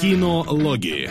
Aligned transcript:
Кинологии. 0.00 1.10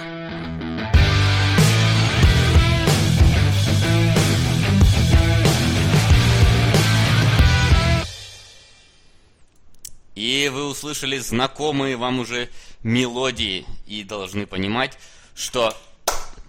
И 10.15 10.49
вы 10.51 10.65
услышали 10.65 11.19
знакомые 11.19 11.97
вам 11.97 12.19
уже 12.19 12.49
мелодии 12.81 13.67
и 13.85 14.03
должны 14.03 14.47
понимать, 14.47 14.97
что 15.35 15.77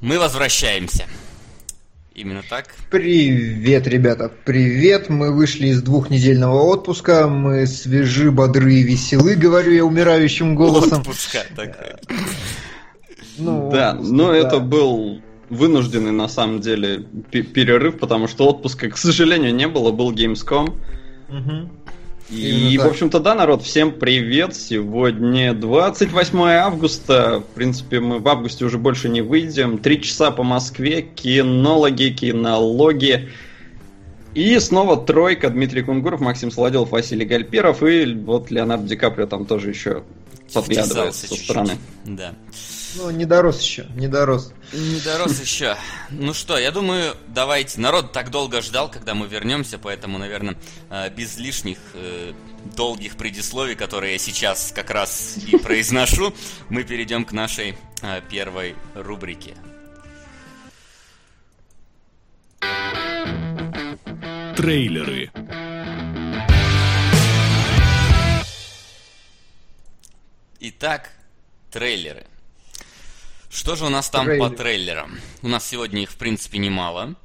мы 0.01 0.19
возвращаемся. 0.19 1.07
Именно 2.21 2.43
так? 2.47 2.67
Привет, 2.91 3.87
ребята, 3.87 4.31
привет. 4.45 5.09
Мы 5.09 5.35
вышли 5.35 5.69
из 5.69 5.83
двухнедельного 5.83 6.61
отпуска. 6.65 7.27
Мы 7.27 7.67
свежи, 7.67 8.31
бодры 8.31 8.75
и 8.75 8.83
веселы, 8.83 9.37
говорю 9.37 9.73
я 9.73 9.87
умирающим 9.87 10.55
голосом. 10.55 11.01
Отпуска 11.01 11.39
такой. 11.57 11.95
Ну, 13.39 13.71
да, 13.73 13.95
но 13.95 14.33
да. 14.33 14.37
это 14.37 14.59
был 14.59 15.23
вынужденный 15.49 16.11
на 16.11 16.29
самом 16.29 16.61
деле 16.61 17.07
перерыв, 17.31 17.99
потому 17.99 18.29
что 18.29 18.47
отпуска, 18.51 18.91
к 18.91 18.99
сожалению, 18.99 19.55
не 19.55 19.67
было, 19.67 19.91
был 19.91 20.13
Gamescom. 20.13 20.75
Угу. 21.31 21.71
И, 22.31 22.79
в 22.79 22.87
общем-то, 22.87 23.19
да, 23.19 23.35
народ, 23.35 23.63
всем 23.63 23.91
привет. 23.91 24.55
Сегодня 24.55 25.53
28 25.53 26.41
августа. 26.41 27.41
В 27.41 27.55
принципе, 27.55 27.99
мы 27.99 28.21
в 28.21 28.29
августе 28.29 28.65
уже 28.65 28.79
больше 28.79 29.09
не 29.09 29.21
выйдем. 29.21 29.79
Три 29.79 30.01
часа 30.01 30.31
по 30.31 30.45
Москве, 30.45 31.03
кинологи, 31.03 32.11
кинологи. 32.11 33.31
И 34.35 34.57
снова 34.61 34.97
тройка. 34.97 35.51
Дмитрий 35.51 35.83
Кунгуров, 35.83 36.21
Максим 36.21 36.53
Солоделов, 36.53 36.93
Василий 36.93 37.27
Гальперов. 37.27 37.83
И 37.83 38.15
вот 38.15 38.53
Леонард 38.53 38.87
Ди 38.87 38.95
Каприо 38.95 39.27
там 39.27 39.45
тоже 39.45 39.71
еще 39.71 40.05
подглядывает 40.55 41.15
со 41.17 41.35
стороны. 41.35 41.79
Да. 42.05 42.35
Ну, 42.97 43.11
не 43.11 43.25
дорос 43.25 43.61
еще, 43.61 43.87
не 43.95 44.09
дорос. 44.09 44.53
Не 44.73 45.01
дорос 45.01 45.41
еще. 45.41 45.77
Ну 46.11 46.35
что, 46.35 46.59
я 46.59 46.73
думаю, 46.73 47.17
давайте. 47.29 47.81
Народ 47.81 48.13
так 48.13 48.31
долго 48.31 48.61
ждал, 48.63 48.91
когда 48.91 49.15
мы 49.15 49.29
вернемся, 49.29 49.79
поэтому, 49.79 50.19
наверное, 50.19 50.57
э, 50.91 51.09
без 51.11 51.39
лишних 51.39 51.79
э, 51.95 52.33
долгих 52.77 53.17
предисловий, 53.17 53.77
которые 53.77 54.15
я 54.15 54.19
сейчас 54.19 54.73
как 54.75 54.91
раз 54.91 55.37
и 55.47 55.57
произношу, 55.57 56.35
мы 56.69 56.83
перейдем 56.83 57.25
к 57.25 57.33
нашей 57.33 57.77
э, 58.03 58.21
первой 58.29 58.75
рубрике. 58.95 59.55
Трейлеры. 64.57 65.31
Итак, 70.59 71.13
трейлеры. 71.71 72.27
Что 73.51 73.75
же 73.75 73.85
у 73.85 73.89
нас 73.89 74.09
там 74.09 74.27
Трейлер. 74.27 74.49
по 74.49 74.57
трейлерам? 74.57 75.19
У 75.43 75.49
нас 75.49 75.67
сегодня 75.67 76.03
их, 76.03 76.11
в 76.11 76.17
принципе, 76.17 76.59
немало. 76.59 77.17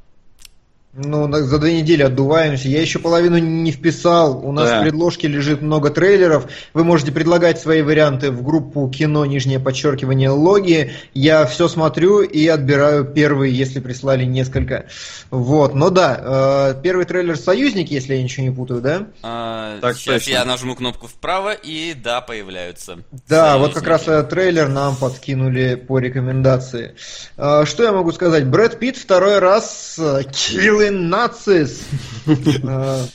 Ну, 0.97 1.29
за 1.29 1.59
две 1.59 1.81
недели 1.81 2.03
отдуваемся. 2.03 2.69
Я 2.69 2.79
еще 2.79 2.99
половину 2.99 3.37
не 3.37 3.73
вписал. 3.73 4.45
У 4.45 4.53
нас 4.53 4.69
да. 4.69 4.79
в 4.79 4.83
предложке 4.83 5.27
лежит 5.27 5.61
много 5.61 5.89
трейлеров. 5.89 6.47
Вы 6.73 6.85
можете 6.85 7.11
предлагать 7.11 7.59
свои 7.59 7.81
варианты 7.81 8.31
в 8.31 8.41
группу 8.43 8.89
кино, 8.89 9.25
нижнее 9.25 9.59
подчеркивание, 9.59 10.29
логи. 10.29 10.93
Я 11.13 11.45
все 11.47 11.67
смотрю 11.67 12.21
и 12.21 12.47
отбираю 12.47 13.03
первый, 13.03 13.51
если 13.51 13.81
прислали 13.81 14.23
несколько. 14.23 14.85
Вот, 15.31 15.75
но 15.75 15.89
да, 15.89 16.73
э, 16.77 16.81
первый 16.81 17.03
трейлер 17.03 17.35
«Союзники», 17.35 17.91
если 17.91 18.15
я 18.15 18.23
ничего 18.23 18.45
не 18.45 18.55
путаю, 18.55 18.79
да? 18.79 19.07
А, 19.21 19.77
так, 19.81 19.97
сейчас 19.97 20.23
точно. 20.23 20.31
я 20.31 20.45
нажму 20.45 20.75
кнопку 20.75 21.07
вправо, 21.07 21.51
и 21.51 21.93
да, 21.93 22.21
появляются. 22.21 22.99
Да, 23.27 23.51
Союзники. 23.51 23.61
вот 23.67 23.73
как 23.73 23.87
раз 23.87 24.03
этот 24.03 24.29
трейлер 24.29 24.69
нам 24.69 24.95
подкинули 24.95 25.75
по 25.75 25.99
рекомендации. 25.99 26.95
Э, 27.35 27.65
что 27.65 27.83
я 27.83 27.91
могу 27.91 28.13
сказать? 28.13 28.47
Брэд 28.47 28.79
Питт 28.79 28.95
второй 28.95 29.39
раз 29.39 29.99
киллы 30.31 30.84
Killing 30.85 31.09
Nazis. 31.09 31.83
А, 32.67 33.05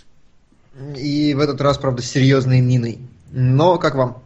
и 0.97 1.35
в 1.35 1.41
этот 1.41 1.61
раз, 1.61 1.77
правда, 1.77 2.01
серьезной 2.01 2.61
миной. 2.61 3.01
Но 3.33 3.77
как 3.77 3.97
вам? 3.97 4.23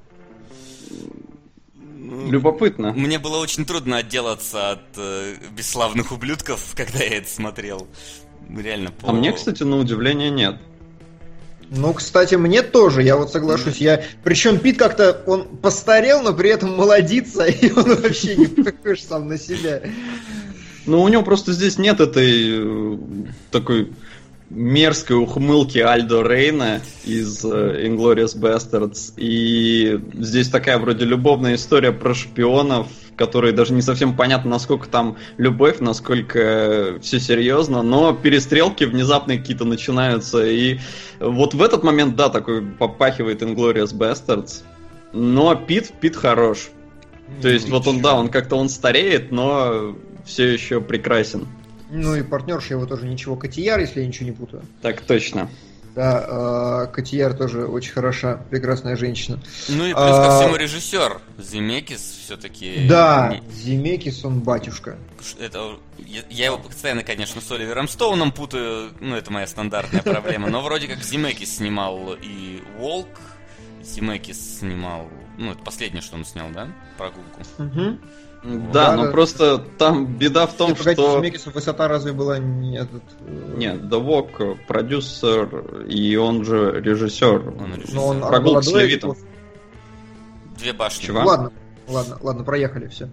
Любопытно. 2.29 2.93
Мне 2.93 3.19
было 3.19 3.39
очень 3.39 3.65
трудно 3.65 3.97
отделаться 3.97 4.73
от 4.73 4.83
э, 4.97 5.35
бесславных 5.57 6.13
ублюдков, 6.13 6.61
когда 6.77 6.99
я 6.99 7.19
это 7.19 7.29
смотрел. 7.29 7.89
Реально. 8.49 8.91
По... 8.93 9.11
А 9.11 9.13
мне, 9.13 9.33
кстати, 9.33 9.63
на 9.63 9.79
удивление 9.79 10.31
нет. 10.31 10.57
Ну, 11.71 11.93
кстати, 11.95 12.35
мне 12.37 12.63
тоже, 12.63 13.03
я 13.03 13.17
вот 13.17 13.33
соглашусь. 13.33 13.79
Я... 13.79 14.05
Причем 14.23 14.59
Пит 14.59 14.79
как-то, 14.79 15.23
он 15.27 15.57
постарел, 15.57 16.23
но 16.23 16.35
при 16.35 16.51
этом 16.51 16.77
молодится, 16.77 17.45
и 17.47 17.73
он 17.73 17.97
вообще 17.97 18.37
не 18.37 18.47
похож 18.47 19.01
сам 19.01 19.29
на 19.29 19.39
себя. 19.39 19.83
Ну, 20.87 21.03
у 21.03 21.09
него 21.09 21.23
просто 21.23 21.53
здесь 21.53 21.79
нет 21.79 22.01
этой 22.01 22.45
э, 22.49 22.99
такой 23.51 23.91
мерзкой 24.51 25.17
ухмылки 25.17 25.79
Альдо 25.79 26.23
Рейна 26.23 26.81
из 27.05 27.45
э, 27.45 27.87
Inglourious 27.87 28.37
Bastards. 28.39 29.15
И 29.17 29.99
здесь 30.15 30.49
такая 30.49 30.79
вроде 30.79 31.05
любовная 31.05 31.55
история 31.55 31.93
про 31.93 32.15
шпионов, 32.15 32.89
которые 33.17 33.53
даже 33.53 33.73
не 33.73 33.83
совсем 33.83 34.17
понятно, 34.17 34.51
насколько 34.51 34.89
там 34.89 35.17
любовь, 35.39 35.81
насколько 35.81 36.99
все 37.01 37.21
серьезно, 37.21 37.83
но 37.83 38.13
перестрелки 38.13 38.85
внезапно 38.85 39.37
какие-то 39.39 39.65
начинаются. 39.65 40.45
И 40.45 40.79
вот 41.19 41.55
в 41.55 41.63
этот 41.63 41.83
момент, 41.83 42.17
да, 42.17 42.29
такой 42.29 42.63
попахивает 42.63 43.43
Inglourious 43.43 43.95
Bastards. 43.95 44.63
Но 45.13 45.55
Пит, 45.55 45.93
Пит 46.01 46.17
хорош. 46.17 46.71
То 47.41 47.49
есть, 47.49 47.71
вот 47.71 47.87
он, 47.87 48.03
да, 48.03 48.15
он 48.15 48.29
как-то 48.29 48.57
он 48.57 48.69
стареет, 48.69 49.33
но 49.33 49.97
все 50.25 50.53
еще 50.53 50.81
прекрасен. 50.81 51.47
Ну 51.91 52.17
и 52.17 52.23
партнерша 52.23 52.75
его 52.75 52.87
тоже 52.87 53.07
ничего. 53.07 53.37
Котияр, 53.37 53.79
если 53.81 54.01
я 54.01 54.07
ничего 54.07 54.27
не 54.27 54.33
путаю. 54.33 54.63
Так 54.83 55.01
точно. 55.03 55.49
Да, 55.95 56.87
э, 56.89 56.93
Котияр 56.93 57.35
тоже 57.35 57.67
очень 57.67 57.93
хороша, 57.93 58.41
прекрасная 58.51 58.97
женщина. 58.97 59.39
Ну 59.69 59.87
и 59.87 59.93
плюс 59.93 59.95
ко 59.95 60.39
а, 60.39 60.41
всему 60.41 60.57
режиссер 60.57 61.21
Земекис 61.39 62.01
все-таки. 62.25 62.87
Да, 62.89 63.37
Земекис 63.53 64.25
он 64.25 64.41
батюшка. 64.41 64.97
Это, 65.39 65.77
я, 65.99 66.23
я 66.31 66.47
его 66.47 66.59
постоянно, 66.59 67.05
конечно, 67.05 67.41
с 67.41 67.51
Оливером 67.53 67.87
Стоуном 67.87 68.33
путаю, 68.33 68.91
ну 68.99 69.15
это 69.15 69.33
моя 69.33 69.47
стандартная 69.47 70.03
проблема, 70.03 70.51
но 70.51 70.63
вроде 70.63 70.89
как 70.89 71.05
Земекис 71.05 71.59
снимал 71.59 72.17
и 72.21 72.61
Волк, 72.79 73.21
Земекис 73.85 74.59
снимал, 74.59 75.09
ну 75.39 75.53
это 75.53 75.63
последнее, 75.63 76.03
что 76.03 76.17
он 76.17 76.25
снял, 76.25 76.49
да, 76.53 76.69
прогулку. 76.99 77.41
Угу. 77.59 77.99
Да, 78.45 78.91
да, 78.91 78.97
но 78.97 79.05
да. 79.07 79.11
просто 79.11 79.59
там 79.79 80.05
беда 80.05 80.47
в 80.47 80.53
том, 80.53 80.71
Нет, 80.71 80.79
погодите, 80.79 81.03
что... 81.03 81.19
Мекису 81.21 81.51
высота 81.51 81.89
разве 81.89 82.13
была 82.13 82.39
не 82.39 82.77
этот... 82.77 83.03
Э, 83.21 83.55
Нет, 83.57 83.89
Давок 83.89 84.43
продюсер, 84.69 85.87
и 85.89 86.15
он 86.17 86.45
же 86.45 86.79
режиссер. 86.79 87.49
Он 87.49 87.75
режиссер. 87.75 87.95
Но 87.95 88.07
он 88.09 88.21
Прогулка 88.21 88.61
с 88.61 88.71
Левитом. 88.71 89.17
Две 90.59 90.75
башни. 90.75 91.07
Чего? 91.07 91.21
Ладно, 91.21 91.53
ладно, 91.89 92.19
ладно, 92.21 92.45
проехали, 92.45 92.89
все. 92.89 93.09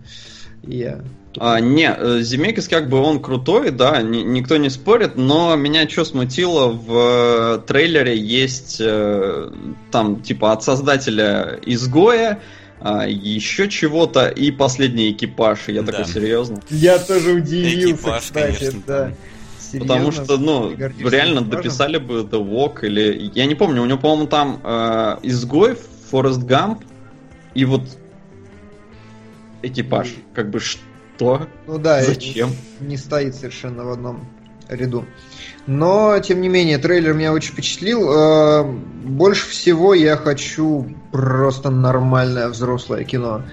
Я... 0.63 1.01
А, 1.39 1.61
не, 1.61 1.89
э, 1.89 2.19
Земекис 2.19 2.67
как 2.67 2.89
бы 2.89 2.97
он 2.99 3.21
крутой, 3.21 3.71
да, 3.71 4.01
ни, 4.01 4.17
никто 4.17 4.57
не 4.57 4.69
спорит, 4.69 5.15
но 5.15 5.55
меня 5.55 5.87
что 5.87 6.03
смутило, 6.03 6.67
в 6.67 6.91
э, 6.91 7.59
трейлере 7.65 8.17
есть 8.17 8.81
там 9.91 10.21
типа 10.21 10.51
от 10.51 10.61
создателя 10.61 11.57
изгоя, 11.65 12.41
а, 12.81 13.07
еще 13.07 13.69
чего-то 13.69 14.27
и 14.27 14.51
последний 14.51 15.11
экипаж. 15.11 15.67
Я 15.67 15.83
да. 15.83 15.91
такой 15.91 16.11
серьезно. 16.11 16.61
Я 16.69 16.97
тоже 16.97 17.33
удивился, 17.33 17.91
экипаж, 17.91 18.23
кстати, 18.23 18.57
конечно, 18.57 18.83
да. 18.87 19.13
Серьезно? 19.59 19.87
Потому 19.87 20.11
что, 20.11 20.37
ну, 20.37 20.75
реально 20.75 21.39
экипажем? 21.39 21.49
дописали 21.49 21.97
бы 21.97 22.21
The 22.21 22.43
Walk 22.43 22.85
или... 22.85 23.31
Я 23.35 23.45
не 23.45 23.55
помню, 23.55 23.83
у 23.83 23.85
него, 23.85 23.99
по-моему, 23.99 24.27
там 24.27 24.59
э, 24.63 25.17
изгой, 25.23 25.77
Форест 26.09 26.43
Гамп 26.43 26.83
и 27.53 27.65
вот 27.65 27.83
экипаж. 29.61 30.09
И... 30.09 30.23
Как 30.33 30.49
бы 30.49 30.59
что? 30.59 31.47
Ну 31.67 31.77
да, 31.77 32.03
Зачем? 32.03 32.49
Не 32.79 32.97
стоит 32.97 33.35
совершенно 33.35 33.83
в 33.83 33.91
одном 33.91 34.27
ряду. 34.67 35.05
Но, 35.67 36.17
тем 36.19 36.41
не 36.41 36.49
менее, 36.49 36.77
трейлер 36.77 37.13
меня 37.13 37.33
очень 37.33 37.53
впечатлил. 37.53 38.09
Э, 38.11 38.63
больше 38.63 39.47
всего 39.49 39.93
я 39.93 40.17
хочу 40.17 40.87
просто 41.11 41.69
нормальное 41.69 42.47
взрослое 42.47 43.03
кино. 43.03 43.43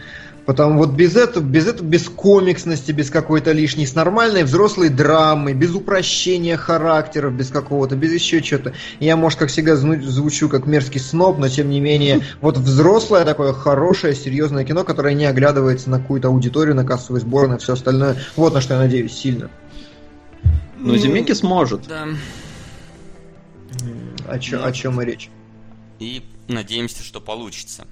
Потому 0.49 0.79
вот 0.79 0.93
без 0.93 1.15
этого, 1.15 1.45
без 1.45 1.67
этого, 1.67 1.87
без 1.87 2.09
комиксности, 2.09 2.91
без 2.91 3.11
какой-то 3.11 3.53
лишней, 3.53 3.87
с 3.87 3.95
нормальной 3.95 4.45
взрослой 4.45 4.89
драмой, 4.89 5.53
без 5.53 5.75
упрощения 5.75 6.57
характеров, 6.57 7.35
без 7.35 7.51
какого-то, 7.51 7.97
без 7.97 8.15
еще 8.15 8.41
чего-то. 8.41 8.73
Я, 8.99 9.17
может, 9.17 9.39
как 9.39 9.51
всегда, 9.51 9.77
звучу 9.77 10.49
как 10.49 10.65
мерзкий 10.65 11.01
сноб, 11.01 11.37
но 11.37 11.51
тем 11.51 11.69
не 11.69 11.81
менее, 11.81 12.23
вот 12.41 12.57
взрослое 12.57 13.27
такое 13.27 13.53
хорошее, 13.53 14.15
серьезное 14.15 14.65
кино, 14.65 14.85
которое 14.85 15.13
не 15.13 15.27
оглядывается 15.27 15.91
на 15.91 15.99
какую-то 15.99 16.29
аудиторию, 16.29 16.75
на 16.75 16.87
кассовый 16.87 17.21
сбор, 17.21 17.49
на 17.49 17.59
все 17.59 17.75
остальное. 17.75 18.17
Вот 18.35 18.55
на 18.55 18.63
что 18.63 18.73
я 18.73 18.81
надеюсь 18.81 19.13
сильно. 19.13 19.51
Но 20.79 20.93
ну, 20.93 20.97
Земеки 20.97 21.33
сможет. 21.33 21.87
Да. 21.89 22.07
О, 24.29 24.39
чё, 24.39 24.65
о 24.65 24.73
чем 24.73 25.01
и 25.03 25.05
речь. 25.05 25.29
И 25.99 26.23
надеемся, 26.47 27.03
что 27.03 27.21
получится. 27.21 27.87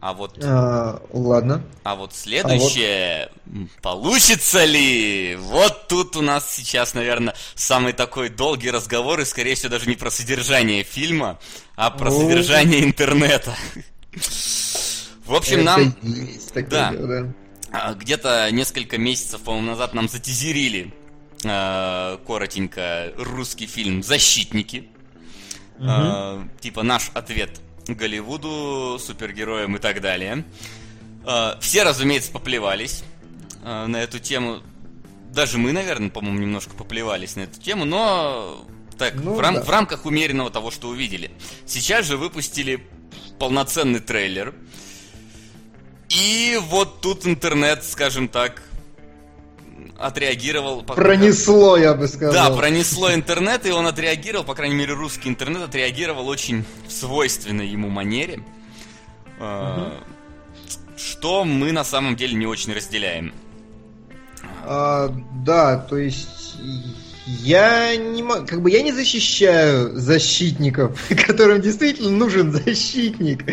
А 0.00 0.12
вот, 0.12 0.38
А, 0.44 1.02
ладно. 1.12 1.64
а 1.82 1.96
вот 1.96 2.14
следующее, 2.14 3.30
м, 3.46 3.68
получится 3.82 4.64
ли? 4.64 5.36
Вот 5.40 5.88
тут 5.88 6.14
у 6.14 6.22
нас 6.22 6.54
сейчас, 6.54 6.94
наверное, 6.94 7.34
самый 7.56 7.92
такой 7.92 8.28
долгий 8.28 8.70
разговор, 8.70 9.18
и, 9.18 9.24
скорее 9.24 9.56
всего, 9.56 9.70
даже 9.70 9.88
не 9.88 9.96
про 9.96 10.12
содержание 10.12 10.84
фильма, 10.84 11.40
а 11.74 11.90
про 11.90 12.10
О. 12.10 12.12
содержание 12.12 12.84
интернета. 12.84 13.56
В 15.26 15.34
общем, 15.34 15.64
нам 15.64 15.96
да. 16.70 16.94
а, 17.72 17.94
где-то 17.94 18.48
несколько 18.52 18.98
месяцев, 18.98 19.40
по-моему, 19.40 19.66
назад 19.66 19.94
нам 19.94 20.08
затизерили 20.08 20.94
коротенько 21.42 23.12
русский 23.16 23.66
фильм 23.66 24.02
«Защитники». 24.02 24.88
Э, 25.80 26.42
типа 26.60 26.82
наш 26.82 27.10
ответ 27.14 27.60
Голливуду, 27.86 28.98
супергероям 28.98 29.76
и 29.76 29.78
так 29.78 30.00
далее. 30.00 30.44
Э, 31.24 31.54
все, 31.60 31.84
разумеется, 31.84 32.32
поплевались 32.32 33.04
э, 33.64 33.86
на 33.86 33.96
эту 34.02 34.18
тему. 34.18 34.60
Даже 35.30 35.58
мы, 35.58 35.72
наверное, 35.72 36.10
по-моему, 36.10 36.38
немножко 36.38 36.74
поплевались 36.74 37.36
на 37.36 37.42
эту 37.42 37.60
тему, 37.60 37.84
но 37.84 38.66
так, 38.98 39.14
Ну 39.14 39.34
в, 39.34 39.40
рам- 39.40 39.54
да. 39.54 39.62
в 39.62 39.70
рамках 39.70 40.04
умеренного 40.06 40.50
того, 40.50 40.70
что 40.72 40.88
увидели. 40.88 41.30
Сейчас 41.66 42.06
же 42.06 42.16
выпустили 42.16 42.84
полноценный 43.38 44.00
трейлер. 44.00 44.54
И 46.08 46.58
вот 46.62 47.00
тут 47.00 47.26
интернет, 47.26 47.84
скажем 47.84 48.28
так, 48.28 48.62
отреагировал... 49.98 50.82
по- 50.82 50.94
Пронесло, 50.94 51.76
я 51.76 51.94
бы 51.94 52.06
сказал. 52.08 52.32
да, 52.32 52.56
пронесло 52.56 53.12
интернет, 53.12 53.66
и 53.66 53.70
он 53.70 53.86
отреагировал, 53.86 54.44
по 54.44 54.54
крайней 54.54 54.76
мере, 54.76 54.92
русский 54.94 55.28
интернет 55.28 55.62
отреагировал 55.62 56.28
очень 56.28 56.64
в 56.86 56.92
свойственной 56.92 57.66
ему 57.68 57.88
манере. 57.88 58.42
э, 59.40 59.90
Что 60.96 61.44
мы 61.44 61.72
на 61.72 61.84
самом 61.84 62.16
деле 62.16 62.34
не 62.34 62.46
очень 62.46 62.72
разделяем. 62.72 63.32
А, 64.64 65.08
да, 65.44 65.76
то 65.78 65.96
есть 65.96 66.56
я 67.28 67.94
не 67.96 68.22
как 68.46 68.62
бы 68.62 68.70
я 68.70 68.82
не 68.82 68.92
защищаю 68.92 69.94
защитников, 69.94 70.98
которым 71.26 71.60
действительно 71.60 72.10
нужен 72.10 72.52
защитник. 72.52 73.44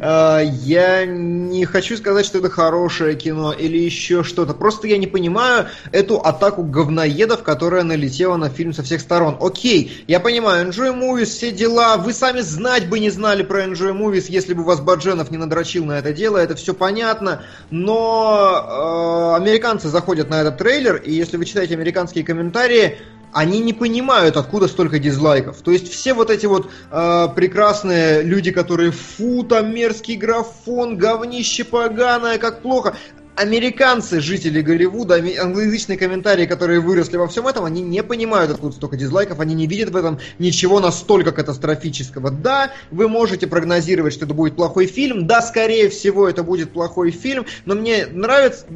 А, 0.00 0.40
я 0.40 1.04
не 1.04 1.64
хочу 1.66 1.96
сказать, 1.96 2.24
что 2.24 2.38
это 2.38 2.48
хорошее 2.48 3.16
кино 3.16 3.52
или 3.52 3.76
еще 3.76 4.22
что-то. 4.22 4.54
Просто 4.54 4.88
я 4.88 4.96
не 4.96 5.06
понимаю 5.06 5.66
эту 5.92 6.18
атаку 6.18 6.62
говноедов, 6.62 7.42
которая 7.42 7.82
налетела 7.82 8.36
на 8.36 8.48
фильм 8.48 8.72
со 8.72 8.82
всех 8.82 9.00
сторон. 9.00 9.36
Окей, 9.40 10.04
я 10.06 10.20
понимаю, 10.20 10.68
Enjoy 10.68 10.98
Movies, 10.98 11.26
все 11.26 11.52
дела. 11.52 11.98
Вы 11.98 12.14
сами 12.14 12.40
знать 12.40 12.88
бы 12.88 12.98
не 12.98 13.10
знали 13.10 13.42
про 13.42 13.64
Enjoy 13.64 13.92
Movies, 13.92 14.26
если 14.28 14.54
бы 14.54 14.64
вас 14.64 14.80
Бадженов 14.80 15.30
не 15.30 15.36
надрочил 15.36 15.84
на 15.84 15.98
это 15.98 16.14
дело. 16.14 16.38
Это 16.38 16.54
все 16.54 16.72
понятно. 16.72 17.42
Но 17.70 19.34
э, 19.36 19.36
американцы 19.36 19.88
заходят 19.88 20.30
на 20.30 20.40
этот 20.40 20.56
трейлер, 20.56 20.96
и 20.96 21.12
если 21.12 21.36
вы 21.36 21.44
читаете 21.44 21.74
американские 21.74 22.24
комментарии, 22.24 22.98
они 23.32 23.60
не 23.60 23.72
понимают, 23.72 24.36
откуда 24.36 24.68
столько 24.68 24.98
дизлайков. 24.98 25.60
То 25.62 25.70
есть 25.70 25.90
все 25.90 26.14
вот 26.14 26.30
эти 26.30 26.46
вот 26.46 26.70
э, 26.90 27.28
прекрасные 27.34 28.22
люди, 28.22 28.50
которые 28.50 28.90
фу, 28.90 29.44
там 29.44 29.74
мерзкий 29.74 30.16
графон, 30.16 30.96
говнище 30.96 31.64
поганое, 31.64 32.38
как 32.38 32.62
плохо. 32.62 32.96
Американцы, 33.36 34.20
жители 34.20 34.60
Голливуда, 34.62 35.14
англоязычные 35.14 35.96
комментарии, 35.96 36.44
которые 36.46 36.80
выросли 36.80 37.16
во 37.16 37.28
всем 37.28 37.46
этом, 37.46 37.64
они 37.64 37.82
не 37.82 38.02
понимают, 38.02 38.50
откуда 38.50 38.74
столько 38.74 38.96
дизлайков, 38.96 39.38
они 39.38 39.54
не 39.54 39.68
видят 39.68 39.90
в 39.90 39.96
этом 39.96 40.18
ничего 40.40 40.80
настолько 40.80 41.30
катастрофического. 41.30 42.32
Да, 42.32 42.72
вы 42.90 43.08
можете 43.08 43.46
прогнозировать, 43.46 44.12
что 44.12 44.24
это 44.24 44.34
будет 44.34 44.56
плохой 44.56 44.86
фильм, 44.86 45.28
да, 45.28 45.40
скорее 45.40 45.88
всего, 45.88 46.28
это 46.28 46.42
будет 46.42 46.72
плохой 46.72 47.12
фильм, 47.12 47.46
но 47.64 47.76
мне 47.76 48.06
нравится, 48.06 48.66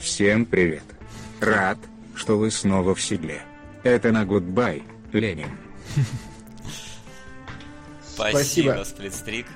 Всем 0.00 0.46
привет. 0.46 0.82
Рад, 1.40 1.76
что 2.14 2.38
вы 2.38 2.50
снова 2.50 2.94
в 2.94 3.02
седле. 3.02 3.42
Это 3.82 4.12
на 4.12 4.24
гудбай, 4.24 4.82
Ленин. 5.12 5.48
Спасибо. 8.14 8.82
Сплитстрик. 8.84 9.46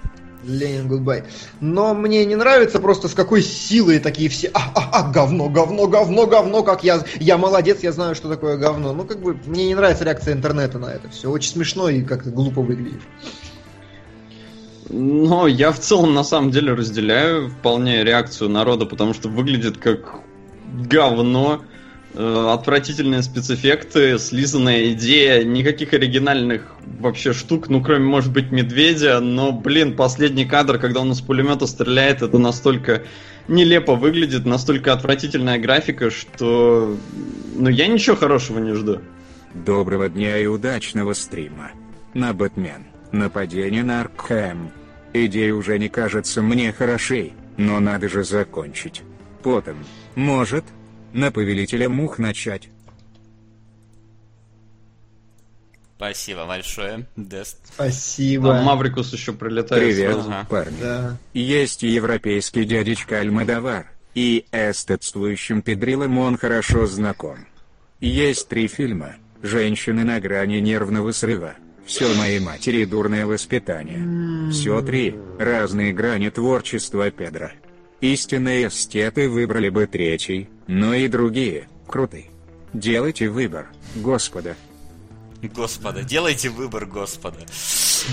Ленин, 0.45 0.89
гудбай. 0.89 1.25
Но 1.61 1.95
мне 1.95 2.25
не 2.25 2.35
нравится 2.35 2.79
просто 2.79 3.09
с 3.09 3.15
какой 3.15 3.43
силой 3.43 3.99
такие 3.99 4.29
все, 4.29 4.51
а, 4.55 4.73
а, 4.75 4.91
а, 4.93 5.11
говно, 5.11 5.49
говно, 5.49 5.87
говно, 5.87 6.27
говно, 6.27 6.63
как 6.63 6.85
я, 6.85 7.03
я 7.19 7.39
молодец, 7.39 7.83
я 7.83 7.93
знаю, 7.93 8.15
что 8.15 8.29
такое 8.29 8.57
говно. 8.57 8.93
Ну, 8.93 9.05
как 9.05 9.21
бы, 9.21 9.39
мне 9.47 9.67
не 9.69 9.75
нравится 9.75 10.05
реакция 10.05 10.35
интернета 10.35 10.79
на 10.79 10.87
это 10.87 11.09
все. 11.09 11.31
Очень 11.31 11.53
смешно 11.53 11.89
и 11.89 12.03
как-то 12.03 12.31
глупо 12.31 12.61
выглядит. 12.61 13.01
Но 14.91 15.47
я 15.47 15.73
в 15.73 15.81
целом 15.81 16.15
на 16.15 16.25
самом 16.25 16.51
деле 16.51 16.75
разделяю 16.75 17.49
вполне 17.49 18.05
реакцию 18.05 18.51
народа, 18.51 18.87
потому 18.87 19.15
что 19.15 19.29
выглядит 19.29 19.79
как 19.79 20.21
говно. 20.73 21.63
Э, 22.15 22.51
Отвратительные 22.53 23.23
спецэффекты, 23.23 24.19
слизанная 24.19 24.93
идея, 24.93 25.43
никаких 25.43 25.93
оригинальных 25.95 26.63
вообще 27.01 27.33
штук, 27.33 27.69
ну 27.69 27.83
кроме, 27.83 28.05
может 28.05 28.33
быть, 28.33 28.53
медведя, 28.53 29.19
но, 29.21 29.51
блин, 29.51 29.97
последний 29.97 30.45
кадр, 30.45 30.79
когда 30.79 31.01
он 31.01 31.11
из 31.11 31.21
пулемета 31.21 31.67
стреляет, 31.67 32.23
это 32.23 32.39
настолько 32.39 33.03
нелепо 33.49 33.97
выглядит, 33.97 34.47
настолько 34.47 34.93
отвратительная 34.93 35.59
графика, 35.59 36.11
что 36.11 36.97
ну 37.57 37.69
я 37.69 37.89
ничего 37.89 38.15
хорошего 38.15 38.61
не 38.61 38.75
жду. 38.75 39.01
Доброго 39.53 40.09
дня 40.09 40.39
и 40.39 40.47
удачного 40.47 41.15
стрима. 41.15 41.73
На 42.15 42.33
Бэтмен. 42.33 42.87
Нападение 43.11 43.83
на 43.83 44.03
Аркхэм. 44.03 44.71
Идея 45.13 45.55
уже 45.55 45.79
не 45.79 45.89
кажется 45.89 46.43
мне 46.43 46.73
хорошей, 46.73 47.33
но 47.57 47.81
надо 47.81 48.09
же 48.09 48.25
закончить. 48.25 49.03
Потом, 49.43 49.77
может, 50.17 50.65
на 51.15 51.31
Повелителя 51.31 51.89
Мух 51.89 52.19
начать. 52.19 52.69
Спасибо 55.97 56.45
большое, 56.45 57.07
Дест. 57.17 57.59
Спасибо. 57.73 58.59
А 58.59 58.63
Маврикус 58.63 59.13
еще 59.13 59.33
прилетает 59.33 59.83
Привет, 59.83 60.13
сразу. 60.13 60.31
Ага. 60.31 60.47
парни. 60.51 60.77
Да. 60.81 61.17
Есть 61.33 61.85
и 61.85 61.89
европейский 61.89 62.65
дядечка 62.65 63.21
Альмадовар, 63.21 63.87
и 64.15 64.45
эстетствующим 64.53 65.63
педрилом 65.63 66.19
он 66.19 66.37
хорошо 66.37 66.87
знаком. 66.87 67.47
Есть 68.01 68.49
три 68.49 68.67
фильма 68.67 69.15
«Женщины 69.41 70.05
на 70.05 70.21
грани 70.21 70.59
нервного 70.59 71.13
срыва», 71.13 71.55
«Все 71.87 72.13
моей 72.15 72.41
матери 72.41 72.79
и 72.79 72.87
дурное 72.87 73.25
воспитание». 73.25 74.51
Все 74.51 74.83
три– 74.83 75.15
разные 75.39 75.93
грани 75.93 76.29
творчества 76.29 77.11
Педро. 77.11 77.51
Истинные 78.05 78.69
эстеты 78.69 79.31
выбрали 79.31 79.71
бы 79.71 79.87
третий, 79.87 80.51
но 80.67 80.93
и 80.93 81.09
другие– 81.09 81.69
крутые. 81.87 82.27
Делайте 82.75 83.31
выбор, 83.31 83.69
господа. 83.95 84.57
Господа, 85.41 86.03
делайте 86.03 86.51
выбор, 86.51 86.85
Господа. 86.85 87.39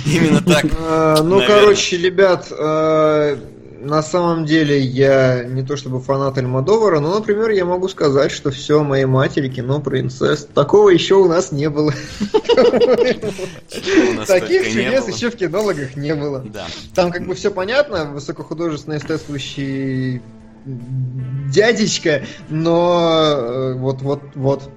Именно 0.06 0.42
так. 0.42 0.64
Э, 0.64 1.18
Ну, 1.24 1.46
короче, 1.46 1.98
ребят, 1.98 2.48
э, 2.52 3.38
на 3.82 4.04
самом 4.04 4.46
деле 4.46 4.80
я 4.80 5.44
не 5.44 5.64
то 5.64 5.76
чтобы 5.76 6.00
фанат 6.00 6.38
Альмадовара, 6.38 7.00
но, 7.00 7.16
например, 7.16 7.50
я 7.50 7.66
могу 7.66 7.88
сказать, 7.88 8.32
что 8.32 8.52
все 8.52 8.84
моей 8.84 9.06
матери 9.06 9.50
кино 9.50 9.82
про 9.82 10.00
инцест. 10.00 10.54
Такого 10.54 10.90
еще 10.90 11.16
у 11.16 11.28
нас 11.28 11.52
не 11.52 11.70
было. 11.70 11.94
Таких 14.28 14.68
чудес 14.68 15.08
еще 15.08 15.32
в 15.32 15.36
кинологах 15.36 15.96
не 15.96 16.14
было. 16.16 16.40
Да. 16.40 16.68
Там 16.94 17.12
как 17.12 17.26
бы 17.26 17.34
все 17.36 17.52
понятно, 17.52 18.06
высокохудожественно 18.06 18.98
эстетствующий 18.98 20.22
дядечка, 20.66 22.24
но 22.50 23.32
э, 23.34 23.74
вот, 23.74 24.02
вот, 24.02 24.22
вот. 24.36 24.70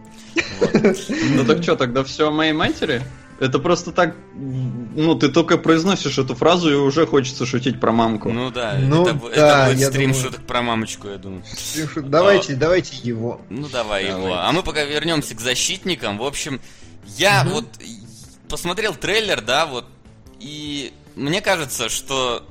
Ну 0.73 1.45
так 1.47 1.63
что, 1.63 1.77
тогда 1.77 2.03
все 2.05 2.29
о 2.29 2.31
моей 2.31 2.53
матери? 2.53 3.03
Это 3.41 3.59
просто 3.59 3.91
так, 3.91 4.15
ну, 4.35 5.17
ты 5.17 5.29
только 5.29 5.59
произносишь 5.59 6.19
эту 6.19 6.35
фразу, 6.37 6.71
и 6.71 6.75
уже 6.75 7.05
хочется 7.07 7.45
шутить 7.47 7.81
про 7.81 7.91
мамку. 7.93 8.31
Ну 8.31 8.51
да, 8.51 8.77
Ну 8.81 9.03
это, 9.07 9.15
бу- 9.17 9.29
это 9.29 9.41
да, 9.41 9.71
будет 9.71 9.89
стрим 9.89 10.13
думаю. 10.13 10.25
шуток 10.27 10.47
про 10.47 10.63
мамочку, 10.63 11.09
я 11.09 11.17
думаю. 11.19 11.43
Давайте, 11.97 12.55
давайте 12.55 12.97
его. 13.03 13.41
Ну 13.51 13.69
давай 13.69 14.05
его. 14.07 14.19
Давайте. 14.19 14.39
А 14.39 14.53
мы 14.53 14.63
пока 14.63 14.85
вернемся 14.85 15.35
к 15.35 15.41
защитникам. 15.41 16.19
В 16.19 16.23
общем, 16.25 16.61
я 17.17 17.45
вот 17.49 17.67
и- 17.81 17.99
посмотрел 18.49 18.95
трейлер, 18.95 19.41
да, 19.41 19.67
вот, 19.67 19.87
и 20.39 20.93
мне 21.17 21.41
кажется, 21.41 21.89
что 21.89 22.47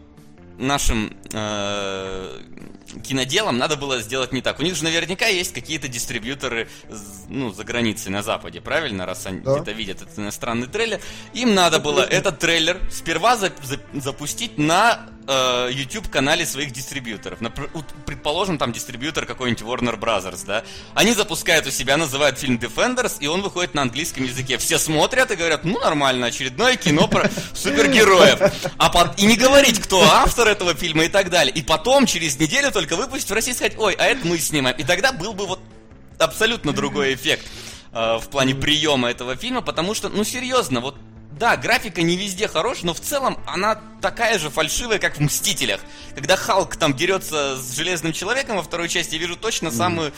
нашим 0.58 1.16
э, 1.32 2.40
киноделам 3.01 3.57
надо 3.57 3.75
было 3.75 4.00
сделать 4.01 4.31
не 4.33 4.41
так. 4.41 4.59
У 4.59 4.63
них 4.63 4.75
же 4.75 4.83
наверняка 4.83 5.27
есть 5.27 5.53
какие-то 5.53 5.88
дистрибьюторы 5.88 6.67
ну, 7.29 7.51
за 7.51 7.63
границей, 7.63 8.12
на 8.12 8.23
Западе, 8.23 8.62
правильно? 8.62 9.05
Раз 9.05 9.25
они 9.25 9.39
да. 9.39 9.55
где-то 9.55 9.71
видят 9.71 10.01
этот 10.01 10.17
иностранный 10.19 10.67
трейлер. 10.67 11.00
Им 11.33 11.53
надо 11.53 11.79
было 11.79 12.01
этот 12.01 12.39
трейлер 12.39 12.79
сперва 12.91 13.38
за, 13.38 13.51
за, 13.63 13.79
запустить 13.93 14.57
на 14.57 15.07
э, 15.27 15.69
YouTube-канале 15.71 16.45
своих 16.45 16.71
дистрибьюторов. 16.71 17.41
Напр- 17.41 17.69
предположим, 18.05 18.57
там 18.57 18.71
дистрибьютор 18.71 19.25
какой-нибудь 19.25 19.63
Warner 19.63 20.00
Brothers, 20.00 20.45
да? 20.45 20.63
Они 20.93 21.13
запускают 21.13 21.67
у 21.67 21.71
себя, 21.71 21.97
называют 21.97 22.39
фильм 22.39 22.57
Defenders, 22.57 23.17
и 23.19 23.27
он 23.27 23.41
выходит 23.41 23.73
на 23.73 23.83
английском 23.83 24.23
языке. 24.23 24.57
Все 24.57 24.77
смотрят 24.77 25.31
и 25.31 25.35
говорят, 25.35 25.63
ну 25.63 25.79
нормально, 25.79 26.27
очередное 26.27 26.75
кино 26.75 27.07
про 27.07 27.29
супергероев. 27.53 28.39
А 28.77 28.89
по- 28.89 29.13
и 29.17 29.25
не 29.25 29.38
говорить, 29.38 29.79
кто 29.79 30.01
автор 30.01 30.47
этого 30.47 30.73
фильма 30.73 31.05
и 31.05 31.09
так 31.09 31.29
далее. 31.29 31.53
И 31.53 31.62
потом, 31.62 32.05
через 32.05 32.39
неделю 32.39 32.71
только 32.71 32.83
выпустить 32.92 33.30
в 33.30 33.34
России 33.34 33.52
и 33.52 33.56
сказать, 33.56 33.78
ой, 33.78 33.94
а 33.94 34.06
это 34.06 34.28
мы 34.28 34.38
снимаем. 34.38 34.75
И 34.78 34.84
тогда 34.84 35.12
был 35.12 35.34
бы 35.34 35.46
вот 35.46 35.60
абсолютно 36.20 36.74
другой 36.74 37.13
эффект 37.13 37.46
э, 37.92 38.18
в 38.18 38.28
плане 38.30 38.56
приема 38.56 39.10
этого 39.10 39.36
фильма, 39.36 39.62
потому 39.62 39.94
что, 39.94 40.10
ну 40.10 40.24
серьезно, 40.24 40.80
вот 40.80 40.96
да, 41.40 41.58
графика 41.58 42.02
не 42.02 42.16
везде 42.16 42.48
хорошая, 42.48 42.88
но 42.88 42.94
в 42.94 43.00
целом 43.00 43.38
она 43.48 43.80
такая 44.02 44.38
же 44.38 44.50
фальшивая, 44.50 45.00
как 45.00 45.18
в 45.18 45.20
«Мстителях». 45.20 45.80
Когда 46.16 46.36
Халк 46.36 46.75
там 46.75 46.94
дерется 46.94 47.58
с 47.58 47.75
Железным 47.75 48.13
Человеком 48.13 48.58
во 48.58 48.63
второй 48.63 48.88
части, 48.88 49.16
я 49.16 49.20
вижу 49.20 49.36
точно 49.36 49.72
самую 49.72 50.13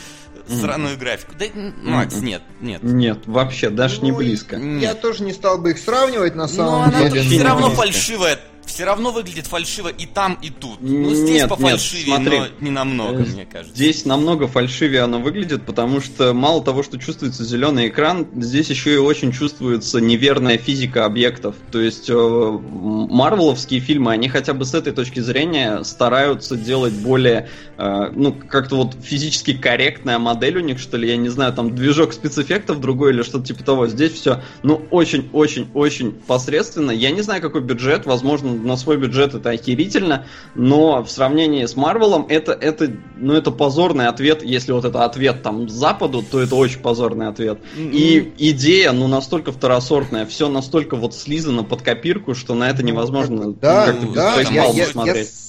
mm. 0.47 0.59
сраную 0.59 0.97
графику. 0.97 1.33
Да, 1.37 1.45
Макс, 1.83 2.15
нет, 2.15 2.41
нет. 2.59 2.83
Нет, 2.83 3.19
вообще, 3.27 3.69
даже 3.69 4.01
ну, 4.01 4.05
не 4.05 4.11
близко. 4.11 4.57
Нет. 4.57 4.81
Я 4.81 4.93
тоже 4.93 5.23
не 5.23 5.31
стал 5.31 5.57
бы 5.57 5.71
их 5.71 5.79
сравнивать, 5.79 6.35
на 6.35 6.47
самом 6.47 6.91
но 6.91 7.07
деле. 7.07 7.21
она 7.21 7.29
все 7.29 7.43
равно 7.43 7.69
фальшивая 7.71 8.39
все 8.65 8.85
равно 8.85 9.11
выглядит 9.11 9.47
фальшиво 9.47 9.89
и 9.89 10.05
там, 10.05 10.37
и 10.41 10.49
тут. 10.49 10.79
Ну, 10.81 11.13
здесь 11.13 11.41
нет, 11.41 11.49
пофальшивее, 11.49 12.05
нет, 12.05 12.15
смотри, 12.15 12.39
но 12.39 12.47
не 12.59 12.71
намного, 12.71 13.23
э, 13.23 13.25
мне 13.25 13.45
кажется. 13.45 13.75
Здесь 13.75 14.05
намного 14.05 14.47
фальшивее 14.47 15.01
оно 15.01 15.19
выглядит, 15.19 15.65
потому 15.65 16.01
что 16.01 16.33
мало 16.33 16.63
того, 16.63 16.83
что 16.83 16.97
чувствуется 16.97 17.43
зеленый 17.43 17.87
экран, 17.87 18.27
здесь 18.35 18.69
еще 18.69 18.93
и 18.93 18.97
очень 18.97 19.31
чувствуется 19.31 19.99
неверная 19.99 20.57
физика 20.57 21.05
объектов. 21.05 21.55
То 21.71 21.79
есть 21.79 22.09
э, 22.09 22.13
марвеловские 22.13 23.79
фильмы, 23.79 24.11
они 24.11 24.29
хотя 24.29 24.53
бы 24.53 24.65
с 24.65 24.73
этой 24.73 24.93
точки 24.93 25.19
зрения 25.19 25.83
стараются 25.83 26.55
делать 26.55 26.93
более, 26.93 27.49
ну, 27.77 28.33
как-то 28.47 28.77
вот 28.77 28.95
физически 29.01 29.53
корректная 29.53 30.19
модель 30.19 30.57
у 30.57 30.61
них, 30.61 30.79
что 30.79 30.97
ли, 30.97 31.09
я 31.09 31.17
не 31.17 31.29
знаю, 31.29 31.53
там 31.53 31.75
движок 31.75 32.13
спецэффектов 32.13 32.79
другой 32.79 33.11
или 33.11 33.21
что-то 33.23 33.45
типа 33.45 33.63
того. 33.63 33.87
Здесь 33.87 34.13
все, 34.13 34.41
ну, 34.63 34.81
очень-очень-очень 34.91 36.13
посредственно. 36.13 36.91
Я 36.91 37.11
не 37.11 37.21
знаю, 37.21 37.41
какой 37.41 37.61
бюджет, 37.61 38.05
возможно, 38.05 38.53
на 38.53 38.77
свой 38.77 38.97
бюджет 38.97 39.33
это 39.33 39.49
охерительно, 39.49 40.25
но 40.55 41.03
в 41.03 41.11
сравнении 41.11 41.65
с 41.65 41.75
Марвелом 41.75 42.25
это, 42.29 42.53
это, 42.53 42.91
ну, 43.17 43.33
это 43.33 43.51
позорный 43.51 44.07
ответ. 44.07 44.43
Если 44.43 44.71
вот 44.71 44.85
это 44.85 45.03
ответ 45.03 45.43
там 45.43 45.67
Западу, 45.69 46.23
то 46.23 46.41
это 46.41 46.55
очень 46.55 46.79
позорный 46.79 47.27
ответ. 47.27 47.59
И 47.77 48.33
идея, 48.37 48.91
ну, 48.91 49.07
настолько 49.07 49.51
второсортная, 49.51 50.25
все 50.25 50.47
настолько 50.49 50.95
вот 50.95 51.13
слизано 51.13 51.63
под 51.63 51.81
копирку, 51.81 52.35
что 52.35 52.55
на 52.55 52.69
это 52.69 52.83
невозможно 52.83 53.53
да, 53.53 53.93
да, 54.13 54.41
я, 54.41 54.65
я, 54.65 54.85
смотреть. 54.85 55.27
Я 55.27 55.45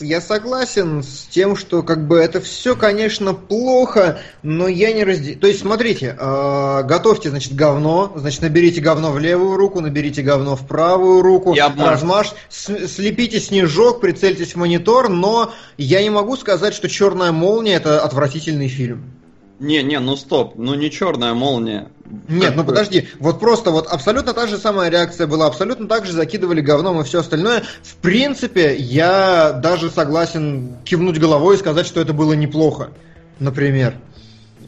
я 0.00 0.20
согласен 0.20 1.02
с 1.02 1.26
тем, 1.30 1.56
что 1.56 1.82
как 1.82 2.06
бы 2.06 2.18
это 2.18 2.40
все, 2.40 2.76
конечно, 2.76 3.34
плохо, 3.34 4.20
но 4.42 4.68
я 4.68 4.92
не 4.92 5.04
разделяю. 5.04 5.38
То 5.38 5.46
есть, 5.46 5.60
смотрите, 5.60 6.16
э, 6.18 6.82
готовьте, 6.84 7.30
значит, 7.30 7.54
говно, 7.54 8.12
значит, 8.16 8.42
наберите 8.42 8.80
говно 8.80 9.12
в 9.12 9.18
левую 9.18 9.56
руку, 9.56 9.80
наберите 9.80 10.22
говно 10.22 10.56
в 10.56 10.66
правую 10.66 11.22
руку, 11.22 11.54
размажь, 11.90 12.32
слепите 12.48 13.40
снежок, 13.40 14.00
прицельтесь 14.00 14.54
в 14.54 14.56
монитор, 14.56 15.08
но 15.08 15.52
я 15.76 16.02
не 16.02 16.10
могу 16.10 16.36
сказать, 16.36 16.74
что 16.74 16.88
Черная 16.88 17.32
молния 17.32 17.74
это 17.74 18.02
отвратительный 18.02 18.68
фильм. 18.68 19.19
Не, 19.60 19.82
не, 19.82 20.00
ну 20.00 20.16
стоп, 20.16 20.54
ну 20.56 20.74
не 20.74 20.90
черная 20.90 21.34
молния. 21.34 21.88
Нет, 22.28 22.54
ну 22.56 22.64
подожди, 22.64 23.08
вот 23.18 23.38
просто 23.38 23.70
вот 23.70 23.86
абсолютно 23.88 24.32
та 24.32 24.46
же 24.46 24.56
самая 24.56 24.88
реакция 24.88 25.26
была, 25.26 25.46
абсолютно 25.46 25.86
так 25.86 26.06
же 26.06 26.12
закидывали 26.12 26.62
говном 26.62 26.98
и 26.98 27.04
все 27.04 27.20
остальное. 27.20 27.64
В 27.82 27.96
принципе, 27.96 28.74
я 28.74 29.52
даже 29.52 29.90
согласен 29.90 30.78
кивнуть 30.84 31.18
головой 31.18 31.56
и 31.56 31.58
сказать, 31.58 31.86
что 31.86 32.00
это 32.00 32.14
было 32.14 32.32
неплохо, 32.32 32.92
например. 33.38 33.96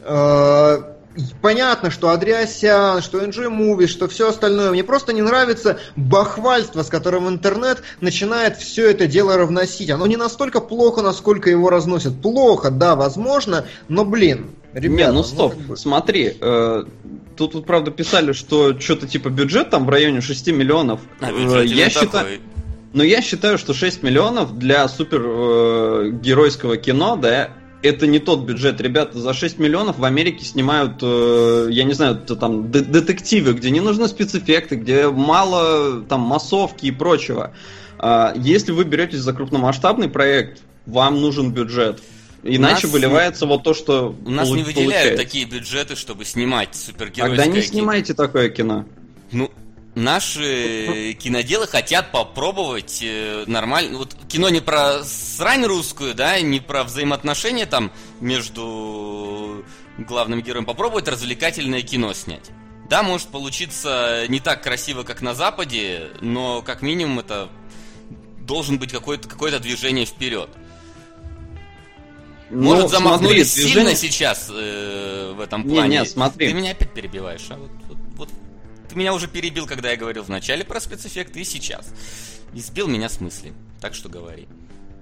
Э, 0.03 0.77
понятно, 1.41 1.89
что 1.89 2.09
Адриасян, 2.09 3.01
что 3.01 3.19
NG 3.19 3.49
Movies, 3.49 3.87
что 3.87 4.07
все 4.07 4.29
остальное. 4.29 4.69
Мне 4.69 4.83
просто 4.83 5.11
не 5.11 5.23
нравится 5.23 5.79
бахвальство, 5.95 6.83
с 6.83 6.89
которым 6.89 7.27
интернет 7.27 7.81
начинает 7.99 8.57
все 8.57 8.91
это 8.91 9.07
дело 9.07 9.37
равносить. 9.37 9.89
Оно 9.89 10.05
не 10.05 10.17
настолько 10.17 10.61
плохо, 10.61 11.01
насколько 11.01 11.49
его 11.49 11.71
разносят. 11.71 12.21
Плохо, 12.21 12.69
да, 12.69 12.95
возможно, 12.95 13.65
но 13.87 14.05
блин, 14.05 14.51
Ребята, 14.73 14.89
не, 14.89 15.07
ну, 15.07 15.13
ну 15.19 15.23
стоп, 15.23 15.55
ну, 15.67 15.75
смотри, 15.75 16.35
э, 16.39 16.83
тут, 17.37 17.51
тут 17.51 17.65
правда 17.65 17.91
писали, 17.91 18.31
что 18.33 18.79
что-то 18.79 19.07
типа 19.07 19.29
бюджет 19.29 19.69
там 19.69 19.85
в 19.85 19.89
районе 19.89 20.21
6 20.21 20.47
миллионов. 20.47 21.01
А, 21.21 21.29
я 21.61 21.89
считаю, 21.89 22.39
но 22.93 23.03
я 23.03 23.21
считаю, 23.21 23.57
что 23.57 23.73
6 23.73 24.03
миллионов 24.03 24.57
для 24.57 24.87
супер 24.87 25.21
э, 25.25 26.77
кино, 26.77 27.15
да, 27.15 27.49
это 27.83 28.07
не 28.07 28.19
тот 28.19 28.45
бюджет. 28.45 28.79
Ребята, 28.79 29.19
за 29.19 29.33
6 29.33 29.59
миллионов 29.59 29.97
в 29.99 30.05
Америке 30.05 30.45
снимают, 30.45 30.99
э, 31.01 31.67
я 31.69 31.83
не 31.83 31.93
знаю, 31.93 32.17
там 32.17 32.71
детективы, 32.71 33.53
где 33.53 33.71
не 33.71 33.81
нужны 33.81 34.07
спецэффекты, 34.07 34.75
где 34.75 35.09
мало 35.09 36.01
там 36.03 36.21
массовки 36.21 36.85
и 36.85 36.91
прочего. 36.91 37.51
Э, 37.99 38.33
если 38.35 38.71
вы 38.71 38.85
беретесь 38.85 39.19
за 39.19 39.33
крупномасштабный 39.33 40.07
проект, 40.07 40.61
вам 40.85 41.19
нужен 41.19 41.51
бюджет. 41.51 42.01
Иначе 42.43 42.87
выливается 42.87 43.45
вот 43.45 43.63
то, 43.63 43.73
что 43.73 44.15
У 44.25 44.29
нас 44.29 44.49
не 44.49 44.63
выделяют 44.63 44.93
получается. 44.93 45.23
такие 45.23 45.45
бюджеты, 45.45 45.95
чтобы 45.95 46.25
снимать 46.25 46.75
супергеройское 46.75 47.37
Тогда 47.37 47.45
не 47.45 47.61
кино. 47.61 47.73
снимайте 47.73 48.13
такое 48.13 48.49
кино. 48.49 48.85
Ну, 49.31 49.49
наши 49.95 51.13
киноделы 51.19 51.67
хотят 51.67 52.11
попробовать 52.11 52.99
э, 53.01 53.45
нормально. 53.47 53.97
Вот 53.97 54.15
кино 54.27 54.49
не 54.49 54.59
про 54.59 55.03
срань 55.03 55.65
русскую, 55.65 56.13
да, 56.13 56.39
не 56.41 56.59
про 56.59 56.83
взаимоотношения 56.83 57.65
там 57.65 57.91
между 58.19 59.63
главным 59.97 60.41
героем. 60.41 60.65
Попробовать 60.65 61.07
развлекательное 61.07 61.81
кино 61.81 62.13
снять. 62.13 62.51
Да, 62.89 63.03
может 63.03 63.29
получиться 63.29 64.25
не 64.27 64.39
так 64.39 64.61
красиво, 64.61 65.03
как 65.03 65.21
на 65.21 65.33
Западе, 65.33 66.09
но 66.19 66.61
как 66.61 66.81
минимум 66.81 67.19
это 67.19 67.49
должен 68.41 68.77
быть 68.77 68.91
какое-то 68.91 69.29
какое 69.29 69.57
движение 69.59 70.05
вперед. 70.05 70.49
Может, 72.53 72.83
ну, 72.83 72.89
замахнулись 72.89 73.51
смотри, 73.51 73.69
сильно 73.69 73.89
движение... 73.89 73.95
сейчас 73.95 74.49
э, 74.49 75.33
в 75.35 75.39
этом 75.39 75.63
плане. 75.63 75.97
Не, 75.97 75.99
не, 75.99 76.05
смотри. 76.05 76.47
Ты 76.47 76.53
меня 76.53 76.71
опять 76.71 76.93
перебиваешь, 76.93 77.45
а 77.49 77.57
вот, 77.57 77.71
вот, 77.87 77.97
вот 78.15 78.29
ты 78.89 78.95
меня 78.95 79.13
уже 79.13 79.27
перебил, 79.27 79.65
когда 79.65 79.91
я 79.91 79.97
говорил 79.97 80.23
в 80.23 80.29
начале 80.29 80.63
про 80.63 80.79
спецэффекты, 80.79 81.41
и 81.41 81.43
сейчас. 81.43 81.87
И 82.53 82.59
сбил 82.59 82.87
меня 82.87 83.09
с 83.09 83.19
мысли. 83.19 83.53
Так 83.81 83.95
что 83.95 84.09
говори. 84.09 84.47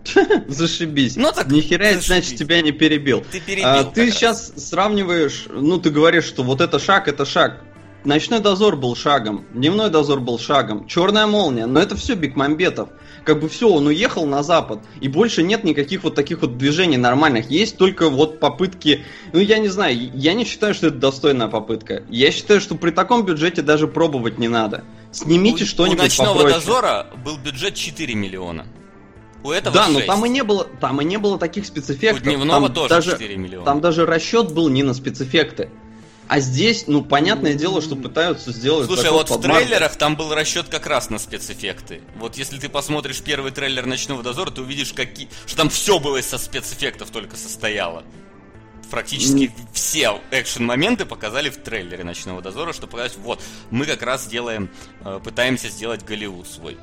Зашибись. 0.48 1.16
Ну 1.16 1.32
так. 1.32 1.48
Нихера, 1.52 2.00
значит, 2.00 2.38
тебя 2.38 2.62
не 2.62 2.72
перебил. 2.72 3.24
Ты 3.32 3.40
перебил. 3.40 3.68
А, 3.68 3.84
ты 3.84 4.12
сейчас 4.12 4.54
сравниваешь, 4.56 5.46
ну 5.50 5.80
ты 5.80 5.90
говоришь, 5.90 6.26
что 6.26 6.44
вот 6.44 6.62
это 6.62 6.80
шаг, 6.80 7.08
это 7.08 7.26
шаг. 7.26 7.62
Ночной 8.04 8.40
дозор 8.40 8.78
был 8.78 8.96
шагом, 8.96 9.46
дневной 9.54 9.92
дозор 9.92 10.22
был 10.22 10.40
шагом, 10.40 10.88
черная 10.88 11.28
молния, 11.28 11.68
но 11.68 11.80
это 11.80 11.96
все 11.96 12.16
Бекмамбетов 12.16 12.90
как 13.24 13.40
бы 13.40 13.50
все, 13.50 13.70
он 13.70 13.88
уехал 13.88 14.26
на 14.26 14.44
запад, 14.44 14.80
и 15.00 15.08
больше 15.08 15.44
нет 15.44 15.64
никаких 15.64 16.04
вот 16.04 16.16
таких 16.16 16.42
вот 16.42 16.58
движений 16.58 16.98
нормальных. 16.98 17.50
Есть 17.50 17.78
только 17.78 18.10
вот 18.10 18.40
попытки, 18.40 19.06
ну 19.34 19.40
я 19.40 19.60
не 19.60 19.68
знаю, 19.68 19.96
я 20.14 20.34
не 20.34 20.46
считаю, 20.46 20.74
что 20.74 20.88
это 20.88 20.98
достойная 20.98 21.48
попытка. 21.48 22.04
Я 22.10 22.32
считаю, 22.32 22.62
что 22.62 22.76
при 22.76 22.92
таком 22.92 23.26
бюджете 23.26 23.62
даже 23.62 23.88
пробовать 23.88 24.38
не 24.40 24.48
надо. 24.48 24.84
Снимите 25.12 25.66
что-нибудь 25.66 26.00
У 26.00 26.04
«Ночного 26.04 26.34
попроще. 26.34 26.60
дозора» 26.60 27.08
был 27.24 27.38
бюджет 27.38 27.76
4 27.76 28.16
миллиона. 28.16 28.66
У 29.44 29.52
этого 29.52 29.74
да, 29.74 29.86
6. 29.86 30.00
но 30.00 30.06
там 30.06 30.26
и 30.26 30.30
не 30.30 30.44
было, 30.44 30.68
там 30.80 31.02
и 31.02 31.06
не 31.06 31.18
было 31.18 31.38
таких 31.38 31.66
спецэффектов. 31.66 32.22
У 32.22 32.26
дневного 32.26 32.68
там 32.68 32.76
тоже 32.76 32.90
даже, 32.90 33.12
4 33.12 33.36
миллиона. 33.38 33.66
Там 33.66 33.82
даже 33.82 34.06
расчет 34.06 34.52
был 34.54 34.70
не 34.70 34.84
на 34.84 34.94
спецэффекты. 34.94 35.70
А 36.32 36.40
здесь, 36.40 36.86
ну, 36.88 37.04
понятное 37.04 37.56
дело, 37.56 37.82
что 37.82 37.98
пытаются 37.98 38.54
сделать... 38.54 38.88
Слушай, 38.88 39.12
вот 39.12 39.30
в 39.30 39.42
трейлерах 39.42 39.98
там 39.98 40.16
был 40.16 40.34
расчет 40.34 40.70
как 40.70 40.88
раз 40.88 41.10
на 41.10 41.20
спецэффекты. 41.20 42.04
Вот 42.16 42.38
если 42.38 42.58
ты 42.58 42.70
посмотришь 42.70 43.22
первый 43.22 43.52
трейлер 43.52 43.86
«Ночного 43.86 44.24
дозора», 44.24 44.50
ты 44.50 44.62
увидишь, 44.62 44.94
какие... 44.94 45.28
что 45.46 45.58
там 45.58 45.70
все 45.70 46.00
было 46.00 46.22
со 46.22 46.38
спецэффектов 46.38 47.10
только 47.10 47.36
состояло. 47.36 48.06
Практически 48.90 49.44
mm. 49.44 49.52
все 49.74 50.22
экшен-моменты 50.32 51.06
показали 51.06 51.50
в 51.50 51.58
трейлере 51.58 52.06
«Ночного 52.06 52.42
дозора», 52.42 52.72
чтобы 52.72 52.92
показать, 52.92 53.18
вот, 53.18 53.44
мы 53.70 53.86
как 53.86 54.02
раз 54.02 54.26
делаем, 54.26 54.70
э, 55.04 55.20
пытаемся 55.22 55.68
сделать 55.68 56.06
Голливуд 56.06 56.48
свой. 56.48 56.78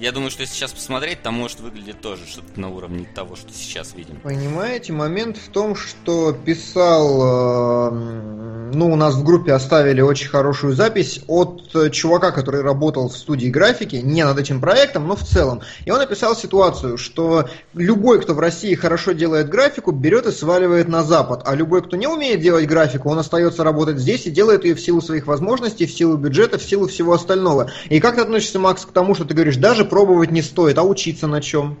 Я 0.00 0.12
думаю, 0.12 0.30
что 0.30 0.40
если 0.40 0.54
сейчас 0.54 0.72
посмотреть, 0.72 1.20
там 1.20 1.34
может 1.34 1.60
выглядеть 1.60 2.00
тоже 2.00 2.24
что-то 2.26 2.58
на 2.58 2.70
уровне 2.70 3.06
того, 3.14 3.36
что 3.36 3.52
сейчас 3.52 3.94
видим. 3.94 4.16
Понимаете, 4.22 4.94
момент 4.94 5.36
в 5.36 5.50
том, 5.50 5.76
что 5.76 6.32
писал, 6.32 7.90
э, 7.90 8.70
ну, 8.72 8.90
у 8.90 8.96
нас 8.96 9.14
в 9.14 9.22
группе 9.24 9.52
оставили 9.52 10.00
очень 10.00 10.28
хорошую 10.28 10.74
запись 10.74 11.20
от 11.26 11.74
э, 11.74 11.90
чувака, 11.90 12.30
который 12.30 12.62
работал 12.62 13.10
в 13.10 13.16
студии 13.16 13.48
графики, 13.48 13.96
не 13.96 14.24
над 14.24 14.38
этим 14.38 14.62
проектом, 14.62 15.06
но 15.06 15.16
в 15.16 15.22
целом. 15.22 15.60
И 15.84 15.90
он 15.90 16.00
описал 16.00 16.34
ситуацию, 16.34 16.96
что 16.96 17.50
любой, 17.74 18.22
кто 18.22 18.32
в 18.32 18.38
России 18.38 18.74
хорошо 18.74 19.12
делает 19.12 19.50
графику, 19.50 19.92
берет 19.92 20.24
и 20.24 20.32
сваливает 20.32 20.88
на 20.88 21.02
Запад, 21.02 21.42
а 21.44 21.54
любой, 21.54 21.82
кто 21.82 21.98
не 21.98 22.06
умеет 22.06 22.40
делать 22.40 22.66
графику, 22.66 23.10
он 23.10 23.18
остается 23.18 23.64
работать 23.64 23.98
здесь 23.98 24.24
и 24.24 24.30
делает 24.30 24.64
ее 24.64 24.74
в 24.74 24.80
силу 24.80 25.02
своих 25.02 25.26
возможностей, 25.26 25.84
в 25.84 25.92
силу 25.92 26.16
бюджета, 26.16 26.56
в 26.56 26.62
силу 26.62 26.88
всего 26.88 27.12
остального. 27.12 27.70
И 27.90 28.00
как 28.00 28.14
ты 28.14 28.22
относишься, 28.22 28.58
Макс, 28.58 28.86
к 28.86 28.92
тому, 28.92 29.14
что 29.14 29.26
ты 29.26 29.34
говоришь, 29.34 29.56
даже 29.56 29.89
пробовать 29.90 30.30
не 30.30 30.40
стоит, 30.42 30.78
а 30.78 30.82
учиться 30.84 31.26
на 31.26 31.40
чем? 31.42 31.76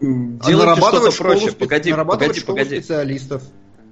Делайте 0.00 0.56
нарабатывать 0.56 1.14
что-то 1.14 1.30
проще. 1.30 1.46
спе- 1.48 1.58
Погоди, 1.58 1.90
нарабатывать 1.90 2.26
погоди, 2.28 2.40
школу 2.40 2.58
погоди. 2.58 2.76
специалистов. 2.80 3.42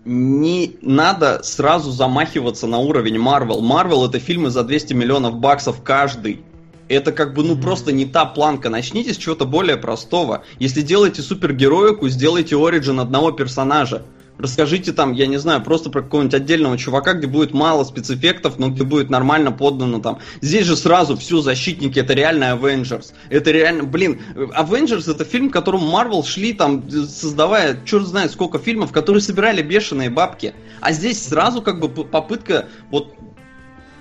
Не 0.04 0.76
надо 0.82 1.40
сразу 1.44 1.90
замахиваться 1.90 2.66
на 2.66 2.78
уровень 2.78 3.16
Marvel. 3.16 3.60
Marvel 3.60 4.08
это 4.08 4.18
фильмы 4.18 4.50
за 4.50 4.64
200 4.64 4.94
миллионов 4.94 5.36
баксов 5.36 5.82
каждый. 5.82 6.42
Это 6.88 7.12
как 7.12 7.34
бы, 7.34 7.42
ну, 7.44 7.56
просто 7.56 7.92
не 7.92 8.04
та 8.04 8.26
планка. 8.26 8.68
Начните 8.68 9.14
с 9.14 9.16
чего-то 9.16 9.46
более 9.46 9.76
простого. 9.76 10.42
Если 10.58 10.82
делаете 10.82 11.22
супергероику, 11.22 12.08
сделайте 12.08 12.56
оригин 12.56 13.00
одного 13.00 13.30
персонажа. 13.32 14.02
Расскажите 14.42 14.92
там, 14.92 15.12
я 15.12 15.28
не 15.28 15.36
знаю, 15.36 15.62
просто 15.62 15.88
про 15.88 16.02
какого-нибудь 16.02 16.34
отдельного 16.34 16.76
чувака, 16.76 17.12
где 17.12 17.28
будет 17.28 17.54
мало 17.54 17.84
спецэффектов, 17.84 18.58
но 18.58 18.70
где 18.70 18.82
будет 18.82 19.08
нормально 19.08 19.52
поддано 19.52 20.00
там. 20.00 20.18
Здесь 20.40 20.66
же 20.66 20.76
сразу 20.76 21.16
все 21.16 21.40
защитники, 21.40 22.00
это 22.00 22.12
реально 22.12 22.58
Avengers. 22.60 23.12
Это 23.30 23.52
реально, 23.52 23.84
блин, 23.84 24.20
Avengers 24.34 25.08
это 25.08 25.24
фильм, 25.24 25.48
к 25.48 25.52
которому 25.52 25.96
Marvel 25.96 26.26
шли 26.26 26.54
там, 26.54 26.90
создавая, 26.90 27.80
черт 27.84 28.04
знает 28.04 28.32
сколько 28.32 28.58
фильмов, 28.58 28.90
которые 28.90 29.22
собирали 29.22 29.62
бешеные 29.62 30.10
бабки. 30.10 30.54
А 30.80 30.90
здесь 30.90 31.22
сразу 31.24 31.62
как 31.62 31.78
бы 31.78 31.88
попытка 31.88 32.66
вот 32.90 33.14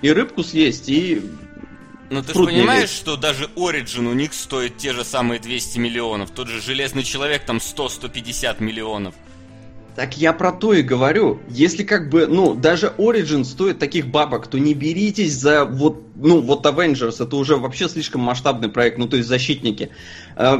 и 0.00 0.10
рыбку 0.10 0.42
съесть, 0.42 0.88
и 0.88 1.22
Ну, 2.10 2.20
ты 2.20 2.34
же 2.34 2.44
понимаешь, 2.44 2.90
лезет. 2.90 2.96
что 2.96 3.16
даже 3.16 3.44
Origin 3.54 4.08
у 4.08 4.12
них 4.12 4.34
стоит 4.34 4.76
те 4.76 4.92
же 4.92 5.04
самые 5.04 5.38
200 5.38 5.78
миллионов. 5.78 6.30
Тот 6.32 6.48
же 6.48 6.60
Железный 6.60 7.04
Человек 7.04 7.44
там 7.46 7.58
100-150 7.58 8.60
миллионов. 8.60 9.14
Так 9.94 10.16
я 10.16 10.32
про 10.32 10.52
то 10.52 10.72
и 10.72 10.82
говорю. 10.82 11.40
Если 11.50 11.82
как 11.82 12.08
бы, 12.08 12.26
ну, 12.26 12.54
даже 12.54 12.94
Origin 12.96 13.44
стоит 13.44 13.78
таких 13.78 14.06
бабок, 14.06 14.46
то 14.46 14.58
не 14.58 14.72
беритесь 14.72 15.34
за 15.34 15.66
вот, 15.66 16.02
ну, 16.14 16.40
вот 16.40 16.64
Avengers, 16.64 17.22
это 17.22 17.36
уже 17.36 17.56
вообще 17.56 17.90
слишком 17.90 18.22
масштабный 18.22 18.70
проект, 18.70 18.96
ну, 18.96 19.06
то 19.06 19.18
есть 19.18 19.28
защитники. 19.28 19.90
Э, 20.36 20.56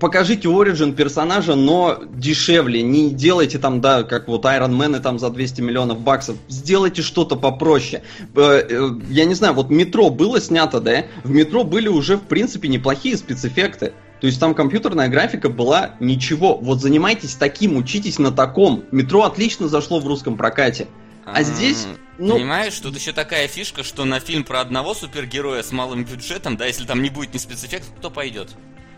покажите 0.00 0.48
Origin 0.48 0.92
персонажа, 0.92 1.54
но 1.54 2.00
дешевле. 2.14 2.82
Не 2.82 3.10
делайте 3.10 3.58
там, 3.58 3.80
да, 3.80 4.02
как 4.02 4.28
вот 4.28 4.44
Iron 4.44 4.76
Man 4.76 5.00
там 5.00 5.18
за 5.18 5.30
200 5.30 5.62
миллионов 5.62 6.00
баксов. 6.00 6.36
Сделайте 6.48 7.00
что-то 7.00 7.36
попроще. 7.36 8.02
Э, 8.34 8.62
э, 8.68 8.90
я 9.08 9.24
не 9.24 9.34
знаю, 9.34 9.54
вот 9.54 9.70
метро 9.70 10.10
было 10.10 10.42
снято, 10.42 10.80
да? 10.80 11.04
В 11.22 11.30
метро 11.30 11.64
были 11.64 11.88
уже, 11.88 12.18
в 12.18 12.22
принципе, 12.22 12.68
неплохие 12.68 13.16
спецэффекты. 13.16 13.94
То 14.24 14.28
есть 14.28 14.40
там 14.40 14.54
компьютерная 14.54 15.08
графика 15.08 15.50
была 15.50 15.96
ничего. 16.00 16.56
Вот 16.56 16.80
занимайтесь 16.80 17.34
таким, 17.34 17.76
учитесь 17.76 18.18
на 18.18 18.32
таком. 18.32 18.82
Метро 18.90 19.24
отлично 19.24 19.68
зашло 19.68 20.00
в 20.00 20.06
русском 20.06 20.38
прокате. 20.38 20.88
А 21.26 21.42
здесь, 21.42 21.86
ну- 22.16 22.36
Понимаешь, 22.36 22.80
тут 22.80 22.96
еще 22.96 23.12
такая 23.12 23.48
фишка, 23.48 23.82
что 23.82 24.06
на 24.06 24.20
фильм 24.20 24.42
про 24.42 24.62
одного 24.62 24.94
супергероя 24.94 25.62
с 25.62 25.72
малым 25.72 26.06
бюджетом, 26.06 26.56
да, 26.56 26.64
если 26.64 26.86
там 26.86 27.02
не 27.02 27.10
будет 27.10 27.34
ни 27.34 27.38
спецэффектов, 27.38 27.92
кто 27.98 28.10
пойдет? 28.10 28.48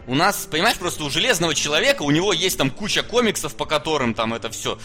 У 0.06 0.14
нас, 0.14 0.46
понимаешь, 0.48 0.76
просто 0.76 1.02
у 1.02 1.10
Железного 1.10 1.56
Человека, 1.56 2.02
у 2.02 2.12
него 2.12 2.32
есть 2.32 2.56
там 2.56 2.70
куча 2.70 3.02
комиксов, 3.02 3.56
по 3.56 3.64
которым 3.64 4.14
там 4.14 4.32
это 4.32 4.48
все 4.50 4.78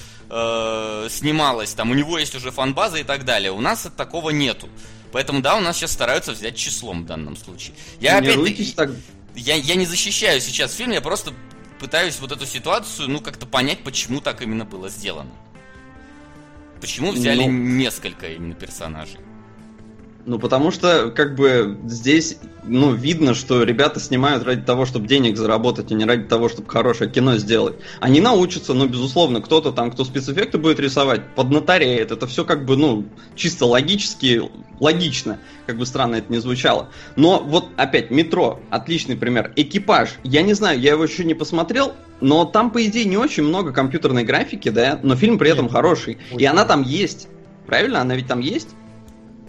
снималось, 1.12 1.75
там 1.75 1.91
у 1.91 1.93
него 1.93 2.17
есть 2.17 2.33
уже 2.33 2.50
фанбаза 2.50 2.98
и 2.98 3.03
так 3.03 3.25
далее. 3.25 3.51
У 3.51 3.62
нас 3.62 3.88
такого 3.95 4.31
нету. 4.31 4.67
Поэтому, 5.12 5.41
да, 5.41 5.57
у 5.57 5.60
нас 5.60 5.77
сейчас 5.77 5.91
стараются 5.91 6.31
взять 6.31 6.55
числом 6.55 7.03
в 7.03 7.05
данном 7.05 7.36
случае. 7.36 7.75
Я 8.00 8.17
опять-таки, 8.17 8.71
так. 8.71 8.91
Я, 9.35 9.55
я 9.55 9.75
не 9.75 9.85
защищаю 9.85 10.41
сейчас 10.41 10.73
фильм, 10.75 10.91
я 10.91 11.01
просто 11.01 11.33
пытаюсь 11.79 12.19
вот 12.19 12.31
эту 12.31 12.45
ситуацию, 12.45 13.09
ну, 13.09 13.19
как-то 13.19 13.45
понять, 13.45 13.83
почему 13.83 14.21
так 14.21 14.41
именно 14.41 14.65
было 14.65 14.89
сделано. 14.89 15.31
Почему 16.79 17.11
взяли 17.11 17.45
Ну. 17.45 17.51
несколько 17.51 18.27
именно 18.27 18.55
персонажей? 18.55 19.19
Ну, 20.25 20.38
потому 20.38 20.72
что, 20.72 21.12
как 21.12 21.36
бы, 21.36 21.78
здесь, 21.86 22.38
ну, 22.63 22.94
видно, 22.94 23.34
что 23.34 23.63
ребята 23.63 24.00
снимают 24.00 24.44
ради 24.44 24.62
того, 24.62 24.86
чтобы 24.86 25.08
денег 25.08 25.38
заработать, 25.38 25.92
а 25.92 25.96
не 25.96 26.06
ради 26.06 26.24
того, 26.24 26.48
чтобы 26.48 26.70
хорошее 26.70 27.10
кино 27.10 27.38
сделать. 27.38 27.75
Они 28.00 28.22
научатся, 28.22 28.74
ну, 28.74 28.88
безусловно, 28.88 29.42
кто-то 29.42 29.72
там, 29.72 29.92
кто 29.92 30.04
спецэффекты 30.04 30.58
будет 30.58 30.80
рисовать, 30.80 31.34
поднатореет. 31.36 32.12
Это 32.12 32.28
все 32.28 32.46
как 32.46 32.66
бы, 32.66 32.78
ну, 32.78 33.06
чисто 33.36 33.66
логически, 33.66 34.44
логично, 34.80 35.40
как 35.66 35.78
бы 35.78 35.86
странно 35.86 36.16
это 36.16 36.32
не 36.32 36.40
звучало. 36.40 36.90
Но 37.16 37.40
вот, 37.40 37.70
опять, 37.78 38.12
метро, 38.12 38.60
отличный 38.70 39.16
пример. 39.16 39.51
Экипаж, 39.55 40.10
я 40.24 40.44
не 40.44 40.53
знаю, 40.53 40.79
я 40.79 40.92
его 40.92 41.03
еще 41.03 41.24
не 41.24 41.34
посмотрел, 41.34 41.94
но 42.20 42.46
там, 42.46 42.70
по 42.70 42.86
идее, 42.86 43.05
не 43.05 43.18
очень 43.18 43.44
много 43.44 43.74
компьютерной 43.74 44.24
графики, 44.24 44.70
да, 44.70 45.00
но 45.01 45.16
фильм 45.16 45.40
при 45.40 45.50
этом 45.50 45.66
Нет, 45.66 45.74
хороший. 45.74 46.20
И 46.38 46.46
она 46.46 46.66
там 46.66 46.84
есть. 46.84 47.27
Правильно? 47.66 48.01
Она 48.01 48.16
ведь 48.16 48.27
там 48.27 48.40
есть? 48.40 48.70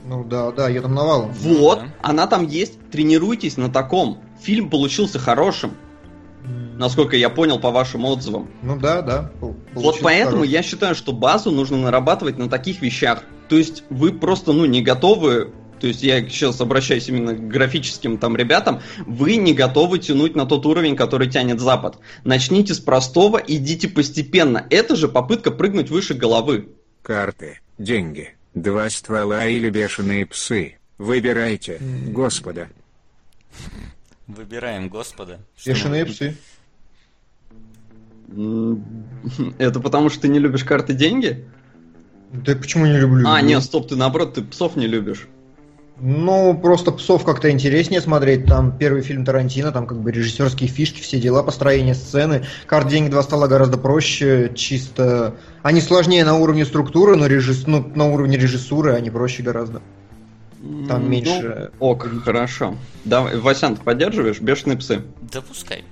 Ну 0.04 0.24
да, 0.24 0.50
да, 0.50 0.68
я 0.68 0.82
там 0.82 0.94
навалом. 0.94 1.32
Вот, 1.32 1.80
да. 1.80 1.86
она 2.02 2.26
там 2.26 2.46
есть. 2.46 2.78
Тренируйтесь 2.90 3.56
на 3.56 3.70
таком. 3.70 4.18
Фильм 4.40 4.68
получился 4.70 5.18
хорошим, 5.18 5.72
насколько 6.76 7.16
я 7.16 7.30
понял 7.30 7.58
по 7.58 7.70
вашим 7.70 8.04
отзывам. 8.04 8.50
Ну 8.62 8.78
да, 8.78 9.02
да. 9.02 9.30
Вот 9.74 9.98
поэтому 10.02 10.38
хороший. 10.38 10.52
я 10.52 10.62
считаю, 10.62 10.94
что 10.94 11.12
базу 11.12 11.50
нужно 11.50 11.78
нарабатывать 11.78 12.38
на 12.38 12.48
таких 12.48 12.82
вещах. 12.82 13.22
То 13.48 13.56
есть 13.56 13.84
вы 13.90 14.12
просто, 14.12 14.52
ну, 14.52 14.64
не 14.64 14.82
готовы. 14.82 15.52
То 15.80 15.88
есть 15.88 16.02
я 16.02 16.20
сейчас 16.28 16.60
обращаюсь 16.60 17.08
именно 17.08 17.34
к 17.34 17.48
графическим 17.48 18.16
там 18.18 18.36
ребятам. 18.36 18.80
Вы 19.04 19.36
не 19.36 19.52
готовы 19.52 19.98
тянуть 19.98 20.36
на 20.36 20.46
тот 20.46 20.64
уровень, 20.64 20.96
который 20.96 21.28
тянет 21.28 21.60
Запад. 21.60 21.98
Начните 22.24 22.74
с 22.74 22.78
простого, 22.78 23.40
идите 23.44 23.88
постепенно. 23.88 24.64
Это 24.70 24.94
же 24.94 25.08
попытка 25.08 25.50
прыгнуть 25.50 25.90
выше 25.90 26.14
головы. 26.14 26.68
Карты, 27.02 27.60
деньги, 27.78 28.36
два 28.54 28.88
ствола 28.90 29.46
или 29.46 29.70
бешеные 29.70 30.26
псы. 30.26 30.78
Выбирайте, 30.98 31.78
господа. 31.80 32.68
Выбираем 34.26 34.88
Господа. 34.88 35.40
Бешеные 35.66 36.04
мы- 36.04 36.10
псы. 36.10 36.36
Это 39.58 39.80
потому, 39.80 40.08
что 40.08 40.22
ты 40.22 40.28
не 40.28 40.38
любишь 40.38 40.64
карты 40.64 40.94
деньги? 40.94 41.44
Да 42.32 42.54
почему 42.56 42.86
не 42.86 42.98
люблю? 42.98 43.28
А, 43.28 43.42
нет, 43.42 43.62
стоп, 43.62 43.88
ты 43.88 43.96
наоборот, 43.96 44.34
ты 44.34 44.42
псов 44.42 44.76
не 44.76 44.86
любишь. 44.86 45.28
Ну, 46.00 46.58
просто 46.58 46.90
псов 46.90 47.24
как-то 47.24 47.50
интереснее 47.50 48.00
смотреть. 48.00 48.46
Там 48.46 48.76
первый 48.76 49.02
фильм 49.02 49.24
Тарантино, 49.24 49.70
там 49.72 49.86
как 49.86 50.00
бы 50.00 50.10
режиссерские 50.10 50.68
фишки, 50.68 51.00
все 51.00 51.20
дела, 51.20 51.42
построение 51.42 51.94
сцены. 51.94 52.44
Карт 52.66 52.88
деньги 52.88 53.10
два 53.10 53.22
стола 53.22 53.46
гораздо 53.46 53.78
проще, 53.78 54.50
чисто. 54.54 55.36
Они 55.62 55.80
сложнее 55.80 56.24
на 56.24 56.36
уровне 56.36 56.64
структуры, 56.64 57.16
но 57.16 57.26
режисс... 57.26 57.66
ну, 57.66 57.86
на 57.94 58.06
уровне 58.06 58.36
режиссуры 58.36 58.94
они 58.94 59.10
проще 59.10 59.42
гораздо. 59.42 59.80
Там 60.88 61.02
М, 61.04 61.10
меньше. 61.10 61.70
ну, 61.78 61.86
ок, 61.86 62.08
хорошо. 62.24 62.76
Давай, 63.04 63.36
Васян, 63.36 63.76
ты 63.76 63.82
поддерживаешь? 63.82 64.40
Бешеные 64.40 64.78
псы. 64.78 65.02
Да 65.32 65.40
пускай. 65.40 65.84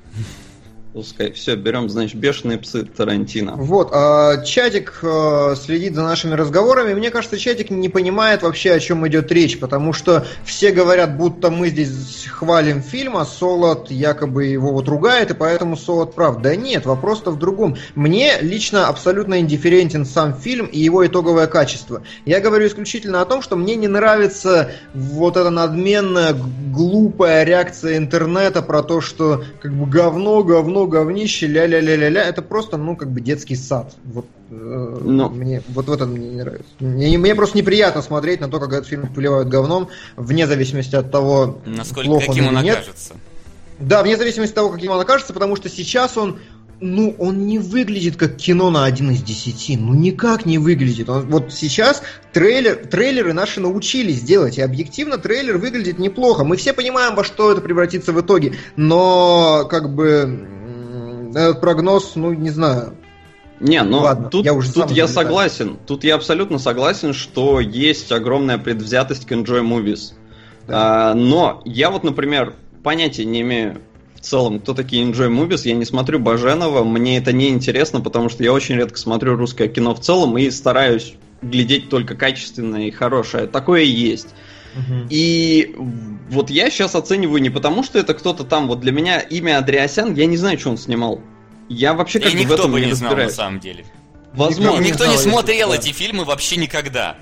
Пускай. 0.92 1.30
Все, 1.32 1.54
берем, 1.54 1.88
значит, 1.88 2.16
бешеные 2.16 2.58
псы 2.58 2.84
Тарантино. 2.84 3.54
Вот, 3.54 3.90
а, 3.92 4.42
чатик 4.42 4.98
а, 5.04 5.54
следит 5.54 5.94
за 5.94 6.02
нашими 6.02 6.34
разговорами. 6.34 6.94
Мне 6.94 7.12
кажется, 7.12 7.38
чатик 7.38 7.70
не 7.70 7.88
понимает 7.88 8.42
вообще, 8.42 8.72
о 8.72 8.80
чем 8.80 9.06
идет 9.06 9.30
речь, 9.30 9.60
потому 9.60 9.92
что 9.92 10.26
все 10.44 10.72
говорят, 10.72 11.16
будто 11.16 11.52
мы 11.52 11.68
здесь 11.68 12.26
хвалим 12.28 12.82
фильм, 12.82 13.16
а 13.16 13.24
Солод 13.24 13.92
якобы 13.92 14.46
его 14.46 14.72
вот 14.72 14.88
ругает, 14.88 15.30
и 15.30 15.34
поэтому 15.34 15.76
Солод 15.76 16.16
прав. 16.16 16.42
Да 16.42 16.56
нет, 16.56 16.86
вопрос-то 16.86 17.30
в 17.30 17.38
другом. 17.38 17.76
Мне 17.94 18.40
лично 18.40 18.88
абсолютно 18.88 19.38
индифферентен 19.38 20.04
сам 20.04 20.34
фильм 20.34 20.66
и 20.66 20.80
его 20.80 21.06
итоговое 21.06 21.46
качество. 21.46 22.02
Я 22.24 22.40
говорю 22.40 22.66
исключительно 22.66 23.20
о 23.20 23.26
том, 23.26 23.42
что 23.42 23.54
мне 23.54 23.76
не 23.76 23.86
нравится 23.86 24.72
вот 24.92 25.36
эта 25.36 25.50
надменная, 25.50 26.34
глупая 26.72 27.44
реакция 27.44 27.96
интернета 27.96 28.60
про 28.60 28.82
то, 28.82 29.00
что 29.00 29.44
как 29.62 29.72
бы 29.72 29.86
говно, 29.86 30.42
говно, 30.42 30.79
говнище, 30.86 31.46
ля-ля-ля-ля-ля. 31.46 32.24
Это 32.24 32.42
просто, 32.42 32.76
ну, 32.76 32.96
как 32.96 33.10
бы 33.10 33.20
детский 33.20 33.56
сад. 33.56 33.94
Вот, 34.04 34.26
э, 34.50 34.98
Но- 35.04 35.28
мне, 35.28 35.62
вот 35.68 35.86
в 35.86 35.92
этом 35.92 36.10
мне 36.12 36.28
не 36.28 36.40
нравится. 36.40 36.70
Мне, 36.80 37.18
мне 37.18 37.34
просто 37.34 37.58
неприятно 37.58 38.02
смотреть 38.02 38.40
на 38.40 38.48
то, 38.48 38.58
как 38.60 38.72
этот 38.72 38.86
фильм 38.86 39.12
поливают 39.12 39.48
говном, 39.48 39.88
вне 40.16 40.46
зависимости 40.46 40.96
от 40.96 41.10
того, 41.10 41.60
Насколько 41.66 42.08
плохо 42.08 42.26
каким 42.26 42.48
он 42.48 42.56
он 42.56 42.62
или 42.62 42.66
нет. 42.68 42.78
окажется. 42.78 43.14
Да, 43.78 44.02
вне 44.02 44.16
зависимости 44.16 44.52
от 44.52 44.56
того, 44.56 44.70
каким 44.70 44.92
он 44.92 45.00
окажется, 45.00 45.32
потому 45.32 45.56
что 45.56 45.68
сейчас 45.68 46.16
он 46.16 46.38
ну, 46.80 47.14
он 47.18 47.46
не 47.46 47.58
выглядит 47.58 48.16
как 48.16 48.36
кино 48.36 48.70
на 48.70 48.84
один 48.84 49.10
из 49.10 49.22
десяти. 49.22 49.76
Ну, 49.76 49.94
никак 49.94 50.46
не 50.46 50.58
выглядит. 50.58 51.08
Он, 51.08 51.28
вот 51.28 51.52
сейчас 51.52 52.02
трейлер, 52.32 52.76
трейлеры 52.76 53.32
наши 53.32 53.60
научились 53.60 54.22
делать, 54.22 54.58
и 54.58 54.62
объективно 54.62 55.18
трейлер 55.18 55.58
выглядит 55.58 55.98
неплохо. 55.98 56.44
Мы 56.44 56.56
все 56.56 56.72
понимаем, 56.72 57.14
во 57.14 57.24
что 57.24 57.52
это 57.52 57.60
превратится 57.60 58.12
в 58.12 58.20
итоге, 58.20 58.54
но, 58.76 59.66
как 59.70 59.94
бы, 59.94 60.48
прогноз, 61.60 62.16
ну, 62.16 62.32
не 62.32 62.50
знаю, 62.50 62.94
не, 63.60 63.82
ну 63.82 64.00
Ладно, 64.00 64.30
тут 64.30 64.46
я, 64.46 64.54
уже 64.54 64.72
тут 64.72 64.90
я 64.90 65.06
согласен. 65.06 65.76
Тут 65.86 66.02
я 66.02 66.14
абсолютно 66.14 66.58
согласен, 66.58 67.12
что 67.12 67.60
есть 67.60 68.10
огромная 68.10 68.56
предвзятость 68.56 69.26
к 69.26 69.32
Enjoy 69.32 69.62
Movies. 69.62 70.14
Да. 70.66 71.10
А, 71.10 71.14
но 71.14 71.60
я 71.66 71.90
вот, 71.90 72.02
например, 72.02 72.54
понятия 72.82 73.26
не 73.26 73.42
имею 73.42 73.82
в 74.14 74.20
целом, 74.20 74.60
кто 74.60 74.72
такие 74.72 75.04
Enjoy 75.04 75.28
Movies. 75.28 75.60
Я 75.64 75.74
не 75.74 75.84
смотрю 75.84 76.18
Баженова, 76.18 76.84
мне 76.84 77.18
это 77.18 77.32
не 77.32 77.50
интересно, 77.50 78.00
потому 78.00 78.30
что 78.30 78.42
я 78.42 78.52
очень 78.52 78.76
редко 78.76 78.98
смотрю 78.98 79.36
русское 79.36 79.68
кино 79.68 79.94
в 79.94 80.00
целом 80.00 80.38
и 80.38 80.50
стараюсь 80.50 81.14
глядеть 81.42 81.90
только 81.90 82.14
качественное 82.14 82.86
и 82.86 82.90
хорошее. 82.90 83.46
Такое 83.46 83.82
есть. 83.82 84.28
Угу. 84.74 85.06
И 85.10 85.74
вот 86.30 86.50
я 86.50 86.70
сейчас 86.70 86.94
оцениваю 86.94 87.42
не 87.42 87.50
потому, 87.50 87.82
что 87.82 87.98
это 87.98 88.14
кто-то 88.14 88.44
там. 88.44 88.68
Вот 88.68 88.80
для 88.80 88.92
меня 88.92 89.18
имя 89.20 89.58
Андреасян, 89.58 90.14
я 90.14 90.26
не 90.26 90.36
знаю, 90.36 90.58
что 90.58 90.70
он 90.70 90.78
снимал. 90.78 91.20
Я 91.68 91.94
вообще 91.94 92.20
как 92.20 92.32
и 92.32 92.36
бы 92.36 92.40
никто 92.40 92.56
в 92.56 92.58
этом 92.58 92.72
бы 92.72 92.80
не, 92.80 92.86
не 92.86 92.92
знал 92.92 93.16
на 93.16 93.28
самом 93.28 93.60
деле. 93.60 93.84
Возможно. 94.32 94.78
Никто, 94.78 95.04
никто 95.04 95.06
не, 95.06 95.12
не 95.12 95.18
смотрел 95.18 95.72
эти 95.72 95.92
фильмы 95.92 96.24
вообще 96.24 96.56
никогда. 96.56 97.18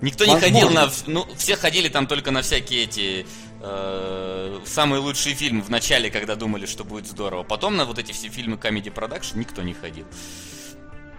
Никто 0.00 0.24
Возможно. 0.24 0.46
не 0.46 0.52
ходил 0.52 0.70
на... 0.70 0.90
Ну, 1.06 1.26
все 1.36 1.56
ходили 1.56 1.88
там 1.88 2.06
только 2.06 2.30
на 2.30 2.42
всякие 2.42 2.84
эти... 2.84 3.26
Э, 3.62 4.58
самые 4.66 5.00
лучшие 5.00 5.34
фильмы 5.34 5.62
в 5.62 5.70
начале, 5.70 6.10
когда 6.10 6.34
думали, 6.34 6.66
что 6.66 6.84
будет 6.84 7.06
здорово. 7.06 7.44
Потом 7.44 7.76
на 7.76 7.84
вот 7.84 7.98
эти 7.98 8.12
все 8.12 8.28
фильмы 8.28 8.56
Comedy 8.56 8.92
Production 8.92 9.38
никто 9.38 9.62
не 9.62 9.72
ходил. 9.72 10.04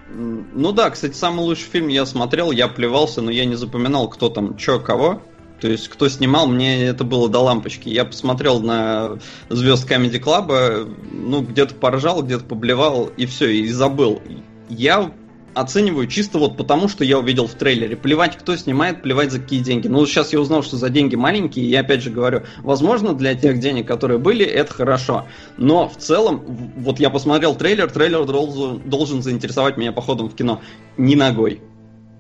Ну 0.08 0.72
да, 0.72 0.92
кстати, 0.92 1.14
самый 1.14 1.40
лучший 1.40 1.66
фильм 1.66 1.88
я 1.88 2.06
смотрел, 2.06 2.52
я 2.52 2.68
плевался, 2.68 3.22
но 3.22 3.32
я 3.32 3.46
не 3.46 3.56
запоминал, 3.56 4.08
кто 4.08 4.30
там, 4.30 4.56
чё, 4.56 4.80
кого. 4.80 5.24
То 5.60 5.68
есть, 5.68 5.88
кто 5.88 6.10
снимал, 6.10 6.48
мне 6.48 6.86
это 6.86 7.04
было 7.04 7.30
до 7.30 7.40
лампочки. 7.40 7.90
Я 7.90 8.06
посмотрел 8.06 8.60
на 8.60 9.20
звезд 9.50 9.90
Comedy 9.90 10.22
Club, 10.22 10.96
ну, 11.12 11.42
где-то 11.42 11.76
поржал, 11.76 12.22
где-то 12.24 12.44
поблевал, 12.46 13.10
и 13.18 13.26
все, 13.26 13.50
и 13.50 13.68
забыл. 13.70 14.22
Я 14.70 15.12
оцениваю 15.56 16.08
чисто 16.08 16.38
вот 16.38 16.58
потому, 16.58 16.88
что 16.88 17.04
я 17.04 17.18
увидел 17.18 17.48
в 17.48 17.54
трейлере. 17.54 17.96
Плевать, 17.96 18.38
кто 18.38 18.56
снимает, 18.56 19.02
плевать 19.02 19.32
за 19.32 19.40
какие 19.40 19.62
деньги. 19.62 19.88
Ну, 19.88 20.06
сейчас 20.06 20.34
я 20.34 20.40
узнал, 20.40 20.64
что 20.64 20.78
за 20.78 20.90
деньги 20.90 21.16
маленькие, 21.16 21.66
и 21.66 21.70
я 21.70 21.80
опять 21.80 22.04
же 22.04 22.10
говорю, 22.10 22.44
возможно, 22.60 23.14
для 23.14 23.34
тех 23.36 23.60
денег, 23.60 23.88
которые 23.88 24.20
были, 24.20 24.46
это 24.46 24.74
хорошо. 24.74 25.26
Но 25.58 25.88
в 25.88 25.98
целом, 25.98 26.44
вот 26.78 27.00
я 27.00 27.10
посмотрел 27.10 27.56
трейлер, 27.56 27.90
трейлер 27.90 28.26
должен, 28.26 28.82
должен 28.88 29.24
заинтересовать 29.24 29.78
меня 29.78 29.94
походом 29.94 30.30
в 30.30 30.36
кино. 30.36 30.62
Ни 30.98 31.16
ногой. 31.16 31.62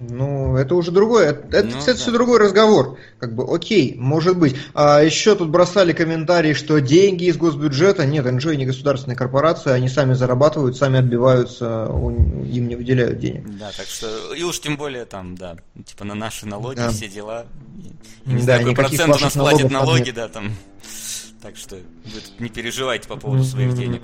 Ну, 0.10 0.56
это 0.58 0.76
уже 0.76 0.92
другое. 0.92 1.32
Это, 1.32 1.64
ну, 1.64 1.78
кстати, 1.78 1.98
да. 1.98 2.02
все 2.04 2.12
другой 2.12 2.40
разговор. 2.40 2.98
Как 3.20 3.34
бы, 3.36 3.46
окей, 3.54 3.96
может 3.98 4.38
быть. 4.38 4.56
А 4.74 5.02
еще 5.02 5.36
тут 5.36 5.50
бросали 5.50 5.94
комментарии, 5.94 6.54
что 6.54 6.80
деньги 6.80 7.26
из 7.26 7.38
госбюджета. 7.38 8.06
Нет, 8.06 8.26
NGO 8.26 8.56
не 8.56 8.66
государственная 8.66 9.16
корпорация, 9.16 9.74
они 9.74 9.90
сами 9.90 10.14
зарабатывают, 10.14 10.78
сами 10.78 11.00
отбиваются, 11.00 11.90
им 11.92 12.68
не 12.68 12.76
выделяют 12.76 13.20
денег. 13.20 13.46
Да, 13.58 13.72
так 13.76 13.88
что, 13.88 14.34
и 14.34 14.44
уж 14.44 14.60
тем 14.60 14.78
более 14.78 15.06
там, 15.06 15.36
да, 15.36 15.56
типа 15.86 16.06
на 16.06 16.16
наши 16.16 16.46
налоги, 16.46 16.78
да. 16.78 16.90
все 16.92 17.08
дела. 17.08 17.46
Не 18.26 18.38
да, 18.38 18.44
знаю, 18.44 18.60
какой 18.62 18.76
процент 18.76 19.16
у 19.16 19.20
нас 19.20 19.34
платит 19.34 19.72
налоги, 19.72 20.12
да, 20.12 20.28
там. 20.28 20.52
Так 21.42 21.58
что 21.58 21.76
вы 21.76 22.22
не 22.40 22.50
переживайте 22.50 23.08
по 23.08 23.18
поводу 23.18 23.44
своих 23.44 23.76
денег. 23.76 24.02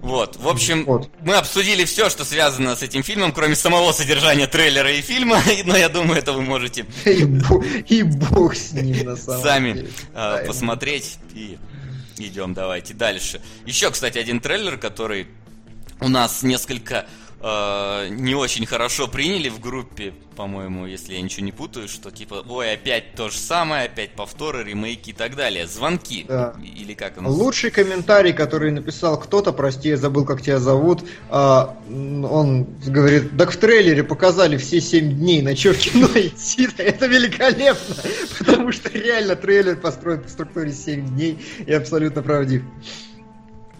Вот, 0.00 0.36
в 0.36 0.48
общем, 0.48 0.84
вот. 0.86 1.10
мы 1.20 1.34
обсудили 1.34 1.84
все, 1.84 2.08
что 2.08 2.24
связано 2.24 2.74
с 2.74 2.82
этим 2.82 3.02
фильмом, 3.02 3.32
кроме 3.32 3.54
самого 3.54 3.92
содержания 3.92 4.46
трейлера 4.46 4.90
и 4.90 5.02
фильма, 5.02 5.42
но 5.64 5.76
я 5.76 5.88
думаю, 5.90 6.18
это 6.18 6.32
вы 6.32 6.42
можете 6.42 6.86
и, 7.04 7.24
бог, 7.24 7.64
и 7.86 8.02
бог 8.02 8.54
с 8.54 8.72
ним 8.72 9.04
на 9.04 9.16
самом 9.16 9.42
сами 9.42 9.72
деле. 9.74 9.90
Э, 10.14 10.44
посмотреть 10.46 11.18
и 11.34 11.58
идем, 12.16 12.54
давайте 12.54 12.94
дальше. 12.94 13.42
Еще, 13.66 13.90
кстати, 13.90 14.16
один 14.16 14.40
трейлер, 14.40 14.78
который 14.78 15.26
у 16.00 16.08
нас 16.08 16.42
несколько 16.42 17.06
э, 17.40 18.08
не 18.10 18.34
очень 18.34 18.66
хорошо 18.66 19.08
приняли 19.08 19.48
в 19.48 19.60
группе, 19.60 20.12
по-моему, 20.36 20.86
если 20.86 21.14
я 21.14 21.20
ничего 21.20 21.44
не 21.44 21.52
путаю, 21.52 21.88
что 21.88 22.10
типа, 22.10 22.44
ой, 22.48 22.72
опять 22.72 23.14
то 23.14 23.28
же 23.28 23.36
самое, 23.36 23.84
опять 23.84 24.12
повторы, 24.12 24.64
ремейки 24.64 25.10
и 25.10 25.12
так 25.12 25.36
далее. 25.36 25.66
Звонки. 25.66 26.24
Да. 26.26 26.54
Или 26.62 26.94
как 26.94 27.18
он? 27.18 27.26
Лучший 27.26 27.70
комментарий, 27.70 28.32
который 28.32 28.70
написал 28.70 29.18
кто-то, 29.18 29.52
прости, 29.52 29.90
я 29.90 29.96
забыл, 29.96 30.24
как 30.24 30.42
тебя 30.42 30.58
зовут, 30.58 31.02
э, 31.30 31.66
он 31.90 32.66
говорит, 32.86 33.36
так 33.36 33.52
в 33.52 33.56
трейлере 33.56 34.04
показали 34.04 34.56
все 34.56 34.80
7 34.80 35.18
дней, 35.18 35.42
на 35.42 35.54
что 35.56 35.72
в 35.72 35.78
кино 35.78 36.08
идти 36.14 36.68
Это 36.78 37.06
великолепно, 37.06 37.96
потому 38.38 38.72
что 38.72 38.90
реально 38.90 39.36
трейлер 39.36 39.76
построен 39.76 40.22
по 40.22 40.28
структуре 40.28 40.72
7 40.72 41.14
дней 41.14 41.38
и 41.66 41.72
абсолютно 41.72 42.22
правдив. 42.22 42.62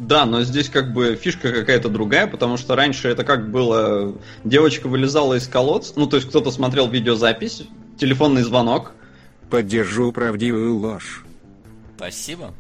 Да, 0.01 0.25
но 0.25 0.43
здесь 0.45 0.71
как 0.71 0.95
бы 0.95 1.15
фишка 1.15 1.53
какая-то 1.53 1.91
другая, 1.91 2.27
потому 2.27 2.57
что 2.57 2.75
раньше 2.75 3.09
это 3.09 3.23
как 3.23 3.51
было, 3.51 4.17
девочка 4.45 4.89
вылезала 4.89 5.35
из 5.35 5.47
колодца, 5.47 5.93
ну 5.97 6.07
то 6.07 6.17
есть 6.17 6.27
кто-то 6.27 6.51
смотрел 6.51 6.89
видеозапись, 6.89 7.65
телефонный 7.99 8.41
звонок. 8.43 8.93
Поддержу 9.51 10.11
правдивую 10.11 10.79
ложь. 10.79 11.23
Спасибо. 11.99 12.55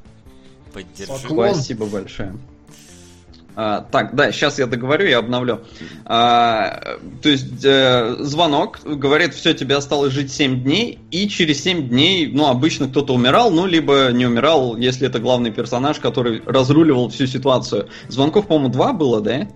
Поддержу. 0.74 1.14
Спасибо 1.16 1.86
большое. 1.86 2.34
А, 3.56 3.86
так, 3.90 4.14
да, 4.14 4.32
сейчас 4.32 4.58
я 4.58 4.66
договорю, 4.66 5.06
я 5.06 5.18
обновлю. 5.18 5.60
А, 6.04 6.98
то 7.22 7.28
есть 7.28 7.64
э, 7.64 8.16
звонок 8.20 8.80
говорит, 8.84 9.34
все, 9.34 9.54
тебе 9.54 9.76
осталось 9.76 10.12
жить 10.12 10.32
7 10.32 10.62
дней, 10.62 10.98
и 11.10 11.28
через 11.28 11.62
7 11.62 11.88
дней, 11.88 12.30
ну, 12.32 12.46
обычно 12.46 12.88
кто-то 12.88 13.14
умирал, 13.14 13.50
ну, 13.50 13.66
либо 13.66 14.10
не 14.12 14.26
умирал, 14.26 14.76
если 14.76 15.08
это 15.08 15.18
главный 15.18 15.50
персонаж, 15.50 15.98
который 15.98 16.42
разруливал 16.46 17.08
всю 17.08 17.26
ситуацию. 17.26 17.88
Звонков, 18.08 18.46
по-моему, 18.46 18.72
два 18.72 18.92
было, 18.92 19.20
да? 19.20 19.48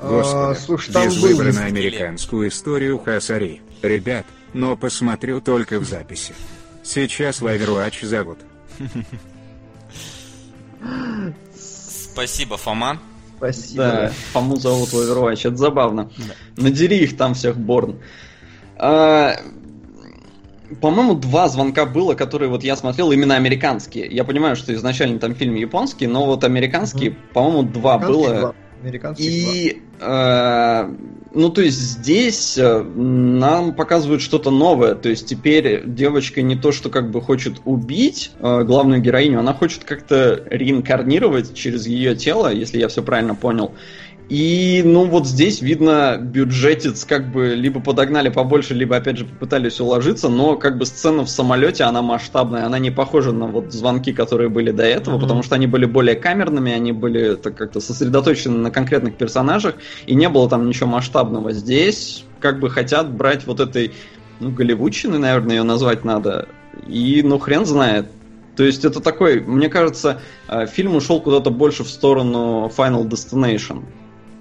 Господи, 0.00 0.36
а, 0.36 0.54
слушай, 0.54 0.92
там 0.92 1.08
был... 1.20 1.52
на 1.52 1.64
американскую 1.64 2.48
историю 2.48 2.98
Хасари. 2.98 3.60
Ребят, 3.82 4.26
но 4.52 4.76
посмотрю 4.76 5.40
только 5.40 5.80
в 5.80 5.84
записи. 5.84 6.34
Сейчас 6.82 7.40
в 7.40 7.46
Overwatch 7.46 8.06
зовут. 8.06 8.38
Спасибо, 12.12 12.56
Фома. 12.56 12.98
Спасибо. 13.36 13.82
Да, 13.82 14.12
Фому 14.32 14.56
зовут 14.56 14.92
в 14.92 14.94
Overwatch, 14.94 15.48
это 15.48 15.56
забавно. 15.56 16.10
Да. 16.18 16.62
Надери 16.62 16.98
их 16.98 17.16
там 17.16 17.34
всех, 17.34 17.56
Борн. 17.56 17.96
А, 18.76 19.36
по-моему, 20.80 21.14
два 21.14 21.48
звонка 21.48 21.86
было, 21.86 22.14
которые 22.14 22.50
вот 22.50 22.62
я 22.62 22.76
смотрел 22.76 23.12
именно 23.12 23.36
американские. 23.36 24.06
Я 24.06 24.24
понимаю, 24.24 24.56
что 24.56 24.74
изначально 24.74 25.18
там 25.18 25.34
фильм 25.34 25.54
японский, 25.54 26.06
но 26.06 26.26
вот 26.26 26.44
американские, 26.44 27.10
mm-hmm. 27.10 27.32
по-моему, 27.32 27.62
два 27.62 27.98
было. 27.98 28.34
Два. 28.34 28.54
Американские 28.82 29.30
И, 29.30 29.70
э, 29.70 29.89
ну, 31.32 31.48
то 31.50 31.62
есть 31.62 31.78
здесь 31.78 32.58
э, 32.58 32.82
нам 32.82 33.74
показывают 33.74 34.20
что-то 34.20 34.50
новое. 34.50 34.94
То 34.94 35.08
есть 35.08 35.26
теперь 35.26 35.82
девочка 35.86 36.42
не 36.42 36.56
то, 36.56 36.72
что 36.72 36.90
как 36.90 37.10
бы 37.10 37.20
хочет 37.20 37.60
убить 37.64 38.32
э, 38.40 38.64
главную 38.64 39.00
героиню, 39.00 39.38
она 39.38 39.54
хочет 39.54 39.84
как-то 39.84 40.42
реинкарнировать 40.50 41.54
через 41.54 41.86
ее 41.86 42.16
тело, 42.16 42.52
если 42.52 42.78
я 42.78 42.88
все 42.88 43.02
правильно 43.02 43.34
понял. 43.34 43.74
И, 44.30 44.82
ну, 44.84 45.06
вот 45.06 45.26
здесь 45.26 45.60
видно, 45.60 46.16
бюджетец 46.16 47.04
как 47.04 47.32
бы 47.32 47.56
либо 47.56 47.80
подогнали 47.80 48.28
побольше, 48.28 48.74
либо, 48.74 48.94
опять 48.94 49.18
же, 49.18 49.24
попытались 49.24 49.80
уложиться, 49.80 50.28
но 50.28 50.54
как 50.54 50.78
бы 50.78 50.86
сцена 50.86 51.24
в 51.24 51.28
самолете, 51.28 51.82
она 51.82 52.00
масштабная, 52.00 52.64
она 52.64 52.78
не 52.78 52.92
похожа 52.92 53.32
на 53.32 53.48
вот 53.48 53.72
звонки, 53.72 54.12
которые 54.12 54.48
были 54.48 54.70
до 54.70 54.84
этого, 54.84 55.16
mm-hmm. 55.16 55.20
потому 55.20 55.42
что 55.42 55.56
они 55.56 55.66
были 55.66 55.84
более 55.84 56.14
камерными, 56.14 56.70
они 56.70 56.92
были 56.92 57.34
так 57.34 57.56
как-то 57.56 57.80
сосредоточены 57.80 58.56
на 58.56 58.70
конкретных 58.70 59.16
персонажах, 59.16 59.74
и 60.06 60.14
не 60.14 60.28
было 60.28 60.48
там 60.48 60.68
ничего 60.68 60.88
масштабного. 60.88 61.52
Здесь 61.52 62.24
как 62.38 62.60
бы 62.60 62.70
хотят 62.70 63.10
брать 63.10 63.48
вот 63.48 63.58
этой, 63.58 63.90
ну, 64.38 64.52
голливудщины, 64.52 65.18
наверное, 65.18 65.56
ее 65.56 65.62
назвать 65.64 66.04
надо, 66.04 66.46
и, 66.86 67.22
ну, 67.24 67.40
хрен 67.40 67.66
знает, 67.66 68.06
то 68.54 68.62
есть 68.62 68.84
это 68.84 69.00
такой, 69.00 69.40
мне 69.40 69.68
кажется, 69.68 70.20
э, 70.46 70.66
фильм 70.66 70.94
ушел 70.94 71.20
куда-то 71.20 71.50
больше 71.50 71.82
в 71.82 71.88
сторону 71.88 72.70
Final 72.76 73.08
Destination. 73.08 73.86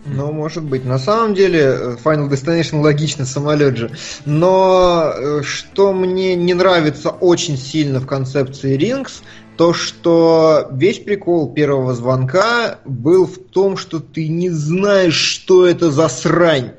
Ну, 0.05 0.31
может 0.31 0.63
быть. 0.63 0.85
На 0.85 0.97
самом 0.97 1.33
деле, 1.33 1.59
э, 1.59 1.97
Final 2.03 2.29
Destination 2.29 2.81
логично, 2.81 3.25
самолет 3.25 3.77
же. 3.77 3.91
Но 4.25 5.11
э, 5.13 5.41
что 5.43 5.93
мне 5.93 6.35
не 6.35 6.53
нравится 6.53 7.09
очень 7.09 7.57
сильно 7.57 7.99
в 7.99 8.07
концепции 8.07 8.77
Rings, 8.77 9.21
то, 9.57 9.73
что 9.73 10.69
весь 10.71 10.99
прикол 10.99 11.51
первого 11.53 11.93
звонка 11.93 12.79
был 12.85 13.25
в 13.25 13.37
том, 13.37 13.75
что 13.75 13.99
ты 13.99 14.29
не 14.29 14.49
знаешь, 14.49 15.15
что 15.15 15.67
это 15.67 15.91
за 15.91 16.07
срань. 16.07 16.71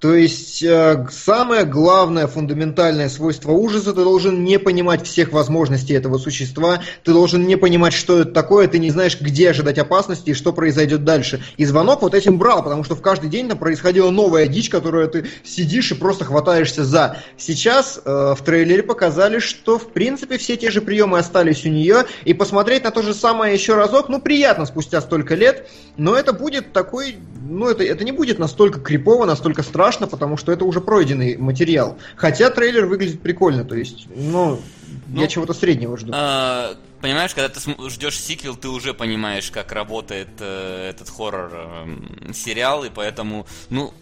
То 0.00 0.14
есть 0.14 0.62
э, 0.62 1.06
самое 1.10 1.64
главное 1.64 2.28
фундаментальное 2.28 3.08
свойство 3.08 3.50
ужаса, 3.50 3.92
ты 3.92 4.04
должен 4.04 4.44
не 4.44 4.56
понимать 4.58 5.04
всех 5.04 5.32
возможностей 5.32 5.94
этого 5.94 6.18
существа, 6.18 6.80
ты 7.02 7.12
должен 7.12 7.44
не 7.48 7.56
понимать, 7.56 7.94
что 7.94 8.20
это 8.20 8.30
такое, 8.30 8.68
ты 8.68 8.78
не 8.78 8.90
знаешь, 8.90 9.20
где 9.20 9.50
ожидать 9.50 9.76
опасности 9.76 10.30
и 10.30 10.34
что 10.34 10.52
произойдет 10.52 11.02
дальше. 11.02 11.42
И 11.56 11.64
звонок 11.64 12.02
вот 12.02 12.14
этим 12.14 12.38
брал, 12.38 12.62
потому 12.62 12.84
что 12.84 12.94
в 12.94 13.02
каждый 13.02 13.28
день 13.28 13.48
там 13.48 13.58
происходила 13.58 14.10
новая 14.10 14.46
дичь, 14.46 14.70
которую 14.70 15.08
ты 15.08 15.26
сидишь 15.42 15.90
и 15.90 15.96
просто 15.96 16.24
хватаешься 16.24 16.84
за. 16.84 17.18
Сейчас 17.36 18.00
э, 18.04 18.34
в 18.38 18.44
трейлере 18.44 18.84
показали, 18.84 19.40
что 19.40 19.80
в 19.80 19.88
принципе 19.88 20.38
все 20.38 20.56
те 20.56 20.70
же 20.70 20.80
приемы 20.80 21.18
остались 21.18 21.64
у 21.64 21.70
нее, 21.70 22.04
и 22.24 22.34
посмотреть 22.34 22.84
на 22.84 22.92
то 22.92 23.02
же 23.02 23.14
самое 23.14 23.52
еще 23.52 23.74
разок, 23.74 24.08
ну 24.08 24.20
приятно 24.20 24.64
спустя 24.64 25.00
столько 25.00 25.34
лет, 25.34 25.68
но 25.96 26.14
это 26.14 26.32
будет 26.32 26.72
такой, 26.72 27.16
ну 27.48 27.68
это, 27.68 27.82
это 27.82 28.04
не 28.04 28.12
будет 28.12 28.38
настолько 28.38 28.80
крипово, 28.80 29.24
настолько 29.24 29.62
страшно, 29.62 30.06
потому 30.06 30.36
что 30.36 30.52
это 30.52 30.64
уже 30.64 30.80
пройденный 30.80 31.36
материал. 31.36 31.98
Хотя 32.16 32.50
трейлер 32.50 32.86
выглядит 32.86 33.20
прикольно, 33.20 33.64
то 33.64 33.74
есть, 33.74 34.06
ну, 34.14 34.60
ну 35.06 35.20
я 35.20 35.26
чего-то 35.26 35.54
среднего 35.54 35.96
жду. 35.96 36.12
А, 36.14 36.74
понимаешь, 37.00 37.34
когда 37.34 37.48
ты 37.48 37.60
ждешь 37.88 38.20
сиквел, 38.20 38.54
ты 38.54 38.68
уже 38.68 38.92
понимаешь, 38.94 39.50
как 39.50 39.72
работает 39.72 40.28
э, 40.40 40.90
этот 40.90 41.08
хоррор 41.08 41.50
э, 41.52 42.32
сериал, 42.34 42.84
и 42.84 42.90
поэтому, 42.90 43.46
ну, 43.70 43.94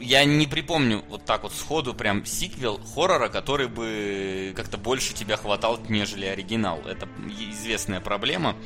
я 0.00 0.24
не 0.24 0.46
припомню 0.46 1.02
вот 1.08 1.24
так 1.24 1.42
вот 1.42 1.52
сходу 1.54 1.94
прям 1.94 2.26
сиквел 2.26 2.80
хоррора, 2.94 3.28
который 3.28 3.68
бы 3.68 4.52
как-то 4.54 4.76
больше 4.76 5.14
тебя 5.14 5.36
хватал, 5.36 5.78
нежели 5.88 6.26
оригинал. 6.26 6.80
Это 6.86 7.08
известная 7.52 8.00
проблема. 8.00 8.50
А, 8.50 8.56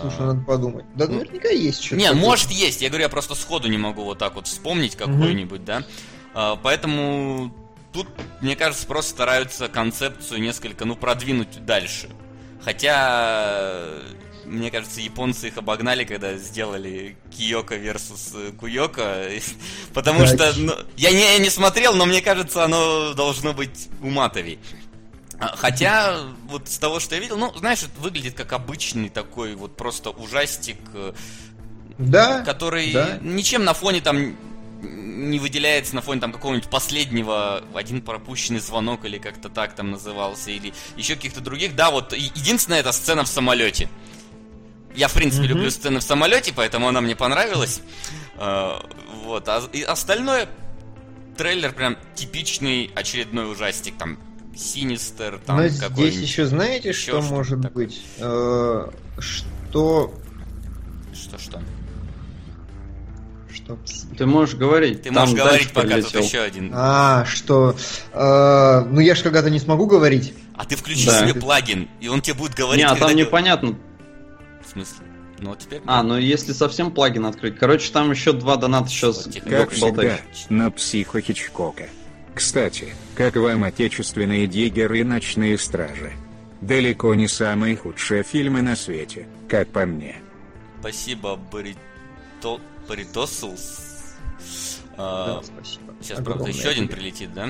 Слушай, 0.00 0.26
надо 0.26 0.40
подумать. 0.44 0.84
Да 0.94 1.06
наверняка 1.06 1.48
есть 1.48 1.82
что-то. 1.82 1.96
Не, 1.96 2.12
может 2.12 2.50
есть. 2.50 2.82
Я 2.82 2.88
говорю, 2.88 3.04
я 3.04 3.08
просто 3.08 3.34
сходу 3.34 3.68
не 3.68 3.78
могу 3.78 4.04
вот 4.04 4.18
так 4.18 4.34
вот 4.34 4.46
вспомнить 4.46 4.96
какой-нибудь, 4.96 5.64
да. 5.64 5.84
А, 6.34 6.56
поэтому 6.56 7.54
тут, 7.92 8.08
мне 8.40 8.56
кажется, 8.56 8.86
просто 8.86 9.10
стараются 9.12 9.68
концепцию 9.68 10.40
несколько, 10.40 10.84
ну, 10.84 10.96
продвинуть 10.96 11.64
дальше. 11.64 12.10
Хотя, 12.62 13.84
мне 14.44 14.70
кажется, 14.70 15.00
японцы 15.00 15.48
их 15.48 15.56
обогнали, 15.56 16.04
когда 16.04 16.36
сделали 16.36 17.16
Киока 17.30 17.76
versus 17.76 18.54
Куйока. 18.56 19.28
Потому 19.94 20.26
что, 20.26 20.52
ну, 20.56 20.74
я 20.96 21.10
не, 21.10 21.20
я 21.20 21.38
не 21.38 21.48
смотрел, 21.48 21.94
но 21.94 22.06
мне 22.06 22.20
кажется, 22.20 22.64
оно 22.64 23.14
должно 23.14 23.54
быть 23.54 23.88
уматовей. 24.02 24.58
А, 25.38 25.54
хотя, 25.56 26.20
вот 26.48 26.68
с 26.68 26.78
того, 26.78 26.98
что 27.00 27.14
я 27.14 27.20
видел, 27.20 27.36
ну, 27.36 27.52
знаешь, 27.56 27.82
это 27.82 28.00
выглядит 28.00 28.34
как 28.34 28.52
обычный 28.52 29.10
такой 29.10 29.54
вот 29.54 29.76
просто 29.76 30.10
ужастик, 30.10 30.78
э, 30.94 31.12
да, 31.98 32.42
который 32.42 32.92
да. 32.92 33.18
ничем 33.20 33.64
на 33.64 33.74
фоне 33.74 34.00
там 34.00 34.36
не 34.82 35.38
выделяется 35.38 35.94
на 35.94 36.02
фоне 36.02 36.20
там 36.20 36.32
какого-нибудь 36.32 36.68
последнего 36.68 37.62
один 37.74 38.02
пропущенный 38.02 38.60
звонок 38.60 39.04
или 39.04 39.18
как-то 39.18 39.48
так 39.48 39.74
там 39.74 39.90
назывался 39.90 40.50
или 40.50 40.72
еще 40.96 41.16
каких-то 41.16 41.40
других. 41.40 41.74
Да, 41.74 41.90
вот 41.90 42.12
единственная 42.12 42.80
эта 42.80 42.92
сцена 42.92 43.24
в 43.24 43.28
самолете. 43.28 43.88
Я 44.94 45.08
в 45.08 45.14
принципе 45.14 45.44
mm-hmm. 45.44 45.48
люблю 45.48 45.70
сцены 45.70 46.00
в 46.00 46.02
самолете, 46.02 46.52
поэтому 46.54 46.88
она 46.88 47.00
мне 47.00 47.16
понравилась. 47.16 47.80
Uh, 48.36 48.86
вот, 49.24 49.48
а 49.48 49.62
и 49.72 49.82
остальное 49.82 50.48
трейлер 51.36 51.72
прям 51.72 51.96
типичный 52.14 52.90
очередной 52.94 53.50
ужастик 53.50 53.96
там 53.98 54.18
Синистер, 54.56 55.38
там 55.44 55.58
Но 55.58 55.68
здесь 55.68 56.16
еще 56.16 56.46
знаете, 56.46 56.88
еще 56.88 57.12
что, 57.12 57.22
что 57.22 57.34
может 57.34 57.62
такое? 57.62 57.86
быть? 57.86 58.02
Э, 58.18 58.88
что... 59.18 60.14
Что, 61.12 61.38
что? 61.38 61.62
Что? 63.52 63.78
Ты 64.16 64.26
можешь 64.26 64.54
говорить. 64.54 65.02
Ты 65.02 65.10
можешь 65.10 65.34
говорить, 65.34 65.72
пока 65.72 65.88
прилетел. 65.88 66.10
тут 66.10 66.24
еще 66.24 66.40
один. 66.40 66.70
А, 66.74 67.24
что? 67.26 67.76
Э, 68.12 68.84
ну 68.88 69.00
я 69.00 69.14
же 69.14 69.22
когда-то 69.22 69.50
не 69.50 69.58
смогу 69.58 69.86
говорить. 69.86 70.34
А 70.54 70.64
ты 70.64 70.76
включи 70.76 71.06
да. 71.06 71.20
себе 71.20 71.38
плагин, 71.38 71.88
и 72.00 72.08
он 72.08 72.22
тебе 72.22 72.34
будет 72.34 72.54
говорить. 72.54 72.84
Не, 72.84 72.90
а 72.90 72.96
там 72.96 73.14
непонятно. 73.14 73.78
В 74.64 74.70
смысле? 74.70 75.06
Ну, 75.38 75.52
а 75.52 75.56
теперь... 75.56 75.82
А, 75.86 76.02
ну 76.02 76.16
если 76.16 76.54
совсем 76.54 76.90
плагин 76.90 77.26
открыть. 77.26 77.58
Короче, 77.58 77.92
там 77.92 78.10
еще 78.10 78.32
два 78.32 78.56
доната 78.56 78.88
сейчас. 78.88 79.28
Как 79.44 79.70
всегда, 79.70 80.18
на 80.48 80.70
психо 80.70 81.20
Хичкока. 81.20 81.88
Кстати, 82.36 82.92
как 83.14 83.34
вам 83.36 83.64
отечественные 83.64 84.46
диггеры 84.46 85.00
и 85.00 85.04
ночные 85.04 85.56
стражи? 85.56 86.12
Далеко 86.60 87.14
не 87.14 87.28
самые 87.28 87.76
худшие 87.76 88.22
фильмы 88.22 88.60
на 88.60 88.76
свете, 88.76 89.26
как 89.48 89.68
по 89.68 89.86
мне. 89.86 90.16
Спасибо, 90.80 91.36
Барито... 91.50 92.60
Баритосулс. 92.86 94.16
А, 94.98 95.40
да, 95.40 95.42
спасибо. 95.46 95.94
Сейчас, 96.02 96.18
Огромное 96.18 96.44
правда, 96.44 96.58
еще 96.58 96.68
один 96.68 96.88
прилетит, 96.88 97.32
да? 97.32 97.46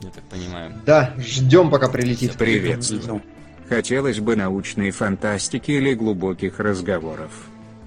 Я 0.00 0.10
так 0.10 0.24
понимаю. 0.24 0.74
Да, 0.84 1.14
ждем, 1.16 1.70
пока 1.70 1.88
прилетит. 1.88 2.34
Приветствую. 2.34 3.22
Хотелось 3.66 4.20
бы 4.20 4.36
научной 4.36 4.90
фантастики 4.90 5.70
или 5.70 5.94
глубоких 5.94 6.60
разговоров. 6.60 7.32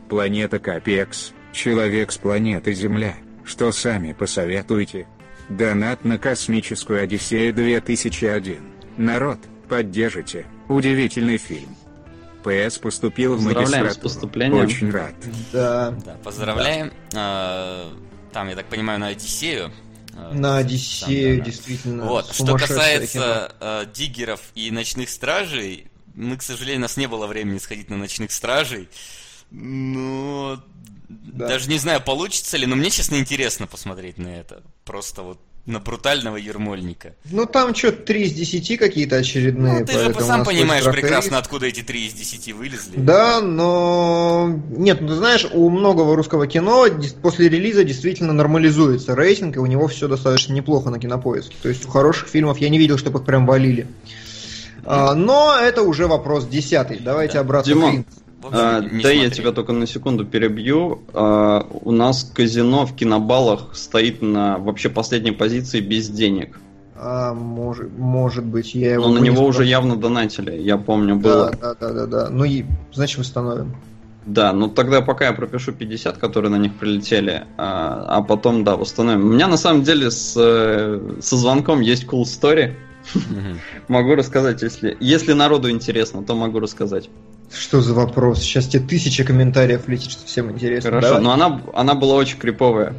Планета 0.10 0.58
Капекс, 0.58 1.34
человек 1.54 2.12
с 2.12 2.18
планеты 2.18 2.74
Земля. 2.74 3.16
Что 3.46 3.72
сами 3.72 4.14
посоветуете? 4.14 5.06
Донат 5.58 6.06
на 6.06 6.18
космическую 6.18 7.04
Одиссею 7.04 7.54
2001. 7.54 8.62
Народ, 8.98 9.38
поддержите. 9.68 10.46
Удивительный 10.70 11.38
фильм. 11.38 11.76
ПС 12.44 12.78
поступил 12.78 13.36
в 13.36 13.44
магистратуру. 13.44 13.92
с 13.92 13.98
поступлением. 13.98 14.66
Очень 14.66 14.92
рад. 14.92 15.14
Да. 15.52 15.92
да 16.06 16.16
поздравляем. 16.24 16.92
Да. 17.12 17.84
Там, 18.32 18.48
я 18.48 18.56
так 18.56 18.68
понимаю, 18.68 19.00
на 19.00 19.08
Одиссею. 19.08 19.72
А, 20.16 20.34
на 20.34 20.58
Одиссею, 20.58 21.38
там, 21.38 21.40
да, 21.40 21.46
действительно. 21.46 22.06
Вот. 22.06 22.34
Что 22.34 22.58
касается 22.58 23.54
э, 23.60 23.86
диггеров 23.94 24.42
и 24.56 24.72
ночных 24.72 25.10
стражей, 25.10 25.88
мы, 26.16 26.38
к 26.38 26.44
сожалению, 26.44 26.80
у 26.80 26.84
нас 26.84 26.96
не 26.96 27.08
было 27.08 27.28
времени 27.28 27.58
сходить 27.58 27.90
на 27.90 27.98
ночных 27.98 28.32
стражей. 28.32 28.90
Но 29.52 30.64
да. 31.24 31.48
Даже 31.48 31.70
не 31.70 31.78
знаю, 31.78 32.02
получится 32.02 32.58
ли, 32.58 32.66
но 32.66 32.76
мне, 32.76 32.90
честно, 32.90 33.16
интересно 33.16 33.68
посмотреть 33.68 34.18
на 34.18 34.28
это. 34.28 34.62
Просто 34.86 35.22
вот 35.22 35.40
на 35.66 35.80
брутального 35.80 36.38
ермольника. 36.38 37.14
Ну 37.30 37.46
там 37.46 37.76
что, 37.76 37.92
3 37.92 38.24
из 38.24 38.34
10 38.34 38.80
какие-то 38.80 39.18
очередные. 39.18 39.80
Ну, 39.80 39.86
ты 39.86 39.94
же 39.94 40.14
сам 40.22 40.44
понимаешь 40.44 40.86
прекрасно, 40.86 41.38
откуда 41.38 41.68
эти 41.68 41.82
3 41.82 42.08
из 42.08 42.14
10 42.14 42.54
вылезли. 42.54 42.98
Да, 42.98 43.42
но... 43.42 44.60
Нет, 44.70 45.02
ну 45.02 45.08
ты 45.10 45.16
знаешь, 45.16 45.48
у 45.52 45.70
многого 45.70 46.16
русского 46.16 46.48
кино 46.48 46.88
после 47.22 47.48
релиза 47.48 47.84
действительно 47.84 48.34
нормализуется 48.34 49.16
рейтинг, 49.16 49.58
и 49.58 49.60
у 49.60 49.66
него 49.68 49.88
все 49.88 50.08
достаточно 50.08 50.54
неплохо 50.54 50.90
на 50.90 51.00
кинопоиске. 51.00 51.56
То 51.62 51.70
есть 51.70 51.86
у 51.86 51.90
хороших 51.90 52.28
фильмов 52.28 52.58
я 52.58 52.70
не 52.70 52.80
видел, 52.80 52.98
чтобы 52.98 53.20
их 53.20 53.26
прям 53.26 53.46
валили. 53.46 53.88
А, 54.84 55.14
но 55.14 55.56
это 55.60 55.84
уже 55.84 56.08
вопрос 56.08 56.48
десятый. 56.48 57.00
Давайте 57.00 57.36
да. 57.36 57.42
обратно 57.42 57.72
Димон, 57.72 58.06
а, 58.44 58.82
да, 58.82 59.12
я 59.12 59.30
тебя 59.30 59.52
только 59.52 59.74
на 59.74 59.86
секунду 59.86 60.26
перебью. 60.26 61.02
А, 61.14 61.68
у 61.70 61.92
нас 61.92 62.24
казино 62.24 62.86
в 62.86 62.96
кинобалах 62.96 63.76
стоит 63.76 64.22
на 64.22 64.58
вообще 64.58 64.90
последней 64.90 65.32
позиции 65.32 65.80
без 65.80 66.10
денег. 66.10 66.60
А, 66.96 67.34
может, 67.34 67.92
может 67.98 68.44
быть, 68.44 68.76
я 68.76 68.94
его. 68.94 69.08
Но 69.08 69.20
на 69.20 69.24
него 69.24 69.46
уже 69.46 69.66
явно 69.66 69.96
донатили, 69.96 70.54
я 70.54 70.78
помню, 70.78 71.16
было. 71.16 71.52
Да, 71.60 71.76
да, 71.80 71.92
да, 71.92 72.06
да. 72.06 72.30
Ну 72.30 72.44
и 72.44 72.66
значит 72.94 73.18
восстановим. 73.18 73.76
Да, 74.26 74.54
ну 74.54 74.70
тогда 74.70 75.02
пока 75.02 75.26
я 75.26 75.34
пропишу 75.34 75.72
50, 75.72 76.18
которые 76.18 76.52
на 76.52 76.58
них 76.58 76.76
прилетели, 76.76 77.46
а, 77.58 78.06
а 78.08 78.22
потом, 78.22 78.64
да, 78.64 78.78
восстановим. 78.78 79.26
У 79.26 79.30
меня 79.30 79.48
на 79.48 79.58
самом 79.58 79.82
деле 79.82 80.12
с, 80.12 80.36
э, 80.38 81.18
со 81.22 81.38
звонком 81.38 81.82
есть 81.82 82.06
cool 82.06 82.22
story. 82.22 82.76
Могу 83.88 84.14
рассказать, 84.14 84.62
если, 84.62 84.96
если 85.00 85.34
народу 85.34 85.72
интересно, 85.72 86.24
то 86.24 86.36
могу 86.36 86.60
рассказать. 86.60 87.10
Что 87.54 87.82
за 87.82 87.94
вопрос? 87.94 88.40
Сейчас 88.40 88.68
тебе 88.68 88.86
тысяча 88.86 89.24
комментариев 89.24 89.88
летит, 89.88 90.12
что 90.12 90.26
всем 90.26 90.52
интересно. 90.52 90.90
Хорошо, 90.90 91.08
Давай. 91.08 91.24
но 91.24 91.32
она, 91.32 91.62
она 91.74 91.96
была 91.96 92.16
очень 92.16 92.38
криповая. 92.38 92.96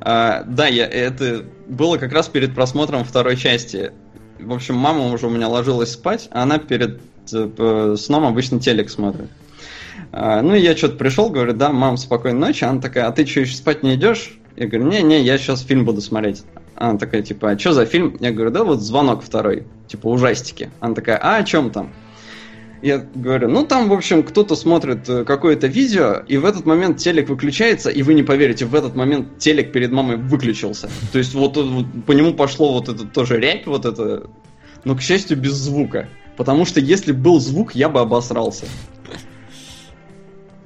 А, 0.00 0.42
да, 0.44 0.66
я, 0.66 0.86
это 0.86 1.44
было 1.68 1.98
как 1.98 2.12
раз 2.12 2.28
перед 2.28 2.54
просмотром 2.54 3.04
второй 3.04 3.36
части. 3.36 3.92
В 4.40 4.52
общем, 4.52 4.74
мама 4.74 5.06
уже 5.12 5.26
у 5.26 5.30
меня 5.30 5.48
ложилась 5.48 5.92
спать, 5.92 6.28
а 6.32 6.42
она 6.42 6.58
перед 6.58 7.00
э, 7.32 7.96
сном 7.96 8.26
обычно 8.26 8.58
телек 8.58 8.90
смотрит. 8.90 9.30
А, 10.10 10.42
ну, 10.42 10.54
и 10.54 10.60
я 10.60 10.76
что-то 10.76 10.96
пришел, 10.96 11.30
говорю, 11.30 11.52
да, 11.52 11.70
мам, 11.70 11.96
спокойной 11.96 12.38
ночи. 12.38 12.64
Она 12.64 12.80
такая, 12.80 13.06
а 13.06 13.12
ты 13.12 13.24
что, 13.24 13.40
еще 13.40 13.54
спать 13.54 13.82
не 13.84 13.94
идешь? 13.94 14.38
Я 14.56 14.66
говорю, 14.66 14.88
не-не, 14.88 15.22
я 15.22 15.38
сейчас 15.38 15.62
фильм 15.62 15.84
буду 15.84 16.00
смотреть. 16.00 16.42
Она 16.74 16.98
такая, 16.98 17.22
типа, 17.22 17.50
а 17.50 17.58
что 17.58 17.72
за 17.72 17.86
фильм? 17.86 18.16
Я 18.20 18.32
говорю, 18.32 18.50
да, 18.50 18.64
вот 18.64 18.80
звонок 18.80 19.22
второй, 19.22 19.66
типа 19.86 20.08
ужастики. 20.08 20.70
Она 20.80 20.94
такая, 20.94 21.18
а 21.18 21.36
о 21.36 21.44
чем 21.44 21.70
там? 21.70 21.92
Я 22.82 22.98
говорю, 22.98 23.48
ну 23.48 23.64
там, 23.64 23.88
в 23.88 23.92
общем, 23.92 24.24
кто-то 24.24 24.56
смотрит 24.56 25.08
э, 25.08 25.24
какое-то 25.24 25.68
видео, 25.68 26.24
и 26.26 26.36
в 26.36 26.44
этот 26.44 26.66
момент 26.66 26.98
телек 26.98 27.28
выключается, 27.28 27.90
и 27.90 28.02
вы 28.02 28.14
не 28.14 28.24
поверите, 28.24 28.64
в 28.64 28.74
этот 28.74 28.96
момент 28.96 29.38
телек 29.38 29.70
перед 29.70 29.92
мамой 29.92 30.16
выключился. 30.16 30.90
То 31.12 31.18
есть 31.18 31.32
вот, 31.32 31.56
вот 31.56 31.86
по 32.06 32.10
нему 32.10 32.34
пошло 32.34 32.72
вот 32.72 32.88
это 32.88 33.06
тоже 33.06 33.38
рябь, 33.38 33.66
вот 33.66 33.84
это, 33.84 34.28
но, 34.82 34.96
к 34.96 35.00
счастью, 35.00 35.36
без 35.36 35.52
звука. 35.52 36.08
Потому 36.36 36.64
что 36.64 36.80
если 36.80 37.12
был 37.12 37.38
звук, 37.38 37.76
я 37.76 37.88
бы 37.88 38.00
обосрался. 38.00 38.66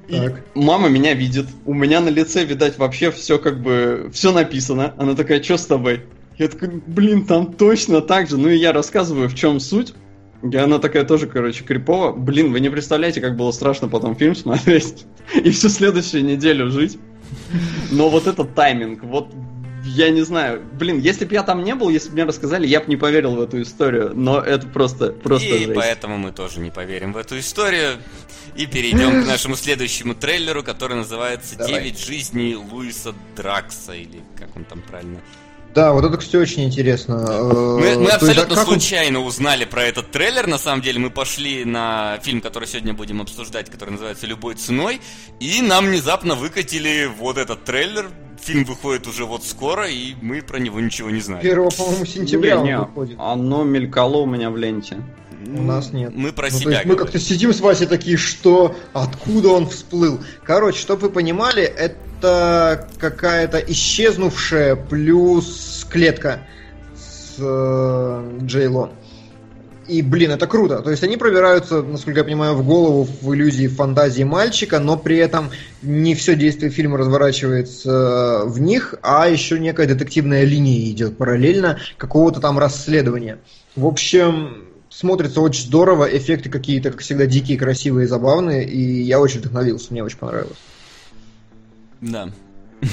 И 0.07 0.15
Так. 0.15 0.41
мама 0.55 0.87
меня 0.87 1.13
видит. 1.13 1.47
У 1.65 1.73
меня 1.73 1.99
на 1.99 2.09
лице, 2.09 2.45
видать, 2.45 2.77
вообще 2.77 3.11
все 3.11 3.37
как 3.37 3.61
бы... 3.61 4.09
Все 4.13 4.31
написано. 4.31 4.93
Она 4.97 5.15
такая, 5.15 5.43
что 5.43 5.57
с 5.57 5.65
тобой? 5.65 6.03
Я 6.37 6.47
такой, 6.47 6.81
блин, 6.87 7.25
там 7.25 7.53
точно 7.53 8.01
так 8.01 8.29
же. 8.29 8.37
Ну 8.37 8.47
и 8.49 8.57
я 8.57 8.71
рассказываю, 8.71 9.27
в 9.27 9.35
чем 9.35 9.59
суть. 9.59 9.93
И 10.43 10.55
она 10.55 10.79
такая 10.79 11.03
тоже, 11.03 11.27
короче, 11.27 11.63
крипово. 11.63 12.11
Блин, 12.11 12.51
вы 12.51 12.59
не 12.59 12.69
представляете, 12.69 13.21
как 13.21 13.35
было 13.35 13.51
страшно 13.51 13.87
потом 13.87 14.15
фильм 14.15 14.35
смотреть. 14.35 15.05
И 15.33 15.49
всю 15.51 15.69
следующую 15.69 16.23
неделю 16.23 16.69
жить. 16.69 16.99
Но 17.91 18.09
вот 18.09 18.27
этот 18.27 18.53
тайминг, 18.53 19.03
вот 19.03 19.33
я 19.83 20.09
не 20.09 20.21
знаю. 20.21 20.63
Блин, 20.73 20.99
если 20.99 21.25
бы 21.25 21.33
я 21.33 21.43
там 21.43 21.63
не 21.63 21.73
был, 21.73 21.89
если 21.89 22.09
бы 22.09 22.15
мне 22.15 22.23
рассказали, 22.25 22.67
я 22.67 22.81
бы 22.81 22.87
не 22.87 22.97
поверил 22.97 23.35
в 23.35 23.41
эту 23.41 23.61
историю. 23.61 24.11
Но 24.13 24.39
это 24.39 24.67
просто, 24.67 25.11
просто 25.11 25.47
И 25.47 25.65
жесть. 25.65 25.73
поэтому 25.73 26.17
мы 26.17 26.31
тоже 26.31 26.59
не 26.59 26.69
поверим 26.69 27.13
в 27.13 27.17
эту 27.17 27.39
историю. 27.39 27.93
И 28.55 28.65
перейдем 28.65 29.23
к 29.23 29.27
нашему 29.27 29.55
следующему 29.55 30.15
трейлеру, 30.15 30.63
который 30.63 30.97
называется. 30.97 31.55
«Девять 31.55 31.99
жизней 31.99 32.55
Луиса 32.55 33.13
Дракса», 33.35 33.93
или 33.93 34.21
как 34.37 34.55
он 34.55 34.65
там 34.65 34.81
правильно. 34.81 35.19
Да, 35.75 35.93
вот 35.93 36.03
это, 36.05 36.17
кстати, 36.17 36.37
очень 36.37 36.63
интересно. 36.63 37.23
Э, 37.27 37.43
Мы, 37.43 37.79
мы 37.79 37.83
то 37.83 37.99
есть, 37.99 38.11
а 38.11 38.15
абсолютно 38.15 38.55
как 38.55 38.67
он- 38.67 38.73
случайно 38.73 39.19
узнали 39.21 39.65
про 39.65 39.83
этот 39.83 40.09
трейлер. 40.11 40.47
На 40.47 40.57
самом 40.57 40.81
деле 40.81 40.99
мы 40.99 41.09
пошли 41.11 41.65
на 41.65 42.17
фильм, 42.23 42.41
который 42.41 42.67
сегодня 42.67 42.93
будем 42.93 43.21
обсуждать, 43.21 43.69
который 43.69 43.91
называется 43.91 44.25
«Любой 44.25 44.55
ценой», 44.55 45.01
и 45.39 45.61
нам 45.61 45.85
внезапно 45.85 46.33
выкатили 46.35 47.09
вот 47.19 47.37
этот 47.37 47.63
трейлер. 47.63 48.09
Фильм 48.41 48.63
выходит 48.65 49.07
уже 49.07 49.25
вот 49.25 49.43
скоро, 49.43 49.87
и 49.89 50.13
мы 50.21 50.41
про 50.41 50.57
него 50.59 50.79
ничего 50.79 51.09
не 51.09 51.19
знаем. 51.21 51.41
1, 51.45 51.69
по-моему, 51.77 52.05
сентября 52.05 52.55
Не, 52.57 52.63
не, 52.63 52.79
он 52.79 52.85
выходит. 52.85 53.17
Оно 53.19 53.63
мелькало 53.63 54.17
у 54.17 54.25
меня 54.25 54.49
в 54.49 54.57
ленте. 54.57 54.97
У 55.45 55.61
нас 55.61 55.93
нет. 55.93 56.13
Мы 56.15 56.33
про 56.33 56.47
Ну, 56.47 56.51
то 56.51 56.57
себя 56.57 56.71
есть 56.71 56.85
мы 56.85 56.95
как-то 56.95 57.19
сидим 57.19 57.53
с 57.53 57.59
Васей 57.59 57.87
такие, 57.87 58.17
что 58.17 58.75
откуда 58.93 59.49
он 59.49 59.67
всплыл. 59.67 60.19
Короче, 60.43 60.79
чтобы 60.79 61.03
вы 61.03 61.09
понимали, 61.09 61.63
это 61.63 62.87
какая-то 62.97 63.59
исчезнувшая 63.59 64.75
плюс 64.75 65.85
клетка 65.89 66.47
с 66.95 67.35
э, 67.39 68.39
Джейло. 68.41 68.91
И, 69.87 70.01
блин, 70.01 70.31
это 70.31 70.47
круто. 70.47 70.79
То 70.79 70.91
есть 70.91 71.03
они 71.03 71.15
пробираются, 71.15 71.81
насколько 71.81 72.19
я 72.19 72.23
понимаю, 72.25 72.55
в 72.55 72.65
голову 72.65 73.07
в 73.21 73.33
иллюзии 73.33 73.67
фантазии 73.67 74.23
мальчика, 74.23 74.79
но 74.79 74.97
при 74.97 75.17
этом 75.17 75.49
не 75.81 76.13
все 76.13 76.35
действие 76.35 76.71
фильма 76.71 76.97
разворачивается 76.97 77.89
э, 77.89 78.49
в 78.49 78.59
них, 78.59 78.95
а 79.01 79.29
еще 79.29 79.59
некая 79.59 79.87
детективная 79.87 80.43
линия 80.43 80.89
идет 80.91 81.17
параллельно 81.17 81.79
какого-то 81.97 82.41
там 82.41 82.59
расследования. 82.59 83.37
В 83.75 83.85
общем, 83.85 84.66
смотрится 84.97 85.41
очень 85.41 85.61
здорово, 85.61 86.05
эффекты 86.05 86.49
какие-то, 86.49 86.89
как 86.89 87.01
всегда, 87.01 87.27
дикие, 87.27 87.57
красивые, 87.57 88.07
забавные, 88.07 88.67
и 88.67 89.03
я 89.03 89.19
очень 89.19 89.39
вдохновился, 89.39 89.87
мне 89.91 90.03
очень 90.03 90.17
понравилось. 90.17 90.57
Да. 92.01 92.31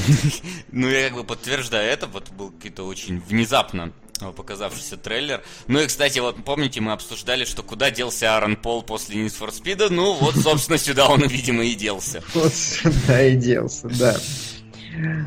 Ну, 0.72 0.88
я 0.88 1.08
как 1.08 1.18
бы 1.18 1.24
подтверждаю 1.24 1.88
это, 1.88 2.06
вот 2.06 2.30
был 2.30 2.50
какой-то 2.50 2.84
очень 2.84 3.20
внезапно 3.20 3.92
показавшийся 4.36 4.96
трейлер. 4.96 5.42
Ну 5.66 5.80
и, 5.80 5.86
кстати, 5.86 6.18
вот 6.18 6.42
помните, 6.44 6.80
мы 6.80 6.92
обсуждали, 6.92 7.44
что 7.44 7.62
куда 7.62 7.90
делся 7.90 8.34
Аарон 8.34 8.56
Пол 8.56 8.82
после 8.82 9.24
Need 9.24 9.38
for 9.38 9.50
Speed? 9.50 9.88
Ну, 9.90 10.14
вот, 10.14 10.36
собственно, 10.36 10.78
сюда 10.86 11.08
он, 11.08 11.26
видимо, 11.26 11.64
и 11.64 11.74
делся. 11.74 12.22
Вот 12.32 12.54
сюда 12.54 13.22
и 13.22 13.36
делся, 13.36 13.88
да. 13.88 14.16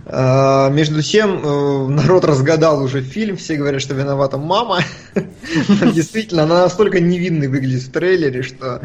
А, 0.05 0.69
между 0.69 1.01
тем, 1.01 1.41
э, 1.43 1.87
народ 1.87 2.25
разгадал 2.25 2.81
уже 2.81 3.01
фильм, 3.01 3.37
все 3.37 3.55
говорят, 3.55 3.81
что 3.81 3.93
виновата 3.93 4.37
мама. 4.37 4.79
Действительно, 5.93 6.43
она 6.43 6.63
настолько 6.63 6.99
невинной 6.99 7.47
выглядит 7.47 7.83
в 7.83 7.91
трейлере, 7.91 8.43
что 8.43 8.81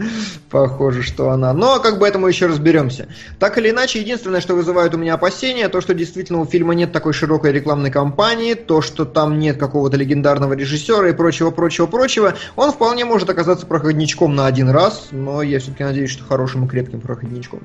похоже, 0.50 1.02
что 1.02 1.30
она. 1.30 1.52
Но 1.52 1.80
как 1.80 1.98
бы 1.98 2.08
это 2.08 2.18
мы 2.18 2.30
еще 2.30 2.46
разберемся. 2.46 3.08
Так 3.38 3.58
или 3.58 3.70
иначе, 3.70 4.00
единственное, 4.00 4.40
что 4.40 4.54
вызывает 4.54 4.94
у 4.94 4.98
меня 4.98 5.14
опасения, 5.14 5.68
то, 5.68 5.80
что 5.80 5.94
действительно 5.94 6.40
у 6.40 6.46
фильма 6.46 6.74
нет 6.74 6.92
такой 6.92 7.12
широкой 7.12 7.52
рекламной 7.52 7.90
кампании, 7.90 8.54
то, 8.54 8.82
что 8.82 9.04
там 9.04 9.38
нет 9.38 9.58
какого-то 9.58 9.96
легендарного 9.96 10.54
режиссера 10.54 11.08
и 11.08 11.12
прочего, 11.12 11.50
прочего, 11.50 11.86
прочего. 11.86 12.34
Он 12.56 12.72
вполне 12.72 13.04
может 13.04 13.30
оказаться 13.30 13.66
проходничком 13.66 14.34
на 14.34 14.46
один 14.46 14.68
раз, 14.70 15.08
но 15.10 15.42
я 15.42 15.60
все-таки 15.60 15.84
надеюсь, 15.84 16.10
что 16.10 16.24
хорошим 16.24 16.64
и 16.64 16.68
крепким 16.68 17.00
проходничком. 17.00 17.60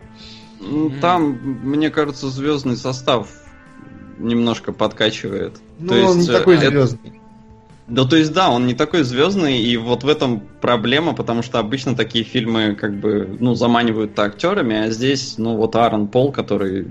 Ну, 0.59 0.91
Там, 1.01 1.37
мне 1.63 1.89
кажется, 1.89 2.29
звездный 2.29 2.77
состав 2.77 3.29
немножко 4.17 4.71
подкачивает. 4.71 5.57
Ну, 5.79 5.93
он 6.03 6.19
не 6.19 6.27
э, 6.27 6.31
такой 6.31 6.57
это- 6.57 6.69
звездный. 6.69 7.13
Да, 7.87 8.03
то 8.03 8.17
есть, 8.17 8.33
да, 8.33 8.49
он 8.49 8.67
не 8.67 8.73
такой 8.73 9.03
звездный, 9.03 9.59
и 9.59 9.77
вот 9.77 10.03
в 10.03 10.09
этом 10.09 10.41
проблема, 10.59 11.13
потому 11.13 11.41
что 11.41 11.59
обычно 11.59 11.95
такие 11.95 12.25
фильмы 12.25 12.75
как 12.75 12.99
бы, 12.99 13.37
ну, 13.39 13.55
заманивают 13.55 14.19
актерами, 14.19 14.75
а 14.75 14.89
здесь, 14.89 15.37
ну, 15.37 15.55
вот 15.55 15.73
Аарон 15.77 16.07
Пол, 16.07 16.33
который 16.33 16.87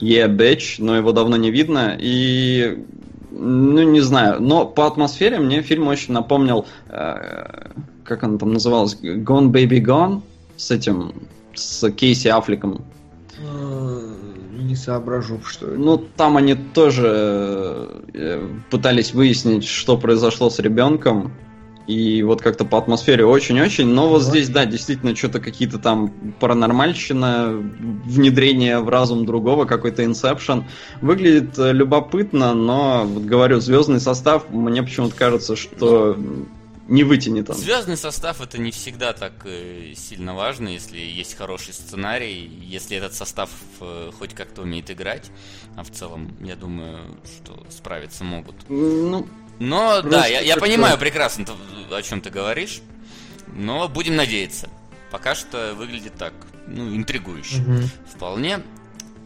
yeah, 0.00 0.34
bitch, 0.34 0.76
но 0.78 0.96
его 0.96 1.12
давно 1.12 1.36
не 1.36 1.50
видно, 1.50 1.94
и, 1.98 2.82
ну, 3.30 3.82
не 3.82 4.00
знаю, 4.00 4.40
но 4.40 4.64
по 4.64 4.86
атмосфере 4.86 5.38
мне 5.38 5.60
фильм 5.60 5.86
очень 5.86 6.14
напомнил, 6.14 6.66
э, 6.88 7.66
как 8.04 8.22
он 8.22 8.38
там 8.38 8.54
назывался, 8.54 8.96
Gone 9.02 9.50
Baby 9.50 9.84
Gone, 9.84 10.22
с 10.56 10.70
этим, 10.70 11.12
с 11.54 11.90
Кейси 11.90 12.28
Аффлеком. 12.28 12.86
Э, 13.40 14.14
Не 14.52 14.76
соображу, 14.76 15.40
что 15.44 15.68
это. 15.68 15.78
Ну, 15.78 15.98
там 15.98 16.36
они 16.36 16.54
тоже 16.54 18.02
э, 18.14 18.48
пытались 18.70 19.14
выяснить, 19.14 19.64
что 19.64 19.96
произошло 19.96 20.50
с 20.50 20.58
ребенком. 20.58 21.32
И 21.86 22.22
вот 22.22 22.42
как-то 22.42 22.66
по 22.66 22.76
атмосфере 22.76 23.24
очень-очень. 23.24 23.86
Но 23.86 24.08
вот 24.08 24.22
здесь, 24.22 24.50
да, 24.50 24.66
действительно, 24.66 25.16
что-то 25.16 25.40
какие-то 25.40 25.78
там 25.78 26.12
паранормальщина, 26.38 27.48
внедрение 28.04 28.80
в 28.80 28.90
разум 28.90 29.24
другого, 29.24 29.64
какой-то 29.64 30.04
инсепшн. 30.04 30.64
Выглядит 31.00 31.58
э, 31.58 31.72
любопытно, 31.72 32.52
но, 32.52 33.04
вот 33.06 33.24
говорю, 33.24 33.60
звездный 33.60 34.00
состав, 34.00 34.50
мне 34.50 34.82
почему-то 34.82 35.14
кажется, 35.14 35.56
что 35.56 36.18
не 36.88 37.04
вытянет 37.04 37.50
он. 37.50 37.56
Звездный 37.56 37.96
состав 37.96 38.40
это 38.40 38.58
не 38.58 38.70
всегда 38.70 39.12
так 39.12 39.34
э, 39.44 39.92
сильно 39.94 40.34
важно, 40.34 40.68
если 40.68 40.98
есть 40.98 41.36
хороший 41.36 41.74
сценарий, 41.74 42.50
если 42.62 42.96
этот 42.96 43.14
состав 43.14 43.50
э, 43.80 44.10
хоть 44.18 44.34
как-то 44.34 44.62
умеет 44.62 44.90
играть. 44.90 45.30
А 45.76 45.84
в 45.84 45.90
целом, 45.90 46.34
я 46.40 46.56
думаю, 46.56 47.18
что 47.24 47.62
справиться 47.70 48.24
могут. 48.24 48.56
Ну, 48.68 49.28
Но 49.58 50.00
да, 50.02 50.26
я, 50.26 50.40
я 50.40 50.56
понимаю 50.56 50.98
прекрасно, 50.98 51.44
о 51.90 52.02
чем 52.02 52.22
ты 52.22 52.30
говоришь. 52.30 52.80
Но 53.54 53.88
будем 53.88 54.16
надеяться. 54.16 54.68
Пока 55.10 55.34
что 55.34 55.74
выглядит 55.74 56.14
так, 56.14 56.32
ну, 56.66 56.94
интригующе. 56.94 57.58
Мгм. 57.58 57.90
Вполне. 58.14 58.60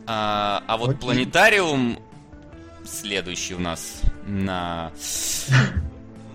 А, 0.07 0.65
а 0.67 0.77
вот 0.77 0.91
Окей. 0.91 1.01
планетариум 1.01 1.99
следующий 2.85 3.55
у 3.55 3.61
нас 3.61 4.01
на 4.27 4.91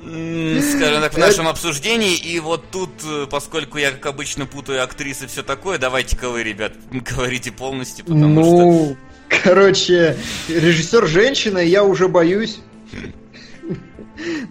скажем 0.08 1.02
так, 1.02 1.14
в 1.14 1.18
нашем 1.18 1.48
обсуждении. 1.48 2.16
И 2.16 2.40
вот 2.40 2.70
тут, 2.72 2.90
э, 3.06 3.28
поскольку 3.30 3.78
я, 3.78 3.92
как 3.92 4.06
обычно, 4.08 4.46
путаю 4.46 4.84
актрисы 4.84 5.26
и 5.26 5.28
все 5.28 5.44
такое, 5.44 5.78
давайте-ка 5.78 6.30
вы, 6.30 6.44
ребят, 6.44 6.74
говорите 6.92 7.52
полностью, 7.52 8.06
потому 8.06 8.44
что... 8.44 8.52
Ну, 8.52 8.98
короче, 9.44 10.18
режиссер 10.48 11.08
женщина, 11.08 11.60
я 11.60 11.84
уже 11.84 12.08
боюсь. 12.08 12.60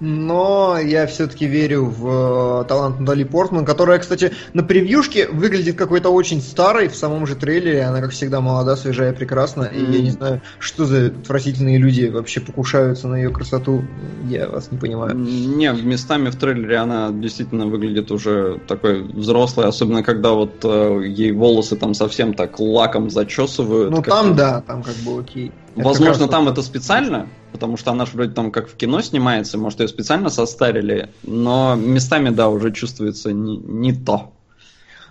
Но 0.00 0.78
я 0.78 1.06
все-таки 1.06 1.46
верю 1.46 1.86
в 1.86 2.62
э, 2.62 2.64
талант 2.68 3.00
Натали 3.00 3.24
Портман, 3.24 3.64
которая, 3.64 3.98
кстати, 3.98 4.32
на 4.52 4.62
превьюшке 4.62 5.28
выглядит 5.28 5.76
какой-то 5.76 6.10
очень 6.10 6.40
старой 6.40 6.88
в 6.88 6.94
самом 6.94 7.26
же 7.26 7.34
трейлере. 7.34 7.82
Она, 7.82 8.00
как 8.00 8.10
всегда, 8.10 8.40
молода, 8.40 8.76
свежая, 8.76 9.12
прекрасна. 9.12 9.64
И 9.64 9.80
я 9.80 10.02
не 10.02 10.10
знаю, 10.10 10.40
что 10.58 10.84
за 10.84 11.06
отвратительные 11.06 11.78
люди 11.78 12.06
вообще 12.06 12.40
покушаются 12.40 13.08
на 13.08 13.16
ее 13.16 13.30
красоту. 13.30 13.84
Я 14.28 14.48
вас 14.48 14.70
не 14.70 14.78
понимаю. 14.78 15.16
Не, 15.16 15.72
местами 15.72 16.30
в 16.30 16.36
трейлере 16.36 16.76
она 16.76 17.10
действительно 17.10 17.66
выглядит 17.66 18.10
уже 18.10 18.60
такой 18.68 19.02
взрослой, 19.02 19.66
особенно 19.66 20.02
когда 20.02 20.32
вот 20.32 20.64
э, 20.64 21.02
ей 21.06 21.32
волосы 21.32 21.76
там 21.76 21.94
совсем 21.94 22.34
так 22.34 22.60
лаком 22.60 23.10
зачесывают. 23.10 23.90
Ну, 23.90 24.02
там 24.02 24.36
да, 24.36 24.60
там 24.60 24.82
как 24.82 24.94
бы 24.96 25.20
окей. 25.20 25.52
Это 25.76 25.84
Возможно, 25.84 26.22
раз 26.22 26.30
там 26.30 26.48
это 26.48 26.62
специально, 26.62 27.28
потому 27.52 27.76
что 27.76 27.90
она 27.90 28.06
же 28.06 28.12
вроде 28.14 28.32
там 28.32 28.50
как 28.50 28.68
в 28.68 28.76
кино 28.76 29.02
снимается, 29.02 29.58
может, 29.58 29.80
ее 29.80 29.88
специально 29.88 30.30
состарили, 30.30 31.10
но 31.22 31.74
местами, 31.74 32.30
да, 32.30 32.48
уже 32.48 32.72
чувствуется 32.72 33.32
не, 33.32 33.58
не 33.58 33.92
то. 33.92 34.32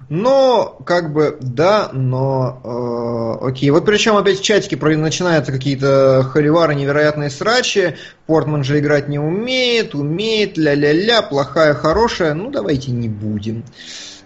Но, 0.10 0.78
как 0.86 1.14
бы, 1.14 1.38
да, 1.40 1.90
но 1.94 3.40
э, 3.42 3.48
окей. 3.48 3.70
Вот 3.72 3.86
причем 3.86 4.18
опять 4.18 4.40
в 4.40 4.44
чатике 4.44 4.76
начинаются 4.78 5.52
какие-то 5.52 6.28
холивары, 6.32 6.76
невероятные 6.76 7.30
срачи. 7.30 7.96
Портман 8.28 8.64
же 8.64 8.80
играть 8.80 9.08
не 9.08 9.18
умеет, 9.18 9.96
умеет, 9.96 10.58
ля-ля-ля, 10.58 11.24
плохая, 11.24 11.74
хорошая. 11.74 12.36
Ну, 12.36 12.52
давайте 12.52 12.92
не 12.92 13.10
будем. 13.10 13.64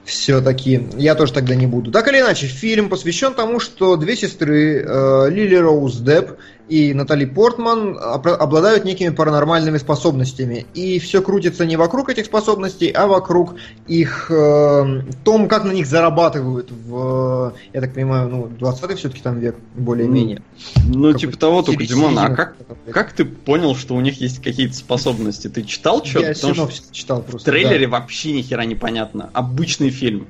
Все-таки. 0.10 0.88
Я 0.98 1.14
тоже 1.14 1.32
тогда 1.34 1.54
не 1.54 1.68
буду. 1.68 1.92
Так 1.92 2.08
или 2.08 2.20
иначе, 2.20 2.48
фильм 2.48 2.90
посвящен 2.90 3.36
тому, 3.36 3.60
что 3.60 3.96
две 3.96 4.16
сестры, 4.16 4.84
э, 4.84 5.30
Лили 5.30 5.56
Роуз 5.56 5.98
Депп 5.98 6.32
и 6.70 6.94
Натали 6.94 7.26
Портман 7.26 7.98
обладают 8.00 8.86
некими 8.86 9.10
паранормальными 9.10 9.78
способностями. 9.78 10.68
И 10.76 11.00
все 11.00 11.22
крутится 11.22 11.66
не 11.66 11.76
вокруг 11.78 12.10
этих 12.10 12.26
способностей, 12.26 12.90
а 12.92 13.08
вокруг 13.08 13.56
их 13.88 14.30
э, 14.30 15.02
том, 15.24 15.48
как 15.48 15.64
на 15.64 15.72
них 15.72 15.88
зарабатывают 15.88 16.72
в, 16.72 17.54
я 17.74 17.82
так 17.82 17.94
понимаю, 17.94 18.30
ну, 18.30 18.48
20-й 18.48 18.96
все-таки 18.96 19.22
там 19.22 19.40
век, 19.40 19.56
более-менее. 19.76 20.44
Ну, 20.88 21.08
Какой- 21.08 21.20
типа 21.20 21.38
того, 21.38 21.62
только, 21.64 21.86
Димон, 21.86 22.18
а 22.20 22.30
как, 22.30 22.56
20-го 22.60 22.78
века. 22.86 22.94
как 22.94 23.14
ты 23.14 23.26
понял, 23.26 23.76
что 23.76 23.96
у 23.96 24.02
них 24.02 24.22
есть 24.22 24.42
какие-то 24.42 24.76
способности? 24.76 25.48
Ты 25.48 25.64
читал 25.64 26.06
что-то? 26.06 26.28
Я 26.28 26.34
синопсис 26.36 26.90
читал 26.92 27.22
в 27.22 27.26
просто. 27.26 27.50
трейлере 27.52 27.88
вообще 27.88 28.34
ни 28.34 28.42
хера 28.44 28.66
непонятно. 28.66 29.32
Обычный 29.34 29.90
фильм. 29.90 30.28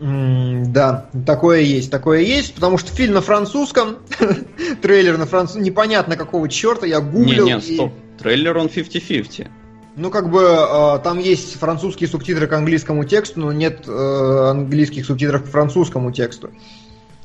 Да. 0.00 1.10
Такое 1.26 1.60
есть, 1.60 1.90
такое 1.90 2.20
есть, 2.20 2.54
потому 2.54 2.78
что 2.78 2.90
фильм 2.90 3.14
на 3.14 3.20
французском, 3.20 3.98
трейлер 4.82 5.18
на 5.18 5.26
французском, 5.26 5.62
непонятно 5.62 6.16
какого 6.16 6.48
черта, 6.48 6.86
я 6.86 7.00
гуглил. 7.00 7.46
Не-не, 7.46 7.58
и- 7.58 7.74
стоп. 7.74 7.92
Трейлер 8.18 8.56
он 8.56 8.66
50-50. 8.66 9.48
Ну, 9.96 10.10
как 10.10 10.30
бы 10.30 10.40
э, 10.40 10.98
там 11.02 11.18
есть 11.18 11.58
французские 11.58 12.08
субтитры 12.08 12.46
к 12.46 12.52
английскому 12.52 13.04
тексту, 13.04 13.40
но 13.40 13.52
нет 13.52 13.84
э, 13.86 14.48
английских 14.50 15.04
субтитров 15.04 15.44
к 15.44 15.46
французскому 15.46 16.12
тексту. 16.12 16.50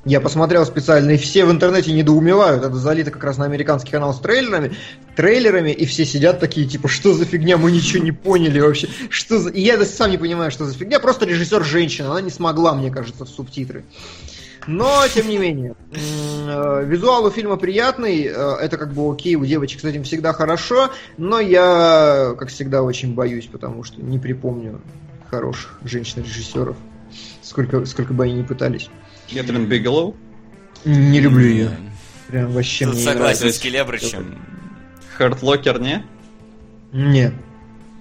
Я 0.06 0.22
посмотрел 0.22 0.64
специально, 0.68 1.12
и 1.12 1.18
все 1.18 1.46
в 1.46 1.52
интернете 1.52 1.92
недоумевают. 1.92 2.64
Это 2.64 2.76
залито 2.76 3.10
как 3.10 3.24
раз 3.24 3.38
на 3.38 3.46
американский 3.46 3.90
канал 3.90 4.14
с 4.14 4.20
трейлерами, 4.20 4.76
трейлерами, 5.16 5.72
и 5.72 5.86
все 5.88 6.06
сидят 6.06 6.40
такие, 6.40 6.68
типа, 6.68 6.88
что 6.88 7.14
за 7.14 7.26
фигня, 7.26 7.58
мы 7.58 7.72
ничего 7.72 8.04
не 8.04 8.12
поняли 8.12 8.60
вообще. 8.60 8.88
Что 9.10 9.40
за... 9.40 9.50
И 9.50 9.62
я 9.62 9.84
сам 9.84 10.12
не 10.12 10.20
понимаю, 10.20 10.52
что 10.52 10.66
за 10.66 10.76
фигня. 10.76 11.00
Просто 11.00 11.26
режиссер 11.26 11.64
женщина, 11.64 12.12
она 12.12 12.22
не 12.22 12.30
смогла, 12.30 12.76
мне 12.76 12.92
кажется, 12.92 13.26
в 13.26 13.30
субтитры. 13.30 13.84
Но, 14.68 15.04
тем 15.12 15.28
не 15.28 15.40
менее, 15.40 15.76
э, 15.92 16.84
визуал 16.86 17.26
у 17.26 17.32
фильма 17.32 17.56
приятный, 17.56 18.26
э, 18.26 18.56
это 18.62 18.78
как 18.78 18.94
бы 18.94 19.12
окей, 19.12 19.36
у 19.36 19.46
девочек 19.46 19.82
с 19.82 19.86
этим 19.86 20.04
всегда 20.04 20.34
хорошо, 20.34 20.92
но 21.18 21.40
я, 21.40 22.36
как 22.38 22.50
всегда, 22.50 22.84
очень 22.84 23.14
боюсь, 23.14 23.48
потому 23.48 23.84
что 23.84 24.02
не 24.02 24.18
припомню 24.20 24.82
хороших 25.30 25.80
женщин-режиссеров, 25.84 26.78
сколько, 27.42 27.86
сколько 27.86 28.14
бы 28.14 28.24
они 28.24 28.34
ни 28.34 28.44
пытались. 28.44 28.90
Кэтрин 29.32 29.66
Бигелоу. 29.68 30.16
Не 30.86 31.20
люблю 31.20 31.48
ее. 31.48 31.72
Прям 32.28 32.52
вообще 32.52 32.86
Тут 32.86 32.94
мне 32.96 33.04
не 33.04 33.08
согласен 33.10 33.40
нравится. 33.40 33.60
с 33.60 33.62
Келебрычем. 33.62 34.38
Хартлокер, 35.18 35.80
не? 35.80 36.04
Нет, 36.92 37.34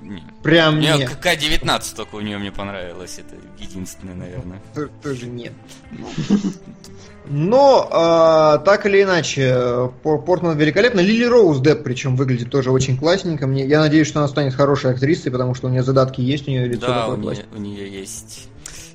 Не. 0.02 0.22
прям 0.42 0.76
Мне 0.78 0.96
нет. 0.98 1.10
КК-19 1.10 1.96
только 1.96 2.14
у 2.16 2.20
нее 2.20 2.38
мне 2.38 2.50
понравилось. 2.52 3.18
Это 3.18 3.36
единственное, 3.62 4.14
наверное. 4.14 4.60
Тоже 5.02 5.26
нет. 5.26 5.52
Но, 7.26 7.88
а, 7.90 8.58
так 8.58 8.84
или 8.86 9.02
иначе, 9.02 9.90
Пор- 10.02 10.22
Портман 10.22 10.58
великолепно. 10.58 11.00
Лили 11.00 11.24
Роуз 11.24 11.58
Депп, 11.60 11.82
причем 11.82 12.16
выглядит 12.16 12.50
тоже 12.50 12.70
очень 12.70 12.98
классненько. 12.98 13.46
Мне, 13.46 13.66
я 13.66 13.80
надеюсь, 13.80 14.06
что 14.06 14.18
она 14.18 14.28
станет 14.28 14.54
хорошей 14.54 14.90
актрисой, 14.90 15.32
потому 15.32 15.54
что 15.54 15.68
у 15.68 15.70
нее 15.70 15.82
задатки 15.82 16.20
есть, 16.20 16.46
у 16.46 16.50
нее 16.50 16.66
лицо 16.68 16.86
Да, 16.86 17.00
такое 17.02 17.16
у 17.16 17.20
нее, 17.20 17.44
у 17.54 17.58
нее 17.58 17.90
есть 18.00 18.48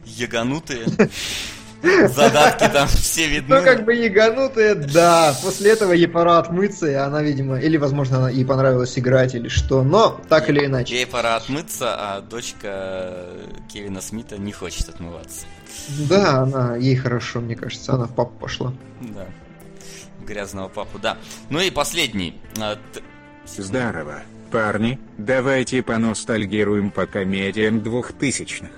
яганутые 0.05 0.85
задатки, 1.81 2.67
там 2.71 2.87
все 2.87 3.27
видны. 3.27 3.57
Ну, 3.59 3.63
как 3.63 3.85
бы 3.85 3.93
яганутая, 3.93 4.75
да. 4.75 5.33
После 5.41 5.71
этого 5.71 5.93
ей 5.93 6.07
пора 6.07 6.39
отмыться, 6.39 6.87
и 6.87 6.93
она, 6.93 7.21
видимо, 7.21 7.59
или, 7.59 7.77
возможно, 7.77 8.17
она, 8.17 8.29
ей 8.29 8.45
понравилось 8.45 8.97
играть, 8.99 9.35
или 9.35 9.47
что. 9.47 9.83
Но, 9.83 10.19
так 10.29 10.49
или 10.49 10.65
иначе. 10.65 10.95
Ей 10.95 11.07
пора 11.07 11.35
отмыться, 11.37 11.95
а 11.95 12.21
дочка 12.21 13.25
Кевина 13.71 14.01
Смита 14.01 14.37
не 14.37 14.51
хочет 14.51 14.89
отмываться. 14.89 15.45
Да, 16.09 16.39
она, 16.41 16.75
ей 16.75 16.95
хорошо, 16.95 17.39
мне 17.39 17.55
кажется, 17.55 17.93
она 17.93 18.05
в 18.05 18.13
папу 18.15 18.33
пошла. 18.39 18.73
Да. 19.01 19.25
Грязного 20.25 20.67
папу, 20.67 20.99
да. 20.99 21.17
Ну 21.49 21.59
и 21.59 21.69
последний. 21.71 22.39
Т- 22.55 23.01
Здорово, 23.57 24.21
парни, 24.51 24.99
давайте 25.17 25.81
поностальгируем 25.81 26.91
по 26.91 27.05
комедиям 27.05 27.81
двухтысячных. 27.81 28.69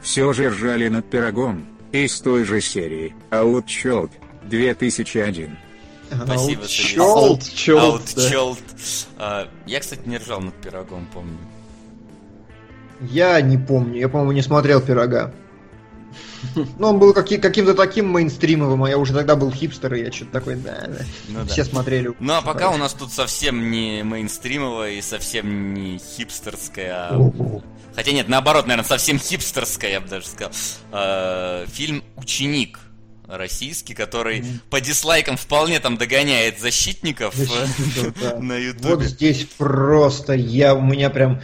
Все 0.00 0.32
же 0.32 0.48
ржали 0.48 0.88
над 0.88 1.10
пирогом, 1.10 1.66
из 1.92 2.20
той 2.20 2.44
же 2.44 2.60
серии 2.60 3.14
Outchild 3.30 4.10
2001. 4.44 5.56
Спасибо, 6.08 6.60
Аут, 6.62 6.70
Сергей. 6.70 6.94
чёрт. 6.94 7.16
Аут, 7.16 7.54
чёрт, 7.54 8.62
да. 8.68 8.82
А, 9.18 9.48
Я, 9.66 9.80
кстати, 9.80 10.02
не 10.06 10.18
ржал 10.18 10.40
над 10.40 10.54
пирогом, 10.54 11.06
помню. 11.12 11.36
Я 13.00 13.40
не 13.40 13.58
помню, 13.58 13.98
я, 13.98 14.08
по-моему, 14.08 14.32
не 14.32 14.42
смотрел 14.42 14.80
пирога. 14.80 15.32
Ну, 16.54 16.88
он 16.88 16.98
был 16.98 17.12
каки- 17.14 17.38
каким-то 17.38 17.74
таким 17.74 18.08
мейнстримовым, 18.08 18.84
а 18.84 18.88
я 18.90 18.98
уже 18.98 19.12
тогда 19.12 19.36
был 19.36 19.50
хипстер, 19.50 19.94
и 19.94 20.02
я 20.04 20.12
что-то 20.12 20.32
такой, 20.32 20.56
да, 20.56 20.86
да. 20.86 21.04
Ну 21.28 21.40
да. 21.44 21.46
Все 21.46 21.64
смотрели. 21.64 22.12
Ну 22.20 22.32
а 22.34 22.42
пока 22.42 22.70
у 22.70 22.76
нас 22.76 22.92
тут 22.94 23.12
совсем 23.12 23.70
не 23.70 24.02
мейнстримовая 24.02 24.92
и 24.92 25.02
совсем 25.02 25.74
не 25.74 25.98
хипстерская, 25.98 27.08
а... 27.10 27.32
Хотя 27.94 28.12
нет, 28.12 28.28
наоборот, 28.28 28.66
наверное, 28.66 28.86
совсем 28.86 29.18
хипстерская, 29.18 29.90
я 29.92 30.00
бы 30.00 30.08
даже 30.08 30.26
сказал. 30.26 30.52
Э, 30.92 31.64
Фильм 31.72 32.04
«Ученик» 32.16 32.78
российский, 33.26 33.94
который 33.94 34.44
по 34.70 34.80
дизлайкам 34.80 35.36
вполне 35.36 35.80
там 35.80 35.96
догоняет 35.96 36.60
защитников 36.60 37.34
э, 37.40 37.44
Защитников, 37.46 38.14
да. 38.20 38.36
на 38.38 38.54
Вот 38.54 38.60
ютубе. 38.60 39.06
здесь 39.06 39.46
просто 39.56 40.34
я, 40.34 40.74
у 40.74 40.82
меня 40.82 41.10
прям... 41.10 41.40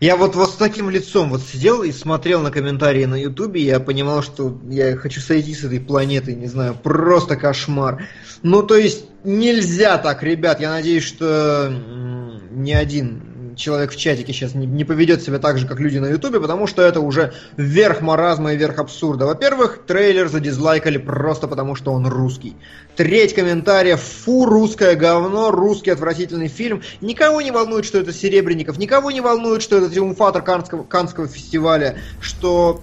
Я 0.00 0.16
вот, 0.16 0.34
вот 0.36 0.50
с 0.50 0.54
таким 0.56 0.90
лицом 0.90 1.30
вот 1.30 1.42
сидел 1.42 1.82
и 1.82 1.90
смотрел 1.92 2.42
на 2.42 2.50
комментарии 2.50 3.04
на 3.06 3.14
Ютубе, 3.20 3.62
я 3.62 3.80
понимал, 3.80 4.22
что 4.22 4.60
я 4.68 4.96
хочу 4.96 5.20
сойти 5.20 5.54
с 5.54 5.64
этой 5.64 5.80
планеты, 5.80 6.34
не 6.34 6.46
знаю, 6.46 6.74
просто 6.74 7.36
кошмар. 7.36 8.06
Ну, 8.42 8.62
то 8.62 8.76
есть, 8.76 9.06
нельзя 9.24 9.96
так, 9.98 10.22
ребят, 10.22 10.60
я 10.60 10.70
надеюсь, 10.70 11.04
что 11.04 11.72
ни 12.50 12.72
один 12.72 13.35
человек 13.56 13.90
в 13.90 13.96
чатике 13.96 14.32
сейчас 14.32 14.54
не, 14.54 14.66
не 14.66 14.84
поведет 14.84 15.22
себя 15.22 15.38
так 15.38 15.58
же, 15.58 15.66
как 15.66 15.80
люди 15.80 15.98
на 15.98 16.06
Ютубе, 16.06 16.40
потому 16.40 16.66
что 16.66 16.82
это 16.82 17.00
уже 17.00 17.32
верх 17.56 18.02
маразма 18.02 18.52
и 18.52 18.56
верх 18.56 18.78
абсурда. 18.78 19.26
Во-первых, 19.26 19.80
трейлер 19.86 20.28
задизлайкали 20.28 20.98
просто 20.98 21.48
потому, 21.48 21.74
что 21.74 21.92
он 21.92 22.06
русский. 22.06 22.56
Треть 22.94 23.34
комментариев 23.34 24.00
«Фу, 24.00 24.44
русское 24.44 24.94
говно, 24.94 25.50
русский 25.50 25.90
отвратительный 25.90 26.48
фильм». 26.48 26.82
Никого 27.00 27.40
не 27.40 27.50
волнует, 27.50 27.84
что 27.84 27.98
это 27.98 28.12
Серебренников, 28.12 28.78
никого 28.78 29.10
не 29.10 29.20
волнует, 29.20 29.62
что 29.62 29.78
это 29.78 29.88
триумфатор 29.90 30.42
Канского, 30.42 30.84
Канского 30.84 31.26
фестиваля, 31.26 31.98
что 32.20 32.82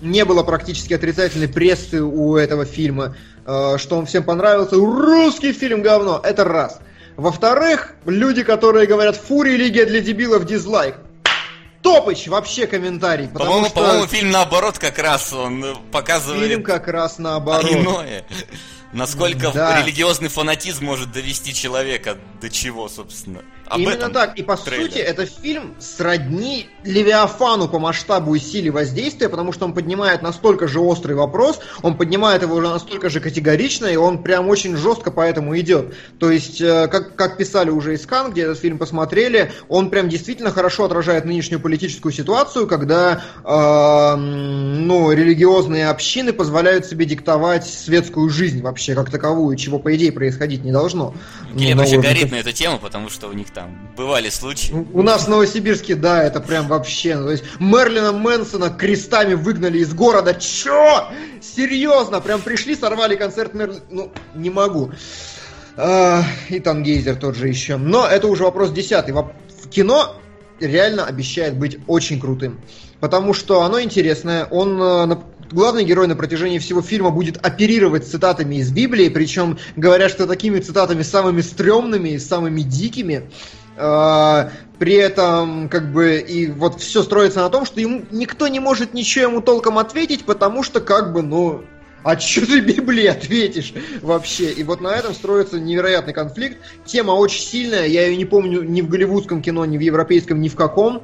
не 0.00 0.24
было 0.24 0.42
практически 0.42 0.94
отрицательной 0.94 1.48
прессы 1.48 2.02
у 2.02 2.36
этого 2.36 2.64
фильма, 2.64 3.16
э, 3.46 3.76
что 3.78 3.98
он 3.98 4.06
всем 4.06 4.24
понравился. 4.24 4.76
Русский 4.76 5.52
фильм 5.52 5.82
говно, 5.82 6.20
это 6.22 6.44
раз. 6.44 6.80
Во-вторых, 7.20 7.96
люди, 8.06 8.42
которые 8.42 8.86
говорят 8.86 9.14
«Фу, 9.14 9.42
религия 9.42 9.84
для 9.84 10.00
дебилов, 10.00 10.46
дизлайк». 10.46 10.96
Топыч 11.82 12.28
вообще 12.28 12.66
комментарий, 12.66 13.28
По-моему, 13.28 13.66
что 13.66 13.74
по-моему, 13.74 14.06
фильм 14.06 14.30
наоборот 14.30 14.78
как 14.78 14.98
раз 14.98 15.30
он 15.34 15.76
показывает 15.92 16.48
фильм 16.48 16.62
как 16.62 16.88
раз 16.88 17.18
наоборот. 17.18 17.70
иное. 17.70 18.24
Насколько 18.94 19.50
Да. 19.52 19.82
религиозный 19.82 20.28
фанатизм 20.30 20.86
может 20.86 21.12
довести 21.12 21.52
человека 21.52 22.16
до 22.40 22.48
чего, 22.48 22.88
собственно. 22.88 23.42
Об 23.70 23.78
Именно 23.78 23.94
этом 23.94 24.12
так. 24.12 24.36
И 24.36 24.42
по 24.42 24.56
трейлер. 24.56 24.86
сути, 24.86 24.98
это 24.98 25.26
фильм 25.26 25.76
сродни 25.78 26.66
Левиафану 26.82 27.68
по 27.68 27.78
масштабу 27.78 28.34
и 28.34 28.40
силе 28.40 28.72
воздействия, 28.72 29.28
потому 29.28 29.52
что 29.52 29.64
он 29.64 29.74
поднимает 29.74 30.22
настолько 30.22 30.66
же 30.66 30.80
острый 30.80 31.12
вопрос, 31.12 31.60
он 31.82 31.96
поднимает 31.96 32.42
его 32.42 32.56
уже 32.56 32.68
настолько 32.68 33.08
же 33.08 33.20
категорично, 33.20 33.86
и 33.86 33.94
он 33.94 34.24
прям 34.24 34.48
очень 34.48 34.76
жестко 34.76 35.12
по 35.12 35.20
этому 35.20 35.56
идет. 35.56 35.94
То 36.18 36.32
есть, 36.32 36.60
э, 36.60 36.88
как, 36.88 37.14
как 37.14 37.36
писали 37.36 37.70
уже 37.70 37.94
из 37.94 38.04
Кан, 38.06 38.32
где 38.32 38.42
этот 38.42 38.58
фильм 38.58 38.76
посмотрели, 38.76 39.52
он 39.68 39.90
прям 39.90 40.08
действительно 40.08 40.50
хорошо 40.50 40.86
отражает 40.86 41.24
нынешнюю 41.24 41.60
политическую 41.60 42.12
ситуацию, 42.12 42.66
когда 42.66 43.22
э, 43.44 44.16
ну, 44.16 45.12
религиозные 45.12 45.90
общины 45.90 46.32
позволяют 46.32 46.86
себе 46.86 47.04
диктовать 47.04 47.68
светскую 47.68 48.30
жизнь 48.30 48.62
вообще 48.62 48.96
как 48.96 49.12
таковую, 49.12 49.56
чего 49.56 49.78
по 49.78 49.94
идее 49.94 50.10
происходить 50.10 50.64
не 50.64 50.72
должно. 50.72 51.14
Ну, 51.52 51.56
Глеб 51.56 51.76
на 51.76 51.82
вообще 51.82 52.00
горит 52.00 52.32
на 52.32 52.36
эту 52.36 52.50
тему, 52.50 52.80
потому 52.80 53.08
что 53.10 53.28
у 53.28 53.32
них 53.32 53.50
там 53.50 53.59
бывали 53.96 54.28
случаи. 54.30 54.72
у 54.72 55.02
нас 55.02 55.24
в 55.24 55.28
Новосибирске, 55.28 55.94
да, 55.94 56.22
это 56.22 56.40
прям 56.40 56.68
вообще. 56.68 57.16
ну, 57.16 57.26
То 57.26 57.32
есть 57.32 57.44
Мерлина 57.58 58.12
Мэнсона 58.12 58.70
крестами 58.70 59.34
выгнали 59.34 59.78
из 59.78 59.92
города. 59.94 60.34
Чё? 60.34 61.08
Серьезно? 61.40 62.20
Прям 62.20 62.40
пришли, 62.40 62.74
сорвали 62.74 63.16
концерт 63.16 63.54
Мерлина. 63.54 63.80
Ну, 63.90 64.12
не 64.34 64.50
могу. 64.50 64.92
А, 65.76 66.22
И 66.48 66.60
Тангейзер 66.60 67.16
тот 67.16 67.36
же 67.36 67.48
еще. 67.48 67.76
Но 67.76 68.06
это 68.06 68.26
уже 68.26 68.44
вопрос 68.44 68.70
десятый. 68.72 69.14
В 69.14 69.68
кино 69.68 70.16
реально 70.60 71.06
обещает 71.06 71.56
быть 71.56 71.78
очень 71.86 72.20
крутым. 72.20 72.60
Потому 73.00 73.32
что 73.32 73.62
оно 73.62 73.80
интересное. 73.80 74.44
Он 74.46 74.80
э, 74.82 75.06
Главный 75.50 75.84
герой 75.84 76.06
на 76.06 76.14
протяжении 76.14 76.58
всего 76.58 76.80
фильма 76.80 77.10
будет 77.10 77.44
оперировать 77.44 78.06
цитатами 78.06 78.56
из 78.56 78.70
Библии, 78.70 79.08
причем 79.08 79.58
говорят, 79.74 80.10
что 80.10 80.26
такими 80.26 80.60
цитатами 80.60 81.02
самыми 81.02 81.40
стрёмными 81.40 82.10
и 82.10 82.18
самыми 82.18 82.60
дикими. 82.62 83.30
А, 83.76 84.50
При 84.78 84.94
этом, 84.94 85.68
как 85.68 85.92
бы, 85.92 86.18
и 86.18 86.46
вот 86.46 86.80
все 86.80 87.02
строится 87.02 87.40
на 87.40 87.50
том, 87.50 87.64
что 87.66 87.80
ему 87.80 88.02
никто 88.10 88.46
не 88.48 88.60
может 88.60 88.94
ничего 88.94 89.26
ему 89.26 89.40
толком 89.40 89.78
ответить, 89.78 90.24
потому 90.24 90.62
что, 90.62 90.80
как 90.80 91.12
бы, 91.12 91.22
ну, 91.22 91.64
а 92.02 92.18
что 92.18 92.46
ты 92.46 92.60
Библии 92.60 93.06
ответишь 93.06 93.74
вообще? 94.00 94.52
И 94.52 94.62
вот 94.62 94.80
на 94.80 94.88
этом 94.88 95.12
строится 95.14 95.60
невероятный 95.60 96.14
конфликт. 96.14 96.58
Тема 96.86 97.12
очень 97.12 97.42
сильная, 97.42 97.86
я 97.86 98.06
ее 98.06 98.16
не 98.16 98.24
помню 98.24 98.62
ни 98.62 98.80
в 98.80 98.88
голливудском 98.88 99.42
кино, 99.42 99.64
ни 99.66 99.76
в 99.76 99.80
европейском, 99.80 100.40
ни 100.40 100.48
в 100.48 100.56
каком. 100.56 101.02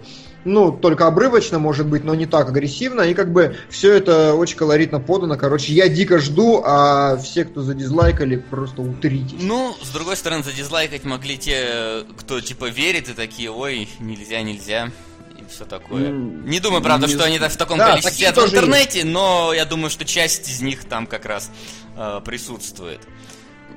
Ну, 0.49 0.71
только 0.71 1.09
обрывочно, 1.09 1.59
может 1.59 1.87
быть, 1.89 2.05
но 2.05 2.15
не 2.15 2.25
так 2.27 2.49
агрессивно. 2.49 3.01
И 3.03 3.15
как 3.15 3.33
бы 3.33 3.57
все 3.69 3.93
это 3.95 4.35
очень 4.35 4.57
колоритно 4.57 5.01
подано. 5.01 5.37
Короче, 5.37 5.73
я 5.73 5.89
дико 5.89 6.19
жду, 6.21 6.63
а 6.65 7.17
все, 7.17 7.45
кто 7.45 7.63
задизлайкали, 7.63 8.37
просто 8.37 8.81
утритесь. 8.81 9.35
Ну, 9.41 9.75
с 9.83 9.89
другой 9.91 10.17
стороны, 10.17 10.45
задизлайкать 10.45 11.05
могли 11.05 11.37
те, 11.37 12.05
кто 12.17 12.41
типа 12.41 12.69
верит 12.69 13.09
и 13.09 13.13
такие, 13.15 13.51
ой, 13.51 13.89
нельзя, 13.99 14.41
нельзя 14.43 14.93
и 15.37 15.43
все 15.51 15.65
такое. 15.65 16.11
М, 16.11 16.49
Не 16.49 16.61
думаю, 16.61 16.81
правда, 16.81 17.09
не 17.09 17.13
что 17.15 17.25
они 17.25 17.41
так 17.41 17.51
в 17.51 17.57
таком 17.57 17.79
Да, 17.79 17.91
количестве 17.91 18.17
сидят 18.17 18.37
в 18.37 18.47
интернете, 18.47 19.05
но 19.05 19.53
я 19.53 19.65
думаю, 19.65 19.91
что 19.91 20.05
часть 20.05 20.49
из 20.49 20.63
них 20.63 20.85
там 20.85 21.09
как 21.09 21.27
раз 21.27 21.51
э, 21.97 22.21
присутствует. 22.25 23.01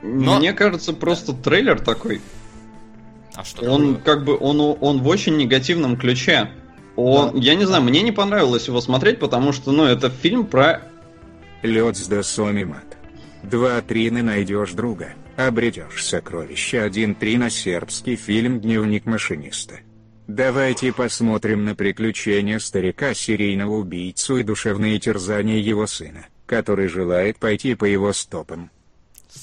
Но- 0.04 0.38
Мне 0.38 0.54
кажется, 0.54 0.94
просто 0.94 1.34
трейлер 1.34 1.80
такой. 1.80 2.22
А 3.36 3.44
что 3.44 3.66
Он 3.72 3.96
такое? 3.96 4.04
как 4.16 4.24
бы 4.26 4.38
он, 4.40 4.78
он 4.82 5.02
в 5.02 5.08
очень 5.08 5.36
негативном 5.38 5.98
ключе. 5.98 6.52
Он, 7.00 7.38
Я 7.38 7.56
не 7.56 7.66
знаю, 7.66 7.84
мне 7.84 8.02
не 8.02 8.12
понравилось 8.12 8.68
его 8.68 8.82
смотреть, 8.82 9.20
потому 9.20 9.54
что, 9.54 9.72
ну, 9.72 9.86
это 9.86 10.10
фильм 10.10 10.46
про... 10.46 10.82
Лед 11.62 11.98
с 11.98 12.08
досомимат. 12.08 12.98
Два 13.44 13.82
трины 13.82 14.22
найдешь 14.22 14.74
друга, 14.74 15.14
обретешь 15.38 16.06
сокровище. 16.06 16.82
Один 16.82 17.16
три 17.16 17.38
на 17.38 17.50
сербский 17.50 18.16
фильм 18.16 18.60
«Дневник 18.60 19.06
машиниста». 19.06 19.80
Давайте 20.28 20.94
посмотрим 20.94 21.66
на 21.66 21.74
приключения 21.74 22.60
старика 22.60 23.14
серийного 23.14 23.78
убийцу 23.78 24.38
и 24.38 24.44
душевные 24.44 25.00
терзания 25.00 25.58
его 25.58 25.88
сына, 25.88 26.28
который 26.46 26.88
желает 26.88 27.40
пойти 27.40 27.76
по 27.76 27.86
его 27.86 28.14
стопам. 28.14 28.70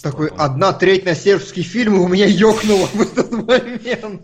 Такой 0.02 0.28
одна 0.36 0.72
треть 0.72 1.04
на 1.04 1.14
сербский 1.14 1.62
фильм, 1.62 1.96
и 1.96 1.98
у 1.98 2.08
меня 2.08 2.26
ёкнуло 2.26 2.86
в 2.86 3.00
этот 3.00 3.30
момент. 3.30 4.22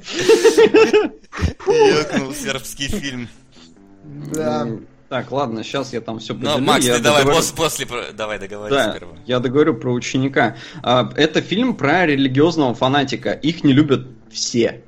Ёкнул 1.67 2.35
сербский 2.35 2.89
фильм. 2.89 3.29
Да. 4.33 4.63
М, 4.63 4.87
Так, 5.09 5.31
ладно, 5.31 5.63
сейчас 5.63 5.93
я 5.93 6.01
там 6.01 6.19
все 6.19 6.33
Ну, 6.35 6.59
Макс, 6.59 6.85
ты 6.87 6.99
давай 6.99 7.25
пос- 7.25 7.55
после, 7.55 7.87
про- 7.87 8.13
давай 8.13 8.39
договори 8.39 8.75
Да, 8.75 8.91
сперва. 8.91 9.13
я 9.27 9.41
договорю 9.41 9.75
про 9.75 9.93
ученика. 9.93 10.57
А, 10.83 11.13
Это 11.17 11.43
фильм 11.43 11.77
про 11.77 12.07
религиозного 12.07 12.75
фанатика. 12.75 13.33
Их 13.33 13.63
не 13.63 13.73
любят 13.75 14.07
все. 14.33 14.83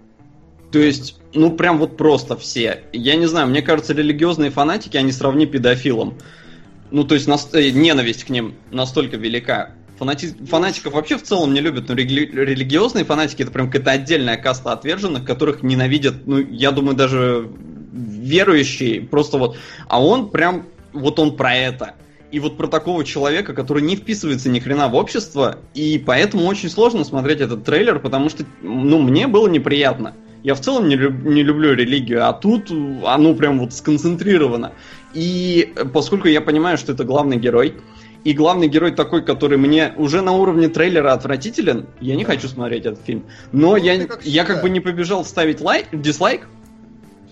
То 0.73 0.79
есть, 0.79 1.19
ну 1.35 1.53
прям 1.53 1.79
вот 1.79 1.97
просто 1.97 2.37
все. 2.37 2.83
Я 2.93 3.17
не 3.17 3.27
знаю, 3.27 3.49
мне 3.49 3.61
кажется, 3.63 3.93
религиозные 3.93 4.51
фанатики, 4.51 4.97
они 4.97 5.13
сравни 5.13 5.47
педофилам. 5.47 6.19
Ну, 6.91 7.05
то 7.05 7.15
есть 7.15 7.29
нас- 7.29 7.51
э, 7.53 7.71
ненависть 7.71 8.25
к 8.25 8.31
ним 8.31 8.55
настолько 8.73 9.17
велика. 9.19 9.71
Фанати... 9.99 10.35
Фанатиков 10.47 10.95
вообще 10.95 11.17
в 11.17 11.23
целом 11.23 11.55
не 11.55 11.61
любят, 11.61 11.89
но 11.89 11.95
рели- 11.95 12.31
религиозные 12.31 13.05
фанатики 13.05 13.43
это 13.43 13.53
прям 13.53 13.71
какая-то 13.71 13.93
отдельная 13.93 14.37
каста 14.37 14.73
отверженных, 14.73 15.25
которых 15.25 15.63
ненавидят, 15.63 16.27
ну, 16.27 16.39
я 16.39 16.73
думаю, 16.73 16.97
даже 16.97 17.49
верующие, 17.93 19.03
просто 19.03 19.39
вот. 19.39 19.57
А 19.89 20.03
он 20.03 20.31
прям, 20.31 20.67
вот 20.93 21.19
он 21.19 21.37
про 21.37 21.55
это. 21.55 21.95
И 22.33 22.41
вот 22.41 22.57
про 22.57 22.67
такого 22.67 23.05
человека, 23.05 23.55
который 23.55 23.83
не 23.85 23.95
вписывается 23.95 24.49
ни 24.49 24.59
хрена 24.59 24.89
в 24.89 24.97
общество, 24.97 25.59
и 25.75 26.03
поэтому 26.05 26.47
очень 26.47 26.69
сложно 26.69 27.05
смотреть 27.05 27.41
этот 27.41 27.65
трейлер, 27.65 28.01
потому 28.01 28.29
что, 28.29 28.45
ну, 28.63 29.01
мне 29.01 29.29
было 29.29 29.47
неприятно. 29.47 30.15
Я 30.43 30.55
в 30.55 30.61
целом 30.61 30.89
не, 30.89 30.97
люб- 30.97 31.25
не 31.25 31.45
люблю 31.45 31.75
религию, 31.75 32.29
а 32.29 32.33
тут 32.33 32.71
оно 32.71 33.35
прям 33.35 33.61
вот 33.61 33.73
сконцентрировано. 33.73 34.73
И 35.15 35.73
э, 35.77 35.85
поскольку 35.85 36.27
я 36.27 36.41
понимаю, 36.41 36.77
что 36.77 36.93
это 36.93 37.05
главный 37.05 37.37
герой, 37.37 37.77
и 38.25 38.33
главный 38.33 38.69
герой 38.69 38.93
такой, 38.93 39.23
который 39.23 39.59
мне 39.59 39.93
уже 39.97 40.23
на 40.23 40.33
уровне 40.33 40.69
трейлера 40.69 41.13
отвратителен, 41.13 41.87
я 42.01 42.17
не 42.17 42.25
хочу 42.25 42.49
смотреть 42.49 42.87
этот 42.87 43.05
фильм. 43.05 43.25
Но 43.53 43.73
Ну, 43.73 43.77
я, 43.77 44.07
как 44.07 44.25
я 44.25 44.45
как 44.45 44.63
бы 44.63 44.71
не 44.71 44.81
побежал 44.81 45.25
ставить 45.25 45.61
лайк, 45.61 45.87
дизлайк, 45.93 46.49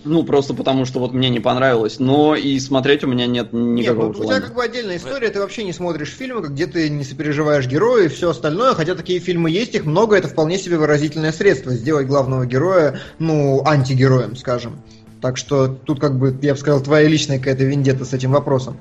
ну, 0.05 0.23
просто 0.23 0.53
потому 0.53 0.85
что 0.85 0.99
вот 0.99 1.13
мне 1.13 1.29
не 1.29 1.39
понравилось, 1.39 1.97
но 1.97 2.35
и 2.35 2.59
смотреть 2.59 3.03
у 3.03 3.07
меня 3.07 3.25
нет 3.25 3.53
Нет, 3.53 3.85
никакого 3.85 4.05
ну, 4.05 4.09
у 4.09 4.13
тебя 4.13 4.23
желания. 4.23 4.41
как 4.41 4.53
бы 4.53 4.63
отдельная 4.63 4.97
история, 4.97 5.29
ты 5.29 5.39
вообще 5.39 5.63
не 5.63 5.71
смотришь 5.71 6.09
фильмы, 6.09 6.41
где 6.47 6.67
ты 6.67 6.89
не 6.89 7.03
сопереживаешь 7.05 7.67
героя 7.67 8.05
и 8.05 8.07
все 8.09 8.29
остальное, 8.29 8.73
хотя 8.73 8.95
такие 8.95 9.19
фильмы 9.19 9.49
есть, 9.49 9.75
их 9.75 9.85
много, 9.85 10.17
это 10.17 10.27
вполне 10.27 10.57
себе 10.57 10.77
выразительное 10.77 11.31
средство, 11.31 11.71
сделать 11.71 12.07
главного 12.07 12.45
героя, 12.45 12.99
ну, 13.19 13.63
антигероем, 13.65 14.35
скажем. 14.35 14.81
Так 15.21 15.37
что 15.37 15.69
тут 15.69 16.01
как 16.01 16.17
бы, 16.19 16.37
я 16.41 16.53
бы 16.53 16.59
сказал, 16.59 16.81
твоя 16.81 17.07
личная 17.07 17.37
какая-то 17.37 17.63
вендета 17.63 18.03
с 18.03 18.13
этим 18.13 18.31
вопросом. 18.31 18.77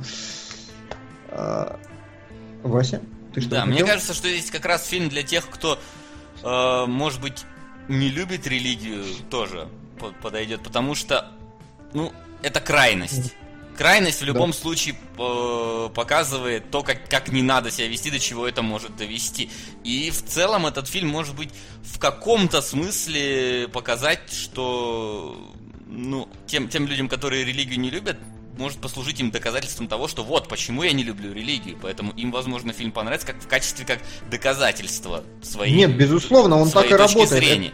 Вася? 2.62 3.00
Ты 3.34 3.40
что 3.40 3.50
Да, 3.50 3.66
мне 3.66 3.84
кажется, 3.84 4.14
что 4.14 4.28
здесь 4.28 4.50
как 4.50 4.64
раз 4.66 4.86
фильм 4.86 5.08
для 5.08 5.22
тех, 5.22 5.48
кто, 5.48 5.78
э, 6.42 6.84
может 6.86 7.20
быть, 7.20 7.44
не 7.88 8.08
любит 8.08 8.46
религию, 8.46 9.04
тоже 9.30 9.68
по- 9.98 10.12
подойдет, 10.22 10.62
потому 10.62 10.94
что, 10.94 11.30
ну, 11.94 12.12
это 12.42 12.60
крайность. 12.60 13.34
Крайность 13.76 14.20
в 14.20 14.24
любом 14.26 14.52
случае 14.52 14.96
э, 15.18 15.88
показывает 15.94 16.70
то, 16.70 16.82
как, 16.82 17.08
как 17.08 17.28
не 17.28 17.42
надо 17.42 17.70
себя 17.70 17.88
вести, 17.88 18.10
до 18.10 18.18
чего 18.18 18.46
это 18.46 18.60
может 18.60 18.96
довести. 18.96 19.48
И 19.82 20.10
в 20.10 20.22
целом 20.22 20.66
этот 20.66 20.88
фильм 20.88 21.08
может 21.08 21.34
быть 21.34 21.48
в 21.82 21.98
каком-то 21.98 22.60
смысле 22.60 23.68
показать, 23.72 24.30
что 24.30 25.52
ну, 25.86 26.28
тем, 26.46 26.68
тем 26.68 26.86
людям, 26.86 27.08
которые 27.08 27.44
религию 27.44 27.80
не 27.80 27.88
любят, 27.90 28.18
может 28.59 28.78
послужить 28.80 29.20
им 29.20 29.30
доказательством 29.30 29.88
того, 29.88 30.09
что 30.09 30.22
вот 30.24 30.48
почему 30.48 30.82
я 30.82 30.92
не 30.92 31.03
люблю 31.05 31.32
религию. 31.32 31.78
Поэтому 31.80 32.12
им, 32.12 32.30
возможно, 32.32 32.72
фильм 32.72 32.92
понравится 32.92 33.26
как 33.26 33.42
в 33.42 33.48
качестве 33.48 33.84
как 33.86 33.98
доказательства 34.30 35.24
своей. 35.42 35.74
Нет, 35.74 35.96
безусловно, 35.96 36.57
он 36.61 36.70
так 36.70 36.86
и 36.86 36.88
точки 36.90 37.14
работает. 37.16 37.28
зрения. 37.44 37.72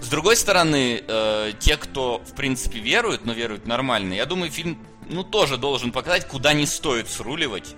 С 0.00 0.08
другой 0.08 0.36
стороны, 0.36 1.02
э, 1.06 1.52
те, 1.58 1.76
кто, 1.76 2.20
в 2.26 2.34
принципе, 2.34 2.78
верует, 2.80 3.24
но 3.24 3.32
веруют 3.32 3.66
нормально, 3.66 4.12
я 4.14 4.26
думаю, 4.26 4.50
фильм, 4.50 4.78
ну, 5.08 5.24
тоже 5.24 5.56
должен 5.56 5.90
показать, 5.92 6.26
куда 6.28 6.52
не 6.52 6.66
стоит 6.66 7.08
сруливать 7.08 7.74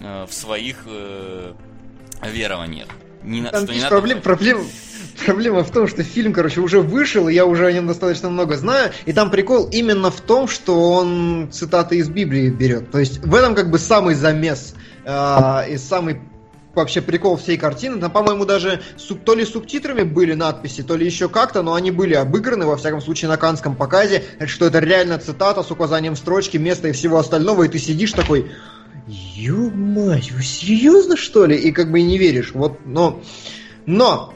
э, 0.00 0.26
в 0.28 0.32
своих 0.34 0.82
э, 0.86 1.52
верованиях. 2.22 2.88
Не 3.22 3.42
Там, 3.42 3.64
что 3.64 3.72
не 3.74 3.80
надо- 3.80 3.88
проблем, 3.90 4.22
проблем, 4.22 4.68
проблема 5.24 5.64
в 5.64 5.70
том, 5.70 5.88
что 5.88 6.02
фильм, 6.02 6.32
короче, 6.32 6.60
уже 6.60 6.80
вышел, 6.80 7.28
и 7.28 7.34
я 7.34 7.46
уже 7.46 7.66
о 7.66 7.72
нем 7.72 7.86
достаточно 7.86 8.30
много 8.30 8.56
знаю. 8.56 8.92
И 9.04 9.12
там 9.12 9.30
прикол 9.30 9.68
именно 9.70 10.10
в 10.10 10.20
том, 10.20 10.48
что 10.48 10.92
он 10.92 11.48
цитаты 11.52 11.96
из 11.96 12.08
Библии 12.08 12.50
берет. 12.50 12.90
То 12.90 12.98
есть 12.98 13.18
в 13.18 13.34
этом 13.34 13.54
как 13.54 13.70
бы 13.70 13.78
самый 13.78 14.14
замес 14.14 14.74
э, 15.04 15.70
и 15.70 15.78
самый 15.78 16.20
вообще 16.76 17.00
прикол 17.00 17.36
всей 17.36 17.56
картины. 17.56 17.98
Там, 17.98 18.12
по-моему, 18.12 18.44
даже 18.44 18.82
суб- 18.96 19.24
то 19.24 19.34
ли 19.34 19.44
субтитрами 19.44 20.02
были 20.02 20.34
надписи, 20.34 20.82
то 20.82 20.94
ли 20.94 21.06
еще 21.06 21.28
как-то, 21.28 21.62
но 21.62 21.74
они 21.74 21.90
были 21.90 22.14
обыграны, 22.14 22.66
во 22.66 22.76
всяком 22.76 23.00
случае, 23.00 23.30
на 23.30 23.38
канском 23.38 23.74
показе, 23.74 24.22
что 24.44 24.66
это 24.66 24.78
реально 24.78 25.18
цитата 25.18 25.62
с 25.62 25.70
указанием 25.70 26.16
строчки, 26.16 26.58
места 26.58 26.88
и 26.88 26.92
всего 26.92 27.18
остального, 27.18 27.62
и 27.62 27.68
ты 27.68 27.78
сидишь 27.78 28.12
такой, 28.12 28.50
ё 29.06 29.70
мать, 29.70 30.30
вы 30.32 30.42
серьезно 30.42 31.16
что 31.16 31.46
ли? 31.46 31.56
И 31.56 31.72
как 31.72 31.90
бы 31.90 32.00
и 32.00 32.02
не 32.02 32.18
веришь. 32.18 32.52
Вот, 32.52 32.78
но, 32.84 33.22
но, 33.86 34.34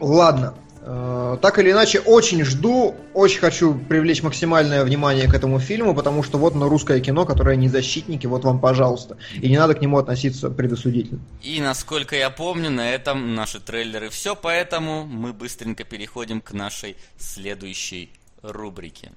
ладно. 0.00 0.54
Э, 0.82 1.36
Так 1.40 1.58
или 1.58 1.70
иначе, 1.70 2.00
очень 2.00 2.44
жду, 2.44 2.94
очень 3.14 3.40
хочу 3.40 3.74
привлечь 3.74 4.22
максимальное 4.22 4.84
внимание 4.84 5.28
к 5.28 5.34
этому 5.34 5.58
фильму, 5.60 5.94
потому 5.94 6.22
что 6.22 6.38
вот 6.38 6.54
оно 6.54 6.68
русское 6.68 7.00
кино, 7.00 7.26
которое 7.26 7.56
не 7.56 7.68
защитники, 7.68 8.26
вот 8.26 8.44
вам, 8.44 8.60
пожалуйста. 8.60 9.16
И 9.34 9.48
не 9.48 9.58
надо 9.58 9.74
к 9.74 9.80
нему 9.80 9.98
относиться 9.98 10.50
предосудительно. 10.50 11.20
И 11.42 11.60
насколько 11.60 12.16
я 12.16 12.30
помню, 12.30 12.70
на 12.70 12.90
этом 12.90 13.34
наши 13.34 13.60
трейлеры 13.60 14.08
все, 14.08 14.34
поэтому 14.34 15.04
мы 15.04 15.32
быстренько 15.32 15.84
переходим 15.84 16.40
к 16.40 16.52
нашей 16.52 16.96
следующей 17.18 18.10
рубрике. 18.42 19.12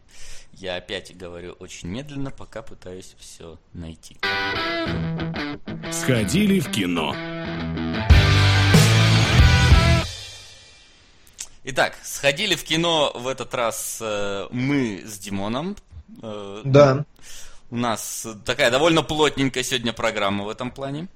Я 0.53 0.75
опять 0.75 1.17
говорю 1.17 1.53
очень 1.59 1.89
медленно, 1.89 2.29
пока 2.29 2.61
пытаюсь 2.61 3.15
все 3.17 3.57
найти. 3.73 4.17
Сходили 5.91 6.59
в 6.59 6.69
кино. 6.69 7.15
Итак, 11.65 11.97
сходили 12.03 12.55
в 12.55 12.63
кино 12.63 13.11
в 13.15 13.27
этот 13.27 13.53
раз 13.53 13.99
э, 14.01 14.47
мы 14.51 15.03
с 15.05 15.17
Димоном. 15.17 15.77
Э, 16.21 16.61
Да. 16.65 17.05
У 17.69 17.77
нас 17.77 18.27
такая 18.45 18.69
довольно 18.69 19.01
плотненькая 19.01 19.63
сегодня 19.63 19.93
программа 19.93 20.43
в 20.43 20.49
этом 20.49 20.71
плане. 20.71 21.07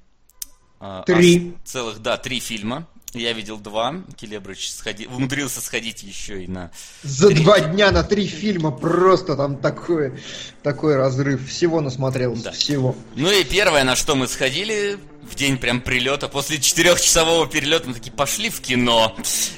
А, 0.80 1.04
Три. 1.04 1.54
аж 1.56 1.70
целых, 1.70 2.00
да, 2.02 2.18
три 2.18 2.40
фильма. 2.40 2.88
Я 3.14 3.34
видел 3.34 3.58
два. 3.58 3.96
Келебрыч 4.18 4.70
сходи... 4.72 5.08
умудрился 5.08 5.62
сходить 5.62 6.04
еще 6.04 6.44
и 6.44 6.48
на... 6.48 6.72
За 7.04 7.30
Три. 7.30 7.44
два 7.44 7.60
дня 7.62 7.90
на 7.92 8.04
три 8.04 8.28
фильма 8.28 8.70
просто 8.72 9.36
там 9.36 9.56
такой, 9.58 10.20
такой 10.62 10.96
разрыв. 10.98 11.48
Всего 11.50 11.82
насмотрелся, 11.82 12.44
Да. 12.46 12.52
всего. 12.52 12.96
Ну 13.16 13.32
и 13.32 13.44
первое, 13.44 13.84
на 13.86 13.96
что 13.96 14.16
мы 14.16 14.28
сходили 14.28 15.00
в 15.24 15.36
день 15.36 15.58
прям 15.58 15.82
прилета, 15.82 16.28
после 16.28 16.60
четырехчасового 16.60 17.48
перелета, 17.48 17.88
мы 17.88 17.94
такие 17.96 18.12
пошли 18.12 18.50
в 18.50 18.60
кино. 18.62 19.16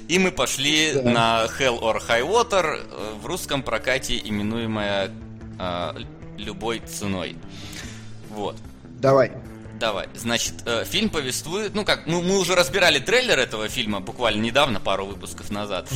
И 0.08 0.20
мы 0.20 0.32
пошли 0.32 0.94
Да. 0.94 1.02
на 1.04 1.46
Hell 1.60 1.80
or 1.82 2.00
High 2.08 2.28
Water, 2.28 2.86
э, 2.90 3.14
в 3.22 3.26
русском 3.26 3.62
прокате 3.64 4.18
именуемая 4.18 5.12
э, 5.60 5.94
любой 6.38 6.80
ценой. 6.82 7.36
Вот. 8.30 8.56
Давай. 9.00 9.32
Давай. 9.80 10.08
Значит, 10.14 10.56
э, 10.66 10.84
фильм 10.84 11.10
повествует, 11.10 11.74
ну 11.74 11.86
как, 11.86 12.06
мы, 12.06 12.22
мы 12.22 12.38
уже 12.38 12.56
разбирали 12.56 13.00
трейлер 13.00 13.40
этого 13.40 13.70
фильма 13.70 14.02
буквально 14.02 14.42
недавно, 14.42 14.80
пару 14.80 15.06
выпусков 15.06 15.52
назад. 15.52 15.88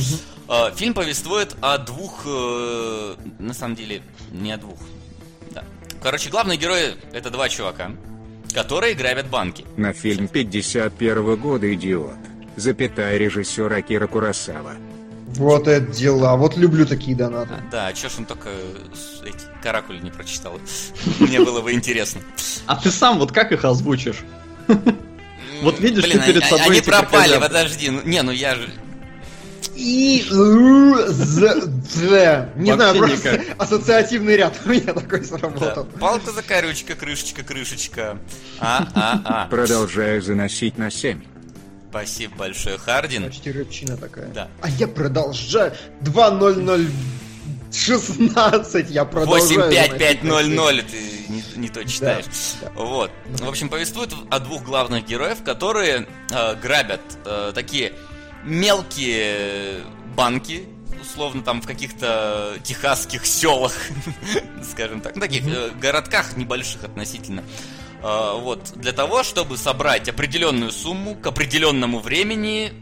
Э, 0.48 0.74
фильм 0.74 0.94
повествует 0.94 1.54
о 1.60 1.76
двух, 1.78 2.22
э, 2.24 3.14
на 3.38 3.52
самом 3.52 3.76
деле, 3.76 4.02
не 4.32 4.52
о 4.52 4.56
двух. 4.56 4.78
Да. 5.50 5.64
Короче, 6.02 6.30
главные 6.30 6.56
герои 6.56 6.94
это 7.12 7.28
два 7.30 7.48
чувака, 7.50 7.90
которые 8.54 8.94
грабят 8.94 9.28
банки. 9.28 9.64
На 9.76 9.92
фильм 9.92 10.28
51 10.28 11.36
года 11.36 11.72
«Идиот». 11.74 12.16
Запятая 12.56 13.18
режиссер 13.18 13.70
Акира 13.72 14.06
Курасава. 14.06 14.76
Вот 15.36 15.66
это 15.68 15.92
дела. 15.92 16.36
Вот 16.36 16.56
люблю 16.56 16.86
такие 16.86 17.16
донаты. 17.16 17.54
Да, 17.70 17.88
а 17.88 17.92
чё 17.92 18.08
ж 18.08 18.12
он 18.18 18.24
только 18.26 18.48
с- 18.94 19.22
эти 19.24 19.36
каракули 19.62 19.98
не 19.98 20.10
прочитал? 20.10 20.58
Мне 21.18 21.40
было 21.40 21.60
бы 21.60 21.72
интересно. 21.72 22.20
А 22.66 22.76
ты 22.76 22.90
сам 22.90 23.18
вот 23.18 23.32
как 23.32 23.52
их 23.52 23.64
озвучишь? 23.64 24.18
Вот 25.62 25.80
видишь, 25.80 26.04
Блин, 26.04 26.20
ты 26.20 26.26
перед 26.26 26.44
собой 26.44 26.66
Они 26.66 26.80
пропали, 26.80 27.38
подожди. 27.38 27.90
ну, 27.90 28.00
Не, 28.04 28.22
ну 28.22 28.32
я 28.32 28.54
же... 28.54 28.68
И. 29.76 30.24
Не 32.56 32.72
знаю, 32.74 32.96
просто 32.96 33.42
ассоциативный 33.58 34.36
ряд 34.36 34.60
у 34.64 34.68
меня 34.68 34.92
такой 34.92 35.24
сработал. 35.24 35.84
Палка 35.98 36.30
закарючка, 36.32 36.94
крышечка, 36.94 37.42
крышечка. 37.42 38.18
А, 38.60 38.86
а, 38.94 39.20
а. 39.24 39.46
Продолжаю 39.48 40.22
заносить 40.22 40.78
на 40.78 40.90
7. 40.90 41.22
Спасибо 41.94 42.34
большое, 42.34 42.76
Хардин. 42.76 43.26
Почти 43.26 43.52
рыбчина 43.52 43.96
такая. 43.96 44.26
Да. 44.26 44.48
А 44.60 44.68
я 44.68 44.88
продолжаю. 44.88 45.72
2.0016 46.00 48.90
я 48.90 49.04
продолжаю. 49.04 49.70
85500 49.70 50.86
ты 50.90 50.98
не, 51.28 51.44
не 51.54 51.68
то 51.68 51.84
читаешь. 51.84 52.24
да. 52.60 52.72
Вот. 52.74 53.12
В 53.28 53.48
общем, 53.48 53.68
повествует 53.68 54.12
о 54.28 54.40
двух 54.40 54.64
главных 54.64 55.06
героев, 55.06 55.44
которые 55.44 56.08
э, 56.32 56.56
грабят 56.56 57.00
э, 57.26 57.52
такие 57.54 57.92
мелкие 58.42 59.82
банки, 60.16 60.66
условно 61.00 61.44
там 61.44 61.62
в 61.62 61.66
каких-то 61.68 62.56
техасских 62.64 63.24
селах, 63.24 63.72
скажем 64.68 65.00
так, 65.00 65.14
ну, 65.14 65.20
таких 65.20 65.46
э, 65.46 65.70
городках 65.80 66.36
небольших 66.36 66.82
относительно. 66.82 67.40
Э, 67.40 67.44
вот 68.04 68.72
для 68.76 68.92
того, 68.92 69.22
чтобы 69.22 69.56
собрать 69.56 70.08
определенную 70.08 70.72
сумму 70.72 71.14
к 71.14 71.26
определенному 71.26 72.00
времени 72.00 72.72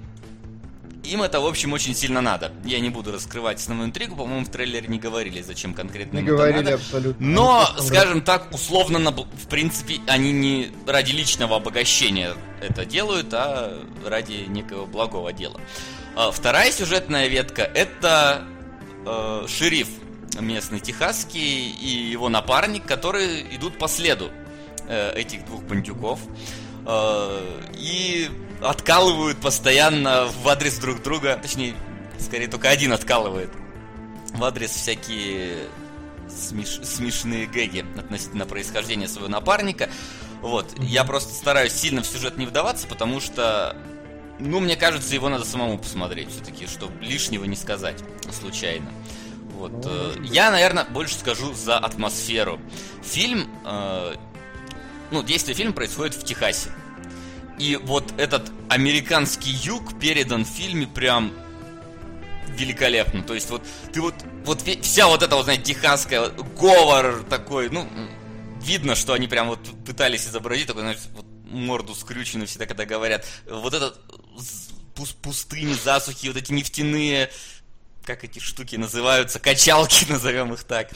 им 1.05 1.23
это, 1.23 1.41
в 1.41 1.47
общем, 1.47 1.73
очень 1.73 1.95
сильно 1.95 2.20
надо. 2.20 2.53
Я 2.64 2.79
не 2.81 2.89
буду 2.89 3.12
раскрывать 3.12 3.59
основную 3.59 3.89
интригу, 3.89 4.14
по-моему, 4.16 4.45
в 4.45 4.49
трейлере 4.51 4.87
не 4.89 4.99
говорили, 4.99 5.43
зачем 5.43 5.75
конкретно 5.75 6.18
Не 6.18 6.20
им 6.23 6.27
это 6.27 6.37
говорили 6.37 6.59
надо. 6.64 6.75
абсолютно. 6.75 7.27
Но, 7.27 7.68
скажем 7.81 8.20
так, 8.23 8.53
условно, 8.55 9.11
в 9.11 9.49
принципе, 9.49 10.01
они 10.07 10.33
не 10.33 10.70
ради 10.87 11.12
личного 11.12 11.57
обогащения 11.57 12.35
это 12.61 12.85
делают, 12.85 13.29
а 13.33 13.83
ради 14.07 14.45
некого 14.49 14.87
благого 14.87 15.33
дела. 15.33 15.61
А, 16.14 16.31
Вторая 16.31 16.70
сюжетная 16.70 17.27
ветка– 17.27 17.62
это 17.75 18.45
э, 19.05 19.47
шериф 19.49 19.89
местный 20.41 20.81
техасский 20.81 21.70
и 21.70 22.11
его 22.11 22.29
напарник, 22.29 22.87
которые 22.87 23.55
идут 23.55 23.77
по 23.79 23.89
следу 23.89 24.31
э, 24.89 25.14
этих 25.14 25.45
двух 25.45 25.62
бандюков 25.62 26.20
э, 26.87 27.61
и 27.74 28.30
откалывают 28.62 29.39
постоянно 29.41 30.26
в 30.43 30.49
адрес 30.49 30.78
друг 30.78 31.03
друга, 31.03 31.39
точнее, 31.41 31.74
скорее 32.18 32.49
только 32.49 32.70
один 32.70 32.93
откалывает 32.93 33.51
в 34.35 34.45
адрес 34.45 34.70
всякие 34.70 35.66
смеш- 36.28 36.85
смешные 36.85 37.47
гэги 37.47 37.85
относительно 37.99 38.47
происхождения 38.47 39.09
своего 39.09 39.28
напарника. 39.28 39.91
Вот, 40.41 40.66
я 40.78 41.05
просто 41.05 41.33
стараюсь 41.35 41.72
сильно 41.72 42.03
в 42.03 42.07
сюжет 42.07 42.37
не 42.37 42.47
вдаваться, 42.47 42.89
потому 42.89 43.20
что, 43.20 43.76
ну, 44.41 44.59
мне 44.59 44.76
кажется, 44.76 45.14
его 45.14 45.28
надо 45.28 45.45
самому 45.45 45.78
посмотреть 45.78 46.30
все-таки, 46.30 46.66
чтобы 46.66 46.93
лишнего 47.05 47.45
не 47.45 47.57
сказать 47.57 48.03
случайно. 48.33 48.91
Вот, 49.57 49.87
э, 49.87 50.14
я, 50.24 50.51
наверное, 50.51 50.85
больше 50.85 51.14
скажу 51.14 51.53
за 51.55 51.78
атмосферу. 51.78 52.59
Фильм, 53.05 53.49
э, 53.64 54.16
ну, 55.13 55.23
действие 55.23 55.55
фильма 55.55 55.73
происходит 55.73 56.15
в 56.15 56.25
Техасе. 56.25 56.71
И 57.59 57.77
вот 57.77 58.13
этот 58.17 58.51
американский 58.69 59.51
юг 59.51 59.99
передан 60.01 60.45
в 60.45 60.49
фильме 60.49 60.87
прям 60.87 61.33
великолепно. 62.49 63.23
То 63.23 63.35
есть 63.35 63.51
вот 63.51 63.63
ты 63.93 64.01
вот, 64.01 64.15
вот 64.45 64.63
вся 64.63 65.07
вот 65.07 65.23
эта 65.23 65.37
вот, 65.37 65.45
знаете, 65.45 65.75
техасская 65.75 66.31
говор 66.31 67.23
такой, 67.29 67.71
ну, 67.71 67.89
видно, 68.61 68.95
что 68.95 69.13
они 69.13 69.29
прям 69.29 69.49
вот 69.49 69.61
пытались 69.85 70.27
изобразить 70.27 70.67
такой, 70.67 70.83
знаешь, 70.83 70.99
вот 71.15 71.27
морду 71.45 71.95
скрюченную 71.95 72.47
всегда, 72.47 72.67
когда 72.67 72.85
говорят. 72.85 73.27
Вот 73.49 73.75
этот 73.75 74.01
пустыни, 75.23 75.73
засухи, 75.73 76.29
вот 76.29 76.37
эти 76.37 76.53
нефтяные 76.53 77.31
как 78.05 78.24
эти 78.24 78.38
штуки 78.38 78.76
называются, 78.76 79.38
качалки, 79.38 80.07
назовем 80.09 80.53
их 80.53 80.64
так, 80.64 80.88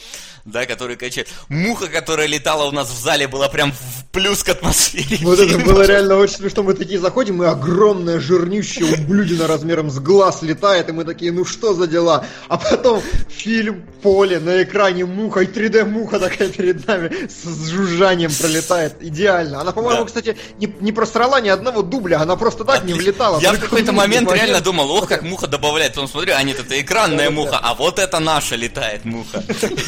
да, 0.45 0.65
которые 0.65 0.97
качают. 0.97 1.29
Муха, 1.49 1.87
которая 1.87 2.27
летала 2.27 2.65
у 2.65 2.71
нас 2.71 2.89
в 2.89 2.99
зале, 2.99 3.27
была 3.27 3.47
прям 3.49 3.71
в 3.71 4.05
плюс 4.11 4.43
к 4.43 4.49
атмосфере. 4.49 5.19
Вот 5.21 5.39
это 5.39 5.57
было 5.59 5.83
реально 5.85 6.15
очень 6.17 6.37
смешно. 6.37 6.63
Мы 6.63 6.73
такие 6.73 6.99
заходим, 6.99 7.41
и 7.43 7.45
огромная 7.45 8.19
жирнющая 8.19 8.85
ублюдина 8.85 9.47
размером 9.47 9.89
с 9.89 9.99
глаз 9.99 10.41
летает, 10.41 10.89
и 10.89 10.91
мы 10.91 11.05
такие, 11.05 11.31
ну 11.31 11.45
что 11.45 11.73
за 11.73 11.87
дела? 11.87 12.25
А 12.49 12.57
потом 12.57 13.01
фильм, 13.29 13.85
поле, 14.01 14.39
на 14.39 14.63
экране 14.63 15.05
муха, 15.05 15.41
и 15.41 15.45
3D-муха 15.45 16.19
такая 16.19 16.49
перед 16.49 16.85
нами 16.87 17.27
с 17.29 17.69
жужжанием 17.69 18.31
пролетает. 18.33 18.95
Идеально. 19.01 19.61
Она, 19.61 19.71
по-моему, 19.71 20.01
Да. 20.01 20.05
кстати, 20.07 20.37
не, 20.59 20.73
не 20.81 20.91
просрала 20.91 21.39
ни 21.41 21.49
одного 21.49 21.81
дубля, 21.83 22.19
она 22.21 22.35
просто 22.35 22.63
так 22.65 22.83
не 22.83 22.93
влетала. 22.93 23.39
Я 23.39 23.53
в 23.53 23.59
какой-то 23.59 23.91
нужный 23.91 24.07
момент 24.07 24.27
реально 24.31 24.47
момент. 24.53 24.65
думал, 24.65 24.91
ох, 24.91 25.07
как 25.07 25.21
муха 25.23 25.47
добавляет. 25.47 25.93
Потом 25.93 26.07
смотрю, 26.09 26.33
а 26.35 26.43
нет, 26.43 26.59
это 26.59 26.79
экранная 26.79 26.96
Да-да-да. 27.05 27.31
муха, 27.31 27.59
а 27.61 27.73
вот 27.73 27.99
это 27.99 28.19
наша 28.19 28.55
летает 28.55 29.05
муха, 29.05 29.43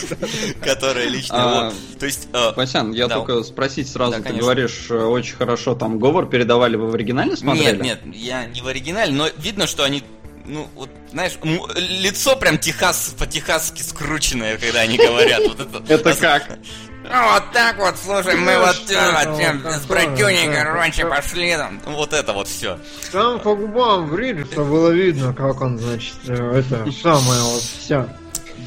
которая 0.64 1.08
лично. 1.08 1.68
А. 1.68 1.74
То 2.00 2.06
есть, 2.06 2.28
э, 2.34 2.54
Васян, 2.56 2.92
я 2.92 3.08
только 3.08 3.44
спросить 3.44 3.90
сразу, 3.90 4.22
ты 4.22 4.34
говоришь, 4.34 4.88
э, 4.90 4.96
очень 4.96 5.36
хорошо 5.36 5.76
там 5.76 6.00
говор 6.00 6.30
передавали 6.30 6.76
вы 6.76 6.88
в 6.88 6.96
оригинале 6.96 7.36
смотрели? 7.36 7.82
нет, 7.82 8.06
нет, 8.06 8.16
я 8.16 8.46
не 8.46 8.62
в 8.62 8.68
оригинале, 8.68 9.12
но 9.12 9.28
видно, 9.38 9.68
что 9.68 9.84
они 9.84 10.04
ну, 10.46 10.68
вот, 10.76 10.90
знаешь, 11.12 11.38
лицо 11.78 12.36
прям 12.36 12.58
техас, 12.58 13.14
по-техасски 13.18 13.82
скрученное, 13.84 14.58
когда 14.58 14.82
они 14.82 14.98
говорят. 14.98 15.42
Вот 15.48 15.60
это, 15.60 15.94
Это 15.94 16.16
как? 16.16 16.60
Ну, 17.04 17.34
вот 17.34 17.52
так 17.54 17.78
вот, 17.78 17.96
слушай, 17.98 18.36
мы 18.36 18.54
Ну, 18.54 18.60
вот 18.60 18.92
э, 18.92 19.54
вот 19.64 19.74
с 19.74 19.86
братюней, 19.86 20.54
короче, 20.54 21.06
пошли 21.06 21.56
там. 21.56 21.80
Вот 21.86 22.14
это 22.14 22.34
вот 22.34 22.48
все. 22.48 22.78
Там 23.12 23.40
по 23.40 23.56
губам 23.56 24.10
Бриджита 24.10 24.64
было 24.64 24.90
видно, 24.90 25.34
как 25.34 25.62
он, 25.62 25.78
значит, 25.78 26.16
э, 26.28 26.60
это 26.60 26.92
самое 26.92 27.42
вот 27.42 27.62
вся. 27.62 28.10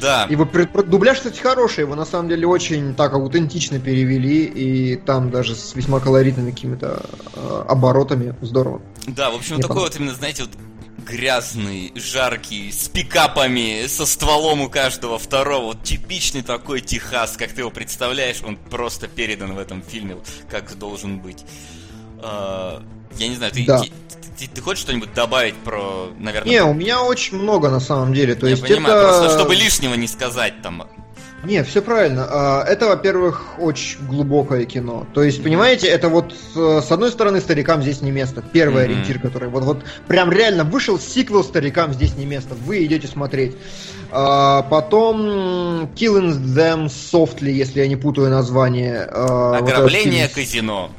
Да. 0.01 0.25
Его 0.29 0.45
дубляж, 0.83 1.17
кстати, 1.17 1.39
хороший, 1.39 1.81
его 1.81 1.95
на 1.95 2.05
самом 2.05 2.27
деле 2.27 2.47
очень 2.47 2.95
так 2.95 3.13
аутентично 3.13 3.79
перевели, 3.79 4.43
и 4.43 4.95
там 4.95 5.29
даже 5.29 5.55
с 5.55 5.75
весьма 5.75 5.99
колоритными 5.99 6.51
какими-то 6.51 7.03
э, 7.35 7.63
оборотами 7.69 8.35
здорово. 8.41 8.81
Да, 9.07 9.29
в 9.29 9.35
общем, 9.35 9.55
Мне 9.55 9.63
такой 9.63 9.83
вот 9.83 9.95
именно, 9.95 10.13
знаете, 10.13 10.43
вот 10.43 10.51
грязный, 11.03 11.91
жаркий, 11.95 12.71
с 12.71 12.87
пикапами, 12.89 13.85
со 13.87 14.05
стволом 14.05 14.61
у 14.61 14.69
каждого 14.69 15.19
второго. 15.19 15.65
Вот 15.65 15.83
типичный 15.83 16.41
такой 16.41 16.81
Техас, 16.81 17.35
как 17.37 17.51
ты 17.51 17.61
его 17.61 17.69
представляешь, 17.71 18.41
он 18.45 18.57
просто 18.57 19.07
передан 19.07 19.53
в 19.53 19.59
этом 19.59 19.81
фильме, 19.81 20.17
как 20.49 20.77
должен 20.77 21.19
быть. 21.19 21.43
А, 22.19 22.81
Я 23.17 23.27
не 23.27 23.35
знаю, 23.35 23.51
ты, 23.51 23.63
Да. 23.65 23.79
ты, 23.81 23.91
ты- 24.39 24.47
ты 24.47 24.61
хочешь 24.61 24.81
что-нибудь 24.81 25.13
добавить 25.13 25.53
про, 25.57 26.09
наверное... 26.17 26.49
Не, 26.51 26.63
у 26.63 26.73
меня 26.73 27.03
очень 27.03 27.37
много 27.37 27.69
на 27.69 27.79
самом 27.79 28.11
деле. 28.13 28.33
То 28.33 28.47
я 28.47 28.51
есть 28.51 28.63
понимаю, 28.63 28.95
это... 28.97 29.07
просто 29.19 29.37
чтобы 29.37 29.53
лишнего 29.55 29.93
не 29.93 30.07
сказать 30.07 30.61
там. 30.63 30.87
Не, 31.43 31.63
все 31.63 31.81
правильно. 31.81 32.25
А, 32.29 32.63
Это, 32.63 32.87
во-первых, 32.87 33.59
очень 33.59 33.99
глубокое 34.07 34.63
кино. 34.65 35.05
То 35.13 35.23
есть, 35.23 35.43
понимаете, 35.43 35.87
это 35.87 36.07
вот 36.07 36.33
э, 36.55 36.81
с 36.81 36.91
одной 36.91 37.11
стороны 37.11 37.41
старикам 37.41 37.81
здесь 37.81 38.01
не 38.01 38.11
место. 38.11 38.41
Первый 38.41 38.85
Мгм. 38.85 38.93
ориентир, 38.93 39.19
который 39.19 39.49
вот, 39.49 39.63
вот 39.63 39.83
прям 40.07 40.31
реально 40.31 40.63
вышел 40.63 40.97
сиквел 40.97 41.43
старикам 41.43 41.93
здесь 41.93 42.15
не 42.15 42.25
место. 42.25 42.55
Вы 42.55 42.85
идете 42.85 43.07
смотреть. 43.07 43.55
А, 44.11 44.61
Потом 44.63 45.85
Killing 45.95 46.39
Them 46.55 46.85
Softly, 46.85 47.51
если 47.51 47.81
я 47.81 47.87
не 47.87 47.95
путаю 47.97 48.29
название. 48.29 49.07
вот 49.11 49.55
этот 49.55 49.61
Ограбление 49.61 50.27
фильм. 50.27 50.45
казино. 50.47 50.91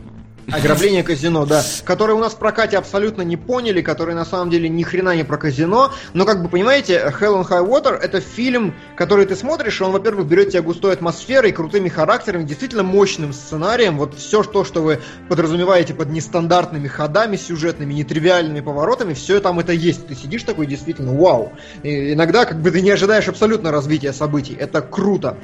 Ограбление 0.50 1.02
казино, 1.02 1.46
да. 1.46 1.62
Которые 1.84 2.16
у 2.16 2.20
нас 2.20 2.34
в 2.34 2.38
прокате 2.38 2.76
абсолютно 2.76 3.22
не 3.22 3.36
поняли, 3.36 3.82
которые 3.82 4.14
на 4.14 4.24
самом 4.24 4.50
деле 4.50 4.68
ни 4.68 4.82
хрена 4.82 5.16
не 5.16 5.24
про 5.24 5.36
казино. 5.36 5.92
Но, 6.12 6.24
как 6.24 6.42
бы, 6.42 6.48
понимаете, 6.48 7.12
Hell 7.20 7.40
and 7.40 7.48
High 7.48 7.66
Water 7.66 7.94
это 7.94 8.20
фильм, 8.20 8.74
который 8.96 9.26
ты 9.26 9.36
смотришь, 9.36 9.80
и 9.80 9.84
он, 9.84 9.92
во-первых, 9.92 10.26
берет 10.26 10.50
тебя 10.50 10.62
густой 10.62 10.92
атмосферой, 10.92 11.52
крутыми 11.52 11.88
характерами, 11.88 12.44
действительно 12.44 12.82
мощным 12.82 13.32
сценарием. 13.32 13.98
Вот 13.98 14.14
все, 14.16 14.42
что, 14.42 14.64
что 14.64 14.82
вы 14.82 15.00
подразумеваете 15.28 15.94
под 15.94 16.10
нестандартными 16.10 16.88
ходами 16.88 17.36
сюжетными, 17.36 17.94
нетривиальными 17.94 18.60
поворотами, 18.60 19.14
все 19.14 19.40
там 19.40 19.60
это 19.60 19.72
есть. 19.72 20.06
Ты 20.06 20.14
сидишь 20.14 20.42
такой, 20.42 20.66
действительно, 20.66 21.14
вау. 21.14 21.52
И 21.82 22.12
иногда, 22.12 22.44
как 22.44 22.60
бы, 22.60 22.70
ты 22.70 22.80
не 22.80 22.90
ожидаешь 22.90 23.28
абсолютно 23.28 23.70
развития 23.70 24.12
событий. 24.12 24.56
Это 24.58 24.82
круто. 24.82 25.36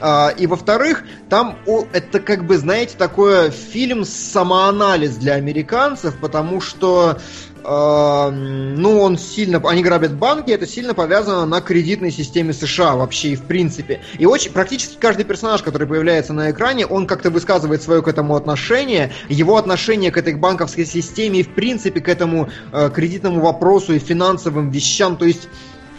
А, 0.00 0.32
и 0.36 0.46
во-вторых, 0.46 1.04
там 1.28 1.58
это 1.92 2.20
как 2.20 2.46
бы, 2.46 2.56
знаете, 2.56 2.96
такое 2.96 3.50
фильм 3.50 4.04
самоанализ 4.04 5.16
для 5.16 5.34
американцев, 5.34 6.16
потому 6.18 6.60
что 6.60 7.18
э, 7.62 8.30
ну, 8.30 9.00
он 9.00 9.18
сильно... 9.18 9.60
Они 9.68 9.82
грабят 9.82 10.14
банки, 10.14 10.50
это 10.50 10.66
сильно 10.66 10.94
повязано 10.94 11.44
на 11.44 11.60
кредитной 11.60 12.10
системе 12.10 12.54
США 12.54 12.96
вообще 12.96 13.30
и 13.30 13.36
в 13.36 13.42
принципе. 13.42 14.00
И 14.18 14.24
очень 14.24 14.52
практически 14.52 14.96
каждый 14.98 15.24
персонаж, 15.24 15.62
который 15.62 15.86
появляется 15.86 16.32
на 16.32 16.50
экране, 16.50 16.86
он 16.86 17.06
как-то 17.06 17.30
высказывает 17.30 17.82
свое 17.82 18.02
к 18.02 18.08
этому 18.08 18.36
отношение, 18.36 19.12
его 19.28 19.58
отношение 19.58 20.10
к 20.10 20.16
этой 20.16 20.34
банковской 20.34 20.86
системе 20.86 21.40
и 21.40 21.42
в 21.42 21.54
принципе 21.54 22.00
к 22.00 22.08
этому 22.08 22.48
э, 22.72 22.90
кредитному 22.94 23.40
вопросу 23.40 23.92
и 23.92 23.98
финансовым 23.98 24.70
вещам. 24.70 25.16
То 25.16 25.26
есть 25.26 25.48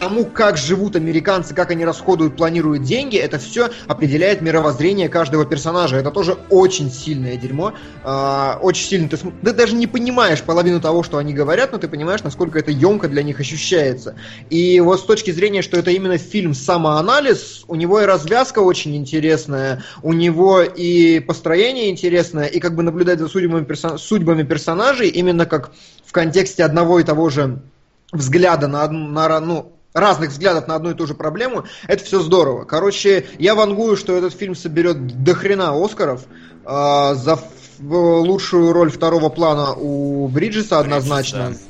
тому, 0.02 0.24
как 0.24 0.56
живут 0.56 0.96
американцы, 0.96 1.54
как 1.54 1.70
они 1.70 1.84
расходуют, 1.84 2.36
планируют 2.36 2.82
деньги, 2.82 3.16
это 3.16 3.38
все 3.38 3.70
определяет 3.86 4.40
мировоззрение 4.40 5.08
каждого 5.08 5.44
персонажа. 5.44 5.96
Это 5.96 6.10
тоже 6.10 6.36
очень 6.50 6.90
сильное 6.90 7.36
дерьмо. 7.36 7.74
Э, 8.02 8.54
очень 8.60 8.84
сильно 8.84 9.08
ты, 9.08 9.16
ты 9.16 9.52
даже 9.52 9.76
не 9.76 9.86
понимаешь 9.86 10.42
половину 10.42 10.80
того, 10.80 11.04
что 11.04 11.18
они 11.18 11.32
говорят, 11.32 11.70
но 11.70 11.78
ты 11.78 11.86
понимаешь, 11.86 12.24
насколько 12.24 12.58
это 12.58 12.72
емко 12.72 13.06
для 13.06 13.22
них 13.22 13.38
ощущается. 13.38 14.16
И 14.50 14.80
вот 14.80 14.98
с 14.98 15.04
точки 15.04 15.30
зрения, 15.30 15.62
что 15.62 15.78
это 15.78 15.92
именно 15.92 16.18
фильм 16.18 16.52
самоанализ, 16.52 17.64
у 17.68 17.76
него 17.76 18.00
и 18.00 18.04
развязка 18.04 18.58
очень 18.58 18.96
интересная, 18.96 19.84
у 20.02 20.12
него 20.12 20.62
и 20.62 21.20
построение 21.20 21.90
интересное, 21.90 22.46
и 22.46 22.58
как 22.58 22.74
бы 22.74 22.82
наблюдать 22.82 23.20
за 23.20 23.28
судьбами, 23.28 23.64
персон... 23.64 23.98
судьбами 23.98 24.42
персонажей 24.42 25.10
именно 25.10 25.46
как 25.46 25.70
в 26.04 26.10
контексте 26.10 26.64
одного 26.64 26.98
и 26.98 27.04
того 27.04 27.30
же 27.30 27.62
взгляда 28.10 28.66
на, 28.66 28.88
на 28.88 29.40
ну, 29.40 29.72
разных 29.94 30.30
взглядов 30.30 30.68
на 30.68 30.74
одну 30.74 30.90
и 30.90 30.94
ту 30.94 31.06
же 31.06 31.14
проблему, 31.14 31.64
это 31.86 32.04
все 32.04 32.20
здорово. 32.20 32.64
Короче, 32.64 33.26
я 33.38 33.54
вангую, 33.54 33.96
что 33.96 34.16
этот 34.16 34.34
фильм 34.34 34.54
соберет 34.54 35.22
дохрена 35.22 35.72
Оскаров. 35.72 36.22
Э, 36.64 37.14
за 37.14 37.38
лучшую 37.80 38.72
роль 38.72 38.90
второго 38.90 39.28
плана 39.28 39.74
у 39.74 40.28
Бриджеса 40.28 40.78
однозначно. 40.78 41.46
Бриджес, 41.46 41.62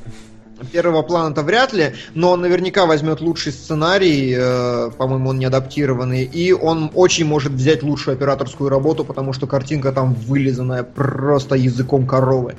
Первого 0.71 1.03
плана-то 1.03 1.43
вряд 1.43 1.73
ли, 1.73 1.95
но 2.15 2.33
он 2.33 2.41
наверняка 2.41 2.87
возьмет 2.87 3.21
лучший 3.21 3.53
сценарий, 3.53 4.35
э, 4.37 4.91
по-моему, 4.97 5.31
он 5.31 5.39
не 5.39 5.47
адаптированный, 5.47 6.25
и 6.25 6.53
он 6.53 6.91
очень 6.95 7.25
может 7.25 7.53
взять 7.53 7.83
лучшую 7.83 8.15
операторскую 8.15 8.71
работу, 8.71 9.05
потому 9.05 9.33
что 9.33 9.47
картинка 9.47 9.93
там 9.93 10.15
вылизанная 10.15 10.83
просто 10.83 11.57
языком 11.57 12.07
коровы. 12.07 12.55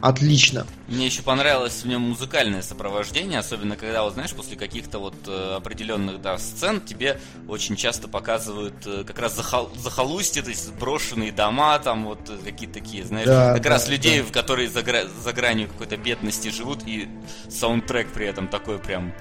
Отлично. 0.00 0.66
Мне 0.88 1.06
еще 1.06 1.22
понравилось 1.22 1.82
в 1.84 1.86
нем 1.86 2.02
музыкальное 2.02 2.60
сопровождение, 2.60 3.38
особенно 3.38 3.76
когда, 3.76 4.02
вот 4.02 4.12
знаешь, 4.12 4.32
после 4.32 4.56
каких-то 4.56 4.98
вот 4.98 5.14
э, 5.26 5.54
определенных 5.56 6.20
да, 6.20 6.36
сцен 6.36 6.82
тебе 6.82 7.18
очень 7.48 7.76
часто 7.76 8.08
показывают 8.08 8.74
э, 8.84 9.04
как 9.06 9.18
раз 9.18 9.34
захол... 9.36 9.70
захолустье, 9.76 10.42
то 10.42 10.50
есть 10.50 10.70
брошенные 10.74 11.32
дома, 11.32 11.78
там 11.78 12.04
вот 12.04 12.28
э, 12.28 12.36
какие-то 12.44 12.74
такие, 12.74 13.04
знаешь, 13.04 13.26
Да, 13.26 13.54
как 13.54 13.62
да, 13.62 13.70
раз 13.70 13.88
людей, 13.88 14.20
да. 14.22 14.32
которые 14.32 14.68
за, 14.68 14.82
гра- 14.82 15.06
за 15.24 15.32
гранью 15.32 15.68
какой-то 15.68 15.96
бедности 15.96 16.48
живут, 16.48 16.80
и 16.86 17.08
саундтрек 17.48 18.08
при 18.12 18.26
этом 18.26 18.48
такой 18.48 18.78
прям, 18.78 19.12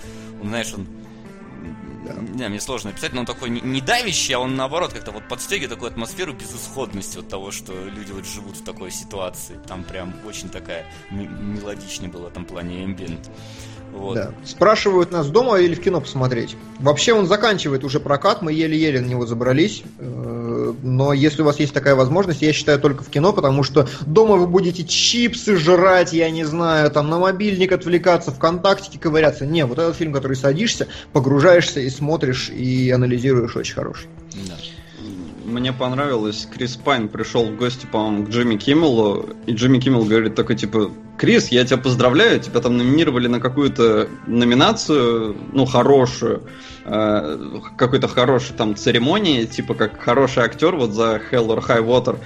он, 0.41 0.49
знаешь, 0.49 0.73
он 0.73 0.87
не, 2.33 2.47
мне 2.47 2.59
сложно 2.59 2.89
описать, 2.89 3.13
но 3.13 3.21
он 3.21 3.25
такой 3.25 3.49
не, 3.49 3.61
не 3.61 3.81
давящий, 3.81 4.33
а 4.33 4.39
он 4.39 4.55
наоборот 4.55 4.93
как-то 4.93 5.11
вот 5.11 5.27
подстегивает 5.27 5.71
такую 5.71 5.91
атмосферу 5.91 6.33
безысходности 6.33 7.19
от 7.19 7.29
того, 7.29 7.51
что 7.51 7.73
люди 7.73 8.11
вот 8.11 8.25
живут 8.25 8.57
в 8.57 8.63
такой 8.63 8.91
ситуации. 8.91 9.59
Там 9.67 9.83
прям 9.83 10.13
очень 10.25 10.49
такая 10.49 10.85
мелодичная 11.11 12.09
была 12.09 12.25
в 12.25 12.31
этом 12.31 12.45
плане 12.45 12.83
эмбиент. 12.83 13.29
Вот. 13.93 14.15
Да. 14.15 14.31
Спрашивают 14.45 15.11
нас 15.11 15.27
дома 15.27 15.59
или 15.59 15.75
в 15.75 15.81
кино 15.81 16.01
посмотреть. 16.01 16.55
Вообще 16.79 17.13
он 17.13 17.27
заканчивает 17.27 17.83
уже 17.83 17.99
прокат, 17.99 18.41
мы 18.41 18.53
еле-еле 18.53 19.01
на 19.01 19.05
него 19.05 19.25
забрались. 19.25 19.83
Э, 19.99 20.73
Но 20.81 21.13
если 21.13 21.41
у 21.41 21.45
вас 21.45 21.59
есть 21.59 21.73
такая 21.73 21.95
возможность, 21.95 22.41
я 22.41 22.53
считаю 22.53 22.79
только 22.79 23.03
в 23.03 23.09
кино, 23.09 23.33
потому 23.33 23.63
что 23.63 23.87
дома 24.05 24.35
вы 24.35 24.47
будете 24.47 24.83
чипсы 24.83 25.55
жрать, 25.57 26.13
я 26.13 26.29
не 26.29 26.43
знаю, 26.43 26.89
там 26.91 27.09
на 27.09 27.19
мобильник 27.19 27.71
отвлекаться, 27.71 28.31
ВКонтакте 28.31 28.97
ковыряться. 28.97 29.45
Не, 29.45 29.65
вот 29.65 29.77
этот 29.77 29.95
фильм, 29.95 30.13
который 30.13 30.37
садишься, 30.37 30.87
погружаешься 31.13 31.79
и 31.79 31.89
смотришь, 31.89 32.49
и 32.49 32.89
анализируешь, 32.91 33.55
очень 33.55 33.75
хороший. 33.75 34.07
Да. 34.47 34.55
Мне 35.51 35.73
понравилось, 35.73 36.47
Крис 36.49 36.77
Пайн 36.77 37.09
пришел 37.09 37.45
в 37.45 37.57
гости, 37.57 37.85
по-моему, 37.85 38.25
к 38.25 38.29
Джимми 38.29 38.55
Киммелу, 38.55 39.29
и 39.45 39.51
Джимми 39.51 39.79
Киммел 39.79 40.05
говорит 40.05 40.33
такой, 40.33 40.55
типа, 40.55 40.91
Крис, 41.17 41.49
я 41.49 41.65
тебя 41.65 41.77
поздравляю, 41.77 42.39
тебя 42.39 42.61
там 42.61 42.77
номинировали 42.77 43.27
на 43.27 43.41
какую-то 43.41 44.07
номинацию, 44.27 45.35
ну, 45.51 45.65
хорошую, 45.65 46.43
э, 46.85 47.59
какой-то 47.77 48.07
хорошей 48.07 48.55
там 48.55 48.77
церемонии, 48.77 49.43
типа, 49.43 49.73
как 49.73 50.01
хороший 50.01 50.43
актер 50.43 50.77
вот 50.77 50.93
за 50.93 51.21
Hell 51.31 51.47
or 51.47 51.61
High 51.61 51.85
Water. 51.85 52.17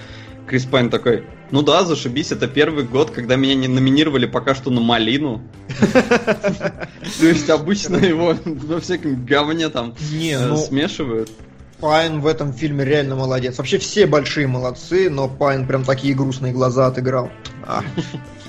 Крис 0.48 0.66
Пайн 0.66 0.92
такой, 0.92 1.24
ну 1.50 1.64
да, 1.64 1.84
зашибись, 1.84 2.32
это 2.32 2.48
первый 2.48 2.84
год, 2.84 3.10
когда 3.10 3.36
меня 3.36 3.56
не 3.56 3.68
номинировали 3.68 4.28
пока 4.28 4.54
что 4.54 4.70
на 4.70 4.82
малину. 4.82 5.42
То 5.80 7.26
есть 7.26 7.50
обычно 7.50 7.98
его 7.98 8.36
во 8.46 8.80
всяком 8.80 9.26
говне 9.26 9.70
там 9.70 9.96
э, 10.14 10.48
ну- 10.48 10.58
смешивают. 10.58 11.32
Пайн 11.80 12.22
в 12.22 12.28
этом 12.28 12.54
фильме 12.54 12.86
реально 12.86 13.16
молодец. 13.16 13.58
Вообще 13.58 13.78
все 13.78 14.06
большие 14.08 14.48
молодцы, 14.48 15.10
но 15.10 15.28
Пайн 15.28 15.68
прям 15.68 15.84
такие 15.84 16.16
грустные 16.16 16.54
глаза 16.54 16.88
отыграл. 16.88 17.30
А, 17.64 17.84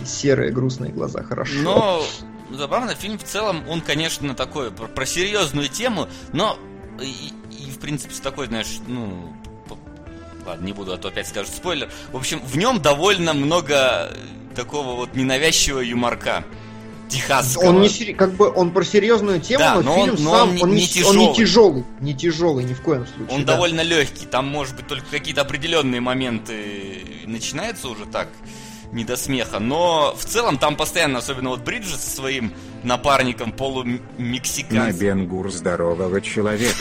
серые 0.05 0.53
грустные 0.53 0.93
глаза, 0.93 1.23
хорошо. 1.23 1.55
Но 1.63 2.03
забавно, 2.53 2.95
фильм 2.95 3.19
в 3.19 3.25
целом, 3.25 3.65
он, 3.69 3.81
конечно, 3.81 4.35
такой 4.35 4.71
про, 4.71 4.87
про 4.87 5.07
серьезную 5.07 5.69
тему, 5.69 6.09
но 6.33 6.59
и, 7.01 7.33
и, 7.51 7.71
в 7.71 7.79
принципе 7.79 8.15
с 8.15 8.21
такой, 8.21 8.47
знаешь, 8.47 8.79
ну, 8.87 9.33
ладно, 10.47 10.65
не 10.65 10.73
буду, 10.73 10.93
а 10.93 10.97
то 10.97 11.09
опять 11.09 11.29
скажут 11.29 11.53
спойлер. 11.53 11.91
В 12.13 12.17
общем, 12.17 12.41
в 12.41 12.57
нем 12.57 12.81
довольно 12.81 13.35
много 13.35 14.13
такого 14.55 14.95
вот 14.97 15.15
ненавязчивого 15.15 15.81
юморка. 15.81 16.45
Техасского. 17.09 17.69
Он 17.69 17.81
не 17.83 17.89
как 18.15 18.33
бы 18.35 18.51
он 18.53 18.73
про 18.73 18.83
серьезную 18.85 19.41
тему, 19.41 19.61
Да, 19.61 19.75
но, 19.77 19.83
но 19.83 19.95
фильм 19.97 20.15
он- 20.17 20.25
но 20.25 20.31
сам 20.37 20.49
он 20.49 20.55
не- 20.57 20.63
он, 20.63 20.71
не 20.71 20.77
не, 20.77 20.81
он 20.81 20.81
не 20.81 20.87
тяжелый. 20.89 21.35
тяжелый, 21.37 21.85
не 22.01 22.15
тяжелый 22.15 22.65
ни 22.65 22.75
в 22.75 22.81
коем 22.83 23.07
случае. 23.07 23.37
Он 23.37 23.45
да. 23.45 23.53
довольно 23.55 23.83
легкий, 23.83 24.27
там, 24.27 24.47
может 24.47 24.75
быть, 24.77 24.87
только 24.89 25.07
какие-то 25.11 25.43
определенные 25.43 26.01
моменты 26.01 27.05
начинаются 27.27 27.89
уже 27.89 28.07
так, 28.07 28.29
не 28.93 29.05
до 29.05 29.17
смеха, 29.17 29.59
но 29.59 30.15
в 30.19 30.25
целом 30.25 30.59
там 30.59 30.77
постоянно, 30.77 31.19
особенно 31.19 31.51
вот 31.51 31.61
Бриджес 31.61 32.01
со 32.01 32.11
своим 32.17 32.53
напарником 32.83 33.51
На 33.51 33.55
полумексиканцем. 33.57 34.99
Бенгур 34.99 35.51
здорового 35.51 36.21
человека. 36.21 36.75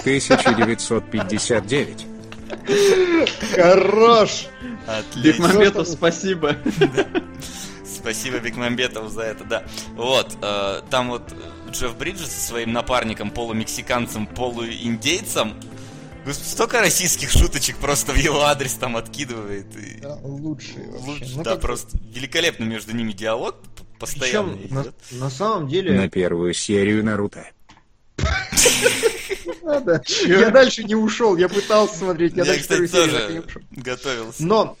1959. 0.00 2.06
Хорош. 3.54 4.46
Отлично. 4.86 5.22
Бекмамбетов, 5.46 5.88
спасибо. 5.88 6.56
Спасибо 8.00 8.38
Бекмамбетову 8.38 9.08
за 9.08 9.22
это, 9.22 9.44
да. 9.44 9.62
Вот, 9.94 10.36
э, 10.40 10.80
там 10.90 11.10
вот 11.10 11.22
Джефф 11.70 11.94
Бриджес 11.96 12.30
со 12.32 12.40
своим 12.48 12.72
напарником, 12.72 13.30
полумексиканцем, 13.30 14.26
полуиндейцем, 14.26 15.54
Господи, 16.24 16.48
столько 16.48 16.80
российских 16.80 17.30
шуточек 17.30 17.76
просто 17.78 18.12
в 18.12 18.16
его 18.16 18.42
адрес 18.42 18.74
там 18.74 18.96
откидывает. 18.96 19.66
и- 19.76 20.00
Да, 20.00 20.18
лучший 20.22 20.86
вообще. 20.90 21.06
Лучше, 21.10 21.32
Ну, 21.36 21.42
да, 21.42 21.52
как- 21.52 21.60
просто 21.62 21.98
великолепно 22.14 22.64
между 22.64 22.94
ними 22.94 23.12
диалог 23.12 23.56
постоянно 23.98 24.54
Причем 24.56 24.74
на, 24.74 24.80
идет. 24.82 24.94
на 25.12 25.30
самом 25.30 25.64
На 25.64 25.70
деле, 25.70 26.08
первую 26.10 26.52
серию 26.54 27.04
Наруто. 27.04 27.46
надо. 29.62 30.02
я 30.26 30.50
дальше 30.50 30.84
не 30.84 30.94
ушел, 30.94 31.36
я 31.36 31.48
пытался 31.48 31.96
смотреть, 31.98 32.34
я, 32.36 32.44
дальше 32.44 32.62
кстати, 32.62 32.86
вторую 32.86 33.10
серию 33.10 33.32
не 33.32 33.38
ушел. 33.40 33.62
готовился. 33.70 34.44
Но, 34.44 34.76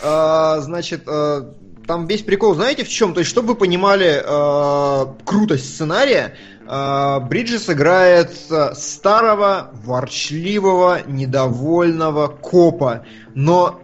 э, 0.00 0.56
значит, 0.60 1.04
э, 1.06 1.52
там 1.86 2.06
весь 2.06 2.22
прикол, 2.22 2.54
знаете, 2.54 2.84
в 2.84 2.88
чем? 2.88 3.14
То 3.14 3.20
есть, 3.20 3.30
чтобы 3.30 3.48
вы 3.48 3.54
понимали 3.54 4.22
э, 4.24 5.06
крутость 5.24 5.74
сценария, 5.74 6.36
э, 6.66 7.20
Бриджес 7.20 7.68
играет 7.68 8.32
э, 8.50 8.74
старого, 8.74 9.70
ворчливого, 9.84 11.00
недовольного 11.06 12.28
копа. 12.28 13.04
Но 13.34 13.80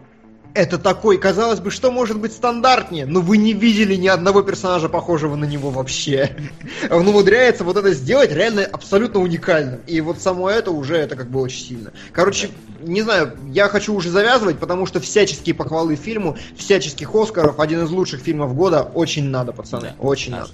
это 0.55 0.79
такой, 0.79 1.19
казалось 1.19 1.61
бы, 1.61 1.71
что 1.71 1.91
может 1.91 2.19
быть 2.19 2.33
стандартнее? 2.33 3.07
Но 3.07 3.21
вы 3.21 3.37
не 3.37 3.53
видели 3.53 3.95
ни 3.95 4.09
одного 4.09 4.43
персонажа, 4.43 4.89
похожего 4.89 5.37
на 5.37 5.45
него 5.45 5.71
вообще. 5.71 6.37
Он 6.91 7.07
умудряется 7.07 7.65
вот 7.65 7.77
это 7.77 7.93
сделать 7.93 8.33
реально 8.33 8.65
абсолютно 8.65 9.21
уникальным. 9.21 9.81
И 9.87 10.01
вот 10.01 10.21
само 10.21 10.51
это 10.51 10.71
уже, 10.71 10.97
это 10.97 11.17
как 11.17 11.31
бы 11.31 11.41
очень 11.41 11.65
сильно. 11.65 11.93
Короче, 12.13 12.51
не 12.81 13.03
знаю, 13.03 13.37
я 13.53 13.69
хочу 13.69 13.95
уже 13.95 14.11
завязывать, 14.11 14.59
потому 14.59 14.87
что 14.87 15.01
всяческие 15.01 15.55
похвалы 15.55 15.97
фильму, 15.97 16.37
всяческих 16.57 17.15
Оскаров, 17.15 17.61
один 17.61 17.85
из 17.85 17.91
лучших 17.91 18.21
фильмов 18.21 18.55
года, 18.55 18.83
очень 18.83 19.25
надо, 19.25 19.53
пацаны, 19.53 19.95
Да. 19.99 20.05
очень 20.07 20.33
надо. 20.33 20.51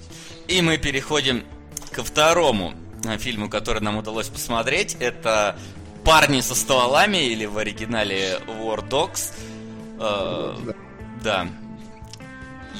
И 0.47 0.61
мы 0.61 0.77
переходим 0.77 1.43
ко 1.91 2.03
второму 2.03 2.73
э, 3.03 3.17
фильму, 3.17 3.49
который 3.49 3.81
нам 3.81 3.97
удалось 3.97 4.27
посмотреть. 4.27 4.95
Это 4.99 5.57
«Парни 6.03 6.41
со 6.41 6.55
стволами» 6.55 7.17
или 7.27 7.45
в 7.45 7.57
оригинале 7.57 8.39
«War 8.61 8.87
Dogs». 8.87 9.33
Э, 9.99 10.53
Да. 11.23 11.47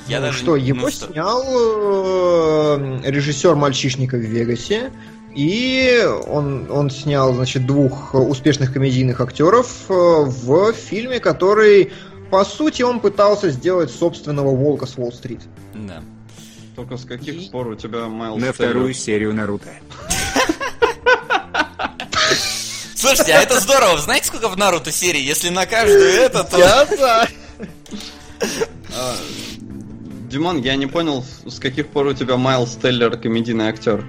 Я 0.08 0.20
Ну 0.20 0.26
даже 0.28 0.38
что, 0.38 0.58
не- 0.58 0.66
его 0.68 0.82
ну 0.82 0.90
что? 0.92 1.12
снял 1.12 1.44
э, 1.44 3.02
режиссер 3.10 3.56
«Мальчишника 3.56 4.16
в 4.18 4.22
Вегасе», 4.22 4.92
И 5.36 6.04
он, 6.28 6.66
он 6.72 6.90
снял, 6.90 7.32
значит, 7.34 7.66
двух 7.68 8.16
успешных 8.16 8.74
комедийных 8.74 9.22
актеров 9.22 9.86
э, 9.90 9.94
в 9.94 10.74
фильме, 10.74 11.20
который, 11.20 11.92
по 12.32 12.44
сути, 12.44 12.82
он 12.82 13.00
пытался 13.00 13.52
сделать 13.52 13.92
собственного 13.92 14.50
волка 14.56 14.86
с 14.88 14.98
Уолл-стрит. 14.98 15.42
Да. 15.76 16.02
Только 16.76 16.98
с 16.98 17.06
каких 17.06 17.36
И- 17.36 17.50
пор 17.52 17.68
у 17.68 17.76
тебя 17.76 18.08
Майлз 18.08 18.42
На 18.42 18.52
вторую 18.52 18.94
серию 18.96 19.34
Наруто. 19.34 19.68
Слушайте, 22.98 23.34
а 23.34 23.42
это 23.42 23.60
здорово. 23.60 23.98
Знаете, 24.00 24.26
сколько 24.28 24.50
в 24.50 24.58
Наруто 24.58 24.92
серий? 24.92 25.22
Если 25.24 25.50
на 25.50 25.68
каждую 25.68 26.10
это, 26.10 26.44
то... 26.44 26.58
да. 26.98 27.28
А, 28.96 29.16
Димон, 30.30 30.62
я 30.62 30.76
не 30.76 30.88
понял, 30.88 31.24
с 31.46 31.60
каких 31.60 31.88
пор 31.90 32.08
у 32.08 32.14
тебя 32.14 32.38
Майлз 32.38 32.76
Теллер 32.82 33.16
комедийный 33.18 33.68
актер. 33.68 34.04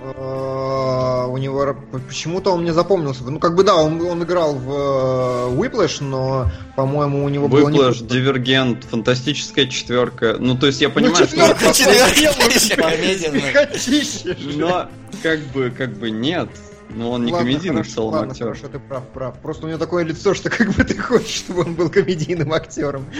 Э, 0.00 1.26
У 1.26 1.36
него 1.36 1.76
почему-то 2.08 2.52
он 2.52 2.62
мне 2.62 2.72
запомнился. 2.72 3.24
Ну, 3.24 3.40
как 3.40 3.56
бы 3.56 3.64
да, 3.64 3.74
он, 3.76 4.00
он 4.00 4.22
играл 4.22 4.54
в 4.54 4.70
э, 4.70 5.56
Whiplash, 5.56 6.02
но, 6.02 6.48
по-моему, 6.76 7.24
у 7.24 7.28
него 7.28 7.48
было 7.48 7.68
не- 7.68 7.78
Выплэш, 7.78 7.98
Дивергент, 8.02 8.84
Фантастическая 8.84 9.66
четверка. 9.66 10.36
Ну, 10.38 10.56
то 10.56 10.66
есть 10.68 10.80
я 10.80 10.90
понимаю, 10.90 11.26
еще 11.26 12.76
комедия, 12.76 13.32
ну. 13.32 13.40
Котище 13.52 14.36
же. 14.36 14.58
Но 14.58 14.88
как 15.24 15.40
бы, 15.48 15.70
как 15.76 15.98
бы 15.98 16.10
нет. 16.12 16.48
Но 16.90 17.10
он 17.12 17.24
не 17.24 17.32
Ладно, 17.32 17.50
комедийный 17.50 17.82
в 17.82 17.84
хорошо, 17.84 17.94
целом 17.94 18.12
ладно, 18.14 18.32
актер. 18.32 18.46
Хорошо, 18.46 18.68
ты 18.68 18.78
прав, 18.78 19.06
прав. 19.08 19.38
Просто 19.40 19.66
у 19.66 19.68
него 19.68 19.78
такое 19.78 20.04
лицо, 20.04 20.34
что 20.34 20.48
как 20.48 20.72
бы 20.72 20.84
ты 20.84 20.96
хочешь, 20.96 21.36
чтобы 21.36 21.62
он 21.62 21.74
был 21.74 21.90
комедийным 21.90 22.52
актером. 22.52 23.04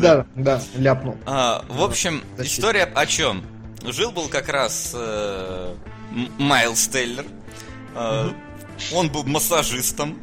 Да, 0.00 0.26
да, 0.34 0.62
ляпнул. 0.76 1.16
А, 1.26 1.64
в 1.68 1.82
общем, 1.82 2.22
история 2.38 2.84
о 2.84 3.06
чем? 3.06 3.42
Жил 3.84 4.12
был 4.12 4.28
как 4.28 4.48
раз 4.48 4.92
э, 4.94 5.74
Майлз 6.38 6.88
Теллер. 6.88 7.24
Э, 7.94 8.30
Он 8.92 9.10
был 9.10 9.24
массажистом. 9.24 10.18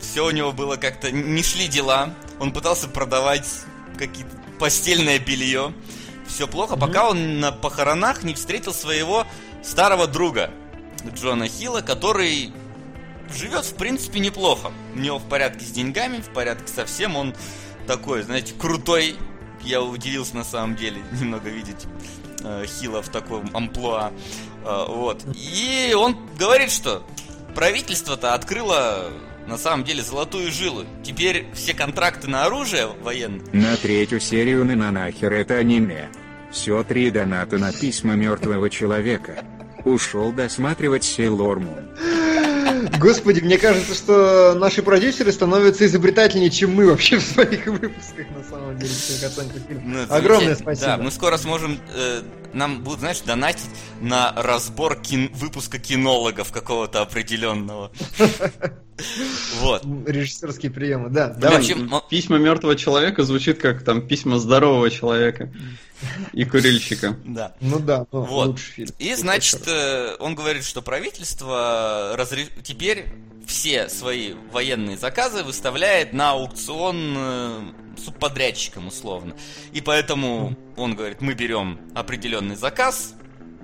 Все 0.00 0.26
у 0.26 0.30
него 0.30 0.52
было 0.52 0.76
как-то... 0.76 1.10
Не 1.10 1.42
шли 1.42 1.68
дела. 1.68 2.14
Он 2.40 2.52
пытался 2.52 2.88
продавать 2.88 3.48
какие-то 3.98 4.30
постельное 4.58 5.18
белье. 5.18 5.72
Все 6.26 6.46
плохо, 6.46 6.76
пока 6.76 7.08
он 7.08 7.40
на 7.40 7.52
похоронах 7.52 8.22
не 8.22 8.34
встретил 8.34 8.72
своего 8.72 9.26
старого 9.62 10.06
друга 10.06 10.50
Джона 11.10 11.48
Хилла, 11.48 11.80
который 11.80 12.52
живет, 13.34 13.64
в 13.64 13.74
принципе, 13.74 14.20
неплохо. 14.20 14.72
У 14.94 14.98
него 14.98 15.18
в 15.18 15.28
порядке 15.28 15.64
с 15.64 15.70
деньгами, 15.70 16.20
в 16.20 16.28
порядке 16.32 16.72
со 16.72 16.84
всем. 16.84 17.16
Он 17.16 17.34
такой, 17.86 18.22
знаете, 18.22 18.54
крутой. 18.58 19.16
Я 19.62 19.82
удивился 19.82 20.36
на 20.36 20.44
самом 20.44 20.76
деле 20.76 21.02
немного 21.20 21.48
видеть 21.48 21.86
э, 22.44 22.64
Хила 22.66 23.02
в 23.02 23.08
таком 23.08 23.48
амплуа. 23.54 24.12
Э, 24.64 24.84
вот. 24.88 25.24
И 25.34 25.94
он 25.96 26.16
говорит, 26.38 26.70
что 26.70 27.06
правительство-то 27.54 28.34
открыло 28.34 29.12
на 29.46 29.58
самом 29.58 29.84
деле 29.84 30.02
золотую 30.02 30.50
жилу. 30.50 30.84
Теперь 31.02 31.46
все 31.54 31.74
контракты 31.74 32.28
на 32.28 32.44
оружие 32.44 32.86
военное 32.86 33.44
На 33.52 33.76
третью 33.76 34.20
серию 34.20 34.64
на 34.64 34.90
нахер 34.90 35.32
это 35.32 35.54
аниме. 35.54 36.10
Все 36.50 36.82
три 36.84 37.10
доната 37.10 37.58
на 37.58 37.72
письма 37.72 38.14
мертвого 38.14 38.68
человека. 38.68 39.44
Ушел 39.84 40.32
досматривать 40.32 41.04
Сейлор 41.04 41.60
Мун. 41.60 41.88
Господи, 42.98 43.40
мне 43.40 43.58
кажется, 43.58 43.94
что 43.94 44.54
наши 44.54 44.82
продюсеры 44.82 45.32
становятся 45.32 45.86
изобретательнее, 45.86 46.50
чем 46.50 46.74
мы 46.74 46.86
вообще 46.86 47.18
в 47.18 47.22
своих 47.22 47.66
выпусках, 47.66 48.26
на 48.36 48.44
самом 48.44 48.76
деле, 48.78 48.90
всех 48.90 49.30
оценках 49.30 49.62
фильма. 49.66 49.82
Ну, 49.84 50.14
Огромное 50.14 50.54
спасибо. 50.56 50.86
Да, 50.86 50.96
мы 50.98 51.10
скоро 51.10 51.36
сможем... 51.36 51.78
э, 51.94 52.22
нам 52.52 52.82
будут, 52.82 53.00
знаешь, 53.00 53.20
донатить 53.20 53.68
на 54.00 54.32
разбор 54.36 54.96
кин- 54.96 55.30
выпуска 55.34 55.78
кинологов 55.78 56.52
какого-то 56.52 57.02
определенного. 57.02 57.92
Вот. 59.60 59.84
Режиссерские 60.06 60.70
приемы, 60.70 61.08
да. 61.08 61.28
Давай. 61.28 61.64
Письма 62.08 62.38
мертвого 62.38 62.76
человека 62.76 63.24
звучит 63.24 63.58
как 63.58 63.82
там 63.82 64.06
письма 64.06 64.38
здорового 64.38 64.90
человека 64.90 65.50
и 66.32 66.44
курильщика. 66.44 67.16
Да. 67.24 67.54
Ну 67.60 67.78
да, 67.78 68.06
ну, 68.12 68.22
Вот. 68.22 68.48
лучший 68.48 68.72
фильм. 68.72 68.90
И, 68.98 69.14
значит, 69.14 69.62
э, 69.66 70.16
он 70.18 70.34
говорит, 70.34 70.64
что 70.64 70.82
правительство 70.82 72.14
разре- 72.16 72.48
теперь 72.62 73.06
все 73.46 73.88
свои 73.88 74.34
военные 74.52 74.96
заказы 74.96 75.42
выставляет 75.42 76.12
на 76.12 76.32
аукцион 76.32 77.14
э, 77.16 77.60
субподрядчикам 78.02 78.86
условно. 78.88 79.34
И 79.72 79.80
поэтому 79.80 80.56
он 80.76 80.94
говорит, 80.94 81.20
мы 81.20 81.34
берем 81.34 81.78
определенный 81.94 82.56
заказ 82.56 83.14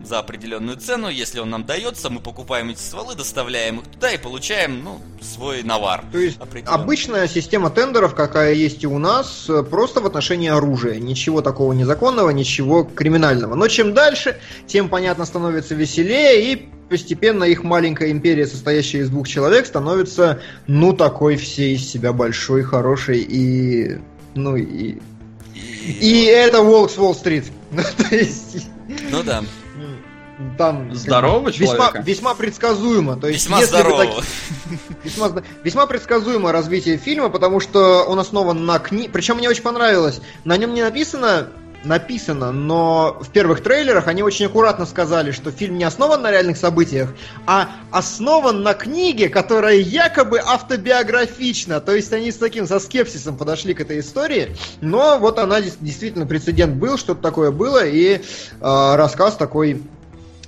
за 0.05 0.19
определенную 0.19 0.77
цену, 0.77 1.09
если 1.09 1.41
он 1.41 1.51
нам 1.51 1.65
дается, 1.65 2.11
мы 2.11 2.21
покупаем 2.21 2.71
эти 2.71 2.81
стволы, 2.81 3.15
доставляем 3.15 3.81
их 3.81 3.89
туда 3.89 4.13
и 4.13 4.19
получаем, 4.19 4.83
ну, 4.83 5.01
свой 5.21 5.63
навар. 5.63 6.05
То 6.13 6.19
есть 6.19 6.39
обычная 6.67 7.27
система 7.29 7.71
тендеров, 7.71 8.15
какая 8.15 8.55
есть 8.55 8.85
и 8.85 8.87
у 8.87 8.99
нас, 8.99 9.51
просто 9.71 10.01
в 10.01 10.07
отношении 10.07 10.49
оружия. 10.49 10.99
Ничего 10.99 11.43
такого 11.43 11.73
незаконного, 11.73 12.31
ничего 12.31 12.85
криминального. 12.85 13.55
Но 13.55 13.69
чем 13.69 13.95
дальше, 13.95 14.39
тем, 14.67 14.89
понятно, 14.89 15.25
становится 15.25 15.75
веселее, 15.75 16.53
и 16.53 16.69
постепенно 16.89 17.45
их 17.45 17.63
маленькая 17.63 18.11
империя, 18.11 18.47
состоящая 18.47 18.99
из 18.99 19.11
двух 19.11 19.29
человек, 19.29 19.67
становится, 19.67 20.41
ну, 20.67 20.93
такой 20.93 21.37
всей 21.37 21.75
из 21.75 21.89
себя 21.89 22.13
большой, 22.13 22.63
хорошей 22.63 23.21
и... 23.21 23.99
Ну, 24.35 24.57
и... 24.57 24.99
И 25.85 26.25
это 26.25 26.63
Волк 26.63 26.91
с 26.91 26.99
Уолл-стрит. 26.99 27.45
Ну, 29.11 29.23
да, 29.23 29.45
Там 30.57 30.95
Здорового 30.95 31.49
весьма, 31.49 31.67
человека? 31.67 32.03
весьма 32.05 32.35
предсказуемо. 32.35 33.17
То 33.17 33.27
есть, 33.29 33.45
весьма 33.45 33.59
если 33.61 33.75
бы 33.75 33.81
здорово. 33.81 34.05
так- 34.05 34.25
Весьма, 35.05 35.43
весьма 35.65 35.87
предсказуемое 35.87 36.53
развитие 36.53 36.97
фильма, 36.97 37.29
потому 37.29 37.59
что 37.61 38.05
он 38.05 38.19
основан 38.21 38.65
на 38.65 38.79
книге. 38.79 39.11
Причем 39.13 39.39
мне 39.39 39.49
очень 39.49 39.63
понравилось. 39.63 40.21
На 40.45 40.57
нем 40.57 40.75
не 40.75 40.83
написано, 40.83 41.49
написано, 41.85 42.53
но 42.53 43.17
в 43.21 43.31
первых 43.31 43.63
трейлерах 43.63 44.07
они 44.09 44.23
очень 44.23 44.47
аккуратно 44.47 44.87
сказали, 44.87 45.31
что 45.33 45.51
фильм 45.51 45.79
не 45.79 45.85
основан 45.85 46.23
на 46.23 46.31
реальных 46.31 46.57
событиях, 46.57 47.11
а 47.47 47.69
основан 47.91 48.63
на 48.63 48.75
книге, 48.75 49.29
которая 49.29 49.77
якобы 49.77 50.39
автобиографична. 50.39 51.81
То 51.81 51.95
есть 51.95 52.13
они 52.13 52.31
с 52.31 52.37
таким, 52.37 52.67
со 52.67 52.79
скепсисом 52.81 53.37
подошли 53.37 53.75
к 53.75 53.81
этой 53.81 54.01
истории. 54.01 54.57
Но 54.81 55.19
вот 55.19 55.39
она 55.39 55.61
действительно 55.61 56.27
прецедент 56.27 56.75
был, 56.77 56.99
что-то 56.99 57.23
такое 57.23 57.51
было, 57.51 57.85
и 57.85 58.17
э, 58.17 58.21
рассказ 58.61 59.37
такой 59.37 59.83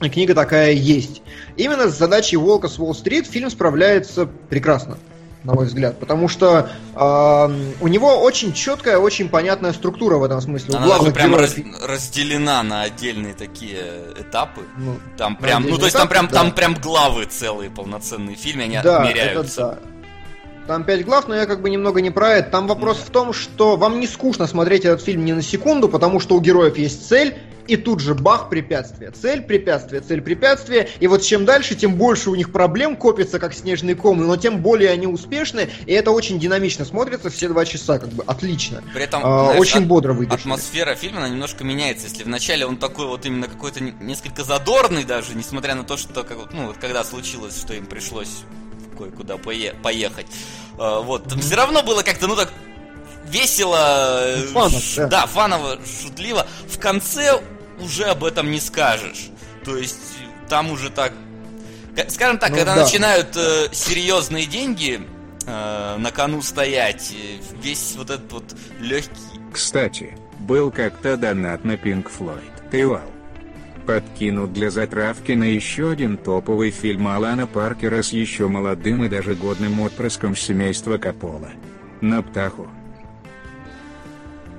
книга 0.09 0.35
такая 0.35 0.73
есть. 0.73 1.23
Именно 1.57 1.89
с 1.91 1.99
задачей 1.99 2.37
Волка 2.37 2.69
с 2.69 2.79
Уолл-стрит 2.79 3.27
фильм 3.27 3.51
справляется 3.51 4.27
прекрасно, 4.49 4.97
на 5.45 5.55
мой 5.55 5.67
взгляд, 5.67 5.99
потому 5.99 6.29
что 6.29 6.71
эм, 6.95 7.75
у 7.81 7.89
него 7.89 8.21
очень 8.23 8.53
четкая, 8.55 8.99
очень 8.99 9.29
понятная 9.29 9.73
структура 9.73 10.17
в 10.17 10.25
этом 10.25 10.41
смысле. 10.41 10.77
Она 10.77 10.99
даже 10.99 11.13
прям 11.13 11.35
раз- 11.35 11.57
разделена 11.87 12.63
на 12.63 12.83
отдельные 12.83 13.35
такие 13.35 13.83
этапы. 14.19 14.63
ну, 14.79 14.97
Там 15.19 15.37
прям, 15.37 15.65
ну 15.69 15.77
то 15.77 15.85
есть 15.85 15.97
там 15.97 16.07
этапы, 16.07 16.13
прям, 16.15 16.29
да. 16.29 16.35
там 16.35 16.53
прям 16.53 16.75
главы 16.75 17.27
целые 17.27 17.69
полноценные 17.71 18.37
в 18.37 18.39
фильме, 18.39 18.65
они 18.65 18.79
да, 18.83 19.03
отмеряются. 19.03 19.61
это 19.63 19.71
да. 19.83 19.91
Там 20.67 20.85
пять 20.85 21.05
глав, 21.05 21.27
но 21.27 21.35
я 21.35 21.47
как 21.47 21.63
бы 21.63 21.69
немного 21.71 22.01
не 22.01 22.11
про 22.11 22.35
это. 22.35 22.51
Там 22.51 22.69
вопрос 22.69 22.99
Да. 22.99 23.05
в 23.07 23.11
том, 23.11 23.33
что 23.33 23.77
вам 23.77 23.99
не 23.99 24.07
скучно 24.07 24.47
смотреть 24.47 24.85
этот 24.85 25.03
фильм 25.03 25.25
ни 25.25 25.33
на 25.33 25.43
секунду, 25.43 25.89
потому 25.89 26.21
что 26.21 26.37
у 26.37 26.41
героев 26.41 26.79
есть 26.79 27.09
цель, 27.09 27.35
и 27.71 27.77
тут 27.77 28.01
же 28.01 28.15
бах, 28.15 28.49
препятствие. 28.49 29.11
Цель, 29.13 29.43
препятствие, 29.43 30.01
цель, 30.01 30.21
препятствие. 30.21 30.89
И 30.99 31.07
вот 31.07 31.23
чем 31.23 31.45
дальше, 31.45 31.75
тем 31.75 31.95
больше 31.95 32.31
у 32.31 32.35
них 32.35 32.51
проблем 32.53 32.97
копится, 32.97 33.39
как 33.39 33.55
снежный 33.55 33.95
ком, 33.95 34.19
но 34.27 34.37
тем 34.37 34.61
более 34.61 34.91
они 34.91 35.07
успешны, 35.07 35.71
и 35.87 35.93
это 35.93 36.11
очень 36.11 36.39
динамично 36.41 36.85
смотрится 36.85 37.31
все 37.31 37.49
два 37.49 37.65
часа, 37.65 37.99
как 37.99 38.09
бы 38.11 38.25
отлично. 38.27 38.83
При 38.93 39.05
этом, 39.05 39.23
А, 39.25 39.45
знаешь, 39.45 39.61
очень 39.61 39.81
от- 39.83 39.87
бодро 39.87 40.13
выдержали. 40.13 40.41
атмосфера 40.41 40.95
фильма, 40.95 41.19
она 41.19 41.29
немножко 41.29 41.65
меняется. 41.65 42.07
Если 42.09 42.25
вначале 42.25 42.67
он 42.67 42.77
такой 42.77 43.07
вот 43.07 43.25
именно 43.25 43.47
какой-то 43.47 43.83
не- 43.83 43.95
несколько 44.01 44.43
задорный 44.45 45.05
даже, 45.05 45.35
несмотря 45.35 45.75
на 45.75 45.85
то, 45.85 45.97
что 45.97 46.25
как, 46.25 46.53
ну, 46.53 46.67
вот 46.67 46.77
когда 46.79 47.05
случилось, 47.05 47.57
что 47.59 47.73
им 47.75 47.87
пришлось 47.87 48.43
кое-куда 48.99 49.35
пое- 49.37 49.75
поехать. 49.81 50.27
А, 50.79 51.01
вот, 51.01 51.33
все 51.41 51.55
равно 51.55 51.83
было 51.83 52.03
как-то, 52.03 52.27
ну 52.27 52.35
так, 52.37 52.51
весело, 53.27 53.77
э, 54.23 54.47
Фаново, 54.53 54.81
да. 54.97 55.07
да, 55.07 55.27
фаново, 55.27 55.79
шутливо. 56.03 56.47
В 56.69 56.79
конце 56.79 57.41
уже 57.81 58.05
об 58.05 58.25
этом 58.25 58.51
не 58.51 58.61
скажешь. 58.61 59.31
То 59.65 59.77
есть 59.77 60.19
там 60.49 60.71
уже 60.71 60.91
так, 60.91 61.13
скажем 62.09 62.39
так, 62.39 62.51
Ну 62.51 62.57
когда 62.57 62.75
да. 62.77 62.83
начинают 62.85 63.37
э, 63.37 63.69
серьезные 63.73 64.47
деньги 64.47 65.01
э, 65.47 65.97
на 65.97 66.11
кону 66.11 66.43
стоять, 66.43 67.13
э, 67.13 67.43
весь 67.63 67.95
вот 67.97 68.11
этот 68.11 68.33
вот 68.33 68.45
легкий 68.81 69.41
Кстати, 69.53 70.17
был 70.39 70.71
как-то 70.71 71.17
донат 71.17 71.65
на 71.65 71.73
Pink 71.73 72.11
Floyd. 72.19 72.71
Тывал. 72.71 73.03
Подкинут 73.87 74.53
для 74.53 74.71
затравки 74.71 75.33
на 75.33 75.45
еще 75.45 75.91
один 75.91 76.17
топовый 76.17 76.71
фильм 76.71 77.09
Алана 77.09 77.47
Паркера 77.47 78.03
с 78.03 78.13
еще 78.13 78.47
молодым 78.47 79.05
и 79.05 79.09
даже 79.09 79.35
годным 79.35 79.81
отпрыском 79.81 80.37
семейства 80.37 80.99
Капола. 80.99 81.51
На 82.01 82.23
птаху. 82.23 82.69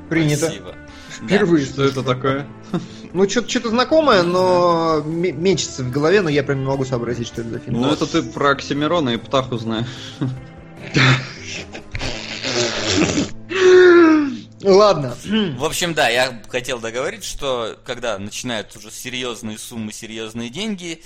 Принято. 0.10 0.48
Спасибо. 0.48 0.76
Впервые. 1.10 1.66
Что 1.66 1.84
это 1.84 2.04
такое? 2.04 2.46
Ну, 3.14 3.30
что-то 3.30 3.70
знакомое, 3.70 4.24
но 4.24 5.02
мечется 5.06 5.84
в 5.84 5.92
голове, 5.92 6.22
но 6.22 6.30
я 6.30 6.44
прям 6.44 6.60
не 6.60 6.66
могу 6.66 6.86
сообразить, 6.86 7.28
что 7.28 7.42
это 7.42 7.50
за 7.52 7.60
фильм. 7.60 7.82
Ну 7.82 7.92
это 7.92 8.06
ты 8.06 8.24
про 8.24 8.52
Оксимирона 8.52 9.10
и 9.10 9.18
Птаху 9.18 9.58
знаешь. 9.58 9.88
Ладно. 14.64 15.16
В 15.58 15.66
общем, 15.66 15.94
да, 15.94 16.10
я 16.10 16.42
хотел 16.48 16.80
договорить, 16.80 17.24
что 17.24 17.78
когда 17.86 18.18
начинают 18.18 18.76
уже 18.76 18.92
серьезные 18.92 19.58
суммы, 19.58 19.92
серьезные 19.92 20.50
деньги, 20.50 21.02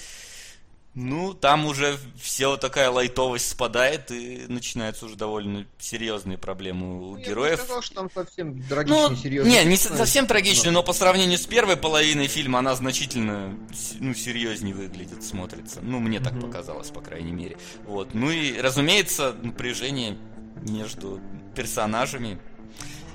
ну, 0.96 1.34
там 1.34 1.66
уже 1.66 1.98
все 2.18 2.56
такая 2.58 2.90
лайтовость 2.90 3.50
спадает, 3.50 4.12
и 4.12 4.46
начинаются 4.48 5.06
уже 5.06 5.16
довольно 5.16 5.66
серьезные 5.78 6.38
проблемы 6.38 7.10
у 7.12 7.18
Я 7.18 7.22
бы 7.24 7.30
героев. 7.30 7.60
сказал, 7.60 7.82
что 7.82 7.96
там 7.96 8.10
совсем 8.14 8.58
Ну, 8.58 8.64
трагичный, 8.70 9.18
серьезный. 9.18 9.52
не, 9.52 9.66
не 9.66 9.76
со- 9.78 9.96
совсем 9.96 10.26
трагичный, 10.26 10.72
но 10.72 10.84
по 10.84 10.94
сравнению 10.94 11.38
с 11.38 11.46
первой 11.46 11.76
половиной 11.78 12.28
фильма 12.28 12.60
она 12.60 12.76
значительно 12.76 13.58
ну, 14.00 14.14
серьезнее 14.14 14.74
выглядит, 14.74 15.24
смотрится. 15.24 15.82
Ну, 15.82 16.00
мне 16.00 16.20
так 16.20 16.40
показалось, 16.40 16.90
по 16.90 17.02
крайней 17.02 17.34
мере. 17.34 17.58
Вот. 17.86 18.14
Ну 18.14 18.32
и, 18.32 18.58
разумеется, 18.60 19.34
напряжение 19.44 20.18
между 20.68 21.20
персонажами 21.56 22.40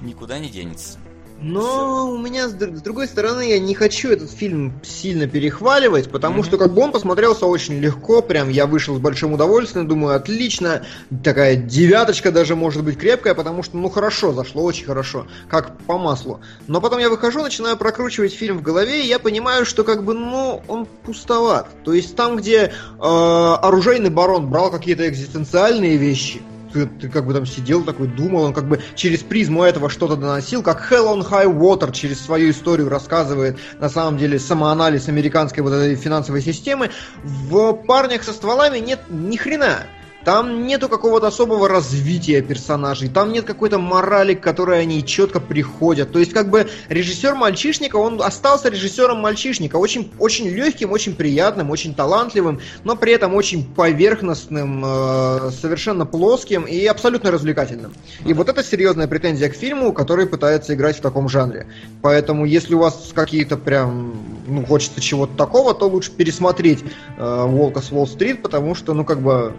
никуда 0.02 0.38
не 0.38 0.50
денется. 0.50 0.98
Но 1.42 2.10
у 2.10 2.18
меня, 2.18 2.48
с, 2.48 2.52
с 2.52 2.82
другой 2.82 3.06
стороны, 3.06 3.48
я 3.48 3.58
не 3.58 3.74
хочу 3.74 4.10
этот 4.10 4.30
фильм 4.30 4.80
сильно 4.82 5.26
перехваливать, 5.26 6.10
потому 6.10 6.42
что 6.42 6.58
как 6.58 6.74
бы 6.74 6.82
он 6.82 6.92
посмотрелся 6.92 7.46
очень 7.46 7.78
легко, 7.78 8.20
прям 8.20 8.50
я 8.50 8.66
вышел 8.66 8.96
с 8.96 9.00
большим 9.00 9.32
удовольствием, 9.32 9.88
думаю, 9.88 10.16
отлично, 10.16 10.84
такая 11.24 11.56
девяточка 11.56 12.30
даже 12.30 12.56
может 12.56 12.84
быть 12.84 12.98
крепкая, 12.98 13.34
потому 13.34 13.62
что, 13.62 13.78
ну, 13.78 13.88
хорошо 13.88 14.32
зашло, 14.32 14.62
очень 14.62 14.84
хорошо, 14.84 15.26
как 15.48 15.78
по 15.86 15.98
маслу. 15.98 16.40
Но 16.66 16.80
потом 16.80 16.98
я 16.98 17.08
выхожу, 17.08 17.42
начинаю 17.42 17.76
прокручивать 17.78 18.34
фильм 18.34 18.58
в 18.58 18.62
голове, 18.62 19.02
и 19.02 19.08
я 19.08 19.18
понимаю, 19.18 19.64
что 19.64 19.82
как 19.82 20.04
бы, 20.04 20.12
ну, 20.12 20.62
он 20.68 20.86
пустоват. 21.04 21.68
То 21.84 21.94
есть 21.94 22.16
там, 22.16 22.36
где 22.36 22.64
э, 22.64 22.70
оружейный 22.98 24.10
барон 24.10 24.48
брал 24.48 24.70
какие-то 24.70 25.08
экзистенциальные 25.08 25.96
вещи, 25.96 26.42
ты, 26.72 26.86
ты 26.86 27.08
как 27.08 27.26
бы 27.26 27.34
там 27.34 27.46
сидел 27.46 27.84
такой, 27.84 28.08
думал, 28.08 28.44
он 28.44 28.54
как 28.54 28.68
бы 28.68 28.80
через 28.94 29.20
призму 29.20 29.62
этого 29.62 29.90
что-то 29.90 30.16
доносил, 30.16 30.62
как 30.62 30.90
Hell 30.90 31.06
on 31.06 31.28
High 31.28 31.52
Water 31.52 31.92
через 31.92 32.20
свою 32.20 32.50
историю 32.50 32.88
рассказывает, 32.88 33.58
на 33.78 33.88
самом 33.88 34.18
деле, 34.18 34.38
самоанализ 34.38 35.08
американской 35.08 35.62
вот 35.62 35.72
этой 35.72 35.96
финансовой 35.96 36.42
системы. 36.42 36.90
В 37.22 37.72
«Парнях 37.72 38.22
со 38.22 38.32
стволами» 38.32 38.78
нет 38.78 39.00
ни 39.08 39.36
хрена. 39.36 39.86
Там 40.24 40.66
нету 40.66 40.88
какого-то 40.88 41.28
особого 41.28 41.68
развития 41.68 42.42
персонажей, 42.42 43.08
там 43.08 43.32
нет 43.32 43.44
какой-то 43.44 43.78
морали, 43.78 44.34
к 44.34 44.40
которой 44.40 44.82
они 44.82 45.04
четко 45.04 45.40
приходят. 45.40 46.12
То 46.12 46.18
есть, 46.18 46.32
как 46.32 46.50
бы 46.50 46.68
режиссер 46.88 47.34
мальчишника, 47.34 47.96
он 47.96 48.20
остался 48.20 48.68
режиссером 48.68 49.18
мальчишника, 49.18 49.76
очень, 49.76 50.12
очень 50.18 50.48
легким, 50.48 50.92
очень 50.92 51.14
приятным, 51.14 51.70
очень 51.70 51.94
талантливым, 51.94 52.60
но 52.84 52.96
при 52.96 53.12
этом 53.12 53.34
очень 53.34 53.64
поверхностным, 53.64 54.84
э, 54.84 55.50
совершенно 55.58 56.04
плоским 56.04 56.64
и 56.64 56.84
абсолютно 56.84 57.30
развлекательным. 57.30 57.94
И 58.26 58.34
вот 58.34 58.48
это 58.48 58.62
серьезная 58.62 59.08
претензия 59.08 59.48
к 59.48 59.54
фильму, 59.54 59.92
который 59.92 60.26
пытается 60.26 60.74
играть 60.74 60.98
в 60.98 61.00
таком 61.00 61.28
жанре. 61.28 61.66
Поэтому, 62.02 62.44
если 62.44 62.74
у 62.74 62.78
вас 62.80 63.10
какие-то 63.14 63.56
прям, 63.56 64.14
ну, 64.46 64.66
хочется 64.66 65.00
чего-то 65.00 65.34
такого, 65.36 65.72
то 65.74 65.88
лучше 65.88 66.10
пересмотреть 66.10 66.80
э, 67.16 67.44
Волка 67.46 67.80
с 67.80 67.90
Уолл-стрит, 67.90 68.42
потому 68.42 68.74
что, 68.74 68.92
ну, 68.92 69.04
как 69.04 69.20
бы, 69.22 69.54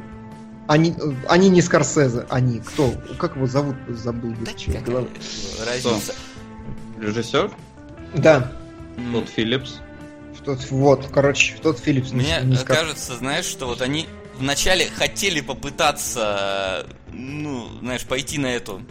они, 0.67 0.95
они 1.27 1.49
не 1.49 1.61
Скорсезе, 1.61 2.25
они. 2.29 2.59
Кто? 2.59 2.93
Как 3.17 3.35
его 3.35 3.47
зовут? 3.47 3.75
Забыл. 3.89 4.33
Да 4.39 4.79
голова. 4.81 5.07
разница. 5.65 6.13
Режиссер? 6.99 7.51
Да. 8.15 8.51
Тодд 9.11 9.29
Филлипс. 9.29 9.79
Что 10.35 10.57
вот, 10.71 11.07
короче, 11.11 11.55
тот 11.61 11.79
Филлипс. 11.79 12.11
не- 12.11 12.17
Мне 12.17 12.39
не 12.43 12.57
кажется, 12.57 13.15
знаешь, 13.15 13.45
что 13.45 13.67
вот 13.67 13.81
они 13.81 14.07
вначале 14.37 14.87
хотели 14.89 15.41
попытаться, 15.41 16.87
ну, 17.11 17.67
знаешь, 17.81 18.03
пойти 18.05 18.37
на 18.37 18.47
эту 18.47 18.81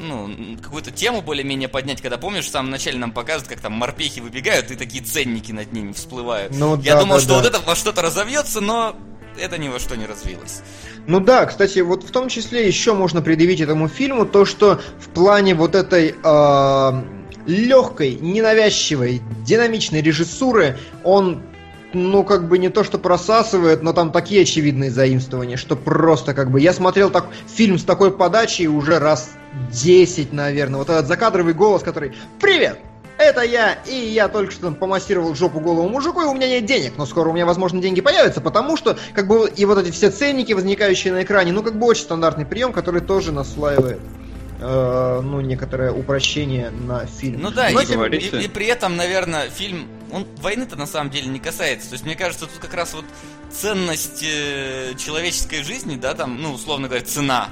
ну, 0.00 0.56
какую-то 0.62 0.90
тему 0.90 1.20
более-менее 1.22 1.68
поднять, 1.68 2.00
когда, 2.00 2.16
помнишь, 2.18 2.46
в 2.46 2.50
самом 2.50 2.70
начале 2.70 2.98
нам 2.98 3.12
показывают, 3.12 3.48
как 3.48 3.60
там 3.60 3.72
морпехи 3.74 4.20
выбегают, 4.20 4.70
и 4.70 4.74
такие 4.76 5.02
ценники 5.04 5.52
над 5.52 5.72
ними 5.72 5.92
всплывают. 5.92 6.52
Ну 6.56 6.80
Я 6.80 6.94
да, 6.94 7.00
думал, 7.00 7.16
да, 7.16 7.20
что 7.20 7.28
да. 7.30 7.36
вот 7.36 7.46
это 7.46 7.60
во 7.60 7.74
что-то 7.74 8.02
разовьется, 8.02 8.60
но 8.60 8.96
это 9.38 9.58
ни 9.58 9.68
во 9.68 9.78
что 9.78 9.96
не 9.96 10.06
развилось. 10.06 10.62
Ну 11.06 11.20
да, 11.20 11.46
кстати, 11.46 11.80
вот 11.80 12.04
в 12.04 12.10
том 12.10 12.28
числе 12.28 12.66
еще 12.66 12.94
можно 12.94 13.22
предъявить 13.22 13.60
этому 13.60 13.88
фильму 13.88 14.26
то, 14.26 14.44
что 14.44 14.80
в 14.98 15.08
плане 15.08 15.54
вот 15.54 15.74
этой 15.74 16.14
легкой, 17.46 18.14
ненавязчивой, 18.14 19.20
динамичной 19.44 20.00
режиссуры 20.00 20.78
он 21.02 21.42
ну, 21.94 22.24
как 22.24 22.48
бы 22.48 22.58
не 22.58 22.68
то, 22.70 22.82
что 22.82 22.98
просасывает, 22.98 23.82
но 23.82 23.92
там 23.92 24.10
такие 24.10 24.42
очевидные 24.42 24.90
заимствования, 24.90 25.56
что 25.56 25.76
просто 25.76 26.34
как 26.34 26.50
бы... 26.50 26.60
Я 26.60 26.72
смотрел 26.72 27.10
так, 27.10 27.28
фильм 27.46 27.78
с 27.78 27.84
такой 27.84 28.10
подачей 28.10 28.66
уже 28.66 28.98
раз 28.98 29.30
10, 29.70 30.32
наверное. 30.32 30.78
Вот 30.78 30.90
этот 30.90 31.06
закадровый 31.06 31.54
голос, 31.54 31.82
который 31.82 32.12
«Привет! 32.40 32.78
Это 33.24 33.40
я, 33.42 33.74
и 33.86 33.94
я 33.94 34.28
только 34.28 34.52
что 34.52 34.62
там 34.62 34.74
помассировал 34.74 35.34
жопу 35.34 35.58
голову 35.60 35.88
мужику, 35.88 36.20
и 36.20 36.24
у 36.24 36.34
меня 36.34 36.46
нет 36.48 36.66
денег, 36.66 36.92
но 36.98 37.06
скоро 37.06 37.30
у 37.30 37.32
меня, 37.32 37.46
возможно, 37.46 37.80
деньги 37.80 38.00
появятся, 38.00 38.40
потому 38.40 38.76
что, 38.76 38.96
как 39.14 39.26
бы, 39.26 39.48
и 39.48 39.64
вот 39.64 39.78
эти 39.78 39.90
все 39.90 40.10
ценники, 40.10 40.52
возникающие 40.52 41.12
на 41.12 41.22
экране, 41.22 41.52
ну, 41.52 41.62
как 41.62 41.78
бы, 41.78 41.86
очень 41.86 42.02
стандартный 42.02 42.44
прием, 42.44 42.72
который 42.72 43.00
тоже 43.00 43.32
наслаивает, 43.32 43.98
э, 44.60 45.20
ну, 45.22 45.40
некоторое 45.40 45.90
упрощение 45.92 46.70
на 46.70 47.06
фильм. 47.06 47.40
Ну 47.42 47.50
да, 47.50 47.70
Но 47.70 47.80
и, 47.80 47.86
тем- 47.86 47.96
говорите. 47.96 48.38
и- 48.40 48.44
и 48.44 48.48
при 48.48 48.66
этом, 48.66 48.96
наверное, 48.96 49.48
фильм, 49.48 49.88
он 50.12 50.26
войны-то 50.42 50.76
на 50.76 50.86
самом 50.86 51.10
деле 51.10 51.26
не 51.28 51.40
касается. 51.40 51.88
То 51.88 51.94
есть, 51.94 52.04
мне 52.04 52.14
кажется, 52.14 52.46
тут 52.46 52.58
как 52.60 52.74
раз 52.74 52.92
вот 52.94 53.04
ценность 53.50 54.22
э, 54.22 54.92
человеческой 54.98 55.62
жизни, 55.62 55.96
да, 55.96 56.14
там, 56.14 56.40
ну, 56.40 56.52
условно 56.52 56.88
говоря, 56.88 57.04
цена, 57.04 57.48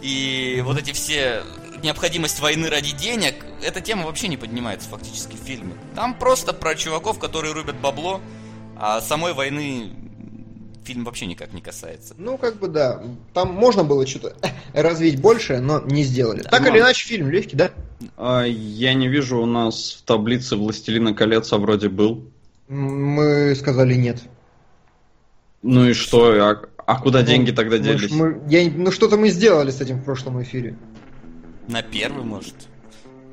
и 0.00 0.62
вот 0.64 0.78
эти 0.78 0.92
все 0.92 1.42
необходимость 1.82 2.40
войны 2.40 2.68
ради 2.68 2.94
денег, 2.96 3.34
эта 3.62 3.80
тема 3.80 4.06
вообще 4.06 4.28
не 4.28 4.36
поднимается 4.36 4.88
фактически 4.88 5.36
в 5.36 5.40
фильме. 5.40 5.72
Там 5.94 6.14
просто 6.14 6.52
про 6.52 6.74
чуваков, 6.74 7.18
которые 7.18 7.52
рубят 7.54 7.76
бабло, 7.76 8.20
а 8.76 9.00
самой 9.00 9.32
войны 9.34 9.90
фильм 10.84 11.04
вообще 11.04 11.26
никак 11.26 11.52
не 11.52 11.60
касается. 11.60 12.14
Ну, 12.18 12.36
как 12.38 12.58
бы 12.58 12.66
да. 12.68 13.02
Там 13.34 13.52
можно 13.52 13.84
было 13.84 14.06
что-то 14.06 14.34
развить 14.74 15.20
больше, 15.20 15.58
но 15.60 15.80
не 15.80 16.02
сделали. 16.02 16.42
Так 16.42 16.60
Ну, 16.62 16.68
или 16.68 16.80
иначе, 16.80 17.06
фильм 17.06 17.30
легкий, 17.30 17.56
да? 17.56 17.70
А, 18.16 18.42
я 18.44 18.94
не 18.94 19.08
вижу 19.08 19.38
у 19.40 19.46
нас 19.46 19.98
в 20.00 20.02
таблице 20.06 20.56
Властелина 20.56 21.14
колец, 21.14 21.52
а 21.52 21.58
вроде 21.58 21.88
был. 21.88 22.24
Мы 22.68 23.54
сказали 23.54 23.94
нет. 23.94 24.18
Ну 25.62 25.88
и 25.88 25.92
что? 25.92 26.32
А, 26.44 26.62
а 26.86 27.00
куда 27.00 27.20
Ну, 27.20 27.26
деньги 27.26 27.52
тогда 27.52 27.76
мы 27.76 27.82
делись? 27.82 28.10
мы- 28.10 28.42
я 28.48 28.64
не- 28.64 28.70
ну, 28.70 28.90
что-то 28.90 29.16
мы 29.16 29.28
сделали 29.28 29.70
с 29.70 29.80
этим 29.80 29.98
в 30.00 30.04
прошлом 30.04 30.42
эфире. 30.42 30.76
На 31.68 31.82
первый, 31.82 32.24
может. 32.24 32.54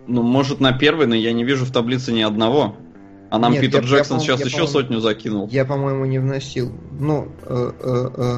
Ну, 0.07 0.23
может, 0.23 0.59
на 0.59 0.71
первый, 0.71 1.07
но 1.07 1.15
я 1.15 1.34
не 1.34 1.43
вижу 1.43 1.65
в 1.65 1.71
таблице 1.71 2.11
ни 2.11 2.21
одного. 2.21 2.75
А 3.30 3.38
нам 3.38 3.51
Нет, 3.53 3.61
Питер 3.61 3.82
я- 3.82 3.88
я, 3.88 3.88
Джексон 3.88 4.17
по-моему, 4.17 4.38
сейчас 4.38 4.39
я, 4.39 4.45
еще 4.47 4.67
сотню 4.67 4.99
закинул. 5.01 5.47
Я, 5.51 5.65
по-моему, 5.65 6.05
не 6.05 6.17
вносил. 6.17 6.71
Ну, 6.99 7.27
э, 7.45 7.71
э, 7.80 8.09
э. 8.17 8.38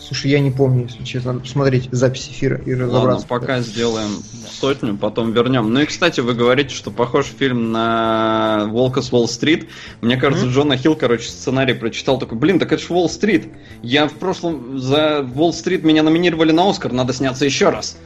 слушай, 0.00 0.32
я 0.32 0.40
не 0.40 0.50
помню, 0.50 0.86
если 0.88 1.04
честно. 1.04 1.32
Надо 1.32 1.44
посмотреть 1.44 1.88
запись 1.92 2.28
эфира 2.28 2.56
и 2.56 2.72
Ладно, 2.72 2.86
разобраться. 2.86 3.26
пока 3.28 3.60
сделаем 3.60 4.10
сотню, 4.50 4.96
потом 4.96 5.30
вернем. 5.30 5.72
Ну 5.72 5.78
и, 5.80 5.86
кстати, 5.86 6.18
вы 6.18 6.34
говорите, 6.34 6.74
что 6.74 6.90
похож 6.90 7.26
фильм 7.26 7.70
на 7.70 8.66
Волка 8.68 9.00
с 9.00 9.12
Уолл-стрит. 9.12 9.68
Мне 10.00 10.16
кажется, 10.16 10.46
Мгм. 10.46 10.54
Джона 10.54 10.76
Хилл, 10.76 10.96
короче, 10.96 11.28
сценарий 11.28 11.74
прочитал, 11.74 12.18
такой, 12.18 12.36
блин, 12.36 12.58
так 12.58 12.72
это 12.72 12.82
же 12.82 12.92
Уолл-стрит. 12.92 13.46
Я 13.82 14.08
в 14.08 14.14
прошлом 14.14 14.76
за 14.80 15.24
Уолл-стрит 15.36 15.84
меня 15.84 16.02
номинировали 16.02 16.50
на 16.50 16.68
Оскар, 16.68 16.90
надо 16.92 17.12
сняться 17.12 17.44
еще 17.44 17.68
раз. 17.70 17.96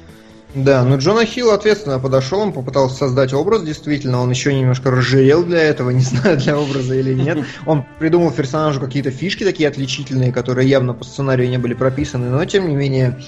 Да, 0.54 0.84
но 0.84 0.96
Джона 0.96 1.24
Хилл 1.24 1.50
ответственно 1.50 1.98
подошел, 2.00 2.40
он 2.40 2.52
попытался 2.52 2.96
создать 2.96 3.32
образ, 3.32 3.62
действительно, 3.62 4.20
он 4.20 4.30
еще 4.30 4.52
немножко 4.52 4.90
разжирел 4.90 5.44
для 5.44 5.62
этого, 5.62 5.90
не 5.90 6.00
знаю, 6.00 6.38
для 6.38 6.58
образа 6.58 6.94
или 6.94 7.14
нет. 7.14 7.38
Он 7.66 7.84
придумал 7.98 8.30
персонажу 8.32 8.80
какие-то 8.80 9.10
фишки 9.10 9.44
такие 9.44 9.68
отличительные, 9.68 10.32
которые 10.32 10.68
явно 10.68 10.94
по 10.94 11.04
сценарию 11.04 11.48
не 11.48 11.58
были 11.58 11.74
прописаны, 11.74 12.30
но 12.30 12.44
тем 12.44 12.68
не 12.68 12.74
менее 12.74 13.18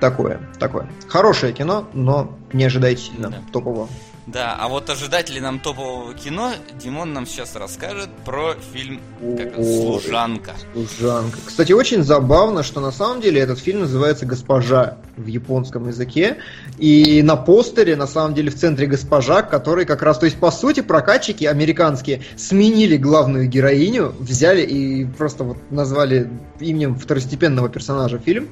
такое, 0.00 0.40
такое. 0.58 0.88
Хорошее 1.08 1.52
кино, 1.52 1.88
но 1.92 2.38
не 2.52 2.64
ожидайте 2.64 3.02
сильно 3.02 3.30
Да. 3.30 3.42
топового. 3.52 3.88
Да, 4.32 4.54
а 4.60 4.68
вот 4.68 4.90
ожидатели 4.90 5.40
нам 5.40 5.58
топового 5.58 6.12
кино, 6.12 6.52
Димон 6.78 7.14
нам 7.14 7.24
сейчас 7.24 7.56
расскажет 7.56 8.10
про 8.26 8.56
фильм 8.74 9.00
как. 9.38 9.54
«Служанка». 9.54 10.52
Служанка. 10.74 11.38
Кстати, 11.46 11.72
очень 11.72 12.02
забавно, 12.02 12.62
что 12.62 12.80
на 12.80 12.92
самом 12.92 13.22
деле 13.22 13.40
этот 13.40 13.58
фильм 13.58 13.80
называется 13.80 14.26
«Госпожа» 14.26 14.98
в 15.16 15.26
японском 15.26 15.88
языке. 15.88 16.36
И 16.76 17.22
на 17.22 17.36
постере, 17.36 17.96
на 17.96 18.06
самом 18.06 18.34
деле, 18.34 18.50
в 18.50 18.54
центре 18.54 18.86
госпожа, 18.86 19.40
который 19.40 19.86
как 19.86 20.02
раз... 20.02 20.18
То 20.18 20.26
есть, 20.26 20.38
по 20.38 20.50
сути, 20.50 20.80
прокатчики 20.80 21.44
американские 21.44 22.22
сменили 22.36 22.98
главную 22.98 23.48
героиню, 23.48 24.14
взяли 24.18 24.60
и 24.60 25.06
просто 25.06 25.44
вот 25.44 25.56
назвали 25.70 26.28
именем 26.60 26.98
второстепенного 26.98 27.70
персонажа 27.70 28.18
фильм. 28.18 28.48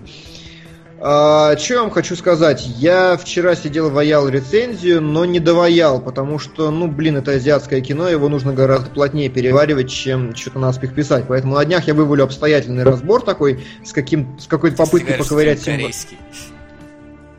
А, 0.98 1.56
что 1.58 1.74
я 1.74 1.80
вам 1.82 1.90
хочу 1.90 2.16
сказать? 2.16 2.66
Я 2.66 3.16
вчера 3.16 3.54
сидел, 3.54 3.90
ваял 3.90 4.28
рецензию, 4.28 5.02
но 5.02 5.24
не 5.26 5.40
доваял, 5.40 6.00
потому 6.00 6.38
что, 6.38 6.70
ну, 6.70 6.88
блин, 6.88 7.18
это 7.18 7.32
азиатское 7.32 7.82
кино, 7.82 8.08
его 8.08 8.28
нужно 8.28 8.54
гораздо 8.54 8.90
плотнее 8.90 9.28
переваривать, 9.28 9.90
чем 9.90 10.34
что-то 10.34 10.58
наспех 10.58 10.94
писать. 10.94 11.26
Поэтому 11.28 11.54
на 11.54 11.64
днях 11.64 11.86
я 11.86 11.94
вывалю 11.94 12.24
обстоятельный 12.24 12.82
разбор 12.82 13.22
такой, 13.22 13.64
с, 13.84 13.92
каким, 13.92 14.38
с 14.38 14.46
какой-то 14.46 14.76
попыткой 14.76 15.16
поковырять... 15.16 15.62
Корейский. 15.62 16.16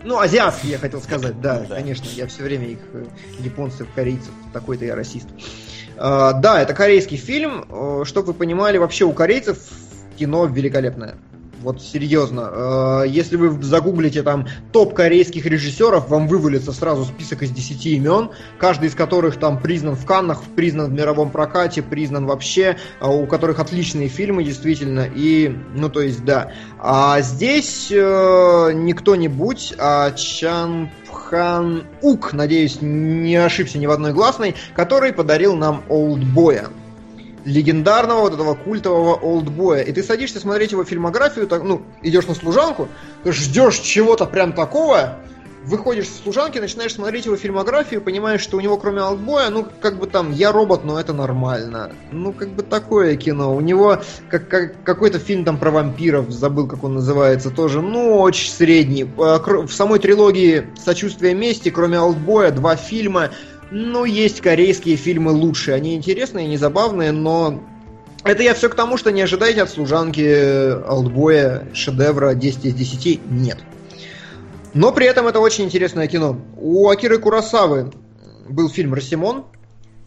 Ну, 0.03 0.19
азиатский, 0.19 0.69
я 0.69 0.77
хотел 0.77 1.01
сказать, 1.01 1.41
да, 1.41 1.59
Да. 1.67 1.75
конечно. 1.75 2.05
Я 2.15 2.27
все 2.27 2.43
время 2.43 2.67
их 2.67 2.79
э, 2.93 3.05
японцев, 3.39 3.87
корейцев, 3.93 4.31
такой-то 4.53 4.85
я 4.85 4.95
расист. 4.95 5.27
А, 5.97 6.33
да, 6.33 6.61
это 6.61 6.73
корейский 6.73 7.17
фильм. 7.17 7.65
Чтобы 8.05 8.27
вы 8.27 8.33
понимали, 8.35 8.77
вообще 8.77 9.03
у 9.03 9.11
корейцев 9.11 9.57
кино 10.17 10.45
великолепное. 10.45 11.15
Вот 11.61 11.81
серьезно. 11.81 12.49
Э, 12.51 13.03
Если 13.07 13.35
вы 13.35 13.61
загуглите 13.63 14.23
там 14.23 14.47
топ 14.71 14.93
корейских 14.93 15.45
режиссеров, 15.45 16.09
вам 16.09 16.27
вывалится 16.27 16.71
сразу 16.71 17.05
список 17.05 17.43
из 17.43 17.51
10 17.51 17.85
имен, 17.87 18.29
каждый 18.59 18.89
из 18.89 18.95
которых 18.95 19.37
там 19.37 19.59
признан 19.59 19.95
в 19.95 20.05
Каннах, 20.05 20.43
признан 20.55 20.91
в 20.91 20.93
мировом 20.93 21.31
прокате, 21.31 21.81
признан 21.81 22.25
вообще, 22.25 22.77
а 22.99 23.11
у 23.11 23.25
которых 23.25 23.59
отличные 23.59 24.07
фильмы 24.07 24.43
действительно. 24.43 25.07
И, 25.13 25.55
ну 25.75 25.89
то 25.89 26.01
есть, 26.01 26.23
да. 26.23 26.51
А 26.79 27.21
здесь 27.21 27.87
э, 27.91 28.71
не 28.73 28.93
кто-нибудь, 28.93 29.73
а 29.79 30.11
Чан 30.11 30.89
Пхан 31.07 31.83
Ук, 32.01 32.33
надеюсь, 32.33 32.77
не 32.81 33.35
ошибся 33.35 33.77
ни 33.77 33.85
в 33.85 33.91
одной 33.91 34.13
гласной, 34.13 34.55
который 34.75 35.11
подарил 35.11 35.55
нам 35.55 35.83
Олдбоя 35.89 36.69
легендарного 37.47 38.21
вот 38.21 38.33
этого 38.33 38.53
культового 38.55 39.15
олдбоя. 39.15 39.81
И 39.81 39.91
ты 39.93 40.03
садишься 40.03 40.39
смотреть 40.39 40.73
его 40.73 40.83
фильмографию, 40.83 41.47
так, 41.47 41.63
ну, 41.63 41.81
идешь 42.03 42.27
на 42.27 42.35
служанку, 42.35 42.89
ждешь 43.25 43.79
чего-то 43.79 44.25
прям 44.25 44.51
такого, 44.53 45.15
выходишь 45.63 46.07
с 46.07 46.23
служанки, 46.23 46.59
начинаешь 46.59 46.93
смотреть 46.93 47.25
его 47.25 47.35
фильмографию, 47.37 48.01
понимаешь, 48.01 48.41
что 48.41 48.57
у 48.57 48.59
него 48.59 48.77
кроме 48.77 49.01
олдбоя, 49.01 49.49
ну, 49.49 49.65
как 49.81 49.97
бы 49.97 50.07
там, 50.07 50.31
я 50.33 50.51
робот, 50.51 50.83
но 50.83 50.99
это 50.99 51.13
нормально. 51.13 51.91
Ну, 52.11 52.33
как 52.33 52.49
бы 52.49 52.63
такое 52.63 53.15
кино. 53.15 53.55
У 53.55 53.61
него 53.61 54.01
как, 54.29 54.47
как- 54.49 54.83
какой-то 54.83 55.19
фильм 55.19 55.43
там 55.45 55.57
про 55.57 55.71
вампиров, 55.71 56.29
забыл, 56.29 56.67
как 56.67 56.83
он 56.83 56.95
называется, 56.95 57.49
тоже, 57.49 57.81
ну, 57.81 58.17
очень 58.19 58.49
средний. 58.51 59.05
Кр- 59.05 59.67
В 59.67 59.71
самой 59.73 59.99
трилогии 59.99 60.67
«Сочувствие 60.83 61.33
мести», 61.33 61.69
кроме 61.69 61.99
олдбоя, 61.99 62.51
два 62.51 62.75
фильма, 62.75 63.31
ну, 63.72 64.05
есть 64.05 64.41
корейские 64.41 64.95
фильмы 64.95 65.32
лучше. 65.32 65.72
Они 65.72 65.95
интересные, 65.95 66.47
не 66.47 66.57
забавные, 66.57 67.11
но 67.11 67.63
это 68.24 68.43
я 68.43 68.53
все 68.53 68.70
к 68.70 68.76
тому, 68.76 68.97
что 68.97 69.11
не 69.11 69.22
ожидайте 69.22 69.61
от 69.61 69.70
служанки 69.70 70.72
Олдбоя 70.88 71.68
шедевра 71.74 72.34
10 72.34 72.65
из 72.65 72.74
10. 72.74 73.22
Нет. 73.30 73.59
Но 74.74 74.91
при 74.91 75.07
этом 75.07 75.28
это 75.28 75.39
очень 75.39 75.65
интересное 75.65 76.07
кино. 76.07 76.39
У 76.55 76.89
Акиры 76.89 77.20
Курасавы 77.20 77.91
был 78.47 78.70
фильм 78.70 78.93
«Росимон», 78.93 79.45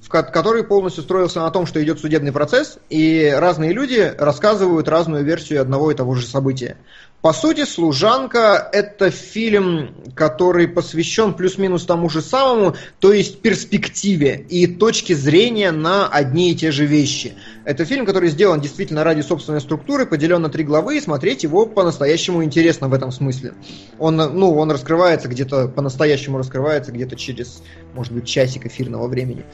в 0.00 0.08
ко- 0.08 0.22
который 0.22 0.64
полностью 0.64 1.02
строился 1.02 1.40
на 1.40 1.50
том, 1.50 1.66
что 1.66 1.82
идет 1.82 1.98
судебный 1.98 2.32
процесс, 2.32 2.78
и 2.88 3.34
разные 3.36 3.72
люди 3.72 4.14
рассказывают 4.18 4.88
разную 4.88 5.24
версию 5.24 5.60
одного 5.62 5.90
и 5.90 5.94
того 5.94 6.14
же 6.14 6.26
события. 6.26 6.76
По 7.22 7.34
сути, 7.34 7.66
«Служанка»— 7.66 8.70
это 8.72 9.10
фильм, 9.10 9.94
который 10.14 10.66
посвящен 10.66 11.34
плюс-минус 11.34 11.84
тому 11.84 12.08
же 12.08 12.22
самому, 12.22 12.76
то 12.98 13.12
есть 13.12 13.42
перспективе 13.42 14.46
и 14.48 14.66
точке 14.66 15.14
зрения 15.14 15.70
на 15.70 16.08
одни 16.08 16.52
и 16.52 16.54
те 16.54 16.70
же 16.70 16.86
вещи. 16.86 17.34
Это 17.66 17.84
фильм, 17.84 18.06
который 18.06 18.30
сделан 18.30 18.62
действительно 18.62 19.04
ради 19.04 19.20
собственной 19.20 19.60
структуры, 19.60 20.06
поделен 20.06 20.40
на 20.40 20.48
три 20.48 20.64
главы, 20.64 20.96
и 20.96 21.00
смотреть 21.00 21.42
его 21.42 21.66
по-настоящему 21.66 22.42
интересно 22.42 22.88
в 22.88 22.94
этом 22.94 23.12
смысле. 23.12 23.52
Он, 23.98 24.16
ну, 24.16 24.56
он 24.56 24.70
раскрывается 24.70 25.28
где-то, 25.28 25.68
по-настоящему 25.68 26.38
раскрывается 26.38 26.90
где-то 26.90 27.16
через, 27.16 27.62
может 27.92 28.14
быть, 28.14 28.26
часик 28.26 28.64
эфирного 28.64 29.08
времени. 29.08 29.44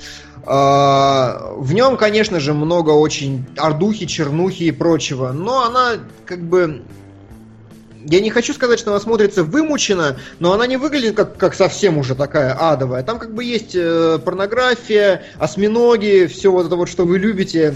А, 0.45 1.53
В 1.57 1.75
нем, 1.75 1.97
конечно 1.97 2.39
же, 2.39 2.55
много 2.55 2.91
очень 2.91 3.45
ордухи, 3.59 4.07
чернухи 4.07 4.63
и 4.63 4.71
прочего, 4.71 5.33
но 5.33 5.65
она 5.65 5.95
как 6.27 6.41
бы 6.43 6.85
я 8.09 8.21
не 8.21 8.31
хочу 8.31 8.55
сказать, 8.55 8.79
что 8.79 8.91
она 8.91 9.01
смотрится 9.01 9.43
вымученно, 9.43 10.17
но 10.39 10.53
она 10.53 10.67
не 10.67 10.77
выглядит 10.77 11.17
как, 11.17 11.37
как 11.37 11.55
совсем 11.55 11.99
уже 11.99 12.15
такая 12.15 12.53
адовая. 12.53 13.03
Там 13.03 13.19
как 13.19 13.35
бы 13.35 13.43
есть 13.43 13.75
э, 13.75 14.19
порнография, 14.25 15.25
осьминоги, 15.39 16.27
все 16.27 16.53
вот 16.53 16.67
это 16.67 16.77
вот, 16.77 16.89
что 16.89 17.05
вы 17.05 17.19
любите, 17.19 17.75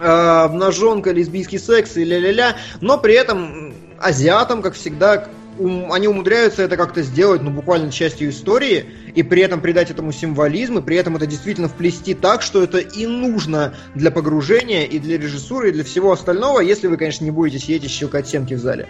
э, 0.00 0.04
обнаженка, 0.04 1.12
лесбийский 1.12 1.58
секс 1.58 1.96
и 1.96 2.04
ля-ля-ля, 2.04 2.56
но 2.80 2.96
при 2.96 3.14
этом 3.14 3.74
азиатам, 4.00 4.62
как 4.62 4.74
всегда, 4.74 5.28
ум- 5.62 5.92
они 5.92 6.08
умудряются 6.08 6.62
это 6.62 6.76
как-то 6.76 7.02
сделать, 7.02 7.42
ну, 7.42 7.50
буквально 7.50 7.90
частью 7.90 8.30
истории, 8.30 8.86
и 9.14 9.22
при 9.22 9.42
этом 9.42 9.60
придать 9.60 9.90
этому 9.90 10.12
символизм, 10.12 10.78
и 10.78 10.82
при 10.82 10.96
этом 10.96 11.16
это 11.16 11.26
действительно 11.26 11.68
вплести 11.68 12.14
так, 12.14 12.42
что 12.42 12.62
это 12.62 12.78
и 12.78 13.06
нужно 13.06 13.74
для 13.94 14.10
погружения, 14.10 14.84
и 14.84 14.98
для 14.98 15.18
режиссуры, 15.18 15.70
и 15.70 15.72
для 15.72 15.84
всего 15.84 16.12
остального, 16.12 16.60
если 16.60 16.86
вы, 16.88 16.96
конечно, 16.96 17.24
не 17.24 17.30
будете 17.30 17.58
сидеть 17.58 17.84
и 17.84 17.88
щелкать 17.88 18.28
семки 18.28 18.54
в 18.54 18.58
зале. 18.58 18.88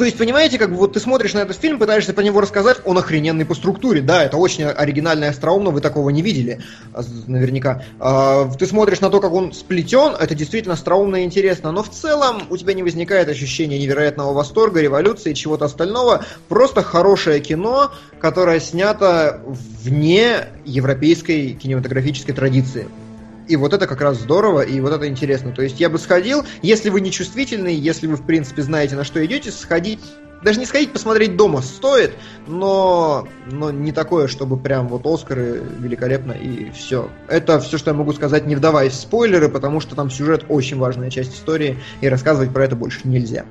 То 0.00 0.06
есть, 0.06 0.16
понимаете, 0.16 0.56
как 0.56 0.70
бы 0.70 0.76
вот 0.76 0.94
ты 0.94 0.98
смотришь 0.98 1.34
на 1.34 1.40
этот 1.40 1.58
фильм, 1.58 1.78
пытаешься 1.78 2.14
про 2.14 2.22
него 2.22 2.40
рассказать, 2.40 2.78
он 2.86 2.96
охрененный 2.96 3.44
по 3.44 3.54
структуре, 3.54 4.00
да, 4.00 4.24
это 4.24 4.38
очень 4.38 4.64
оригинально 4.64 5.24
и 5.24 5.28
остроумно, 5.28 5.72
вы 5.72 5.82
такого 5.82 6.08
не 6.08 6.22
видели, 6.22 6.62
а, 6.94 7.02
наверняка. 7.26 7.82
А, 7.98 8.50
Ты 8.50 8.64
смотришь 8.64 9.00
на 9.00 9.10
то, 9.10 9.20
как 9.20 9.30
он 9.34 9.52
сплетен, 9.52 10.16
это 10.18 10.34
действительно 10.34 10.72
остроумно 10.72 11.16
и 11.16 11.24
интересно, 11.24 11.70
но 11.70 11.82
в 11.82 11.90
целом 11.90 12.44
у 12.48 12.56
тебя 12.56 12.72
не 12.72 12.82
возникает 12.82 13.28
ощущения 13.28 13.78
невероятного 13.78 14.32
восторга, 14.32 14.80
революции, 14.80 15.34
чего-то 15.34 15.66
остального, 15.66 16.24
просто 16.48 16.82
хорошее 16.82 17.40
кино, 17.40 17.92
которое 18.22 18.58
снято 18.58 19.42
вне 19.44 20.46
европейской 20.64 21.52
кинематографической 21.52 22.34
традиции. 22.34 22.88
И 23.50 23.56
вот 23.56 23.72
это 23.72 23.88
как 23.88 24.00
раз 24.00 24.18
здорово, 24.18 24.60
и 24.60 24.78
вот 24.78 24.92
это 24.92 25.08
интересно. 25.08 25.50
То 25.50 25.62
есть 25.62 25.80
я 25.80 25.90
бы 25.90 25.98
сходил, 25.98 26.44
если 26.62 26.88
вы 26.88 27.00
не 27.00 27.10
чувствительный, 27.10 27.74
если 27.74 28.06
вы, 28.06 28.14
в 28.14 28.24
принципе, 28.24 28.62
знаете, 28.62 28.94
на 28.94 29.02
что 29.02 29.26
идете, 29.26 29.50
сходить, 29.50 29.98
даже 30.44 30.60
не 30.60 30.66
сходить, 30.66 30.92
посмотреть 30.92 31.36
дома 31.36 31.60
стоит, 31.60 32.12
но, 32.46 33.26
но 33.46 33.72
не 33.72 33.90
такое, 33.90 34.28
чтобы 34.28 34.56
прям 34.56 34.86
вот 34.86 35.04
Оскары 35.04 35.64
великолепно 35.80 36.30
и 36.30 36.70
все. 36.70 37.10
Это 37.26 37.58
все, 37.58 37.76
что 37.76 37.90
я 37.90 37.96
могу 37.96 38.12
сказать, 38.12 38.46
не 38.46 38.54
вдаваясь 38.54 38.92
в 38.92 39.00
спойлеры, 39.00 39.48
потому 39.48 39.80
что 39.80 39.96
там 39.96 40.12
сюжет 40.12 40.44
очень 40.48 40.78
важная 40.78 41.10
часть 41.10 41.34
истории, 41.34 41.76
и 42.00 42.08
рассказывать 42.08 42.52
про 42.52 42.64
это 42.64 42.76
больше 42.76 43.00
нельзя. 43.02 43.46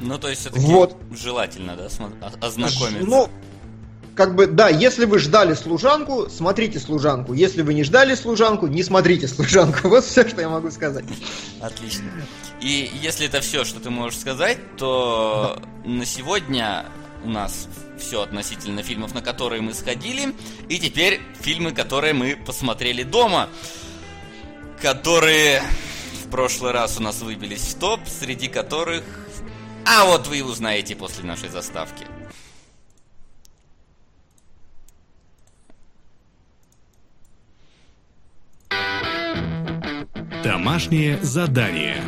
Ну, 0.00 0.18
то 0.18 0.28
есть, 0.28 0.42
все-таки 0.42 0.66
Вот. 0.66 0.96
желательно, 1.18 1.76
да, 1.76 1.86
о- 2.20 2.46
ознакомиться. 2.46 3.06
Ну, 3.06 3.30
как 4.14 4.34
бы, 4.34 4.46
да, 4.46 4.68
если 4.68 5.06
вы 5.06 5.18
ждали 5.18 5.54
служанку, 5.54 6.28
смотрите 6.28 6.78
служанку. 6.78 7.32
Если 7.32 7.62
вы 7.62 7.72
не 7.72 7.82
ждали 7.82 8.14
служанку, 8.14 8.66
не 8.66 8.82
смотрите 8.82 9.26
служанку. 9.26 9.88
Вот 9.92 10.04
все, 10.04 10.28
что 10.28 10.40
я 10.40 10.48
могу 10.48 10.70
сказать. 10.70 11.04
Отлично. 11.60 12.04
И 12.60 12.90
если 13.02 13.26
это 13.26 13.40
все, 13.40 13.64
что 13.64 13.80
ты 13.80 13.90
можешь 13.90 14.18
сказать, 14.18 14.58
то 14.76 15.60
на 15.84 16.04
сегодня 16.04 16.86
у 17.24 17.28
нас 17.28 17.68
все 17.98 18.22
относительно 18.22 18.82
фильмов, 18.82 19.14
на 19.14 19.22
которые 19.22 19.62
мы 19.62 19.72
сходили, 19.72 20.34
и 20.68 20.78
теперь 20.78 21.20
фильмы, 21.40 21.72
которые 21.72 22.12
мы 22.12 22.36
посмотрели 22.36 23.02
дома, 23.02 23.48
которые 24.80 25.62
в 26.24 26.30
прошлый 26.30 26.72
раз 26.72 26.98
у 26.98 27.02
нас 27.02 27.22
выбились 27.22 27.62
в 27.62 27.78
топ, 27.78 28.00
среди 28.06 28.48
которых... 28.48 29.04
А 29.84 30.04
вот 30.04 30.26
вы 30.28 30.42
узнаете 30.42 30.94
после 30.94 31.24
нашей 31.24 31.48
заставки. 31.48 32.06
Домашнее 40.44 41.22
задание. 41.22 42.02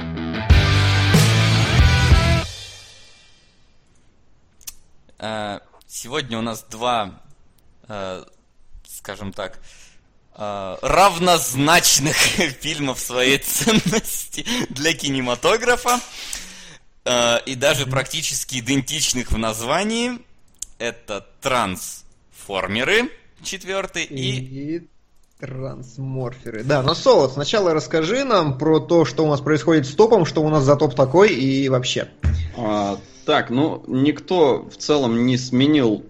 Э, 5.18 5.60
Сегодня 5.86 6.38
у 6.38 6.42
нас 6.42 6.64
два, 6.64 7.22
э, 7.86 8.24
скажем 8.88 9.32
так, 9.32 9.60
э, 10.34 10.76
равнозначных 10.82 12.16
фильма 12.60 12.94
в 12.94 13.00
своей 13.00 13.38
ценности 13.38 14.44
для 14.70 14.94
кинематографа 14.94 16.00
и 17.46 17.54
даже 17.54 17.86
практически 17.86 18.58
идентичных 18.60 19.30
в 19.30 19.38
названии. 19.38 20.18
Это 20.78 21.20
трансформеры 21.40 23.10
четвертый 23.44 24.04
и 24.04 24.76
И 24.76 24.88
трансморферы. 25.44 26.64
Да, 26.64 26.82
но 26.82 26.94
Солод, 26.94 27.32
сначала 27.32 27.74
расскажи 27.74 28.24
нам 28.24 28.56
про 28.56 28.80
то, 28.80 29.04
что 29.04 29.24
у 29.24 29.28
нас 29.28 29.40
происходит 29.40 29.86
с 29.86 29.94
топом, 29.94 30.24
что 30.24 30.42
у 30.42 30.48
нас 30.48 30.64
за 30.64 30.76
топ 30.76 30.94
такой 30.94 31.34
и 31.34 31.68
вообще. 31.68 32.08
А, 32.56 32.98
так, 33.26 33.50
ну, 33.50 33.82
никто 33.86 34.66
в 34.70 34.76
целом 34.76 35.26
не 35.26 35.36
сменил, 35.36 36.04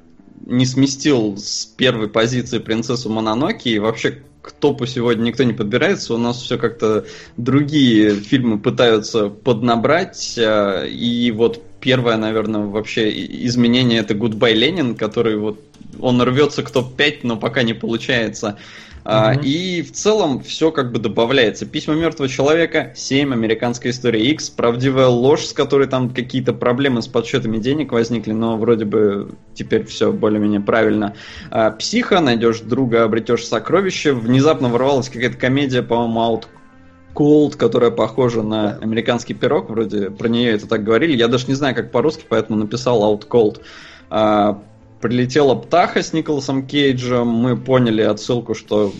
не 0.46 0.66
сместил 0.66 1.36
с 1.36 1.66
первой 1.66 2.08
позиции 2.08 2.58
принцессу 2.58 3.10
Мононоки, 3.10 3.68
и 3.68 3.78
вообще 3.80 4.22
к 4.40 4.52
топу 4.52 4.86
сегодня 4.86 5.24
никто 5.24 5.42
не 5.42 5.52
подбирается. 5.54 6.14
У 6.14 6.18
нас 6.18 6.40
все 6.40 6.56
как-то 6.56 7.06
другие 7.36 8.14
фильмы 8.14 8.58
пытаются 8.58 9.30
поднабрать. 9.30 10.34
Э, 10.36 10.86
и 10.86 11.30
вот 11.30 11.62
первое, 11.80 12.18
наверное, 12.18 12.66
вообще 12.66 13.10
изменение 13.46 14.00
это 14.00 14.14
Goodbye 14.14 14.52
Ленин, 14.52 14.94
который 14.94 15.38
вот 15.38 15.60
он 15.98 16.20
рвется 16.22 16.62
к 16.62 16.70
топ-5, 16.70 17.20
но 17.22 17.36
пока 17.36 17.62
не 17.62 17.72
получается. 17.72 18.58
А, 19.04 19.34
и 19.34 19.82
в 19.82 19.92
целом 19.92 20.42
все 20.42 20.70
как 20.70 20.90
бы 20.90 20.98
добавляется. 20.98 21.66
Письма 21.66 21.94
мертвого 21.94 22.28
человека, 22.28 22.92
7, 22.96 23.32
американская 23.32 23.92
история 23.92 24.24
X, 24.30 24.48
правдивая 24.50 25.08
ложь, 25.08 25.44
с 25.44 25.52
которой 25.52 25.86
там 25.88 26.10
какие-то 26.10 26.54
проблемы 26.54 27.02
с 27.02 27.06
подсчетами 27.06 27.58
денег 27.58 27.92
возникли, 27.92 28.32
но 28.32 28.56
вроде 28.56 28.86
бы 28.86 29.32
теперь 29.52 29.84
все 29.84 30.10
более-менее 30.10 30.60
правильно. 30.60 31.14
А, 31.50 31.70
психа, 31.70 32.20
найдешь 32.20 32.60
друга, 32.60 33.04
обретешь 33.04 33.46
сокровище. 33.46 34.12
Внезапно 34.12 34.68
ворвалась 34.68 35.10
какая-то 35.10 35.36
комедия, 35.36 35.82
по-моему, 35.82 36.20
Out 36.20 36.44
Cold, 37.14 37.56
которая 37.56 37.90
похожа 37.90 38.42
на 38.42 38.78
американский 38.78 39.34
пирог, 39.34 39.70
вроде 39.70 40.10
про 40.10 40.28
нее 40.28 40.52
это 40.52 40.66
так 40.66 40.82
говорили. 40.82 41.14
Я 41.16 41.28
даже 41.28 41.46
не 41.46 41.54
знаю, 41.54 41.74
как 41.74 41.92
по-русски, 41.92 42.24
поэтому 42.28 42.58
написал 42.58 43.02
Out 43.02 43.28
Cold. 43.28 43.60
Прилетела 45.04 45.54
птаха 45.54 46.02
с 46.02 46.14
Николасом 46.14 46.66
Кейджем, 46.66 47.28
мы 47.28 47.58
поняли 47.58 48.00
отсылку, 48.00 48.54
что 48.54 48.90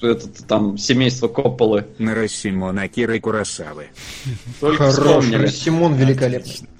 это 0.00 0.28
там 0.48 0.78
семейство 0.78 1.28
Копполы. 1.28 1.86
На 1.98 2.14
Рассимона 2.14 2.88
Киры 2.88 3.20
Курасавы. 3.20 3.88
Только 4.60 4.90
Хорош, 4.90 5.30
Рассимон 5.30 5.94
великолепный. 5.94 6.70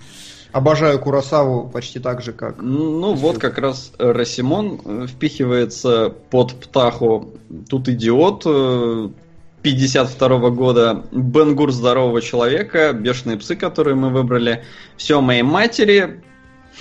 Обожаю 0.53 0.99
Курасаву 0.99 1.69
почти 1.69 1.99
так 1.99 2.23
же, 2.23 2.33
как... 2.33 2.63
Ну, 2.63 3.13
вот 3.13 3.37
как 3.37 3.59
раз 3.59 3.93
Рассимон 3.99 4.81
э, 4.87 5.07
впихивается 5.07 6.09
под 6.31 6.55
Птаху. 6.55 7.35
Тут 7.69 7.91
идиот 7.91 8.45
52 9.61 10.29
э, 10.29 10.51
года, 10.51 11.05
Бенгур 11.13 11.73
здорового 11.73 12.23
человека, 12.23 12.95
бешеные 12.95 13.37
псы, 13.37 13.55
которые 13.55 13.97
мы 13.97 14.09
выбрали, 14.09 14.65
все 14.97 15.21
моей 15.21 15.43
матери, 15.43 16.23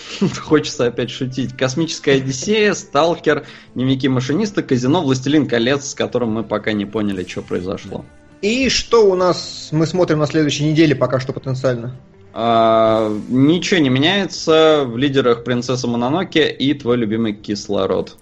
Хочется 0.40 0.86
опять 0.88 1.10
шутить. 1.10 1.56
Космическая 1.56 2.14
Одиссея, 2.14 2.74
Сталкер, 2.74 3.46
Дневники 3.76 4.08
машиниста, 4.08 4.64
Казино, 4.64 5.02
Властелин 5.02 5.48
колец, 5.48 5.90
с 5.90 5.94
которым 5.94 6.32
мы 6.32 6.44
пока 6.44 6.74
не 6.74 6.86
поняли, 6.86 7.26
что 7.28 7.42
произошло. 7.42 8.06
И 8.42 8.70
что 8.70 9.10
у 9.10 9.16
нас 9.16 9.70
мы 9.72 9.86
смотрим 9.86 10.20
на 10.20 10.28
следующей 10.28 10.64
неделе 10.64 10.96
пока 10.96 11.20
что 11.20 11.34
потенциально? 11.34 11.96
А, 12.34 13.12
ничего 13.28 13.80
не 13.82 13.90
меняется. 13.90 14.86
В 14.86 14.98
лидерах 14.98 15.44
Принцесса 15.44 15.88
Мононоке 15.88 16.50
и 16.52 16.74
твой 16.74 16.98
любимый 16.98 17.34
кислород. 17.34 18.18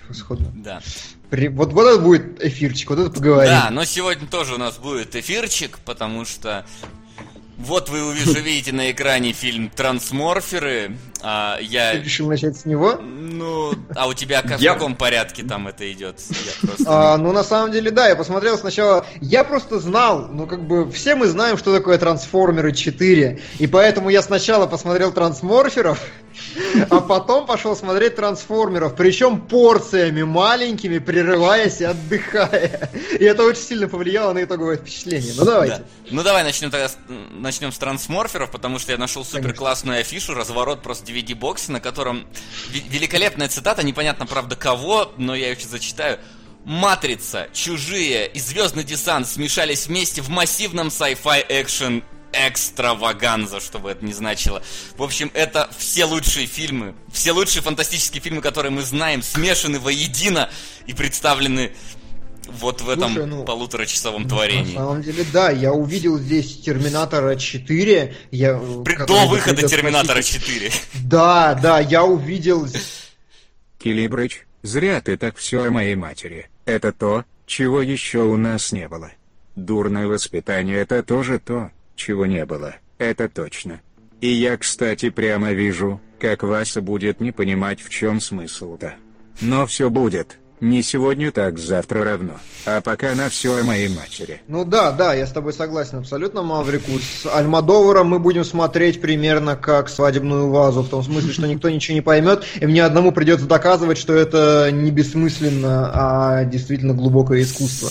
Превосходно. 0.00 0.50
Да. 0.54 0.80
При... 1.28 1.48
Вот, 1.48 1.72
вот 1.72 1.86
это 1.86 2.00
будет 2.00 2.42
эфирчик, 2.42 2.90
вот 2.90 2.98
это 2.98 3.10
поговорим. 3.10 3.52
Да, 3.52 3.68
но 3.70 3.84
сегодня 3.84 4.26
тоже 4.26 4.54
у 4.54 4.58
нас 4.58 4.78
будет 4.78 5.14
эфирчик, 5.14 5.78
потому 5.84 6.24
что 6.24 6.64
вот 7.60 7.88
вы 7.88 8.04
уже 8.04 8.40
видите 8.40 8.72
на 8.72 8.90
экране 8.90 9.32
фильм 9.32 9.70
«Трансморферы». 9.70 10.96
А, 11.22 11.58
я... 11.60 11.92
Ты 11.92 12.02
решил 12.02 12.28
начать 12.28 12.56
с 12.56 12.64
него? 12.64 12.96
Ну, 12.96 13.72
а 13.94 14.08
у 14.08 14.14
тебя 14.14 14.42
как, 14.42 14.60
я... 14.60 14.72
в 14.72 14.74
каком 14.74 14.96
порядке 14.96 15.42
там 15.42 15.68
это 15.68 15.90
идет? 15.92 16.20
Просто... 16.62 16.84
А, 16.86 17.16
ну, 17.16 17.32
на 17.32 17.44
самом 17.44 17.72
деле, 17.72 17.90
да, 17.90 18.08
я 18.08 18.16
посмотрел 18.16 18.58
сначала... 18.58 19.06
Я 19.20 19.44
просто 19.44 19.78
знал, 19.80 20.28
ну, 20.28 20.46
как 20.46 20.66
бы, 20.66 20.90
все 20.90 21.14
мы 21.14 21.26
знаем, 21.26 21.58
что 21.58 21.74
такое 21.74 21.98
«Трансформеры 21.98 22.72
4», 22.72 23.40
и 23.58 23.66
поэтому 23.66 24.10
я 24.10 24.22
сначала 24.22 24.66
посмотрел 24.66 25.12
«Трансморферов», 25.12 26.00
а 26.90 27.00
потом 27.00 27.46
пошел 27.46 27.76
смотреть 27.76 28.16
трансформеров, 28.16 28.96
причем 28.96 29.40
порциями 29.40 30.22
маленькими, 30.22 30.98
прерываясь 30.98 31.80
и 31.80 31.84
отдыхая. 31.84 32.90
И 33.18 33.24
это 33.24 33.44
очень 33.44 33.62
сильно 33.62 33.88
повлияло 33.88 34.32
на 34.32 34.44
итоговое 34.44 34.76
впечатление. 34.76 35.32
Ну 35.36 35.44
давайте. 35.44 35.76
Да. 35.76 35.84
Ну 36.10 36.22
давай 36.22 36.44
начнем 36.44 36.70
тогда 36.70 36.88
начнем 37.08 37.72
с 37.72 37.78
трансморферов, 37.78 38.50
потому 38.50 38.78
что 38.78 38.92
я 38.92 38.98
нашел 38.98 39.24
супер 39.24 39.54
классную 39.54 40.00
афишу, 40.00 40.34
разворот 40.34 40.82
просто 40.82 41.06
DVD-бокса, 41.10 41.72
на 41.72 41.80
котором 41.80 42.26
великолепная 42.70 43.48
цитата, 43.48 43.82
непонятно 43.82 44.26
правда 44.26 44.56
кого, 44.56 45.12
но 45.16 45.34
я 45.34 45.48
ее 45.48 45.56
сейчас 45.56 45.70
зачитаю. 45.70 46.18
Матрица, 46.64 47.48
Чужие 47.52 48.28
и 48.28 48.38
Звездный 48.38 48.84
десант 48.84 49.26
смешались 49.26 49.86
вместе 49.86 50.20
в 50.20 50.28
массивном 50.28 50.88
sci-fi 50.88 51.44
экшен 51.48 52.04
экстраваганза, 52.32 53.60
что 53.60 53.78
бы 53.78 53.90
это 53.90 54.04
ни 54.04 54.12
значило. 54.12 54.62
В 54.96 55.02
общем, 55.02 55.30
это 55.34 55.68
все 55.76 56.04
лучшие 56.04 56.46
фильмы, 56.46 56.94
все 57.12 57.32
лучшие 57.32 57.62
фантастические 57.62 58.22
фильмы, 58.22 58.40
которые 58.40 58.70
мы 58.70 58.82
знаем, 58.82 59.22
смешаны 59.22 59.80
воедино 59.80 60.50
и 60.86 60.94
представлены 60.94 61.72
вот 62.50 62.80
в 62.80 62.88
этом 62.88 63.12
Слушай, 63.12 63.26
ну, 63.26 63.44
полуторачасовом 63.44 64.28
творении. 64.28 64.74
На 64.74 64.80
самом 64.80 65.02
деле, 65.02 65.24
да, 65.32 65.50
я 65.50 65.72
увидел 65.72 66.18
здесь 66.18 66.60
Терминатора 66.60 67.36
4. 67.36 68.14
Я, 68.30 68.58
При, 68.84 68.96
до 69.06 69.26
выхода 69.26 69.66
Терминатора 69.66 70.22
4. 70.22 70.70
Да, 71.04 71.54
да, 71.54 71.80
я 71.80 72.04
увидел... 72.04 72.66
Килибрыч, 73.78 74.46
зря 74.62 75.00
ты 75.00 75.16
так 75.16 75.36
все 75.36 75.64
о 75.64 75.70
моей 75.70 75.94
матери. 75.94 76.50
Это 76.66 76.92
то, 76.92 77.24
чего 77.46 77.80
еще 77.80 78.20
у 78.20 78.36
нас 78.36 78.72
не 78.72 78.88
было. 78.88 79.10
Дурное 79.56 80.06
воспитание 80.06 80.78
это 80.78 81.02
тоже 81.02 81.38
то, 81.38 81.70
чего 81.96 82.26
не 82.26 82.44
было, 82.44 82.76
это 82.98 83.28
точно. 83.28 83.80
И 84.20 84.28
я, 84.28 84.56
кстати, 84.56 85.10
прямо 85.10 85.52
вижу, 85.52 86.00
как 86.18 86.42
Вася 86.42 86.82
будет 86.82 87.20
не 87.20 87.32
понимать, 87.32 87.80
в 87.80 87.88
чем 87.88 88.20
смысл-то. 88.20 88.94
Но 89.40 89.66
все 89.66 89.88
будет. 89.88 90.38
Не 90.60 90.82
сегодня 90.82 91.32
так, 91.32 91.58
завтра 91.58 92.04
равно. 92.04 92.34
А 92.66 92.82
пока 92.82 93.14
на 93.14 93.30
все 93.30 93.58
о 93.58 93.64
моей 93.64 93.88
матери. 93.88 94.42
Ну 94.46 94.66
да, 94.66 94.92
да, 94.92 95.14
я 95.14 95.26
с 95.26 95.32
тобой 95.32 95.54
согласен 95.54 95.98
абсолютно, 95.98 96.42
Маврику. 96.42 96.90
С 96.98 97.26
Альмадоваром 97.34 98.08
мы 98.08 98.18
будем 98.18 98.44
смотреть 98.44 99.00
примерно 99.00 99.56
как 99.56 99.88
свадебную 99.88 100.50
вазу, 100.50 100.82
в 100.82 100.90
том 100.90 101.02
смысле, 101.02 101.32
что 101.32 101.46
никто 101.46 101.70
ничего 101.70 101.94
не 101.94 102.02
поймет, 102.02 102.44
и 102.60 102.66
мне 102.66 102.84
одному 102.84 103.10
придется 103.10 103.46
доказывать, 103.46 103.96
что 103.96 104.12
это 104.12 104.68
не 104.70 104.90
бессмысленно, 104.90 105.90
а 105.94 106.44
действительно 106.44 106.92
глубокое 106.92 107.40
искусство. 107.40 107.88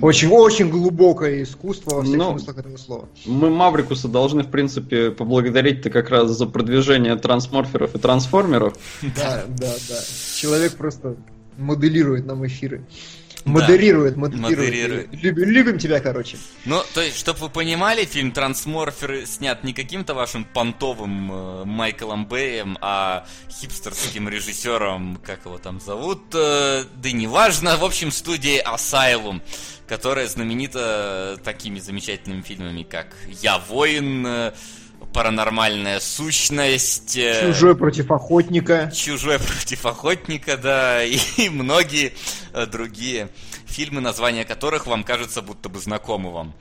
Очень-очень 0.00 0.70
глубокое 0.70 1.42
искусство 1.42 1.96
во 1.96 2.02
всех 2.02 2.16
Но 2.16 2.32
ну, 2.32 2.38
смыслах 2.38 2.58
этого 2.58 2.76
слова. 2.76 3.08
Мы 3.26 3.50
Маврикуса 3.50 4.06
должны, 4.06 4.44
в 4.44 4.50
принципе, 4.50 5.10
поблагодарить-то 5.10 5.90
как 5.90 6.10
раз 6.10 6.30
за 6.30 6.46
продвижение 6.46 7.16
трансморферов 7.16 7.96
и 7.96 7.98
трансформеров. 7.98 8.74
Да, 9.02 9.44
да, 9.48 9.72
да. 9.88 9.96
Человек 10.36 10.74
просто 10.74 11.16
моделирует 11.56 12.26
нам 12.26 12.46
эфиры. 12.46 12.84
Модерирует, 13.44 14.14
да, 14.14 14.20
модерирует. 14.20 14.58
модерирует. 14.58 15.08
Любим, 15.12 15.50
любим 15.50 15.78
тебя, 15.78 16.00
короче. 16.00 16.38
Ну, 16.64 16.82
то 16.94 17.02
есть, 17.02 17.18
чтобы 17.18 17.40
вы 17.40 17.48
понимали, 17.50 18.06
фильм 18.06 18.32
«Трансморферы» 18.32 19.26
снят 19.26 19.62
не 19.64 19.74
каким-то 19.74 20.14
вашим 20.14 20.44
понтовым 20.46 21.30
э, 21.30 21.64
Майклом 21.66 22.26
Бэем, 22.26 22.78
а 22.80 23.26
хипстерским 23.50 24.30
режиссером, 24.30 25.18
как 25.22 25.44
его 25.44 25.58
там 25.58 25.78
зовут, 25.78 26.22
э, 26.32 26.84
да 26.96 27.12
неважно, 27.12 27.76
в 27.76 27.84
общем, 27.84 28.10
студией 28.12 28.62
Asylum, 28.62 29.42
которая 29.86 30.26
знаменита 30.26 31.38
такими 31.44 31.80
замечательными 31.80 32.40
фильмами, 32.40 32.82
как 32.82 33.08
«Я 33.42 33.58
воин», 33.58 34.26
э, 34.26 34.52
паранормальная 35.14 36.00
сущность. 36.00 37.16
Э, 37.16 37.46
Чужой 37.46 37.76
против 37.76 38.10
охотника. 38.10 38.90
Чужой 38.94 39.38
против 39.38 39.86
охотника, 39.86 40.58
да, 40.58 41.02
и, 41.02 41.16
и 41.38 41.48
многие 41.48 42.12
э, 42.52 42.66
другие 42.66 43.28
фильмы, 43.66 44.00
названия 44.00 44.44
которых 44.44 44.86
вам 44.86 45.04
кажется 45.04 45.40
будто 45.40 45.68
бы 45.68 45.78
знакомы 45.78 46.30
вам. 46.30 46.52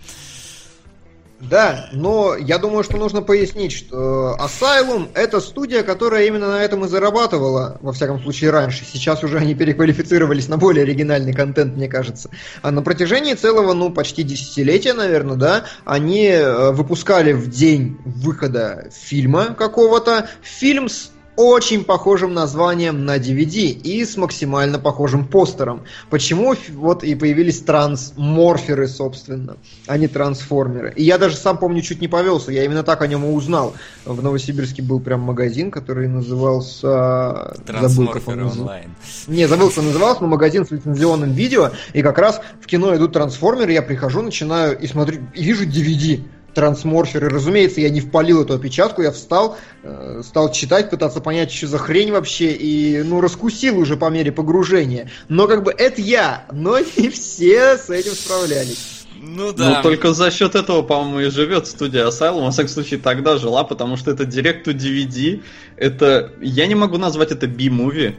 Да, 1.50 1.90
но 1.92 2.36
я 2.36 2.58
думаю, 2.58 2.84
что 2.84 2.98
нужно 2.98 3.22
пояснить, 3.22 3.74
что 3.74 4.38
Asylum 4.40 5.10
это 5.14 5.40
студия, 5.42 5.84
которая 5.84 6.26
именно 6.26 6.48
на 6.48 6.64
этом 6.64 6.86
и 6.86 6.88
зарабатывала, 6.88 7.78
во 7.82 7.92
всяком 7.92 8.22
случае 8.22 8.52
раньше. 8.52 8.86
Сейчас 8.86 9.24
уже 9.24 9.38
они 9.38 9.54
переквалифицировались 9.54 10.48
на 10.48 10.58
более 10.58 10.84
оригинальный 10.84 11.34
контент, 11.34 11.76
мне 11.76 11.88
кажется. 11.88 12.30
А 12.62 12.72
на 12.72 12.82
протяжении 12.82 13.34
целого, 13.34 13.74
ну, 13.74 13.90
почти 13.90 14.24
десятилетия, 14.24 14.94
наверное, 14.94 15.36
да, 15.36 15.66
они 15.86 16.28
э, 16.28 16.72
выпускали 16.72 17.34
в 17.34 17.50
день 17.50 17.98
выхода 18.06 18.90
фильма 18.94 19.54
какого-то 19.54 20.30
фильм 20.42 20.88
с 20.88 21.13
очень 21.36 21.84
похожим 21.84 22.34
названием 22.34 23.06
на 23.06 23.18
DVD 23.18 23.70
и 23.70 24.06
с 24.06 24.18
максимально 24.18 24.80
похожим 24.80 25.28
постером. 25.28 25.84
Почему 26.10 26.56
вот 26.76 27.04
и 27.04 27.16
появились 27.16 27.62
трансморферы, 27.62 28.88
собственно, 28.88 29.58
а 29.88 29.98
не 29.98 30.08
трансформеры. 30.08 30.94
И 30.96 31.04
я 31.04 31.18
даже 31.18 31.36
сам 31.36 31.58
помню, 31.58 31.82
чуть 31.82 32.02
не 32.02 32.08
повелся, 32.08 32.52
я 32.52 32.66
именно 32.66 32.84
так 32.84 33.02
о 33.02 33.08
нем 33.08 33.26
и 33.26 33.30
узнал. 33.30 33.74
В 34.06 34.22
Новосибирске 34.22 34.82
был 34.82 35.00
прям 35.00 35.22
магазин, 35.22 35.72
который 35.72 36.08
назывался... 36.08 37.56
Трансморферы 37.66 38.46
онлайн. 38.46 38.96
Не, 39.28 39.48
забыл, 39.48 39.70
как 39.70 39.80
он 39.80 39.86
назывался, 39.88 40.22
но 40.22 40.28
магазин 40.28 40.66
с 40.66 40.72
лицензионным 40.72 41.32
видео, 41.32 41.72
и 41.94 42.02
как 42.02 42.18
раз 42.18 42.42
в 42.62 42.68
кино 42.68 42.96
идут 42.96 43.14
трансформеры, 43.14 43.72
я 43.72 43.82
прихожу, 43.82 44.22
начинаю 44.22 44.78
и 44.78 44.88
смотрю, 44.88 45.22
и 45.34 45.44
вижу 45.44 45.66
DVD 45.66 46.22
трансморферы. 46.54 47.30
Разумеется, 47.30 47.82
я 47.82 47.90
не 47.90 48.02
впалил 48.02 48.44
эту 48.44 48.54
опечатку, 48.54 49.02
я 49.02 49.12
встал, 49.12 49.58
э, 49.84 50.22
стал 50.24 50.52
читать, 50.52 50.90
пытаться 50.90 51.22
понять, 51.22 51.52
что 51.52 51.68
за 51.68 51.78
хрень 51.78 52.12
вообще, 52.12 52.52
и, 52.52 53.02
ну, 53.04 53.22
раскусил 53.22 53.78
уже 53.80 53.98
по 53.98 54.10
мере 54.10 54.32
погружения. 54.32 55.10
Но 55.30 55.48
как 55.48 55.64
бы 55.64 55.74
это 55.76 56.02
я, 56.02 56.46
но 56.52 56.80
не 56.98 57.10
все 57.10 57.78
с 57.78 57.90
этим 57.90 58.14
справлялись. 58.14 59.04
Ну 59.26 59.54
да. 59.54 59.78
Ну, 59.78 59.84
только 59.84 60.14
за 60.14 60.32
счет 60.32 60.54
этого, 60.54 60.82
по-моему, 60.82 61.22
и 61.22 61.30
живет 61.30 61.68
студия 61.68 62.08
Asylum. 62.08 62.44
Во 62.44 62.52
всяком 62.52 62.70
случае, 62.70 63.00
тогда 63.00 63.38
жила, 63.38 63.64
потому 63.64 63.96
что 63.96 64.12
это 64.12 64.24
Direct 64.24 64.66
to 64.66 64.74
DVD. 64.74 65.42
Это... 65.78 66.34
Я 66.42 66.68
не 66.68 66.76
могу 66.76 66.98
назвать 66.98 67.32
это 67.32 67.48
B-movie. 67.48 68.16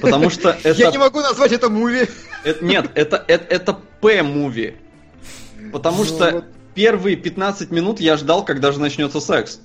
Потому 0.00 0.30
что 0.30 0.50
это... 0.62 0.78
Я 0.78 0.92
не 0.92 0.98
могу 0.98 1.20
назвать 1.20 1.50
это 1.50 1.68
муви. 1.68 2.06
Это- 2.44 2.64
нет, 2.64 2.90
это, 2.94 3.24
это, 3.26 3.44
это 3.52 3.78
P-movie. 4.00 4.76
Потому 5.72 5.98
Ну 5.98 6.04
что. 6.04 6.44
Первые 6.74 7.16
15 7.16 7.70
минут 7.70 8.00
я 8.00 8.16
ждал, 8.16 8.44
когда 8.44 8.72
же 8.72 8.80
начнется 8.80 9.20
секс. 9.20 9.60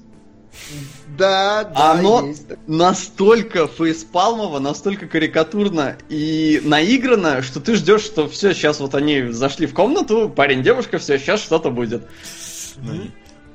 Да, 1.18 1.64
да, 1.64 1.94
оно 1.94 2.28
есть. 2.28 2.46
настолько 2.68 3.68
фейспалмово, 3.68 4.60
настолько 4.60 5.08
карикатурно 5.08 5.98
и 6.10 6.62
наиграно, 6.64 7.42
что 7.42 7.60
ты 7.60 7.76
ждешь, 7.76 8.02
что 8.02 8.30
все, 8.30 8.54
сейчас 8.54 8.80
вот 8.80 8.94
они 8.94 9.32
зашли 9.32 9.66
в 9.66 9.74
комнату, 9.74 10.30
парень, 10.30 10.62
девушка, 10.62 11.00
все, 11.00 11.18
сейчас 11.18 11.42
что-то 11.42 11.72
будет. 11.72 12.08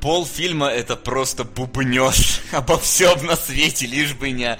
Пол 0.00 0.26
фильма 0.26 0.66
это 0.66 0.96
просто 0.96 1.44
бубнёж 1.44 2.40
обо 2.52 2.78
всем 2.78 3.24
на 3.24 3.36
свете, 3.36 3.86
лишь 3.86 4.14
бы 4.14 4.30
не, 4.30 4.58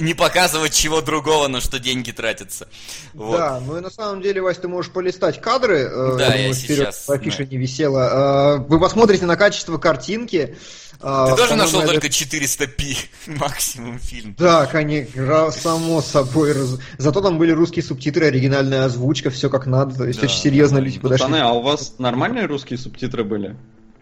не 0.00 0.14
показывать 0.14 0.74
чего 0.74 1.00
другого, 1.00 1.48
на 1.48 1.60
что 1.60 1.78
деньги 1.78 2.10
тратятся. 2.12 2.68
Вот. 3.14 3.36
Да, 3.38 3.60
ну 3.66 3.78
и 3.78 3.80
на 3.80 3.90
самом 3.90 4.20
деле, 4.22 4.42
Вась, 4.42 4.58
ты 4.58 4.68
можешь 4.68 4.92
полистать 4.92 5.40
кадры. 5.40 5.78
э, 5.80 6.16
Да, 6.18 6.30
думаю, 6.30 6.48
я 6.48 6.52
вперед 6.54 6.78
сейчас, 6.78 7.04
по 7.06 7.14
афише 7.14 7.38
да. 7.38 7.44
не 7.50 7.56
висело. 7.56 8.58
Э, 8.58 8.64
Вы 8.68 8.78
посмотрите 8.78 9.26
на 9.26 9.36
качество 9.36 9.78
картинки. 9.78 10.56
Ты 11.00 11.06
Э, 11.06 11.28
тоже 11.30 11.50
по-моему, 11.50 11.56
нашел 11.56 11.80
это- 11.80 11.92
только 11.92 12.08
400p 12.08 12.96
максимум 13.26 13.98
фильм. 13.98 14.34
Да, 14.38 14.66
конечно, 14.66 15.50
само 15.50 16.02
собой. 16.02 16.52
раз- 16.52 16.78
Зато 16.98 17.22
там 17.22 17.38
были 17.38 17.52
русские 17.52 17.82
субтитры, 17.82 18.26
оригинальная 18.26 18.84
озвучка, 18.84 19.30
все 19.30 19.48
как 19.48 19.66
надо. 19.66 19.94
То 19.94 20.04
есть 20.06 20.20
Да, 20.20 20.26
очень 20.26 20.38
серьезно 20.38 20.76
люди 20.78 20.98
подошли. 20.98 21.24
Пацаны, 21.26 21.40
а 21.42 21.52
у 21.52 21.62
вас 21.62 21.94
нормальные 21.98 22.44
русские 22.46 22.78
субтитры 22.78 23.24
были? 23.24 23.56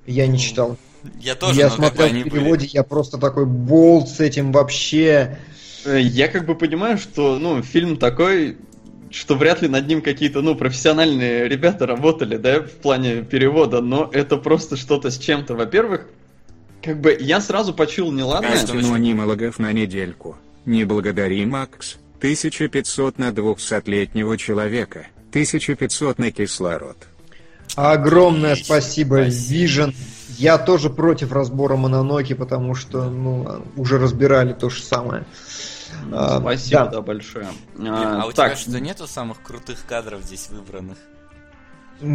Я 0.06 0.26
не 0.26 0.38
читал. 0.40 0.76
Я 1.20 1.36
тоже, 1.36 1.60
я 1.60 1.70
смотрел 1.70 2.08
в 2.08 2.10
были. 2.12 2.28
переводе, 2.28 2.66
я 2.72 2.82
просто 2.82 3.18
такой 3.18 3.46
болт 3.46 4.08
с 4.08 4.18
этим 4.18 4.50
вообще. 4.50 5.38
Э, 5.84 6.00
Я 6.00 6.28
как 6.28 6.46
бы 6.46 6.54
понимаю, 6.54 6.98
что, 6.98 7.38
ну, 7.38 7.62
фильм 7.62 7.96
такой, 7.96 8.56
что 9.10 9.36
вряд 9.36 9.62
ли 9.62 9.68
над 9.68 9.86
ним 9.86 10.02
какие-то, 10.02 10.42
ну, 10.42 10.54
профессиональные 10.54 11.48
ребята 11.48 11.86
работали, 11.86 12.36
да, 12.36 12.60
в 12.60 12.70
плане 12.70 13.22
перевода, 13.22 13.80
но 13.80 14.08
это 14.12 14.36
просто 14.36 14.76
что-то 14.76 15.10
с 15.10 15.18
чем-то. 15.18 15.54
Во-первых, 15.54 16.06
как 16.82 17.00
бы 17.00 17.16
я 17.18 17.40
сразу 17.40 17.74
почул 17.74 18.12
неладное. 18.12 18.64
Кино 18.64 18.94
анимологов 18.94 19.58
на 19.58 19.72
недельку. 19.72 20.36
Не 20.64 20.84
благодари, 20.84 21.44
Макс. 21.46 21.96
1500 22.18 23.18
на 23.18 23.30
200-летнего 23.30 24.36
человека. 24.36 25.06
1500 25.30 26.18
на 26.18 26.30
кислород. 26.32 26.96
Огромное 27.76 28.56
спасибо. 28.56 29.26
Vision. 29.26 29.94
Я 30.38 30.56
тоже 30.56 30.88
против 30.88 31.32
разбора 31.32 31.76
Мононоки, 31.76 32.32
потому 32.32 32.74
что, 32.74 33.10
ну, 33.10 33.64
уже 33.76 33.98
разбирали 33.98 34.52
то 34.52 34.70
же 34.70 34.82
самое. 34.82 35.24
А, 36.12 36.38
Спасибо, 36.40 36.84
да. 36.84 36.86
да, 36.86 37.00
большое. 37.02 37.48
А, 37.80 38.22
А 38.22 38.26
у 38.26 38.32
тебя 38.32 38.48
так, 38.48 38.58
что, 38.58 38.78
нету 38.80 39.06
самых 39.06 39.42
крутых 39.42 39.84
кадров 39.84 40.22
здесь 40.22 40.48
выбранных? 40.50 40.98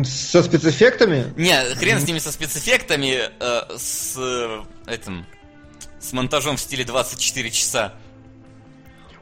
Со 0.05 0.41
спецэффектами? 0.41 1.33
Не, 1.35 1.75
хрен 1.75 1.99
с 1.99 2.07
ними 2.07 2.19
со 2.19 2.31
спецэффектами, 2.31 3.29
э, 3.39 3.77
с 3.77 4.15
э, 4.17 4.61
этим, 4.87 5.25
с 5.99 6.13
монтажом 6.13 6.55
в 6.55 6.61
стиле 6.61 6.85
24 6.85 7.51
часа. 7.51 7.93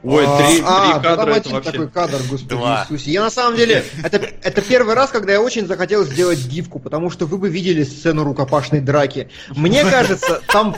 Ой, 0.02 0.24
А, 0.26 0.38
три, 0.38 0.56
три 0.56 0.64
а, 0.66 1.00
кадра 1.00 1.16
там 1.16 1.32
один 1.32 1.52
вообще... 1.52 1.70
такой 1.72 1.88
кадр, 1.88 2.18
господи 2.28 2.48
Два. 2.48 2.86
Иисусе. 2.90 3.10
Я 3.12 3.22
на 3.22 3.30
самом 3.30 3.56
деле, 3.56 3.84
это, 4.02 4.18
это 4.42 4.60
первый 4.62 4.94
раз, 4.94 5.10
когда 5.10 5.32
я 5.32 5.40
очень 5.40 5.66
захотел 5.66 6.04
сделать 6.04 6.44
гифку, 6.46 6.78
потому 6.78 7.10
что 7.10 7.26
вы 7.26 7.38
бы 7.38 7.48
видели 7.48 7.82
сцену 7.84 8.24
рукопашной 8.24 8.80
драки. 8.80 9.28
Мне 9.50 9.84
кажется, 9.84 10.40
там, 10.48 10.76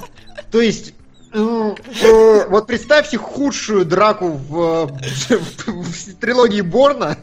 то 0.51 0.61
есть, 0.61 0.95
вот 1.35 2.67
представьте 2.67 3.19
худшую 3.19 3.85
драку 3.85 4.29
в, 4.49 4.87
в- 4.87 5.67
в 5.67 6.15
трилогии 6.21 6.61
Борна, 6.61 7.17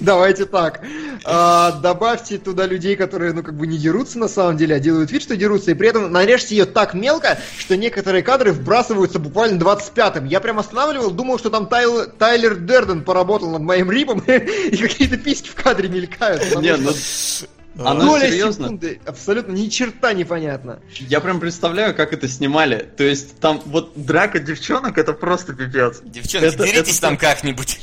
давайте 0.00 0.46
так, 0.46 0.80
А, 1.24 1.72
добавьте 1.80 2.38
туда 2.38 2.66
людей, 2.66 2.96
которые, 2.96 3.32
ну, 3.32 3.42
как 3.42 3.54
бы 3.56 3.66
не 3.66 3.78
дерутся 3.78 4.18
на 4.18 4.28
самом 4.28 4.56
деле, 4.56 4.76
а 4.76 4.80
делают 4.80 5.10
вид, 5.12 5.22
что 5.22 5.36
дерутся, 5.36 5.70
и 5.70 5.74
при 5.74 5.88
этом 5.88 6.10
нарежьте 6.10 6.56
ее 6.56 6.64
так 6.64 6.94
мелко, 6.94 7.38
что 7.58 7.76
некоторые 7.76 8.22
кадры 8.22 8.52
вбрасываются 8.52 9.18
буквально 9.18 9.60
25-м. 9.62 10.26
Я 10.26 10.40
прям 10.40 10.58
останавливал, 10.58 11.10
думал, 11.10 11.38
что 11.38 11.50
там 11.50 11.66
Тайл- 11.66 12.06
Тайлер 12.18 12.56
Дерден 12.56 13.02
поработал 13.04 13.50
над 13.50 13.62
моим 13.62 13.90
рипом, 13.90 14.18
и 14.26 14.76
какие-то 14.76 15.16
письки 15.18 15.48
в 15.50 15.54
кадре 15.54 15.88
мелькают. 15.88 16.42
Не, 16.60 16.76
что 16.76 17.46
ну, 17.74 17.86
оно 17.86 18.04
доля 18.04 18.28
серьезно. 18.30 18.64
секунды 18.64 19.00
абсолютно 19.06 19.52
ни 19.52 19.68
черта 19.68 20.12
непонятно. 20.12 20.80
Я 20.98 21.20
прям 21.20 21.40
представляю, 21.40 21.94
как 21.94 22.12
это 22.12 22.28
снимали. 22.28 22.88
То 22.96 23.04
есть 23.04 23.38
там 23.40 23.60
вот 23.66 23.92
драка 23.96 24.38
девчонок 24.40 24.98
это 24.98 25.12
просто 25.12 25.52
пипец. 25.54 26.00
Девчонки, 26.04 26.46
Это- 26.46 26.64
деритесь 26.66 26.92
это 26.98 27.00
там 27.00 27.16
как-нибудь. 27.16 27.80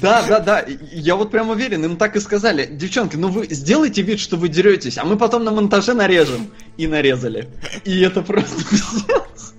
Да, 0.00 0.22
да, 0.22 0.38
да. 0.40 0.64
Я 0.92 1.16
вот 1.16 1.30
прям 1.30 1.48
уверен, 1.50 1.84
им 1.84 1.96
так 1.96 2.14
и 2.16 2.20
сказали. 2.20 2.66
Девчонки, 2.66 3.16
ну 3.16 3.28
вы 3.28 3.46
сделайте 3.50 4.02
вид, 4.02 4.20
что 4.20 4.36
вы 4.36 4.48
деретесь, 4.48 4.98
а 4.98 5.04
мы 5.04 5.16
потом 5.16 5.44
на 5.44 5.50
монтаже 5.50 5.94
нарежем. 5.94 6.50
И 6.76 6.86
нарезали. 6.86 7.48
И 7.84 8.00
это 8.00 8.22
просто 8.22 8.56
пиздец. 8.70 9.54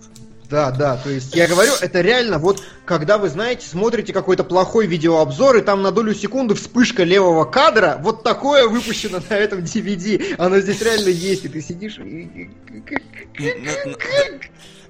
Да, 0.53 0.69
да, 0.69 0.97
то 0.97 1.09
есть 1.09 1.35
я 1.35 1.47
говорю, 1.47 1.71
это 1.81 2.01
реально 2.01 2.37
вот, 2.37 2.61
когда 2.85 3.17
вы, 3.17 3.29
знаете, 3.29 3.65
смотрите 3.67 4.13
какой-то 4.13 4.43
плохой 4.43 4.85
видеообзор, 4.85 5.57
и 5.57 5.61
там 5.61 5.81
на 5.81 5.89
долю 5.89 6.13
секунды 6.13 6.53
вспышка 6.53 7.03
левого 7.03 7.43
кадра, 7.45 7.97
вот 8.01 8.21
такое 8.21 8.67
выпущено 8.67 9.19
на 9.31 9.33
этом 9.33 9.61
DVD, 9.61 10.35
оно 10.37 10.59
здесь 10.59 10.79
реально 10.79 11.09
есть, 11.09 11.45
и 11.45 11.49
ты 11.49 11.59
сидишь 11.59 11.97
и... 11.97 12.51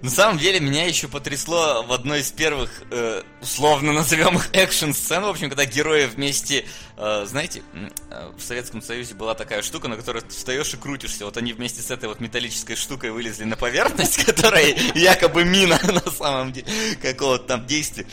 На- 0.03 0.09
самом 0.09 0.38
деле, 0.38 0.59
меня 0.59 0.85
еще 0.85 1.07
потрясло 1.07 1.84
в 1.88 1.93
одной 1.93 2.19
из 2.19 2.31
первых, 2.31 2.84
э, 2.91 3.23
условно 3.41 3.93
назовем 3.93 4.35
их, 4.35 4.49
экшн-сцен, 4.51 5.23
в 5.23 5.27
общем, 5.30 5.47
когда 5.47 5.63
герои 5.63 6.05
вместе, 6.07 6.65
э, 6.97 7.25
знаете, 7.25 7.63
э, 8.11 8.31
в 8.38 8.41
Советском 8.41 8.81
Союзе 8.81 9.15
была 9.15 9.34
такая 9.34 9.61
штука, 9.61 9.88
на 9.88 9.95
которой 9.95 10.21
ты 10.21 10.30
встаешь 10.30 10.73
и 10.73 10.77
крутишься. 10.77 11.23
Вот 11.23 11.38
они 11.38 11.53
вместе 11.53 11.81
с 11.81 11.89
этой 11.89 12.09
вот 12.09 12.19
металлической 12.19 12.75
штукой 12.75 13.11
вылезли 13.11 13.45
на 13.45 13.55
поверхность, 13.55 14.17
которая 14.25 14.75
якобы 14.93 15.45
мина 15.45 15.80
на 16.05 16.11
самом 16.11 16.51
деле 16.51 16.67
какого-то 17.01 17.45
там 17.45 17.65
действия. 17.65 18.05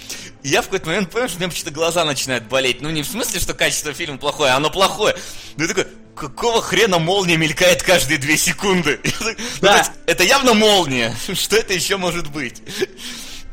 И 0.44 0.48
я 0.48 0.62
в 0.62 0.66
какой-то 0.66 0.86
момент 0.86 1.10
понял, 1.10 1.26
что 1.26 1.38
у 1.38 1.40
меня 1.40 1.48
почему-то 1.50 1.74
глаза 1.74 2.04
начинают 2.04 2.44
болеть. 2.44 2.80
Ну, 2.82 2.90
не 2.90 3.02
в 3.02 3.06
смысле, 3.08 3.40
что 3.40 3.52
качество 3.52 3.92
фильма 3.92 4.16
плохое, 4.18 4.52
оно 4.52 4.70
плохое. 4.70 5.16
Ну, 5.56 5.64
я 5.64 5.68
такой, 5.68 5.88
какого 6.20 6.60
хрена 6.60 6.98
молния 6.98 7.36
мелькает 7.38 7.82
каждые 7.82 8.18
две 8.18 8.36
секунды? 8.36 9.00
Ну, 9.20 9.34
Да. 9.62 9.78
есть, 9.78 9.90
это 10.06 10.22
явно 10.24 10.52
молния. 10.54 11.14
Что 11.34 11.56
это 11.56 11.72
еще 11.72 11.96
может 11.96 12.30
быть? 12.30 12.62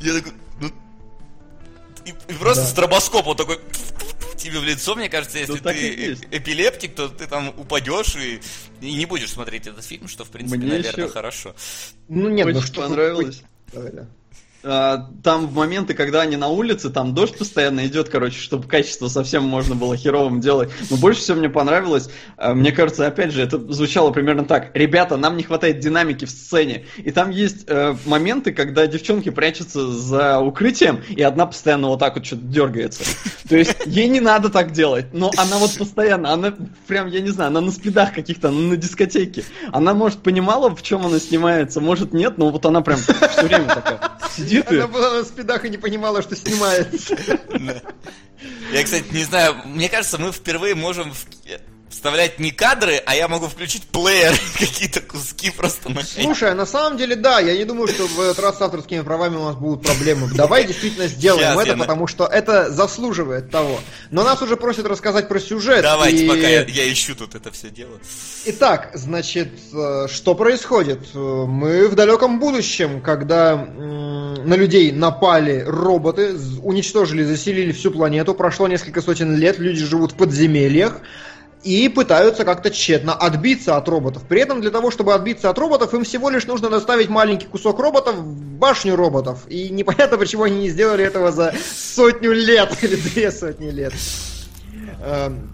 Я 0.02 0.14
такой, 0.14 0.34
ну... 0.60 0.72
И, 2.06 2.10
и 2.10 2.34
просто 2.35 2.64
Да. 2.64 2.69
стробоскоп 2.69 3.26
вот 3.26 3.38
такой 3.38 3.60
тебе 4.38 4.60
в 4.60 4.64
лицо, 4.65 4.95
мне 4.95 5.10
кажется, 5.10 5.39
если 5.39 5.53
Ну, 5.53 5.57
ты 5.60 5.72
э- 5.72 6.15
эпилептик, 6.31 6.94
то 6.95 7.07
ты 7.10 7.26
там 7.27 7.49
упадешь 7.57 8.15
и, 8.15 8.39
и 8.81 8.94
не 8.94 9.06
будешь 9.06 9.31
смотреть 9.31 9.65
этот 9.68 9.84
фильм, 9.85 10.07
что, 10.07 10.23
в 10.26 10.30
принципе, 10.30 10.60
Мне 10.60 10.68
наверное, 10.73 11.06
еще- 11.06 11.14
хорошо. 11.14 11.56
Ну 12.10 12.30
нет, 12.30 12.45
ну 12.48 12.57
Очень 12.60 12.68
что... 12.68 12.81
понравилось. 12.81 13.41
А, 13.73 14.06
Там 14.61 15.47
в 15.47 15.53
моменты, 15.53 15.93
когда 15.93 16.21
они 16.21 16.35
на 16.35 16.47
улице, 16.47 16.89
там 16.89 17.13
дождь 17.13 17.38
постоянно 17.38 17.85
идет, 17.85 18.09
короче, 18.09 18.39
чтобы 18.39 18.67
качество 18.67 19.07
совсем 19.07 19.43
можно 19.43 19.75
было 19.75 19.95
херовым 19.95 20.41
делать. 20.41 20.69
Но 20.89 20.97
больше 20.97 21.21
всего 21.21 21.38
мне 21.38 21.49
понравилось, 21.49 22.09
а, 22.38 22.53
мне 22.53 22.71
кажется, 22.71 23.05
опять 23.05 23.31
же, 23.31 23.41
это 23.41 23.59
звучало 23.71 24.11
примерно 24.11 24.45
так. 24.45 24.71
Ребята, 24.73 25.17
нам 25.17 25.38
не 25.38 25.43
хватает 25.43 25.79
динамики 25.79 26.25
в 26.25 26.29
сцене. 26.29 26.85
И 26.97 27.11
там 27.11 27.29
есть 27.29 27.65
э, 27.67 27.95
моменты, 28.05 28.51
когда 28.51 28.88
девчонки 28.88 29.29
прячутся 29.29 29.88
за 29.91 30.39
укрытием, 30.39 31.01
и 31.09 31.21
одна 31.21 31.45
постоянно 31.45 31.88
вот 31.88 31.99
так 31.99 32.15
вот 32.15 32.25
что-то 32.25 32.43
дергается. 32.43 33.03
То 33.47 33.55
есть 33.55 33.75
ей 33.85 34.07
не 34.07 34.19
надо 34.19 34.49
так 34.49 34.71
делать, 34.71 35.13
но 35.13 35.31
она 35.38 35.57
вот 35.57 35.77
постоянно, 35.77 36.34
она 36.34 36.53
прям, 36.88 37.07
я 37.07 37.21
не 37.21 37.29
знаю, 37.29 37.49
она 37.49 37.61
на 37.61 37.71
спидах 37.71 38.13
каких-то, 38.13 38.51
на 38.51 38.75
дискотеке. 38.75 39.43
Она, 39.71 39.93
может, 39.93 40.19
понимала, 40.19 40.75
в 40.75 40.81
чем 40.81 41.05
она 41.05 41.19
снимается, 41.19 41.79
может, 41.79 42.13
нет, 42.13 42.38
но 42.38 42.49
вот 42.49 42.65
она 42.65 42.81
прям 42.81 42.99
все 42.99 43.43
время 43.43 43.65
такая 43.65 43.99
сидит 44.48 44.72
и... 44.72 44.76
Она 44.78 44.88
была 44.88 45.14
на 45.14 45.24
спидах 45.24 45.65
и 45.65 45.69
не 45.69 45.78
понимала, 45.78 46.22
что 46.22 46.36
снимается. 46.36 47.18
Я, 48.72 48.84
кстати, 48.84 49.06
не 49.11 49.24
знаю, 49.24 49.56
мне 49.65 49.90
кажется, 49.90 50.18
мы 50.18 50.32
впервые 50.32 50.76
можем 50.76 51.11
в, 51.11 51.26
вставлять 51.98 52.40
не 52.40 52.52
кадры, 52.52 53.02
а 53.07 53.15
я 53.15 53.28
могу 53.28 53.48
включить 53.48 53.84
плеер, 53.88 54.32
какие-то 54.60 55.02
куски 55.02 55.49
просто 55.49 55.90
на 55.90 56.03
Слушай, 56.03 56.53
на 56.53 56.68
самом 56.68 56.95
деле, 56.98 57.15
да, 57.15 57.40
я 57.40 57.57
не 57.57 57.65
думаю, 57.65 57.88
что 57.88 58.06
в 58.06 58.19
этот 58.22 58.40
раз 58.40 58.60
с 58.60 58.61
авторскими 58.61 59.02
правами 59.02 59.36
у 59.36 59.45
нас 59.45 59.56
будут 59.56 59.82
проблемы. 59.84 60.30
Давай 60.36 60.65
действительно 60.65 61.07
сделаем 61.07 61.53
Сейчас 61.53 61.61
это, 61.64 61.72
я 61.72 61.78
потому 61.78 62.06
что 62.06 62.26
это 62.28 62.72
заслуживает 62.72 63.49
того. 63.49 63.80
Но 64.11 64.24
нас 64.24 64.41
уже 64.44 64.57
просят 64.57 64.86
рассказать 64.86 65.28
про 65.28 65.40
сюжет. 65.40 65.82
Давайте, 65.82 66.26
и- 66.26 66.28
пока 66.28 66.48
я, 66.48 66.64
я 66.65 66.94
ищу 66.94 67.15
тут 67.15 67.34
это 67.34 67.52
все 67.52 67.72
дело. 67.72 67.99
Итак, 68.45 68.91
значит, 68.94 69.49
э, 69.74 70.06
что 70.07 70.36
происходит? 70.36 70.99
Э, 71.15 71.18
Мы 71.18 71.88
в 71.88 71.95
далеком 71.95 72.40
будущем, 72.40 73.02
когда 73.02 73.56
на 73.56 74.56
людей 74.56 74.91
напали 74.91 75.64
роботы, 75.65 76.36
уничтожили, 76.61 77.24
заселили 77.24 77.72
всю 77.72 77.90
планету, 77.90 78.36
прошло 78.36 78.68
несколько 78.68 79.02
сотен 79.02 79.36
лет, 79.36 79.57
люди 79.57 79.84
живут 79.84 80.11
в 80.11 80.15
подземельях 80.15 81.02
и 81.63 81.89
пытаются 81.89 82.45
как-то 82.45 82.69
тщетно 82.69 83.13
отбиться 83.13 83.77
от 83.77 83.88
роботов. 83.89 84.23
При 84.27 84.41
этом 84.41 84.61
для 84.61 84.71
того, 84.71 84.91
чтобы 84.91 85.13
отбиться 85.13 85.49
от 85.49 85.57
роботов, 85.57 85.93
им 85.93 86.03
всего 86.03 86.29
лишь 86.29 86.45
нужно 86.45 86.69
доставить 86.69 87.09
маленький 87.09 87.47
кусок 87.47 87.79
роботов 87.79 88.15
в 88.15 88.57
башню 88.57 88.95
роботов. 88.95 89.39
И 89.47 89.69
непонятно, 89.69 90.17
почему 90.17 90.43
они 90.43 90.59
не 90.59 90.69
сделали 90.69 91.03
этого 91.03 91.31
за 91.31 91.53
сотню 91.73 92.31
лет 92.31 92.77
или 92.84 92.95
две 92.95 93.31
сотни 93.31 93.69
лет. 93.69 93.93
Эм, 95.03 95.49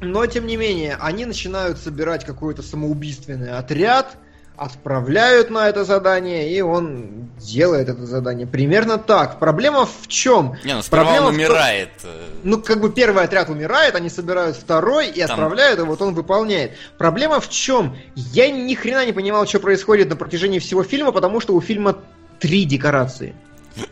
но, 0.00 0.26
тем 0.26 0.46
не 0.46 0.56
менее, 0.56 0.96
они 1.00 1.24
начинают 1.26 1.78
собирать 1.78 2.24
какой-то 2.24 2.62
самоубийственный 2.62 3.50
отряд, 3.50 4.16
отправляют 4.58 5.50
на 5.50 5.68
это 5.68 5.84
задание, 5.84 6.52
и 6.52 6.60
он 6.60 7.28
делает 7.38 7.88
это 7.88 8.04
задание. 8.06 8.46
Примерно 8.46 8.98
так. 8.98 9.38
Проблема 9.38 9.86
в 9.86 10.08
чем? 10.08 10.56
Не, 10.64 10.74
ну 10.74 10.82
сперва 10.82 11.04
Проблема 11.04 11.26
он 11.28 11.32
в 11.34 11.36
том- 11.36 11.44
умирает. 11.46 11.90
э, 12.02 12.22
ну, 12.42 12.60
как 12.60 12.80
бы 12.80 12.90
первый 12.90 13.22
отряд 13.24 13.48
умирает, 13.48 13.94
они 13.94 14.08
собирают 14.10 14.56
второй 14.56 15.08
и 15.08 15.20
Там- 15.22 15.30
отправляют, 15.30 15.78
и 15.78 15.82
вот 15.82 16.02
он 16.02 16.14
выполняет. 16.14 16.72
Проблема 16.98 17.40
в 17.40 17.48
чем? 17.48 17.96
Я 18.16 18.50
ни 18.50 18.74
хрена 18.74 19.06
не 19.06 19.12
понимал, 19.12 19.46
что 19.46 19.60
происходит 19.60 20.08
на 20.08 20.16
протяжении 20.16 20.58
всего 20.58 20.82
фильма, 20.82 21.12
потому 21.12 21.40
что 21.40 21.54
у 21.54 21.60
фильма 21.60 21.96
три 22.40 22.64
декорации. 22.64 23.34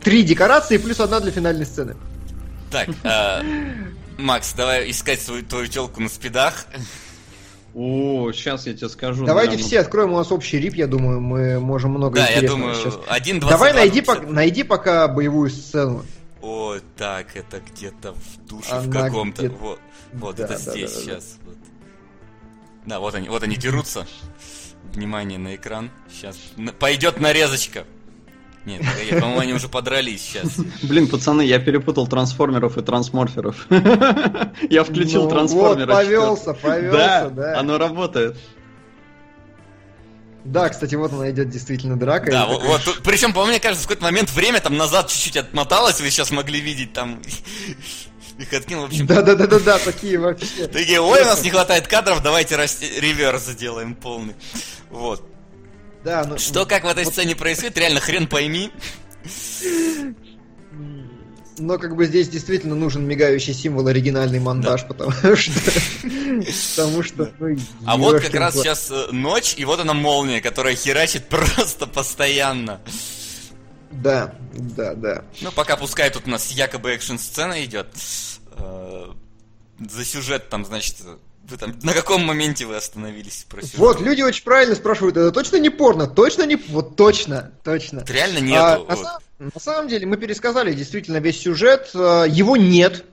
Три 0.02 0.22
декорации 0.24 0.78
плюс 0.78 0.98
одна 1.01 1.20
для 1.20 1.30
финальной 1.30 1.64
сцены. 1.66 1.97
Так, 2.72 2.88
э, 3.05 3.43
Макс, 4.18 4.52
давай 4.55 4.90
искать 4.90 5.20
свою 5.20 5.44
твою 5.44 5.68
телку 5.68 6.01
на 6.01 6.09
спидах. 6.09 6.66
О, 7.78 8.32
сейчас 8.32 8.66
я 8.66 8.73
тебе 8.73 8.89
скажу. 8.89 9.27
Давайте 9.27 9.51
наверное. 9.51 9.69
все 9.69 9.81
откроем 9.81 10.15
у 10.15 10.16
нас 10.16 10.32
общий 10.32 10.59
рип, 10.59 10.74
я 10.77 10.86
думаю, 10.86 11.20
мы 11.20 11.61
можем 11.61 11.90
много 11.90 12.16
Да, 12.16 12.23
я 12.27 12.36
интересного 12.36 12.59
думаю, 12.59 12.74
сейчас. 12.74 12.98
один 13.07 13.39
Давай 13.39 13.74
найди, 13.74 14.01
по... 14.01 14.15
найди 14.15 14.62
пока 14.62 15.07
боевую 15.09 15.51
сцену. 15.51 16.03
О, 16.40 16.77
так, 16.97 17.36
это 17.36 17.61
где-то 17.61 18.15
в 18.15 18.47
душе 18.48 18.69
в 18.81 18.89
Она 18.89 19.03
каком-то. 19.09 19.43
где-то- 19.43 19.57
Вот, 19.62 19.81
вот 20.15 20.36
Да, 20.36 20.44
это 20.44 20.53
да, 20.55 20.59
здесь 20.73 20.90
да, 20.90 20.97
да, 20.97 21.05
да. 21.05 21.05
сейчас. 21.20 21.36
Вот. 21.44 21.57
Да, 22.86 23.01
вот 23.01 23.15
они, 23.15 23.28
вот 23.28 23.43
они 23.43 23.57
дерутся. 23.57 24.07
Внимание 24.94 25.39
на 25.39 25.55
экран. 25.55 25.90
Сейчас 26.11 26.39
пойдет 26.78 27.20
нарезочка. 27.20 27.85
Нет, 28.66 28.80
погоди, 28.80 29.12
по-моему, 29.12 29.38
они 29.38 29.52
уже 29.55 29.68
подрались 29.68 30.22
сейчас. 30.22 30.56
Блин, 30.82 31.06
пацаны, 31.06 31.43
я 31.43 31.60
перепутал 31.60 32.09
трансформеров 32.09 32.76
и 32.76 32.82
трансморферов. 32.82 33.66
Я 34.68 34.82
включил 34.82 35.24
Ну, 35.24 35.30
трансформера. 35.30 35.94
Вот, 35.94 36.05
повелся, 36.05 36.52
повелся, 36.52 37.30
Да, 37.30 37.59
оно 37.60 37.78
работает. 37.78 38.36
Да, 40.44 40.68
кстати, 40.68 40.97
вот 40.97 41.12
она 41.12 41.30
идет 41.30 41.48
действительно 41.48 41.97
драка. 41.97 42.30
Да, 42.30 42.47
вот, 42.47 42.60
такой, 42.60 42.78
вот 42.78 43.01
причем, 43.05 43.32
по-моему, 43.32 43.52
мне 43.52 43.60
кажется, 43.60 43.84
в 43.84 43.88
какой-то 43.88 44.05
момент 44.05 44.32
время 44.32 44.60
там 44.60 44.76
назад 44.76 45.09
чуть-чуть 45.09 45.36
отмоталось, 45.36 46.01
вы 46.01 46.10
сейчас 46.10 46.32
могли 46.32 46.60
видеть 46.60 46.93
там 46.93 47.20
их 48.38 48.52
откинул, 48.52 48.84
в 48.84 48.86
общем. 48.88 49.06
Да, 49.06 49.22
да, 49.22 49.36
да, 49.36 49.47
да, 49.47 49.60
да, 49.60 49.78
такие 49.78 50.18
вообще. 50.18 50.66
Такие, 50.66 51.01
ой, 51.01 51.22
у 51.22 51.24
нас 51.24 51.43
не 51.44 51.51
хватает 51.51 51.86
кадров, 51.86 52.20
давайте 52.22 52.56
реверс 52.56 53.47
сделаем 53.47 53.94
полный. 53.94 54.34
Вот. 54.90 55.36
Да, 56.07 56.24
ну, 56.24 56.39
Что 56.39 56.66
как 56.66 56.85
в 56.85 56.87
этой 56.87 57.05
сцене 57.05 57.35
происходит, 57.35 57.77
реально 57.78 57.99
хрен 57.99 58.28
пойми. 58.28 58.70
Но 61.59 61.78
как 61.78 61.97
бы 61.97 62.07
здесь 62.07 62.28
действительно 62.28 62.77
нужен 62.77 63.05
мигающий 63.05 63.53
символ 63.53 63.89
оригинальный 63.89 64.39
монтаж, 64.39 64.87
потому 64.87 65.11
что... 65.11 65.53
Потому 66.77 67.03
что... 67.03 67.33
ну, 67.41 67.57
А 67.85 67.97
вот 67.97 68.20
как 68.20 68.35
раз 68.35 68.55
сейчас 68.55 68.89
э, 68.93 69.09
ночь, 69.11 69.55
и 69.57 69.65
вот 69.65 69.81
она 69.81 69.95
молния, 69.95 70.41
которая 70.41 70.77
херачит 70.77 71.28
просто 71.28 71.89
постоянно. 71.89 72.81
Да, 73.91 74.33
да, 74.53 74.95
да. 74.95 75.24
Ну, 75.41 75.51
пока 75.51 75.77
пускай 75.77 76.11
тут 76.11 76.28
у 76.28 76.31
нас 76.31 76.53
якобы 76.53 76.91
экшн-сцена 76.91 77.65
идет. 77.65 77.89
Э, 78.53 79.07
За 79.81 80.05
сюжет 80.05 80.51
там, 80.51 80.65
значит, 80.66 80.99
вы 81.48 81.56
там 81.56 81.74
на 81.82 81.93
каком 81.93 82.24
моменте 82.24 82.66
вы 82.66 82.77
остановились 82.77 83.47
про 83.48 83.60
сюжет? 83.62 83.77
Вот, 83.78 84.01
люди 84.01 84.23
очень 84.23 84.44
правильно 84.44 84.74
спрашивают, 84.74 85.16
это 85.16 85.31
точно 85.32 85.56
не 85.56 85.70
порно? 85.70 86.06
Точно 86.06 86.44
не... 86.44 86.56
Вот 86.56 86.97
точно, 86.97 87.52
точно. 87.64 88.01
Вот 88.01 88.10
Реально 88.10 88.39
А, 88.39 88.43
нету. 88.43 88.85
на, 88.89 88.94
вот. 88.97 89.05
сам- 89.05 89.51
на 89.55 89.60
самом 89.60 89.89
деле, 89.89 90.06
мы 90.06 90.16
пересказали 90.16 90.73
действительно 90.73 91.18
весь 91.18 91.40
сюжет, 91.40 91.90
а, 91.94 92.24
его 92.24 92.56
нет. 92.56 93.05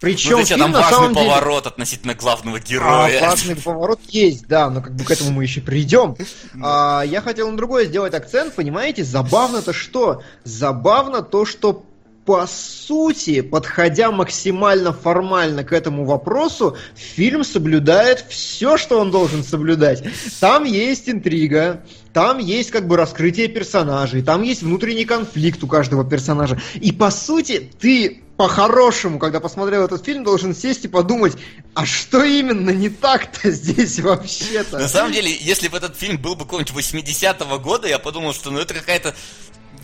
Причем 0.00 0.38
Ну, 0.38 0.44
фильм 0.44 0.58
там 0.60 0.72
на 0.72 0.80
важный 0.80 0.96
самом 0.96 1.14
деле- 1.14 1.26
поворот 1.30 1.66
относительно 1.66 2.14
главного 2.14 2.58
А, 2.58 2.60
героя. 2.60 3.20
важный 3.22 3.56
поворот 3.56 4.00
есть, 4.08 4.46
да, 4.48 4.68
но 4.68 4.82
как 4.82 4.94
бы 4.94 5.04
к 5.04 5.10
этому 5.10 5.30
мы 5.30 5.44
еще 5.44 5.60
придем. 5.62 6.16
А, 6.62 7.02
я 7.06 7.22
хотел 7.22 7.50
на 7.50 7.56
другое 7.56 7.86
сделать 7.86 8.12
акцент, 8.12 8.54
понимаете? 8.54 9.02
Забавно-то 9.02 9.72
что? 9.72 10.22
Забавно 10.42 11.22
то, 11.22 11.46
что 11.46 11.84
по 12.24 12.46
сути, 12.46 13.42
подходя 13.42 14.10
максимально 14.10 14.92
формально 14.92 15.62
к 15.62 15.72
этому 15.72 16.04
вопросу, 16.04 16.76
фильм 16.94 17.44
соблюдает 17.44 18.24
все, 18.28 18.78
что 18.78 18.98
он 18.98 19.10
должен 19.10 19.44
соблюдать. 19.44 20.02
Там 20.40 20.64
есть 20.64 21.08
интрига, 21.08 21.84
там 22.14 22.38
есть 22.38 22.70
как 22.70 22.86
бы 22.86 22.96
раскрытие 22.96 23.48
персонажей, 23.48 24.22
там 24.22 24.42
есть 24.42 24.62
внутренний 24.62 25.04
конфликт 25.04 25.62
у 25.64 25.66
каждого 25.66 26.04
персонажа. 26.04 26.58
И 26.80 26.92
по 26.92 27.10
сути, 27.10 27.70
ты 27.78 28.22
по-хорошему, 28.36 29.18
когда 29.18 29.38
посмотрел 29.38 29.84
этот 29.84 30.04
фильм, 30.04 30.24
должен 30.24 30.54
сесть 30.54 30.84
и 30.84 30.88
подумать, 30.88 31.34
а 31.74 31.86
что 31.86 32.24
именно 32.24 32.70
не 32.70 32.88
так-то 32.88 33.50
здесь 33.50 34.00
вообще-то? 34.00 34.78
На 34.78 34.88
самом 34.88 35.12
деле, 35.12 35.30
если 35.32 35.68
бы 35.68 35.76
этот 35.76 35.96
фильм 35.96 36.18
был 36.18 36.34
бы 36.34 36.44
какого-нибудь 36.44 36.74
80-го 36.74 37.58
года, 37.60 37.86
я 37.86 37.98
подумал, 37.98 38.32
что 38.32 38.50
ну 38.50 38.58
это 38.58 38.74
какая-то 38.74 39.14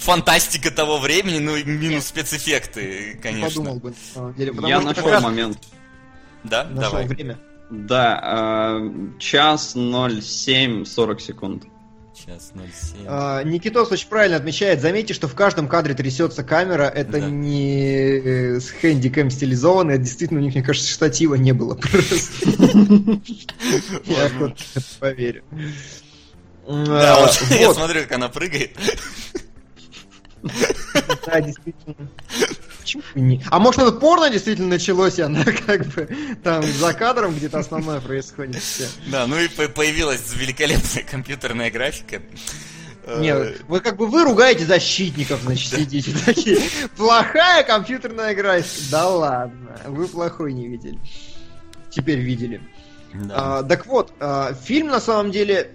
фантастика 0.00 0.70
того 0.70 0.98
времени, 0.98 1.38
ну 1.38 1.56
и 1.56 1.62
минус 1.64 2.06
спецэффекты, 2.06 3.18
конечно. 3.22 3.48
Подумал 3.48 3.76
бы, 3.76 3.90
на 3.90 3.96
самом 4.14 4.34
деле. 4.34 4.52
Я 4.66 4.80
нашел 4.80 5.20
момент. 5.20 5.58
Да, 6.42 6.64
нашел 6.64 6.92
давай. 6.92 7.06
время. 7.06 7.38
Да, 7.70 8.78
э, 8.82 8.90
час 9.18 9.74
07 9.74 10.84
40 10.84 11.20
секунд. 11.20 11.64
Сейчас 12.14 12.52
07. 12.54 13.06
А, 13.06 13.42
Никитос 13.44 13.90
очень 13.92 14.08
правильно 14.08 14.36
отмечает. 14.36 14.80
Заметьте, 14.80 15.14
что 15.14 15.28
в 15.28 15.34
каждом 15.34 15.68
кадре 15.68 15.94
трясется 15.94 16.42
камера. 16.42 16.82
Это 16.84 17.12
Да. 17.12 17.20
не 17.20 17.94
э, 18.18 18.60
с 18.60 18.70
хэндиком 18.70 19.30
стилизовано. 19.30 19.92
Это 19.92 20.02
действительно 20.02 20.40
у 20.40 20.42
них, 20.42 20.54
мне 20.54 20.62
кажется, 20.64 20.90
штатива 20.90 21.36
не 21.36 21.52
было. 21.52 21.78
Я 24.06 24.30
поверю. 24.98 25.44
Да, 26.66 27.16
А, 27.16 27.20
вот, 27.20 27.42
я 27.50 27.74
смотрю, 27.74 28.02
как 28.02 28.12
она 28.12 28.28
прыгает. 28.28 28.76
Да, 31.26 31.40
действительно. 31.40 31.94
Почему 32.80 33.02
бы 33.14 33.20
не- 33.20 33.42
А 33.50 33.58
может 33.58 33.82
это 33.82 33.92
порно 33.92 34.30
действительно 34.30 34.68
началось, 34.68 35.18
и 35.18 35.22
она 35.22 35.44
как 35.66 35.86
бы 35.88 36.08
там 36.42 36.62
за 36.62 36.94
кадром 36.94 37.34
где-то 37.34 37.58
основное 37.58 38.00
происходит 38.00 38.56
все. 38.62 38.86
Да, 39.08 39.26
ну 39.26 39.38
и 39.38 39.48
по- 39.48 39.68
появилась 39.68 40.22
великолепная 40.34 41.04
компьютерная 41.04 41.70
графика. 41.70 42.22
Э, 43.04 43.20
Нет, 43.20 43.62
вы 43.68 43.80
как 43.80 43.96
бы 43.96 44.06
вы 44.06 44.24
ругаете 44.24 44.64
защитников, 44.66 45.40
значит, 45.42 45.72
сидите 45.74 46.12
такие. 46.24 46.58
Плохая 46.96 47.62
компьютерная 47.64 48.34
графика. 48.34 48.84
Да 48.90 49.08
ладно, 49.08 49.80
вы 49.86 50.06
плохой 50.08 50.52
не 50.52 50.68
видели. 50.68 50.98
Теперь 51.90 52.18
видели. 52.20 52.60
да. 53.12 53.58
А, 53.58 53.62
так 53.62 53.86
вот, 53.86 54.12
а, 54.20 54.54
фильм 54.54 54.88
на 54.88 55.00
самом 55.00 55.32
деле 55.32 55.72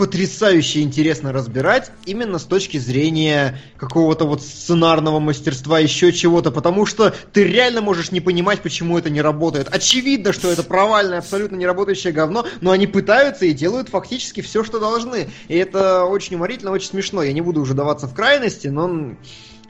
потрясающе 0.00 0.80
интересно 0.80 1.30
разбирать 1.30 1.92
именно 2.06 2.38
с 2.38 2.44
точки 2.44 2.78
зрения 2.78 3.60
какого-то 3.76 4.24
вот 4.24 4.40
сценарного 4.40 5.20
мастерства, 5.20 5.78
еще 5.78 6.10
чего-то, 6.10 6.50
потому 6.50 6.86
что 6.86 7.14
ты 7.34 7.44
реально 7.44 7.82
можешь 7.82 8.10
не 8.10 8.22
понимать, 8.22 8.62
почему 8.62 8.96
это 8.96 9.10
не 9.10 9.20
работает. 9.20 9.68
Очевидно, 9.70 10.32
что 10.32 10.50
это 10.50 10.62
провальное, 10.62 11.18
абсолютно 11.18 11.56
не 11.56 11.66
работающее 11.66 12.14
говно, 12.14 12.46
но 12.62 12.70
они 12.70 12.86
пытаются 12.86 13.44
и 13.44 13.52
делают 13.52 13.90
фактически 13.90 14.40
все, 14.40 14.64
что 14.64 14.80
должны. 14.80 15.28
И 15.48 15.54
это 15.54 16.06
очень 16.06 16.36
уморительно, 16.36 16.70
очень 16.70 16.88
смешно. 16.88 17.22
Я 17.22 17.34
не 17.34 17.42
буду 17.42 17.60
уже 17.60 17.74
даваться 17.74 18.06
в 18.06 18.14
крайности, 18.14 18.68
но 18.68 19.16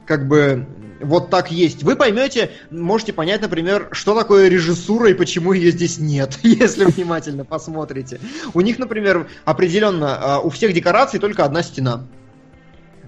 как 0.05 0.27
бы 0.27 0.65
вот 1.01 1.29
так 1.29 1.51
есть. 1.51 1.83
Вы 1.83 1.95
поймете, 1.95 2.51
можете 2.69 3.13
понять, 3.13 3.41
например, 3.41 3.89
что 3.91 4.17
такое 4.17 4.47
режиссура 4.49 5.09
и 5.09 5.13
почему 5.13 5.53
ее 5.53 5.71
здесь 5.71 5.99
нет, 5.99 6.39
если 6.43 6.85
внимательно 6.85 7.45
посмотрите. 7.45 8.19
У 8.53 8.61
них, 8.61 8.79
например, 8.79 9.27
определенно 9.45 10.17
а, 10.17 10.39
у 10.39 10.49
всех 10.49 10.73
декораций 10.73 11.19
только 11.19 11.43
одна 11.43 11.63
стена. 11.63 12.05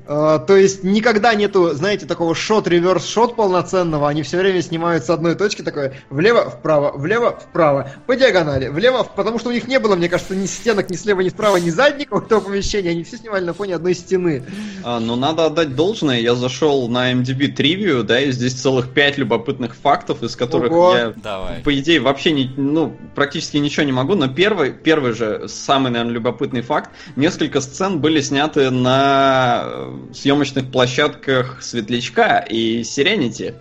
Э, 0.06 0.40
то 0.46 0.56
есть 0.56 0.84
никогда 0.84 1.34
нету, 1.34 1.74
знаете, 1.74 2.06
такого 2.06 2.34
шот-реверс-шот 2.34 3.36
полноценного. 3.36 4.10
Они 4.10 4.24
все 4.24 4.38
время 4.38 4.62
снимают 4.62 5.06
с 5.06 5.10
одной 5.10 5.36
точки 5.36 5.62
такое 5.62 5.94
влево, 6.10 6.50
вправо, 6.50 6.92
влево, 6.96 7.40
вправо, 7.40 7.92
по 8.06 8.16
диагонали, 8.16 8.68
влево, 8.68 9.04
потому 9.04 9.40
что 9.40 9.50
у 9.50 9.54
них 9.54 9.68
не 9.68 9.80
было, 9.80 9.96
мне 9.96 10.10
кажется, 10.10 10.36
ни 10.36 10.46
стенок, 10.46 10.90
ни 10.90 10.96
слева, 10.96 11.22
ни 11.22 11.30
справа, 11.30 11.58
ни 11.58 11.70
задника 11.70 12.18
этого 12.18 12.42
помещения. 12.42 12.90
Они 12.90 13.04
все 13.04 13.18
снимали 13.18 13.46
на 13.46 13.54
фоне 13.54 13.76
одной 13.76 13.94
стены. 13.94 14.44
А, 14.84 15.00
ну, 15.00 15.16
надо 15.16 15.46
отдать 15.46 15.76
должное. 15.76 16.20
Я 16.20 16.36
зашел 16.36 16.88
на 16.90 17.14
MDB 17.14 17.56
Trivia, 17.56 18.04
да, 18.04 18.20
и 18.20 18.32
здесь 18.32 18.54
целых 18.54 18.94
пять 18.94 19.18
любопытных 19.18 19.76
фактов, 19.76 20.22
из 20.24 20.36
которых 20.36 20.72
Ого. 20.72 20.96
я, 20.96 21.14
Давай. 21.16 21.62
по 21.62 21.78
идее, 21.78 22.00
вообще 22.00 22.32
не, 22.32 22.52
ну, 22.58 22.96
практически 23.16 23.58
ничего 23.58 23.86
не 23.86 23.92
могу. 23.92 24.16
Но 24.16 24.28
первый, 24.28 24.72
первый 24.72 25.14
же, 25.14 25.48
самый, 25.48 25.92
наверное, 25.92 26.14
любопытный 26.14 26.62
факт. 26.62 26.92
Несколько 27.16 27.62
сцен 27.62 28.00
были 28.00 28.22
сняты 28.22 28.70
на 28.70 29.93
съемочных 30.14 30.72
площадках 30.72 31.62
Светлячка 31.64 32.40
и 32.40 32.84
Сиренити. 32.84 33.56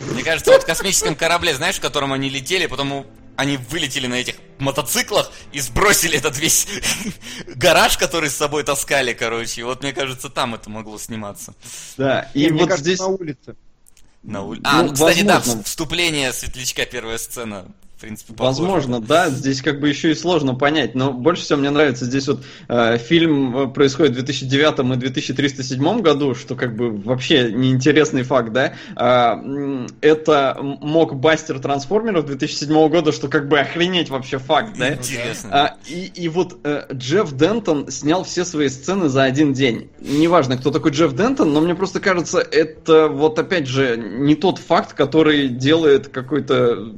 Мне 0.00 0.22
кажется, 0.22 0.50
вот 0.52 0.62
в 0.62 0.66
космическом 0.66 1.14
корабле, 1.14 1.54
знаешь, 1.54 1.76
в 1.76 1.80
котором 1.80 2.12
они 2.12 2.28
летели, 2.30 2.66
потом 2.66 3.06
они 3.36 3.56
вылетели 3.56 4.06
на 4.06 4.14
этих 4.14 4.36
мотоциклах 4.58 5.30
и 5.52 5.60
сбросили 5.60 6.16
этот 6.18 6.38
весь 6.38 6.66
гараж, 7.54 7.96
который 7.98 8.28
с 8.30 8.36
собой 8.36 8.64
таскали, 8.64 9.12
короче. 9.12 9.60
И 9.60 9.64
вот 9.64 9.82
мне 9.82 9.92
кажется, 9.92 10.28
там 10.28 10.54
это 10.54 10.68
могло 10.70 10.98
сниматься. 10.98 11.54
Да, 11.96 12.30
и 12.34 12.48
мне 12.50 12.60
вот 12.62 12.68
кажется, 12.70 12.84
здесь... 12.84 13.00
на 13.00 13.06
улице. 13.06 13.56
На 14.22 14.38
ули- 14.42 14.60
А, 14.64 14.82
Ну, 14.82 14.88
ну, 14.88 14.92
кстати, 14.94 15.22
да, 15.22 15.36
возможно. 15.38 15.62
вступление 15.64 16.32
Светлячка, 16.32 16.84
первая 16.84 17.16
сцена. 17.16 17.66
В 18.00 18.02
принципе, 18.02 18.32
похоже. 18.32 18.62
Возможно, 18.62 19.00
да, 19.02 19.28
здесь 19.28 19.60
как 19.60 19.78
бы 19.78 19.86
еще 19.86 20.12
и 20.12 20.14
сложно 20.14 20.54
понять, 20.54 20.94
но 20.94 21.12
больше 21.12 21.42
всего 21.42 21.58
мне 21.58 21.68
нравится 21.68 22.06
здесь 22.06 22.28
вот 22.28 22.42
э, 22.66 22.96
фильм 22.96 23.54
э, 23.54 23.66
происходит 23.68 24.12
в 24.12 24.14
2009 24.14 24.96
и 24.96 24.98
2307 24.98 26.00
году, 26.00 26.34
что 26.34 26.54
как 26.54 26.74
бы 26.74 26.96
вообще 26.96 27.52
неинтересный 27.52 28.22
факт, 28.22 28.54
да. 28.54 28.72
М, 28.96 29.86
это 30.00 30.56
мокбастер 30.62 31.58
трансформеров 31.58 32.24
2007 32.24 32.88
года, 32.88 33.12
что 33.12 33.28
как 33.28 33.48
бы 33.48 33.60
охренеть 33.60 34.08
вообще 34.08 34.38
факт, 34.38 34.78
да. 34.78 34.94
Интересно. 34.94 35.50
А, 35.52 35.76
и, 35.86 36.06
и 36.06 36.30
вот 36.30 36.58
э, 36.64 36.86
Джефф 36.94 37.36
Дентон 37.36 37.90
снял 37.90 38.24
все 38.24 38.46
свои 38.46 38.70
сцены 38.70 39.10
за 39.10 39.24
один 39.24 39.52
день. 39.52 39.90
Неважно, 40.00 40.56
кто 40.56 40.70
такой 40.70 40.92
Джефф 40.92 41.12
Дентон, 41.12 41.52
но 41.52 41.60
мне 41.60 41.74
просто 41.74 42.00
кажется, 42.00 42.38
это 42.38 43.08
вот 43.08 43.38
опять 43.38 43.66
же 43.66 43.98
не 43.98 44.36
тот 44.36 44.56
факт, 44.56 44.94
который 44.94 45.48
делает 45.48 46.08
какой-то 46.08 46.94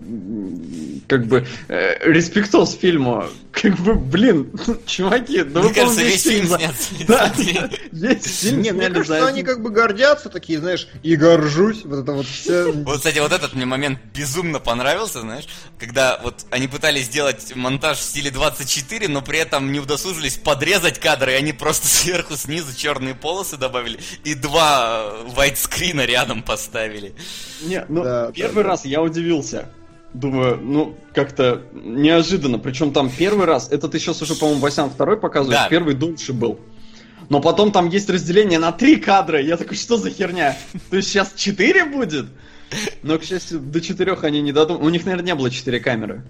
как 1.07 1.27
бы 1.27 1.47
э, 1.69 2.11
респектоз 2.11 2.77
фильму. 2.77 3.25
Как 3.53 3.79
бы, 3.81 3.95
блин, 3.95 4.51
чуваки, 4.87 5.43
да 5.43 5.61
Мне 5.61 5.69
вы, 5.69 5.75
кажется, 5.75 6.03
весь 6.03 6.23
фильм 6.23 6.47
за- 6.47 6.59
снят 6.59 6.75
Да, 7.07 7.33
весь 7.93 8.41
фильм 8.41 8.63
Не, 8.63 8.73
мне 8.73 8.89
кажется, 8.89 9.27
они 9.27 9.43
как 9.43 9.63
бы 9.63 9.71
гордятся 9.71 10.31
такие, 10.31 10.59
знаешь, 10.59 10.89
и 11.03 11.17
горжусь. 11.17 11.85
Вот 11.85 12.01
это 12.03 12.13
вот 12.13 12.27
все. 12.27 12.73
Вот, 12.73 12.97
кстати, 12.97 13.19
вот 13.19 13.33
этот 13.33 13.55
мне 13.55 13.67
момент 13.67 13.99
безумно 14.15 14.59
понравился, 14.59 15.21
знаешь, 15.21 15.47
когда 15.79 16.19
вот 16.23 16.47
они 16.51 16.67
пытались 16.67 17.07
сделать 17.07 17.55
монтаж 17.55 17.99
в 17.99 18.03
стиле 18.03 18.31
24, 18.31 19.09
но 19.09 19.21
при 19.23 19.39
этом 19.39 19.71
не 19.71 19.81
удосужились 19.81 20.39
подрезать 20.39 20.99
кадры, 20.99 21.33
и 21.33 21.35
они 21.35 21.53
просто 21.53 21.87
сверху, 21.87 22.37
снизу 22.37 22.75
черные 22.77 23.15
полосы 23.15 23.57
добавили 23.57 24.01
и 24.25 24.35
два 24.35 25.05
э, 25.05 25.25
вайтскрина 25.29 26.05
рядом 26.05 26.43
поставили. 26.43 27.15
Не, 27.63 27.85
ну, 27.89 28.03
да, 28.03 28.33
первый 28.33 28.63
да. 28.63 28.71
раз 28.71 28.85
я 28.85 29.03
удивился. 29.03 29.69
Думаю, 30.15 30.59
ну, 30.61 30.95
как-то 31.15 31.63
неожиданно. 31.73 32.59
Причем 32.59 32.93
там 32.93 33.11
первый 33.11 33.47
раз, 33.47 33.71
это 33.71 33.89
ты 33.89 33.99
сейчас 33.99 34.21
уже, 34.21 34.35
по-моему, 34.35 34.61
Васян 34.61 34.91
второй 34.91 35.17
показываешь, 35.19 35.59
Да. 35.61 35.69
первый 35.69 35.95
дольше 35.95 36.33
был. 36.33 36.61
Но 37.31 37.41
потом 37.41 37.73
там 37.73 37.89
есть 37.89 38.11
разделение 38.11 38.59
на 38.59 38.73
три 38.73 38.97
кадра. 38.97 39.41
Я 39.41 39.57
такой, 39.57 39.77
что 39.77 39.97
за 39.97 40.11
херня? 40.11 40.57
То 40.91 40.97
есть 40.97 41.09
сейчас 41.09 41.33
четыре 41.35 41.87
будет? 41.87 42.27
Но, 43.03 43.19
к 43.19 43.25
счастью, 43.25 43.61
до 43.61 43.81
четырех 43.81 44.25
они 44.25 44.43
не 44.43 44.53
додумали. 44.53 44.85
У 44.85 44.89
них, 44.91 45.05
наверное, 45.07 45.27
не 45.27 45.35
было 45.35 45.51
четыре 45.51 45.81
камеры. 45.81 46.25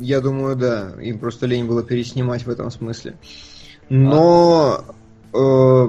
Я 0.00 0.20
думаю, 0.20 0.56
да. 0.56 0.92
Им 1.00 1.18
просто 1.18 1.46
лень 1.46 1.64
было 1.64 1.82
переснимать 1.82 2.44
в 2.44 2.50
этом 2.50 2.70
смысле. 2.70 3.16
Но 3.88 4.84
э, 5.32 5.88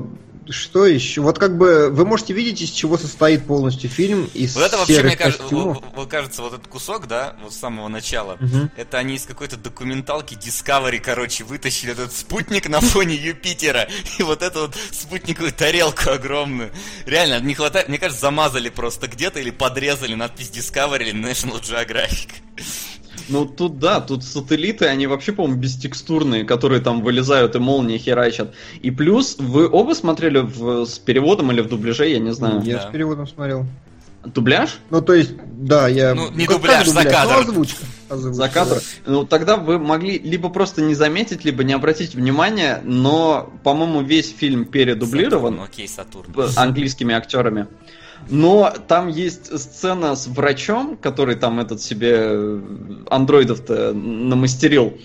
что 0.50 0.86
еще? 0.86 1.22
Вот 1.22 1.40
как 1.40 1.58
бы 1.58 1.90
вы 1.90 2.06
можете 2.06 2.34
видеть, 2.34 2.62
из 2.62 2.70
чего 2.70 2.98
состоит 2.98 3.46
полностью 3.46 3.90
фильм 3.90 4.30
из 4.34 4.56
Вот 4.56 4.64
это 4.66 4.78
вообще, 4.78 5.02
мне 5.04 5.16
кажется, 5.16 5.44
костюмов. 5.44 5.84
кажется, 6.10 6.42
вот 6.42 6.54
этот 6.54 6.68
кусок, 6.68 7.08
да, 7.08 7.36
вот 7.44 7.54
с 7.54 7.58
самого 7.58 7.88
начала, 7.88 8.38
Мгм. 8.40 8.72
это 8.78 8.98
они 8.98 9.16
из 9.16 9.26
какой-то 9.26 9.58
документалки 9.58 10.36
Discovery, 10.36 11.00
короче, 11.00 11.44
вытащили 11.44 11.92
этот 11.92 12.12
спутник 12.14 12.68
на 12.70 12.82
фоне 12.82 13.16
Юпитера 13.16 13.88
и 14.20 14.24
вот 14.24 14.42
эту 14.42 14.62
вот 14.62 14.76
спутниковую 14.92 15.54
тарелку 15.54 16.10
огромную. 16.12 16.72
Реально, 17.06 17.40
не 17.40 17.56
хватает, 17.56 17.90
мне 17.90 17.98
кажется, 17.98 18.22
замазали 18.22 18.70
просто 18.70 19.08
где-то 19.08 19.40
или 19.40 19.50
подрезали 19.52 20.16
надпись 20.16 20.52
Discovery 20.52 21.10
или 21.10 21.14
National 21.14 21.62
Geographic. 21.62 22.30
Ну, 23.30 23.46
тут 23.46 23.80
да, 23.80 24.02
тут 24.02 24.24
сателлиты, 24.24 24.86
они 24.86 25.08
вообще, 25.08 25.32
по-моему, 25.32 25.60
бестекстурные, 25.60 26.44
которые 26.44 26.82
там 26.82 27.02
вылезают 27.02 27.56
и 27.56 27.60
молнии 27.60 27.98
херачат. 27.98 28.54
И 28.82 28.92
плюс, 28.92 29.38
вы 29.40 29.68
оба 29.70 29.94
смотрели 29.94 30.40
в- 30.40 30.86
с 30.86 31.00
переводом 31.00 31.52
или 31.52 31.62
в 31.62 31.68
дубляже, 31.70 32.08
я 32.08 32.20
не 32.20 32.34
знаю. 32.34 32.62
Я 32.64 32.78
Да. 32.78 32.90
с 32.90 32.92
переводом 32.92 33.28
смотрел. 33.28 33.66
Дубляж? 34.26 34.78
Ну, 34.90 35.02
то 35.04 35.14
есть, 35.14 35.34
да, 35.56 35.88
я... 35.88 36.16
Ну, 36.16 36.32
не 36.32 36.48
как- 36.48 36.56
дубляж, 36.58 36.86
как 36.86 36.88
за 36.88 37.04
кадр. 37.04 37.34
Ну, 37.34 37.40
озвучка. 37.52 37.86
Озвучка, 38.10 38.34
За 38.36 38.50
кадр. 38.50 38.76
да. 38.76 39.12
Ну, 39.12 39.24
тогда 39.26 39.56
вы 39.58 39.78
могли 39.78 40.18
либо 40.18 40.50
просто 40.50 40.82
не 40.82 40.96
заметить, 40.96 41.46
либо 41.46 41.64
не 41.64 41.74
обратить 41.74 42.16
внимания, 42.16 42.82
но, 42.84 43.52
по-моему, 43.64 44.02
весь 44.02 44.34
фильм 44.36 44.66
передублирован 44.66 45.54
Сатурн, 45.54 45.70
окей, 45.72 45.88
Сатурн. 45.88 46.34
английскими 46.56 47.14
актерами. 47.14 47.68
Но 48.30 48.74
там 48.88 49.08
есть 49.08 49.58
сцена 49.60 50.16
с 50.16 50.28
врачом, 50.28 50.98
который 50.98 51.36
там 51.36 51.60
этот 51.60 51.82
себе 51.82 52.14
э, 52.16 52.62
андроидов-то 53.10 53.94
намастерил. 53.94 54.94
А, 54.94 54.98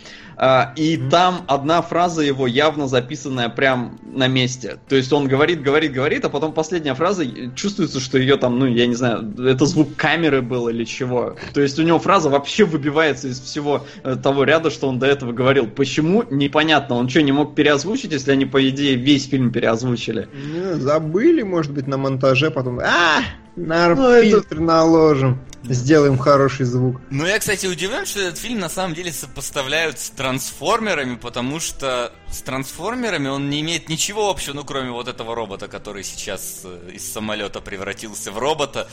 И 0.76 0.96
там 1.10 1.42
одна 1.48 1.82
фраза 1.82 2.22
его 2.22 2.46
явно 2.46 2.88
записанная 2.88 3.50
прям 3.50 3.98
на 4.02 4.26
месте. 4.26 4.78
То 4.88 4.96
есть 4.96 5.12
он 5.12 5.28
говорит, 5.28 5.62
говорит, 5.62 5.92
говорит, 5.92 6.24
а 6.24 6.30
потом 6.30 6.52
последняя 6.52 6.94
фраза, 6.94 7.24
чувствуется, 7.54 8.00
что 8.00 8.16
ее 8.16 8.36
там, 8.36 8.58
ну, 8.58 8.66
я 8.66 8.86
не 8.86 8.94
знаю, 8.94 9.34
это 9.38 9.66
звук 9.66 9.96
камеры 9.96 10.40
был 10.40 10.68
или 10.68 10.84
чего. 10.84 11.36
То 11.52 11.60
есть 11.60 11.78
у 11.78 11.82
него 11.82 11.98
фраза 11.98 12.30
вообще 12.30 12.64
выбивается 12.64 13.28
из 13.28 13.38
всего 13.38 13.84
э, 14.02 14.16
того 14.16 14.44
ряда, 14.44 14.70
что 14.70 14.88
он 14.88 14.98
до 14.98 15.06
этого 15.06 15.32
говорил. 15.32 15.66
Почему? 15.66 16.24
Непонятно. 16.30 16.96
Он 16.96 17.08
что, 17.08 17.20
не 17.20 17.32
мог 17.32 17.54
переозвучить, 17.54 18.12
если 18.12 18.32
они, 18.32 18.46
по 18.46 18.66
идее, 18.66 18.94
весь 18.96 19.28
фильм 19.28 19.52
переозвучили? 19.52 20.28
Не 20.32 20.74
забыли, 20.76 21.42
может 21.42 21.72
быть, 21.72 21.86
на 21.86 21.98
монтаже, 21.98 22.50
потом... 22.50 22.80
А, 22.80 23.20
на 23.56 23.94
Ну, 23.94 24.08
это- 24.08 24.54
наложим. 24.60 25.38
Сделаем 25.64 26.16
хороший 26.16 26.64
звук. 26.64 27.00
Ну, 27.10 27.26
я, 27.26 27.38
кстати, 27.38 27.66
удивлен, 27.66 28.06
что 28.06 28.20
этот 28.20 28.38
фильм 28.38 28.60
на 28.60 28.68
самом 28.68 28.94
деле 28.94 29.12
сопоставляют 29.12 29.98
с 29.98 30.10
трансформерами, 30.10 31.16
потому 31.16 31.60
что 31.60 32.12
с 32.30 32.40
трансформерами 32.40 33.28
он 33.28 33.50
не 33.50 33.60
имеет 33.60 33.88
ничего 33.88 34.30
общего, 34.30 34.54
ну, 34.54 34.64
кроме 34.64 34.90
вот 34.90 35.08
этого 35.08 35.34
робота, 35.34 35.68
который 35.68 36.02
сейчас 36.02 36.62
э, 36.64 36.92
из 36.94 37.12
самолета 37.12 37.60
превратился 37.60 38.32
в 38.32 38.38
робота. 38.38 38.88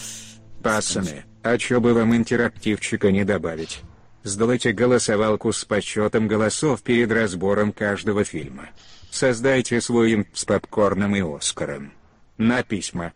Пацаны, 0.61 1.23
а 1.43 1.57
чё 1.57 1.79
бы 1.79 1.93
вам 1.93 2.15
интерактивчика 2.15 3.11
не 3.11 3.23
добавить? 3.23 3.81
Сдайте 4.23 4.73
голосовалку 4.73 5.53
с 5.53 5.63
подсчетом 5.63 6.27
голосов 6.27 6.81
перед 6.81 7.11
разбором 7.11 7.71
каждого 7.71 8.25
фильма. 8.25 8.69
Создайте 9.09 9.79
свой 9.79 10.15
имп 10.15 10.27
с 10.33 10.43
попкорном 10.43 11.15
и 11.15 11.21
Оскаром. 11.21 11.93
На 12.37 12.61
письма. 12.61 13.13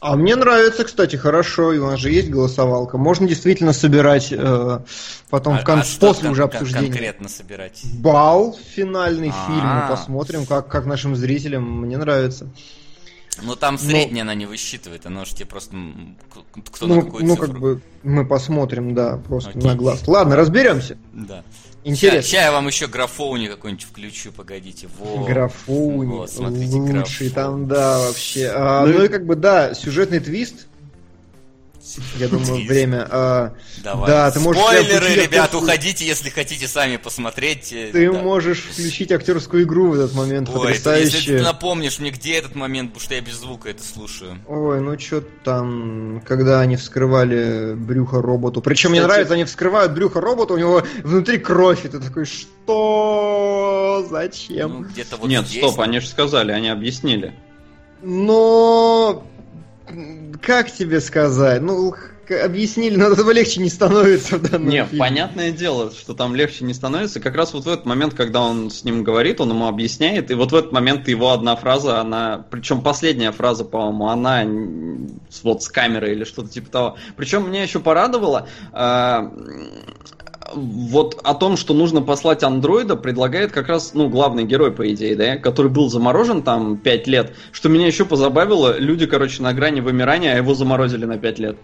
А 0.00 0.16
мне 0.16 0.36
нравится, 0.36 0.84
кстати, 0.84 1.16
хорошо, 1.16 1.72
и 1.74 1.78
у 1.78 1.86
нас 1.86 2.00
же 2.00 2.10
есть 2.10 2.30
голосовалка. 2.30 2.96
Можно 2.96 3.28
действительно 3.28 3.72
собирать 3.74 4.28
э, 4.32 4.80
потом 5.28 5.54
А- 5.54 5.58
в 5.58 5.64
кон- 5.64 5.80
а 5.80 5.84
что 5.84 6.08
после 6.08 6.22
кон- 6.24 6.32
уже 6.32 6.42
обсуждения. 6.44 6.86
конкретно 6.88 7.28
собирать? 7.28 7.82
Бал 7.98 8.56
финальный 8.74 9.32
А. 9.34 9.46
фильм. 9.46 9.66
Мы 9.66 9.88
посмотрим, 9.88 10.46
как, 10.46 10.68
как 10.68 10.86
нашим 10.86 11.14
зрителям. 11.14 11.82
Мне 11.82 11.98
нравится. 11.98 12.48
Ну, 13.42 13.56
там 13.56 13.74
Ну- 13.74 13.80
средняя 13.90 14.22
она 14.22 14.34
не 14.34 14.46
высчитывает, 14.46 15.04
она 15.06 15.24
же 15.24 15.34
тебе 15.34 15.46
просто... 15.46 15.76
Кто 16.72 16.86
ну, 16.86 16.94
на 16.96 17.02
какую 17.02 17.24
ну 17.26 17.34
цифру. 17.34 17.48
как 17.48 17.58
бы 17.60 17.82
мы 18.02 18.24
посмотрим, 18.24 18.94
да, 18.94 19.16
просто 19.18 19.50
Окей. 19.50 19.62
на 19.62 19.74
глаз. 19.74 20.06
Ладно, 20.06 20.36
разберемся. 20.36 20.96
Да. 21.12 21.42
Интересно. 21.84 22.22
Сейчас 22.22 22.32
я 22.44 22.52
вам 22.52 22.66
еще 22.66 22.86
графоуни 22.86 23.46
какой-нибудь 23.46 23.84
включу, 23.84 24.32
погодите. 24.32 24.88
Во. 24.98 25.24
Графоуни, 25.24 26.06
Вот, 26.10 26.30
смотрите, 26.30 26.76
лучший 26.76 27.28
графоуни. 27.28 27.28
там, 27.30 27.68
да, 27.68 27.98
вообще. 27.98 28.50
А, 28.54 28.86
Ну 28.86 28.92
ну 28.94 29.02
и- 29.02 29.06
и 29.06 29.08
как 29.08 29.26
бы, 29.26 29.36
да, 29.36 29.74
сюжетный 29.74 30.20
твист. 30.20 30.66
Я 32.16 32.28
думаю, 32.28 32.66
время. 32.66 33.06
а, 33.10 33.54
Давай. 33.82 34.06
Да, 34.08 34.30
ты 34.30 34.40
можешь 34.40 34.62
Спойлеры, 34.62 34.96
включить 35.06 35.30
ребят, 35.30 35.50
актерскую- 35.52 35.62
уходите, 35.64 36.06
если 36.06 36.30
хотите 36.30 36.66
сами 36.66 36.96
посмотреть. 36.96 37.72
э, 37.72 37.90
Ты 37.92 38.10
да. 38.10 38.18
можешь 38.20 38.62
включить 38.72 39.12
актерскую 39.12 39.64
игру 39.64 39.88
в 39.90 39.94
этот 39.94 40.14
момент, 40.14 40.48
Ой, 40.48 40.54
это- 40.54 40.68
если 40.70 40.82
потрясающе. 40.82 41.38
ты 41.38 41.42
напомнишь 41.42 41.98
мне, 41.98 42.10
где 42.10 42.34
этот 42.38 42.54
момент, 42.54 42.90
потому 42.94 43.04
что 43.04 43.14
я 43.14 43.20
без 43.20 43.34
звука 43.34 43.68
это 43.68 43.82
слушаю. 43.84 44.38
Ой, 44.48 44.80
ну 44.80 44.98
что 44.98 45.20
там, 45.44 46.22
когда 46.26 46.60
они 46.60 46.76
вскрывали 46.76 47.74
брюхо 47.74 48.22
роботу. 48.22 48.62
Причем 48.62 48.90
мне 48.90 49.00
Кстати- 49.00 49.12
нравится, 49.12 49.34
они 49.34 49.44
вскрывают 49.44 49.92
брюхо 49.92 50.20
робота, 50.22 50.54
у 50.54 50.58
него 50.58 50.82
внутри 51.02 51.36
кровь, 51.38 51.84
и 51.84 51.88
ты 51.88 52.00
такой, 52.00 52.24
что? 52.24 54.00
Ну, 54.02 54.08
Зачем? 54.10 54.82
где-то 54.84 55.16
вот 55.18 55.28
Нет, 55.28 55.46
здесь. 55.46 55.62
стоп, 55.62 55.80
они 55.80 56.00
же 56.00 56.06
сказали, 56.08 56.50
они 56.50 56.68
объяснили. 56.70 57.34
Но 58.02 59.24
как 60.42 60.70
тебе 60.70 61.00
сказать? 61.00 61.62
Ну, 61.62 61.94
объяснили, 62.30 62.96
но 62.96 63.06
от 63.06 63.12
этого 63.14 63.30
легче 63.30 63.60
не 63.60 63.68
становится 63.68 64.38
в 64.38 64.42
данном 64.42 64.68
Не, 64.68 64.84
фильме. 64.84 64.98
понятное 64.98 65.50
дело, 65.52 65.90
что 65.90 66.14
там 66.14 66.34
легче 66.34 66.64
не 66.64 66.74
становится. 66.74 67.20
Как 67.20 67.34
раз 67.34 67.52
вот 67.52 67.64
в 67.64 67.68
этот 67.68 67.86
момент, 67.86 68.14
когда 68.14 68.40
он 68.40 68.70
с 68.70 68.84
ним 68.84 69.04
говорит, 69.04 69.40
он 69.40 69.50
ему 69.50 69.66
объясняет, 69.66 70.30
и 70.30 70.34
вот 70.34 70.52
в 70.52 70.54
этот 70.54 70.72
момент 70.72 71.08
его 71.08 71.32
одна 71.32 71.56
фраза, 71.56 72.00
она, 72.00 72.44
причем 72.50 72.80
последняя 72.80 73.32
фраза, 73.32 73.64
по-моему, 73.64 74.08
она 74.08 74.44
вот 75.42 75.62
с 75.62 75.68
камерой 75.68 76.12
или 76.12 76.24
что-то 76.24 76.48
типа 76.48 76.70
того. 76.70 76.96
Причем 77.16 77.48
меня 77.48 77.62
еще 77.62 77.80
порадовало, 77.80 78.48
а, 78.72 79.32
вот 80.56 81.20
о 81.22 81.34
том, 81.34 81.56
что 81.56 81.74
нужно 81.74 82.02
послать 82.02 82.42
андроида, 82.42 82.96
предлагает 82.96 83.52
как 83.52 83.68
раз, 83.68 83.94
ну, 83.94 84.08
главный 84.08 84.44
герой, 84.44 84.72
по 84.72 84.92
идее, 84.92 85.16
да, 85.16 85.36
который 85.36 85.70
был 85.70 85.88
заморожен 85.88 86.42
там 86.42 86.76
5 86.76 87.06
лет, 87.06 87.34
что 87.52 87.68
меня 87.68 87.86
еще 87.86 88.04
позабавило, 88.04 88.78
люди, 88.78 89.06
короче, 89.06 89.42
на 89.42 89.52
грани 89.52 89.80
вымирания, 89.80 90.34
а 90.34 90.36
его 90.36 90.54
заморозили 90.54 91.04
на 91.04 91.18
5 91.18 91.38
лет. 91.38 91.56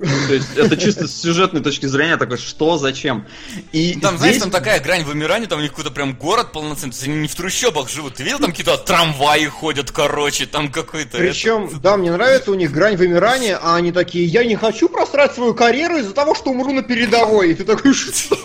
Ну, 0.00 0.06
То 0.28 0.34
есть 0.34 0.56
это 0.56 0.76
чисто 0.76 1.08
с 1.08 1.20
сюжетной 1.20 1.60
точки 1.60 1.86
зрения 1.86 2.16
такой, 2.16 2.38
что, 2.38 2.78
зачем? 2.78 3.26
И 3.72 3.92
Ну, 3.96 4.00
Там, 4.00 4.16
знаешь, 4.18 4.34
здесь- 4.34 4.42
там 4.42 4.52
такая 4.52 4.80
грань 4.80 5.04
вымирания, 5.04 5.48
там 5.48 5.58
у 5.58 5.62
них 5.62 5.70
какой-то 5.72 5.90
прям 5.90 6.14
город 6.14 6.52
полноценный, 6.52 6.92
то 6.92 6.96
есть 6.96 7.08
они 7.08 7.16
не 7.16 7.28
в 7.28 7.34
трущобах 7.34 7.88
живут. 7.90 8.14
Ты 8.14 8.22
видел, 8.22 8.38
там 8.38 8.50
какие-то 8.50 8.76
трамваи 8.78 9.46
ходят, 9.46 9.90
короче, 9.90 10.46
там 10.46 10.70
какой-то... 10.70 11.18
Причем, 11.18 11.68
да, 11.82 11.96
мне 11.96 12.12
нравится 12.12 12.50
у 12.52 12.54
них 12.54 12.70
грань 12.70 12.96
вымирания, 12.96 13.58
а 13.60 13.76
они 13.76 13.90
такие, 13.92 14.24
я 14.24 14.44
не 14.44 14.54
хочу 14.56 14.88
просрать 14.88 15.34
свою 15.34 15.54
карьеру 15.54 15.96
из-за 15.98 16.12
того, 16.12 16.34
что 16.34 16.50
умру 16.50 16.72
на 16.72 16.82
передовой. 16.82 17.50
И 17.50 17.54
ты 17.54 17.64
такой, 17.64 17.92
что? 17.94 18.36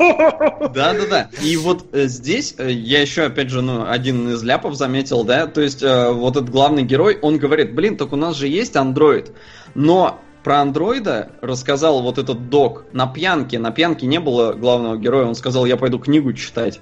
Да, 0.74 0.94
да, 0.94 1.06
да. 1.10 1.30
И 1.44 1.56
вот 1.58 1.86
э, 1.94 2.08
здесь 2.08 2.56
э, 2.58 2.72
я 2.72 3.02
еще, 3.02 3.24
опять 3.24 3.50
же, 3.50 3.62
ну, 3.62 3.88
один 3.90 4.30
из 4.34 4.42
ляпов 4.44 4.76
заметил, 4.76 5.24
да, 5.24 5.46
то 5.48 5.62
есть 5.62 5.84
э, 5.84 6.12
вот 6.12 6.36
этот 6.36 6.50
главный 6.50 6.84
герой, 6.84 7.18
он 7.22 7.38
говорит, 7.38 7.74
блин, 7.76 7.98
так 7.98 8.12
у 8.14 8.16
нас 8.16 8.36
же 8.36 8.48
есть 8.48 8.76
андроид, 8.76 9.32
но 9.76 10.20
про 10.44 10.60
андроида 10.60 11.32
рассказал 11.41 12.02
вот 12.02 12.18
этот 12.18 12.49
док 12.49 12.86
на 12.91 13.07
пьянке. 13.07 13.60
На 13.60 13.72
пьянке 13.72 14.06
не 14.06 14.20
было 14.20 14.53
главного 14.53 14.98
героя, 14.98 15.26
он 15.26 15.36
сказал, 15.36 15.65
я 15.65 15.78
пойду 15.78 15.99
книгу 15.99 16.34
читать. 16.34 16.80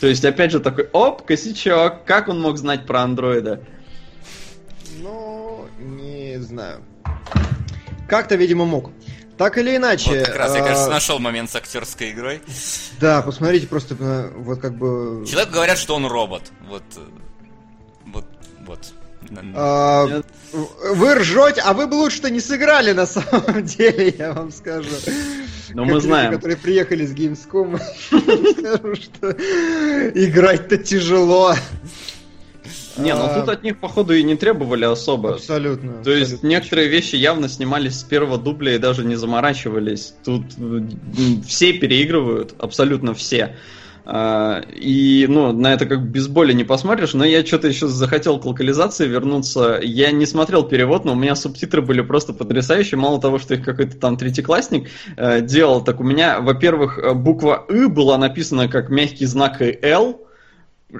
То 0.00 0.06
есть, 0.08 0.24
опять 0.24 0.50
же, 0.50 0.60
такой, 0.60 0.88
оп, 0.92 1.22
косячок, 1.22 2.04
как 2.04 2.28
он 2.28 2.40
мог 2.40 2.58
знать 2.58 2.86
про 2.86 3.02
андроида? 3.02 3.60
Ну, 5.00 5.66
не 5.78 6.38
знаю. 6.40 6.82
Как-то, 8.08 8.34
видимо, 8.34 8.64
мог. 8.64 8.90
Так 9.38 9.58
или 9.58 9.76
иначе. 9.76 10.10
Вот 10.10 10.26
как 10.26 10.36
раз, 10.36 10.54
я, 10.54 10.62
а, 10.62 10.66
кажется, 10.66 10.90
нашел 10.90 11.18
момент 11.18 11.50
с 11.50 11.56
актерской 11.56 12.10
игрой. 12.10 12.42
Да, 13.00 13.22
посмотрите 13.22 13.66
просто, 13.66 13.96
вот 14.36 14.60
как 14.60 14.76
бы... 14.76 15.24
Человек 15.26 15.50
говорят, 15.50 15.78
что 15.78 15.94
он 15.94 16.06
робот. 16.06 16.42
Вот. 16.68 16.82
э, 16.96 17.00
Вот. 18.06 18.24
Вот. 18.66 18.92
А. 19.54 20.22
Вы 20.94 21.14
ржете, 21.14 21.62
а 21.64 21.72
вы 21.72 21.86
бы 21.86 21.94
лучше-то 21.94 22.30
не 22.30 22.40
сыграли 22.40 22.92
на 22.92 23.06
самом 23.06 23.64
деле, 23.64 24.14
я 24.18 24.32
вам 24.32 24.50
скажу. 24.50 24.90
Но 25.70 25.82
Как 25.84 25.92
мы 25.92 25.94
люди, 25.94 26.06
знаем. 26.06 26.32
которые 26.32 26.56
приехали 26.58 27.06
с 27.06 27.14
Gamescom, 27.14 27.80
скажу, 28.10 28.94
что 28.96 29.30
играть-то 29.30 30.76
тяжело. 30.76 31.54
Не, 32.98 33.14
ну 33.14 33.24
А, 33.24 33.40
тут 33.40 33.48
от 33.48 33.62
них, 33.62 33.78
походу, 33.80 34.12
и 34.14 34.22
не 34.22 34.36
требовали 34.36 34.84
особо. 34.84 35.34
Абсолютно. 35.34 36.04
То 36.04 36.10
есть 36.10 36.24
абсолютно. 36.34 36.46
некоторые 36.48 36.88
вещи 36.88 37.16
явно 37.16 37.48
снимались 37.48 38.00
с 38.00 38.02
первого 38.02 38.36
дубля 38.36 38.74
и 38.74 38.78
даже 38.78 39.04
не 39.04 39.16
заморачивались. 39.16 40.14
Тут 40.24 40.44
все 41.46 41.72
переигрывают, 41.72 42.54
абсолютно 42.58 43.14
все. 43.14 43.56
А, 44.04 44.62
И, 44.74 45.26
ну, 45.28 45.52
на 45.52 45.72
это 45.72 45.86
как 45.86 46.02
без 46.02 46.26
боли 46.26 46.52
не 46.52 46.64
посмотришь, 46.64 47.14
но 47.14 47.24
я 47.24 47.44
что-то 47.46 47.68
еще 47.68 47.86
захотел 47.86 48.40
к 48.40 48.44
локализации 48.44 49.06
вернуться. 49.06 49.78
Я 49.82 50.10
не 50.10 50.26
смотрел 50.26 50.64
перевод, 50.64 51.04
но 51.04 51.12
у 51.12 51.16
меня 51.16 51.36
субтитры 51.36 51.82
были 51.82 52.00
просто 52.00 52.32
потрясающие. 52.32 52.98
Мало 52.98 53.20
того, 53.20 53.38
что 53.38 53.54
их 53.54 53.64
какой-то 53.64 53.96
там 53.96 54.16
третьеклассник 54.16 54.88
э, 55.16 55.40
делал, 55.40 55.84
так 55.84 56.00
у 56.00 56.04
меня, 56.04 56.40
во-первых, 56.40 56.98
э, 56.98 57.14
буква 57.14 57.64
«ы» 57.68 57.88
была 57.88 58.18
написана 58.18 58.68
как 58.68 58.90
мягкий 58.90 59.26
знак 59.26 59.60
«л», 59.60 60.26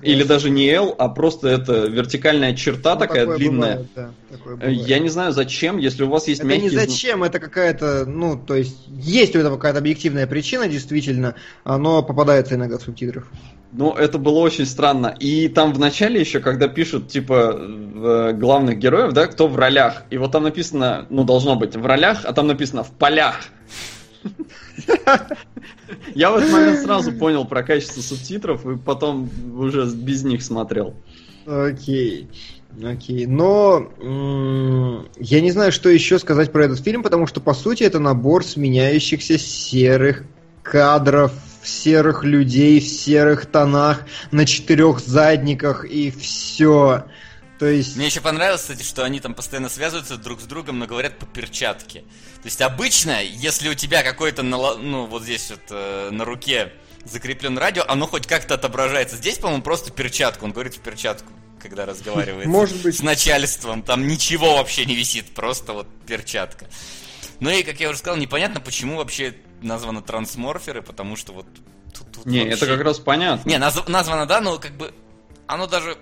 или 0.01 0.23
даже 0.23 0.48
не 0.48 0.69
«л», 0.70 0.94
а 0.98 1.09
просто 1.09 1.48
это 1.48 1.86
вертикальная 1.86 2.55
черта 2.55 2.94
Ну, 2.94 3.01
такая 3.01 3.36
длинная. 3.36 3.86
бывает, 3.94 4.14
да. 4.59 4.69
Я 4.69 4.98
не 4.98 5.10
знаю, 5.10 5.32
зачем, 5.32 5.77
если 5.77 6.05
у 6.05 6.09
вас 6.09 6.28
есть 6.28 6.40
Это 6.40 6.48
не 6.48 6.60
мягкий 6.62 6.77
зн- 6.77 6.86
зачем, 6.86 7.23
это 7.23 7.39
какая-то, 7.39 8.06
ну, 8.06 8.36
то 8.36 8.55
есть, 8.55 8.78
есть 8.89 9.36
у 9.36 9.39
этого 9.39 9.56
какая-то 9.56 9.78
объективная 9.81 10.27
причина, 10.27 10.66
действительно, 10.66 11.35
оно 11.64 12.02
попадается 12.02 12.55
иногда 12.55 12.78
в 12.78 12.82
субтитрах. 12.82 13.28
Ну, 13.73 13.93
это 13.93 14.19
было 14.19 14.39
очень 14.39 14.66
странно. 14.66 15.14
И 15.19 15.48
там 15.48 15.73
в 15.73 15.78
начале 15.78 16.20
еще, 16.20 16.40
когда 16.40 16.69
пишут, 16.69 17.09
типа, 17.09 18.32
главных 18.35 18.78
героев, 18.78 19.12
да, 19.12 19.27
кто 19.27 19.48
в 19.48 19.56
ролях. 19.56 20.05
И 20.10 20.19
вот 20.19 20.32
там 20.32 20.43
написано, 20.43 21.06
ну, 21.10 21.24
должно 21.24 21.56
быть 21.56 21.77
в 21.77 21.85
ролях, 21.85 22.20
а 22.24 22.32
там 22.32 22.47
написано 22.47 22.85
в 22.85 22.90
полях. 22.90 23.40
Я 26.15 26.31
в 26.31 26.36
этот 26.36 26.51
момент 26.51 26.81
сразу 26.81 27.12
понял 27.12 27.44
про 27.44 27.62
качество 27.62 28.01
субтитров, 28.01 28.66
и 28.66 28.77
потом 28.77 29.31
уже 29.57 29.86
без 29.86 30.24
них 30.24 30.43
смотрел. 30.43 30.94
Окей. 31.47 32.28
Окей. 32.82 33.27
Но 33.27 33.90
я 35.19 35.40
не 35.40 35.51
знаю, 35.51 35.73
что 35.73 35.89
еще 35.89 36.19
сказать 36.19 36.53
про 36.53 36.65
этот 36.65 36.81
фильм, 36.81 37.03
потому 37.03 37.27
что, 37.27 37.40
по 37.40 37.55
сути, 37.55 37.82
это 37.82 37.99
набор 37.99 38.44
сменяющихся 38.44 39.39
серых 39.39 40.24
кадров, 40.62 41.32
серых 41.62 42.24
людей 42.24 42.81
в 42.81 42.86
серых 42.86 43.47
тонах, 43.47 44.05
на 44.31 44.47
четырех 44.47 45.01
задниках 45.01 45.85
и 45.85 46.11
все. 46.11 47.05
То 47.62 47.68
есть... 47.68 47.94
Мне 47.94 48.06
еще 48.06 48.20
понравилось, 48.20 48.62
кстати, 48.62 48.82
что 48.82 49.05
они 49.05 49.20
там 49.20 49.34
постоянно 49.34 49.68
связываются 49.68 50.16
друг 50.16 50.40
с 50.40 50.44
другом, 50.47 50.80
но 50.80 50.86
говорят 50.89 51.16
по 51.20 51.26
перчатке. 51.26 52.01
То 52.01 52.47
есть 52.47 52.60
обычно, 52.60 53.22
если 53.22 53.68
у 53.68 53.74
тебя 53.74 54.02
какой-то, 54.02 54.43
нала- 54.43 54.76
ну 54.78 55.06
вот 55.06 55.22
здесь 55.22 55.48
вот 55.48 55.60
э, 55.70 56.09
на 56.10 56.24
руке 56.24 56.72
закреплен 57.05 57.56
радио, 57.56 57.84
оно 57.86 58.09
хоть 58.09 58.26
как-то 58.26 58.55
отображается. 58.55 59.14
Здесь, 59.14 59.39
по-моему, 59.39 59.62
просто 59.62 59.93
перчатка. 59.93 60.43
Он 60.43 60.51
говорит 60.51 60.74
в 60.74 60.80
перчатку, 60.80 61.30
когда 61.60 61.86
разговаривает 61.86 62.47
Может 62.48 62.82
быть. 62.82 62.97
с 62.98 63.01
начальством. 63.01 63.84
Там 63.84 64.09
ничего 64.09 64.56
вообще 64.56 64.84
не 64.84 64.97
висит, 64.97 65.32
просто 65.32 65.72
вот 65.72 65.86
перчатка. 66.05 66.66
Ну 67.39 67.48
и, 67.51 67.62
как 67.62 67.78
я 67.78 67.90
уже 67.90 67.98
сказал, 67.98 68.16
непонятно, 68.18 68.59
почему 68.59 68.97
вообще 68.97 69.36
названы 69.60 70.02
трансморферы, 70.02 70.82
потому 70.82 71.14
что 71.14 71.32
вот 71.32 71.47
тут, 71.97 72.10
тут 72.10 72.26
Не, 72.26 72.40
вообще- 72.40 72.55
это 72.56 72.66
как 72.66 72.80
раз 72.84 72.98
понятно. 72.98 73.48
не, 73.48 73.55
наз- 73.55 73.89
названо, 73.89 74.26
да, 74.26 74.40
но 74.40 74.59
как 74.59 74.76
бы 74.76 74.93
оно 75.47 75.68
даже 75.68 75.97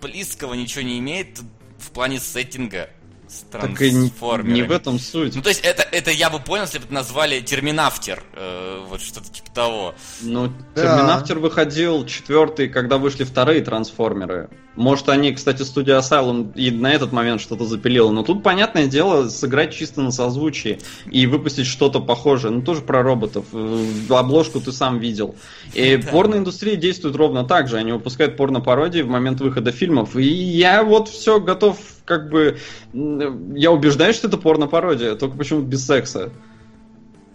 близкого 0.00 0.54
ничего 0.54 0.82
не 0.82 0.98
имеет 0.98 1.40
в 1.78 1.90
плане 1.90 2.20
сеттинга 2.20 2.90
с 3.30 3.44
так 3.50 3.80
и 3.80 3.92
не, 3.92 4.08
трансформерами. 4.08 4.54
не 4.54 4.62
в 4.62 4.72
этом 4.72 4.98
суть. 4.98 5.36
Ну, 5.36 5.42
то 5.42 5.50
есть, 5.50 5.60
это, 5.60 5.82
это 5.82 6.10
я 6.10 6.30
бы 6.30 6.40
понял, 6.40 6.64
если 6.64 6.78
бы 6.78 6.92
назвали 6.92 7.40
Терминафтер, 7.40 8.22
э, 8.34 8.84
вот 8.88 9.00
что-то 9.00 9.30
типа 9.30 9.50
того. 9.52 9.94
Ну, 10.20 10.52
Да. 10.74 10.82
Терминатор 10.82 11.38
выходил 11.38 12.04
четвертый, 12.06 12.68
когда 12.68 12.98
вышли 12.98 13.24
вторые 13.24 13.62
трансформеры. 13.62 14.50
Может, 14.80 15.10
они, 15.10 15.32
кстати, 15.32 15.62
студия 15.62 15.98
Asylum 15.98 16.54
и 16.54 16.70
на 16.70 16.90
этот 16.90 17.12
момент 17.12 17.42
что-то 17.42 17.66
запилила. 17.66 18.10
Но 18.10 18.22
тут, 18.22 18.42
понятное 18.42 18.86
дело, 18.86 19.28
сыграть 19.28 19.74
чисто 19.74 20.00
на 20.00 20.10
созвучии 20.10 20.78
и 21.10 21.26
выпустить 21.26 21.66
что-то 21.66 22.00
похожее. 22.00 22.50
Ну, 22.50 22.62
тоже 22.62 22.80
про 22.80 23.02
роботов. 23.02 23.44
Э, 23.52 23.84
Обложку 24.08 24.58
ты 24.58 24.72
сам 24.72 24.98
видел. 24.98 25.34
И 25.74 25.96
Да. 25.96 26.10
порноиндустрия 26.10 26.76
действует 26.76 27.14
ровно 27.14 27.44
так 27.44 27.68
же. 27.68 27.76
Они 27.76 27.92
выпускают 27.92 28.38
порно-пародии 28.38 29.02
в 29.02 29.08
момент 29.08 29.42
выхода 29.42 29.70
фильмов. 29.70 30.16
И 30.16 30.22
я 30.22 30.82
вот 30.82 31.10
все 31.10 31.40
готов, 31.40 31.76
как 32.06 32.30
бы... 32.30 32.56
Я 32.94 33.72
убеждаюсь, 33.72 34.16
что 34.16 34.28
это 34.28 34.38
порно-пародия, 34.38 35.14
только 35.14 35.36
почему-то 35.36 35.66
без 35.66 35.84
секса. 35.86 36.30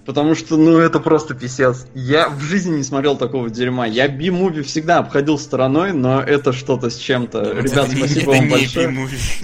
Потому 0.05 0.35
что, 0.35 0.55
ну, 0.55 0.77
это 0.77 0.99
просто 0.99 1.33
писец. 1.33 1.87
Я 1.95 2.29
в 2.29 2.39
жизни 2.41 2.77
не 2.77 2.83
смотрел 2.83 3.17
такого 3.17 3.49
дерьма. 3.49 3.87
Я 3.87 4.07
би-муви 4.07 4.61
всегда 4.61 4.99
обходил 4.99 5.39
стороной, 5.39 5.93
но 5.93 6.21
это 6.21 6.53
что-то 6.53 6.91
с 6.91 6.95
чем-то. 6.97 7.41
Ребят, 7.53 7.65
Это 7.65 7.87
не- 7.89 7.95
спасибо 7.97 8.19
это 8.19 8.29
вам 8.29 8.45
не 8.45 8.51
большое. 8.51 8.87
B-movie. 8.87 9.41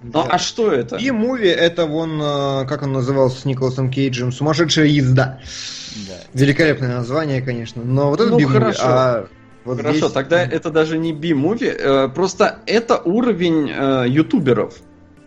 Ну, 0.00 0.24
а 0.28 0.38
что 0.38 0.70
это? 0.70 0.96
И 0.96 1.10
муви 1.10 1.48
это 1.48 1.86
вон, 1.86 2.20
э, 2.22 2.66
как 2.68 2.82
он 2.82 2.92
назывался 2.92 3.40
с 3.40 3.44
Николасом 3.44 3.90
Кейджем, 3.90 4.30
«Сумасшедшая 4.30 4.86
езда». 4.86 5.40
Да. 6.06 6.14
Великолепное 6.34 6.96
название, 6.96 7.42
конечно. 7.42 7.82
Но 7.82 8.10
вот 8.10 8.20
это 8.20 8.30
Ну, 8.30 8.46
хорошо. 8.46 8.80
а 8.84 9.26
вот 9.64 9.78
Хорошо, 9.78 9.98
здесь- 9.98 10.12
тогда 10.12 10.40
это 10.44 10.70
даже 10.70 10.98
не 10.98 11.12
би-муви, 11.12 11.66
э, 11.66 12.08
просто 12.14 12.60
это 12.66 12.98
уровень 12.98 13.68
э, 13.76 14.04
ютуберов. 14.08 14.74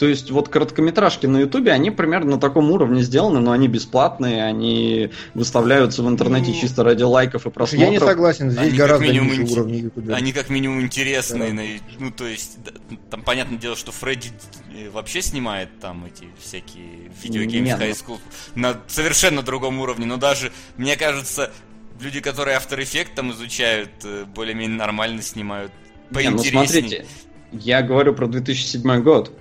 То 0.01 0.07
есть 0.07 0.31
вот 0.31 0.49
короткометражки 0.49 1.27
на 1.27 1.37
ютубе, 1.41 1.71
они 1.71 1.91
примерно 1.91 2.31
на 2.31 2.39
таком 2.39 2.71
уровне 2.71 3.03
сделаны, 3.03 3.39
но 3.39 3.51
они 3.51 3.67
бесплатные, 3.67 4.43
они 4.43 5.11
выставляются 5.35 6.01
в 6.01 6.09
интернете 6.09 6.53
Ну, 6.55 6.59
чисто 6.59 6.83
ради 6.83 7.03
лайков 7.03 7.45
и 7.45 7.51
просмотров. 7.51 7.87
Я 7.87 7.99
не 7.99 7.99
согласен, 7.99 8.49
здесь 8.49 8.61
Они 8.63 8.69
как 8.71 8.79
гораздо 8.79 9.05
минимум 9.05 9.27
ниже 9.27 9.41
инте- 9.43 9.51
уровня 9.51 9.77
ютубера. 9.77 10.15
Они 10.15 10.33
как 10.33 10.49
минимум 10.49 10.81
интересные. 10.81 11.49
Да. 11.49 11.53
на- 11.53 12.03
ну, 12.03 12.09
то 12.09 12.25
есть, 12.25 12.57
да, 12.65 12.71
там 13.11 13.21
понятное 13.21 13.59
дело, 13.59 13.75
что 13.75 13.91
Фредди 13.91 14.31
э, 14.75 14.89
вообще 14.89 15.21
снимает 15.21 15.69
там 15.79 16.03
эти 16.05 16.25
всякие 16.39 17.11
видеогеймс 17.21 17.67
Нет, 17.67 17.79
High 17.79 17.91
School 17.91 18.17
на 18.55 18.81
совершенно 18.87 19.43
другом 19.43 19.79
уровне. 19.81 20.07
Но 20.07 20.17
даже, 20.17 20.51
мне 20.77 20.97
кажется, 20.97 21.51
люди, 21.99 22.21
которые 22.21 22.57
After 22.57 22.79
Effects 22.79 23.09
там 23.15 23.33
изучают, 23.33 23.91
э, 24.03 24.25
более-менее 24.33 24.79
нормально 24.79 25.21
снимают. 25.21 25.71
Не, 26.09 26.29
ну 26.29 26.39
смотрите, 26.39 27.05
Я 27.51 27.83
говорю 27.83 28.15
про 28.15 28.25
2007 28.25 29.03
год. 29.03 29.31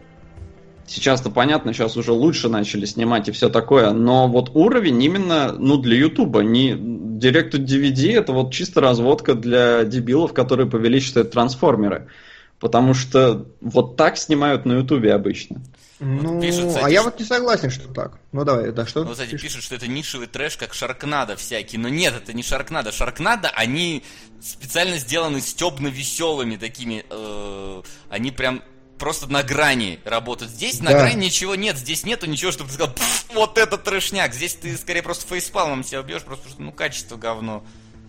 Сейчас-то 0.91 1.31
понятно, 1.31 1.73
сейчас 1.73 1.97
уже 1.97 2.11
лучше 2.11 2.49
начали 2.49 2.85
снимать 2.85 3.29
и 3.29 3.33
все 3.33 3.49
такое, 3.49 3.93
но 3.93 4.27
вот 4.27 4.51
уровень 4.55 5.01
именно, 5.01 5.53
ну, 5.53 5.77
для 5.77 5.97
Ютуба, 5.97 6.41
не 6.41 6.73
Direct 6.73 7.53
to 7.53 7.59
DVD, 7.65 8.15
это 8.19 8.33
вот 8.33 8.53
чисто 8.53 8.81
разводка 8.81 9.35
для 9.35 9.85
дебилов, 9.85 10.33
которые 10.33 10.69
повели, 10.69 10.99
что 10.99 11.21
это 11.21 11.31
трансформеры. 11.31 12.09
Потому 12.59 12.93
что 12.95 13.47
вот 13.61 13.97
так 13.97 14.19
снимают 14.19 14.67
на 14.67 14.79
Ютубе 14.79 15.15
обычно. 15.15 15.63
Ну, 16.01 16.41
пишут, 16.41 16.69
кстати, 16.69 16.85
а 16.87 16.91
я 16.91 17.01
что- 17.03 17.11
вот 17.11 17.21
не 17.21 17.27
согласен, 17.27 17.71
что 17.71 17.93
так. 17.93 18.19
Ну 18.33 18.45
давай, 18.45 18.73
да 18.73 18.87
что? 18.87 19.05
Ну, 19.05 19.11
кстати, 19.13 19.37
пишут, 19.37 19.63
что 19.63 19.75
это 19.75 19.87
нишевый 19.87 20.27
трэш, 20.27 20.57
как 20.57 20.73
Шаркнадо 20.75 21.37
всякий. 21.37 21.77
Но 21.79 21.89
нет, 21.91 22.15
это 22.17 22.33
не 22.33 22.43
Шаркнадо. 22.43 22.91
Шаркнадо, 22.91 23.51
они 23.51 24.03
специально 24.43 24.97
сделаны 24.97 25.41
стебно-веселыми 25.41 26.57
такими. 26.57 27.05
э, 27.09 27.83
они 28.09 28.31
прям 28.31 28.63
просто 29.01 29.27
на 29.27 29.43
грани 29.43 29.99
работают. 30.05 30.53
Здесь 30.53 30.81
на 30.81 30.91
Да. 30.91 31.01
грани 31.01 31.25
ничего 31.25 31.57
нет. 31.57 31.77
Здесь 31.77 32.05
нету 32.05 32.27
ничего, 32.29 32.53
чтобы 32.53 32.69
ты 32.71 32.75
сказал, 32.77 32.95
«Пф, 32.95 33.25
вот 33.35 33.59
это 33.59 33.77
трэшняк. 33.79 34.33
Здесь 34.33 34.55
ты 34.55 34.77
скорее 34.77 35.03
просто 35.03 35.27
фейспалмом 35.27 35.83
себя 35.83 36.01
убьешь, 36.01 36.23
просто 36.23 36.49
что, 36.51 36.63
ну, 36.63 36.71
качество 36.71 37.17
говно. 37.17 37.65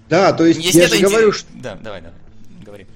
Да, 0.09 0.33
то 0.33 0.45
есть 0.45 0.59
Есть 0.59 0.75
я 0.75 0.87
же 0.87 0.99
говорю, 0.99 1.29
интерес- 1.29 1.37
что... 1.37 1.47
Да, 1.55 1.75
давай, 1.81 2.01
давай, 2.01 2.17
говори. 2.63 2.87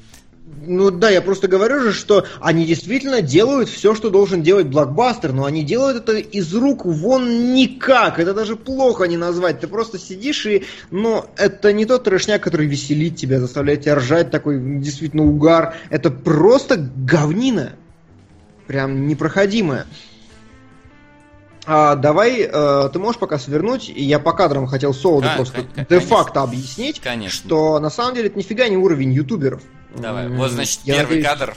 Ну 0.68 0.92
да, 0.92 1.10
я 1.10 1.24
просто 1.24 1.48
говорю 1.48 1.80
же, 1.82 1.92
что 1.92 2.28
они 2.40 2.66
действительно 2.68 3.22
делают 3.24 3.68
все, 3.68 3.96
что 3.96 4.12
должен 4.12 4.44
делать 4.44 4.68
блокбастер, 4.68 5.34
но 5.34 5.46
они 5.46 5.64
делают 5.64 5.98
это 5.98 6.18
из 6.18 6.54
рук 6.54 6.86
вон 6.86 7.54
никак. 7.56 8.20
Это 8.20 8.34
даже 8.36 8.56
плохо 8.56 9.06
не 9.06 9.18
назвать. 9.18 9.60
Ты 9.62 9.68
просто 9.68 9.98
сидишь 9.98 10.46
и, 10.46 10.66
ну, 10.92 11.26
это 11.36 11.74
не 11.74 11.86
тот 11.86 12.04
трешняк, 12.04 12.44
который 12.44 12.68
веселит 12.68 13.16
тебя, 13.16 13.40
заставляет 13.40 13.82
тебя 13.82 13.96
ржать, 13.96 14.30
такой 14.30 14.60
действительно 14.80 15.24
угар. 15.26 15.76
Это 15.90 16.12
просто 16.12 16.78
говнина. 16.78 17.74
Прям 18.68 19.08
непроходимая. 19.08 19.86
А, 21.68 21.96
давай, 21.96 22.42
э, 22.42 22.90
ты 22.94 23.00
можешь 23.00 23.20
пока 23.20 23.40
свернуть, 23.40 23.90
и 23.90 24.04
я 24.04 24.20
по 24.20 24.34
кадрам 24.34 24.68
хотел 24.68 24.94
Солоду 24.94 25.28
А, 25.32 25.36
просто 25.36 25.66
де-факто 25.90 26.44
объяснить, 26.44 27.00
Конечно. 27.00 27.36
что 27.36 27.80
на 27.80 27.90
самом 27.90 28.14
деле 28.14 28.28
это 28.28 28.38
нифига 28.38 28.68
не 28.68 28.78
уровень 28.78 29.12
ютуберов. 29.12 29.64
Давай. 29.96 30.28
Вот, 30.30 30.52
значит, 30.52 30.82
я 30.84 30.96
первый 30.98 31.18
надеюсь, 31.18 31.26
кадр. 31.26 31.56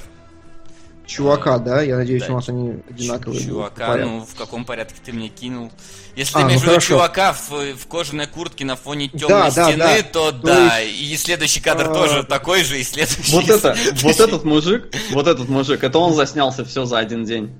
Чувака, 1.08 1.58
да? 1.58 1.80
Я 1.82 1.96
надеюсь, 1.96 2.22
Да, 2.24 2.32
у 2.34 2.36
нас 2.36 2.48
они 2.50 2.82
одинаковые. 2.88 3.40
будут 3.40 3.48
Чувака, 3.48 3.86
порядку. 3.88 4.12
ну 4.12 4.20
в 4.26 4.34
каком 4.34 4.64
порядке 4.66 4.96
ты 5.02 5.12
мне 5.12 5.28
кинул? 5.30 5.72
Если 6.14 6.36
А, 6.36 6.40
ты 6.40 6.46
имеешь 6.46 6.60
ну 6.60 6.66
в 6.66 6.70
виду 6.70 6.80
чувака 6.80 7.32
в, 7.32 7.50
в 7.76 7.86
кожаной 7.86 8.26
куртке 8.26 8.64
на 8.66 8.76
фоне 8.76 9.08
темной 9.08 9.28
Да, 9.28 9.50
да, 9.50 9.64
стены, 9.68 9.78
да. 9.78 10.02
то, 10.02 10.32
То 10.32 10.38
да. 10.46 10.82
И 10.82 11.16
следующий 11.16 11.60
кадр 11.60 11.90
а, 11.90 11.94
тоже 11.94 12.24
такой 12.24 12.62
же, 12.62 12.78
и 12.78 12.84
следующий. 12.84 13.32
Вот 13.32 13.48
это, 13.48 13.74
вот 14.02 14.20
этот 14.20 14.44
мужик, 14.44 14.94
вот 15.12 15.26
этот 15.26 15.48
мужик, 15.48 15.82
это 15.82 15.98
он 15.98 16.12
заснялся 16.14 16.64
все 16.64 16.84
за 16.84 16.98
один 16.98 17.24
день. 17.24 17.52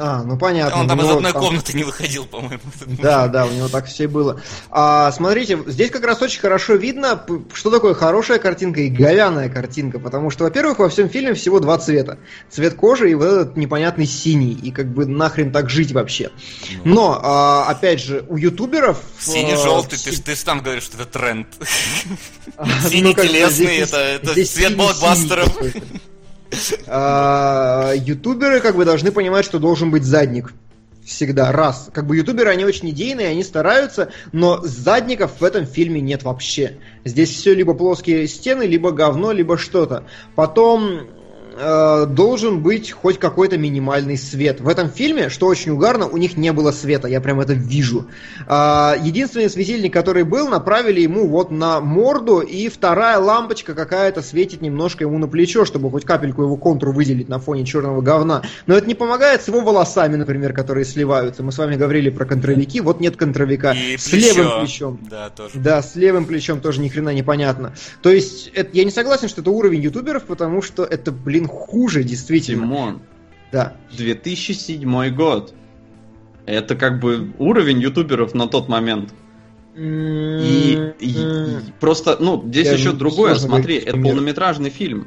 А, 0.00 0.22
ну 0.22 0.38
понятно. 0.38 0.80
Он 0.82 0.86
там 0.88 1.00
из 1.00 1.10
одной 1.10 1.32
там- 1.32 1.42
комнаты 1.42 1.76
не 1.76 1.82
выходил, 1.84 2.24
по-моему. 2.24 2.60
Да, 2.86 3.26
да, 3.26 3.46
у 3.46 3.50
него 3.50 3.66
так 3.66 3.86
все 3.86 4.04
и 4.04 4.06
было. 4.06 4.40
А, 4.70 5.10
смотрите, 5.10 5.58
здесь 5.66 5.90
как 5.90 6.04
раз 6.04 6.22
очень 6.22 6.40
хорошо 6.40 6.74
видно, 6.74 7.20
что 7.52 7.70
такое 7.70 7.94
хорошая 7.94 8.38
картинка 8.38 8.80
и 8.80 8.90
говяная 8.90 9.48
картинка. 9.48 9.98
Потому 9.98 10.30
что, 10.30 10.44
во-первых, 10.44 10.78
во 10.78 10.88
всем 10.88 11.08
фильме 11.08 11.34
всего 11.34 11.58
два 11.58 11.78
цвета. 11.78 12.18
Цвет 12.48 12.74
кожи 12.74 13.10
и 13.10 13.14
вот 13.14 13.24
этот 13.24 13.56
непонятный 13.56 14.06
синий. 14.06 14.52
И 14.52 14.70
как 14.70 14.86
бы 14.86 15.04
нахрен 15.04 15.50
так 15.50 15.68
жить 15.68 15.90
вообще. 15.90 16.30
Но, 16.84 17.18
а, 17.20 17.68
опять 17.68 18.00
же, 18.00 18.24
у 18.28 18.36
ютуберов... 18.36 19.00
Синий-желтый, 19.18 19.98
э, 19.98 20.10
ты, 20.12 20.22
ты 20.22 20.36
сам 20.36 20.60
говоришь, 20.60 20.84
что 20.84 20.96
это 20.96 21.06
тренд. 21.06 21.48
Ну, 22.58 22.64
бы 22.64 22.88
Синий-телесный, 22.88 23.66
здесь- 23.66 23.92
это, 23.92 24.44
цвет 24.44 24.76
блокбастеров. 24.76 25.48
А, 26.86 27.92
Ютуберы 27.94 28.60
как 28.60 28.76
бы 28.76 28.84
должны 28.84 29.12
понимать, 29.12 29.44
что 29.44 29.58
должен 29.58 29.90
быть 29.90 30.04
задник. 30.04 30.52
Всегда. 31.04 31.52
Раз. 31.52 31.88
Как 31.94 32.06
бы 32.06 32.18
ютуберы, 32.18 32.50
они 32.50 32.66
очень 32.66 32.90
идейные, 32.90 33.28
они 33.28 33.42
стараются, 33.42 34.10
но 34.32 34.60
задников 34.62 35.40
в 35.40 35.44
этом 35.44 35.64
фильме 35.64 36.02
нет 36.02 36.22
вообще. 36.22 36.76
Здесь 37.02 37.30
все 37.30 37.54
либо 37.54 37.72
плоские 37.72 38.28
стены, 38.28 38.64
либо 38.64 38.90
говно, 38.90 39.32
либо 39.32 39.56
что-то. 39.56 40.04
Потом 40.34 41.08
э, 41.58 42.06
должен 42.06 42.60
быть 42.62 42.92
хоть 42.92 43.18
какой-то 43.18 43.58
минимальный 43.58 44.16
свет. 44.16 44.60
В 44.60 44.68
этом 44.68 44.88
фильме, 44.90 45.28
что 45.28 45.46
очень 45.46 45.72
угарно, 45.72 46.06
у 46.06 46.16
них 46.16 46.36
не 46.36 46.52
было 46.52 46.70
света, 46.70 47.08
я 47.08 47.20
прям 47.20 47.40
это 47.40 47.52
вижу. 47.52 48.06
А, 48.46 48.94
единственный 49.00 49.50
светильник, 49.50 49.92
который 49.92 50.24
был, 50.24 50.48
направили 50.48 51.00
ему 51.00 51.26
вот 51.26 51.50
на 51.50 51.80
морду, 51.80 52.40
и 52.40 52.68
вторая 52.68 53.18
лампочка 53.18 53.74
какая-то 53.74 54.22
светит 54.22 54.62
немножко 54.62 55.04
ему 55.04 55.18
на 55.18 55.28
плечо, 55.28 55.64
чтобы 55.64 55.90
хоть 55.90 56.04
капельку 56.04 56.42
его 56.42 56.56
контур 56.56 56.90
выделить 56.90 57.28
на 57.28 57.38
фоне 57.38 57.64
черного 57.64 58.00
говна. 58.00 58.42
Но 58.66 58.76
это 58.76 58.86
не 58.86 58.94
помогает 58.94 59.42
с 59.42 59.48
его 59.48 59.60
волосами, 59.60 60.16
например, 60.16 60.52
которые 60.52 60.84
сливаются. 60.84 61.42
Мы 61.42 61.52
с 61.52 61.58
вами 61.58 61.76
говорили 61.76 62.10
про 62.10 62.24
контровики, 62.24 62.80
вот 62.80 63.00
нет 63.00 63.16
контровика. 63.16 63.72
И 63.72 63.96
с 63.96 64.12
левым 64.12 64.60
плечо. 64.60 64.60
плечом. 64.60 64.98
Да, 65.10 65.30
тоже. 65.30 65.58
Да, 65.58 65.82
с 65.82 65.96
левым 65.96 66.24
плечом 66.24 66.60
тоже 66.60 66.80
ни 66.80 66.88
хрена 66.88 67.10
непонятно. 67.10 67.74
То 68.02 68.10
есть, 68.10 68.50
это, 68.54 68.70
я 68.72 68.84
не 68.84 68.90
согласен, 68.90 69.28
что 69.28 69.40
это 69.40 69.50
уровень 69.50 69.80
ютуберов, 69.80 70.24
потому 70.24 70.62
что 70.62 70.84
это, 70.84 71.10
блин, 71.10 71.47
хуже, 71.48 72.04
действительно. 72.04 72.62
Тимон, 72.66 73.00
Да. 73.52 73.74
2007 73.96 75.10
год. 75.14 75.54
Это 76.46 76.76
как 76.76 77.00
бы 77.00 77.32
уровень 77.38 77.80
ютуберов 77.80 78.34
на 78.34 78.46
тот 78.46 78.68
момент. 78.68 79.12
И, 79.76 80.92
и- 80.98 81.06
и 81.10 81.56
просто, 81.78 82.16
ну, 82.20 82.42
здесь 82.46 82.66
Я 82.66 82.72
еще 82.72 82.92
другое, 82.92 83.34
смотри, 83.36 83.62
говорить, 83.74 83.82
это 83.84 83.92
пример. 83.92 84.12
полнометражный 84.14 84.70
фильм. 84.70 85.06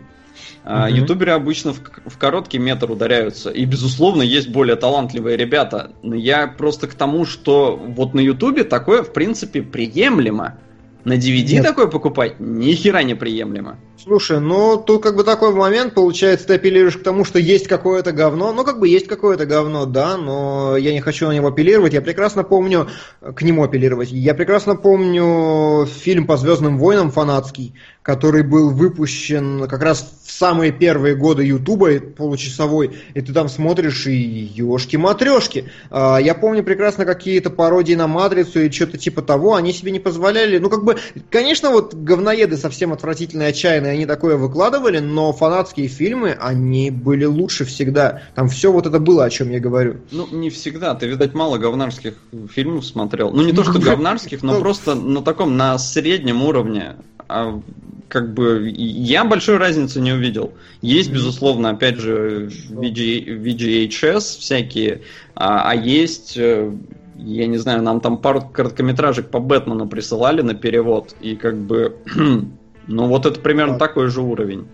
Мгм. 0.64 0.88
Ютуберы 0.94 1.32
обычно 1.32 1.74
в, 1.74 1.82
в 2.06 2.18
короткий 2.18 2.60
метр 2.60 2.90
ударяются. 2.92 3.50
И, 3.50 3.66
безусловно, 3.66 4.22
есть 4.22 4.50
более 4.50 4.76
талантливые 4.76 5.36
ребята. 5.36 5.92
Но 6.04 6.16
я 6.16 6.48
просто 6.48 6.88
к 6.88 6.94
тому, 6.94 7.26
что 7.26 7.76
вот 7.76 8.14
на 8.14 8.20
Ютубе 8.20 8.64
такое, 8.64 9.02
в 9.04 9.12
принципе, 9.12 9.62
приемлемо. 9.64 10.60
На 11.04 11.14
DVD 11.14 11.54
Нет. 11.56 11.64
такое 11.66 11.88
покупать 11.88 12.40
ни 12.40 12.72
хера 12.74 13.02
не 13.02 13.16
приемлемо. 13.16 13.78
Слушай, 14.04 14.40
ну 14.40 14.78
тут 14.78 15.04
как 15.04 15.16
бы 15.16 15.24
такой 15.24 15.54
момент, 15.54 15.94
получается, 15.94 16.48
ты 16.48 16.56
апеллируешь 16.56 16.98
к 16.98 17.04
тому, 17.04 17.24
что 17.24 17.38
есть 17.38 17.68
какое-то 17.68 18.12
говно. 18.12 18.52
Ну, 18.52 18.64
как 18.64 18.80
бы 18.80 18.88
есть 18.88 19.06
какое-то 19.06 19.46
говно, 19.46 19.86
да, 19.86 20.18
но 20.18 20.76
я 20.76 20.92
не 20.92 21.02
хочу 21.02 21.28
на 21.28 21.34
него 21.34 21.50
апеллировать. 21.50 21.94
Я 21.94 22.02
прекрасно 22.02 22.44
помню, 22.44 22.90
к 23.22 23.44
нему 23.44 23.64
апеллировать. 23.64 24.10
Я 24.12 24.34
прекрасно 24.34 24.76
помню 24.76 25.86
фильм 25.86 26.26
по 26.26 26.38
Звездным 26.38 26.80
войнам 26.80 27.12
фанатский, 27.12 27.76
который 28.02 28.42
был 28.42 28.72
выпущен 28.72 29.68
как 29.68 29.84
раз 29.84 30.12
в 30.26 30.32
самые 30.32 30.72
первые 30.72 31.16
годы 31.16 31.44
Ютуба, 31.44 32.00
получасовой, 32.00 32.98
и 33.14 33.22
ты 33.22 33.32
там 33.32 33.50
смотришь 33.50 34.08
и 34.08 34.16
ешки-матрешки. 34.16 35.70
А, 35.92 36.18
Я 36.18 36.34
помню 36.34 36.64
прекрасно 36.64 37.06
какие-то 37.06 37.52
пародии 37.52 37.94
на 37.94 38.08
Матрицу 38.08 38.62
и 38.62 38.72
что-то 38.72 38.98
типа 38.98 39.22
того, 39.22 39.56
они 39.56 39.72
себе 39.74 39.92
не 39.92 40.00
позволяли. 40.00 40.58
Ну, 40.58 40.70
как 40.70 40.84
бы, 40.84 40.98
конечно, 41.30 41.70
вот 41.70 41.94
говноеды 41.94 42.58
совсем 42.58 42.92
отвратительные, 42.94 43.50
отчаянные, 43.50 43.91
они 43.92 44.06
такое 44.06 44.38
выкладывали, 44.38 45.00
но 45.00 45.34
фанатские 45.34 45.88
фильмы, 45.88 46.38
они 46.40 46.92
были 46.92 47.26
лучше 47.26 47.66
всегда. 47.66 48.22
Там 48.36 48.50
все 48.50 48.72
вот 48.72 48.86
это 48.88 49.00
было, 49.00 49.26
о 49.26 49.30
чем 49.30 49.50
я 49.50 49.60
говорю. 49.60 49.98
Ну, 50.12 50.28
не 50.32 50.50
всегда. 50.50 50.96
Ты, 50.96 51.08
видать, 51.08 51.34
мало 51.34 51.58
говнарских 51.58 52.16
фильмов 52.52 52.86
смотрел. 52.86 53.32
Ну, 53.32 53.44
не 53.44 53.54
то, 53.54 53.64
что 53.64 53.80
говнарских, 53.80 54.44
но 54.44 54.54
Ну. 54.54 54.60
просто 54.60 54.96
на 54.96 55.22
таком, 55.22 55.58
на 55.58 55.78
среднем 55.78 56.44
уровне. 56.44 56.96
А, 57.28 57.62
как 58.08 58.34
бы, 58.34 58.70
я 58.76 59.24
большой 59.24 59.58
разницы 59.58 60.02
не 60.02 60.12
увидел. 60.12 60.52
Есть, 60.82 61.12
безусловно, 61.12 61.70
опять 61.70 61.98
же, 61.98 62.50
VG 62.70 63.42
VGHS 63.42 64.20
всякие, 64.40 65.02
а, 65.36 65.70
а 65.70 65.76
есть, 65.76 66.36
э, 66.38 66.72
я 67.18 67.48
не 67.48 67.58
знаю, 67.58 67.84
нам 67.84 68.02
там 68.02 68.18
пару 68.18 68.42
короткометражек 68.42 69.30
по 69.30 69.40
Бэтмену 69.40 69.88
присылали 69.88 70.42
на 70.42 70.56
перевод, 70.56 71.16
и 71.22 71.36
как 71.38 71.58
бы, 71.58 71.96
ну, 72.92 73.08
вот 73.08 73.26
это 73.26 73.40
примерно 73.40 73.78
Так. 73.78 73.90
такой 73.90 74.08
же 74.10 74.22
уровень. 74.22 74.68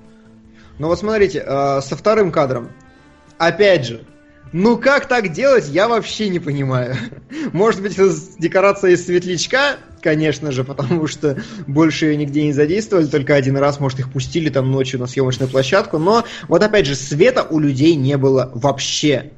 Ну 0.79 0.87
вот 0.87 0.99
смотрите, 0.99 1.43
э, 1.45 1.81
со 1.81 1.95
вторым 1.95 2.31
кадром. 2.31 2.69
Опять 3.37 3.87
же, 3.87 4.01
ну 4.53 4.77
как 4.77 5.07
так 5.07 5.31
делать, 5.31 5.67
я 5.69 5.87
вообще 5.87 6.29
не 6.29 6.39
понимаю. 6.39 6.95
Может 7.53 7.81
быть, 7.81 7.93
это 7.97 8.13
декорация 8.37 8.91
из 8.91 9.05
светлячка, 9.05 9.77
конечно 10.01 10.51
же, 10.51 10.63
потому 10.63 11.07
что 11.07 11.37
больше 11.65 12.05
ее 12.05 12.17
нигде 12.17 12.43
не 12.43 12.53
задействовали, 12.53 13.05
только 13.05 13.35
один 13.35 13.57
раз, 13.57 13.79
может, 13.79 13.99
их 13.99 14.11
пустили 14.11 14.49
там 14.49 14.71
ночью 14.71 14.99
на 14.99 15.07
съемочную 15.07 15.49
площадку, 15.49 15.97
но 15.97 16.23
вот 16.47 16.63
опять 16.63 16.85
же, 16.85 16.95
света 16.95 17.45
у 17.49 17.59
людей 17.59 17.95
не 17.95 18.17
было 18.17 18.51
вообще. 18.53 19.31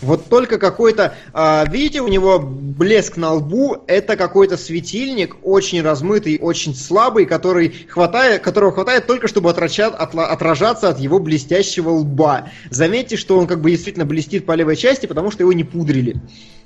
Вот 0.00 0.28
только 0.28 0.58
какой-то, 0.58 1.14
а, 1.32 1.64
видите, 1.68 2.00
у 2.00 2.08
него 2.08 2.38
блеск 2.38 3.16
на 3.16 3.32
лбу, 3.34 3.78
это 3.86 4.16
какой-то 4.16 4.56
светильник, 4.56 5.36
очень 5.42 5.82
размытый, 5.82 6.38
очень 6.40 6.74
слабый, 6.74 7.26
который 7.26 7.74
хватает, 7.88 8.42
которого 8.42 8.72
хватает 8.72 9.06
только, 9.06 9.26
чтобы 9.26 9.50
отрача- 9.50 9.88
отла- 9.88 10.26
отражаться 10.26 10.88
от 10.88 11.00
его 11.00 11.18
блестящего 11.18 11.90
лба. 11.90 12.50
Заметьте, 12.70 13.16
что 13.16 13.38
он 13.38 13.46
как 13.46 13.60
бы 13.60 13.70
действительно 13.70 14.04
блестит 14.04 14.46
по 14.46 14.52
левой 14.52 14.76
части, 14.76 15.06
потому 15.06 15.30
что 15.30 15.42
его 15.42 15.52
не 15.52 15.64
пудрили. 15.64 16.16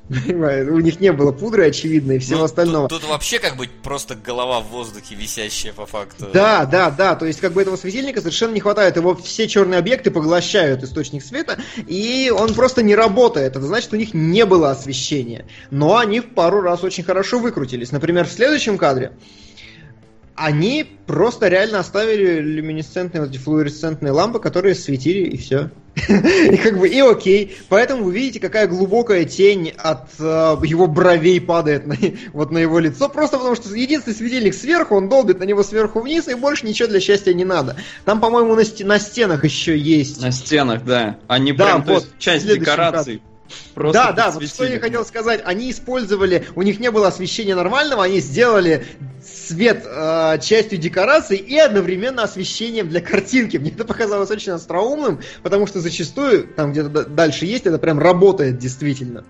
Понимаешь, 0.09 0.69
У 0.69 0.79
них 0.81 1.01
не 1.01 1.13
было 1.13 1.33
пудры, 1.33 1.67
очевидно, 1.67 2.13
и 2.13 2.19
всего 2.19 2.41
Ну, 2.41 2.45
остального. 2.45 2.89
Тут, 2.89 3.03
тут 3.03 3.11
вообще 3.11 3.39
как 3.39 3.57
бы 3.57 3.69
просто 3.83 4.15
голова 4.15 4.61
в 4.61 4.69
воздухе 4.69 5.15
висящая 5.15 5.73
по 5.73 5.87
факту. 5.87 6.27
Да, 6.33 6.67
да, 6.67 6.91
да. 6.91 7.15
То 7.15 7.27
есть, 7.27 7.41
как 7.41 7.53
бы 7.53 7.63
этого 7.63 7.77
светильника 7.77 8.21
совершенно 8.21 8.53
не 8.53 8.61
хватает. 8.61 8.97
Его 8.97 9.15
все 9.15 9.49
черные 9.49 9.79
объекты 9.79 10.11
поглощают 10.11 10.83
источник 10.83 11.25
света, 11.25 11.59
и 11.87 12.33
он 12.35 12.55
просто 12.55 12.83
не 12.83 12.95
работает. 12.95 13.57
Это 13.57 13.67
значит, 13.67 13.93
у 13.93 13.97
них 13.97 14.13
не 14.13 14.45
было 14.45 14.71
освещения. 14.71 15.47
Но 15.71 15.97
они 15.97 16.21
в 16.21 16.35
пару 16.35 16.61
раз 16.61 16.85
очень 16.85 17.05
хорошо 17.05 17.39
выкрутились. 17.39 17.93
Например, 17.93 18.27
в 18.27 18.33
следующем 18.33 18.79
кадре 18.79 19.13
они 20.35 20.87
просто 21.07 21.49
реально 21.49 21.79
оставили 21.79 22.41
люминесцентные, 22.41 23.21
вот 23.21 23.31
эти 23.31 23.39
флуоресцентные 23.39 24.13
лампы, 24.13 24.41
которые 24.41 24.75
светили, 24.75 25.21
и 25.29 25.37
все. 25.37 25.71
И 25.95 26.57
как 26.57 26.79
бы, 26.79 26.89
и 26.89 27.01
окей. 27.01 27.57
Поэтому 27.69 28.05
вы 28.05 28.13
видите, 28.13 28.41
какая 28.41 28.67
глубокая 28.67 29.25
тень 29.25 29.73
от 29.77 30.09
э, 30.19 30.57
его 30.65 30.87
бровей 30.87 31.41
падает 31.41 31.87
на, 31.87 31.97
вот 32.33 32.51
на 32.51 32.59
его 32.59 32.79
лицо. 32.79 33.09
Просто 33.09 33.37
потому, 33.37 33.55
что 33.55 33.75
единственный 33.75 34.15
светильник 34.15 34.55
сверху, 34.55 34.97
он 34.97 35.09
долбит 35.09 35.39
на 35.39 35.45
него 35.45 35.63
сверху 35.63 36.01
вниз, 36.01 36.29
и 36.29 36.35
больше 36.35 36.67
ничего 36.67 36.89
для 36.89 37.01
счастья 37.01 37.35
не 37.35 37.45
надо. 37.45 37.77
Там, 38.05 38.21
по-моему, 38.21 38.55
на, 38.55 38.63
на 38.87 38.99
стенах 38.99 39.45
еще 39.45 39.77
есть. 39.77 40.23
На 40.23 40.33
стенах, 40.33 40.85
да. 40.85 41.19
Они 41.29 41.53
Да, 41.53 41.65
прям, 41.67 41.85
то 41.85 41.93
вот, 41.95 42.03
есть, 42.05 42.19
часть 42.19 42.47
декораций. 42.47 43.23
Просто 43.75 44.03
да, 44.03 44.13
да, 44.13 44.31
вот 44.31 44.47
что 44.47 44.65
я 44.65 44.79
хотел 44.81 45.05
сказать. 45.05 45.43
Они 45.45 45.71
использовали, 45.71 46.47
у 46.55 46.63
них 46.63 46.81
не 46.81 46.91
было 46.91 47.09
освещения 47.09 47.55
нормального, 47.55 48.05
они 48.05 48.21
сделали 48.21 48.87
свет 49.23 49.85
э, 49.87 50.39
частью 50.41 50.79
декорации 50.79 51.37
и 51.37 51.57
одновременно 51.59 52.23
освещением 52.23 52.89
для 52.89 53.01
картинки. 53.01 53.57
Мне 53.57 53.71
это 53.71 53.85
показалось 53.85 54.31
очень 54.31 54.53
остроумным, 54.53 55.21
потому 55.43 55.67
что 55.67 55.81
зачастую, 55.81 56.49
там 56.49 56.73
где-то 56.73 57.07
дальше 57.07 57.47
есть, 57.47 57.67
это 57.67 57.79
прям 57.79 57.99
работает 57.99 58.59
действительно. 58.59 59.25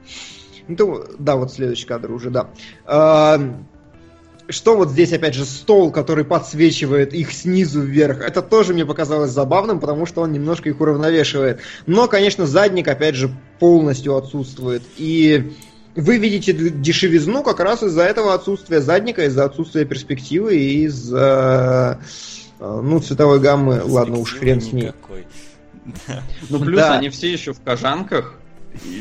Ну, 0.68 1.04
да, 1.18 1.36
вот 1.36 1.52
следующий 1.52 1.86
кадр 1.86 2.12
уже, 2.12 2.30
да. 2.30 2.50
А, 2.84 3.40
что 4.52 4.76
вот 4.76 4.90
здесь, 4.90 5.12
опять 5.12 5.34
же, 5.34 5.44
стол, 5.44 5.90
который 5.90 6.24
подсвечивает 6.24 7.12
их 7.14 7.32
снизу 7.32 7.80
вверх, 7.80 8.20
это 8.20 8.42
тоже 8.42 8.74
мне 8.74 8.86
показалось 8.86 9.30
забавным, 9.30 9.80
потому 9.80 10.06
что 10.06 10.22
он 10.22 10.32
немножко 10.32 10.68
их 10.68 10.80
уравновешивает. 10.80 11.60
Но, 11.86 12.08
конечно, 12.08 12.46
задник, 12.46 12.88
опять 12.88 13.14
же, 13.14 13.34
полностью 13.58 14.16
отсутствует. 14.16 14.82
И 14.96 15.52
вы 15.94 16.18
видите 16.18 16.52
дешевизну 16.52 17.42
как 17.42 17.60
раз 17.60 17.82
из-за 17.82 18.02
этого 18.02 18.34
отсутствия 18.34 18.80
задника, 18.80 19.24
из-за 19.26 19.44
отсутствия 19.44 19.84
перспективы 19.84 20.56
и 20.56 20.84
из-за 20.84 21.98
э, 22.58 22.80
ну, 22.82 23.00
цветовой 23.00 23.40
гаммы, 23.40 23.82
ладно 23.84 24.18
уж, 24.18 24.34
хрен 24.34 24.60
с 24.60 24.72
ней. 24.72 24.84
Никакой. 24.84 25.26
Ну, 26.48 26.60
плюс 26.60 26.80
Да. 26.80 26.94
они 26.94 27.08
все 27.08 27.32
еще 27.32 27.52
в 27.52 27.60
кожанках. 27.60 28.38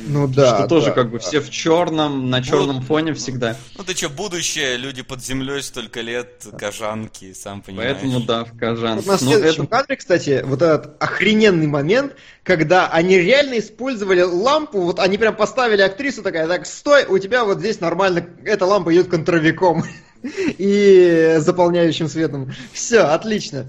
Ну 0.07 0.27
да. 0.27 0.57
что 0.57 0.67
тоже 0.67 0.87
да. 0.87 0.91
как 0.91 1.09
бы 1.11 1.19
все 1.19 1.39
в 1.39 1.49
черном, 1.49 2.29
на 2.29 2.43
черном 2.43 2.81
фоне 2.81 3.13
всегда. 3.13 3.55
Ну 3.77 3.83
ты 3.83 3.95
что, 3.95 4.09
будущее, 4.09 4.77
люди 4.77 5.01
под 5.01 5.23
землей 5.23 5.61
столько 5.63 6.01
лет, 6.01 6.45
кожанки, 6.57 7.33
сам 7.33 7.61
понимаешь. 7.61 7.97
Поэтому 8.01 8.19
да, 8.21 8.43
в 8.45 8.57
кожанках. 8.57 9.05
Вот 9.05 9.21
на 9.21 9.25
Ну, 9.25 9.31
следующем 9.33 9.63
это- 9.63 9.71
кадре, 9.71 9.95
кстати, 9.95 10.41
вот 10.45 10.61
этот 10.61 11.01
охрененный 11.01 11.67
момент, 11.67 12.13
когда 12.43 12.87
они 12.89 13.17
реально 13.17 13.59
использовали 13.59 14.21
лампу, 14.21 14.81
вот 14.81 14.99
они 14.99 15.17
прям 15.17 15.35
поставили 15.35 15.81
актрису 15.81 16.21
такая, 16.21 16.47
так, 16.47 16.65
стой, 16.65 17.05
у 17.05 17.17
тебя 17.17 17.45
вот 17.45 17.59
здесь 17.59 17.79
нормально, 17.79 18.25
эта 18.43 18.65
лампа 18.65 18.93
идет 18.93 19.07
контровиком 19.07 19.83
и 20.57 21.35
заполняющим 21.39 22.07
светом. 22.07 22.53
Все, 22.73 22.99
отлично. 23.01 23.67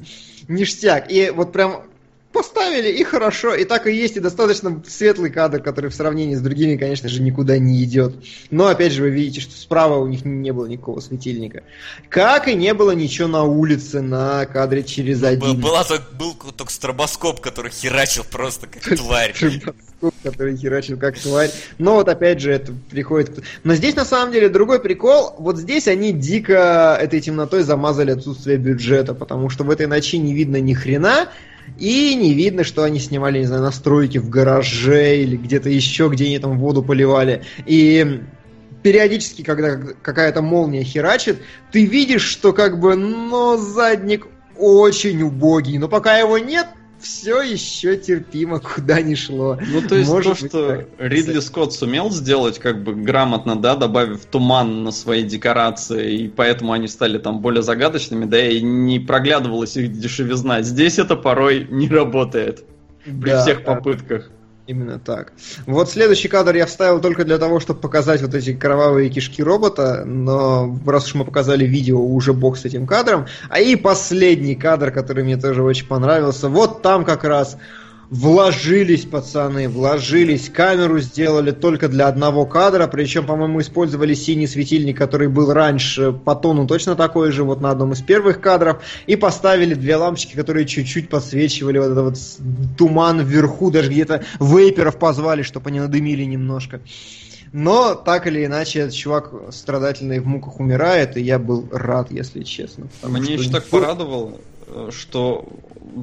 Ништяк. 0.49 1.11
И 1.11 1.31
вот 1.31 1.53
прям 1.53 1.85
поставили, 2.33 2.91
и 2.91 3.05
хорошо. 3.05 3.55
И 3.55 3.65
так 3.65 3.87
и 3.87 3.95
есть, 3.95 4.17
и 4.17 4.21
достаточно 4.21 4.83
светлый 4.87 5.31
кадр, 5.31 5.63
который 5.63 5.91
в 5.91 5.95
сравнении 5.95 6.35
с 6.35 6.41
другими, 6.41 6.77
конечно 6.77 7.09
же, 7.09 7.23
никуда 7.23 7.59
не 7.59 7.83
идет. 7.85 8.15
Но, 8.51 8.67
опять 8.67 8.93
же, 8.93 9.03
вы 9.03 9.11
видите, 9.11 9.41
что 9.41 9.55
справа 9.57 9.99
у 9.99 10.07
них 10.07 10.25
не 10.25 10.53
было 10.53 10.67
никакого 10.67 11.01
светильника. 11.01 11.63
Как 12.09 12.49
и 12.49 12.55
не 12.55 12.75
было 12.75 12.93
ничего 12.93 13.29
на 13.29 13.45
улице 13.45 14.01
на 14.01 14.47
кадре 14.47 14.83
через 14.83 15.23
один. 15.23 15.61
была 15.61 15.85
был 16.19 16.35
только 16.57 16.73
стробоскоп, 16.73 17.41
который 17.41 17.71
херачил 17.71 18.25
просто 18.25 18.67
как 18.67 18.83
тварь. 18.97 19.35
Шибаскоп, 19.35 20.15
который 20.23 20.57
херачил 20.57 20.99
как 20.99 21.19
тварь. 21.19 21.51
Но 21.79 21.95
вот 21.95 22.09
опять 22.09 22.41
же 22.41 22.53
это 22.53 22.73
приходит... 22.91 23.45
Но 23.65 23.75
здесь 23.75 23.95
на 23.95 24.05
самом 24.05 24.33
деле 24.33 24.49
другой 24.49 24.81
прикол. 24.81 25.35
Вот 25.39 25.59
здесь 25.59 25.89
они 25.89 26.13
дико 26.13 26.99
этой 27.01 27.21
темнотой 27.21 27.63
замазали 27.63 28.13
отсутствие 28.13 28.57
бюджета, 28.57 29.15
потому 29.15 29.49
что 29.51 29.65
в 29.65 29.71
этой 29.71 29.87
ночи 29.87 30.17
не 30.17 30.35
видно 30.35 30.61
ни 30.61 30.75
хрена, 30.75 31.29
и 31.79 32.15
не 32.15 32.35
видно, 32.35 32.65
что 32.65 32.85
они 32.85 32.99
снимали, 32.99 33.41
не 33.41 33.47
знаю, 33.47 33.63
настройки 33.63 34.19
в 34.19 34.29
гараже 34.29 35.19
или 35.19 35.37
где-то 35.37 35.69
еще, 35.69 36.09
где 36.09 36.27
они 36.27 36.39
там 36.39 36.59
воду 36.59 36.83
поливали. 36.83 37.43
И 37.67 38.23
периодически, 38.83 39.43
когда 39.43 39.77
какая-то 39.77 40.43
молния 40.43 40.85
херачит, 40.85 41.41
ты 41.71 41.85
видишь, 41.85 42.23
что 42.23 42.53
как 42.53 42.79
бы, 42.79 42.95
но 42.95 43.57
задник 43.57 44.27
очень 44.59 45.23
убогий. 45.23 45.79
Но 45.79 45.89
пока 45.89 46.19
его 46.19 46.39
нет, 46.39 46.67
все 47.03 47.43
еще 47.43 47.97
терпимо, 47.97 48.61
куда 48.61 49.01
ни 49.03 49.15
шло. 49.15 49.59
Ну, 49.61 49.83
то 49.83 49.97
есть 49.97 50.11
Может 50.11 50.39
то, 50.41 50.49
что 50.49 50.69
так. 50.69 50.89
Ридли 50.99 51.41
Скотт 51.41 51.73
сумел 51.73 52.11
сделать 52.11 52.59
как 52.59 52.83
бы 52.83 52.95
грамотно, 52.95 53.57
да, 53.57 53.77
добавив 53.77 54.25
туман 54.27 54.85
на 54.85 54.93
свои 54.93 55.23
декорации, 55.23 56.23
и 56.23 56.29
поэтому 56.29 56.73
они 56.73 56.89
стали 56.89 57.19
там 57.19 57.41
более 57.41 57.63
загадочными, 57.63 58.25
да, 58.25 58.47
и 58.47 58.61
не 58.63 59.01
проглядывалась 59.01 59.77
их 59.77 59.93
дешевизна. 59.93 60.63
Здесь 60.63 60.99
это 60.99 61.17
порой 61.17 61.67
не 61.71 61.89
работает 61.89 62.65
при 63.05 63.31
Да, 63.31 63.43
всех 63.43 63.65
да. 63.65 63.75
Именно 64.73 64.99
так. 64.99 65.35
Вот 65.67 65.91
следующий 65.91 66.29
кадр 66.29 66.55
я 66.55 66.65
вставил 66.65 66.99
только 66.99 67.27
для 67.27 67.37
того, 67.37 67.61
чтобы 67.61 67.81
показать 67.81 68.23
вот 68.23 68.35
эти 68.35 68.55
кровавые 68.55 69.11
кишки 69.11 69.43
робота, 69.43 70.05
но 70.07 70.79
раз 70.87 71.09
уж 71.09 71.15
мы 71.15 71.27
показали 71.27 71.67
видео, 71.67 72.01
уже 72.01 72.33
бог 72.33 72.57
с 72.57 72.65
этим 72.65 72.87
кадром. 72.87 73.27
А 73.51 73.61
и 73.61 73.77
последний 73.77 74.55
кадр, 74.55 74.91
который 74.91 75.25
мне 75.25 75.37
тоже 75.37 75.63
очень 75.63 75.87
понравился, 75.87 76.49
вот 76.49 76.81
там 76.81 77.05
как 77.05 77.25
раз 77.25 77.59
вложились 78.13 79.07
пацаны, 79.07 79.71
вложились, 79.71 80.51
камеру 80.51 81.01
сделали 81.01 81.51
только 81.51 81.89
для 81.89 82.09
одного 82.09 82.45
кадра, 82.45 82.87
причем, 82.87 83.25
по-моему, 83.25 83.63
использовали 83.63 84.13
синий 84.13 84.47
светильник, 84.47 84.99
который 84.99 85.29
был 85.29 85.51
раньше 85.51 86.13
по 86.13 86.35
тону 86.35 86.67
точно 86.67 86.95
такой 86.95 87.33
же, 87.33 87.43
вот 87.43 87.63
на 87.63 87.71
одном 87.71 87.93
из 87.93 88.03
первых 88.03 88.43
кадров, 88.43 88.83
и 89.07 89.17
поставили 89.17 89.73
две 89.73 89.97
лампочки, 89.97 90.37
которые 90.37 90.67
чуть-чуть 90.67 91.09
подсвечивали 91.09 91.79
вот 91.79 91.87
этот 91.87 92.05
вот 92.05 92.77
туман 92.77 93.23
вверху, 93.25 93.71
даже 93.71 93.91
где-то 93.91 94.23
вейперов 94.39 94.99
позвали, 94.99 95.41
чтобы 95.41 95.71
они 95.71 95.81
надымили 95.81 96.25
немножко. 96.25 96.83
Но 97.53 97.95
так 97.95 98.27
или 98.27 98.45
иначе, 98.45 98.81
этот 98.81 98.95
чувак 98.95 99.31
страдательный 99.53 100.21
в 100.21 100.27
муках 100.27 100.61
умирает, 100.61 101.17
и 101.17 101.23
я 101.23 101.39
был 101.39 101.67
рад, 101.73 102.11
если 102.11 102.43
честно. 102.43 102.89
Мне 103.03 103.25
что 103.25 103.33
еще 103.33 103.51
так 103.51 103.65
порадовало, 103.65 104.33
что 104.91 105.47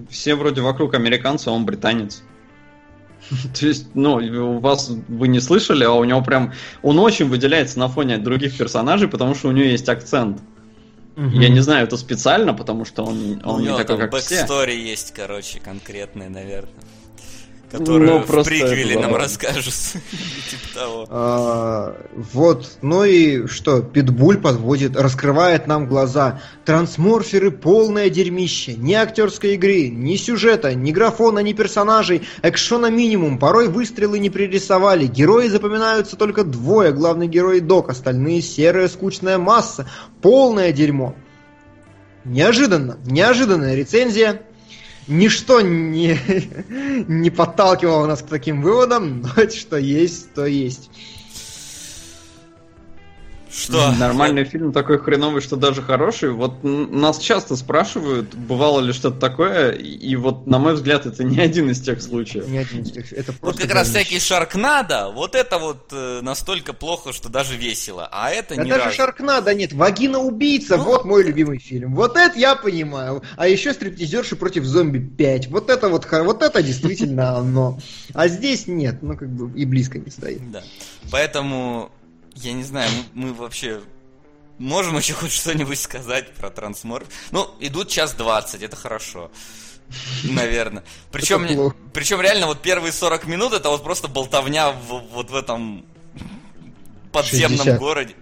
все 0.09 0.35
вроде 0.35 0.61
вокруг 0.61 0.93
американцы, 0.93 1.47
а 1.47 1.51
он 1.51 1.65
британец. 1.65 2.23
То 3.59 3.67
есть, 3.67 3.87
ну, 3.95 4.15
у 4.15 4.59
вас 4.59 4.91
вы 5.07 5.27
не 5.27 5.39
слышали, 5.39 5.83
а 5.83 5.91
у 5.91 6.03
него 6.03 6.21
прям... 6.21 6.53
Он 6.81 6.99
очень 6.99 7.27
выделяется 7.27 7.79
на 7.79 7.87
фоне 7.89 8.17
других 8.17 8.57
персонажей, 8.57 9.07
потому 9.07 9.35
что 9.35 9.49
у 9.49 9.51
него 9.51 9.65
есть 9.65 9.89
акцент. 9.89 10.39
Я 11.17 11.49
не 11.49 11.59
знаю, 11.59 11.85
это 11.85 11.97
специально, 11.97 12.53
потому 12.53 12.85
что 12.85 13.03
он, 13.03 13.41
У 13.43 13.59
не 13.59 13.75
такой, 13.75 13.97
как 13.97 14.15
все. 14.15 14.39
backstory 14.39 14.73
есть, 14.73 15.13
короче, 15.13 15.59
конкретные, 15.59 16.29
наверное. 16.29 16.71
Которые 17.71 18.11
Ну, 18.11 18.19
в 18.19 18.25
просто 18.25 18.49
приквеле 18.49 18.93
это 18.93 19.01
нам 19.01 19.11
да. 19.11 19.17
расскажут. 19.19 19.73
Типа 20.49 20.73
того. 20.73 21.05
А, 21.09 21.95
вот, 22.33 22.67
ну 22.81 23.03
и 23.03 23.45
что, 23.45 23.83
Питбуль 23.83 24.39
подводит, 24.39 24.95
раскрывает 24.95 25.67
нам 25.67 25.87
глаза. 25.87 26.41
Трансморферы 26.65 27.51
полное 27.51 28.09
дерьмище. 28.09 28.73
Ни 28.73 28.93
актерской 28.93 29.53
игры, 29.53 29.89
ни 29.89 30.15
сюжета, 30.15 30.73
ни 30.73 30.91
графона, 30.91 31.39
ни 31.39 31.53
персонажей. 31.53 32.23
Экшона 32.41 32.87
минимум, 32.89 33.37
порой 33.37 33.67
выстрелы 33.67 34.17
не 34.17 34.31
пририсовали. 34.31 35.05
Герои 35.05 35.47
запоминаются 35.47 36.15
только 36.15 36.43
двое, 36.43 36.91
главный 36.91 37.27
герой 37.27 37.57
и 37.57 37.61
Док, 37.61 37.89
остальные 37.89 38.41
серая 38.41 38.87
скучная 38.87 39.37
масса. 39.37 39.87
Полное 40.23 40.71
дерьмо. 40.71 41.13
Неожиданно, 42.25 42.97
неожиданная 43.05 43.75
рецензия. 43.75 44.41
Ничто 45.09 45.61
не, 45.61 46.19
не 47.07 47.29
подталкивало 47.31 48.05
нас 48.05 48.21
к 48.21 48.27
таким 48.27 48.61
выводам, 48.61 49.21
но 49.21 49.49
что 49.49 49.77
есть, 49.77 50.33
то 50.33 50.45
есть. 50.45 50.91
Что? 53.51 53.91
Нормальный 53.93 54.43
фильм 54.43 54.71
такой 54.71 54.99
хреновый, 54.99 55.41
что 55.41 55.55
даже 55.55 55.81
хороший. 55.81 56.31
Вот 56.31 56.63
нас 56.63 57.17
часто 57.17 57.55
спрашивают, 57.55 58.35
бывало 58.35 58.79
ли 58.79 58.93
что-то 58.93 59.19
такое, 59.19 59.71
и, 59.71 60.15
вот, 60.15 60.45
на 60.47 60.59
мой 60.59 60.73
взгляд, 60.75 61.05
это 61.05 61.23
не 61.23 61.39
один 61.39 61.69
из 61.69 61.81
тех 61.81 62.01
случаев. 62.01 62.47
Ни 62.47 62.57
один 62.57 62.81
из 62.83 62.91
тех- 62.91 63.11
Это 63.11 63.31
Вот 63.31 63.39
просто 63.41 63.61
как 63.63 63.71
раз 63.73 63.89
всякий 63.89 64.19
Шаркнадо, 64.19 65.09
вот 65.13 65.35
это 65.35 65.57
вот 65.57 65.87
э, 65.91 66.19
настолько 66.21 66.73
плохо, 66.73 67.11
что 67.11 67.29
даже 67.29 67.55
весело. 67.57 68.07
А 68.11 68.29
это 68.29 68.55
Да 68.55 68.63
не 68.63 68.69
даже 68.69 68.85
разу. 68.85 68.95
Шаркнада 68.95 69.53
нет. 69.53 69.73
Вагина 69.73 70.19
убийца, 70.19 70.77
Ну. 70.77 70.83
вот 70.83 71.05
мой 71.05 71.23
любимый 71.23 71.57
фильм. 71.59 71.95
Вот 71.95 72.17
это 72.17 72.37
я 72.37 72.55
понимаю. 72.55 73.23
А 73.35 73.47
еще 73.47 73.73
стриптизерши 73.73 74.35
против 74.35 74.63
зомби 74.65 74.99
5. 74.99 75.47
Вот 75.47 75.69
это 75.69 75.89
вот, 75.89 76.07
вот 76.11 76.43
это 76.43 76.61
действительно 76.61 77.37
оно. 77.37 77.79
А 78.13 78.27
здесь 78.27 78.67
нет, 78.67 79.01
ну 79.01 79.17
как 79.17 79.29
бы 79.29 79.59
и 79.59 79.65
близко 79.65 79.97
не 79.97 80.11
стоит. 80.11 80.51
Да. 80.51 80.61
Поэтому, 81.11 81.91
я 82.41 82.53
не 82.53 82.63
знаю, 82.63 82.89
мы, 83.13 83.27
мы 83.27 83.33
вообще 83.33 83.81
можем 84.57 84.97
еще 84.97 85.13
хоть 85.13 85.31
что-нибудь 85.31 85.79
сказать 85.79 86.33
про 86.33 86.49
трансморф. 86.49 87.07
Ну, 87.31 87.49
идут 87.59 87.89
час 87.89 88.13
двадцать, 88.13 88.61
это 88.61 88.75
хорошо. 88.75 89.31
Наверное. 90.23 90.83
Причем, 91.11 91.45
причем 91.93 92.21
реально 92.21 92.45
вот 92.45 92.61
первые 92.61 92.91
40 92.91 93.25
минут 93.25 93.53
это 93.53 93.69
вот 93.69 93.83
просто 93.83 94.07
болтовня 94.07 94.71
в- 94.71 95.03
вот 95.13 95.31
в 95.31 95.35
этом 95.35 95.83
подземном 97.11 97.57
60. 97.57 97.79
городе. 97.79 98.15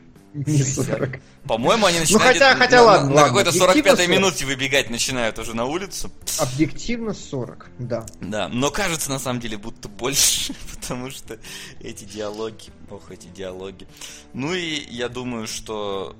Не 0.45 0.63
40. 0.63 1.19
По-моему, 1.47 1.85
они 1.87 1.97
Ну, 1.97 2.01
начинают 2.01 2.23
хотя- 2.33 2.51
где-то 2.53 2.57
хотя 2.59 2.75
на, 2.77 2.83
ладно, 2.83 3.09
на 3.15 3.23
какой-то 3.23 3.49
объективно 3.49 3.73
45-й 3.91 3.95
40. 4.05 4.07
минуте 4.09 4.45
выбегать 4.45 4.89
начинают 4.89 5.39
уже 5.39 5.55
на 5.55 5.65
улицу. 5.65 6.11
Объективно 6.39 7.13
40, 7.13 7.69
да. 7.79 8.05
Да, 8.21 8.47
но 8.49 8.69
кажется 8.69 9.09
на 9.09 9.19
самом 9.19 9.39
деле 9.39 9.57
будто 9.57 9.87
больше, 9.89 10.53
потому 10.79 11.09
что 11.09 11.39
эти 11.81 12.03
диалоги, 12.03 12.69
ох, 12.89 13.09
эти 13.11 13.27
диалоги. 13.27 13.87
Ну 14.33 14.53
и 14.53 14.85
я 14.89 15.09
думаю, 15.09 15.47
что 15.47 16.15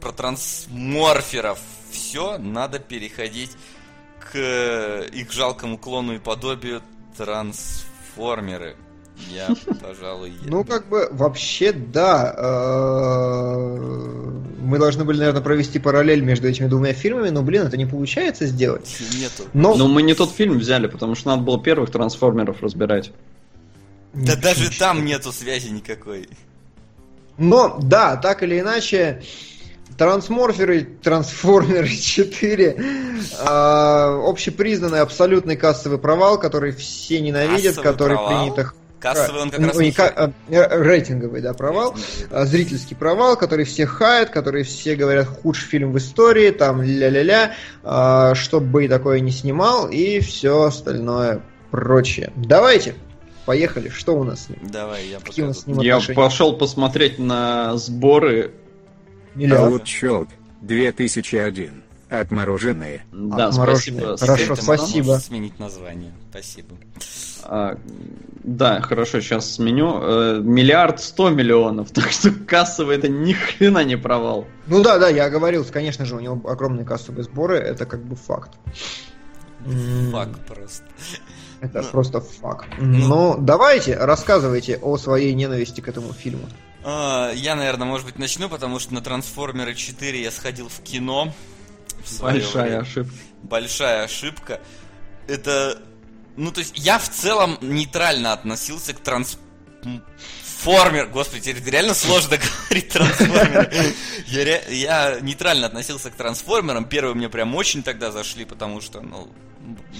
про 0.00 0.12
трансморферов 0.12 1.58
все, 1.90 2.38
надо 2.38 2.78
переходить 2.78 3.50
к 4.30 4.36
их 5.12 5.32
жалкому 5.32 5.78
клону 5.78 6.14
и 6.14 6.18
подобию 6.18 6.82
трансформеры. 7.16 8.76
Я, 9.30 9.48
пожалуй, 9.80 10.30
я- 10.42 10.50
Ну, 10.50 10.64
как 10.64 10.88
бы, 10.88 11.08
вообще, 11.10 11.72
да. 11.72 12.34
э, 12.36 14.34
Мы 14.60 14.78
должны 14.78 15.04
были, 15.04 15.18
наверное, 15.18 15.40
провести 15.42 15.78
параллель 15.78 16.20
между 16.22 16.46
этими 16.48 16.66
двумя 16.66 16.92
фильмами, 16.92 17.30
но, 17.30 17.42
блин, 17.42 17.62
это 17.66 17.76
не 17.76 17.86
получается 17.86 18.46
сделать. 18.46 18.98
нету. 19.14 19.44
Но, 19.54 19.74
Но 19.76 19.88
мы 19.88 20.02
не 20.02 20.14
тот 20.14 20.30
фильм 20.30 20.58
взяли, 20.58 20.86
потому 20.88 21.14
что 21.14 21.30
надо 21.30 21.42
было 21.42 21.62
первых 21.62 21.90
трансформеров 21.90 22.62
разбирать. 22.62 23.12
Да 24.12 24.32
Нет, 24.32 24.40
даже 24.42 24.66
ничего. 24.66 24.78
там 24.78 25.04
нету 25.04 25.32
связи 25.32 25.68
никакой. 25.70 26.28
Но, 27.38 27.78
да, 27.82 28.16
так 28.16 28.42
или 28.42 28.58
иначе, 28.60 29.22
Трансморферы, 29.96 30.82
Трансформеры 31.02 31.88
4 31.88 32.66
э, 32.66 33.44
общепризнанный 33.46 35.00
абсолютный 35.00 35.56
кассовый 35.56 35.98
провал, 35.98 36.38
который 36.38 36.72
все 36.72 37.20
ненавидят, 37.20 37.76
Кассовый 37.76 37.92
который 37.92 38.16
провал? 38.16 38.52
принято... 38.54 38.72
Кассовый 39.00 39.42
он 39.42 39.50
как 39.50 39.60
Ну, 39.60 39.68
раз 39.68 39.76
не 39.78 39.86
не 39.86 39.92
ка- 39.92 40.32
э, 40.48 40.82
рейтинговый, 40.82 41.40
да, 41.40 41.54
провал. 41.54 41.94
А, 42.30 42.44
зрительский 42.46 42.96
провал, 42.96 43.36
который 43.36 43.64
все 43.64 43.86
хают, 43.86 44.30
который 44.30 44.64
все 44.64 44.96
говорят 44.96 45.26
худший 45.26 45.68
фильм 45.68 45.92
в 45.92 45.98
истории, 45.98 46.50
там 46.50 46.82
ля-ля-ля, 46.82 47.54
а, 47.84 48.34
чтобы 48.34 48.66
бы 48.66 48.84
и 48.86 48.88
такое 48.88 49.20
не 49.20 49.30
снимал, 49.30 49.88
и 49.88 50.18
все 50.20 50.62
остальное 50.64 51.42
прочее. 51.70 52.32
Давайте, 52.34 52.94
поехали, 53.46 53.88
что 53.88 54.16
у 54.18 54.24
нас 54.24 54.46
с 54.46 54.48
ним? 54.48 54.58
Давай, 54.70 55.06
я 55.06 55.20
Какие 55.20 55.44
у 55.44 55.48
нас 55.48 55.60
с 55.60 55.66
ним 55.66 55.78
Я 55.80 55.96
отношения? 55.96 56.16
пошел 56.16 56.56
посмотреть 56.56 57.18
на 57.18 57.76
сборы. 57.76 58.52
Миллиард. 59.34 59.62
Аутчелк 59.72 60.28
2001. 60.62 61.84
Отмороженные. 62.10 63.04
Да, 63.12 63.48
Отмороженные. 63.48 64.16
спасибо. 64.16 64.18
Хорошо, 64.18 64.56
ты 64.56 64.62
спасибо. 64.62 65.12
сменить 65.18 65.58
название. 65.58 66.12
Спасибо. 66.30 66.74
А, 67.44 67.78
да, 68.44 68.80
хорошо, 68.80 69.20
сейчас 69.20 69.52
сменю. 69.52 70.00
Э, 70.02 70.40
миллиард 70.42 71.00
сто 71.00 71.28
миллионов, 71.30 71.90
так 71.92 72.10
что 72.10 72.30
кассовый 72.30 72.96
это 72.96 73.08
ни 73.08 73.32
хрена 73.32 73.84
не 73.84 73.96
провал. 73.96 74.46
Ну 74.66 74.82
да, 74.82 74.98
да, 74.98 75.08
я 75.08 75.28
говорил, 75.30 75.64
конечно 75.64 76.04
же, 76.04 76.16
у 76.16 76.20
него 76.20 76.48
огромные 76.48 76.84
кассовые 76.86 77.24
сборы, 77.24 77.56
это 77.58 77.84
как 77.86 78.02
бы 78.04 78.16
факт. 78.16 78.52
М, 79.66 80.10
Фак 80.12 80.30
просто. 80.46 80.84
Это 81.60 81.82
Ну, 81.82 81.88
просто 81.90 82.20
факт. 82.20 82.66
ну. 82.78 83.08
Ну, 83.08 83.36
давайте, 83.38 83.96
рассказывайте 83.96 84.78
о 84.80 84.96
своей 84.96 85.34
ненависти 85.34 85.80
к 85.80 85.88
этому 85.88 86.12
фильму. 86.12 86.46
А, 86.84 87.32
Я, 87.34 87.56
наверное, 87.56 87.86
может 87.86 88.06
быть, 88.06 88.18
начну, 88.18 88.48
потому 88.48 88.78
что 88.78 88.94
на 88.94 89.00
Трансформеры 89.02 89.74
4 89.74 90.22
я 90.22 90.30
сходил 90.30 90.68
в 90.68 90.80
кино. 90.80 91.32
Большая 92.20 92.64
время. 92.64 92.80
ошибка. 92.80 93.14
Большая 93.42 94.04
ошибка. 94.04 94.60
Это... 95.26 95.82
Ну, 96.36 96.52
то 96.52 96.60
есть, 96.60 96.78
я 96.78 96.98
в 96.98 97.08
целом 97.08 97.58
нейтрально 97.60 98.32
относился 98.32 98.94
к 98.94 99.00
трансформер... 99.00 101.08
Господи, 101.08 101.52
теперь 101.52 101.72
реально 101.72 101.94
сложно 101.94 102.38
говорить 102.68 102.88
трансформеры. 102.88 103.94
Я, 104.26 104.44
ре- 104.44 104.64
я 104.68 105.18
нейтрально 105.20 105.66
относился 105.66 106.10
к 106.10 106.14
трансформерам. 106.14 106.84
Первые 106.84 107.14
мне 107.14 107.28
прям 107.28 107.54
очень 107.54 107.82
тогда 107.82 108.12
зашли, 108.12 108.44
потому 108.44 108.80
что, 108.80 109.00
ну, 109.00 109.28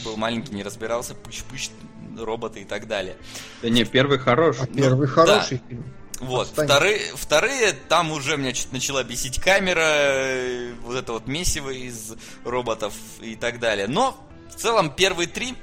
был 0.05 0.17
маленький, 0.17 0.55
не 0.55 0.63
разбирался, 0.63 1.15
пыщ-пыщ, 1.15 1.71
роботы 2.17 2.61
и 2.61 2.65
так 2.65 2.87
далее. 2.87 3.17
Да 3.63 3.69
не, 3.69 3.85
первый 3.85 4.19
хорош. 4.19 4.59
А 4.61 4.67
первый 4.67 5.09
да. 5.09 5.13
хороший 5.13 5.61
фильм. 5.69 5.85
Вот, 6.21 6.49
Отстань. 6.49 6.67
вторые, 6.67 7.01
вторые, 7.15 7.73
там 7.73 8.11
уже 8.11 8.37
меня 8.37 8.55
что-то 8.55 8.75
начала 8.75 9.05
бесить 9.05 9.41
камера, 9.41 9.81
э, 9.85 10.75
вот 10.83 10.97
это 10.97 11.13
вот 11.13 11.27
месиво 11.29 11.71
из 11.71 12.15
роботов 12.45 12.93
и 13.21 13.37
так 13.37 13.61
далее. 13.61 13.87
Но 13.87 14.19
в 14.51 14.57
целом 14.57 14.91
первые 14.93 15.29
три 15.29 15.55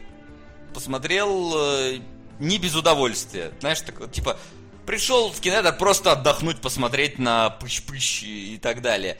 посмотрел 0.74 1.54
э, 1.56 2.00
не 2.40 2.58
без 2.58 2.76
удовольствия. 2.76 3.52
Знаешь, 3.60 3.82
так 3.82 4.00
вот, 4.00 4.14
типа, 4.14 4.38
пришел 4.86 5.32
в 5.32 5.40
кинотеатр 5.42 5.78
просто 5.78 6.14
отдохнуть, 6.14 6.62
посмотреть 6.62 7.20
на 7.20 7.50
пыщ-пыщ 7.60 8.24
и 8.24 8.58
так 8.58 8.82
далее. 8.82 9.18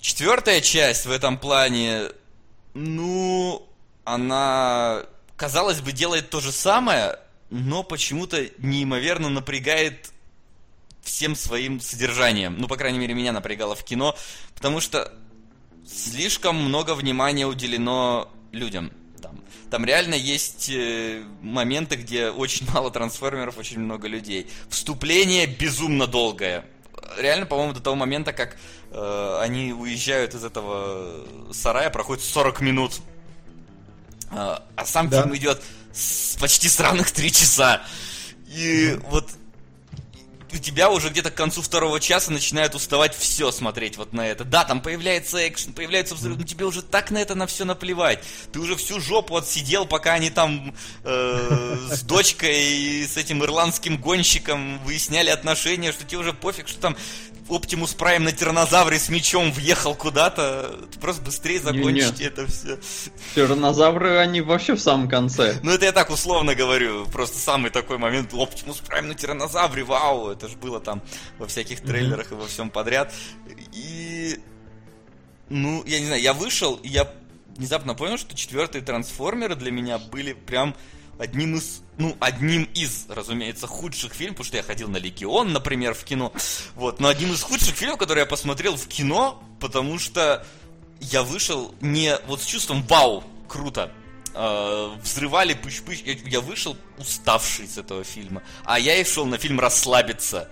Четвертая 0.00 0.60
часть 0.60 1.06
в 1.06 1.10
этом 1.10 1.38
плане, 1.38 2.08
ну, 2.74 3.68
она, 4.04 5.04
казалось 5.36 5.80
бы, 5.80 5.92
делает 5.92 6.30
то 6.30 6.40
же 6.40 6.50
самое, 6.50 7.18
но 7.50 7.82
почему-то 7.82 8.42
неимоверно 8.58 9.28
напрягает 9.28 10.11
всем 11.02 11.34
своим 11.36 11.80
содержанием. 11.80 12.56
Ну, 12.58 12.68
по 12.68 12.76
крайней 12.76 12.98
мере, 12.98 13.14
меня 13.14 13.32
напрягало 13.32 13.74
в 13.74 13.84
кино, 13.84 14.16
потому 14.54 14.80
что 14.80 15.12
слишком 15.86 16.56
много 16.56 16.94
внимания 16.94 17.46
уделено 17.46 18.30
людям. 18.52 18.92
Там, 19.20 19.40
там 19.70 19.84
реально 19.84 20.14
есть 20.14 20.68
э, 20.70 21.22
моменты, 21.42 21.96
где 21.96 22.30
очень 22.30 22.66
мало 22.72 22.90
трансформеров, 22.90 23.58
очень 23.58 23.80
много 23.80 24.08
людей. 24.08 24.48
Вступление 24.68 25.46
безумно 25.46 26.06
долгое. 26.06 26.64
Реально, 27.18 27.46
по-моему, 27.46 27.72
до 27.72 27.80
того 27.80 27.96
момента, 27.96 28.32
как 28.32 28.56
э, 28.90 29.38
они 29.40 29.72
уезжают 29.72 30.34
из 30.34 30.44
этого 30.44 31.26
сарая, 31.52 31.90
проходит 31.90 32.24
40 32.24 32.60
минут. 32.60 33.00
А, 34.30 34.64
а 34.76 34.86
сам 34.86 35.08
Да. 35.08 35.22
фильм 35.22 35.36
идет 35.36 35.60
с 35.92 36.36
почти 36.38 36.68
сраных 36.68 37.10
3 37.10 37.32
часа. 37.32 37.82
И 38.46 38.98
вот 39.08 39.30
у 40.52 40.58
тебя 40.58 40.90
уже 40.90 41.08
где-то 41.08 41.30
к 41.30 41.34
концу 41.34 41.62
второго 41.62 42.00
часа 42.00 42.30
начинает 42.30 42.74
уставать 42.74 43.14
все 43.14 43.50
смотреть 43.50 43.96
вот 43.96 44.12
на 44.12 44.26
это. 44.26 44.44
Да, 44.44 44.64
там 44.64 44.80
появляется 44.80 45.48
экшен, 45.48 45.72
появляется 45.72 46.14
взрыв, 46.14 46.38
но 46.38 46.44
тебе 46.44 46.64
уже 46.64 46.82
так 46.82 47.10
на 47.10 47.18
это 47.18 47.34
на 47.34 47.46
все 47.46 47.64
наплевать. 47.64 48.22
Ты 48.52 48.60
уже 48.60 48.76
всю 48.76 49.00
жопу 49.00 49.36
отсидел, 49.36 49.86
пока 49.86 50.14
они 50.14 50.30
там 50.30 50.74
э, 51.04 51.78
с 51.90 52.02
дочкой 52.02 52.56
и 52.56 53.06
с 53.06 53.16
этим 53.16 53.42
ирландским 53.42 53.96
гонщиком 53.96 54.78
выясняли 54.84 55.30
отношения, 55.30 55.92
что 55.92 56.04
тебе 56.04 56.18
уже 56.18 56.32
пофиг, 56.32 56.68
что 56.68 56.80
там 56.80 56.96
Оптимус 57.52 57.94
Прайм 57.94 58.24
на 58.24 58.32
тиранозавре 58.32 58.98
с 58.98 59.08
мечом 59.08 59.52
въехал 59.52 59.94
куда-то. 59.94 60.78
Просто 61.00 61.22
быстрее 61.22 61.60
закончите 61.60 62.24
это 62.24 62.46
все. 62.46 62.78
Тиранозавры, 63.34 64.16
они 64.18 64.40
вообще 64.40 64.74
в 64.74 64.80
самом 64.80 65.08
конце. 65.08 65.58
Ну, 65.62 65.72
это 65.72 65.84
я 65.84 65.92
так 65.92 66.10
условно 66.10 66.54
говорю. 66.54 67.06
Просто 67.06 67.38
самый 67.38 67.70
такой 67.70 67.98
момент. 67.98 68.32
Оптимус 68.32 68.78
Прайм 68.78 69.08
на 69.08 69.14
тиранозавре, 69.14 69.84
вау! 69.84 70.30
Это 70.30 70.48
же 70.48 70.56
было 70.56 70.80
там 70.80 71.02
во 71.38 71.46
всяких 71.46 71.80
трейлерах 71.82 72.32
и 72.32 72.34
во 72.34 72.46
всем 72.46 72.70
подряд. 72.70 73.12
И... 73.72 74.38
Ну, 75.48 75.84
я 75.86 76.00
не 76.00 76.06
знаю, 76.06 76.22
я 76.22 76.32
вышел, 76.32 76.76
и 76.76 76.88
я 76.88 77.12
внезапно 77.56 77.94
понял, 77.94 78.16
что 78.16 78.34
четвертые 78.34 78.82
трансформеры 78.82 79.54
для 79.54 79.70
меня 79.70 79.98
были 79.98 80.32
прям 80.32 80.74
одним 81.18 81.56
из, 81.56 81.81
ну, 81.98 82.16
одним 82.20 82.64
из, 82.74 83.06
разумеется, 83.08 83.66
худших 83.66 84.14
фильмов, 84.14 84.36
потому 84.36 84.46
что 84.46 84.56
я 84.56 84.62
ходил 84.62 84.88
на 84.88 84.96
Легион, 84.96 85.52
например, 85.52 85.94
в 85.94 86.04
кино. 86.04 86.32
Вот, 86.74 87.00
но 87.00 87.08
одним 87.08 87.32
из 87.32 87.42
худших 87.42 87.74
фильмов, 87.74 87.98
которые 87.98 88.22
я 88.22 88.26
посмотрел 88.26 88.76
в 88.76 88.86
кино, 88.86 89.42
потому 89.60 89.98
что 89.98 90.44
я 91.00 91.22
вышел 91.22 91.74
не 91.80 92.16
вот 92.26 92.42
с 92.42 92.46
чувством 92.46 92.82
вау, 92.84 93.24
круто. 93.48 93.92
Э, 94.34 94.90
взрывали 95.02 95.54
пыщ-пыщ. 95.54 96.02
Я, 96.04 96.14
я 96.24 96.40
вышел 96.40 96.76
уставший 96.98 97.68
с 97.68 97.76
этого 97.76 98.04
фильма. 98.04 98.42
А 98.64 98.78
я 98.78 98.96
и 98.96 99.04
шел 99.04 99.26
на 99.26 99.36
фильм 99.36 99.60
расслабиться. 99.60 100.48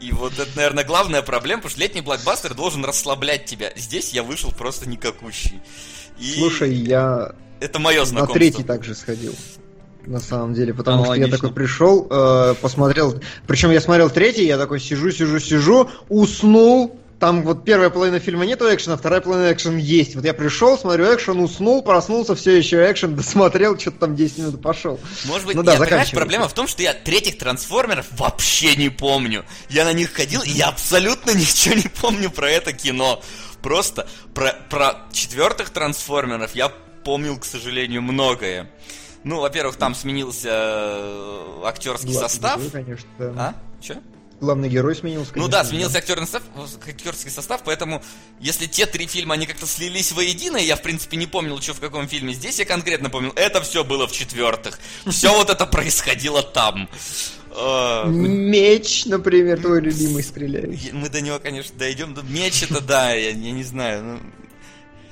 И 0.00 0.12
вот 0.12 0.38
это, 0.38 0.50
наверное, 0.56 0.84
главная 0.84 1.22
проблема, 1.22 1.62
потому 1.62 1.70
что 1.70 1.80
летний 1.80 2.00
блокбастер 2.00 2.54
должен 2.54 2.84
расслаблять 2.84 3.46
тебя. 3.46 3.72
Здесь 3.76 4.10
я 4.10 4.22
вышел 4.22 4.50
просто 4.50 4.88
никакущий. 4.88 5.60
И 6.18 6.34
Слушай, 6.34 6.74
я 6.74 7.34
это 7.60 7.78
мое 7.78 8.00
на 8.00 8.06
знакомство. 8.06 8.34
третий 8.34 8.64
также 8.64 8.94
сходил. 8.94 9.34
На 10.06 10.20
самом 10.20 10.54
деле, 10.54 10.74
потому 10.74 11.04
что 11.04 11.14
я 11.14 11.28
такой 11.28 11.52
пришел, 11.52 12.06
э, 12.10 12.54
посмотрел, 12.60 13.20
причем 13.46 13.70
я 13.70 13.80
смотрел 13.80 14.10
третий, 14.10 14.44
я 14.46 14.58
такой 14.58 14.80
сижу, 14.80 15.10
сижу, 15.10 15.38
сижу, 15.38 15.90
уснул. 16.08 16.98
Там 17.20 17.44
вот 17.44 17.64
первая 17.64 17.88
половина 17.88 18.18
фильма 18.18 18.44
нету 18.44 18.64
экшена, 18.64 18.96
вторая 18.96 19.20
половина 19.20 19.52
экшен 19.52 19.76
есть. 19.76 20.16
Вот 20.16 20.24
я 20.24 20.34
пришел, 20.34 20.76
смотрю 20.76 21.04
экшен, 21.14 21.38
уснул, 21.38 21.80
проснулся, 21.82 22.34
все 22.34 22.56
еще 22.58 22.90
экшен, 22.90 23.14
досмотрел, 23.16 23.78
что-то 23.78 23.98
там 23.98 24.16
10 24.16 24.38
минут 24.38 24.60
пошел. 24.60 24.98
Может 25.26 25.46
быть, 25.46 25.54
Ну 25.54 25.62
да, 25.62 25.76
заканчивай. 25.76 26.16
проблема 26.16 26.48
в 26.48 26.52
том, 26.52 26.66
что 26.66 26.82
я 26.82 26.94
третьих 26.94 27.38
трансформеров 27.38 28.06
вообще 28.10 28.74
не 28.74 28.88
помню. 28.88 29.44
Я 29.68 29.84
на 29.84 29.92
них 29.92 30.12
ходил, 30.12 30.42
и 30.42 30.50
я 30.50 30.66
абсолютно 30.66 31.30
ничего 31.34 31.76
не 31.76 31.86
помню 31.88 32.28
про 32.28 32.50
это 32.50 32.72
кино. 32.72 33.22
Просто 33.62 34.08
про, 34.34 34.56
про 34.68 35.06
четвертых 35.12 35.70
трансформеров 35.70 36.56
я 36.56 36.72
помнил, 37.04 37.38
к 37.38 37.44
сожалению, 37.44 38.02
многое. 38.02 38.68
Ну, 39.24 39.40
во-первых, 39.40 39.76
там 39.76 39.94
сменился 39.94 40.48
э, 40.50 41.60
актерский 41.64 42.10
Главный 42.12 42.28
состав. 42.28 42.58
герой, 42.58 42.70
конечно, 42.70 43.08
да. 43.18 43.32
А? 43.36 43.54
Че? 43.82 44.00
Главный 44.40 44.68
герой 44.68 44.96
сменился. 44.96 45.30
Ну 45.36 45.42
конечно, 45.42 45.52
да, 45.52 45.64
сменился 45.64 45.98
актерный 45.98 46.26
состав, 46.26 46.42
актерский 46.88 47.30
состав, 47.30 47.62
поэтому 47.64 48.02
если 48.40 48.66
те 48.66 48.86
три 48.86 49.06
фильма, 49.06 49.34
они 49.34 49.46
как-то 49.46 49.66
слились 49.68 50.10
воедино, 50.10 50.56
я, 50.56 50.74
в 50.74 50.82
принципе, 50.82 51.16
не 51.16 51.28
помнил, 51.28 51.60
что 51.60 51.74
в 51.74 51.80
каком 51.80 52.08
фильме, 52.08 52.34
здесь 52.34 52.58
я 52.58 52.64
конкретно 52.64 53.08
помнил, 53.08 53.32
это 53.36 53.60
все 53.62 53.84
было 53.84 54.08
в 54.08 54.12
четвертых. 54.12 54.80
Все 55.06 55.32
вот 55.32 55.48
это 55.48 55.64
происходило 55.66 56.42
там. 56.42 56.88
Э, 57.54 58.04
Меч, 58.08 59.06
например, 59.06 59.60
твой 59.60 59.80
любимый 59.80 60.24
стреляет. 60.24 60.92
Мы 60.92 61.08
до 61.08 61.20
него, 61.20 61.38
конечно, 61.38 61.78
дойдем. 61.78 62.12
Да, 62.14 62.22
Меч 62.22 62.64
это 62.64 62.80
да, 62.80 63.12
я, 63.12 63.30
я 63.30 63.52
не 63.52 63.62
знаю. 63.62 64.02
ну, 64.02 64.20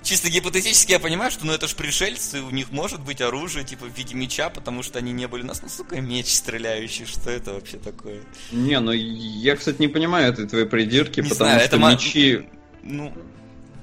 чисто 0.02 0.28
гипотетически 0.30 0.92
я 0.92 0.98
понимаю, 0.98 1.30
что 1.30 1.46
ну 1.46 1.52
это 1.52 1.68
ж 1.68 1.74
пришельцы, 1.74 2.40
у 2.42 2.50
них 2.50 2.70
может 2.72 3.00
быть 3.00 3.20
оружие 3.20 3.64
типа 3.64 3.86
в 3.86 3.96
виде 3.96 4.14
меча, 4.14 4.48
потому 4.50 4.82
что 4.82 4.98
они 4.98 5.12
не 5.12 5.26
были 5.28 5.42
у 5.42 5.46
нас. 5.46 5.62
Ну, 5.62 5.68
сука, 5.68 6.00
меч 6.00 6.26
стреляющий, 6.32 7.06
что 7.06 7.30
это 7.30 7.52
вообще 7.54 7.78
такое? 7.78 8.20
Не, 8.52 8.80
ну 8.80 8.92
я, 8.92 9.56
кстати, 9.56 9.80
не 9.80 9.88
понимаю 9.88 10.32
этой 10.32 10.46
твоей 10.46 10.66
придирки, 10.66 11.20
Не 11.20 11.28
потому 11.28 11.50
знаю, 11.50 11.60
что 11.60 11.76
это 11.76 11.78
мечи... 11.78 12.48
Ну, 12.82 13.12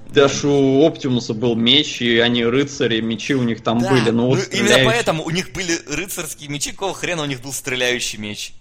Даже 0.10 0.48
у 0.48 0.86
Оптимуса 0.86 1.34
был 1.34 1.56
меч, 1.56 2.02
и 2.02 2.18
они 2.20 2.44
рыцари, 2.46 3.02
мечи 3.02 3.36
у 3.36 3.44
них 3.44 3.62
там 3.62 3.80
Да, 3.80 3.90
были, 3.90 4.10
но 4.10 4.28
вот 4.28 4.38
ну, 4.40 4.44
именно 4.58 4.68
стреляющие- 4.70 4.86
поэтому 4.86 5.24
у 5.24 5.30
них 5.30 5.52
были 5.52 5.78
рыцарские 5.88 6.50
мечи, 6.50 6.72
какого 6.72 6.94
хрена 6.94 7.24
у 7.24 7.26
них 7.26 7.42
был 7.42 7.54
стреляющий 7.54 8.18
меч? 8.18 8.54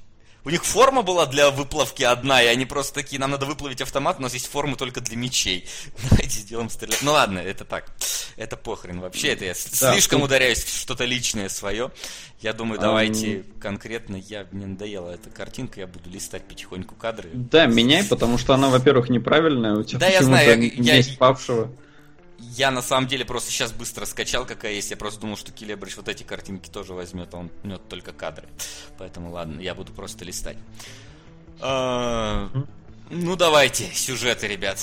У 0.46 0.50
них 0.50 0.64
форма 0.64 1.02
была 1.02 1.26
для 1.26 1.50
выплавки 1.50 2.04
одна, 2.04 2.40
и 2.40 2.46
они 2.46 2.66
просто 2.66 2.94
такие, 2.94 3.18
нам 3.18 3.32
надо 3.32 3.46
выплавить 3.46 3.80
автомат, 3.80 4.20
у 4.20 4.22
нас 4.22 4.32
есть 4.32 4.46
форма 4.46 4.76
только 4.76 5.00
для 5.00 5.16
мечей. 5.16 5.66
Давайте 6.08 6.38
сделаем 6.38 6.70
стрелять. 6.70 7.02
Ну 7.02 7.10
ладно, 7.10 7.40
это 7.40 7.64
так. 7.64 7.86
Это 8.36 8.56
похрен 8.56 9.00
вообще, 9.00 9.30
это 9.30 9.44
я 9.44 9.54
Да, 9.80 9.92
слишком 9.92 10.20
тут- 10.20 10.26
ударяюсь 10.28 10.62
в 10.62 10.68
что-то 10.68 11.04
личное 11.04 11.48
свое. 11.48 11.90
Я 12.40 12.52
думаю, 12.52 12.78
давайте 12.78 13.44
конкретно, 13.60 14.14
я 14.14 14.46
мне 14.52 14.66
надоела 14.66 15.10
эта 15.10 15.30
картинка, 15.30 15.80
я 15.80 15.88
буду 15.88 16.08
листать 16.10 16.44
потихоньку 16.46 16.94
кадры. 16.94 17.28
Да, 17.32 17.66
меняй, 17.66 18.04
потому 18.04 18.38
что 18.38 18.54
она, 18.54 18.68
во-первых, 18.68 19.08
неправильная, 19.08 19.74
у 19.74 19.82
тебя 19.82 19.98
Да, 19.98 20.06
я 20.06 20.18
почему-то 20.20 20.44
знаю, 20.44 20.62
я- 20.62 20.72
я- 20.76 20.96
месть 20.98 21.18
павшего. 21.18 21.72
Я 22.38 22.70
на 22.70 22.82
самом 22.82 23.08
деле 23.08 23.24
просто 23.24 23.50
сейчас 23.50 23.72
быстро 23.72 24.04
скачал, 24.04 24.44
какая 24.44 24.72
есть. 24.72 24.90
Я 24.90 24.96
просто 24.96 25.20
думал, 25.20 25.36
что 25.36 25.52
Келебрич 25.52 25.96
вот 25.96 26.08
эти 26.08 26.22
картинки 26.22 26.68
тоже 26.68 26.92
возьмет, 26.92 27.28
а 27.32 27.38
он 27.38 27.48
пнет 27.48 27.80
только 27.88 28.12
кадры. 28.12 28.46
Поэтому 28.98 29.30
ладно, 29.30 29.60
я 29.60 29.74
буду 29.74 29.92
просто 29.92 30.24
листать. 30.24 30.56
А, 31.60 32.50
Ну 33.10 33.36
давайте, 33.36 33.84
сюжеты, 33.92 34.48
ребят. 34.48 34.78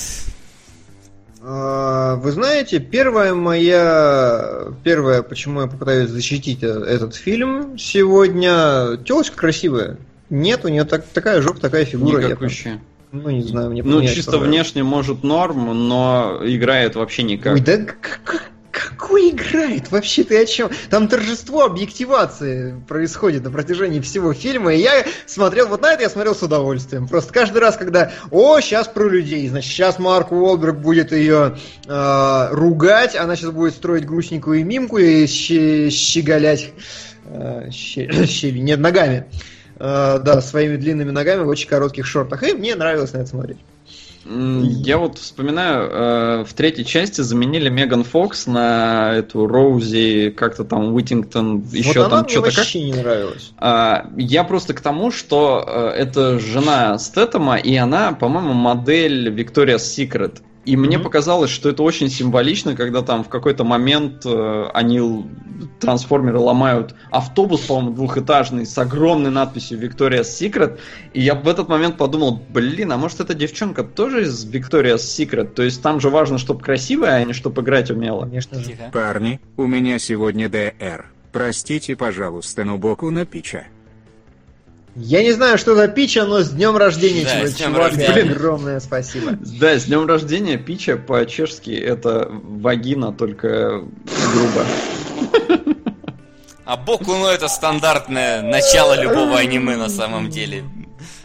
А, 1.41 2.15
Вы 2.15 2.31
знаете, 2.31 2.79
первая 2.79 3.33
моя... 3.33 4.73
Первое, 4.83 5.21
почему 5.21 5.61
я 5.61 5.67
попытаюсь 5.67 6.09
защитить 6.09 6.63
э- 6.63 6.67
этот 6.67 7.15
фильм 7.15 7.77
сегодня... 7.77 8.97
Телочка 9.05 9.35
красивая. 9.35 9.97
Нет, 10.29 10.63
у 10.65 10.69
нее 10.69 10.85
так, 10.85 11.05
такая 11.05 11.41
жопа, 11.41 11.59
такая 11.59 11.85
фигура. 11.85 12.23
Никакущая. 12.23 12.81
Ну, 13.13 13.29
не 13.29 13.43
знаю, 13.43 13.69
мне 13.69 13.83
Ну, 13.83 14.01
чисто 14.05 14.39
внешне, 14.39 14.83
может, 14.83 15.23
норм, 15.23 15.87
но 15.87 16.41
играет 16.43 16.95
вообще 16.95 17.23
никак. 17.23 17.53
Ой, 17.53 17.61
да 17.61 17.85
какой 18.73 19.29
играет? 19.29 19.91
Вообще 19.91 20.23
ты 20.23 20.41
о 20.41 20.45
чем? 20.47 20.71
Там 20.89 21.07
торжество 21.07 21.63
объективации 21.63 22.75
происходит 22.87 23.43
на 23.43 23.51
протяжении 23.51 23.99
всего 23.99 24.33
фильма, 24.33 24.73
и 24.73 24.79
я 24.81 25.05
смотрел, 25.27 25.67
вот 25.67 25.83
на 25.83 25.93
это 25.93 26.01
я 26.01 26.09
смотрел 26.09 26.33
с 26.33 26.41
удовольствием. 26.41 27.07
Просто 27.07 27.31
каждый 27.31 27.59
раз, 27.59 27.77
когда, 27.77 28.11
о, 28.31 28.59
сейчас 28.61 28.87
про 28.87 29.07
людей, 29.07 29.47
значит, 29.47 29.71
сейчас 29.71 29.99
Марк 29.99 30.31
Уолберг 30.31 30.77
будет 30.79 31.11
ее 31.11 31.55
э, 31.85 32.47
ругать, 32.51 33.15
она 33.15 33.35
сейчас 33.35 33.51
будет 33.51 33.75
строить 33.75 34.07
грустненькую 34.07 34.65
мимку 34.65 34.97
и 34.97 35.27
щи- 35.27 35.89
щеголять 35.91 36.71
э, 37.25 37.69
щи- 37.71 38.09
щели- 38.25 38.57
нет, 38.59 38.79
ногами. 38.79 39.25
Э, 39.31 39.52
да, 39.83 40.41
своими 40.41 40.77
длинными 40.77 41.11
ногами 41.11 41.43
в 41.43 41.47
очень 41.47 41.67
коротких 41.67 42.05
шортах. 42.05 42.43
И 42.43 42.53
мне 42.53 42.75
нравилось 42.75 43.13
на 43.13 43.17
это 43.17 43.27
смотреть. 43.27 43.59
Я 44.25 44.99
вот 44.99 45.17
вспоминаю, 45.17 45.89
э, 45.89 46.43
в 46.45 46.53
третьей 46.53 46.85
части 46.85 47.19
заменили 47.19 47.67
Меган 47.67 48.05
Фокс 48.05 48.47
на 48.47 49.15
эту 49.15 49.47
Роузи, 49.47 50.29
как-то 50.29 50.63
там 50.63 50.93
Уитингтон, 50.93 51.61
еще 51.73 52.03
вот 52.03 52.09
там 52.09 52.19
мне 52.21 52.29
что-то 52.29 52.49
как. 52.49 52.57
вообще 52.59 52.83
не 52.83 52.93
нравилась. 52.93 53.51
А, 53.57 54.09
Я 54.15 54.45
просто 54.45 54.73
к 54.73 54.79
тому, 54.79 55.11
что 55.11 55.63
э, 55.67 55.87
это 55.97 56.39
жена 56.39 56.97
Стэттема, 56.97 57.57
и 57.57 57.75
она, 57.75 58.13
по-моему, 58.13 58.53
модель 58.53 59.27
Victoria's 59.27 59.79
Secret. 59.79 60.37
И 60.65 60.77
мне 60.77 60.97
показалось, 60.97 61.49
что 61.49 61.69
это 61.69 61.83
очень 61.83 62.09
символично, 62.09 62.75
когда 62.75 63.01
там 63.01 63.23
в 63.23 63.29
какой-то 63.29 63.63
момент 63.65 64.25
э, 64.25 64.65
они, 64.73 65.25
трансформеры, 65.79 66.39
ломают 66.39 66.95
автобус, 67.11 67.61
по-моему, 67.61 67.91
двухэтажный, 67.91 68.65
с 68.65 68.77
огромной 68.77 69.29
надписью 69.29 69.79
Victoria's 69.79 70.21
Secret. 70.21 70.79
И 71.13 71.21
я 71.21 71.35
в 71.35 71.47
этот 71.47 71.67
момент 71.67 71.97
подумал, 71.97 72.41
блин, 72.49 72.91
а 72.93 72.97
может 72.97 73.19
эта 73.19 73.33
девчонка 73.33 73.83
тоже 73.83 74.23
из 74.23 74.45
Victoria's 74.45 74.97
Secret? 74.97 75.53
То 75.53 75.63
есть 75.63 75.81
там 75.81 75.99
же 75.99 76.09
важно, 76.09 76.37
чтобы 76.37 76.61
красивая, 76.61 77.15
а 77.15 77.23
не 77.23 77.33
чтобы 77.33 77.61
играть 77.61 77.91
умела. 77.91 78.21
Конечно 78.21 78.59
же. 78.59 78.77
Парни, 78.93 79.41
у 79.57 79.67
меня 79.67 79.99
сегодня 79.99 80.47
ДР. 80.47 81.07
Простите, 81.33 81.95
пожалуйста, 81.95 82.63
но 82.63 82.77
боку 82.77 83.09
на 83.09 83.25
пича. 83.25 83.65
Я 84.95 85.23
не 85.23 85.31
знаю, 85.31 85.57
что 85.57 85.75
за 85.75 85.87
пича, 85.87 86.25
но 86.25 86.41
с 86.41 86.49
днем 86.51 86.77
рождения, 86.77 87.23
Да, 87.23 87.31
чувак. 87.31 87.47
с 87.49 87.53
днем 87.55 87.73
Чувак, 87.73 87.87
рождения. 87.87 88.13
Блин, 88.13 88.31
огромное 88.33 88.79
спасибо. 88.79 89.31
Да, 89.59 89.79
с 89.79 89.85
днем 89.85 90.05
рождения, 90.05 90.57
пича 90.57 90.97
по-чешски 90.97 91.71
это 91.71 92.27
вагина, 92.29 93.11
только 93.11 93.81
грубо. 94.33 94.65
А 96.65 96.77
Боку, 96.77 97.11
ну 97.15 97.27
это 97.27 97.47
стандартное 97.47 98.41
начало 98.41 98.99
любого 99.01 99.37
аниме 99.37 99.77
на 99.77 99.89
самом 99.89 100.29
деле. 100.29 100.63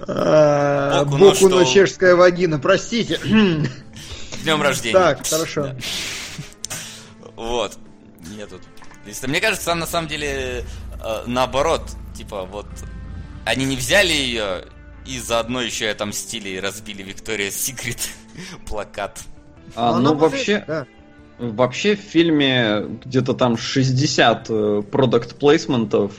А, 0.01 1.05
Боку, 1.05 1.19
ну 1.19 1.35
что? 1.35 1.65
чешская 1.65 2.17
вагина, 2.17 2.59
простите. 2.59 3.19
С 3.19 4.43
днем 4.45 4.63
рождения. 4.63 4.95
Так, 4.95 5.27
хорошо. 5.27 5.75
Вот. 7.37 7.77
Я 8.37 8.47
тут... 8.47 8.63
Мне 9.27 9.41
кажется, 9.41 9.75
на 9.75 9.87
самом 9.87 10.09
деле 10.09 10.65
э, 11.05 11.23
наоборот. 11.27 11.83
Типа, 12.17 12.43
вот 12.45 12.67
они 13.49 13.65
не 13.65 13.77
взяли 13.77 14.13
ее 14.13 14.65
и 15.07 15.19
заодно 15.19 15.63
еще 15.63 15.89
отомстили 15.89 16.51
и 16.51 16.61
разбили 16.61 17.03
Виктория 17.03 17.51
Секрет 17.51 18.09
плакат. 18.67 19.21
А, 19.75 19.99
ну, 19.99 20.15
может, 20.15 20.21
вообще, 20.21 20.65
да. 20.67 20.87
вообще 21.39 21.97
в 21.97 22.01
фильме 22.01 22.85
где-то 23.05 23.35
там 23.35 23.57
60 23.57 24.91
продукт 24.91 25.39
плейсментов. 25.39 26.13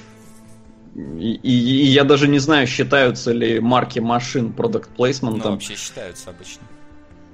И, 0.95 1.39
и- 1.43 1.83
и 1.83 1.85
я 1.85 2.03
даже 2.03 2.27
не 2.27 2.39
знаю, 2.39 2.65
считаются 2.67 3.31
ли 3.31 3.59
марки 3.59 3.99
машин 3.99 4.51
продукт 4.51 4.89
Ну, 4.89 4.95
вообще 5.51 5.75
считаются 5.75 6.31
обычно. 6.31 6.63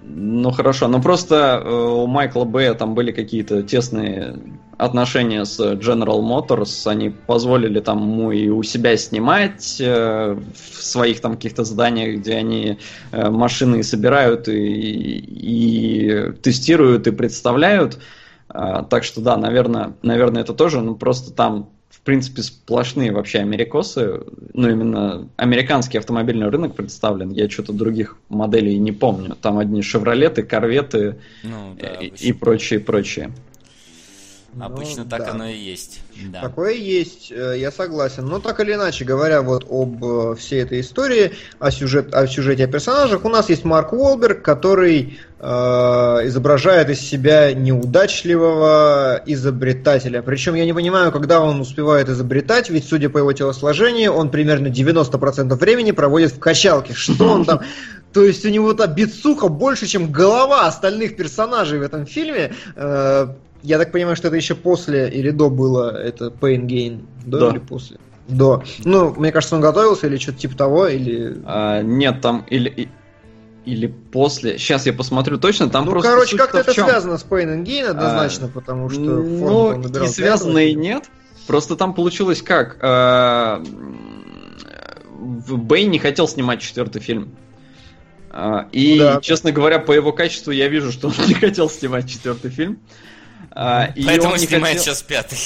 Ну 0.07 0.52
хорошо, 0.52 0.88
но 0.88 1.02
просто 1.02 1.61
э, 1.64 1.69
у 1.69 2.06
Майкла 2.06 2.45
Бэя 2.45 2.76
там 2.76 2.94
были 2.94 3.11
какие-то 3.11 3.64
тесные 3.64 4.38
отношения 4.77 5.45
с 5.45 5.60
General 5.60 6.22
Motors, 6.22 6.88
они 6.88 7.10
позволили 7.10 7.80
там 7.80 8.02
ему 8.02 8.32
и 8.32 8.49
у 8.49 8.61
себя 8.61 8.98
снимать 8.98 9.77
э, 9.80 10.38
в 10.53 10.84
своих 10.84 11.22
там 11.22 11.34
каких-то 11.34 11.64
зданиях, 11.64 12.19
где 12.19 12.36
они 12.36 12.77
э, 13.11 13.30
машины 13.32 13.82
собирают 13.82 14.48
и, 14.48 15.18
и 15.18 16.32
тестируют 16.44 17.07
и 17.07 17.11
представляют. 17.11 17.98
А, 18.48 18.84
так 18.84 19.03
что 19.03 19.22
да, 19.22 19.38
наверное, 19.38 19.95
наверное 20.03 20.44
это 20.44 20.53
тоже, 20.53 20.82
ну 20.82 20.95
просто 20.95 21.34
там 21.34 21.72
в 21.95 22.01
принципе 22.01 22.43
сплошные 22.43 23.11
вообще 23.11 23.39
америкосы, 23.39 24.22
ну 24.53 24.69
именно 24.69 25.30
американский 25.38 25.97
автомобильный 25.97 26.49
рынок 26.49 26.76
представлен, 26.76 27.31
я 27.31 27.49
что-то 27.49 27.73
других 27.73 28.17
моделей 28.30 28.77
не 28.77 28.91
помню, 28.91 29.35
там 29.41 29.57
одни 29.57 29.81
шевролеты, 29.81 30.43
корветы 30.43 31.17
Ну, 31.43 31.76
да, 31.80 31.93
и, 31.95 32.07
и 32.07 32.34
прочее, 32.34 32.80
прочее. 32.80 33.31
Обычно 34.59 35.03
Ну, 35.03 35.09
так 35.09 35.19
да. 35.19 35.31
оно 35.31 35.47
и 35.49 35.57
есть. 35.57 36.01
Да. 36.31 36.41
Такое 36.41 36.73
есть, 36.73 37.30
э, 37.30 37.55
я 37.57 37.72
согласен. 37.72 38.26
Но 38.26 38.39
так 38.39 38.59
или 38.61 38.73
иначе, 38.73 39.03
говоря 39.03 39.41
вот 39.41 39.65
об 39.69 40.03
э, 40.03 40.35
всей 40.35 40.61
этой 40.61 40.80
истории, 40.80 41.34
о, 41.59 41.72
сюжет, 41.72 42.13
о 42.13 42.26
сюжете, 42.26 42.63
о 42.63 42.67
персонажах, 42.67 43.26
у 43.26 43.30
нас 43.30 43.49
есть 43.49 43.65
Марк 43.65 43.91
Уолберг, 43.91 44.41
который 44.41 45.01
э, 45.01 45.24
изображает 45.41 46.90
из 46.90 47.02
себя 47.02 47.53
неудачливого 47.53 49.22
изобретателя. 49.26 50.22
Причем 50.22 50.56
я 50.56 50.66
не 50.66 50.74
понимаю, 50.74 51.12
когда 51.12 51.41
он 51.41 51.60
успевает 51.60 52.10
изобретать, 52.10 52.70
ведь, 52.70 52.88
судя 52.88 53.10
по 53.10 53.18
его 53.18 53.34
телосложению, 53.34 54.14
он 54.14 54.30
примерно 54.30 54.68
90% 54.68 55.53
времени 55.56 55.91
проводит 55.91 56.32
в 56.32 56.40
качалке. 56.40 56.94
Что 56.94 57.26
он 57.26 57.45
там... 57.45 57.60
То 58.14 58.24
есть 58.24 58.45
у 58.45 58.49
него 58.49 58.74
та 58.74 58.88
бицуха 58.88 59.49
больше, 59.49 59.88
чем 59.88 60.10
голова 60.10 60.68
остальных 60.68 61.18
персонажей 61.18 61.80
в 61.80 61.82
этом 61.82 62.06
фильме. 62.06 62.53
Э, 62.78 63.28
Я 63.62 63.78
так 63.78 63.91
понимаю, 63.91 64.16
что 64.16 64.30
это 64.30 64.38
еще 64.38 64.56
после 64.56 65.10
или 65.10 65.32
до 65.32 65.49
было, 65.49 66.02
это 66.02 66.28
Pain 66.28 66.66
Gain. 66.66 67.06
До 67.26 67.49
или 67.49 67.60
после? 67.60 67.98
До. 68.30 68.64
Ну, 68.86 69.14
мне 69.18 69.34
кажется, 69.34 69.56
он 69.56 69.62
готовился 69.62 70.07
или 70.07 70.18
что-то 70.18 70.40
типа 70.40 70.56
того, 70.56 70.88
или... 70.88 71.41
А, 71.44 71.82
нет, 71.82 72.22
там 72.22 72.45
или 72.49 72.90
или 73.66 73.88
после. 73.88 74.58
Сейчас 74.58 74.86
я 74.86 74.94
посмотрю 74.94 75.38
точно. 75.38 75.70
Там 75.70 75.86
ну, 75.86 75.92
просто 75.92 76.10
короче, 76.10 76.38
как-то 76.38 76.60
это 76.60 76.74
связано 76.74 77.18
с 77.18 77.24
Pain 77.26 77.56
and 77.56 77.64
Gain 77.66 77.86
однозначно, 77.86 78.48
потому 78.48 78.90
что 78.90 79.00
ну, 79.02 79.56
он 79.66 79.82
и 79.86 80.08
связано 80.08 80.60
и 80.60 80.74
нет. 80.76 81.06
Просто 81.48 81.76
там 81.76 81.94
получилось 81.94 82.42
как? 82.42 82.78
э, 82.82 83.64
в- 85.20 85.58
Бэй 85.58 85.86
не 85.86 86.00
хотел 86.00 86.28
снимать 86.28 86.62
четвертый 86.62 87.02
фильм. 87.02 87.36
А, 88.32 88.68
И, 88.72 88.96
Ну 89.00 89.04
да. 89.04 89.22
честно 89.22 89.52
говоря, 89.52 89.80
по 89.80 89.92
его 89.94 90.12
качеству 90.12 90.52
я 90.52 90.68
вижу, 90.68 90.92
что 90.92 91.08
он 91.08 91.14
не 91.28 91.34
хотел 91.34 91.70
снимать 91.70 92.10
четвертый 92.10 92.52
фильм. 92.52 92.80
А, 93.52 93.86
и 93.96 94.04
Поэтому 94.06 94.34
он 94.34 94.40
не 94.40 94.46
снимает 94.48 94.78
хотел- 94.80 94.94
сейчас 94.94 95.02
пятый. 95.04 95.38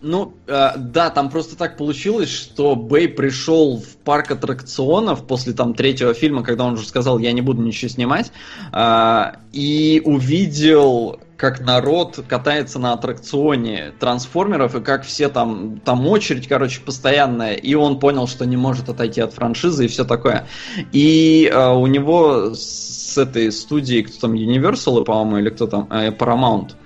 Ну, 0.00 0.34
э, 0.46 0.70
да, 0.76 1.10
там 1.10 1.30
просто 1.30 1.56
так 1.56 1.76
получилось, 1.76 2.30
что 2.30 2.76
Бэй 2.76 3.08
пришел 3.08 3.78
в 3.78 3.96
парк 4.04 4.30
аттракционов 4.30 5.26
после 5.26 5.52
там 5.52 5.74
третьего 5.74 6.14
фильма, 6.14 6.42
когда 6.42 6.64
он 6.64 6.74
уже 6.74 6.86
сказал, 6.86 7.18
я 7.18 7.32
не 7.32 7.40
буду 7.40 7.62
ничего 7.62 7.88
снимать, 7.88 8.30
а, 8.72 9.36
и 9.52 10.02
увидел, 10.04 11.18
как 11.36 11.60
народ 11.60 12.22
катается 12.28 12.78
на 12.78 12.92
аттракционе 12.92 13.92
трансформеров, 13.98 14.74
и 14.74 14.80
как 14.80 15.04
все 15.04 15.28
там, 15.28 15.80
там 15.80 16.06
очередь, 16.06 16.46
короче, 16.46 16.80
постоянная, 16.80 17.54
и 17.54 17.74
он 17.74 17.98
понял, 17.98 18.28
что 18.28 18.46
не 18.46 18.56
может 18.56 18.88
отойти 18.88 19.20
от 19.20 19.32
франшизы 19.32 19.86
и 19.86 19.88
все 19.88 20.04
такое. 20.04 20.46
И 20.92 21.50
э, 21.52 21.72
у 21.72 21.86
него 21.86 22.54
с 22.54 23.18
этой 23.18 23.50
студией, 23.50 24.02
кто 24.02 24.28
там, 24.28 24.34
Universal, 24.34 25.04
по-моему, 25.04 25.38
или 25.38 25.50
кто 25.50 25.66
там, 25.66 25.88
э, 25.90 26.10
Paramount, 26.10 26.72
а, 26.72 26.85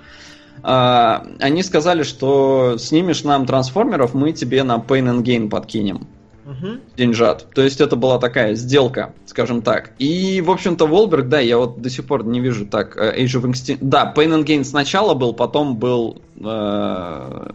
они 0.62 1.62
сказали, 1.62 2.02
что 2.02 2.76
снимешь 2.78 3.24
нам 3.24 3.46
трансформеров, 3.46 4.14
мы 4.14 4.32
тебе 4.32 4.62
на 4.62 4.76
Pain 4.76 5.10
and 5.10 5.22
Gain 5.22 5.48
подкинем 5.48 6.06
Мгм. 6.50 6.80
деньжат. 6.96 7.46
То 7.54 7.62
есть 7.62 7.80
это 7.80 7.94
была 7.96 8.18
такая 8.18 8.54
сделка, 8.54 9.14
скажем 9.26 9.62
так. 9.62 9.92
И, 9.98 10.40
в 10.44 10.50
общем-то, 10.50 10.86
Волберг, 10.86 11.28
да, 11.28 11.38
я 11.38 11.58
вот 11.58 11.80
до 11.80 11.88
сих 11.90 12.06
пор 12.06 12.24
не 12.24 12.40
вижу 12.40 12.66
так. 12.66 12.96
э, 12.96 13.22
Age 13.22 13.40
of 13.40 13.44
Extinction... 13.50 13.78
Да, 13.80 14.12
Pain 14.16 14.30
and 14.36 14.44
Gain 14.44 14.64
сначала 14.64 15.14
был, 15.14 15.32
потом 15.32 15.76
был 15.76 16.20
э, 16.40 17.50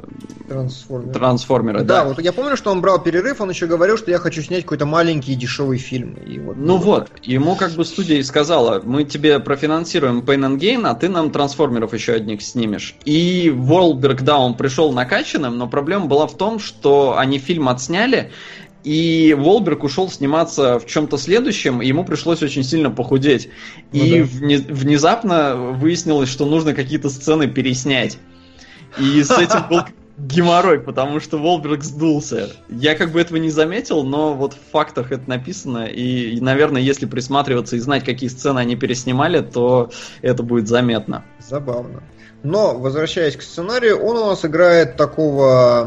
Трансформер. 0.48 1.14
Трансформеры, 1.14 1.80
Да, 1.80 2.04
да. 2.04 2.10
вот 2.10 2.22
я 2.22 2.32
помню, 2.32 2.56
что 2.56 2.72
он 2.72 2.82
брал 2.82 3.00
перерыв, 3.02 3.42
он 3.42 3.50
еще 3.50 3.66
говорил, 3.68 3.98
что 3.98 4.12
я 4.12 4.20
хочу 4.20 4.42
снять 4.42 4.64
какой-то 4.64 4.86
маленький 4.86 5.34
и 5.34 5.36
дешевый 5.36 5.78
фильм. 5.78 6.14
И 6.14 6.40
вот, 6.40 6.56
Ну 6.58 6.78
вот, 6.78 7.10
ему 7.24 7.56
как 7.56 7.72
бы 7.72 7.84
студия 7.84 8.18
и 8.18 8.24
сказала, 8.24 8.82
мы 8.84 9.04
тебе 9.04 9.40
профинансируем 9.40 10.20
Pain 10.20 10.48
and 10.48 10.60
Gain, 10.60 10.88
а 10.88 10.94
ты 10.94 11.10
нам 11.10 11.32
трансформеров 11.32 11.94
еще 11.94 12.14
одних 12.14 12.42
снимешь. 12.42 12.96
И 13.06 13.52
Волберг, 13.54 14.22
да, 14.22 14.38
он 14.38 14.54
пришел 14.56 14.94
накачанным, 14.94 15.58
но 15.58 15.68
проблема 15.68 16.06
была 16.06 16.28
в 16.28 16.38
том, 16.38 16.60
что 16.60 17.18
они 17.18 17.40
фильм 17.40 17.68
отсняли, 17.68 18.32
и 18.86 19.34
Волберг 19.34 19.84
ушел 19.84 20.10
сниматься 20.10 20.80
в 20.80 20.86
чем-то 20.86 21.18
следующем, 21.18 21.82
и 21.82 21.88
ему 21.88 22.06
пришлось 22.06 22.44
очень 22.44 22.64
сильно 22.64 22.92
похудеть. 22.92 23.50
Ну 23.92 24.04
и 24.04 24.22
да. 24.22 24.28
вне- 24.28 24.74
внезапно 24.74 25.56
выяснилось, 25.56 26.30
что 26.30 26.46
нужно 26.46 26.74
какие-то 26.76 27.10
сцены 27.10 27.48
переснять. 27.48 28.20
И 29.00 29.24
с 29.24 29.32
этим 29.32 29.68
был 29.68 29.82
геморрой, 30.20 30.80
потому 30.80 31.20
что 31.20 31.40
Волберг 31.40 31.84
сдулся. 31.84 32.52
Я 32.70 32.94
как 32.96 33.12
бы 33.12 33.20
этого 33.20 33.38
не 33.38 33.50
заметил, 33.50 34.04
но 34.04 34.36
вот 34.36 34.54
в 34.54 34.72
фактах 34.72 35.12
это 35.12 35.28
написано, 35.28 35.86
и, 35.86 36.36
и, 36.36 36.40
наверное, 36.40 36.82
если 36.82 37.08
присматриваться 37.08 37.76
и 37.78 37.80
знать, 37.80 38.06
какие 38.06 38.30
сцены 38.30 38.60
они 38.60 38.76
переснимали, 38.76 39.42
то 39.42 39.90
это 40.22 40.44
будет 40.44 40.68
заметно. 40.68 41.26
Забавно. 41.40 42.04
Но, 42.46 42.78
возвращаясь 42.78 43.36
к 43.36 43.42
сценарию, 43.42 43.98
он 44.04 44.18
у 44.18 44.28
нас 44.28 44.46
играет 44.46 44.98
такого 44.98 45.84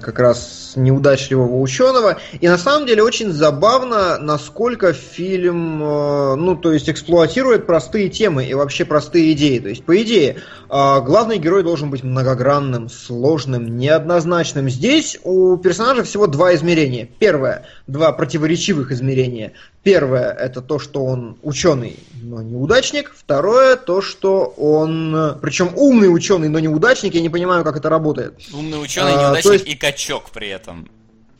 как 0.00 0.20
раз 0.20 0.74
неудачливого 0.76 1.60
ученого. 1.60 2.18
И 2.40 2.48
на 2.48 2.56
самом 2.56 2.86
деле 2.86 3.02
очень 3.02 3.32
забавно, 3.32 4.18
насколько 4.18 4.92
фильм, 4.92 5.82
э, 5.82 6.34
ну, 6.36 6.56
то 6.56 6.72
есть 6.72 6.88
эксплуатирует 6.88 7.66
простые 7.66 8.10
темы 8.10 8.44
и 8.46 8.54
вообще 8.54 8.84
простые 8.84 9.32
идеи. 9.32 9.58
То 9.58 9.68
есть, 9.70 9.84
по 9.84 10.00
идее, 10.00 10.36
э, 10.36 10.38
главный 10.68 11.38
герой 11.38 11.64
должен 11.64 11.90
быть 11.90 12.04
многогранным, 12.04 12.88
сложным, 12.88 13.76
неоднозначным. 13.76 14.68
Здесь 14.70 15.18
у 15.24 15.56
персонажа 15.56 16.04
всего 16.04 16.28
два 16.28 16.54
измерения. 16.54 17.08
Первое, 17.18 17.66
два 17.86 18.12
противоречивых 18.12 18.92
измерения. 18.92 19.52
Первое, 19.82 20.30
это 20.32 20.60
то, 20.62 20.78
что 20.78 21.04
он 21.04 21.36
ученый, 21.42 21.98
но 22.24 22.42
неудачник. 22.42 23.12
Второе, 23.16 23.76
то, 23.76 24.00
что 24.00 24.46
он, 24.56 25.38
причем 25.40 25.70
умный 25.76 26.12
ученый, 26.12 26.48
но 26.48 26.58
неудачник. 26.58 27.14
Я 27.14 27.20
не 27.20 27.28
понимаю, 27.28 27.64
как 27.64 27.76
это 27.76 27.88
работает. 27.88 28.34
Умный 28.52 28.82
ученый, 28.82 29.12
А, 29.14 29.22
неудачник 29.26 29.52
есть- 29.52 29.66
и 29.68 29.76
качок 29.76 30.30
при 30.30 30.48
этом. 30.48 30.88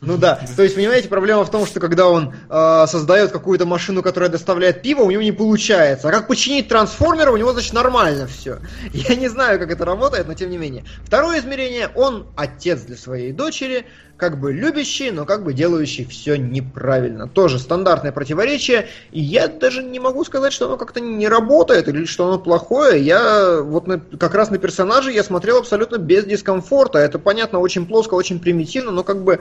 Ну 0.01 0.17
да, 0.17 0.39
то 0.55 0.61
есть, 0.61 0.75
понимаете, 0.75 1.07
проблема 1.07 1.45
в 1.45 1.49
том, 1.49 1.65
что 1.65 1.79
когда 1.79 2.07
он 2.07 2.31
э, 2.47 2.85
создает 2.87 3.31
какую-то 3.31 3.65
машину, 3.65 4.03
которая 4.03 4.29
доставляет 4.29 4.83
пиво, 4.83 5.01
у 5.01 5.09
него 5.09 5.23
не 5.23 5.31
получается. 5.31 6.09
А 6.09 6.11
как 6.11 6.27
починить 6.27 6.67
трансформера, 6.67 7.31
у 7.31 7.37
него, 7.37 7.53
значит, 7.53 7.73
нормально 7.73 8.27
все. 8.27 8.59
Я 8.93 9.15
не 9.15 9.29
знаю, 9.29 9.57
как 9.57 9.71
это 9.71 9.83
работает, 9.83 10.27
но 10.27 10.35
тем 10.35 10.51
не 10.51 10.57
менее. 10.59 10.83
Второе 11.05 11.39
измерение, 11.39 11.89
он 11.95 12.27
отец 12.35 12.81
для 12.81 12.97
своей 12.97 13.31
дочери, 13.31 13.85
как 14.17 14.39
бы 14.39 14.53
любящий, 14.53 15.11
но 15.11 15.25
как 15.25 15.43
бы 15.43 15.53
делающий 15.53 16.05
все 16.05 16.37
неправильно. 16.37 17.27
Тоже 17.27 17.59
стандартное 17.59 18.11
противоречие, 18.11 18.87
и 19.11 19.19
я 19.19 19.47
даже 19.47 19.83
не 19.83 19.99
могу 19.99 20.23
сказать, 20.23 20.53
что 20.53 20.67
оно 20.67 20.77
как-то 20.77 21.01
не 21.01 21.27
работает 21.27 21.87
или 21.87 22.05
что 22.05 22.27
оно 22.27 22.39
плохое. 22.39 23.01
Я 23.03 23.59
вот 23.61 23.87
на- 23.87 23.99
как 23.99 24.33
раз 24.33 24.49
на 24.51 24.57
персонажа 24.57 25.11
я 25.11 25.23
смотрел 25.23 25.57
абсолютно 25.57 25.97
без 25.97 26.25
дискомфорта. 26.25 26.99
Это 26.99 27.19
понятно, 27.19 27.59
очень 27.59 27.85
плоско, 27.85 28.13
очень 28.13 28.39
примитивно, 28.39 28.91
но 28.91 29.03
как 29.03 29.23
бы 29.23 29.39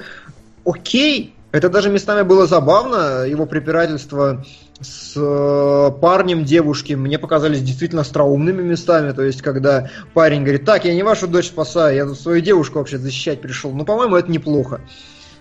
окей. 0.65 1.35
Это 1.53 1.69
даже 1.69 1.89
местами 1.89 2.23
было 2.23 2.47
забавно, 2.49 3.25
его 3.27 3.47
препирательство 3.47 4.45
с 4.81 5.15
э, 5.17 5.91
парнем 6.01 6.45
девушки 6.45 6.95
мне 6.95 7.19
показались 7.19 7.63
действительно 7.63 8.03
остроумными 8.03 8.63
местами. 8.63 9.13
То 9.13 9.23
есть, 9.23 9.43
когда 9.43 9.91
парень 10.15 10.43
говорит, 10.43 10.65
так, 10.65 10.85
я 10.85 10.95
не 10.95 11.03
вашу 11.03 11.29
дочь 11.29 11.47
спасаю, 11.47 11.97
я 11.97 12.07
тут 12.07 12.19
свою 12.19 12.41
девушку 12.41 12.79
вообще 12.79 12.99
защищать 12.99 13.41
пришел. 13.41 13.73
Ну, 13.73 13.85
по-моему, 13.85 14.17
это 14.17 14.31
неплохо. 14.31 14.81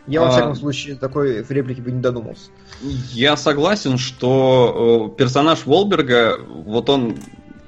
Я, 0.06 0.22
во 0.22 0.28
А. 0.28 0.32
всяком 0.32 0.56
случае, 0.56 0.96
такой 0.96 1.46
реплики 1.48 1.80
бы 1.80 1.92
не 1.92 2.02
додумался. 2.02 2.50
Я 3.12 3.38
согласен, 3.38 3.98
что 3.98 5.12
э, 5.14 5.18
персонаж 5.18 5.66
Волберга, 5.66 6.38
вот 6.48 6.90
он, 6.90 7.18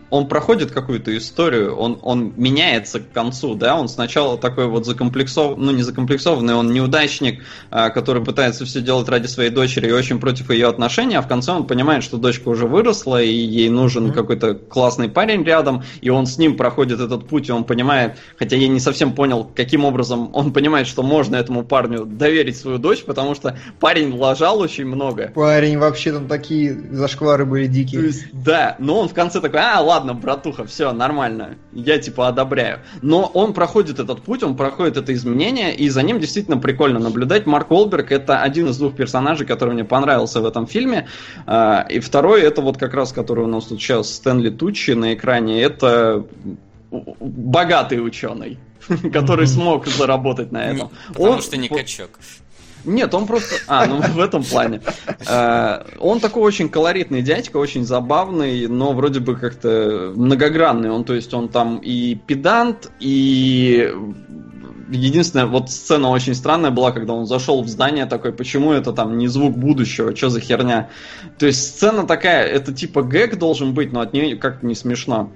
он 0.09 0.27
проходит 0.27 0.71
какую-то 0.71 1.15
историю, 1.17 1.75
он, 1.75 1.99
он 2.01 2.33
меняется 2.37 2.99
к 2.99 3.11
концу, 3.11 3.55
да, 3.55 3.75
он 3.75 3.89
сначала 3.89 4.37
такой 4.37 4.67
вот 4.67 4.85
закомплексованный, 4.85 5.65
ну 5.65 5.71
не 5.71 5.81
закомплексованный, 5.83 6.53
он 6.53 6.71
неудачник, 6.71 7.43
а, 7.71 7.89
который 7.89 8.23
пытается 8.23 8.65
все 8.65 8.81
делать 8.81 9.09
ради 9.09 9.27
своей 9.27 9.49
дочери 9.49 9.87
и 9.89 9.91
очень 9.91 10.19
против 10.19 10.51
ее 10.51 10.67
отношений, 10.67 11.15
а 11.15 11.21
в 11.21 11.27
конце 11.27 11.51
он 11.51 11.65
понимает, 11.65 12.03
что 12.03 12.17
дочка 12.17 12.49
уже 12.49 12.67
выросла, 12.67 13.21
и 13.21 13.29
ей 13.31 13.69
нужен 13.69 14.05
Мгм. 14.05 14.13
какой-то 14.13 14.53
классный 14.53 15.09
парень 15.09 15.43
рядом, 15.43 15.83
и 16.01 16.09
он 16.09 16.27
с 16.27 16.37
ним 16.37 16.55
проходит 16.55 16.99
этот 16.99 17.27
путь, 17.27 17.49
и 17.49 17.51
он 17.51 17.63
понимает, 17.63 18.17
хотя 18.37 18.55
я 18.55 18.67
не 18.67 18.79
совсем 18.79 19.13
понял, 19.13 19.49
каким 19.55 19.85
образом 19.85 20.29
он 20.33 20.53
понимает, 20.53 20.87
что 20.87 21.01
можно 21.03 21.35
этому 21.35 21.63
парню 21.63 22.05
доверить 22.05 22.57
свою 22.57 22.77
дочь, 22.77 23.03
потому 23.03 23.33
что 23.35 23.57
парень 23.79 24.15
лажал 24.15 24.59
очень 24.59 24.85
много. 24.85 25.31
Парень, 25.33 25.77
вообще 25.79 26.13
там 26.13 26.27
такие 26.27 26.77
зашквары 26.91 27.45
были 27.45 27.65
То 27.65 27.73
дикие. 27.73 28.01
есть, 28.05 28.25
да, 28.31 28.75
но 28.79 28.99
он 28.99 29.09
в 29.09 29.13
конце 29.13 29.41
такой, 29.41 29.59
а, 29.61 29.81
ладно, 29.81 29.94
братуха, 30.03 30.65
все, 30.65 30.91
нормально, 30.91 31.55
я 31.73 31.97
типа 31.97 32.27
одобряю. 32.27 32.79
Но 33.01 33.23
он 33.33 33.53
проходит 33.53 33.99
этот 33.99 34.21
путь, 34.21 34.43
он 34.43 34.55
проходит 34.55 34.97
это 34.97 35.13
изменение, 35.13 35.75
и 35.75 35.89
за 35.89 36.01
ним 36.03 36.19
действительно 36.19 36.57
прикольно 36.57 36.99
наблюдать. 36.99 37.45
Марк 37.45 37.71
Уолберг 37.71 38.11
это 38.11 38.41
один 38.41 38.67
из 38.67 38.77
двух 38.77 38.95
персонажей, 38.95 39.45
который 39.47 39.73
мне 39.73 39.83
понравился 39.85 40.41
в 40.41 40.45
этом 40.45 40.67
фильме. 40.67 41.07
А, 41.47 41.85
И 41.89 41.99
второй, 41.99 42.41
это 42.41 42.61
вот 42.61 42.77
как 42.77 42.93
раз, 42.93 43.13
который 43.13 43.43
у 43.45 43.47
нас 43.47 43.65
тут 43.65 43.79
сейчас 43.81 44.13
Стэнли 44.13 44.49
Тучи 44.49 44.91
на 44.91 45.13
экране, 45.13 45.61
это 45.61 46.25
богатый 46.91 48.05
ученый, 48.05 48.57
который 49.13 49.47
смог 49.47 49.87
заработать 49.87 50.51
на 50.51 50.65
этом. 50.65 50.91
Потому 51.09 51.31
Он- 51.33 51.41
что 51.41 51.57
не 51.57 51.67
качок. 51.67 52.19
Нет, 52.85 53.13
он 53.13 53.25
просто... 53.27 53.55
А, 53.67 53.85
ну 53.85 54.01
в 54.01 54.19
этом 54.19 54.43
плане. 54.43 54.81
Э, 55.27 55.83
он 55.99 56.19
такой 56.19 56.43
очень 56.43 56.69
колоритный 56.69 57.21
дядька, 57.21 57.57
очень 57.57 57.85
забавный, 57.85 58.67
но 58.67 58.93
вроде 58.93 59.19
бы 59.19 59.35
как-то 59.35 60.13
многогранный. 60.15 60.89
Он, 60.89 61.03
то 61.03 61.13
есть, 61.13 61.33
он 61.33 61.49
там 61.49 61.77
и 61.77 62.15
педант, 62.15 62.91
и 62.99 63.91
единственная 64.89 65.45
вот 65.45 65.69
сцена 65.69 66.09
очень 66.09 66.35
странная 66.35 66.71
была, 66.71 66.91
когда 66.91 67.13
он 67.13 67.25
зашел 67.25 67.61
в 67.63 67.67
здание 67.67 68.05
такой, 68.05 68.31
почему 68.33 68.71
это 68.71 68.93
там 68.93 69.17
не 69.17 69.27
звук 69.27 69.57
будущего, 69.57 70.15
что 70.15 70.29
за 70.29 70.39
херня. 70.39 70.89
То 71.37 71.45
есть 71.45 71.67
сцена 71.67 72.05
такая, 72.05 72.45
это 72.45 72.73
типа 72.73 73.01
гэг 73.01 73.37
должен 73.37 73.73
быть, 73.73 73.91
но 73.91 74.01
от 74.01 74.13
нее 74.13 74.35
как-то 74.35 74.65
не 74.65 74.75
смешно. 74.75 75.31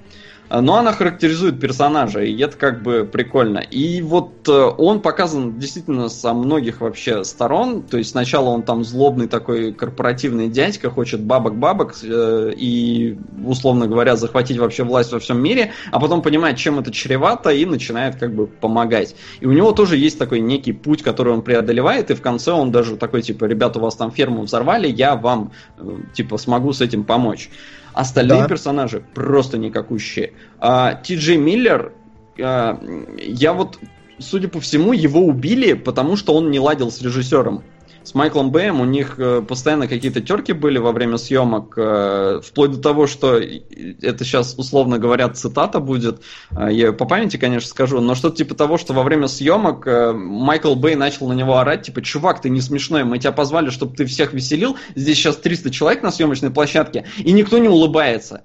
Но 0.49 0.77
она 0.77 0.93
характеризует 0.93 1.59
персонажа, 1.59 2.21
и 2.21 2.35
это 2.41 2.57
как 2.57 2.81
бы 2.81 3.07
прикольно. 3.09 3.59
И 3.59 4.01
вот 4.01 4.47
э, 4.49 4.51
он 4.51 4.99
показан 4.99 5.59
действительно 5.59 6.09
со 6.09 6.33
многих 6.33 6.81
вообще 6.81 7.23
сторон. 7.23 7.83
То 7.83 7.97
есть 7.99 8.11
сначала 8.11 8.49
он 8.49 8.63
там 8.63 8.83
злобный 8.83 9.27
такой 9.27 9.71
корпоративный 9.73 10.47
дядька, 10.47 10.89
хочет 10.89 11.21
бабок-бабок 11.21 11.95
э, 12.01 12.53
и, 12.57 13.19
условно 13.45 13.87
говоря, 13.87 14.15
захватить 14.15 14.57
вообще 14.57 14.83
власть 14.83 15.11
во 15.11 15.19
всем 15.19 15.39
мире, 15.39 15.71
а 15.91 15.99
потом 15.99 16.23
понимает, 16.23 16.57
чем 16.57 16.79
это 16.79 16.91
чревато, 16.91 17.51
и 17.51 17.65
начинает 17.65 18.15
как 18.15 18.33
бы 18.33 18.47
помогать. 18.47 19.15
И 19.41 19.45
у 19.45 19.51
него 19.51 19.71
тоже 19.71 19.97
есть 19.97 20.17
такой 20.17 20.39
некий 20.39 20.73
путь, 20.73 21.03
который 21.03 21.31
он 21.31 21.43
преодолевает, 21.43 22.09
и 22.09 22.15
в 22.15 22.21
конце 22.23 22.51
он 22.51 22.71
даже 22.71 22.97
такой, 22.97 23.21
типа, 23.21 23.45
ребята, 23.45 23.77
у 23.77 23.83
вас 23.83 23.95
там 23.95 24.11
ферму 24.11 24.41
взорвали, 24.41 24.87
я 24.87 25.15
вам, 25.15 25.51
э, 25.77 25.97
типа, 26.13 26.37
смогу 26.37 26.73
с 26.73 26.81
этим 26.81 27.03
помочь. 27.03 27.51
Остальные 27.93 28.41
да. 28.41 28.47
персонажи 28.47 29.03
просто 29.13 29.57
никакущие. 29.57 30.33
А, 30.59 30.95
Ти 30.95 31.15
Джей 31.15 31.37
Миллер, 31.37 31.93
а, 32.41 32.79
я 33.17 33.53
вот, 33.53 33.79
судя 34.19 34.47
по 34.47 34.59
всему, 34.59 34.93
его 34.93 35.21
убили, 35.21 35.73
потому 35.73 36.15
что 36.15 36.33
он 36.33 36.51
не 36.51 36.59
ладил 36.59 36.91
с 36.91 37.01
режиссером 37.01 37.63
с 38.03 38.13
Майклом 38.13 38.51
Бэем. 38.51 38.81
У 38.81 38.85
них 38.85 39.15
э, 39.17 39.41
постоянно 39.47 39.87
какие-то 39.87 40.21
терки 40.21 40.53
были 40.53 40.77
во 40.77 40.91
время 40.91 41.17
съемок, 41.17 41.73
э, 41.77 42.41
вплоть 42.43 42.71
до 42.71 42.81
того, 42.81 43.07
что 43.07 43.39
это 43.39 44.23
сейчас, 44.23 44.55
условно 44.57 44.97
говоря, 44.97 45.29
цитата 45.29 45.79
будет, 45.79 46.21
э, 46.51 46.69
я 46.71 46.93
по 46.93 47.05
памяти, 47.05 47.37
конечно, 47.37 47.69
скажу, 47.69 47.99
но 48.01 48.15
что-то 48.15 48.37
типа 48.37 48.55
того, 48.55 48.77
что 48.77 48.93
во 48.93 49.03
время 49.03 49.27
съемок 49.27 49.85
Майкл 49.85 50.75
Бэй 50.75 50.95
начал 50.95 51.27
на 51.27 51.33
него 51.33 51.57
орать, 51.57 51.83
типа, 51.83 52.01
чувак, 52.01 52.41
ты 52.41 52.49
не 52.49 52.61
смешной, 52.61 53.03
мы 53.03 53.19
тебя 53.19 53.31
позвали, 53.31 53.69
чтобы 53.69 53.95
ты 53.95 54.05
всех 54.05 54.33
веселил, 54.33 54.77
здесь 54.95 55.17
сейчас 55.17 55.37
300 55.37 55.71
человек 55.71 56.03
на 56.03 56.11
съемочной 56.11 56.51
площадке, 56.51 57.05
и 57.17 57.31
никто 57.31 57.57
не 57.57 57.69
улыбается, 57.69 58.43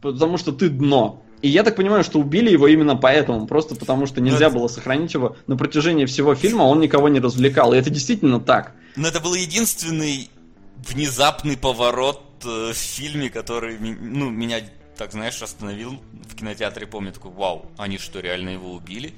потому 0.00 0.38
что 0.38 0.52
ты 0.52 0.68
дно. 0.68 1.22
И 1.42 1.48
я 1.48 1.62
так 1.62 1.76
понимаю, 1.76 2.02
что 2.02 2.18
убили 2.18 2.50
его 2.50 2.66
именно 2.66 2.96
поэтому, 2.96 3.46
просто 3.46 3.74
потому 3.74 4.06
что 4.06 4.20
нельзя 4.20 4.50
было 4.50 4.68
сохранить 4.68 5.12
его 5.14 5.36
на 5.46 5.56
протяжении 5.56 6.06
всего 6.06 6.34
фильма, 6.34 6.62
он 6.62 6.80
никого 6.80 7.08
не 7.08 7.20
развлекал. 7.20 7.74
И 7.74 7.78
это 7.78 7.90
действительно 7.90 8.40
так. 8.40 8.74
Но 8.96 9.08
это 9.08 9.20
был 9.20 9.34
единственный 9.34 10.30
внезапный 10.76 11.56
поворот 11.56 12.22
э, 12.44 12.72
в 12.72 12.76
фильме, 12.76 13.28
который 13.28 13.78
ну, 13.78 14.30
меня, 14.30 14.60
так 14.96 15.12
знаешь, 15.12 15.40
остановил 15.42 16.00
в 16.28 16.36
кинотеатре. 16.36 16.86
Помню, 16.86 17.12
такой, 17.12 17.32
вау, 17.32 17.70
они 17.76 17.98
что, 17.98 18.20
реально 18.20 18.50
его 18.50 18.72
убили? 18.72 19.14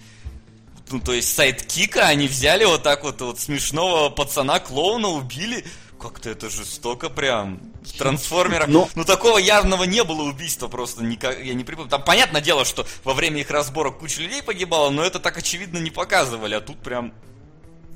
Ну, 0.90 1.00
то 1.00 1.12
есть 1.12 1.34
sidekick 1.34 1.98
а 1.98 2.06
они 2.06 2.28
взяли 2.28 2.64
вот 2.64 2.82
так 2.82 3.04
вот, 3.04 3.20
вот 3.20 3.38
смешного 3.38 4.10
пацана-клоуна 4.10 5.08
убили. 5.08 5.64
Как-то 6.00 6.30
это 6.30 6.48
жестоко 6.48 7.10
прям. 7.10 7.60
Трансформера. 7.96 8.66
Но... 8.66 8.88
Ну, 8.94 9.04
такого 9.04 9.38
явного 9.38 9.84
не 9.84 10.04
было 10.04 10.22
убийства 10.22 10.68
просто 10.68 11.04
никак. 11.04 11.42
Я 11.42 11.54
не 11.54 11.64
припомню. 11.64 11.90
Там 11.90 12.04
понятное 12.04 12.40
дело, 12.40 12.64
что 12.64 12.86
во 13.04 13.14
время 13.14 13.40
их 13.40 13.50
разборок 13.50 13.98
куча 13.98 14.22
людей 14.22 14.42
погибало, 14.42 14.90
но 14.90 15.04
это 15.04 15.18
так 15.20 15.38
очевидно 15.38 15.78
не 15.78 15.90
показывали, 15.90 16.54
а 16.54 16.60
тут 16.60 16.78
прям... 16.78 17.12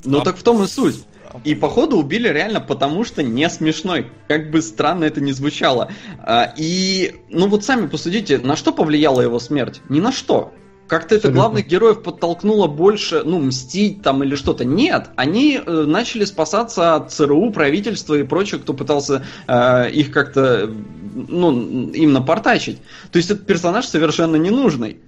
Ну 0.05 0.21
а... 0.21 0.25
так 0.25 0.37
в 0.37 0.43
том 0.43 0.63
и 0.63 0.67
суть. 0.67 1.05
И 1.45 1.55
походу 1.55 1.97
убили 1.97 2.29
реально 2.29 2.61
потому, 2.61 3.05
что 3.05 3.23
не 3.23 3.49
смешной. 3.49 4.11
Как 4.29 4.51
бы 4.51 4.61
странно 4.61 5.05
это 5.05 5.21
ни 5.21 5.33
звучало. 5.33 5.91
А, 6.19 6.53
и, 6.57 7.15
ну 7.31 7.49
вот 7.49 7.65
сами 7.65 7.87
посудите, 7.87 8.39
на 8.39 8.57
что 8.57 8.73
повлияла 8.73 9.21
его 9.21 9.39
смерть? 9.39 9.81
Ни 9.89 10.01
на 10.01 10.13
что. 10.13 10.53
Как-то 10.89 11.15
это 11.15 11.31
главных 11.31 11.67
героев 11.67 12.03
подтолкнуло 12.03 12.67
больше, 12.67 13.23
ну, 13.25 13.39
мстить 13.39 14.03
там 14.03 14.23
или 14.23 14.35
что-то. 14.35 14.65
Нет, 14.65 15.09
они 15.17 15.59
э, 15.65 15.85
начали 15.87 16.25
спасаться 16.25 16.97
от 16.97 17.13
ЦРУ, 17.13 17.51
правительства 17.51 18.15
и 18.15 18.25
прочего, 18.25 18.59
кто 18.59 18.75
пытался 18.75 19.25
э, 19.47 19.91
их 19.91 20.11
как-то, 20.11 20.71
ну, 21.15 21.91
им 21.93 22.13
напортачить. 22.13 22.79
То 23.11 23.17
есть 23.17 23.31
этот 23.31 23.47
персонаж 23.47 23.87
совершенно 23.87 24.37
ненужный. 24.37 24.99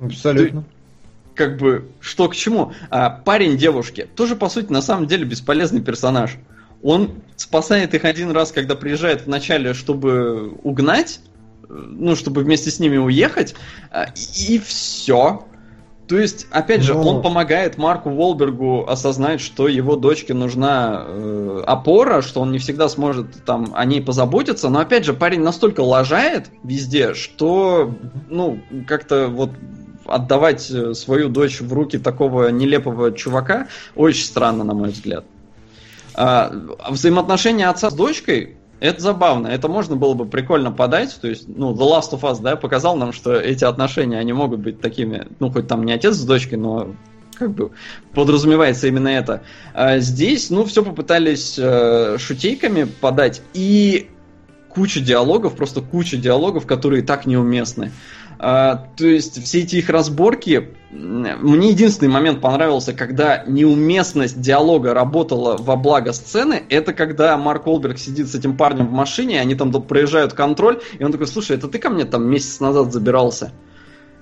Абсолютно. 0.00 0.62
Ты, 0.62 0.66
как 1.34 1.58
бы, 1.58 1.88
что 2.00 2.28
к 2.28 2.36
чему. 2.36 2.72
А, 2.90 3.10
парень 3.10 3.56
девушки 3.56 4.08
тоже, 4.16 4.36
по 4.36 4.48
сути, 4.48 4.72
на 4.72 4.82
самом 4.82 5.06
деле 5.06 5.24
бесполезный 5.24 5.82
персонаж. 5.82 6.36
Он 6.82 7.10
спасает 7.36 7.94
их 7.94 8.04
один 8.04 8.30
раз, 8.30 8.52
когда 8.52 8.74
приезжает 8.74 9.22
в 9.22 9.26
начале, 9.26 9.74
чтобы 9.74 10.50
угнать, 10.62 11.20
ну, 11.68 12.16
чтобы 12.16 12.42
вместе 12.42 12.70
с 12.70 12.80
ними 12.80 12.96
уехать, 12.96 13.54
а, 13.90 14.06
и, 14.14 14.54
и 14.54 14.58
все. 14.58 15.44
То 16.06 16.18
есть, 16.18 16.46
опять 16.50 16.82
же, 16.82 16.94
Но... 16.94 17.02
он 17.02 17.22
помогает 17.22 17.78
Марку 17.78 18.10
Волбергу 18.10 18.86
осознать, 18.86 19.40
что 19.40 19.68
его 19.68 19.96
дочке 19.96 20.34
нужна 20.34 21.02
э, 21.06 21.62
опора, 21.66 22.20
что 22.20 22.42
он 22.42 22.52
не 22.52 22.58
всегда 22.58 22.88
сможет 22.90 23.44
там 23.44 23.72
о 23.74 23.84
ней 23.86 24.02
позаботиться. 24.02 24.68
Но 24.68 24.80
опять 24.80 25.06
же, 25.06 25.14
парень 25.14 25.40
настолько 25.40 25.80
лажает 25.80 26.50
везде, 26.62 27.14
что, 27.14 27.94
ну, 28.28 28.60
как-то 28.86 29.28
вот 29.28 29.50
отдавать 30.04 30.70
э, 30.70 30.92
свою 30.92 31.30
дочь 31.30 31.60
в 31.62 31.72
руки 31.72 31.98
такого 31.98 32.48
нелепого 32.48 33.12
чувака 33.12 33.68
очень 33.94 34.24
странно, 34.24 34.62
на 34.62 34.74
мой 34.74 34.90
взгляд. 34.90 35.24
А, 36.14 36.52
взаимоотношения 36.90 37.68
отца 37.68 37.90
с 37.90 37.94
дочкой 37.94 38.56
это 38.80 39.00
забавно, 39.00 39.48
это 39.48 39.68
можно 39.68 39.96
было 39.96 40.14
бы 40.14 40.26
прикольно 40.26 40.70
подать, 40.72 41.18
то 41.20 41.28
есть, 41.28 41.46
ну, 41.48 41.72
The 41.72 41.78
Last 41.78 42.12
of 42.12 42.20
Us, 42.20 42.40
да, 42.42 42.56
показал 42.56 42.96
нам, 42.96 43.12
что 43.12 43.34
эти 43.34 43.64
отношения, 43.64 44.18
они 44.18 44.32
могут 44.32 44.60
быть 44.60 44.80
такими, 44.80 45.26
ну, 45.40 45.50
хоть 45.50 45.68
там 45.68 45.84
не 45.84 45.92
отец 45.92 46.14
с 46.16 46.24
дочкой, 46.24 46.58
но 46.58 46.94
как 47.38 47.52
бы 47.52 47.70
подразумевается 48.12 48.86
именно 48.86 49.08
это. 49.08 49.42
А 49.72 49.98
здесь, 49.98 50.50
ну, 50.50 50.64
все 50.64 50.84
попытались 50.84 51.58
э, 51.58 52.16
шутейками 52.18 52.84
подать, 52.84 53.42
и 53.54 54.08
куча 54.68 55.00
диалогов, 55.00 55.54
просто 55.56 55.80
куча 55.80 56.16
диалогов, 56.16 56.66
которые 56.66 57.02
так 57.02 57.26
неуместны. 57.26 57.92
А, 58.46 58.88
то 58.98 59.06
есть 59.06 59.42
все 59.42 59.60
эти 59.60 59.76
их 59.76 59.88
разборки, 59.88 60.74
мне 60.90 61.70
единственный 61.70 62.10
момент 62.10 62.42
понравился, 62.42 62.92
когда 62.92 63.42
неуместность 63.46 64.38
диалога 64.38 64.92
работала 64.92 65.56
во 65.56 65.76
благо 65.76 66.12
сцены, 66.12 66.62
это 66.68 66.92
когда 66.92 67.38
Марк 67.38 67.66
Олберг 67.66 67.96
сидит 67.96 68.28
с 68.28 68.34
этим 68.34 68.58
парнем 68.58 68.88
в 68.88 68.92
машине, 68.92 69.40
они 69.40 69.54
там 69.54 69.72
проезжают 69.72 70.34
контроль, 70.34 70.82
и 70.98 71.02
он 71.02 71.10
такой, 71.10 71.26
слушай, 71.26 71.56
это 71.56 71.68
ты 71.68 71.78
ко 71.78 71.88
мне 71.88 72.04
там 72.04 72.28
месяц 72.28 72.60
назад 72.60 72.92
забирался? 72.92 73.50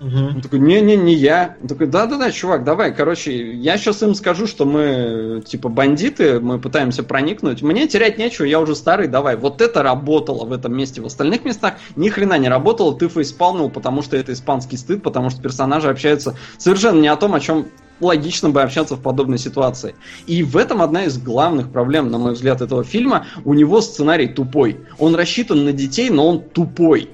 Угу. 0.02 0.18
Он 0.34 0.40
такой, 0.40 0.58
не-не, 0.58 0.96
не 0.96 1.14
я. 1.14 1.56
Он 1.62 1.68
такой, 1.68 1.86
да-да-да, 1.86 2.32
чувак, 2.32 2.64
давай, 2.64 2.92
короче, 2.92 3.52
я 3.54 3.78
сейчас 3.78 4.02
им 4.02 4.14
скажу, 4.14 4.48
что 4.48 4.64
мы, 4.64 5.42
типа, 5.46 5.68
бандиты, 5.68 6.40
мы 6.40 6.58
пытаемся 6.58 7.04
проникнуть. 7.04 7.62
Мне 7.62 7.86
терять 7.86 8.18
нечего, 8.18 8.44
я 8.44 8.58
уже 8.58 8.74
старый, 8.74 9.06
давай. 9.06 9.36
Вот 9.36 9.60
это 9.60 9.82
работало 9.82 10.44
в 10.44 10.52
этом 10.52 10.76
месте. 10.76 11.00
В 11.00 11.06
остальных 11.06 11.44
местах 11.44 11.74
ни 11.94 12.08
хрена 12.08 12.36
не 12.36 12.48
работало, 12.48 12.98
ты 12.98 13.08
фейспалнул, 13.08 13.70
потому 13.70 14.02
что 14.02 14.16
это 14.16 14.32
испанский 14.32 14.76
стыд, 14.76 15.04
потому 15.04 15.30
что 15.30 15.40
персонажи 15.40 15.88
общаются 15.88 16.36
совершенно 16.58 17.00
не 17.00 17.08
о 17.08 17.16
том, 17.16 17.34
о 17.34 17.40
чем 17.40 17.66
логично 18.00 18.50
бы 18.50 18.60
общаться 18.60 18.96
в 18.96 19.00
подобной 19.00 19.38
ситуации. 19.38 19.94
И 20.26 20.42
в 20.42 20.56
этом 20.56 20.82
одна 20.82 21.04
из 21.04 21.16
главных 21.16 21.70
проблем, 21.70 22.10
на 22.10 22.18
мой 22.18 22.32
взгляд, 22.32 22.60
этого 22.60 22.82
фильма. 22.82 23.26
У 23.44 23.54
него 23.54 23.80
сценарий 23.80 24.26
тупой. 24.26 24.80
Он 24.98 25.14
рассчитан 25.14 25.64
на 25.64 25.72
детей, 25.72 26.10
но 26.10 26.26
он 26.26 26.40
тупой. 26.40 27.08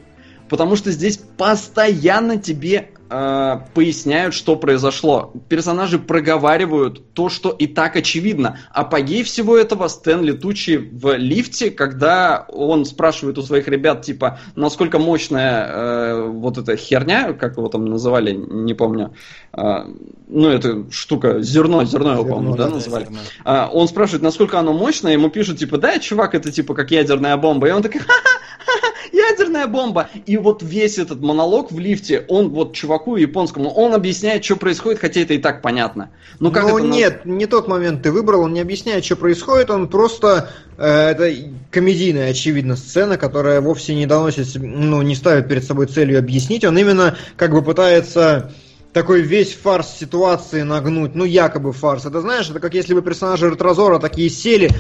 Потому 0.48 0.76
что 0.76 0.90
здесь 0.90 1.18
постоянно 1.36 2.38
тебе 2.38 2.90
э, 3.10 3.60
поясняют, 3.74 4.34
что 4.34 4.56
произошло. 4.56 5.32
Персонажи 5.48 5.98
проговаривают 5.98 7.12
то, 7.14 7.28
что 7.28 7.50
и 7.50 7.66
так 7.66 7.96
очевидно. 7.96 8.58
Апогей 8.70 9.22
всего 9.22 9.56
этого 9.56 9.88
Стэн 9.88 10.22
летучий 10.22 10.76
в 10.76 11.16
лифте, 11.16 11.70
когда 11.70 12.46
он 12.48 12.84
спрашивает 12.84 13.38
у 13.38 13.42
своих 13.42 13.68
ребят, 13.68 14.02
типа, 14.02 14.40
насколько 14.56 14.98
мощная 14.98 15.66
э, 15.66 16.28
вот 16.28 16.58
эта 16.58 16.76
херня, 16.76 17.32
как 17.32 17.56
его 17.56 17.68
там 17.68 17.86
называли, 17.86 18.32
не 18.32 18.74
помню. 18.74 19.14
Э, 19.52 19.84
ну, 20.28 20.48
это 20.48 20.90
штука, 20.90 21.40
зерно, 21.40 21.84
зерно 21.84 22.12
его, 22.12 22.24
по-моему, 22.24 22.56
да, 22.56 22.68
да, 22.68 22.74
называли. 22.74 23.04
Зерно. 23.04 23.18
Э, 23.44 23.68
он 23.72 23.88
спрашивает, 23.88 24.22
насколько 24.22 24.58
оно 24.58 24.72
мощное, 24.72 25.12
ему 25.12 25.30
пишут, 25.30 25.58
типа, 25.58 25.78
да, 25.78 25.98
чувак, 25.98 26.34
это 26.34 26.52
типа 26.52 26.74
как 26.74 26.90
ядерная 26.90 27.36
бомба. 27.36 27.68
И 27.68 27.70
он 27.70 27.82
такой, 27.82 28.00
ха-ха, 28.00 28.38
ядерная 29.12 29.66
бомба. 29.66 30.08
И 30.26 30.36
вот 30.36 30.62
весь 30.62 30.98
этот 30.98 31.20
монолог 31.20 31.72
в 31.72 31.78
лифте, 31.78 32.24
он 32.28 32.50
вот 32.50 32.74
чуваку 32.74 33.16
японскому, 33.16 33.70
он 33.70 33.94
объясняет, 33.94 34.44
что 34.44 34.56
происходит, 34.56 35.00
хотя 35.00 35.20
это 35.20 35.34
и 35.34 35.38
так 35.38 35.62
понятно. 35.62 36.10
Ну, 36.40 36.50
как 36.50 36.64
Но 36.64 36.78
это 36.78 36.86
нет, 36.86 37.24
не 37.24 37.46
тот 37.46 37.68
момент 37.68 38.02
ты 38.02 38.12
выбрал, 38.12 38.42
он 38.42 38.52
не 38.52 38.60
объясняет, 38.60 39.04
что 39.04 39.16
происходит, 39.16 39.70
он 39.70 39.88
просто... 39.88 40.50
Э, 40.76 41.10
это 41.10 41.34
комедийная, 41.70 42.30
очевидно, 42.30 42.76
сцена, 42.76 43.16
которая 43.16 43.60
вовсе 43.60 43.94
не 43.94 44.06
доносит, 44.06 44.48
ну, 44.56 45.02
не 45.02 45.14
ставит 45.14 45.48
перед 45.48 45.64
собой 45.64 45.86
целью 45.86 46.18
объяснить, 46.18 46.64
он 46.64 46.78
именно 46.78 47.16
как 47.36 47.52
бы 47.52 47.62
пытается 47.62 48.52
такой 48.92 49.22
весь 49.22 49.54
фарс 49.54 49.96
ситуации 49.98 50.62
нагнуть, 50.62 51.14
ну 51.14 51.24
якобы 51.24 51.72
фарс. 51.72 52.06
Это 52.06 52.20
знаешь, 52.20 52.48
это 52.50 52.60
как 52.60 52.74
если 52.74 52.94
бы 52.94 53.02
персонажи 53.02 53.48
Ретрозора 53.48 53.98
такие 53.98 54.30
сели, 54.30 54.70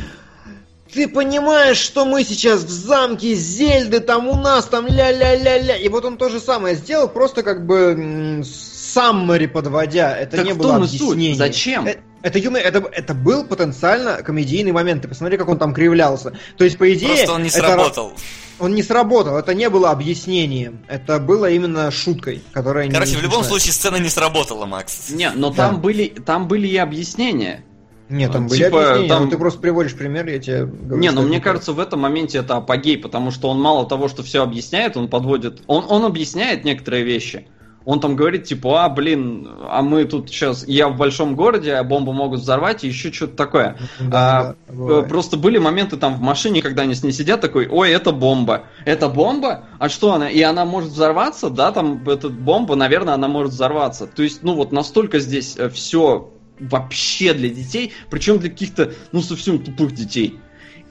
ты 0.92 1.08
понимаешь, 1.08 1.76
что 1.78 2.04
мы 2.04 2.24
сейчас 2.24 2.62
в 2.62 2.68
замке 2.70 3.34
Зельды, 3.34 4.00
там 4.00 4.28
у 4.28 4.34
нас, 4.36 4.66
там 4.66 4.86
ля-ля-ля-ля. 4.86 5.76
И 5.76 5.88
вот 5.88 6.04
он 6.04 6.16
то 6.16 6.28
же 6.28 6.40
самое 6.40 6.74
сделал, 6.76 7.08
просто 7.08 7.42
как 7.42 7.66
бы 7.66 8.42
саммари 8.44 9.46
подводя. 9.46 10.16
Это 10.16 10.38
Так 10.38 10.46
не 10.46 10.54
было 10.54 10.84
суть. 10.86 11.00
объяснение. 11.00 11.34
Зачем? 11.36 11.86
Э, 11.86 11.96
Это, 12.22 12.38
юмор, 12.40 12.60
это, 12.62 12.78
это 12.90 13.14
был 13.14 13.44
потенциально 13.44 14.22
комедийный 14.22 14.72
момент. 14.72 15.02
Ты 15.02 15.08
посмотри, 15.08 15.38
как 15.38 15.48
он 15.48 15.58
там 15.58 15.72
кривлялся. 15.72 16.32
То 16.56 16.64
есть, 16.64 16.76
по 16.78 16.92
идее... 16.92 17.08
Просто 17.14 17.32
он 17.32 17.42
не 17.42 17.48
это- 17.48 17.58
сработал. 17.58 18.12
он 18.58 18.74
не 18.74 18.82
сработал. 18.82 19.36
Это 19.38 19.54
не 19.54 19.68
было 19.70 19.90
объяснением. 19.90 20.80
Это 20.88 21.20
было 21.20 21.48
именно 21.48 21.90
шуткой, 21.92 22.42
которая 22.52 22.86
не 22.86 22.92
Короче, 22.92 23.16
в 23.18 23.22
любом 23.22 23.44
случае 23.44 23.72
сцена 23.72 23.96
не 23.96 24.08
сработала, 24.08 24.66
Макс. 24.66 25.10
Не, 25.10 25.30
но 25.30 25.50
Да. 25.50 25.68
там 25.68 25.80
были, 25.80 26.08
там 26.08 26.48
были 26.48 26.66
и 26.66 26.76
объяснения. 26.76 27.62
Нет, 28.08 28.32
там 28.32 28.44
Ну, 28.44 28.48
были 28.48 28.64
типа, 28.64 28.90
объяснения. 28.90 29.08
там- 29.08 29.30
ты 29.30 29.36
просто 29.38 29.60
приводишь 29.60 29.94
пример, 29.94 30.26
я 30.28 30.38
тебе 30.38 30.64
говорю. 30.66 30.96
Не, 30.98 31.10
что 31.10 31.20
ну 31.20 31.28
мне 31.28 31.40
кажется, 31.40 31.72
в 31.72 31.80
этом 31.80 32.00
моменте 32.00 32.38
это 32.38 32.56
апогей, 32.56 32.96
потому 32.98 33.30
что 33.30 33.48
он 33.48 33.60
мало 33.60 33.86
того, 33.86 34.08
что 34.08 34.22
все 34.22 34.42
объясняет, 34.42 34.96
он 34.96 35.08
подводит. 35.08 35.62
Он, 35.66 35.84
он 35.88 36.04
объясняет 36.04 36.64
некоторые 36.64 37.04
вещи. 37.04 37.46
Он 37.84 38.00
там 38.00 38.16
говорит, 38.16 38.44
типа, 38.44 38.84
а, 38.84 38.88
блин, 38.90 39.48
а 39.66 39.80
мы 39.80 40.04
тут 40.04 40.28
сейчас, 40.28 40.66
я 40.68 40.90
в 40.90 40.96
большом 40.98 41.34
городе, 41.34 41.72
а 41.74 41.84
бомбу 41.84 42.12
могут 42.12 42.40
взорвать, 42.40 42.84
и 42.84 42.88
еще 42.88 43.10
что-то 43.10 43.34
такое. 43.34 43.78
Да, 43.98 44.40
А, 44.40 44.54
да, 44.70 44.98
э. 45.00 45.02
Просто 45.08 45.38
были 45.38 45.56
моменты 45.56 45.96
там 45.96 46.14
в 46.14 46.20
машине, 46.20 46.60
когда 46.60 46.82
они 46.82 46.94
с 46.94 47.02
ней 47.02 47.12
сидят, 47.12 47.40
такой, 47.40 47.66
ой, 47.66 47.90
это 47.90 48.12
бомба. 48.12 48.64
Это 48.84 49.08
бомба? 49.08 49.64
А 49.78 49.88
что 49.88 50.12
она? 50.12 50.28
И 50.28 50.42
она 50.42 50.66
может 50.66 50.90
взорваться? 50.90 51.48
Да, 51.48 51.72
там 51.72 52.06
эта 52.06 52.28
бомба, 52.28 52.74
наверное, 52.74 53.14
она 53.14 53.26
может 53.28 53.52
взорваться. 53.52 54.06
То 54.06 54.22
есть, 54.22 54.42
ну 54.42 54.54
вот 54.54 54.70
настолько 54.70 55.18
здесь 55.18 55.56
все 55.72 56.30
вообще 56.60 57.34
для 57.34 57.48
детей, 57.48 57.92
причем 58.10 58.38
для 58.38 58.50
каких-то, 58.50 58.92
ну, 59.12 59.22
совсем 59.22 59.58
тупых 59.58 59.92
детей. 59.92 60.38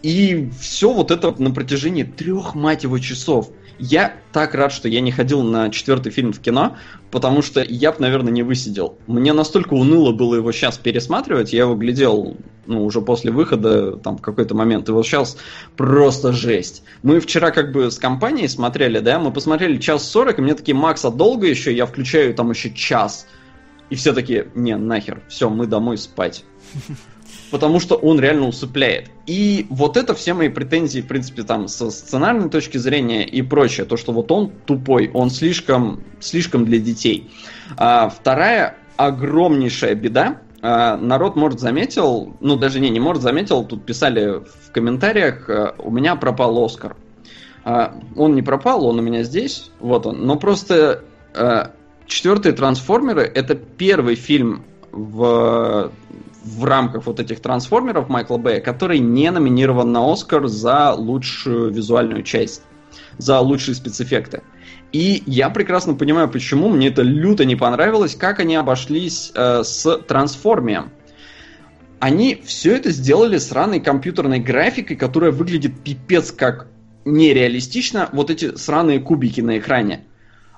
И 0.03 0.49
все 0.60 0.94
вот 0.94 1.11
это 1.11 1.34
на 1.41 1.52
протяжении 1.52 2.03
трех, 2.03 2.56
мать 2.56 2.84
его, 2.84 2.99
часов. 2.99 3.49
Я 3.80 4.15
так 4.31 4.56
рад, 4.56 4.72
что 4.72 4.88
я 4.88 5.02
не 5.02 5.11
ходил 5.11 5.44
на 5.44 5.69
четвертый 5.69 6.11
фильм 6.11 6.34
в 6.34 6.39
кино, 6.39 6.77
потому 7.11 7.44
что 7.44 7.61
я 7.61 7.91
бы, 7.91 7.98
наверное, 7.99 8.31
не 8.31 8.41
высидел. 8.41 8.98
Мне 9.06 9.34
настолько 9.34 9.76
уныло 9.76 10.11
было 10.11 10.35
его 10.35 10.52
сейчас 10.52 10.77
пересматривать, 10.77 11.53
я 11.53 11.61
его 11.61 11.76
глядел, 11.76 12.38
ну, 12.65 12.85
уже 12.85 13.02
после 13.02 13.31
выхода, 13.31 13.98
там, 13.98 14.18
в 14.18 14.22
какой-то 14.22 14.56
момент, 14.56 14.89
и 14.89 14.91
вот 14.91 15.06
сейчас 15.06 15.38
просто 15.76 16.34
жесть. 16.34 16.84
Мы 17.03 17.19
вчера 17.19 17.52
как 17.52 17.72
бы 17.72 17.91
с 17.91 17.99
компанией 17.99 18.48
смотрели, 18.48 18.99
да, 18.99 19.19
мы 19.19 19.31
посмотрели 19.31 19.77
час 19.77 20.10
сорок, 20.10 20.39
и 20.39 20.41
мне 20.41 20.56
такие, 20.56 20.76
Макс, 20.76 21.06
а 21.06 21.11
долго 21.11 21.45
еще? 21.45 21.76
Я 21.76 21.85
включаю 21.85 22.34
там 22.34 22.49
еще 22.49 22.72
час. 22.72 23.27
И 23.89 23.95
все 23.95 24.14
такие, 24.14 24.47
не, 24.53 24.76
нахер, 24.76 25.22
все, 25.27 25.49
мы 25.49 25.65
домой 25.65 25.97
спать. 25.97 26.43
Потому 27.51 27.80
что 27.80 27.95
он 27.95 28.19
реально 28.19 28.47
усыпляет. 28.47 29.09
И 29.26 29.68
вот 29.69 29.95
это 29.95 30.14
все 30.14 30.34
мои 30.34 30.49
претензии, 30.49 30.99
в 30.99 31.07
принципе, 31.07 31.43
там, 31.43 31.68
со 31.68 31.91
сценарной 31.91 32.49
точки 32.49 32.77
зрения 32.77 33.26
и 33.26 33.41
прочее. 33.41 33.85
То, 33.85 33.95
что 33.95 34.11
вот 34.11 34.31
он 34.31 34.51
тупой, 34.65 35.09
он 35.14 35.30
слишком, 35.30 36.03
слишком 36.19 36.65
для 36.65 36.80
детей. 36.80 37.31
А 37.77 38.09
вторая 38.09 38.77
огромнейшая 38.97 39.95
беда, 39.95 40.41
а, 40.61 40.97
народ, 40.97 41.35
может, 41.35 41.59
заметил, 41.59 42.35
ну, 42.41 42.57
даже 42.57 42.80
не, 42.80 42.89
не 42.89 42.99
может, 42.99 43.23
заметил, 43.23 43.64
тут 43.64 43.85
писали 43.85 44.41
в 44.65 44.72
комментариях, 44.72 45.49
а, 45.49 45.76
у 45.77 45.91
меня 45.91 46.15
пропал 46.15 46.64
Оскар. 46.64 46.97
А, 47.64 47.95
Он 48.15 48.35
не 48.35 48.41
пропал, 48.41 48.85
он 48.85 48.99
у 48.99 49.01
меня 49.01 49.23
здесь, 49.23 49.72
вот 49.80 50.05
он. 50.05 50.26
Но 50.26 50.38
просто 50.38 51.03
четвертые 52.07 52.53
трансформеры 52.53 53.21
это 53.21 53.55
первый 53.55 54.15
фильм 54.15 54.63
в, 54.91 55.91
в 56.43 56.65
рамках 56.65 57.05
вот 57.05 57.19
этих 57.19 57.41
трансформеров 57.41 58.09
Майкла 58.09 58.38
Бэя, 58.38 58.61
который 58.61 58.99
не 58.99 59.29
номинирован 59.29 59.91
на 59.91 60.11
Оскар 60.11 60.47
за 60.47 60.93
лучшую 60.93 61.71
визуальную 61.71 62.23
часть, 62.23 62.63
за 63.17 63.39
лучшие 63.39 63.75
спецэффекты. 63.75 64.41
И 64.93 65.21
я 65.25 65.49
прекрасно 65.49 65.95
понимаю, 65.95 66.29
почему 66.29 66.69
мне 66.69 66.88
это 66.88 67.01
люто 67.01 67.43
не 67.45 67.55
понравилось, 67.55 68.15
как 68.15 68.39
они 68.39 68.55
обошлись 68.55 69.31
э, 69.35 69.63
с 69.63 69.97
трансформием. 70.07 70.91
Они 71.99 72.41
все 72.45 72.75
это 72.75 72.91
сделали 72.91 73.38
с 73.38 73.51
раной 73.51 73.81
компьютерной 73.81 74.39
графикой, 74.39 74.95
которая 74.95 75.31
выглядит 75.31 75.81
пипец 75.81 76.31
как 76.31 76.67
нереалистично. 77.05 78.09
Вот 78.13 78.29
эти 78.29 78.55
сраные 78.55 78.99
кубики 78.99 79.41
на 79.41 79.57
экране. 79.57 80.05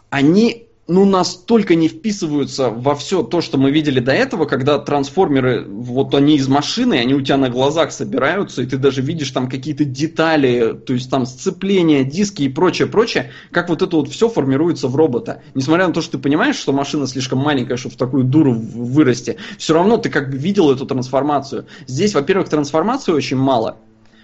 Они 0.10 0.69
ну, 0.90 1.06
настолько 1.06 1.76
не 1.76 1.88
вписываются 1.88 2.72
во 2.72 2.96
все 2.96 3.22
то, 3.22 3.42
что 3.42 3.60
мы 3.60 3.70
видели 3.70 4.00
до 4.00 4.12
этого, 4.12 4.46
когда 4.46 4.80
трансформеры, 4.80 5.64
вот 5.64 6.16
они 6.16 6.36
из 6.36 6.48
машины, 6.48 6.96
они 6.96 7.14
у 7.14 7.22
тебя 7.22 7.38
на 7.38 7.50
глазах 7.50 7.92
собираются, 7.92 8.64
и 8.64 8.66
ты 8.66 8.78
даже 8.78 9.04
видишь 9.04 9.30
там 9.30 9.48
какие-то 9.48 9.86
детали, 9.86 10.74
то 10.74 10.94
есть 10.94 11.12
там 11.12 11.28
сцепления, 11.28 12.04
диски 12.04 12.42
и 12.42 12.50
прочее, 12.50 12.88
прочее, 12.88 13.32
как 13.52 13.70
вот 13.70 13.84
это 13.84 13.98
вот 13.98 14.10
все 14.10 14.30
формируется 14.30 14.88
в 14.88 14.96
робота. 14.96 15.44
Несмотря 15.54 15.88
на 15.88 15.94
то, 15.94 16.02
что 16.02 16.14
ты 16.14 16.18
понимаешь, 16.18 16.56
что 16.56 16.74
машина 16.74 17.06
слишком 17.06 17.38
маленькая, 17.38 17.78
чтобы 17.78 17.94
в 17.94 17.98
такую 17.98 18.24
дуру 18.24 18.54
вырасти, 18.54 19.38
все 19.60 19.76
равно 19.76 19.98
ты 19.98 20.10
как 20.10 20.32
бы 20.32 20.38
видел 20.38 20.72
эту 20.72 20.88
трансформацию. 20.88 21.68
Здесь, 21.86 22.16
во-первых, 22.16 22.50
трансформации 22.50 23.12
очень 23.12 23.38
мало, 23.38 23.78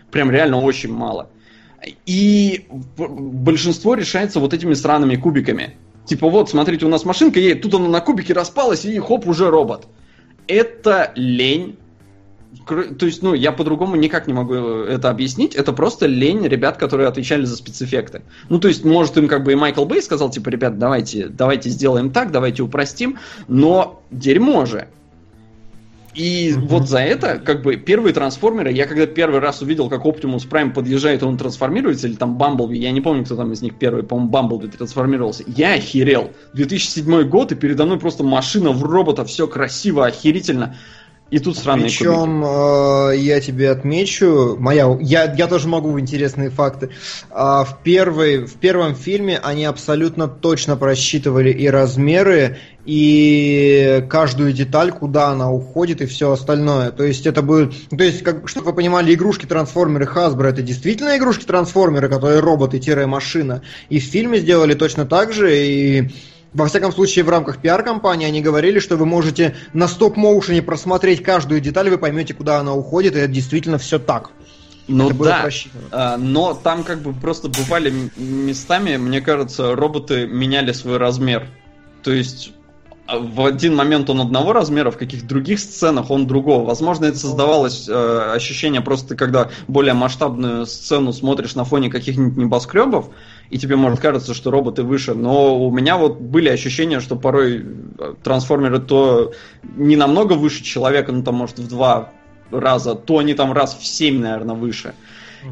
прям 0.10 0.32
реально 0.32 0.60
очень 0.60 0.92
мало. 0.92 1.30
И 2.08 2.66
большинство 2.98 3.94
решается 3.94 4.40
вот 4.40 4.56
этими 4.56 4.74
странными 4.74 5.16
кубиками. 5.16 5.76
Типа 6.06 6.30
вот, 6.30 6.50
смотрите, 6.50 6.86
у 6.86 6.90
нас 6.90 7.04
машинка 7.04 7.40
едет, 7.40 7.62
тут 7.62 7.74
она 7.74 7.88
на 7.88 8.00
кубике 8.00 8.34
распалась, 8.34 8.86
и 8.86 8.98
хоп, 9.00 9.28
уже 9.28 9.50
робот. 9.50 9.88
Это 10.48 11.12
лень. 11.16 11.78
То 12.68 13.06
есть, 13.06 13.22
ну, 13.22 13.34
я 13.34 13.52
по-другому 13.52 13.96
никак 13.96 14.28
не 14.28 14.34
могу 14.34 14.54
это 14.54 15.10
объяснить. 15.10 15.56
Это 15.56 15.74
просто 15.74 16.06
лень 16.06 16.48
ребят, 16.48 16.78
которые 16.78 17.08
отвечали 17.08 17.44
за 17.46 17.58
спецэффекты. 17.58 18.22
Ну, 18.50 18.60
то 18.60 18.68
есть, 18.68 18.86
может, 18.86 19.18
им 19.18 19.28
как 19.28 19.44
бы 19.44 19.52
и 19.52 19.56
Майкл 19.56 19.86
Бэй 19.86 20.02
сказал, 20.02 20.30
типа, 20.30 20.50
ребят, 20.50 20.80
давайте, 20.80 21.28
давайте 21.28 21.70
сделаем 21.70 22.12
так, 22.12 22.32
давайте 22.32 22.64
упростим, 22.64 23.18
но 23.48 24.02
дерьмо 24.12 24.66
же. 24.66 24.88
И 26.16 26.54
Мгм. 26.56 26.68
вот 26.68 26.88
за 26.88 27.00
это, 27.00 27.40
как 27.40 27.62
бы, 27.62 27.76
первые 27.76 28.14
трансформеры, 28.14 28.72
я 28.72 28.86
когда 28.88 29.06
первый 29.06 29.42
раз 29.42 29.62
увидел, 29.62 29.90
как 29.90 30.06
Оптимус 30.06 30.46
Прайм 30.46 30.72
подъезжает, 30.74 31.24
он 31.24 31.38
трансформируется, 31.38 32.08
или 32.08 32.16
там 32.16 32.38
Бамблби, 32.38 32.78
я 32.78 32.92
не 32.92 33.02
помню, 33.02 33.26
кто 33.26 33.36
там 33.36 33.52
из 33.52 33.62
них 33.62 33.76
первый, 33.78 34.04
по-моему, 34.04 34.30
Бамблби 34.32 34.68
трансформировался, 34.68 35.44
я 35.46 35.74
охерел. 35.74 36.32
2007 36.54 37.24
год, 37.24 37.52
и 37.52 37.56
передо 37.56 37.86
мной 37.86 38.00
просто 38.00 38.24
машина 38.24 38.72
в 38.72 38.82
робота, 38.84 39.26
все 39.26 39.46
красиво, 39.48 40.06
охерительно. 40.06 40.78
И 41.32 41.40
тут 41.40 41.58
странные 41.58 41.86
кубики. 41.86 42.04
Причем 42.04 42.46
э, 42.46 43.18
я 43.18 43.42
тебе 43.42 43.72
отмечу, 43.72 44.58
моя, 44.60 44.96
я, 45.02 45.34
я 45.34 45.48
тоже 45.48 45.68
могу 45.68 46.00
интересные 46.00 46.52
факты. 46.52 46.92
А, 47.32 47.64
в, 47.64 47.82
первой, 47.82 48.46
в 48.46 48.54
первом 48.56 48.96
фильме 48.96 49.40
они 49.40 49.66
абсолютно 49.66 50.28
точно 50.28 50.78
просчитывали 50.78 51.52
и 51.52 51.68
размеры, 51.68 52.58
и 52.86 54.06
каждую 54.08 54.54
деталь, 54.54 54.92
куда 54.92 55.30
она 55.30 55.52
уходит, 55.52 56.02
и 56.02 56.06
все 56.06 56.32
остальное. 56.32 56.92
То 56.92 57.04
есть 57.04 57.26
это 57.26 57.42
будет, 57.42 57.74
то 57.90 58.04
есть, 58.04 58.22
как, 58.22 58.48
чтобы 58.48 58.68
вы 58.68 58.74
понимали, 58.74 59.14
игрушки-трансформеры 59.16 60.06
Hasbro 60.06 60.46
это 60.46 60.62
действительно 60.62 61.18
игрушки-трансформеры, 61.18 62.08
которые 62.08 62.40
роботы-машина. 62.40 63.64
И 63.90 64.00
в 64.00 64.04
фильме 64.04 64.38
сделали 64.40 64.76
точно 64.76 65.06
так 65.06 65.34
же, 65.34 65.58
и 65.58 66.10
во 66.56 66.68
всяком 66.68 66.94
случае, 66.94 67.26
в 67.26 67.30
рамках 67.30 67.58
пиар-компании 67.58 68.26
они 68.26 68.42
говорили, 68.42 68.80
что 68.80 68.96
вы 68.96 69.06
можете 69.06 69.56
на 69.74 69.90
стоп-моушене 69.90 70.62
просмотреть 70.62 71.22
каждую 71.22 71.60
деталь, 71.60 71.90
вы 71.90 71.98
поймете, 71.98 72.34
куда 72.34 72.60
она 72.60 72.74
уходит, 72.74 73.16
и 73.16 73.20
это 73.20 73.28
действительно 73.28 73.78
все 73.78 74.00
так. 74.00 74.32
Ну 74.88 75.10
это 75.10 75.24
да, 75.24 75.50
а, 75.92 76.18
но 76.18 76.54
там 76.54 76.84
как 76.84 77.02
бы 77.02 77.12
просто 77.12 77.50
бывали 77.50 77.94
местами, 78.16 78.96
мне 78.96 79.20
кажется, 79.20 79.76
роботы 79.76 80.28
меняли 80.28 80.72
свой 80.72 80.98
размер. 80.98 81.48
То 82.04 82.14
есть 82.14 82.54
а, 83.08 83.20
в 83.20 83.46
один 83.46 83.76
момент 83.76 84.10
он 84.10 84.22
одного 84.22 84.54
размера, 84.54 84.92
в 84.92 84.98
каких-то 84.98 85.28
других 85.28 85.60
сценах 85.60 86.10
он 86.10 86.26
другого. 86.26 86.66
Возможно, 86.66 87.06
это 87.06 87.18
создавалось 87.18 87.90
э, 87.90 88.32
ощущение 88.34 88.82
просто, 88.82 89.16
когда 89.16 89.50
более 89.68 89.94
масштабную 89.94 90.66
сцену 90.68 91.12
смотришь 91.12 91.56
на 91.56 91.66
фоне 91.66 91.90
каких-нибудь 91.90 92.38
небоскребов, 92.38 93.10
и 93.50 93.58
тебе 93.58 93.76
может 93.76 94.00
кажется, 94.00 94.34
что 94.34 94.52
роботы 94.52 94.84
выше. 94.84 95.14
Но 95.14 95.66
у 95.66 95.72
меня 95.72 95.98
вот 95.98 96.20
были 96.20 96.50
ощущения, 96.50 97.00
что 97.00 97.16
порой 97.16 97.64
э, 98.00 98.14
трансформеры 98.24 98.80
то 98.80 99.34
не 99.76 99.96
намного 99.96 100.34
выше 100.34 100.64
человека, 100.64 101.12
ну 101.12 101.24
там 101.24 101.36
может 101.36 101.60
в 101.60 101.68
два 101.68 102.12
раза, 102.52 102.96
то 102.96 103.20
они 103.20 103.34
там 103.34 103.54
раз 103.54 103.78
в 103.78 103.86
семь, 103.86 104.20
наверное, 104.20 104.56
выше. 104.56 104.94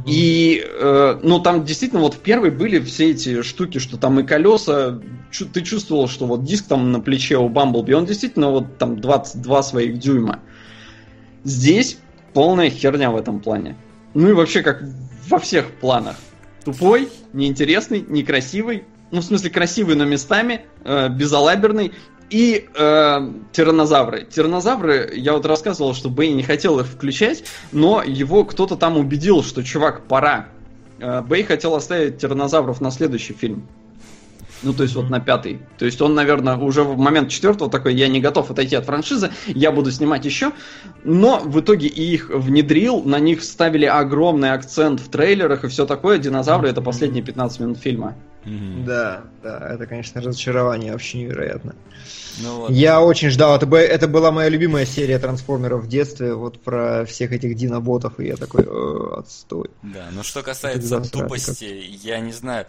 И, 0.08 0.66
э, 0.66 1.20
ну, 1.22 1.40
там 1.40 1.66
действительно 1.66 2.02
вот 2.02 2.16
в 2.16 2.20
первой 2.20 2.50
были 2.50 2.80
все 2.80 3.12
эти 3.12 3.44
штуки, 3.44 3.78
что 3.78 3.98
там 3.98 4.20
и 4.20 4.24
колеса, 4.24 5.00
чу- 5.30 5.46
ты 5.46 5.62
чувствовал, 5.62 6.08
что 6.08 6.26
вот 6.26 6.44
диск 6.44 6.66
там 6.66 6.92
на 6.92 7.00
плече 7.00 7.38
у 7.38 7.48
Бамблби, 7.48 7.94
он 7.94 8.06
действительно 8.06 8.50
вот 8.50 8.78
там 8.80 9.00
22 9.00 9.64
своих 9.64 10.00
дюйма. 10.00 10.40
Здесь 11.44 11.98
полная 12.34 12.70
херня 12.72 13.12
в 13.12 13.18
этом 13.18 13.40
плане. 13.40 13.76
Ну 14.16 14.30
и 14.30 14.34
вообще 14.34 14.64
как 14.64 14.82
во 15.28 15.38
всех 15.38 15.70
планах. 15.72 16.16
Тупой, 16.66 17.10
неинтересный, 17.34 18.06
некрасивый. 18.08 18.84
Ну, 19.12 19.22
в 19.22 19.24
смысле, 19.24 19.50
красивый, 19.50 19.96
но 19.96 20.06
местами, 20.06 20.66
э, 20.84 21.10
безалаберный. 21.10 21.94
И 22.30 22.68
э, 22.74 23.32
тираннозавры. 23.52 24.26
Тираннозавры, 24.26 25.12
я 25.16 25.34
вот 25.34 25.46
рассказывал, 25.46 25.94
что 25.94 26.10
Бэй 26.10 26.32
не 26.32 26.42
хотел 26.42 26.80
их 26.80 26.88
включать, 26.88 27.44
но 27.72 28.02
его 28.02 28.44
кто-то 28.44 28.76
там 28.76 28.98
убедил, 28.98 29.44
что, 29.44 29.64
чувак, 29.64 30.08
пора. 30.08 30.48
Э, 31.00 31.22
Бэй 31.22 31.44
хотел 31.44 31.76
оставить 31.76 32.18
тираннозавров 32.18 32.82
на 32.82 32.90
следующий 32.90 33.34
фильм. 33.34 33.68
Ну, 34.64 34.74
то 34.74 34.84
есть 34.84 34.96
вот 34.96 35.10
на 35.10 35.20
пятый. 35.20 35.62
То 35.78 35.86
есть 35.86 36.02
он, 36.02 36.16
наверное, 36.16 36.58
уже 36.58 36.84
в 36.84 36.98
момент 36.98 37.30
четвертого 37.30 37.70
такой, 37.70 37.96
я 37.96 38.08
не 38.08 38.22
готов 38.22 38.50
отойти 38.50 38.76
от 38.76 38.86
франшизы, 38.86 39.32
я 39.48 39.72
буду 39.72 39.92
снимать 39.92 40.26
еще. 40.26 40.52
Но 41.04 41.40
в 41.40 41.60
итоге 41.60 41.88
и 41.88 42.14
их 42.14 42.30
внедрил, 42.30 43.04
на 43.04 43.20
них 43.20 43.44
ставили 43.44 43.86
огромный 43.86 44.54
акцент 44.54 45.00
в 45.00 45.10
трейлерах 45.10 45.64
и 45.64 45.68
все 45.68 45.86
такое. 45.86 46.18
Динозавры 46.18 46.70
это 46.70 46.82
последние 46.82 47.24
15 47.24 47.60
минут 47.60 47.78
фильма. 47.78 48.16
Да, 48.46 49.24
да, 49.42 49.70
это, 49.74 49.86
конечно, 49.86 50.22
разочарование 50.22 50.92
вообще 50.92 51.20
невероятно. 51.20 51.76
Ну 52.42 52.62
вот. 52.62 52.72
Я 52.72 53.02
очень 53.02 53.30
ждал, 53.30 53.56
это, 53.56 53.74
это 53.76 54.08
была 54.08 54.32
моя 54.32 54.50
любимая 54.50 54.86
серия 54.86 55.20
трансформеров 55.20 55.84
в 55.84 55.88
детстве, 55.88 56.34
вот 56.34 56.60
про 56.60 57.06
всех 57.06 57.32
этих 57.32 57.56
диноботов, 57.56 58.20
и 58.20 58.28
я 58.28 58.36
такой, 58.36 58.66
«Э, 58.66 59.20
отстой. 59.20 59.70
Да, 59.82 60.08
но 60.12 60.24
что 60.24 60.42
касается 60.42 61.02
тупости, 61.02 61.66
я 62.04 62.20
не 62.20 62.32
знаю. 62.32 62.66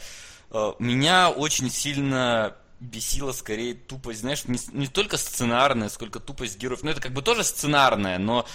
Э, 0.54 0.72
Меня 0.78 1.30
очень 1.30 1.68
сильно 1.70 2.54
бесила 2.80 3.32
скорее 3.32 3.74
тупость, 3.74 4.20
знаешь, 4.20 4.44
не, 4.44 4.58
не 4.72 4.86
только 4.86 5.16
сценарная, 5.16 5.88
сколько 5.88 6.20
тупость 6.20 6.58
героев. 6.58 6.80
Ну, 6.82 6.90
это 6.90 7.00
как 7.00 7.12
бы 7.12 7.22
тоже 7.22 7.42
сценарная, 7.44 8.18
но 8.18 8.46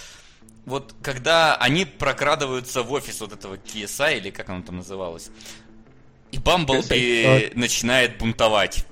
вот 0.66 0.94
когда 1.02 1.56
они 1.56 1.84
прокрадываются 1.84 2.82
в 2.82 2.92
офис 2.92 3.20
вот 3.20 3.32
этого 3.32 3.56
KSI, 3.56 4.18
или 4.18 4.30
как 4.30 4.48
оно 4.50 4.62
там 4.62 4.76
называлось, 4.78 5.30
и 6.32 6.38
Бамблби 6.38 7.52
начинает 7.54 8.18
бунтовать. 8.18 8.86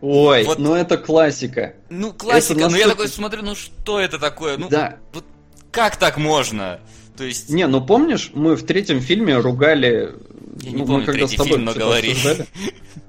Ой, 0.00 0.44
Вот. 0.44 0.58
ну 0.58 0.74
это 0.74 0.96
классика. 0.96 1.74
Ну, 1.90 2.12
классика, 2.12 2.54
но 2.54 2.60
я 2.76 2.86
настолько- 2.86 2.90
такой 2.90 3.08
смотрю, 3.08 3.42
ну 3.42 3.54
что 3.54 4.00
это 4.00 4.18
такое? 4.18 4.56
Ну, 4.56 4.68
Да. 4.68 4.96
вот 5.12 5.24
как 5.72 5.96
так 5.96 6.16
можно? 6.16 6.80
То 7.18 7.24
есть... 7.24 7.50
Не, 7.50 7.66
ну 7.66 7.84
помнишь, 7.84 8.30
мы 8.32 8.54
в 8.54 8.64
третьем 8.64 9.00
фильме 9.00 9.36
ругали... 9.36 10.14
Я 10.62 10.70
ну, 10.70 10.76
не 10.76 10.82
мы 10.82 10.86
помню 10.86 11.06
когда 11.06 11.26
с 11.26 11.32
тобой 11.32 11.52
фильм, 11.52 11.64
но 11.64 11.74
говори. 11.74 12.14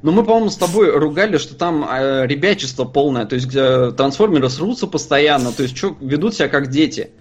Ну, 0.02 0.12
мы, 0.12 0.24
по-моему, 0.24 0.50
с 0.50 0.56
тобой 0.56 0.92
ругали, 0.92 1.38
что 1.38 1.56
там 1.56 1.84
э, 1.84 2.26
ребячество 2.26 2.86
полное, 2.86 3.26
то 3.26 3.36
есть 3.36 3.48
где 3.48 3.92
трансформеры 3.92 4.50
срутся 4.50 4.88
постоянно, 4.88 5.52
то 5.52 5.64
есть 5.64 5.78
что, 5.78 5.98
ведут 6.00 6.36
себя 6.36 6.48
как 6.48 6.70
дети. 6.70 7.12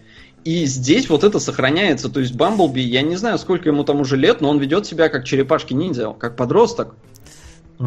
И 0.45 0.65
здесь 0.65 1.09
вот 1.09 1.25
это 1.25 1.41
сохраняется, 1.41 2.09
то 2.09 2.21
есть 2.21 2.35
Бамблби, 2.35 2.81
я 2.81 3.03
не 3.03 3.17
знаю, 3.17 3.39
сколько 3.39 3.69
ему 3.69 3.85
там 3.85 4.01
уже 4.01 4.17
лет, 4.17 4.41
но 4.41 4.49
он 4.49 4.59
ведет 4.59 4.87
себя 4.87 5.09
как 5.09 5.25
черепашки-ниндзя, 5.25 6.13
как 6.19 6.37
подросток. 6.37 6.95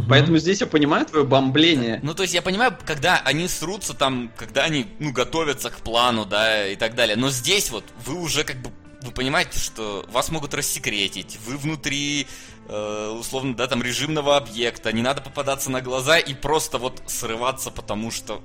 Поэтому 0.09 0.37
здесь 0.37 0.61
я 0.61 0.67
понимаю 0.67 1.05
твое 1.05 1.25
бомбление. 1.25 1.99
Ну, 2.01 2.13
то 2.13 2.23
есть 2.23 2.33
я 2.33 2.41
понимаю, 2.41 2.77
когда 2.85 3.21
они 3.25 3.47
срутся 3.47 3.93
там, 3.93 4.31
когда 4.37 4.63
они, 4.63 4.87
ну, 4.99 5.11
готовятся 5.11 5.69
к 5.69 5.77
плану, 5.77 6.25
да, 6.25 6.67
и 6.67 6.75
так 6.75 6.95
далее. 6.95 7.17
Но 7.17 7.29
здесь 7.29 7.69
вот 7.71 7.83
вы 8.05 8.21
уже 8.21 8.43
как 8.45 8.57
бы, 8.57 8.69
вы 9.01 9.11
понимаете, 9.11 9.57
что 9.57 10.05
вас 10.09 10.29
могут 10.29 10.53
рассекретить, 10.53 11.39
вы 11.45 11.57
внутри, 11.57 12.27
э, 12.67 13.15
условно, 13.19 13.55
да, 13.55 13.67
там, 13.67 13.81
режимного 13.81 14.37
объекта, 14.37 14.91
не 14.91 15.01
надо 15.01 15.21
попадаться 15.21 15.71
на 15.71 15.81
глаза 15.81 16.17
и 16.17 16.33
просто 16.33 16.77
вот 16.77 17.01
срываться, 17.07 17.71
потому 17.71 18.11
что... 18.11 18.41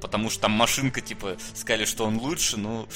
Потому 0.00 0.30
что 0.30 0.42
там 0.42 0.52
машинка, 0.52 1.00
типа, 1.00 1.36
сказали, 1.54 1.84
что 1.84 2.04
он 2.04 2.18
лучше, 2.18 2.56
ну... 2.56 2.86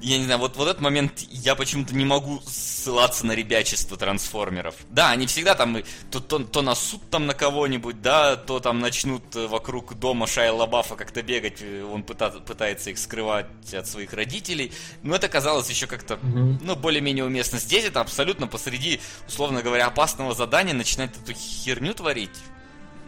Я 0.00 0.18
не 0.18 0.24
знаю, 0.24 0.40
вот, 0.40 0.56
вот 0.56 0.68
этот 0.68 0.82
момент 0.82 1.20
я 1.30 1.54
почему-то 1.54 1.94
не 1.94 2.04
могу 2.04 2.40
ссылаться 2.46 3.24
на 3.24 3.32
ребячество 3.32 3.96
трансформеров. 3.96 4.74
Да, 4.90 5.10
они 5.10 5.26
всегда 5.26 5.54
там 5.54 5.78
то, 6.10 6.20
то, 6.20 6.38
то 6.38 6.62
на 6.62 6.74
суд 6.74 7.00
там 7.10 7.26
на 7.26 7.34
кого-нибудь, 7.34 8.02
да, 8.02 8.36
то 8.36 8.60
там 8.60 8.78
начнут 8.80 9.34
э, 9.34 9.46
вокруг 9.46 9.94
дома 9.94 10.26
Шайя 10.26 10.52
Лабафа 10.52 10.96
как-то 10.96 11.22
бегать, 11.22 11.62
э, 11.62 11.82
он 11.82 12.02
пыта- 12.02 12.44
пытается 12.44 12.90
их 12.90 12.98
скрывать 12.98 13.46
от 13.72 13.86
своих 13.88 14.12
родителей. 14.12 14.72
Но 15.02 15.16
это 15.16 15.28
казалось 15.28 15.70
еще 15.70 15.86
как-то, 15.86 16.18
ну, 16.22 16.76
более-менее 16.76 17.24
уместно. 17.24 17.58
Здесь 17.58 17.84
это 17.86 18.00
абсолютно 18.00 18.46
посреди, 18.46 19.00
условно 19.26 19.62
говоря, 19.62 19.86
опасного 19.86 20.34
задания 20.34 20.74
начинать 20.74 21.12
эту 21.16 21.32
херню 21.32 21.94
творить. 21.94 22.30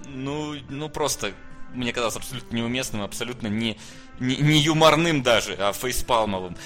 Ну, 0.07 0.55
ну 0.71 0.89
просто, 0.89 1.35
мне 1.75 1.93
казалось 1.93 2.17
абсолютно 2.17 2.57
неуместным, 2.57 3.03
абсолютно 3.03 3.49
не, 3.49 3.79
не, 4.21 4.37
не 4.37 4.61
юморным 4.61 5.23
даже, 5.23 5.55
а 5.55 5.73
фейспалмовым. 5.73 6.57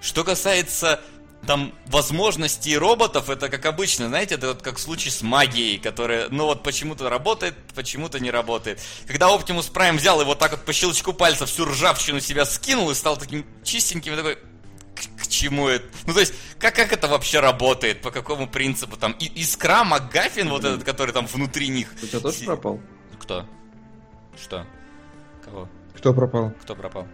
Что 0.00 0.24
касается 0.24 1.00
там 1.46 1.74
возможностей 1.86 2.76
роботов, 2.76 3.28
это 3.28 3.48
как 3.48 3.66
обычно, 3.66 4.08
знаете, 4.08 4.36
это 4.36 4.48
вот 4.48 4.62
как 4.62 4.78
случай 4.78 5.10
с 5.10 5.22
магией, 5.22 5.78
которая, 5.78 6.28
ну 6.30 6.44
вот 6.44 6.62
почему-то 6.62 7.08
работает, 7.08 7.54
почему-то 7.74 8.20
не 8.20 8.30
работает. 8.30 8.80
Когда 9.06 9.28
Оптимус 9.28 9.66
Прайм 9.66 9.96
взял 9.96 10.20
и 10.20 10.24
вот 10.24 10.38
так 10.38 10.52
вот 10.52 10.64
по 10.64 10.72
щелчку 10.72 11.12
пальца 11.12 11.46
всю 11.46 11.64
ржавчину 11.64 12.20
себя 12.20 12.44
скинул 12.44 12.90
и 12.90 12.94
стал 12.94 13.16
таким 13.16 13.44
чистеньким, 13.64 14.16
такой, 14.16 14.36
к, 14.36 15.22
к 15.22 15.28
чему 15.28 15.68
это? 15.68 15.86
Ну, 16.06 16.14
то 16.14 16.20
есть, 16.20 16.34
как, 16.58 16.74
как 16.76 16.92
это 16.92 17.08
вообще 17.08 17.40
работает? 17.40 18.02
По 18.02 18.10
какому 18.10 18.46
принципу? 18.48 18.96
Там 18.96 19.12
и, 19.12 19.26
искра, 19.40 19.82
МакГаффин, 19.84 20.48
вот 20.48 20.64
этот, 20.64 20.84
который 20.84 21.12
там 21.12 21.26
внутри 21.26 21.68
них. 21.68 21.92
У 22.02 22.06
тебя 22.06 22.20
тоже 22.20 22.44
пропал? 22.44 22.80
Кто? 23.18 23.46
Что? 24.40 24.64
Кого? 25.44 25.68
Кто 25.96 26.12
пропал? 26.14 26.52
Кто 26.62 26.74
пропал? 26.74 27.06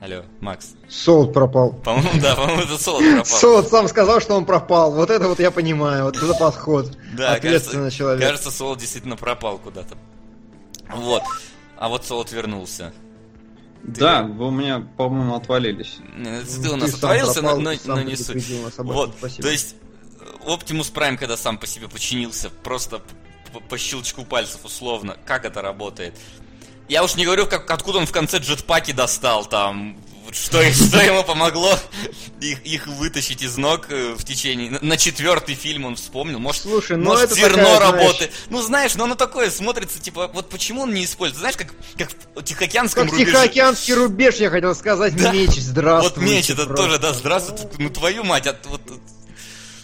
Алло, 0.00 0.22
Макс. 0.40 0.74
Солод 0.88 1.32
пропал. 1.32 1.72
По-моему, 1.72 2.20
да, 2.22 2.36
по-моему, 2.36 2.62
это 2.62 2.78
Солод 2.78 3.02
пропал. 3.04 3.24
Солод 3.24 3.68
сам 3.68 3.88
сказал, 3.88 4.20
что 4.20 4.34
он 4.36 4.44
пропал. 4.44 4.92
Вот 4.92 5.10
это 5.10 5.26
вот 5.28 5.40
я 5.40 5.50
понимаю. 5.50 6.04
Вот 6.04 6.16
это 6.16 6.34
подход. 6.34 6.96
Да, 7.16 7.32
Ответственный 7.34 7.84
кажется, 7.84 7.98
человек. 7.98 8.22
кажется, 8.22 8.50
Солод 8.52 8.78
действительно 8.78 9.16
пропал 9.16 9.58
куда-то. 9.58 9.96
Вот. 10.94 11.22
А 11.76 11.88
вот 11.88 12.04
Солод 12.04 12.30
вернулся. 12.32 12.92
Да, 13.82 14.22
вы 14.22 14.48
у 14.48 14.50
меня, 14.50 14.86
по-моему, 14.96 15.34
отвалились. 15.34 15.98
Не, 16.16 16.38
это 16.40 16.46
Ну, 16.56 16.62
Ты 16.62 16.70
у 16.70 16.76
нас 16.76 16.90
ты 16.92 16.96
но, 16.96 17.08
пропал, 17.08 17.60
но- 17.60 17.70
ты 17.72 17.78
сам 17.78 17.96
но 17.96 18.02
не 18.02 18.16
суть. 18.16 18.44
Вот, 18.78 19.14
Спасибо. 19.18 19.42
то 19.42 19.48
есть, 19.50 19.76
э, 20.20 20.48
Optimus 20.48 20.92
Prime, 20.92 21.16
когда 21.16 21.36
сам 21.36 21.58
по 21.58 21.66
себе 21.66 21.88
починился, 21.88 22.50
просто 22.50 23.00
по, 23.52 23.60
по 23.60 23.78
щелчку 23.78 24.24
пальцев 24.24 24.64
условно, 24.64 25.16
как 25.26 25.44
это 25.44 25.62
работает? 25.62 26.14
Я 26.88 27.04
уж 27.04 27.16
не 27.16 27.24
говорю, 27.24 27.46
как, 27.46 27.70
откуда 27.70 27.98
он 27.98 28.06
в 28.06 28.12
конце 28.12 28.38
джетпаки 28.38 28.92
достал 28.92 29.44
там, 29.44 29.96
что, 30.32 30.62
что 30.72 31.00
ему 31.00 31.22
помогло 31.22 31.78
их, 32.40 32.64
их 32.64 32.86
вытащить 32.86 33.42
из 33.42 33.56
ног 33.56 33.86
э, 33.90 34.14
в 34.16 34.24
течение... 34.24 34.70
На, 34.70 34.78
на 34.80 34.96
четвертый 34.96 35.54
фильм 35.54 35.84
он 35.84 35.96
вспомнил, 35.96 36.38
может, 36.38 36.62
Слушай, 36.62 36.96
ну 36.96 37.10
может 37.10 37.26
это 37.26 37.34
зерно 37.34 37.56
такая, 37.56 37.76
знаешь, 37.76 37.92
работает. 37.92 38.32
Ну 38.50 38.62
знаешь, 38.62 38.94
но 38.94 39.04
оно 39.04 39.14
такое 39.14 39.50
смотрится, 39.50 39.98
типа, 40.00 40.30
вот 40.32 40.48
почему 40.48 40.82
он 40.82 40.94
не 40.94 41.04
использует? 41.04 41.40
Знаешь, 41.40 41.56
как, 41.56 41.74
как 41.96 42.10
в 42.34 42.42
Тихоокеанском 42.42 43.04
Как 43.04 43.12
рубеже. 43.12 43.32
Тихоокеанский 43.32 43.94
рубеж, 43.94 44.36
я 44.36 44.50
хотел 44.50 44.74
сказать, 44.74 45.16
Да. 45.22 45.32
меч, 45.32 45.50
здравствуй. 45.56 46.24
Вот 46.24 46.30
меч, 46.30 46.50
это 46.50 46.66
тоже, 46.66 46.98
да, 46.98 47.12
здравствуй, 47.12 47.58
ну 47.78 47.90
твою 47.90 48.24
мать, 48.24 48.46
от, 48.46 48.64
вот, 48.66 48.80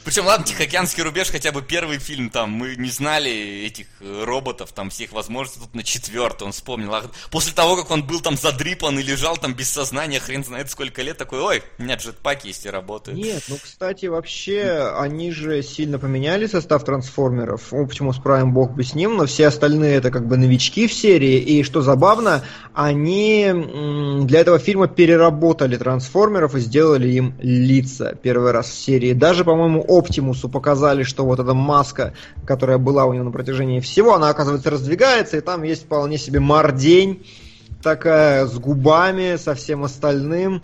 причем, 0.05 0.26
ладно, 0.26 0.47
Тихоокеанский 0.47 1.02
рубеж, 1.02 1.31
хотя 1.31 1.52
бы 1.52 1.62
первый 1.62 1.98
фильм, 1.98 2.31
там, 2.31 2.51
мы 2.51 2.76
не 2.76 2.90
знали 2.90 3.64
этих 3.66 3.86
э, 4.01 4.24
роботов, 4.24 4.70
там, 4.74 4.90
всех 4.90 5.12
возможностей, 5.12 5.60
тут 5.60 5.74
на 5.74 5.82
четвертый 5.82 6.44
он 6.44 6.52
вспомнил. 6.52 6.94
А 6.94 7.05
после 7.31 7.52
того, 7.52 7.76
как 7.76 7.90
он 7.90 8.06
был 8.06 8.20
там 8.20 8.36
задрипан 8.36 8.98
и 8.98 9.02
лежал 9.02 9.36
там 9.36 9.55
без 9.55 9.70
сознания, 9.70 10.20
хрен 10.20 10.44
знает 10.44 10.70
сколько 10.70 11.02
лет, 11.02 11.16
такой, 11.16 11.40
ой, 11.40 11.62
у 11.78 11.82
меня 11.82 11.97
джетпаки 11.97 12.48
есть 12.48 12.66
и 12.66 12.70
работают. 12.70 13.18
Нет, 13.18 13.43
ну, 13.48 13.56
кстати, 13.62 14.06
вообще, 14.06 14.93
они 14.98 15.31
же 15.31 15.62
сильно 15.62 15.98
поменяли 15.98 16.47
состав 16.47 16.85
трансформеров. 16.85 17.72
Оптимус 17.72 18.18
Прайм, 18.18 18.52
бог 18.52 18.72
бы 18.72 18.85
с 18.85 18.94
ним, 18.94 19.16
но 19.16 19.26
все 19.26 19.47
остальные 19.47 19.97
это 19.97 20.10
как 20.10 20.26
бы 20.26 20.36
новички 20.36 20.86
в 20.86 20.93
серии. 20.93 21.39
И 21.39 21.62
что 21.62 21.81
забавно, 21.81 22.44
они 22.74 23.51
для 24.24 24.40
этого 24.40 24.59
фильма 24.59 24.89
переработали 24.89 25.76
трансформеров 25.76 26.55
и 26.55 26.60
сделали 26.60 27.09
им 27.09 27.35
лица 27.40 28.14
первый 28.22 28.52
раз 28.52 28.68
в 28.68 28.74
серии. 28.74 29.12
Даже, 29.12 29.44
по-моему, 29.44 29.82
Оптимусу 29.99 30.49
показали, 30.49 31.03
что 31.03 31.25
вот 31.25 31.41
эта 31.41 31.55
маска, 31.55 32.15
которая 32.47 32.79
была 32.79 33.05
у 33.07 33.12
него 33.12 33.25
на 33.25 33.31
протяжении 33.31 33.81
всего, 33.81 34.15
она, 34.15 34.29
оказывается, 34.29 34.71
раздвигается, 34.71 35.37
и 35.37 35.41
там 35.41 35.62
есть 35.62 35.85
вполне 35.85 36.19
себе 36.19 36.41
мордень 36.41 37.25
такая 37.85 38.47
с 38.47 38.59
губами, 38.59 39.37
со 39.37 39.55
всем 39.55 39.85
остальным. 39.85 40.62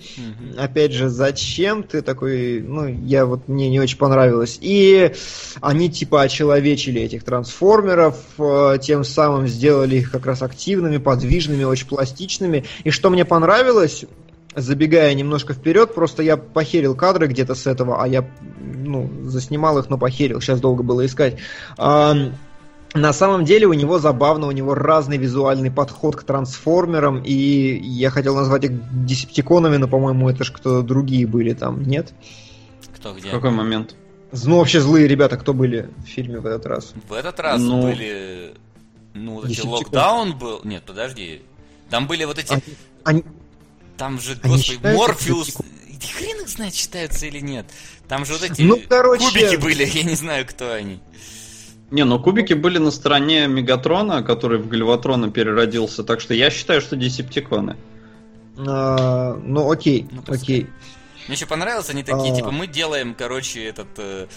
Опять 0.58 0.92
же, 0.92 1.08
зачем 1.08 1.82
ты 1.84 2.02
такой, 2.02 2.60
ну, 2.62 2.88
я 2.88 3.26
вот 3.26 3.46
мне 3.46 3.68
не 3.68 3.78
очень 3.78 3.98
понравилось. 3.98 4.58
И 4.60 5.12
они 5.60 5.90
типа 5.90 6.22
очеловечили 6.22 7.00
этих 7.02 7.22
трансформеров, 7.22 8.16
э, 8.38 8.78
тем 8.82 9.04
самым 9.04 9.46
сделали 9.46 9.96
их 9.96 10.10
как 10.10 10.26
раз 10.26 10.42
активными, 10.42 10.96
подвижными, 10.96 11.62
очень 11.62 11.86
пластичными. 11.86 12.64
И 12.82 12.90
что 12.90 13.10
мне 13.10 13.24
понравилось, 13.24 14.06
забегая 14.54 15.14
немножко 15.14 15.54
вперед, 15.54 15.94
просто 15.94 16.22
я 16.22 16.36
похерил 16.36 16.94
кадры 16.94 17.28
где-то 17.28 17.54
с 17.54 17.66
этого, 17.66 18.02
а 18.02 18.08
я, 18.08 18.28
ну, 18.58 19.10
заснимал 19.24 19.78
их, 19.78 19.88
но 19.88 19.98
похерил, 19.98 20.40
сейчас 20.40 20.60
долго 20.60 20.82
было 20.82 21.06
искать. 21.06 21.36
Ам, 21.76 22.32
на 22.94 23.12
самом 23.12 23.44
деле 23.44 23.66
у 23.66 23.72
него 23.72 23.98
забавно, 23.98 24.48
у 24.48 24.50
него 24.50 24.74
разный 24.74 25.16
визуальный 25.16 25.70
подход 25.70 26.16
к 26.16 26.24
трансформерам, 26.24 27.22
и 27.22 27.32
я 27.32 28.10
хотел 28.10 28.34
назвать 28.34 28.64
их 28.64 28.72
десептиконами, 29.04 29.76
но, 29.76 29.86
по-моему, 29.86 30.28
это 30.28 30.42
ж 30.44 30.50
кто 30.52 30.82
другие 30.82 31.26
были 31.26 31.52
там, 31.52 31.82
нет? 31.82 32.12
Кто 32.96 33.14
где? 33.14 33.28
В 33.28 33.32
какой 33.32 33.50
момент? 33.50 33.94
Ну, 34.44 34.58
вообще 34.58 34.80
злые 34.80 35.08
ребята, 35.08 35.36
кто 35.36 35.54
были 35.54 35.88
в 35.98 36.08
фильме 36.08 36.38
в 36.38 36.46
этот 36.46 36.66
раз? 36.66 36.92
В 37.08 37.12
этот 37.12 37.38
раз 37.40 37.60
Ну. 37.60 37.82
были... 37.82 38.54
Ну, 39.12 39.34
вот 39.34 39.46
эти 39.46 39.66
локдаун 39.66 40.38
был... 40.38 40.60
Нет, 40.62 40.84
подожди. 40.86 41.42
Там 41.88 42.06
были 42.06 42.24
вот 42.24 42.38
эти... 42.38 42.52
Они- 42.52 42.62
они- 43.02 43.24
Там 44.00 44.18
же, 44.18 44.38
Они 44.42 44.54
господи, 44.56 44.78
Морфеус... 44.96 45.56
Хрен 46.16 46.40
их 46.40 46.48
знает, 46.48 46.74
считаются 46.74 47.26
или 47.26 47.40
нет. 47.40 47.66
Там 48.08 48.24
же 48.24 48.32
вот 48.32 48.42
эти 48.42 48.62
Ну, 48.62 48.80
короче- 48.88 49.26
кубики 49.26 49.56
были, 49.56 49.84
я 49.94 50.02
не 50.04 50.14
знаю, 50.14 50.46
кто 50.46 50.72
они. 50.72 51.00
Не, 51.90 52.04
ну 52.06 52.18
кубики 52.18 52.54
были 52.54 52.78
на 52.78 52.90
стороне 52.92 53.46
Мегатрона, 53.46 54.22
который 54.22 54.58
в 54.58 54.68
Гальватрона 54.68 55.30
переродился, 55.30 56.02
так 56.02 56.22
что 56.22 56.32
я 56.32 56.48
считаю, 56.50 56.80
что 56.80 56.96
десептиконы. 56.96 57.76
а, 58.56 59.34
ну, 59.44 59.70
окей, 59.70 60.06
Ну, 60.10 60.22
окей. 60.26 60.66
Мне 61.26 61.36
еще 61.36 61.44
понравилось, 61.44 61.90
они 61.90 62.02
такие, 62.02 62.32
А. 62.32 62.36
типа, 62.36 62.50
мы 62.52 62.66
делаем, 62.66 63.14
короче, 63.14 63.62
этот 63.64 63.88
э, 63.98 64.28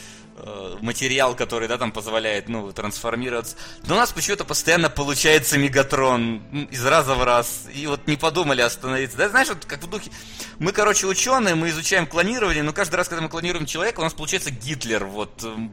материал, 0.82 1.36
который, 1.36 1.68
да, 1.68 1.78
там 1.78 1.92
позволяет, 1.92 2.50
ну, 2.50 2.72
трансформироваться. 2.72 3.56
Но 3.86 3.96
у 3.96 3.98
нас 3.98 4.12
почему-то 4.12 4.44
постоянно 4.46 4.90
получается 4.90 5.58
Мегатрон 5.58 6.42
из 6.72 6.86
раза 6.86 7.16
в 7.16 7.24
раз. 7.24 7.66
И 7.74 7.88
вот 7.88 8.08
не 8.08 8.18
подумали 8.18 8.62
остановиться. 8.62 9.18
Да, 9.18 9.30
знаешь, 9.30 9.48
вот 9.50 9.66
как 9.66 9.84
в 9.84 9.90
духе. 9.90 10.12
Мы, 10.60 10.72
короче, 10.72 11.08
ученые, 11.08 11.56
мы 11.56 11.70
изучаем 11.70 12.08
клонирование, 12.08 12.64
но 12.64 12.74
каждый 12.74 12.96
раз, 12.96 13.08
когда 13.08 13.22
мы 13.22 13.30
клонируем 13.30 13.66
человека, 13.66 14.00
у 14.00 14.04
нас 14.04 14.14
получается 14.14 14.52
Гитлер. 14.52 15.06
Вот. 15.06 15.44
эм. 15.44 15.72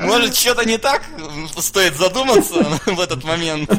Может, 0.00 0.36
что-то 0.36 0.64
не 0.64 0.78
так? 0.78 1.02
Стоит 1.58 1.96
задуматься 1.96 2.54
в 2.86 3.00
этот 3.00 3.24
момент. 3.24 3.70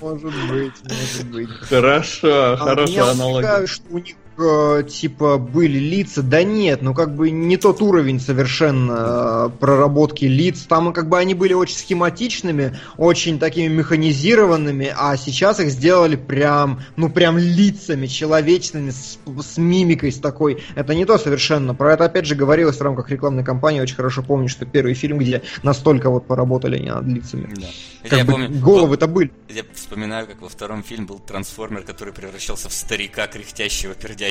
Может 0.00 0.32
быть, 0.48 0.72
может 0.82 1.26
быть. 1.26 1.50
Хорошо, 1.68 2.52
А 2.52 2.56
хорошая 2.56 2.86
меня 2.86 3.10
аналогия. 3.10 3.46
напрягает, 3.48 3.68
что 3.68 3.82
у 3.90 3.98
них 3.98 4.16
э, 4.40 4.84
типа 4.84 5.38
были 5.38 5.78
лица, 5.78 6.22
да 6.22 6.42
нет, 6.42 6.82
ну 6.82 6.94
как 6.94 7.14
бы 7.14 7.30
не 7.30 7.56
тот 7.56 7.82
уровень 7.82 8.20
совершенно 8.20 9.48
э, 9.48 9.58
проработки 9.58 10.24
лиц. 10.24 10.66
Там 10.68 10.92
как 10.92 11.08
бы 11.08 11.18
они 11.18 11.34
были 11.34 11.52
очень 11.52 11.76
схематичными, 11.76 12.78
очень 12.96 13.38
такими 13.38 13.68
механизированными, 13.68 14.92
а 14.96 15.16
сейчас 15.16 15.60
их 15.60 15.70
сделали 15.70 16.16
прям, 16.16 16.80
ну 16.96 17.10
прям 17.10 17.38
лицами 17.38 18.06
человечными, 18.06 18.90
с, 18.90 19.18
с 19.42 19.58
мимикой 19.58 20.12
с 20.12 20.18
такой. 20.18 20.62
Это 20.74 20.94
не 20.94 21.04
то 21.04 21.18
совершенно. 21.18 21.74
Про 21.74 21.94
это 21.94 22.04
опять 22.04 22.26
же 22.26 22.34
говорилось 22.34 22.78
в 22.78 22.82
рамках 22.82 23.10
рекламной 23.10 23.44
кампании. 23.44 23.80
Очень 23.80 23.96
хорошо 23.96 24.22
помню, 24.22 24.48
что 24.48 24.66
первый 24.66 24.94
фильм, 24.94 25.18
где 25.18 25.42
настолько 25.62 26.10
вот 26.10 26.26
поработали 26.26 26.76
они 26.76 26.90
над 26.90 27.06
лицами. 27.06 27.48
Да. 27.56 27.68
Как 28.08 28.18
Я 28.18 28.24
бы 28.24 28.32
помню, 28.32 28.50
головы-то 28.50 29.06
были. 29.06 29.30
Я 29.48 29.62
вспоминаю, 29.74 30.26
как 30.26 30.40
во 30.40 30.48
втором 30.48 30.82
фильме 30.82 31.06
был 31.06 31.18
трансформер, 31.18 31.82
который 31.82 32.14
превращался 32.14 32.68
в 32.68 32.72
старика, 32.72 33.26
кряхтящего, 33.26 33.94
пердящего. 33.94 34.29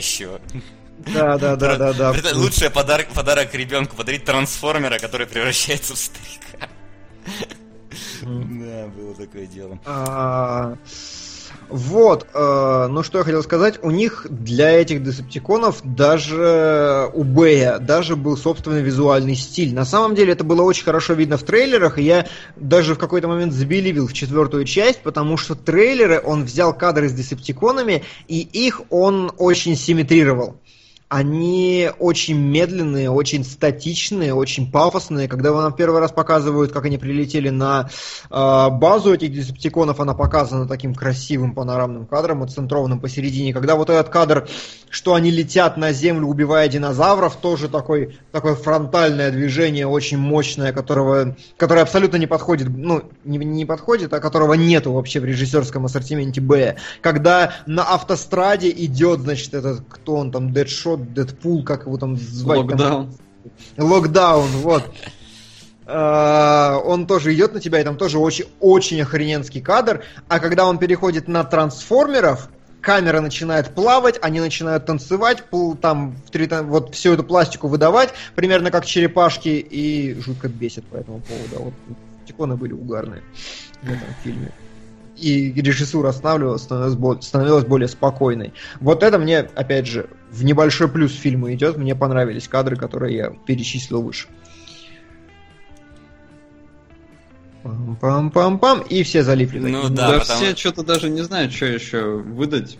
Да, 1.13 1.37
да, 1.37 1.55
да, 1.55 1.75
да, 1.77 1.93
да. 1.93 2.15
Это 2.15 2.35
лучший 2.37 2.69
подарок, 2.69 3.07
подарок 3.09 3.53
ребенку 3.53 3.95
подарить 3.95 4.25
трансформера, 4.25 4.99
который 4.99 5.27
превращается 5.27 5.95
в 5.95 5.97
старика. 5.97 6.67
Да, 8.21 8.87
было 8.87 9.15
такое 9.15 9.45
дело. 9.47 9.79
Вот, 11.69 12.25
э, 12.33 12.87
ну 12.89 13.03
что 13.03 13.19
я 13.19 13.23
хотел 13.23 13.43
сказать, 13.43 13.79
у 13.83 13.91
них 13.91 14.25
для 14.29 14.71
этих 14.71 15.03
десептиконов 15.03 15.81
даже 15.83 17.11
у 17.13 17.23
Бэя 17.23 17.77
даже 17.77 18.15
был 18.15 18.37
собственный 18.37 18.81
визуальный 18.81 19.35
стиль. 19.35 19.73
На 19.73 19.85
самом 19.85 20.15
деле 20.15 20.33
это 20.33 20.43
было 20.43 20.63
очень 20.63 20.83
хорошо 20.83 21.13
видно 21.13 21.37
в 21.37 21.43
трейлерах, 21.43 21.99
и 21.99 22.03
я 22.03 22.27
даже 22.55 22.95
в 22.95 22.97
какой-то 22.97 23.27
момент 23.27 23.53
забелевил 23.53 24.07
в 24.07 24.13
четвертую 24.13 24.65
часть, 24.65 25.01
потому 25.01 25.37
что 25.37 25.53
трейлеры, 25.53 26.21
он 26.23 26.43
взял 26.43 26.73
кадры 26.73 27.07
с 27.07 27.13
десептиконами, 27.13 28.03
и 28.27 28.39
их 28.39 28.81
он 28.89 29.31
очень 29.37 29.75
симметрировал. 29.75 30.55
Они 31.09 31.89
очень 31.97 32.37
медленные, 32.37 33.09
очень 33.09 33.43
статичные, 33.43 34.35
очень 34.35 34.71
пафосные. 34.71 35.27
Когда 35.27 35.51
нам 35.51 35.73
первый 35.73 35.99
раз 35.99 36.11
показывают, 36.11 36.71
как 36.71 36.85
они 36.85 36.99
прилетели 36.99 37.49
на 37.49 37.89
э, 38.29 38.69
базу 38.69 39.15
этих 39.15 39.33
десептиконов, 39.33 39.99
она 39.99 40.13
показана 40.13 40.67
таким 40.67 40.93
красивым 40.93 41.55
панорамным 41.55 42.05
кадром, 42.05 42.43
отцентрованным 42.43 42.99
посередине. 42.99 43.55
Когда 43.55 43.75
вот 43.75 43.89
этот 43.89 44.09
кадр, 44.09 44.47
что 44.91 45.15
они 45.15 45.31
летят 45.31 45.77
на 45.77 45.93
землю, 45.93 46.27
убивая 46.27 46.67
динозавров, 46.67 47.37
тоже 47.37 47.69
такой, 47.69 48.19
такое 48.31 48.53
фронтальное 48.53 49.31
движение, 49.31 49.87
очень 49.87 50.19
мощное, 50.19 50.73
которого, 50.73 51.35
которое 51.57 51.81
абсолютно 51.81 52.17
не 52.17 52.27
подходит, 52.27 52.69
ну, 52.69 53.01
не, 53.23 53.39
не 53.39 53.65
подходит, 53.65 54.13
а 54.13 54.19
которого 54.19 54.53
нету 54.53 54.93
вообще 54.93 55.19
в 55.19 55.25
режиссерском 55.25 55.85
ассортименте 55.85 56.39
Б. 56.39 56.75
Когда 57.01 57.55
на 57.65 57.81
автостраде 57.81 58.69
идет, 58.69 59.21
значит, 59.21 59.55
этот, 59.55 59.81
кто 59.89 60.15
он 60.15 60.31
там, 60.31 60.53
Дэдшот, 60.53 60.98
Дэдпул, 61.05 61.63
как 61.63 61.85
его 61.85 61.97
там 61.97 62.17
звать? 62.17 62.67
там? 62.67 62.69
Локдаун. 62.69 63.13
Локдаун, 63.77 64.49
вот. 64.57 64.83
Э, 65.85 66.79
Он 66.83 67.07
тоже 67.07 67.33
идет 67.33 67.53
на 67.53 67.59
тебя, 67.59 67.81
и 67.81 67.83
там 67.83 67.97
тоже 67.97 68.19
очень, 68.19 68.45
очень 68.59 69.01
охрененский 69.01 69.61
кадр. 69.61 70.03
А 70.27 70.39
когда 70.39 70.65
он 70.65 70.77
переходит 70.77 71.27
на 71.27 71.43
трансформеров, 71.43 72.49
камера 72.81 73.21
начинает 73.21 73.73
плавать, 73.73 74.19
они 74.21 74.39
начинают 74.39 74.85
танцевать, 74.85 75.43
там 75.81 76.15
вот 76.31 76.95
всю 76.95 77.13
эту 77.13 77.23
пластику 77.23 77.67
выдавать, 77.67 78.13
примерно 78.35 78.71
как 78.71 78.85
черепашки, 78.85 79.49
и 79.49 80.19
жутко 80.21 80.47
бесит 80.47 80.85
по 80.85 80.97
этому 80.97 81.21
поводу. 81.21 81.55
А 81.55 81.59
Вот 81.59 81.73
тиконы 82.25 82.55
были 82.55 82.73
угарные 82.73 83.21
в 83.81 83.87
этом 83.87 84.07
фильме. 84.23 84.51
И 85.19 85.51
режиссура 85.61 86.09
останавливалась, 86.09 86.63
становилась, 86.63 87.25
становилась 87.25 87.65
более 87.65 87.87
спокойной. 87.87 88.53
Вот 88.79 89.03
это 89.03 89.17
мне, 89.19 89.39
опять 89.39 89.85
же, 89.87 90.09
в 90.31 90.43
небольшой 90.43 90.87
плюс 90.87 91.13
фильма 91.13 91.53
идет. 91.53 91.77
Мне 91.77 91.95
понравились 91.95 92.47
кадры, 92.47 92.75
которые 92.75 93.15
я 93.15 93.29
перечислил 93.45 94.01
выше. 94.01 94.27
Пам-пам-пам-пам, 97.63 98.87
и 98.87 99.03
все 99.03 99.23
залипли. 99.23 99.59
Ну 99.59 99.89
Да, 99.89 100.11
Да, 100.11 100.19
потому- 100.19 100.39
все 100.39 100.55
что-то 100.55 100.83
даже 100.83 101.09
не 101.09 101.21
знают, 101.21 101.51
что 101.53 101.65
еще 101.65 102.17
выдать. 102.17 102.77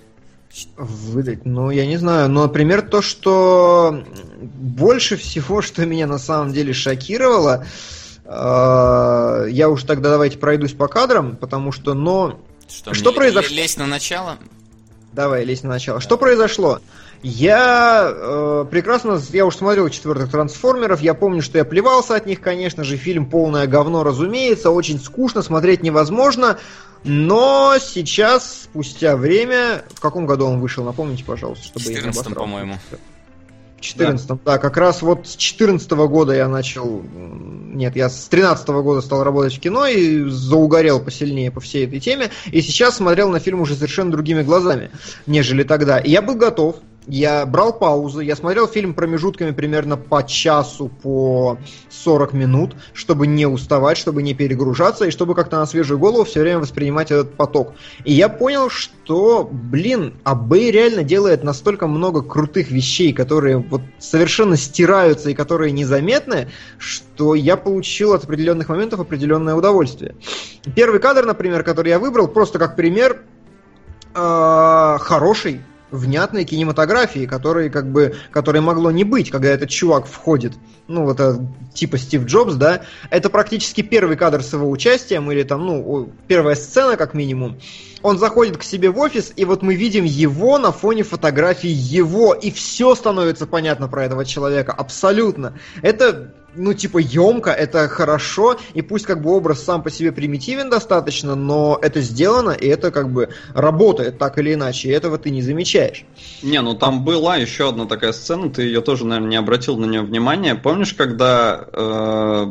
Выдать, 0.78 1.46
ну, 1.46 1.70
я 1.70 1.86
не 1.86 1.98
знаю. 1.98 2.30
Но, 2.30 2.44
например, 2.44 2.82
то, 2.82 3.02
что 3.02 4.04
больше 4.42 5.16
всего, 5.18 5.62
что 5.62 5.86
меня 5.86 6.08
на 6.08 6.18
самом 6.18 6.54
деле 6.54 6.74
шокировало, 6.74 7.66
э, 7.66 7.68
я 8.32 9.70
уже 9.70 9.86
тогда 9.86 10.12
давайте 10.12 10.38
пройдусь 10.38 10.74
по 10.74 10.88
кадрам, 10.88 11.36
потому 11.36 11.72
что, 11.72 11.94
но... 11.94 12.40
Что, 12.68 12.94
Что 12.94 13.12
произошло? 13.12 13.56
лезть 13.56 13.78
на 13.80 13.88
начало? 13.88 14.38
Давай, 15.14 15.44
лезь 15.44 15.64
на 15.64 15.70
начало. 15.70 16.00
Что 16.00 16.18
произошло? 16.18 16.80
Я 17.24 18.10
э, 18.14 18.66
прекрасно, 18.70 19.20
я 19.34 19.46
уже 19.46 19.58
смотрел 19.58 19.90
четвертых 19.90 20.32
трансформеров, 20.32 21.02
я 21.02 21.14
помню, 21.14 21.42
что 21.42 21.58
я 21.58 21.66
плевался 21.66 22.16
от 22.16 22.26
них, 22.26 22.40
конечно 22.40 22.86
же, 22.86 22.96
фильм 22.96 23.26
полное 23.26 23.68
говно, 23.68 24.04
разумеется, 24.04 24.72
очень 24.72 25.00
скучно, 25.02 25.42
смотреть 25.42 25.84
невозможно, 25.84 26.60
но 27.04 27.76
сейчас, 27.82 28.62
спустя 28.64 29.18
время, 29.18 29.84
в 29.94 30.00
каком 30.00 30.26
году 30.26 30.46
он 30.46 30.62
вышел, 30.62 30.86
напомните, 30.86 31.26
пожалуйста, 31.26 31.66
чтобы 31.66 31.86
я 31.86 31.92
не 31.92 31.96
14 31.98 32.22
обосрался. 32.22 32.40
по-моему. 32.40 32.76
В 33.80 33.82
14 33.82 34.44
да. 34.44 34.58
как 34.58 34.76
раз 34.76 35.02
вот 35.02 35.26
с 35.26 35.38
14 35.38 35.90
года 35.92 36.34
я 36.34 36.50
начал, 36.50 37.02
нет, 37.02 37.96
я 37.96 38.10
с 38.10 38.28
13 38.28 38.68
года 38.68 39.00
стал 39.00 39.24
работать 39.24 39.56
в 39.56 39.60
кино 39.62 39.88
и 39.88 40.24
заугорел 40.26 41.00
посильнее 41.00 41.50
по 41.50 41.62
всей 41.62 41.88
этой 41.88 42.02
теме, 42.02 42.30
и 42.52 42.62
сейчас 42.62 42.98
смотрел 42.98 43.30
на 43.30 43.40
фильм 43.40 43.62
уже 43.62 43.76
совершенно 43.76 44.12
другими 44.12 44.42
глазами, 44.42 44.92
нежели 45.28 45.64
тогда. 45.64 45.98
И 45.98 46.12
я 46.12 46.22
был 46.22 46.36
готов, 46.36 46.76
я 47.10 47.46
брал 47.46 47.74
паузы, 47.74 48.24
я 48.24 48.36
смотрел 48.36 48.68
фильм 48.68 48.94
промежутками 48.94 49.52
примерно 49.52 49.98
по 49.98 50.24
часу, 50.24 50.90
по 51.02 51.58
40 51.90 52.34
минут, 52.34 52.76
чтобы 52.94 53.26
не 53.28 53.48
уставать, 53.48 53.98
чтобы 53.98 54.22
не 54.22 54.34
перегружаться, 54.36 55.06
и 55.06 55.12
чтобы 55.12 55.34
как-то 55.34 55.58
на 55.58 55.66
свежую 55.66 56.00
голову 56.00 56.24
все 56.24 56.42
время 56.42 56.60
воспринимать 56.60 57.12
этот 57.12 57.34
поток. 57.34 57.74
И 58.06 58.14
я 58.14 58.30
понял, 58.30 58.70
что, 58.70 59.50
блин, 59.52 60.14
а 60.24 60.36
Бэй 60.36 60.72
реально 60.72 61.04
делает 61.04 61.44
настолько 61.44 61.88
много 61.88 62.22
крутых 62.22 62.70
вещей, 62.70 63.12
которые 63.12 63.58
вот 63.58 63.82
совершенно 63.98 64.56
стираются 64.56 65.32
и 65.32 65.34
которые 65.34 65.72
незаметны, 65.72 66.50
что 66.78 67.34
я 67.34 67.58
получил 67.58 68.14
от 68.14 68.24
определенных 68.24 68.70
моментов 68.70 69.00
определенное 69.00 69.56
удовольствие. 69.56 70.16
Первый 70.76 71.00
кадр, 71.00 71.26
например, 71.26 71.64
который 71.64 71.90
я 71.90 72.00
выбрал, 72.00 72.28
просто 72.28 72.60
как 72.60 72.76
пример 72.76 73.24
э, 74.14 74.98
хорошей, 75.00 75.62
внятной 75.92 76.46
кинематографии, 76.46 77.26
которой 77.26 77.70
как 77.70 77.92
бы, 77.92 78.16
которой 78.32 78.62
могло 78.62 78.92
не 78.92 79.04
быть, 79.04 79.30
когда 79.32 79.50
этот 79.50 79.70
чувак 79.70 80.06
входит, 80.06 80.54
ну 80.88 81.04
вот 81.04 81.20
э, 81.20 81.36
типа 81.74 81.98
Стив 81.98 82.26
Джобс, 82.26 82.56
да, 82.56 82.82
это 83.10 83.30
практически 83.30 83.82
первый 83.82 84.18
кадр 84.18 84.44
с 84.44 84.54
его 84.54 84.70
участием 84.70 85.32
или 85.32 85.44
там, 85.44 85.66
ну 85.66 86.12
первая 86.28 86.56
сцена 86.56 86.98
как 86.98 87.14
минимум. 87.14 87.60
Он 88.02 88.18
заходит 88.18 88.58
к 88.58 88.64
себе 88.64 88.90
в 88.90 89.00
офис, 89.00 89.34
и 89.36 89.44
вот 89.44 89.62
мы 89.62 89.76
видим 89.76 90.06
его 90.06 90.58
на 90.58 90.72
фоне 90.72 91.04
фотографии 91.04 91.70
его, 91.70 92.34
и 92.34 92.50
все 92.50 92.96
становится 92.96 93.46
понятно 93.46 93.88
про 93.88 94.06
этого 94.06 94.24
человека, 94.24 94.72
абсолютно. 94.72 95.54
Это 95.82 96.34
ну, 96.56 96.74
типа, 96.74 96.98
емко, 96.98 97.52
это 97.52 97.88
хорошо, 97.88 98.58
и 98.74 98.82
пусть 98.82 99.06
как 99.06 99.22
бы 99.22 99.32
образ 99.32 99.64
сам 99.64 99.84
по 99.84 99.92
себе 99.92 100.12
примитивен 100.12 100.70
достаточно, 100.70 101.36
но 101.36 101.78
это 101.82 102.02
сделано, 102.02 102.52
и 102.52 102.68
это 102.68 102.92
как 102.92 103.12
бы 103.12 103.30
работает 103.54 104.18
так 104.18 104.38
или 104.38 104.54
иначе, 104.54 104.90
и 104.90 104.92
этого 104.92 105.18
ты 105.18 105.30
не 105.30 105.42
замечаешь. 105.42 106.06
Не, 106.44 106.62
ну 106.62 106.74
там 106.76 107.04
была 107.04 107.38
еще 107.38 107.70
одна 107.70 107.86
такая 107.86 108.14
сцена, 108.14 108.50
ты 108.50 108.64
ее 108.64 108.82
тоже, 108.82 109.06
наверное, 109.06 109.30
не 109.30 109.38
обратил 109.38 109.78
на 109.78 109.86
нее 109.86 110.02
внимания. 110.02 110.56
Помнишь, 110.56 110.94
когда 110.94 111.66
э, 111.72 112.46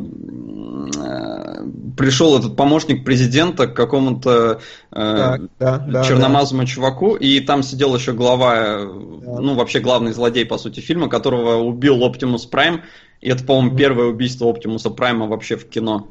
пришел 1.97 2.37
этот 2.37 2.55
помощник 2.55 3.03
президента 3.03 3.67
к 3.67 3.73
какому-то 3.73 4.61
э, 4.91 5.15
Так, 5.17 5.41
да, 5.59 5.77
да, 5.77 6.03
черномазому 6.03 6.65
чуваку, 6.65 7.15
и 7.15 7.39
там 7.41 7.63
сидел 7.63 7.95
еще 7.95 8.13
глава, 8.13 8.55
э, 8.55 8.85
ну, 8.85 9.55
вообще 9.55 9.79
главный 9.79 10.13
злодей, 10.13 10.45
по 10.45 10.57
сути, 10.57 10.79
фильма, 10.79 11.09
которого 11.09 11.57
убил 11.57 12.03
Оптимус 12.03 12.45
Прайм, 12.45 12.81
и 13.21 13.29
это, 13.29 13.43
по-моему, 13.43 13.75
первое 13.75 14.05
убийство 14.07 14.49
Оптимуса 14.49 14.89
Прайма 14.89 15.27
вообще 15.27 15.57
в 15.57 15.67
кино. 15.67 16.07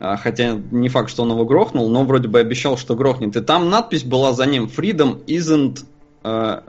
А, 0.00 0.16
Хотя 0.16 0.58
не 0.70 0.88
факт, 0.88 1.10
что 1.10 1.22
он 1.22 1.30
его 1.30 1.44
грохнул, 1.44 1.88
но 1.90 2.04
вроде 2.04 2.28
бы 2.28 2.38
обещал, 2.40 2.78
что 2.78 2.96
грохнет. 2.96 3.36
И 3.36 3.40
там 3.40 3.68
надпись 3.68 4.04
была 4.04 4.32
за 4.32 4.46
ним 4.46 4.70
«Freedom 4.74 5.24
isn't...» 5.26 5.80
э, 6.22 6.60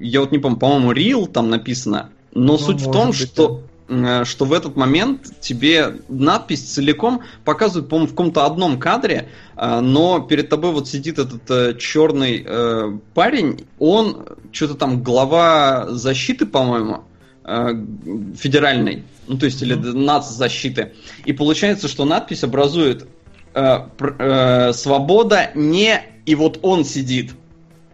Я 0.00 0.20
вот 0.20 0.32
не 0.32 0.38
помню, 0.38 0.58
по-моему, 0.58 0.92
real 0.92 1.26
там 1.26 1.48
написано. 1.48 2.10
Но 2.34 2.52
Ну, 2.52 2.58
суть 2.58 2.80
в 2.80 2.90
том, 2.90 3.08
быть, 3.08 3.16
что 3.16 3.62
э, 3.88 4.24
что 4.24 4.44
в 4.44 4.52
этот 4.52 4.74
момент 4.74 5.40
тебе 5.40 5.98
надпись 6.08 6.62
целиком 6.62 7.22
показывают, 7.44 7.88
по-моему, 7.88 8.08
в 8.08 8.10
каком-то 8.10 8.46
одном 8.46 8.80
кадре, 8.80 9.28
э, 9.56 9.80
но 9.80 10.18
перед 10.20 10.48
тобой 10.48 10.72
вот 10.72 10.88
сидит 10.88 11.20
этот 11.20 11.78
черный 11.78 12.44
э, 12.44 12.98
парень, 13.14 13.64
он 13.78 14.26
что-то 14.50 14.74
там 14.74 15.04
глава 15.04 15.86
защиты, 15.90 16.46
по-моему, 16.46 16.96
э, 16.96 17.15
федеральной, 17.46 19.04
ну 19.28 19.38
то 19.38 19.46
есть 19.46 19.62
или 19.62 19.74
нацзащиты. 19.74 20.92
И 21.24 21.32
получается, 21.32 21.86
что 21.86 22.04
надпись 22.04 22.42
образует 22.42 23.06
э, 23.54 23.78
э, 24.18 24.72
свобода 24.72 25.50
не 25.54 26.02
и 26.24 26.34
вот 26.34 26.58
он 26.62 26.84
сидит. 26.84 27.32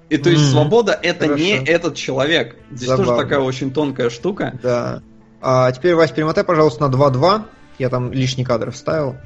И 0.09 0.19
то 0.19 0.31
есть 0.31 0.51
свобода 0.51 0.99
это 1.03 1.27
Хорошо. 1.27 1.43
не 1.43 1.53
этот 1.53 1.97
человек. 1.97 2.57
Здесь 2.71 2.89
тоже 2.89 3.05
Забавно. 3.05 3.23
такая 3.23 3.41
очень 3.41 3.73
тонкая 3.73 4.11
штука. 4.11 4.59
Да. 4.63 5.03
А 5.41 5.73
теперь, 5.73 5.95
Вась, 5.95 6.11
перемотай, 6.11 6.45
пожалуйста, 6.45 6.87
на 6.87 6.95
2.2. 6.95 7.45
Я 7.79 7.89
там 7.89 8.13
лишний 8.13 8.45
кадр 8.45 8.71
вставил. 8.71 9.17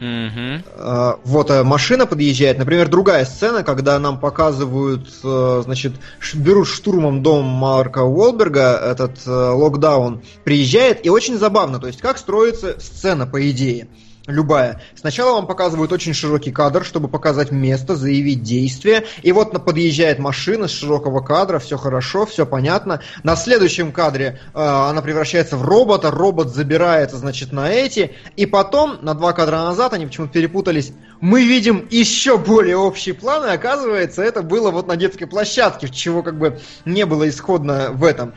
А, 0.00 1.18
Вот 1.24 1.50
э, 1.50 1.62
машина 1.62 2.06
подъезжает, 2.06 2.58
например, 2.58 2.88
другая 2.88 3.24
сцена, 3.24 3.62
когда 3.62 3.98
нам 3.98 4.18
показывают, 4.18 5.08
э, 5.22 5.62
значит, 5.64 5.92
берут 6.34 6.66
штурмом 6.66 7.22
дом 7.22 7.44
Марка 7.44 8.00
Уолберга, 8.00 8.76
этот 8.76 9.24
э, 9.26 9.30
локдаун 9.30 10.22
приезжает, 10.42 11.06
и 11.06 11.10
очень 11.10 11.38
забавно, 11.38 11.78
то 11.78 11.86
есть 11.86 12.00
как 12.00 12.18
строится 12.18 12.78
сцена, 12.80 13.26
по 13.26 13.50
идее. 13.50 13.88
Любая. 14.26 14.80
Сначала 14.94 15.34
вам 15.34 15.46
показывают 15.46 15.92
очень 15.92 16.14
широкий 16.14 16.50
кадр, 16.50 16.82
чтобы 16.82 17.08
показать 17.08 17.50
место, 17.50 17.94
заявить 17.94 18.42
действие. 18.42 19.04
И 19.22 19.32
вот 19.32 19.52
подъезжает 19.62 20.18
машина 20.18 20.66
с 20.66 20.70
широкого 20.70 21.20
кадра, 21.20 21.58
все 21.58 21.76
хорошо, 21.76 22.24
все 22.24 22.46
понятно. 22.46 23.02
На 23.22 23.36
следующем 23.36 23.92
кадре 23.92 24.40
э, 24.54 24.58
она 24.58 25.02
превращается 25.02 25.58
в 25.58 25.62
робота, 25.62 26.10
робот 26.10 26.48
забирается, 26.48 27.18
значит, 27.18 27.52
на 27.52 27.70
эти. 27.70 28.12
И 28.36 28.46
потом, 28.46 28.96
на 29.02 29.12
два 29.12 29.34
кадра 29.34 29.56
назад, 29.56 29.92
они 29.92 30.06
почему-то 30.06 30.32
перепутались, 30.32 30.94
мы 31.20 31.44
видим 31.44 31.86
еще 31.90 32.38
более 32.38 32.76
общий 32.76 33.12
план, 33.12 33.46
и 33.46 33.52
оказывается, 33.52 34.22
это 34.22 34.42
было 34.42 34.70
вот 34.70 34.86
на 34.86 34.96
детской 34.96 35.26
площадке, 35.26 35.88
чего 35.88 36.22
как 36.22 36.38
бы 36.38 36.58
не 36.84 37.06
было 37.06 37.28
исходно 37.28 37.90
в 37.92 38.04
этом. 38.04 38.34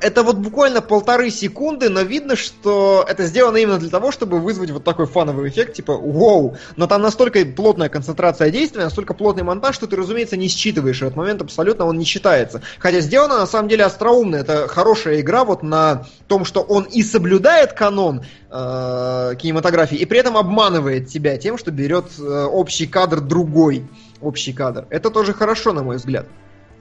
Это 0.00 0.22
вот 0.22 0.36
буквально 0.36 0.80
полторы 0.80 1.30
секунды, 1.30 1.88
но 1.88 2.02
видно, 2.02 2.36
что 2.36 3.04
это 3.08 3.26
сделано 3.26 3.56
именно 3.58 3.78
для 3.78 3.90
того, 3.90 4.12
чтобы 4.12 4.38
вызвать 4.38 4.70
вот 4.70 4.84
такой 4.84 5.06
фановый 5.06 5.48
эффект, 5.48 5.74
типа 5.74 5.94
«Воу!». 5.96 6.56
Но 6.76 6.86
там 6.86 7.02
настолько 7.02 7.44
плотная 7.44 7.88
концентрация 7.88 8.50
действия, 8.50 8.84
настолько 8.84 9.14
плотный 9.14 9.42
монтаж, 9.42 9.74
что 9.74 9.86
ты, 9.86 9.96
разумеется, 9.96 10.36
не 10.36 10.48
считываешь. 10.48 11.02
Этот 11.02 11.16
момент 11.16 11.42
абсолютно 11.42 11.86
он 11.86 11.98
не 11.98 12.04
считается. 12.04 12.62
Хотя 12.78 13.00
сделано 13.00 13.38
на 13.38 13.46
самом 13.46 13.68
деле 13.68 13.84
остроумно. 13.84 14.36
Это 14.36 14.68
хорошая 14.68 15.20
игра 15.20 15.44
вот 15.44 15.62
на 15.62 16.06
том, 16.28 16.44
что 16.44 16.60
он 16.60 16.84
и 16.84 17.02
соблюдает 17.02 17.72
канон 17.72 18.22
э, 18.50 19.34
кинематографии, 19.38 19.96
и 19.96 20.04
при 20.04 20.18
этом 20.18 20.36
обманывает 20.36 21.08
тебя 21.08 21.36
тем, 21.36 21.58
что 21.58 21.70
берет 21.70 22.06
общий 22.20 22.86
кадр 22.86 23.20
другой. 23.20 23.86
Общий 24.20 24.52
кадр. 24.52 24.86
Это 24.90 25.10
тоже 25.10 25.32
хорошо, 25.32 25.72
на 25.72 25.82
мой 25.82 25.96
взгляд. 25.96 26.26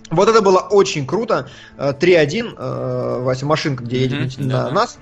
Вот 0.10 0.30
это 0.30 0.42
было 0.42 0.60
очень 0.60 1.06
круто. 1.08 1.50
Э, 1.78 1.94
3-1, 1.94 2.56
э, 2.58 3.20
Вася, 3.22 3.45
машинка, 3.45 3.84
где 3.84 4.02
едет 4.02 4.38
на 4.38 4.48
да-да. 4.48 4.72
нас. 4.72 4.98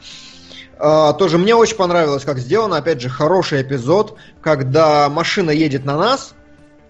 Тоже 1.20 1.38
мне 1.38 1.54
очень 1.54 1.76
понравилось, 1.76 2.24
как 2.24 2.40
сделано. 2.40 2.78
Опять 2.78 3.02
же, 3.02 3.10
хороший 3.10 3.62
эпизод, 3.62 4.18
когда 4.42 5.10
машина 5.10 5.52
едет 5.52 5.86
на 5.86 5.96
нас, 5.96 6.34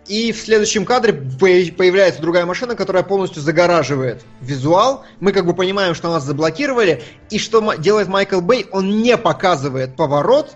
и 0.07 0.31
в 0.31 0.37
следующем 0.37 0.85
кадре 0.85 1.13
поя- 1.13 1.71
появляется 1.71 2.21
другая 2.21 2.45
машина, 2.45 2.75
которая 2.75 3.03
полностью 3.03 3.41
загораживает 3.41 4.23
визуал. 4.39 5.03
Мы 5.19 5.31
как 5.31 5.45
бы 5.45 5.53
понимаем, 5.53 5.93
что 5.93 6.09
нас 6.09 6.23
заблокировали. 6.23 7.03
И 7.29 7.37
что 7.37 7.73
делает 7.75 8.07
Майкл 8.07 8.41
Бэй? 8.41 8.65
Он 8.71 9.01
не 9.01 9.17
показывает 9.17 9.95
поворот. 9.95 10.55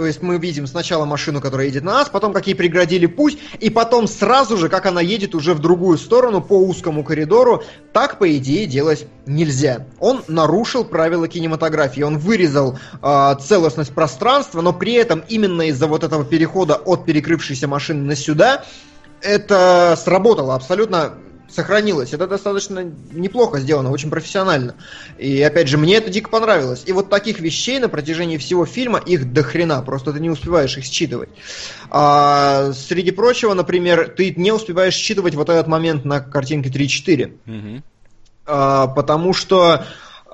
То 0.00 0.06
есть 0.06 0.22
мы 0.22 0.38
видим 0.38 0.66
сначала 0.66 1.04
машину, 1.04 1.42
которая 1.42 1.66
едет 1.66 1.84
на 1.84 1.92
нас, 1.92 2.08
потом 2.08 2.32
как 2.32 2.46
ей 2.46 2.54
преградили 2.54 3.04
путь, 3.04 3.36
и 3.58 3.68
потом 3.68 4.08
сразу 4.08 4.56
же, 4.56 4.70
как 4.70 4.86
она 4.86 5.02
едет 5.02 5.34
уже 5.34 5.52
в 5.52 5.58
другую 5.58 5.98
сторону 5.98 6.40
по 6.40 6.54
узкому 6.58 7.04
коридору. 7.04 7.62
Так, 7.92 8.18
по 8.18 8.34
идее, 8.34 8.64
делать 8.64 9.06
нельзя. 9.26 9.86
Он 9.98 10.22
нарушил 10.26 10.86
правила 10.86 11.28
кинематографии. 11.28 12.00
Он 12.00 12.16
вырезал 12.16 12.78
а, 13.02 13.34
целостность 13.34 13.92
пространства, 13.92 14.62
но 14.62 14.72
при 14.72 14.94
этом 14.94 15.22
именно 15.28 15.68
из-за 15.68 15.86
вот 15.86 16.02
этого 16.02 16.24
перехода 16.24 16.76
от 16.76 17.04
перекрывшейся 17.04 17.68
машины 17.68 18.02
на 18.02 18.16
сюда 18.16 18.64
это 19.20 19.98
сработало 20.02 20.54
абсолютно 20.54 21.12
сохранилось. 21.52 22.12
Это 22.12 22.26
достаточно 22.26 22.84
неплохо 23.12 23.60
сделано, 23.60 23.90
очень 23.90 24.10
профессионально. 24.10 24.74
И 25.18 25.40
опять 25.42 25.68
же, 25.68 25.78
мне 25.78 25.96
это 25.96 26.10
дико 26.10 26.30
понравилось. 26.30 26.84
И 26.86 26.92
вот 26.92 27.10
таких 27.10 27.40
вещей 27.40 27.78
на 27.78 27.88
протяжении 27.88 28.36
всего 28.36 28.66
фильма 28.66 28.98
их 28.98 29.32
до 29.32 29.42
хрена, 29.42 29.82
просто 29.82 30.12
ты 30.12 30.20
не 30.20 30.30
успеваешь 30.30 30.76
их 30.76 30.84
считывать. 30.84 31.30
А, 31.90 32.72
среди 32.72 33.10
прочего, 33.10 33.54
например, 33.54 34.14
ты 34.16 34.34
не 34.36 34.52
успеваешь 34.52 34.94
считывать 34.94 35.34
вот 35.34 35.48
этот 35.48 35.66
момент 35.66 36.04
на 36.04 36.20
картинке 36.20 36.70
3-4. 36.70 37.32
Мгм. 37.44 37.84
А, 38.46 38.86
потому 38.88 39.32
что 39.32 39.84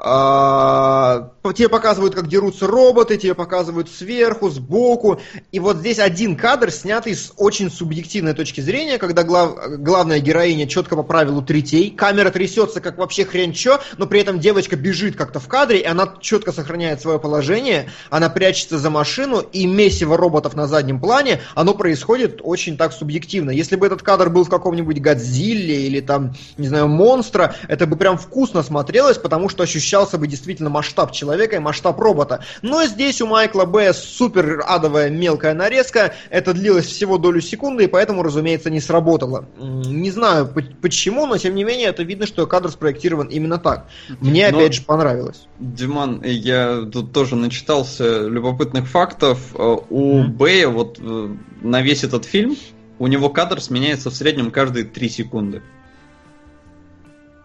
а, 0.09 1.33
тебе 1.53 1.69
показывают, 1.69 2.15
как 2.15 2.29
дерутся 2.29 2.69
роботы, 2.69 3.17
тебе 3.17 3.35
показывают 3.35 3.91
сверху, 3.91 4.51
сбоку. 4.51 5.21
И 5.51 5.59
вот 5.59 5.79
здесь 5.79 5.99
один 5.99 6.37
кадр, 6.37 6.71
снятый 6.71 7.17
с 7.17 7.33
очень 7.37 7.71
субъективной 7.71 8.33
точки 8.33 8.61
зрения, 8.61 8.99
когда 8.99 9.25
глав- 9.25 9.57
главная 9.79 10.21
героиня 10.21 10.69
четко 10.69 10.95
по 10.95 11.03
правилу 11.03 11.43
третей, 11.43 11.91
камера 11.91 12.31
трясется, 12.31 12.81
как 12.81 12.99
вообще 12.99 13.25
хрен 13.25 13.53
чё, 13.53 13.81
но 13.99 14.07
при 14.07 14.21
этом 14.21 14.39
девочка 14.39 14.77
бежит 14.77 15.17
как-то 15.17 15.41
в 15.41 15.49
кадре, 15.49 15.81
и 15.81 15.85
она 15.85 16.15
четко 16.21 16.53
сохраняет 16.53 17.01
свое 17.01 17.19
положение, 17.19 17.91
она 18.09 18.31
прячется 18.31 18.79
за 18.79 18.91
машину, 18.91 19.41
и 19.41 19.67
месиво 19.67 20.17
роботов 20.17 20.55
на 20.55 20.69
заднем 20.69 21.01
плане, 21.01 21.41
оно 21.57 21.75
происходит 21.75 22.41
очень 22.45 22.77
так 22.77 22.93
субъективно. 22.93 23.51
Если 23.51 23.75
бы 23.75 23.87
этот 23.87 24.03
кадр 24.03 24.31
был 24.31 24.45
в 24.45 24.51
каком-нибудь 24.51 25.01
Годзилле 25.01 25.87
или 25.87 26.01
там, 26.01 26.35
не 26.59 26.69
знаю, 26.69 26.87
Монстра, 26.87 27.57
это 27.67 27.87
бы 27.87 27.97
прям 27.97 28.19
вкусно 28.19 28.63
смотрелось, 28.63 29.19
потому 29.19 29.49
что 29.49 29.67
ощущался 29.97 30.19
бы 30.19 30.27
действительно 30.27 30.69
масштаб 30.71 31.13
человека 31.13 31.57
и 31.57 31.59
масштаб 31.59 31.99
робота. 31.99 32.45
Но 32.63 32.85
здесь 32.87 33.21
у 33.23 33.27
Майкла 33.27 33.65
Б. 33.65 33.93
супер 33.95 34.63
адовая 34.67 35.09
мелкая 35.11 35.55
нарезка, 35.55 36.15
это 36.31 36.53
длилось 36.53 36.87
всего 36.87 37.17
долю 37.19 37.41
секунды, 37.41 37.85
и 37.85 37.87
поэтому, 37.87 38.23
разумеется, 38.23 38.71
не 38.71 38.81
сработало. 38.81 39.47
Не 39.59 40.11
знаю 40.11 40.47
по- 40.49 40.63
почему, 40.83 41.27
но 41.27 41.39
тем 41.39 41.55
не 41.55 41.65
менее 41.65 41.89
это 41.89 42.03
видно, 42.03 42.27
что 42.27 42.47
кадр 42.47 42.71
спроектирован 42.71 43.29
именно 43.29 43.59
так. 43.59 43.87
Мне 44.21 44.51
Но- 44.51 44.59
опять 44.59 44.75
же 44.75 44.83
понравилось. 44.83 45.47
Диман, 45.59 46.23
я 46.23 46.83
тут 46.93 47.13
тоже 47.13 47.37
начитался 47.37 48.27
любопытных 48.29 48.87
фактов. 48.89 49.39
Э, 49.55 49.77
У 49.89 50.19
Мгм. 50.19 50.33
Бэя 50.33 50.69
вот 50.69 50.99
э, 51.01 51.29
на 51.63 51.81
весь 51.83 52.05
этот 52.05 52.25
фильм 52.25 52.57
у 52.99 53.07
него 53.07 53.29
кадр 53.31 53.61
сменяется 53.61 54.11
в 54.11 54.15
среднем 54.15 54.51
каждые 54.51 54.85
3 54.85 55.09
секунды. 55.09 55.63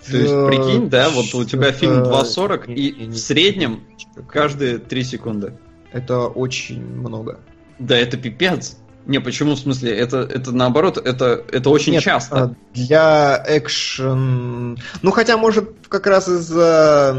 То 0.10 0.18
есть, 0.18 0.32
Э, 0.34 0.48
прикинь, 0.48 0.90
да, 0.90 1.10
вот 1.10 1.34
у 1.36 1.46
тебя 1.46 1.72
фильм 1.72 2.00
это- 2.02 2.10
2.40, 2.10 2.68
не- 2.68 2.76
и 2.76 3.08
в 3.08 3.18
среднем 3.18 3.82
каждые 4.28 4.78
3 4.80 5.04
секунды. 5.04 5.54
Это 5.92 6.22
очень 6.28 6.84
много. 6.84 7.40
Да, 7.80 7.98
это 7.98 8.18
пипец. 8.18 8.78
Не, 9.08 9.20
почему, 9.20 9.56
в 9.56 9.60
смысле, 9.60 9.92
это, 9.98 10.20
это 10.20 10.52
наоборот, 10.52 10.98
это, 11.04 11.44
это 11.52 11.70
очень 11.72 11.94
Нет, 11.94 12.04
часто. 12.04 12.36
а, 12.44 12.56
Для 12.74 13.44
экшен... 13.48 14.78
Ну, 15.02 15.12
хотя, 15.12 15.38
может, 15.38 15.70
как 15.90 16.06
раз 16.08 16.28
из-за... 16.30 17.14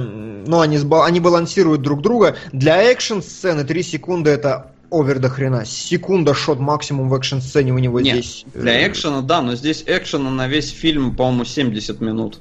Ну, 0.47 0.61
они, 0.61 0.77
сба- 0.79 1.05
они 1.05 1.19
балансируют 1.21 1.83
друг 1.83 2.01
друга. 2.03 2.37
Для 2.53 2.83
экшн-сцены 2.85 3.65
3 3.65 3.83
секунды 3.83 4.31
это 4.31 4.71
овер 4.91 5.19
до 5.19 5.29
хрена. 5.29 5.65
Секунда 5.65 6.35
шот 6.35 6.61
максимум 6.61 7.09
в 7.09 7.15
экшн-сцене 7.15 7.73
у 7.73 7.79
него 7.79 8.01
Нет, 8.01 8.19
здесь. 8.19 8.45
Для 8.55 8.81
Э, 8.81 8.89
экшена, 8.89 9.21
да, 9.23 9.43
но 9.43 9.57
здесь 9.57 9.83
экшена 9.87 10.31
на 10.31 10.47
весь 10.49 10.71
фильм, 10.71 11.17
по-моему, 11.17 11.45
70 11.45 12.01
минут. 12.01 12.41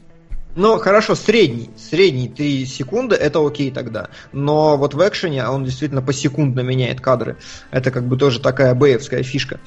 Ну, 0.55 0.79
хорошо, 0.79 1.15
средний. 1.15 1.69
Средний 1.77 2.27
3 2.27 2.65
секунды, 2.65 3.15
это 3.15 3.45
окей 3.45 3.71
тогда. 3.71 4.09
Но 4.33 4.77
вот 4.77 4.93
в 4.93 5.07
экшене 5.07 5.47
он 5.47 5.63
действительно 5.63 6.01
посекундно 6.01 6.59
меняет 6.61 6.99
кадры. 6.99 7.37
Это 7.71 7.89
как 7.91 8.05
бы 8.05 8.17
тоже 8.17 8.39
такая 8.39 8.75
бэевская 8.75 9.23
фишка. 9.23 9.59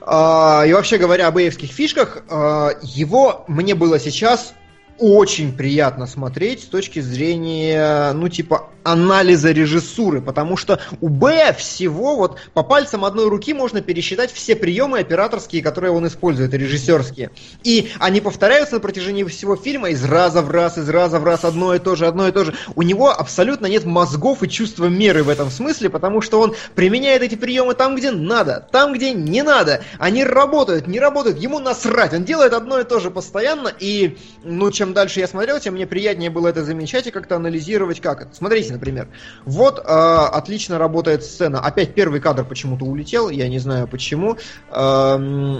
А, 0.00 0.64
и 0.66 0.72
вообще 0.72 0.98
говоря 0.98 1.28
о 1.28 1.30
бэевских 1.32 1.70
фишках, 1.70 2.22
а, 2.28 2.70
его 2.82 3.44
мне 3.48 3.74
было 3.74 3.98
сейчас 3.98 4.54
очень 4.98 5.56
приятно 5.56 6.06
смотреть 6.06 6.62
с 6.62 6.66
точки 6.66 7.00
зрения, 7.00 8.12
ну, 8.12 8.28
типа, 8.28 8.70
анализа 8.86 9.50
режиссуры, 9.50 10.20
потому 10.20 10.56
что 10.56 10.78
у 11.00 11.08
Б 11.08 11.52
всего 11.58 12.16
вот 12.16 12.38
по 12.54 12.62
пальцам 12.62 13.04
одной 13.04 13.28
руки 13.28 13.52
можно 13.52 13.80
пересчитать 13.80 14.32
все 14.32 14.54
приемы 14.54 15.00
операторские, 15.00 15.62
которые 15.62 15.90
он 15.90 16.06
использует, 16.06 16.54
режиссерские. 16.54 17.30
И 17.64 17.90
они 17.98 18.20
повторяются 18.20 18.76
на 18.76 18.80
протяжении 18.80 19.24
всего 19.24 19.56
фильма 19.56 19.90
из 19.90 20.04
раза 20.04 20.40
в 20.40 20.50
раз, 20.50 20.78
из 20.78 20.88
раза 20.88 21.18
в 21.18 21.24
раз, 21.24 21.44
одно 21.44 21.74
и 21.74 21.78
то 21.80 21.96
же, 21.96 22.06
одно 22.06 22.28
и 22.28 22.32
то 22.32 22.44
же. 22.44 22.54
У 22.76 22.82
него 22.82 23.10
абсолютно 23.10 23.66
нет 23.66 23.84
мозгов 23.84 24.42
и 24.42 24.48
чувства 24.48 24.86
меры 24.86 25.24
в 25.24 25.28
этом 25.28 25.50
смысле, 25.50 25.90
потому 25.90 26.20
что 26.20 26.40
он 26.40 26.54
применяет 26.74 27.22
эти 27.22 27.34
приемы 27.34 27.74
там, 27.74 27.96
где 27.96 28.12
надо, 28.12 28.68
там, 28.70 28.92
где 28.92 29.12
не 29.12 29.42
надо. 29.42 29.82
Они 29.98 30.22
работают, 30.22 30.86
не 30.86 31.00
работают, 31.00 31.38
ему 31.38 31.58
насрать. 31.58 32.14
Он 32.14 32.24
делает 32.24 32.52
одно 32.52 32.78
и 32.78 32.84
то 32.84 33.00
же 33.00 33.10
постоянно, 33.10 33.72
и, 33.80 34.16
ну, 34.44 34.70
чем 34.70 34.85
дальше 34.94 35.20
я 35.20 35.28
смотрел, 35.28 35.58
тем 35.60 35.74
мне 35.74 35.86
приятнее 35.86 36.30
было 36.30 36.48
это 36.48 36.64
замечать 36.64 37.06
и 37.06 37.10
как-то 37.10 37.36
анализировать, 37.36 38.00
как 38.00 38.22
это. 38.22 38.34
Смотрите, 38.34 38.72
например. 38.72 39.08
Вот 39.44 39.78
э, 39.78 39.82
отлично 39.82 40.78
работает 40.78 41.24
сцена. 41.24 41.60
Опять 41.60 41.94
первый 41.94 42.20
кадр 42.20 42.44
почему-то 42.44 42.84
улетел, 42.84 43.28
я 43.30 43.48
не 43.48 43.58
знаю 43.58 43.88
почему. 43.88 44.36
Э, 44.70 45.16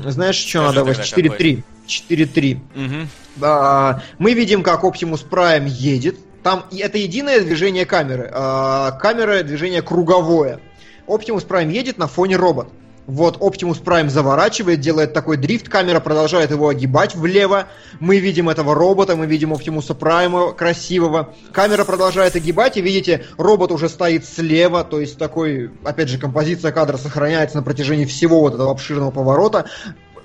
знаешь, 0.07 0.37
что 0.37 0.63
надо? 0.63 0.83
4-3. 0.83 1.63
4-3. 1.87 2.55
Угу. 2.55 3.09
Да, 3.37 4.03
мы 4.19 4.35
видим, 4.35 4.63
как 4.63 4.85
Optimus 4.85 5.25
Prime 5.29 5.69
едет. 5.69 6.17
Там 6.43 6.65
это 6.71 6.99
единое 6.99 7.41
движение 7.41 7.87
камеры. 7.87 8.31
Э, 8.33 8.93
камера 9.01 9.43
движение 9.43 9.83
круговое. 9.83 10.61
Optimus 11.07 11.47
Prime 11.47 11.73
едет 11.73 11.99
на 11.99 12.07
фоне 12.07 12.37
робот. 12.37 12.69
Вот 13.07 13.37
Optimus 13.37 13.83
Prime 13.83 14.09
заворачивает, 14.09 14.81
делает 14.81 15.13
такой 15.13 15.37
дрифт, 15.37 15.69
камера 15.69 16.01
продолжает 16.01 16.51
его 16.51 16.69
огибать 16.69 17.15
влево. 17.15 17.69
Мы 18.01 18.19
видим 18.19 18.49
этого 18.49 18.75
робота, 18.75 19.15
мы 19.15 19.27
видим 19.27 19.53
Optimus 19.53 19.97
Prime 19.97 20.55
красивого. 20.55 21.33
Камера 21.53 21.85
продолжает 21.85 22.35
огибать, 22.35 22.77
и 22.77 22.83
видите, 22.83 23.25
робот 23.39 23.71
уже 23.71 23.89
стоит 23.89 24.25
слева, 24.25 24.83
то 24.83 24.99
есть 24.99 25.19
такой, 25.19 25.71
опять 25.85 26.09
же, 26.09 26.19
композиция 26.19 26.73
кадра 26.73 26.97
сохраняется 26.97 27.57
на 27.57 27.63
протяжении 27.63 28.07
всего 28.07 28.41
вот 28.41 28.55
этого 28.55 28.73
обширного 28.73 29.13
поворота. 29.13 29.67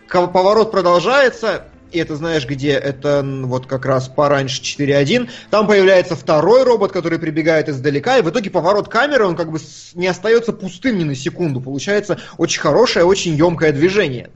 Поворот 0.09 0.71
продолжается, 0.71 1.65
и 1.91 1.99
это 1.99 2.15
знаешь 2.15 2.45
где? 2.45 2.71
Это 2.71 3.21
вот 3.23 3.67
как 3.67 3.85
раз 3.85 4.07
пораньше 4.07 4.61
4.1. 4.61 5.29
Там 5.49 5.67
появляется 5.67 6.15
второй 6.15 6.63
робот, 6.63 6.91
который 6.91 7.19
прибегает 7.19 7.69
издалека, 7.69 8.17
и 8.17 8.21
в 8.21 8.29
итоге 8.29 8.49
поворот 8.49 8.87
камеры, 8.87 9.25
он 9.25 9.35
как 9.35 9.51
бы 9.51 9.59
не 9.93 10.07
остается 10.07 10.53
пустым 10.53 10.97
ни 10.97 11.03
на 11.03 11.15
секунду. 11.15 11.61
Получается 11.61 12.19
очень 12.37 12.61
хорошее, 12.61 13.05
очень 13.05 13.35
емкое 13.35 13.71
движение. 13.71 14.29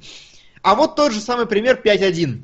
А 0.62 0.76
вот 0.76 0.96
тот 0.96 1.12
же 1.12 1.20
самый 1.20 1.46
пример 1.46 1.80
5.1. 1.84 2.44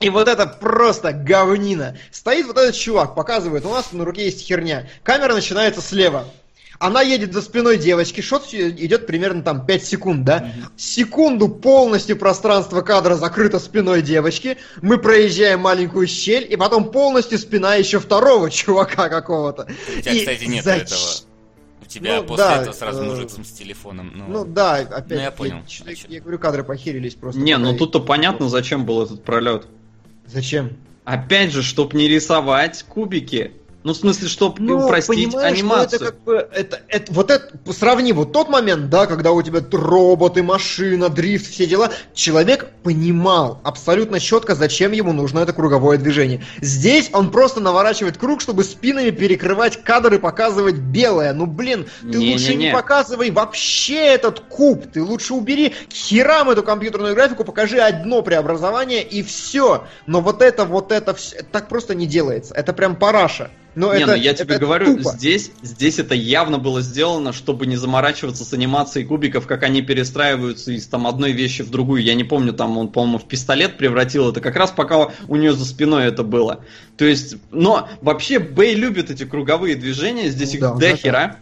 И 0.00 0.08
вот 0.08 0.28
это 0.28 0.46
просто 0.46 1.12
говнина. 1.12 1.98
Стоит 2.10 2.46
вот 2.46 2.56
этот 2.56 2.74
чувак, 2.74 3.14
показывает, 3.14 3.66
у 3.66 3.70
нас 3.70 3.92
на 3.92 4.04
руке 4.04 4.24
есть 4.24 4.40
херня. 4.40 4.88
Камера 5.02 5.34
начинается 5.34 5.82
слева. 5.82 6.24
Она 6.80 7.02
едет 7.02 7.34
за 7.34 7.42
спиной 7.42 7.76
девочки, 7.76 8.22
шот 8.22 8.54
идет 8.54 9.06
примерно 9.06 9.42
там 9.42 9.66
5 9.66 9.84
секунд, 9.84 10.24
да? 10.24 10.38
Mm-hmm. 10.38 10.64
Секунду 10.78 11.48
полностью 11.50 12.16
пространство 12.16 12.80
кадра 12.80 13.16
закрыто 13.16 13.58
спиной 13.58 14.00
девочки, 14.00 14.56
мы 14.80 14.96
проезжаем 14.96 15.60
маленькую 15.60 16.06
щель, 16.06 16.50
и 16.50 16.56
потом 16.56 16.90
полностью 16.90 17.38
спина 17.38 17.74
еще 17.74 18.00
второго 18.00 18.50
чувака 18.50 19.10
какого-то. 19.10 19.68
У 19.94 20.00
тебя, 20.00 20.12
и 20.12 20.18
кстати, 20.20 20.44
нет 20.44 20.64
зач... 20.64 20.82
этого. 20.84 21.00
У 21.82 21.84
тебя 21.84 22.16
ну, 22.16 22.28
после 22.28 22.44
да, 22.44 22.62
этого 22.62 22.72
сразу 22.72 23.02
э... 23.02 23.04
мужик 23.04 23.30
с 23.30 23.50
телефоном. 23.50 24.12
Ну, 24.14 24.24
ну 24.28 24.44
да, 24.46 24.76
опять. 24.76 25.18
Ну, 25.18 25.24
я 25.24 25.30
понял. 25.32 25.56
Я, 25.84 25.92
я 26.08 26.20
говорю, 26.22 26.38
кадры 26.38 26.64
похерились 26.64 27.14
просто. 27.14 27.42
Не, 27.42 27.58
ну 27.58 27.76
тут-то 27.76 28.00
понятно, 28.00 28.48
зачем 28.48 28.86
был 28.86 29.02
этот 29.02 29.22
пролет. 29.22 29.66
Зачем? 30.26 30.78
Опять 31.04 31.52
же, 31.52 31.62
чтоб 31.62 31.92
не 31.92 32.08
рисовать 32.08 32.84
кубики. 32.84 33.52
Ну, 33.82 33.94
в 33.94 33.96
смысле, 33.96 34.28
чтобы 34.28 34.56
ну, 34.60 34.84
упростить 34.84 35.34
анимацию. 35.34 36.02
Это 36.02 36.12
как 36.12 36.22
бы, 36.22 36.34
это, 36.52 36.80
это, 36.88 37.12
вот 37.12 37.30
это, 37.30 37.50
сравни 37.72 38.12
вот 38.12 38.30
тот 38.30 38.50
момент, 38.50 38.90
да, 38.90 39.06
когда 39.06 39.32
у 39.32 39.40
тебя 39.40 39.60
роботы, 39.72 40.42
машина, 40.42 41.08
дрифт, 41.08 41.50
все 41.50 41.66
дела. 41.66 41.90
Человек 42.12 42.68
понимал 42.82 43.58
абсолютно 43.64 44.20
четко, 44.20 44.54
зачем 44.54 44.92
ему 44.92 45.14
нужно 45.14 45.38
это 45.38 45.54
круговое 45.54 45.96
движение. 45.96 46.44
Здесь 46.60 47.08
он 47.14 47.30
просто 47.30 47.60
наворачивает 47.60 48.18
круг, 48.18 48.42
чтобы 48.42 48.64
спинами 48.64 49.10
перекрывать 49.10 49.82
кадр 49.82 50.14
и 50.14 50.18
показывать 50.18 50.76
белое. 50.76 51.32
Ну, 51.32 51.46
блин, 51.46 51.86
ты 52.02 52.18
не, 52.18 52.32
лучше 52.32 52.50
не, 52.50 52.56
не. 52.56 52.64
не 52.66 52.72
показывай 52.72 53.30
вообще 53.30 54.08
этот 54.08 54.40
куб. 54.40 54.92
Ты 54.92 55.02
лучше 55.02 55.32
убери 55.32 55.70
к 55.70 55.92
херам 55.94 56.50
эту 56.50 56.62
компьютерную 56.62 57.14
графику, 57.14 57.44
покажи 57.44 57.78
одно 57.78 58.20
преобразование 58.20 59.02
и 59.02 59.22
все. 59.22 59.84
Но 60.06 60.20
вот 60.20 60.42
это, 60.42 60.66
вот 60.66 60.92
это, 60.92 61.14
все, 61.14 61.42
так 61.42 61.68
просто 61.68 61.94
не 61.94 62.06
делается. 62.06 62.54
Это 62.54 62.74
прям 62.74 62.94
параша. 62.94 63.50
Но 63.74 63.94
не, 63.94 64.02
это, 64.02 64.12
ну 64.12 64.16
я 64.16 64.34
тебе 64.34 64.54
это 64.54 64.64
говорю, 64.64 64.96
тупо. 64.96 65.10
здесь, 65.10 65.52
здесь 65.62 65.98
это 65.98 66.14
явно 66.14 66.58
было 66.58 66.82
сделано, 66.82 67.32
чтобы 67.32 67.66
не 67.66 67.76
заморачиваться 67.76 68.44
с 68.44 68.52
анимацией 68.52 69.06
кубиков, 69.06 69.46
как 69.46 69.62
они 69.62 69.82
перестраиваются 69.82 70.72
из 70.72 70.86
там 70.86 71.06
одной 71.06 71.32
вещи 71.32 71.62
в 71.62 71.70
другую. 71.70 72.02
Я 72.02 72.14
не 72.14 72.24
помню, 72.24 72.52
там 72.52 72.76
он, 72.78 72.88
по-моему, 72.88 73.18
в 73.18 73.28
пистолет 73.28 73.78
превратил 73.78 74.30
это 74.30 74.40
как 74.40 74.56
раз 74.56 74.70
пока 74.70 75.10
у 75.28 75.36
нее 75.36 75.52
за 75.52 75.64
спиной 75.64 76.06
это 76.06 76.22
было. 76.22 76.64
То 76.96 77.04
есть, 77.04 77.36
но 77.50 77.88
вообще 78.00 78.38
Бэй 78.38 78.74
любит 78.74 79.10
эти 79.10 79.24
круговые 79.24 79.76
движения, 79.76 80.28
здесь 80.28 80.50
ну, 80.50 80.56
их 80.56 80.60
да, 80.60 80.74
до 80.74 80.96
хера. 80.96 81.36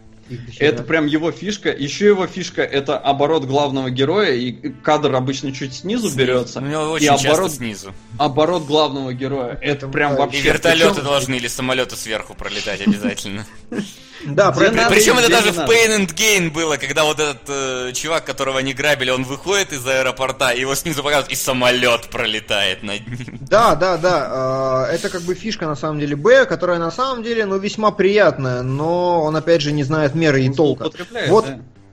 Это 0.57 0.83
прям 0.83 1.05
его 1.05 1.31
фишка. 1.31 1.69
Еще 1.71 2.07
его 2.07 2.27
фишка 2.27 2.61
это 2.61 2.97
оборот 2.97 3.45
главного 3.45 3.89
героя, 3.89 4.33
и 4.33 4.51
кадр 4.83 5.15
обычно 5.15 5.51
чуть 5.51 5.73
снизу, 5.73 6.09
снизу. 6.09 6.17
берется. 6.17 6.59
У 6.59 6.65
него 6.65 6.91
очень 6.91 7.05
и 7.05 7.09
оборот, 7.09 7.51
снизу. 7.51 7.93
Оборот 8.17 8.65
главного 8.65 9.13
героя. 9.13 9.57
Это 9.61 9.87
прям 9.87 10.15
вообще. 10.15 10.39
И 10.39 10.41
вертолеты 10.41 11.01
должны 11.01 11.35
или 11.35 11.47
самолеты 11.47 11.95
сверху 11.95 12.33
пролетать 12.33 12.81
обязательно. 12.81 13.45
Да, 14.25 14.51
про, 14.51 14.69
при, 14.69 14.79
причем 14.89 15.17
это 15.17 15.29
даже 15.29 15.51
в 15.51 15.59
Pain 15.59 15.97
and 15.97 16.13
Gain 16.13 16.51
было, 16.51 16.77
когда 16.77 17.03
вот 17.03 17.19
этот 17.19 17.41
э, 17.47 17.91
чувак, 17.93 18.25
которого 18.25 18.59
они 18.59 18.73
грабили, 18.73 19.09
он 19.09 19.23
выходит 19.23 19.73
из 19.73 19.85
аэропорта, 19.87 20.51
и 20.51 20.61
его 20.61 20.75
снизу 20.75 21.03
показывают, 21.03 21.31
и 21.31 21.35
самолет 21.35 22.09
пролетает 22.09 22.83
над 22.83 23.07
ним. 23.07 23.39
Да, 23.41 23.75
да, 23.75 23.97
да. 23.97 24.87
Э, 24.89 24.93
это 24.93 25.09
как 25.09 25.21
бы 25.21 25.35
фишка 25.35 25.65
на 25.65 25.75
самом 25.75 25.99
деле 25.99 26.15
Б, 26.15 26.45
которая 26.45 26.79
на 26.79 26.91
самом 26.91 27.23
деле, 27.23 27.45
ну, 27.45 27.57
весьма 27.57 27.91
приятная, 27.91 28.61
но 28.61 29.21
он 29.21 29.35
опять 29.35 29.61
же 29.61 29.71
не 29.71 29.83
знает 29.83 30.15
меры 30.15 30.43
и 30.43 30.53
толка. 30.53 30.89
Вот 31.27 31.45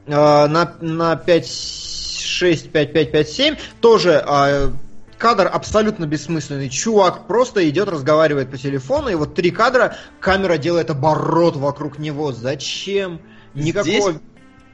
да. 0.07 0.45
э, 0.45 0.49
на, 0.49 0.75
на 0.81 1.17
5 1.17 1.47
6, 1.47 2.71
5, 2.71 2.93
5, 2.93 3.13
5, 3.13 3.29
7 3.29 3.57
тоже 3.81 4.25
э, 4.27 4.71
кадр 5.19 5.51
абсолютно 5.53 6.07
бессмысленный. 6.07 6.69
Чувак 6.69 7.27
просто 7.27 7.69
идет, 7.69 7.89
разговаривает 7.89 8.51
по 8.51 8.59
телефону, 8.59 9.09
и 9.09 9.15
вот 9.15 9.35
три 9.35 9.51
кадра, 9.51 9.97
камера 10.21 10.59
делает 10.59 10.91
оборот 10.91 11.57
вокруг 11.57 11.99
него. 11.99 12.33
Зачем? 12.33 13.21
Никакого... 13.55 13.85
Здесь, 13.85 14.21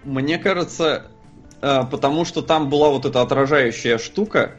мне 0.04 0.38
кажется, 0.38 1.06
э, 1.60 1.82
потому 1.90 2.24
что 2.24 2.42
там 2.42 2.68
была 2.68 2.90
вот 2.90 3.04
эта 3.04 3.22
отражающая 3.22 3.98
штука, 3.98 4.56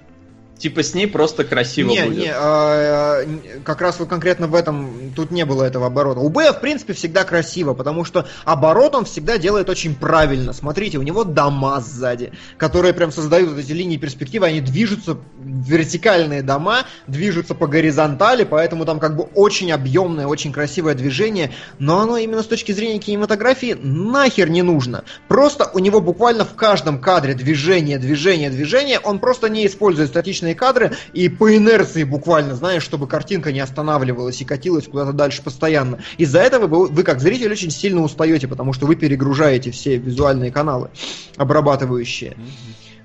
Типа 0.58 0.82
с 0.84 0.94
ней 0.94 1.08
просто 1.08 1.44
красиво 1.44 1.90
не, 1.90 2.04
будет. 2.04 2.18
Не, 2.18 2.32
а, 2.34 3.26
как 3.66 3.82
раз 3.82 4.00
вот 4.00 4.08
конкретно 4.08 4.48
в 4.48 4.56
этом 4.56 5.12
тут 5.16 5.32
не 5.32 5.46
было 5.46 5.64
этого 5.64 5.88
оборота. 5.88 6.20
У 6.22 6.30
Б, 6.30 6.54
в 6.54 6.62
принципе, 6.62 6.94
всегда 6.94 7.24
красиво, 7.24 7.74
потому 7.74 8.06
что 8.06 8.28
оборот 8.46 8.96
он 8.96 9.06
всегда 9.06 9.38
делает 9.38 9.70
очень 9.70 9.96
правильно. 9.96 10.54
Смотрите, 10.54 11.00
у 11.00 11.02
него 11.02 11.24
дома 11.24 11.82
сзади, 11.82 12.32
которые 12.58 12.94
прям 12.94 13.12
создают 13.12 13.50
вот 13.50 13.60
эти 13.60 13.72
линии 13.72 13.98
перспективы, 13.98 14.46
они 14.46 14.62
движутся, 14.62 15.18
вертикальные 15.44 16.44
дома, 16.44 16.86
движутся 17.08 17.56
по 17.56 17.68
горизонтали, 17.68 18.44
поэтому 18.44 18.86
там 18.86 19.00
как 19.00 19.18
бы 19.18 19.24
очень 19.34 19.72
объемное, 19.72 20.28
очень 20.28 20.54
красивое 20.54 20.94
движение, 20.94 21.52
но 21.80 22.00
оно 22.00 22.18
именно 22.18 22.44
с 22.44 22.48
точки 22.48 22.72
зрения 22.72 23.00
кинематографии 23.00 23.78
нахер 23.82 24.50
не 24.50 24.62
нужно. 24.62 25.04
Просто 25.28 25.70
у 25.74 25.80
него 25.80 26.00
буквально 26.00 26.46
в 26.46 26.54
каждом 26.56 27.00
кадре 27.00 27.34
движение, 27.34 27.98
движение, 27.98 28.50
движение, 28.50 29.00
он 29.00 29.20
просто 29.20 29.50
не 29.50 29.66
использует 29.66 30.10
статичные 30.10 30.43
длинные 30.44 30.56
кадры, 30.56 30.92
и 31.14 31.30
по 31.30 31.56
инерции 31.56 32.04
буквально, 32.04 32.56
знаешь, 32.56 32.84
чтобы 32.84 33.08
картинка 33.08 33.52
не 33.52 33.62
останавливалась 33.62 34.42
и 34.42 34.46
катилась 34.46 34.88
куда-то 34.88 35.14
дальше 35.14 35.42
постоянно. 35.42 36.00
Из-за 36.18 36.40
этого 36.40 36.68
вы, 36.68 36.88
вы 36.88 37.04
как 37.04 37.20
зритель 37.20 37.52
очень 37.52 37.72
сильно 37.72 38.02
устаете, 38.02 38.48
потому 38.48 38.74
что 38.74 38.86
вы 38.86 38.96
перегружаете 38.96 39.72
все 39.72 39.98
визуальные 39.98 40.52
каналы, 40.52 40.90
обрабатывающие. 41.38 42.36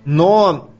Но 0.04 0.70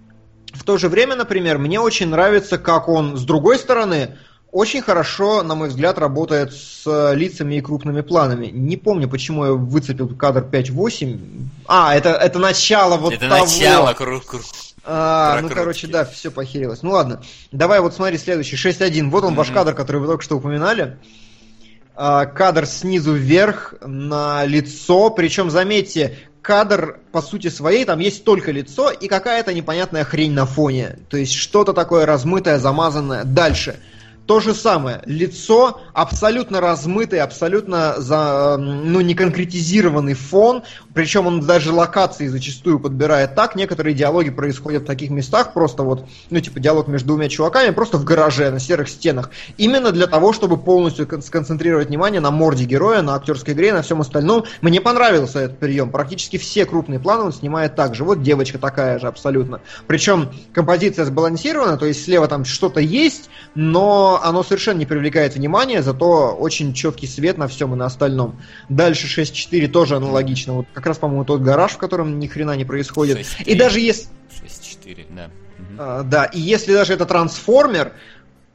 в 0.53 0.65
то 0.65 0.79
же 0.79 0.89
время, 0.89 1.15
например, 1.15 1.59
мне 1.59 1.81
очень 1.81 2.09
нравится, 2.09 2.59
как 2.59 2.89
он 2.89 3.17
с 3.17 3.25
другой 3.25 3.59
стороны 3.59 4.17
очень 4.51 4.81
хорошо, 4.81 5.43
на 5.43 5.55
мой 5.55 5.69
взгляд, 5.69 5.99
работает 5.99 6.55
с 6.55 7.13
лицами 7.13 7.57
и 7.57 7.61
крупными 7.61 8.01
планами. 8.01 8.47
Не 8.47 8.79
помню, 8.79 9.07
почему 9.07 9.45
я 9.45 9.53
выцепил 9.53 10.09
кадр 10.17 10.43
5.8. 10.43 11.19
А, 11.67 11.95
это, 11.95 12.11
это 12.11 12.39
начало 12.39 12.97
вот 12.97 13.13
это 13.13 13.29
того. 13.29 13.45
Это 13.45 13.45
начало 13.45 13.93
круг, 13.93 14.25
круг, 14.25 14.43
а, 14.91 15.41
ну, 15.43 15.51
короче, 15.51 15.87
да, 15.87 16.07
все 16.07 16.31
похерилось. 16.31 16.83
Ну 16.83 16.93
ладно, 16.93 17.21
давай 17.53 17.81
вот 17.81 17.95
смотри 17.95 18.17
следующий, 18.17 18.57
6.1. 18.57 19.11
Вот 19.11 19.23
он 19.23 19.35
mm-hmm. 19.35 19.37
ваш 19.37 19.51
кадр, 19.51 19.75
который 19.75 20.01
вы 20.01 20.07
только 20.07 20.25
что 20.25 20.37
упоминали. 20.37 20.97
А, 21.95 22.25
кадр 22.25 22.65
снизу 22.65 23.13
вверх 23.13 23.75
на 23.83 24.47
лицо, 24.47 25.11
причем, 25.11 25.51
заметьте, 25.51 26.17
кадр 26.41 27.01
по 27.13 27.21
сути 27.21 27.49
своей, 27.49 27.85
там 27.85 27.99
есть 27.99 28.25
только 28.25 28.51
лицо 28.51 28.91
и 28.91 29.09
какая-то 29.09 29.53
непонятная 29.53 30.05
хрень 30.05 30.33
на 30.33 30.47
фоне. 30.47 31.01
То 31.11 31.19
есть 31.19 31.35
что-то 31.35 31.75
такое 31.75 32.07
размытое, 32.07 32.59
замазанное. 32.59 33.25
Дальше. 33.25 33.81
То 34.29 34.41
же 34.41 34.55
самое. 34.55 35.01
Лицо 35.07 35.81
абсолютно 35.95 36.61
размытый, 36.61 37.21
абсолютно 37.21 37.95
за, 37.97 38.59
ну, 38.59 39.01
не 39.01 39.15
конкретизированный 39.15 40.13
фон. 40.13 40.65
Причем 40.93 41.27
он 41.27 41.41
даже 41.41 41.73
локации 41.73 42.27
зачастую 42.27 42.79
подбирает 42.79 43.35
так. 43.35 43.57
Некоторые 43.57 43.95
диалоги 43.95 44.29
происходят 44.29 44.83
в 44.83 44.87
таких 44.87 45.09
местах, 45.09 45.55
просто 45.55 45.83
вот, 45.83 46.05
ну, 46.29 46.41
типа 46.41 46.61
диалог 46.61 46.89
между 46.89 47.09
двумя 47.09 47.31
чуваками, 47.31 47.71
просто 47.71 47.97
в 47.97 48.05
гараже, 48.05 48.51
на 48.51 48.61
серых 48.61 48.91
стенах. 48.91 49.31
Именно 49.57 49.93
для 49.93 50.07
того, 50.07 50.35
чтобы 50.35 50.59
полностью 50.59 51.09
сконцентрировать 51.23 51.89
внимание 51.89 52.21
на 52.21 52.31
морде 52.31 52.65
героя, 52.65 53.01
на 53.01 53.15
актерской 53.15 53.55
игре, 53.55 53.73
на 53.73 53.81
всем 53.81 54.03
остальном. 54.03 54.45
Мне 54.61 54.83
понравился 54.83 55.39
этот 55.39 55.59
прием. 55.59 55.91
Практически 55.91 56.37
все 56.37 56.67
крупные 56.67 57.01
планы 57.01 57.23
он 57.23 57.33
снимает 57.33 57.77
так 57.77 57.95
же. 57.95 58.05
Вот 58.05 58.23
девочка 58.23 58.59
такая 58.59 58.99
же 58.99 59.07
абсолютно. 59.07 59.63
Причем 59.87 60.29
композиция 60.53 61.07
сбалансирована, 61.07 61.79
то 61.79 61.87
есть 61.87 62.05
слева 62.05 62.29
там 62.29 62.45
что-то 62.45 62.81
есть, 62.81 63.31
но 63.55 64.18
оно 64.23 64.43
совершенно 64.43 64.79
не 64.79 64.87
привлекает 64.87 65.35
внимания, 65.35 65.83
зато 65.83 66.35
очень 66.35 66.73
четкий 66.75 67.07
свет 67.07 67.39
на 67.39 67.49
всем 67.49 67.75
и 67.75 67.77
на 67.77 67.87
остальном. 67.87 68.41
Дальше 68.69 69.07
6.4 69.07 69.69
тоже 69.69 69.97
аналогично. 69.97 70.55
Вот 70.55 70.67
как 70.73 70.87
раз, 70.87 70.99
по-моему, 70.99 71.25
тот 71.25 71.41
гараж, 71.41 71.73
в 71.73 71.79
котором 71.79 72.19
ни 72.19 72.27
хрена 72.27 72.57
не 72.57 72.65
происходит. 72.65 73.19
6.3. 73.19 73.45
И 73.45 73.55
даже 73.55 73.81
если... 73.81 74.09
6.4, 74.43 75.07
да. 75.15 75.31
А, 75.79 76.03
да, 76.03 76.25
и 76.25 76.41
если 76.41 76.73
даже 76.73 76.93
это 76.93 77.07
трансформер, 77.07 77.93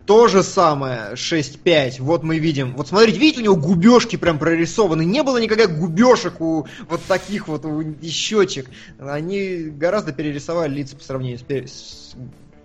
то 0.06 0.28
же 0.28 0.44
самое, 0.44 1.14
6.5. 1.14 2.02
Вот 2.02 2.24
мы 2.24 2.38
видим. 2.38 2.76
Вот 2.76 2.90
смотрите, 2.90 3.20
видите, 3.20 3.42
у 3.42 3.44
него 3.44 3.56
губежки 3.56 4.18
прям 4.18 4.38
прорисованы. 4.38 5.06
Не 5.06 5.24
было 5.24 5.38
никогда 5.38 5.68
губежек 5.68 6.42
у 6.42 6.68
вот 6.90 7.02
таких 7.08 7.48
вот 7.48 7.66
у 7.66 7.84
щечек. 8.04 8.70
Они 9.00 9.70
гораздо 9.70 10.12
перерисовали 10.12 10.74
лица 10.74 10.98
по 10.98 11.04
сравнению 11.04 11.40
с, 11.40 11.72
с- 11.72 12.16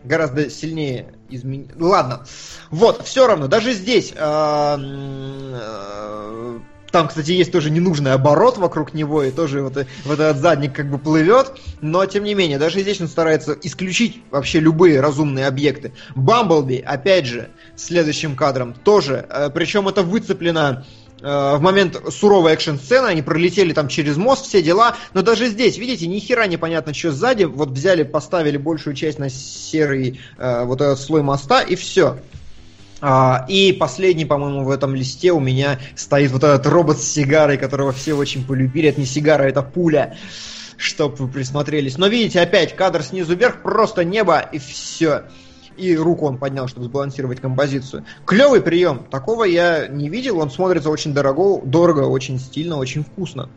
гораздо 0.04 0.50
сильнее 0.50 1.14
изменили. 1.28 1.70
Ладно. 1.78 2.24
Вот, 2.70 3.04
все 3.06 3.26
равно, 3.26 3.48
даже 3.48 3.72
здесь. 3.72 4.12
а, 4.16 4.78
а, 4.80 6.60
Там, 6.90 7.08
кстати, 7.08 7.32
есть 7.32 7.52
тоже 7.52 7.70
ненужный 7.70 8.12
оборот 8.12 8.56
вокруг 8.56 8.94
него, 8.94 9.22
и 9.22 9.30
тоже 9.30 9.62
вот, 9.62 9.76
э- 9.76 9.86
вот 10.06 10.20
этот 10.20 10.38
задник 10.38 10.72
как 10.74 10.90
бы 10.90 10.98
плывет, 10.98 11.52
но 11.82 12.06
тем 12.06 12.24
не 12.24 12.32
менее, 12.34 12.58
даже 12.58 12.80
здесь 12.80 12.98
он 13.02 13.08
старается 13.08 13.52
исключить 13.62 14.22
вообще 14.30 14.58
любые 14.58 15.00
разумные 15.00 15.46
объекты. 15.46 15.92
Бамблби, 16.14 16.76
опять 16.84 17.26
же, 17.26 17.50
следующим 17.76 18.34
кадром 18.36 18.72
тоже, 18.72 19.26
э, 19.28 19.50
причем 19.52 19.86
это 19.88 20.02
выцеплено 20.02 20.86
в 21.20 21.58
момент 21.60 22.00
суровой 22.10 22.52
экшн-сцены, 22.52 23.06
они 23.06 23.22
пролетели 23.22 23.72
там 23.72 23.88
через 23.88 24.16
мост, 24.16 24.46
все 24.46 24.62
дела, 24.62 24.96
но 25.14 25.22
даже 25.22 25.48
здесь, 25.48 25.76
видите, 25.78 26.06
ни 26.06 26.18
хера 26.18 26.46
непонятно, 26.46 26.94
что 26.94 27.10
сзади, 27.10 27.44
вот 27.44 27.70
взяли, 27.70 28.04
поставили 28.04 28.56
большую 28.56 28.94
часть 28.94 29.18
на 29.18 29.28
серый 29.28 30.20
э, 30.38 30.64
вот 30.64 30.80
этот 30.80 31.00
слой 31.00 31.22
моста, 31.22 31.60
и 31.60 31.74
все. 31.74 32.18
А, 33.00 33.44
и 33.48 33.72
последний, 33.72 34.24
по-моему, 34.24 34.64
в 34.64 34.70
этом 34.70 34.94
листе 34.94 35.32
у 35.32 35.40
меня 35.40 35.78
стоит 35.94 36.32
вот 36.32 36.42
этот 36.42 36.66
робот 36.66 36.98
с 36.98 37.04
сигарой, 37.04 37.56
которого 37.56 37.92
все 37.92 38.14
очень 38.14 38.44
полюбили. 38.44 38.88
Это 38.88 39.00
не 39.00 39.06
сигара, 39.06 39.44
это 39.44 39.62
пуля. 39.62 40.16
Чтоб 40.76 41.18
вы 41.18 41.28
присмотрелись. 41.28 41.98
Но 41.98 42.06
видите, 42.06 42.40
опять 42.40 42.76
кадр 42.76 43.02
снизу 43.02 43.34
вверх, 43.34 43.62
просто 43.62 44.04
небо 44.04 44.38
и 44.40 44.58
все. 44.58 45.24
И 45.78 45.96
руку 45.96 46.26
он 46.26 46.38
поднял, 46.38 46.66
чтобы 46.68 46.86
сбалансировать 46.86 47.40
композицию. 47.40 48.04
Клевый 48.26 48.60
прием. 48.60 49.04
Такого 49.10 49.44
я 49.44 49.86
не 49.88 50.08
видел. 50.08 50.38
Он 50.40 50.50
смотрится 50.50 50.90
очень 50.90 51.14
дорого, 51.14 51.64
дорого, 51.64 52.00
очень 52.00 52.38
стильно, 52.38 52.76
очень 52.76 53.04
вкусно. 53.04 53.48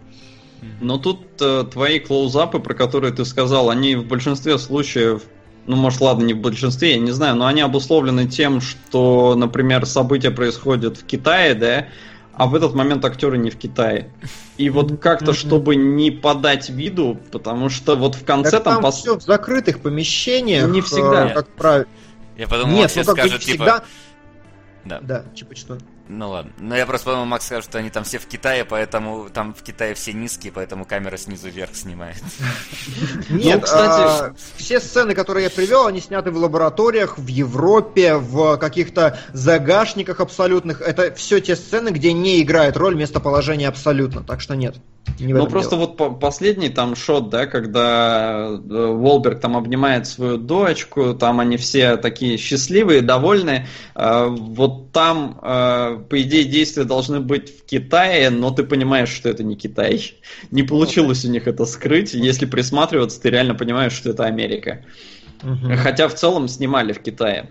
Но 0.80 0.98
тут 1.00 1.20
э, 1.42 1.64
твои 1.72 2.00
клоузапы, 2.00 2.60
про 2.60 2.76
которые 2.76 3.12
ты 3.12 3.26
сказал, 3.26 3.72
они 3.72 3.96
в 3.96 4.06
большинстве 4.06 4.60
случаев, 4.60 5.24
ну, 5.66 5.76
может, 5.76 6.02
ладно, 6.02 6.24
не 6.24 6.36
в 6.36 6.40
большинстве, 6.40 6.92
я 6.92 7.00
не 7.00 7.12
знаю, 7.12 7.36
но 7.36 7.48
они 7.48 7.62
обусловлены 7.62 8.28
тем, 8.28 8.62
что, 8.62 9.34
например, 9.36 9.86
события 9.88 10.30
происходят 10.30 10.98
в 10.98 11.06
Китае, 11.06 11.56
да, 11.56 11.88
а 12.34 12.46
в 12.48 12.56
этот 12.56 12.76
момент 12.76 13.04
актеры 13.06 13.38
не 13.38 13.50
в 13.50 13.58
Китае. 13.58 14.12
И 14.58 14.70
вот 14.70 15.00
как-то, 15.00 15.34
чтобы 15.34 15.76
не 15.76 16.12
подать 16.12 16.70
виду, 16.70 17.18
потому 17.32 17.70
что 17.70 17.96
вот 17.96 18.16
в 18.16 18.24
конце 18.24 18.52
Так 18.52 18.64
там... 18.64 18.76
там 18.76 18.86
пос- 18.86 18.92
все 18.92 19.18
в 19.18 19.24
закрытых 19.24 19.80
помещениях. 19.80 20.70
Не 20.70 20.82
всегда. 20.82 21.30
э, 21.32 21.34
Как 21.34 21.48
правило. 21.50 21.88
Я 22.38 22.48
подумал, 22.48 22.76
Нет, 22.76 22.96
Макс 22.96 23.08
ну 23.08 23.14
скажет, 23.14 23.42
типа... 23.42 23.64
всегда. 23.64 23.84
Да. 24.84 25.00
Да, 25.02 25.24
типа 25.36 25.56
что. 25.56 25.78
Ну 26.08 26.30
ладно. 26.30 26.52
Но 26.60 26.76
я 26.76 26.86
просто 26.86 27.06
подумал, 27.06 27.26
Макс 27.26 27.46
скажет, 27.46 27.66
что 27.66 27.78
они 27.78 27.90
там 27.90 28.04
все 28.04 28.18
в 28.18 28.26
Китае, 28.26 28.66
поэтому 28.66 29.30
там 29.30 29.54
в 29.54 29.62
Китае 29.62 29.94
все 29.94 30.12
низкие, 30.12 30.52
поэтому 30.52 30.86
камера 30.86 31.16
снизу 31.18 31.50
вверх 31.50 31.76
снимает. 31.76 32.22
Нет, 33.30 33.64
кстати- 33.64 34.32
а, 34.32 34.36
все 34.58 34.80
сцены, 34.82 35.14
которые 35.14 35.46
я 35.46 35.50
привел, 35.50 35.88
они 35.88 36.02
сняты 36.02 36.32
в 36.32 36.38
лабораториях, 36.38 37.18
в 37.18 37.28
Европе, 37.28 38.16
в 38.16 38.58
каких-то 38.58 39.20
загашниках 39.32 40.20
абсолютных. 40.20 40.82
Это 40.82 41.14
все 41.14 41.40
те 41.40 41.56
сцены, 41.56 41.90
где 41.90 42.12
не 42.12 42.42
играет 42.42 42.76
роль 42.76 42.96
местоположение 42.96 43.70
абсолютно. 43.70 44.24
Так 44.24 44.42
что 44.42 44.56
нет. 44.56 44.78
Не 45.20 45.34
Ну 45.34 45.46
просто 45.48 45.72
дело. 45.72 45.82
вот 45.82 45.98
по- 45.98 46.10
последний 46.12 46.70
там 46.70 46.96
шот, 46.96 47.30
да, 47.30 47.46
когда 47.46 48.48
э, 48.50 48.58
Волберг 48.60 49.40
там 49.40 49.58
обнимает 49.58 50.08
свою 50.08 50.38
дочку, 50.38 51.14
там 51.14 51.40
они 51.40 51.58
все 51.58 51.98
такие 51.98 52.38
счастливые, 52.38 53.02
довольные. 53.02 53.68
Э, 53.96 54.28
Вот 54.30 54.92
там, 54.92 55.40
э, 55.42 56.00
по 56.10 56.22
идее, 56.22 56.46
действия 56.46 56.86
должны 56.86 57.20
быть 57.20 57.50
в 57.60 57.66
Китае, 57.66 58.30
но 58.30 58.52
ты 58.52 58.64
понимаешь, 58.64 59.10
что 59.10 59.30
это 59.30 59.44
не 59.44 59.56
Китай. 59.56 60.14
Не 60.52 60.64
получилось 60.64 61.26
у 61.26 61.30
них 61.30 61.48
это 61.48 61.66
скрыть. 61.66 62.14
Если 62.14 62.46
присматриваться, 62.46 63.22
ты 63.22 63.30
реально 63.30 63.54
понимаешь, 63.56 63.94
что 63.94 64.10
это 64.12 64.26
Америка. 64.26 64.84
Мгм. 65.44 65.76
Хотя 65.78 66.08
в 66.08 66.16
целом 66.16 66.48
снимали 66.48 66.94
в 66.94 67.02
Китае. 67.02 67.50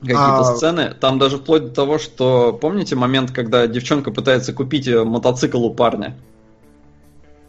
Какие-то 0.00 0.38
А- 0.40 0.56
сцены. 0.56 0.94
Там 1.00 1.18
даже 1.18 1.36
вплоть 1.38 1.64
до 1.64 1.70
того, 1.70 1.98
что 1.98 2.52
помните 2.60 2.96
момент, 2.96 3.30
когда 3.30 3.66
девчонка 3.66 4.10
пытается 4.10 4.52
купить 4.52 4.88
мотоцикл 4.88 5.64
у 5.64 5.72
парня? 5.74 6.16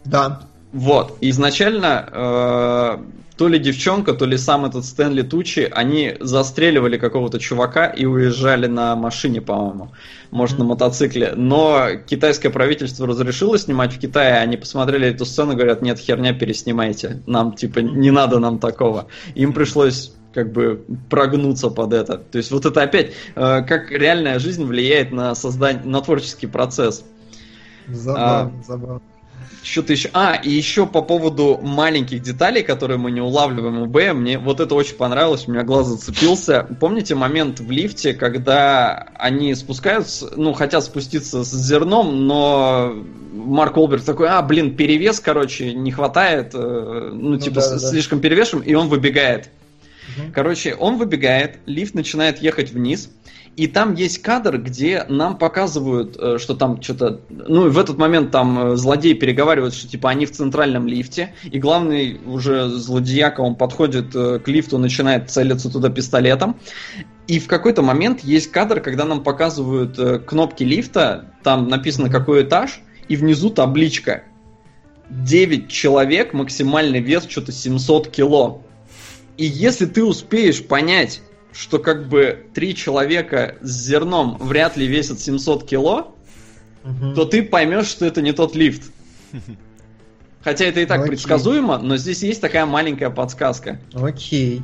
Да. 0.05 0.41
Вот. 0.71 1.17
Изначально 1.21 2.09
э, 2.11 2.97
то 3.37 3.47
ли 3.47 3.59
девчонка, 3.59 4.13
то 4.13 4.25
ли 4.25 4.37
сам 4.37 4.65
этот 4.65 4.85
Стэнли 4.85 5.21
Тучи, 5.21 5.67
они 5.71 6.15
застреливали 6.19 6.97
какого-то 6.97 7.39
чувака 7.39 7.87
и 7.87 8.05
уезжали 8.05 8.67
на 8.67 8.95
машине, 8.95 9.41
по-моему. 9.41 9.91
Может, 10.31 10.59
на 10.59 10.65
мотоцикле. 10.65 11.33
Но 11.35 11.89
китайское 12.07 12.51
правительство 12.51 13.07
разрешило 13.07 13.57
снимать 13.57 13.93
в 13.93 13.99
Китае, 13.99 14.35
они 14.37 14.57
посмотрели 14.57 15.07
эту 15.07 15.25
сцену 15.25 15.53
и 15.53 15.55
говорят, 15.55 15.81
нет, 15.81 15.99
херня, 15.99 16.33
переснимайте. 16.33 17.21
Нам, 17.27 17.53
типа, 17.53 17.79
не 17.79 18.11
надо 18.11 18.39
нам 18.39 18.59
такого. 18.59 19.07
Им 19.35 19.53
пришлось 19.53 20.13
как 20.33 20.51
бы 20.51 20.83
прогнуться 21.09 21.69
под 21.69 21.93
это. 21.93 22.17
То 22.17 22.37
есть 22.39 22.51
вот 22.51 22.65
это 22.65 22.81
опять, 22.81 23.13
э, 23.35 23.61
как 23.61 23.91
реальная 23.91 24.39
жизнь 24.39 24.65
влияет 24.65 25.11
на 25.11 25.35
создание, 25.35 25.83
на 25.83 26.01
творческий 26.01 26.47
процесс. 26.47 27.03
Забавно, 27.87 28.63
забавно. 28.65 29.01
Что-то 29.61 29.93
еще. 29.93 30.09
А, 30.13 30.35
и 30.35 30.49
еще 30.49 30.85
по 30.85 31.01
поводу 31.01 31.59
маленьких 31.61 32.21
деталей, 32.21 32.63
которые 32.63 32.97
мы 32.97 33.11
не 33.11 33.21
улавливаем 33.21 33.81
у 33.81 33.85
Б, 33.85 34.13
мне 34.13 34.37
вот 34.37 34.59
это 34.59 34.75
очень 34.75 34.95
понравилось, 34.95 35.47
у 35.47 35.51
меня 35.51 35.63
глаз 35.63 35.87
зацепился. 35.87 36.67
Помните 36.79 37.15
момент 37.15 37.59
в 37.59 37.69
лифте, 37.69 38.13
когда 38.13 39.07
они 39.15 39.53
спускаются, 39.55 40.31
ну, 40.35 40.53
хотят 40.53 40.83
спуститься 40.83 41.43
с 41.43 41.51
зерном, 41.51 42.27
но 42.27 42.93
Марк 43.33 43.77
Олберг 43.77 44.03
такой, 44.03 44.27
а, 44.29 44.41
блин, 44.41 44.75
перевес, 44.75 45.19
короче, 45.19 45.73
не 45.73 45.91
хватает, 45.91 46.51
э, 46.53 47.11
ну, 47.13 47.37
типа, 47.37 47.55
да, 47.55 47.71
да, 47.71 47.79
слишком 47.79 48.19
перевешен, 48.19 48.59
и 48.59 48.73
он 48.73 48.89
выбегает. 48.89 49.49
Мгм. 50.17 50.33
Короче, 50.33 50.75
он 50.75 50.97
выбегает, 50.97 51.59
лифт 51.65 51.93
начинает 51.93 52.41
ехать 52.41 52.71
вниз, 52.71 53.09
и 53.55 53.67
там 53.67 53.93
есть 53.93 54.21
кадр, 54.21 54.57
где 54.57 55.05
нам 55.07 55.37
показывают, 55.37 56.17
э, 56.17 56.37
что 56.39 56.55
там 56.55 56.81
что-то... 56.81 57.21
Ну, 57.29 57.67
и 57.67 57.69
в 57.69 57.77
этот 57.77 57.97
момент 57.99 58.31
там 58.31 58.73
э, 58.73 58.75
злодей 58.75 59.13
переговаривает, 59.13 59.75
что 59.75 59.87
типа 59.87 60.09
они 60.09 60.25
в 60.25 60.31
центральном 60.31 60.87
лифте, 60.87 61.33
и 61.43 61.59
главный 61.59 62.19
уже 62.25 62.67
злодеяка, 62.67 63.41
он 63.41 63.55
подходит 63.55 64.15
э, 64.15 64.39
к 64.39 64.47
лифту, 64.47 64.79
начинает 64.79 65.29
целиться 65.29 65.69
туда 65.69 65.89
пистолетом. 65.89 66.55
И 67.27 67.39
в 67.39 67.47
какой-то 67.47 67.83
момент 67.83 68.21
есть 68.21 68.51
кадр, 68.51 68.81
когда 68.81 69.05
нам 69.05 69.23
показывают 69.23 70.25
кнопки 70.25 70.63
лифта, 70.63 71.31
там 71.43 71.67
написано 71.67 72.09
какой 72.09 72.43
этаж, 72.43 72.81
и 73.07 73.15
внизу 73.15 73.49
табличка. 73.49 74.23
9 75.09 75.69
человек, 75.69 76.33
максимальный 76.33 76.99
вес 76.99 77.25
что-то 77.29 77.51
700 77.51 78.09
кило. 78.09 78.63
И 79.37 79.45
если 79.45 79.85
ты 79.85 80.03
успеешь 80.03 80.65
понять, 80.65 81.21
что 81.53 81.79
как 81.79 82.07
бы 82.09 82.45
три 82.53 82.75
человека 82.75 83.55
с 83.61 83.85
зерном 83.85 84.37
вряд 84.39 84.75
ли 84.77 84.87
весят 84.87 85.19
700 85.19 85.65
кило, 85.67 86.15
Мгм. 86.83 87.15
то 87.15 87.25
ты 87.25 87.43
поймешь, 87.43 87.85
что 87.87 88.05
это 88.05 88.21
не 88.21 88.33
тот 88.33 88.55
лифт. 88.55 88.91
Хотя 90.43 90.65
это 90.65 90.81
и 90.81 90.85
так 90.85 90.99
Окей. 90.99 91.11
предсказуемо, 91.11 91.77
но 91.77 91.95
здесь 91.95 92.21
есть 92.21 92.41
такая 92.41 92.65
маленькая 92.65 93.09
подсказка. 93.09 93.79
Окей. 93.93 94.61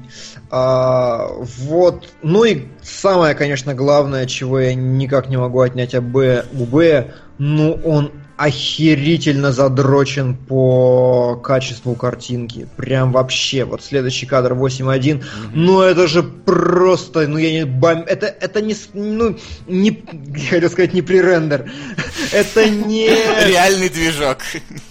А, 0.52 1.30
вот. 1.38 2.10
Ну 2.22 2.44
и 2.44 2.64
самое, 2.82 3.34
конечно, 3.34 3.74
главное, 3.74 4.26
чего 4.26 4.60
я 4.60 4.74
никак 4.76 5.30
не 5.30 5.38
могу 5.38 5.62
отнять 5.62 5.96
об 5.96 6.04
Б, 6.12 6.46
у 6.52 6.66
Б, 6.66 7.14
ну 7.38 7.80
он 7.86 8.12
охерительно 8.40 9.52
задрочен 9.52 10.34
по 10.34 11.36
качеству 11.44 11.94
картинки. 11.96 12.70
Прям 12.78 13.12
вообще. 13.12 13.66
Вот 13.66 13.84
следующий 13.84 14.26
кадр 14.26 14.54
8.1. 14.54 15.02
Mm-hmm. 15.02 15.24
Ну 15.56 15.82
это 15.82 16.08
же 16.08 16.24
просто, 16.24 17.28
ну 17.28 17.38
я 17.38 17.52
не 17.52 17.66
бам... 17.66 18.06
Это, 18.08 18.28
это 18.28 18.62
не, 18.62 18.78
ну, 18.94 19.38
не, 19.68 20.06
я 20.38 20.50
хотел 20.52 20.70
сказать, 20.70 20.94
не 20.94 21.02
пререндер. 21.02 21.70
Это 22.32 22.70
не... 22.70 23.10
Реальный 23.48 23.90
движок. 23.90 24.38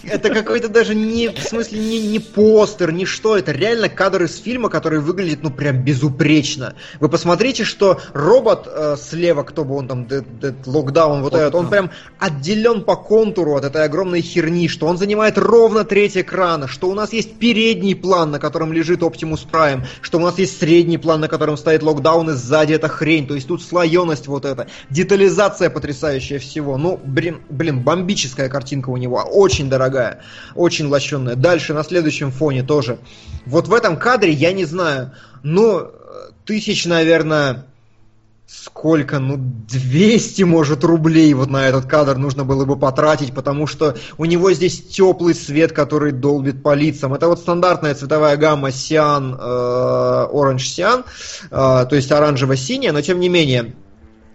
Это 0.03 0.29
какой-то 0.29 0.67
даже 0.67 0.93
не, 0.93 1.29
в 1.29 1.39
смысле, 1.39 1.79
не, 1.79 2.07
не 2.07 2.19
постер, 2.19 2.91
не 2.91 3.05
что. 3.05 3.37
Это 3.37 3.51
реально 3.51 3.89
кадр 3.89 4.23
из 4.23 4.37
фильма, 4.37 4.69
который 4.69 4.99
выглядит, 4.99 5.41
ну, 5.41 5.49
прям 5.49 5.81
безупречно. 5.83 6.75
Вы 6.99 7.09
посмотрите, 7.09 7.63
что 7.63 7.99
робот 8.13 8.67
э, 8.67 8.95
слева, 9.01 9.43
кто 9.43 9.63
бы 9.63 9.75
он 9.75 9.87
там, 9.87 10.07
локдаун, 10.65 11.23
вот 11.23 11.33
этот, 11.33 11.55
он 11.55 11.69
прям 11.69 11.89
отделен 12.19 12.83
по 12.83 12.95
контуру 12.95 13.38
от 13.47 13.65
этой 13.65 13.83
огромной 13.83 14.21
херни, 14.21 14.67
что 14.67 14.87
он 14.87 14.97
занимает 14.97 15.37
ровно 15.37 15.83
треть 15.83 16.17
экрана, 16.17 16.67
что 16.67 16.89
у 16.89 16.93
нас 16.93 17.13
есть 17.13 17.37
передний 17.37 17.95
план, 17.95 18.31
на 18.31 18.39
котором 18.39 18.73
лежит 18.73 19.01
Optimus 19.01 19.47
Prime, 19.49 19.85
что 20.01 20.17
у 20.17 20.21
нас 20.21 20.37
есть 20.37 20.59
средний 20.59 20.97
план, 20.97 21.21
на 21.21 21.27
котором 21.27 21.57
стоит 21.57 21.83
локдаун, 21.83 22.29
и 22.31 22.33
сзади 22.33 22.73
эта 22.73 22.87
хрень. 22.87 23.27
То 23.27 23.35
есть 23.35 23.47
тут 23.47 23.61
слоеность 23.61 24.27
вот 24.27 24.45
эта, 24.45 24.67
детализация 24.89 25.69
потрясающая 25.69 26.39
всего. 26.39 26.77
Ну, 26.77 26.99
блин, 27.03 27.41
блин, 27.49 27.81
бомбическая 27.81 28.49
картинка 28.49 28.89
у 28.89 28.97
него, 28.97 29.17
очень 29.17 29.69
дорогая, 29.69 30.21
очень 30.55 30.87
лощенная. 30.87 31.35
Дальше 31.35 31.73
на 31.73 31.83
следующем 31.83 32.31
фоне 32.31 32.63
тоже. 32.63 32.99
Вот 33.45 33.67
в 33.67 33.73
этом 33.73 33.97
кадре, 33.97 34.31
я 34.31 34.51
не 34.51 34.65
знаю, 34.65 35.13
ну, 35.43 35.91
тысяч, 36.45 36.85
наверное, 36.85 37.65
сколько, 38.51 39.19
ну, 39.19 39.37
200, 39.37 40.43
может, 40.43 40.83
рублей 40.83 41.33
вот 41.33 41.49
на 41.49 41.67
этот 41.67 41.85
кадр 41.85 42.17
нужно 42.17 42.43
было 42.43 42.65
бы 42.65 42.77
потратить, 42.77 43.33
потому 43.33 43.67
что 43.67 43.95
у 44.17 44.25
него 44.25 44.51
здесь 44.53 44.81
теплый 44.87 45.35
свет, 45.35 45.71
который 45.71 46.11
долбит 46.11 46.63
по 46.63 46.73
лицам. 46.73 47.13
Это 47.13 47.27
вот 47.27 47.39
стандартная 47.39 47.93
цветовая 47.93 48.37
гамма 48.37 48.69
Cyan, 48.69 49.37
э, 49.39 50.27
Orange 50.33 50.57
Cyan, 50.57 51.05
э, 51.51 51.85
то 51.87 51.95
есть 51.95 52.11
оранжево-синяя, 52.11 52.91
но 52.91 53.01
тем 53.01 53.19
не 53.19 53.29
менее, 53.29 53.75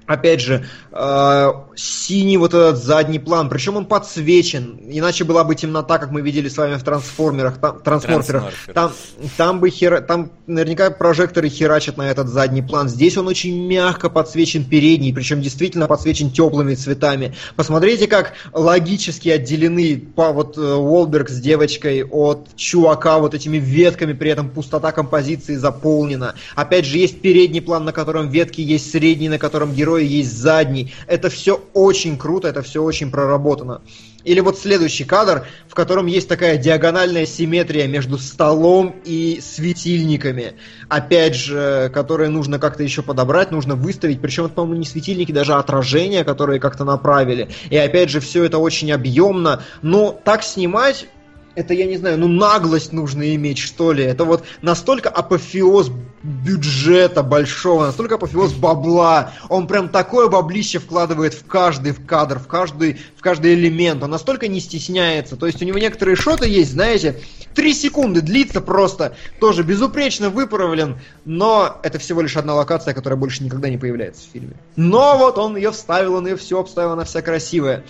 опять 0.07 0.41
же, 0.41 0.65
э, 0.93 1.53
синий 1.77 2.37
вот 2.37 2.55
этот 2.55 2.83
задний 2.83 3.19
план, 3.19 3.49
причем 3.49 3.77
он 3.77 3.87
подсвечен, 3.87 4.79
иначе 4.89 5.25
была 5.25 5.45
бы 5.45 5.55
темнота, 5.55 5.99
как 5.99 6.11
мы 6.11 6.21
видели 6.21 6.49
с 6.49 6.57
вами 6.57 6.77
в 6.77 6.83
трансформерах, 6.83 7.59
там, 7.59 7.81
трансформерах, 7.81 8.55
там, 8.73 8.93
там 9.37 9.61
бы 9.61 9.71
хера, 9.71 10.01
там 10.01 10.31
наверняка 10.47 10.91
прожекторы 10.91 11.49
херачат 11.49 11.97
на 11.97 12.11
этот 12.11 12.29
задний 12.29 12.63
план. 12.63 12.89
Здесь 12.89 13.17
он 13.17 13.29
очень 13.29 13.67
мягко 13.67 14.11
подсвечен 14.11 14.65
передний, 14.65 15.13
причем 15.13 15.41
действительно 15.41 15.87
подсвечен 15.87 16.31
теплыми 16.31 16.75
цветами. 16.75 17.35
Посмотрите, 17.57 18.07
как 18.07 18.35
логически 18.53 19.29
отделены 19.29 19.97
по 20.15 20.33
вот 20.33 20.59
Уолберг 20.59 21.29
с 21.29 21.41
девочкой 21.41 22.05
от 22.05 22.49
чувака 22.57 23.19
вот 23.19 23.35
этими 23.35 23.57
ветками, 23.57 24.13
при 24.13 24.31
этом 24.31 24.51
пустота 24.51 24.93
композиции 24.93 25.57
заполнена. 25.57 26.35
Опять 26.55 26.85
же, 26.85 26.99
есть 26.99 27.21
передний 27.21 27.63
план, 27.63 27.85
на 27.85 27.93
котором 27.93 28.29
ветки, 28.29 28.61
есть 28.61 28.91
средний, 28.91 29.29
на 29.29 29.39
котором 29.39 29.73
герои, 29.95 30.07
есть 30.07 30.37
задний. 30.37 30.93
Это 31.07 31.31
все 31.31 31.63
очень 31.73 32.17
круто, 32.17 32.49
это 32.49 32.63
все 32.63 32.83
очень 32.83 33.11
проработано. 33.11 33.81
Или 34.25 34.41
вот 34.41 34.59
следующий 34.59 35.05
кадр, 35.05 35.47
в 35.69 35.75
котором 35.75 36.07
есть 36.07 36.29
такая 36.29 36.57
диагональная 36.57 37.27
симметрия 37.27 37.87
между 37.87 38.17
столом 38.17 38.97
и 39.05 39.39
светильниками. 39.43 40.55
Опять 40.89 41.35
же, 41.35 41.91
которые 41.93 42.31
нужно 42.31 42.59
как-то 42.59 42.83
еще 42.83 43.03
подобрать, 43.03 43.51
нужно 43.51 43.75
выставить. 43.75 44.23
Причем 44.23 44.47
это, 44.47 44.55
по-моему, 44.55 44.79
не 44.81 44.87
светильники, 44.87 45.31
даже 45.31 45.53
отражения, 45.53 46.25
которые 46.25 46.59
как-то 46.59 46.85
направили. 46.85 47.51
И 47.69 47.77
опять 47.77 48.09
же, 48.09 48.21
все 48.21 48.45
это 48.45 48.57
очень 48.57 48.91
объемно. 48.93 49.63
Но 49.83 50.19
так 50.25 50.43
снимать 50.43 51.07
это, 51.55 51.75
я 51.75 51.87
не 51.87 51.97
знаю, 51.97 52.19
ну 52.19 52.29
наглость 52.29 52.93
нужно 52.93 53.35
иметь, 53.35 53.59
что 53.59 53.93
ли. 53.93 54.05
Это 54.05 54.25
вот 54.25 54.45
настолько 54.63 55.09
апофеоз 55.09 55.91
бюджета 56.23 57.23
большого, 57.23 57.87
настолько 57.87 58.15
апофеоз 58.15 58.55
бабла. 58.55 59.33
Он 59.49 59.67
прям 59.67 59.89
такое 59.89 60.29
баблище 60.29 60.79
вкладывает 60.79 61.35
в 61.35 61.45
каждый 61.47 61.93
в 61.93 62.05
кадр, 62.05 62.39
в 62.39 62.47
каждый, 62.47 62.99
в 63.17 63.21
каждый 63.21 63.55
элемент. 63.55 64.03
Он 64.03 64.11
настолько 64.11 64.49
не 64.49 64.61
стесняется. 64.61 65.37
То 65.37 65.47
есть 65.47 65.61
у 65.61 65.65
него 65.65 65.79
некоторые 65.79 66.17
шоты 66.17 66.49
есть, 66.49 66.73
знаете, 66.73 67.21
три 67.55 67.75
секунды 67.75 68.21
длится 68.21 68.61
просто, 68.61 69.17
тоже 69.39 69.63
безупречно 69.63 70.31
выправлен, 70.31 70.99
но 71.25 71.79
это 71.83 71.99
всего 71.99 72.23
лишь 72.23 72.37
одна 72.37 72.55
локация, 72.55 72.95
которая 72.95 73.19
больше 73.19 73.45
никогда 73.45 73.69
не 73.69 73.79
появляется 73.79 74.23
в 74.23 74.33
фильме. 74.33 74.55
Но 74.77 75.19
вот 75.19 75.39
он 75.39 75.57
ее 75.57 75.71
вставил, 75.71 76.15
он 76.15 76.27
ее 76.27 76.37
все 76.37 76.59
обставил, 76.61 76.93
она 76.93 77.05
вся 77.05 77.23
красивая 77.23 77.85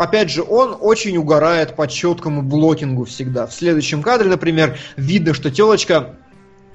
опять 0.00 0.30
же, 0.30 0.42
он 0.42 0.78
очень 0.80 1.18
угорает 1.18 1.76
по 1.76 1.86
четкому 1.86 2.42
блокингу 2.42 3.04
всегда. 3.04 3.46
В 3.46 3.52
следующем 3.52 4.02
кадре, 4.02 4.30
например, 4.30 4.78
видно, 4.96 5.34
что 5.34 5.50
телочка 5.50 6.16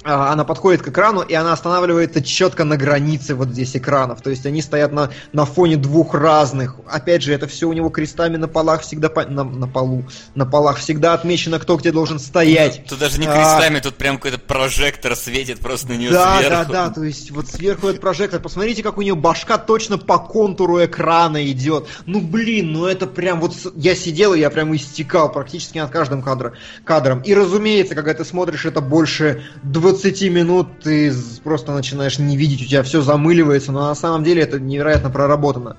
она 0.06 0.44
подходит 0.44 0.84
к 0.84 0.90
экрану, 0.90 1.22
и 1.22 1.34
она 1.34 1.52
останавливается 1.52 2.22
четко 2.22 2.64
на 2.64 2.78
границе 2.78 3.34
вот 3.34 3.50
здесь 3.50 3.76
экранов. 3.76 4.22
То 4.22 4.30
есть 4.30 4.46
они 4.46 4.62
стоят 4.62 4.92
на, 4.92 5.10
на 5.34 5.46
фоне 5.46 5.78
двух 5.78 6.14
разных. 6.14 6.76
Опять 6.88 7.24
же, 7.24 7.34
это 7.34 7.48
все 7.48 7.68
у 7.68 7.74
него 7.74 7.90
крестами 7.90 8.38
на 8.38 8.48
полах 8.48 8.82
всегда 8.82 9.10
по, 9.10 9.26
на, 9.26 9.44
на 9.44 9.68
полу, 9.68 10.06
на 10.36 10.46
полах 10.46 10.78
всегда 10.78 11.16
отмечено, 11.16 11.58
кто 11.58 11.76
где 11.78 11.92
должен 11.92 12.20
стоять. 12.20 12.82
Тут, 12.82 12.90
тут 12.90 13.00
даже 13.00 13.20
не 13.20 13.26
крестами, 13.26 13.80
а, 13.80 13.82
тут 13.82 13.96
прям 13.96 14.18
какой-то 14.18 14.38
прожектор 14.38 15.16
светит 15.16 15.60
просто 15.60 15.90
на 15.90 15.94
нее 15.94 16.12
да, 16.12 16.38
сверху. 16.38 16.56
Да, 16.56 16.66
да, 16.66 16.88
да, 16.88 16.94
то 16.94 17.04
есть 17.04 17.32
вот 17.32 17.48
сверху 17.48 17.88
этот 17.88 18.02
прожектор. 18.02 18.40
Посмотрите, 18.40 18.84
как 18.84 19.00
у 19.00 19.02
нее 19.02 19.16
башка 19.16 19.58
точно 19.58 19.98
по 19.98 20.20
контуру 20.20 20.86
экрана 20.86 21.44
идет. 21.48 21.88
Ну 22.06 22.22
блин, 22.22 22.74
ну 22.74 22.86
это 22.86 23.08
прям 23.08 23.40
вот 23.40 23.54
я 23.76 23.96
сидел 23.96 24.36
и 24.36 24.40
я 24.40 24.52
прям 24.52 24.76
истекал 24.76 25.32
практически 25.32 25.80
над 25.80 25.90
каждым 25.90 26.22
кадр, 26.22 26.54
кадром. 26.84 27.22
И 27.22 27.34
разумеется, 27.34 27.96
когда 27.96 28.14
ты 28.14 28.24
смотришь 28.24 28.66
это 28.66 28.82
больше 28.82 29.44
20 29.64 29.95
20 29.96 30.30
минут 30.30 30.68
ты 30.84 31.14
просто 31.44 31.72
начинаешь 31.72 32.20
не 32.20 32.36
видеть, 32.36 32.62
у 32.62 32.66
тебя 32.66 32.84
все 32.84 33.02
замыливается, 33.02 33.72
но 33.72 33.88
на 33.88 33.96
самом 33.96 34.24
деле 34.26 34.42
это 34.42 34.60
невероятно 34.60 35.10
проработано. 35.10 35.78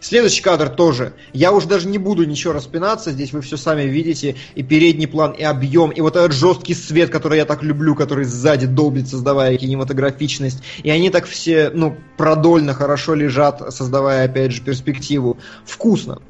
Следующий 0.00 0.42
кадр 0.42 0.70
тоже. 0.70 1.12
Я 1.34 1.52
уже 1.52 1.66
даже 1.66 1.86
не 1.86 1.98
буду 1.98 2.24
ничего 2.24 2.54
распинаться, 2.54 3.10
здесь 3.10 3.32
вы 3.32 3.42
все 3.42 3.58
сами 3.58 3.82
видите, 3.82 4.36
и 4.54 4.62
передний 4.62 5.06
план, 5.06 5.32
и 5.32 5.42
объем, 5.42 5.90
и 5.90 6.00
вот 6.00 6.16
этот 6.16 6.32
жесткий 6.32 6.72
свет, 6.72 7.10
который 7.10 7.38
я 7.38 7.44
так 7.44 7.62
люблю, 7.62 7.94
который 7.94 8.24
сзади 8.24 8.66
долбит, 8.66 9.08
создавая 9.08 9.56
кинематографичность. 9.58 10.62
И 10.82 10.88
они 10.88 11.10
так 11.10 11.26
все, 11.26 11.70
ну, 11.74 11.96
продольно, 12.16 12.72
хорошо 12.72 13.14
лежат, 13.14 13.74
создавая, 13.74 14.24
опять 14.24 14.52
же, 14.52 14.62
перспективу. 14.62 15.36
Вкусно. 15.66 16.22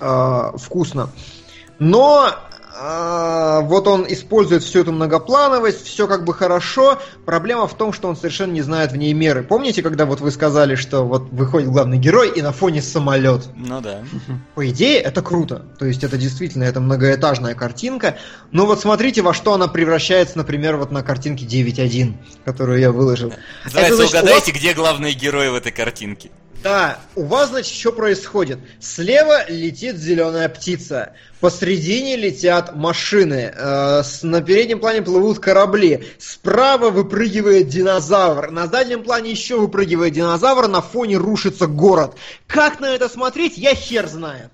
Э, 0.00 0.52
вкусно. 0.56 1.10
Но 1.78 2.26
а, 2.26 2.51
вот 2.74 3.86
он 3.86 4.06
использует 4.08 4.62
всю 4.62 4.80
эту 4.80 4.92
многоплановость, 4.92 5.84
все 5.84 6.06
как 6.06 6.24
бы 6.24 6.32
хорошо. 6.32 6.98
Проблема 7.26 7.66
в 7.66 7.74
том, 7.74 7.92
что 7.92 8.08
он 8.08 8.16
совершенно 8.16 8.52
не 8.52 8.62
знает 8.62 8.92
в 8.92 8.96
ней 8.96 9.12
меры. 9.12 9.42
Помните, 9.42 9.82
когда 9.82 10.06
вот 10.06 10.20
вы 10.20 10.30
сказали, 10.30 10.74
что 10.74 11.02
вот 11.02 11.28
выходит 11.30 11.68
главный 11.68 11.98
герой 11.98 12.30
и 12.30 12.40
на 12.40 12.52
фоне 12.52 12.80
самолет? 12.80 13.48
Ну 13.56 13.80
да. 13.80 14.02
По 14.54 14.68
идее, 14.68 15.00
это 15.00 15.22
круто. 15.22 15.66
То 15.78 15.84
есть 15.86 16.02
это 16.02 16.16
действительно 16.16 16.64
это 16.64 16.80
многоэтажная 16.80 17.54
картинка. 17.54 18.16
Но 18.50 18.64
вот 18.66 18.80
смотрите, 18.80 19.22
во 19.22 19.34
что 19.34 19.52
она 19.52 19.68
превращается, 19.68 20.38
например, 20.38 20.76
вот 20.76 20.90
на 20.90 21.02
картинке 21.02 21.44
9.1, 21.44 22.14
которую 22.44 22.80
я 22.80 22.90
выложил. 22.90 23.32
Давайте 23.70 23.94
это, 23.94 24.06
угадайте, 24.06 24.52
вас... 24.52 24.60
где 24.60 24.72
главный 24.72 25.12
герой 25.12 25.50
в 25.50 25.54
этой 25.54 25.72
картинке. 25.72 26.30
Да, 26.62 27.00
у 27.16 27.24
вас, 27.24 27.48
значит, 27.48 27.74
что 27.74 27.90
происходит? 27.90 28.60
Слева 28.80 29.50
летит 29.50 29.96
зеленая 29.96 30.48
птица, 30.48 31.14
посредине 31.40 32.14
летят 32.14 32.76
машины, 32.76 33.52
э, 33.52 34.02
с, 34.04 34.22
на 34.22 34.40
переднем 34.42 34.78
плане 34.78 35.02
плывут 35.02 35.40
корабли, 35.40 36.04
справа 36.20 36.90
выпрыгивает 36.90 37.66
динозавр, 37.68 38.52
на 38.52 38.68
заднем 38.68 39.02
плане 39.02 39.32
еще 39.32 39.58
выпрыгивает 39.58 40.12
динозавр, 40.12 40.68
на 40.68 40.82
фоне 40.82 41.16
рушится 41.16 41.66
город. 41.66 42.14
Как 42.46 42.78
на 42.78 42.94
это 42.94 43.08
смотреть, 43.08 43.58
я 43.58 43.74
хер 43.74 44.06
знаю. 44.06 44.50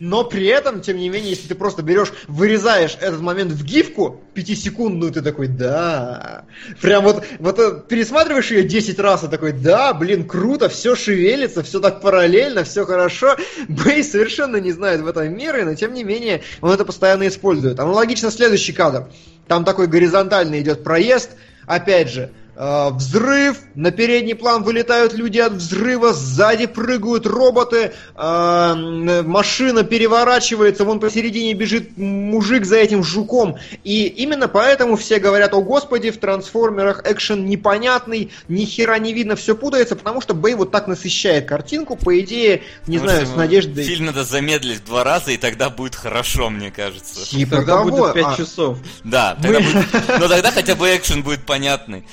Но 0.00 0.24
при 0.24 0.46
этом, 0.46 0.80
тем 0.80 0.96
не 0.96 1.10
менее, 1.10 1.28
если 1.30 1.46
ты 1.46 1.54
просто 1.54 1.82
берешь, 1.82 2.14
вырезаешь 2.26 2.96
этот 3.02 3.20
момент 3.20 3.52
в 3.52 3.62
гифку, 3.62 4.18
пятисекундную, 4.32 5.12
ты 5.12 5.20
такой, 5.20 5.46
да. 5.46 6.46
Прям 6.80 7.04
вот, 7.04 7.22
вот 7.38 7.58
э, 7.58 7.82
пересматриваешь 7.86 8.50
ее 8.50 8.62
10 8.62 8.98
раз 8.98 9.24
и 9.24 9.28
такой, 9.28 9.52
да, 9.52 9.92
блин, 9.92 10.26
круто, 10.26 10.70
все 10.70 10.96
шевелится, 10.96 11.62
все 11.62 11.80
так 11.80 12.00
параллельно, 12.00 12.64
все 12.64 12.86
хорошо. 12.86 13.36
Бэй 13.68 14.02
совершенно 14.02 14.56
не 14.56 14.72
знает 14.72 15.02
в 15.02 15.06
этом 15.06 15.36
меры, 15.36 15.66
но 15.66 15.74
тем 15.74 15.92
не 15.92 16.02
менее 16.02 16.40
он 16.62 16.72
это 16.72 16.86
постоянно 16.86 17.28
использует. 17.28 17.78
Аналогично 17.78 18.30
следующий 18.30 18.72
кадр. 18.72 19.08
Там 19.48 19.66
такой 19.66 19.86
горизонтальный 19.86 20.62
идет 20.62 20.82
проезд, 20.82 21.32
опять 21.66 22.08
же, 22.08 22.30
взрыв, 22.60 23.56
на 23.74 23.90
передний 23.90 24.34
план 24.34 24.62
вылетают 24.62 25.14
люди 25.14 25.38
от 25.38 25.52
взрыва, 25.52 26.12
сзади 26.12 26.66
прыгают 26.66 27.26
роботы, 27.26 27.94
э, 28.14 29.22
машина 29.24 29.82
переворачивается, 29.82 30.84
вон 30.84 31.00
посередине 31.00 31.54
бежит 31.54 31.96
мужик 31.96 32.66
за 32.66 32.76
этим 32.76 33.02
жуком. 33.02 33.56
И 33.82 34.04
именно 34.06 34.46
поэтому 34.46 34.96
все 34.96 35.18
говорят, 35.18 35.54
о 35.54 35.62
господи, 35.62 36.10
в 36.10 36.18
трансформерах 36.18 37.02
экшен 37.06 37.46
непонятный, 37.46 38.30
ни 38.48 38.66
хера 38.66 38.98
не 38.98 39.14
видно, 39.14 39.36
все 39.36 39.56
путается, 39.56 39.96
потому 39.96 40.20
что 40.20 40.34
Бэй 40.34 40.54
вот 40.54 40.70
так 40.70 40.86
насыщает 40.86 41.48
картинку, 41.48 41.96
по 41.96 42.20
идее, 42.20 42.62
не 42.86 42.98
Потому 42.98 43.20
знаю, 43.20 43.26
с 43.26 43.36
надеждой... 43.36 43.84
Фильм 43.84 44.04
надо 44.06 44.24
замедлить 44.24 44.84
два 44.84 45.02
раза, 45.02 45.30
и 45.30 45.38
тогда 45.38 45.70
будет 45.70 45.94
хорошо, 45.94 46.50
мне 46.50 46.70
кажется. 46.70 47.26
Типа 47.26 47.56
Тогда 47.56 47.78
того, 47.78 47.90
будет 47.90 48.12
5 48.12 48.26
а- 48.26 48.36
часов. 48.36 48.78
Да, 49.02 49.34
тогда 49.40 49.60
будет... 49.60 49.86
но 50.20 50.28
тогда 50.28 50.50
хотя 50.50 50.74
бы 50.74 50.94
экшен 50.94 51.22
будет 51.22 51.46
понятный. 51.46 52.04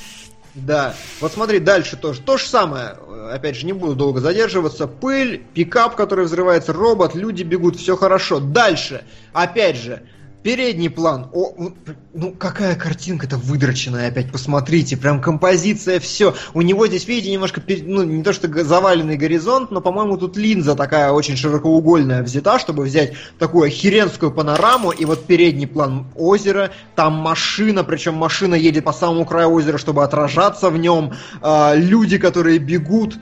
Да, 0.66 0.96
вот 1.22 1.34
смотри, 1.34 1.60
дальше 1.60 1.98
тоже. 1.98 2.22
То 2.22 2.38
же 2.38 2.46
самое. 2.46 2.98
Опять 3.32 3.58
же, 3.58 3.66
не 3.66 3.74
буду 3.74 3.96
долго 3.96 4.20
задерживаться. 4.22 4.88
Пыль, 4.88 5.44
пикап, 5.54 5.96
который 5.96 6.26
взрывается, 6.26 6.74
робот, 6.74 7.14
люди 7.14 7.44
бегут, 7.44 7.78
все 7.78 7.96
хорошо. 7.96 8.40
Дальше, 8.40 9.04
опять 9.34 9.78
же, 9.78 10.02
передний 10.48 10.90
план. 10.90 11.30
О, 11.34 11.74
ну 12.14 12.32
какая 12.32 12.76
картинка-то 12.76 13.36
выдроченная 13.36 14.08
опять, 14.08 14.32
посмотрите. 14.32 14.96
Прям 14.96 15.20
композиция, 15.20 16.00
все. 16.00 16.36
У 16.54 16.62
него 16.62 16.88
здесь, 16.88 17.06
видите, 17.06 17.34
немножко, 17.34 17.62
ну 17.68 18.04
не 18.04 18.24
то 18.24 18.32
что 18.32 18.48
заваленный 18.64 19.18
горизонт, 19.18 19.72
но, 19.72 19.82
по-моему, 19.82 20.16
тут 20.16 20.38
линза 20.38 20.76
такая 20.76 21.12
очень 21.12 21.36
широкоугольная 21.36 22.24
взята, 22.24 22.60
чтобы 22.60 22.84
взять 22.84 23.12
такую 23.38 23.68
охеренскую 23.68 24.32
панораму. 24.32 24.92
И 24.92 25.04
вот 25.04 25.26
передний 25.26 25.68
план 25.68 26.08
озера, 26.16 26.72
там 26.96 27.16
машина, 27.16 27.84
причем 27.84 28.14
машина 28.14 28.56
едет 28.56 28.86
по 28.86 28.94
самому 28.94 29.26
краю 29.26 29.52
озера, 29.52 29.78
чтобы 29.78 30.06
отражаться 30.06 30.70
в 30.70 30.78
нем. 30.78 31.12
А, 31.42 31.74
люди, 31.76 32.18
которые 32.18 32.60
бегут, 32.60 33.18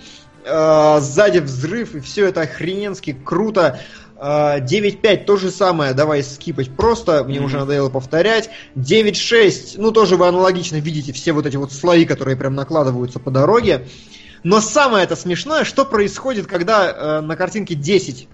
а, 0.48 1.00
сзади 1.00 1.40
взрыв, 1.40 1.96
и 1.96 2.00
все 2.02 2.28
это 2.28 2.42
охрененски 2.42 3.14
круто. 3.14 3.80
А, 4.18 4.60
9.5 4.60 5.26
то 5.26 5.38
же 5.38 5.52
самое, 5.52 5.94
давай 5.94 6.24
скипать 6.24 6.76
просто, 6.76 7.24
мне 7.24 7.42
уже 7.42 7.58
надоело 7.58 7.90
повторять. 7.90 8.50
9.6, 8.76 9.76
ну 9.78 9.92
тоже 9.92 10.16
вы 10.16 10.28
аналогично 10.28 10.78
видите 10.78 11.12
все 11.14 11.34
вот 11.34 11.46
эти 11.46 11.58
вот 11.58 11.74
слои, 11.74 12.06
которые 12.06 12.38
прям 12.38 12.56
накладываются 12.56 13.20
по 13.20 13.32
дороге. 13.32 13.88
Но 14.44 14.62
самое 14.62 15.04
это 15.04 15.16
смешное, 15.16 15.64
что 15.64 15.86
происходит, 15.86 16.46
когда 16.48 16.92
э, 16.92 17.22
на 17.22 17.36
картинке 17.36 17.76
10 17.76 18.28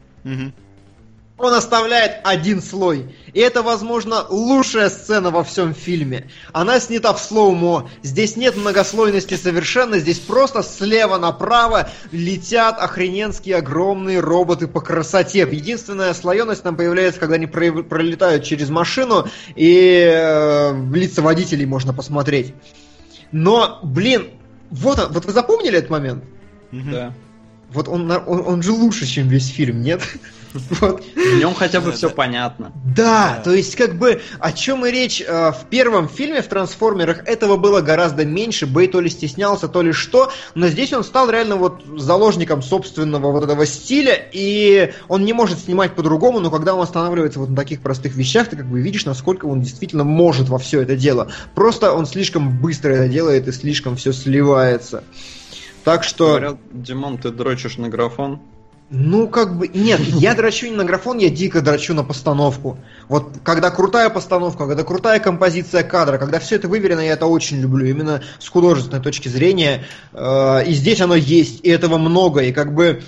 он 1.47 1.53
оставляет 1.53 2.21
один 2.23 2.61
слой. 2.61 3.15
И 3.33 3.39
это, 3.39 3.63
возможно, 3.63 4.25
лучшая 4.29 4.89
сцена 4.89 5.31
во 5.31 5.43
всем 5.43 5.73
фильме. 5.73 6.29
Она 6.51 6.79
снята 6.79 7.13
в 7.13 7.19
слоумо. 7.19 7.89
Здесь 8.03 8.35
нет 8.35 8.57
многослойности 8.57 9.35
совершенно. 9.35 9.99
Здесь 9.99 10.19
просто 10.19 10.63
слева 10.63 11.17
направо 11.17 11.89
летят 12.11 12.77
охрененские 12.79 13.55
огромные 13.57 14.19
роботы 14.19 14.67
по 14.67 14.81
красоте. 14.81 15.39
Единственная 15.49 16.13
слоеность 16.13 16.63
там 16.63 16.75
появляется, 16.75 17.19
когда 17.19 17.35
они 17.35 17.47
про- 17.47 17.83
пролетают 17.83 18.43
через 18.43 18.69
машину, 18.69 19.27
и 19.55 20.03
э, 20.11 20.75
лица 20.93 21.21
водителей 21.21 21.65
можно 21.65 21.93
посмотреть. 21.93 22.53
Но, 23.31 23.79
блин, 23.83 24.29
вот, 24.69 25.09
вот 25.11 25.25
вы 25.25 25.31
запомнили 25.31 25.77
этот 25.77 25.89
момент? 25.89 26.23
Да. 26.91 27.13
Вот 27.74 27.88
он, 27.88 28.09
он, 28.11 28.43
он 28.45 28.61
же 28.61 28.72
лучше, 28.72 29.06
чем 29.06 29.27
весь 29.27 29.48
фильм, 29.48 29.82
нет? 29.82 30.01
Вот. 30.82 31.01
В 31.16 31.40
нем 31.40 31.53
хотя 31.53 31.80
бы 31.80 31.91
Да, 31.91 31.95
все 31.95 32.09
да. 32.09 32.16
понятно. 32.16 32.72
Да, 32.95 33.41
то 33.41 33.53
есть 33.53 33.75
как 33.75 33.98
бы 33.98 34.22
о 34.40 34.51
чем 34.51 34.85
и 34.85 34.91
речь 34.91 35.22
э, 35.25 35.51
в 35.51 35.66
первом 35.69 36.09
фильме 36.09 36.41
в 36.41 36.48
Трансформерах 36.48 37.25
этого 37.25 37.56
было 37.56 37.82
гораздо 37.82 38.25
меньше. 38.25 38.67
Бэй 38.67 38.88
то 38.88 39.00
ли 39.00 39.09
стеснялся, 39.09 39.69
то 39.69 39.82
ли 39.82 39.93
что, 39.93 40.32
но 40.53 40.67
здесь 40.67 40.91
он 40.91 41.03
стал 41.03 41.30
реально 41.30 41.56
вот 41.56 41.83
заложником 41.98 42.61
собственного 42.61 43.32
вот 43.32 43.43
этого 43.45 43.66
стиля, 43.66 44.27
и 44.33 44.93
он 45.08 45.24
не 45.24 45.33
может 45.33 45.59
снимать 45.59 45.95
по-другому, 45.95 46.40
но 46.40 46.51
когда 46.51 46.75
он 46.75 46.82
останавливается 46.82 47.40
вот 47.40 47.50
на 47.50 47.56
таких 47.56 47.82
простых 47.82 48.16
вещах, 48.16 48.50
ты 48.50 48.58
как 48.58 48.66
бы 48.66 48.82
видишь, 48.82 49.06
насколько 49.06 49.45
он 49.45 49.61
действительно 49.61 50.03
может 50.03 50.50
во 50.50 50.58
все 50.58 50.82
это 50.82 50.95
дело. 50.98 51.32
Просто 51.56 51.93
он 51.93 52.06
слишком 52.06 52.59
быстро 52.59 52.90
это 52.90 53.08
делает 53.08 53.48
и 53.48 53.51
слишком 53.53 53.95
все 53.95 54.11
сливается. 54.11 55.03
Так 55.83 56.03
что... 56.03 56.27
Говорят, 56.27 56.57
Димон, 56.71 57.17
ты 57.17 57.31
дрочишь 57.31 57.77
на 57.77 57.89
графон. 57.89 58.39
Ну, 58.93 59.29
как 59.29 59.57
бы, 59.57 59.69
нет, 59.69 60.01
я 60.01 60.35
драчу 60.35 60.65
не 60.65 60.75
на 60.75 60.83
графон, 60.83 61.17
я 61.17 61.29
дико 61.29 61.61
драчу 61.61 61.93
на 61.93 62.03
постановку. 62.03 62.77
Вот, 63.07 63.37
когда 63.41 63.71
крутая 63.71 64.09
постановка, 64.09 64.67
когда 64.67 64.83
крутая 64.83 65.21
композиция 65.21 65.83
кадра, 65.83 66.17
когда 66.17 66.39
все 66.39 66.57
это 66.57 66.67
выверено, 66.67 66.99
я 66.99 67.13
это 67.13 67.25
очень 67.25 67.61
люблю, 67.61 67.85
именно 67.85 68.21
с 68.37 68.49
художественной 68.49 69.01
точки 69.01 69.29
зрения. 69.29 69.85
Э, 70.11 70.65
И 70.65 70.73
здесь 70.73 70.99
оно 70.99 71.15
есть, 71.15 71.61
и 71.63 71.69
этого 71.69 71.97
много, 71.97 72.41
и 72.41 72.51
как 72.51 72.75
бы 72.75 73.01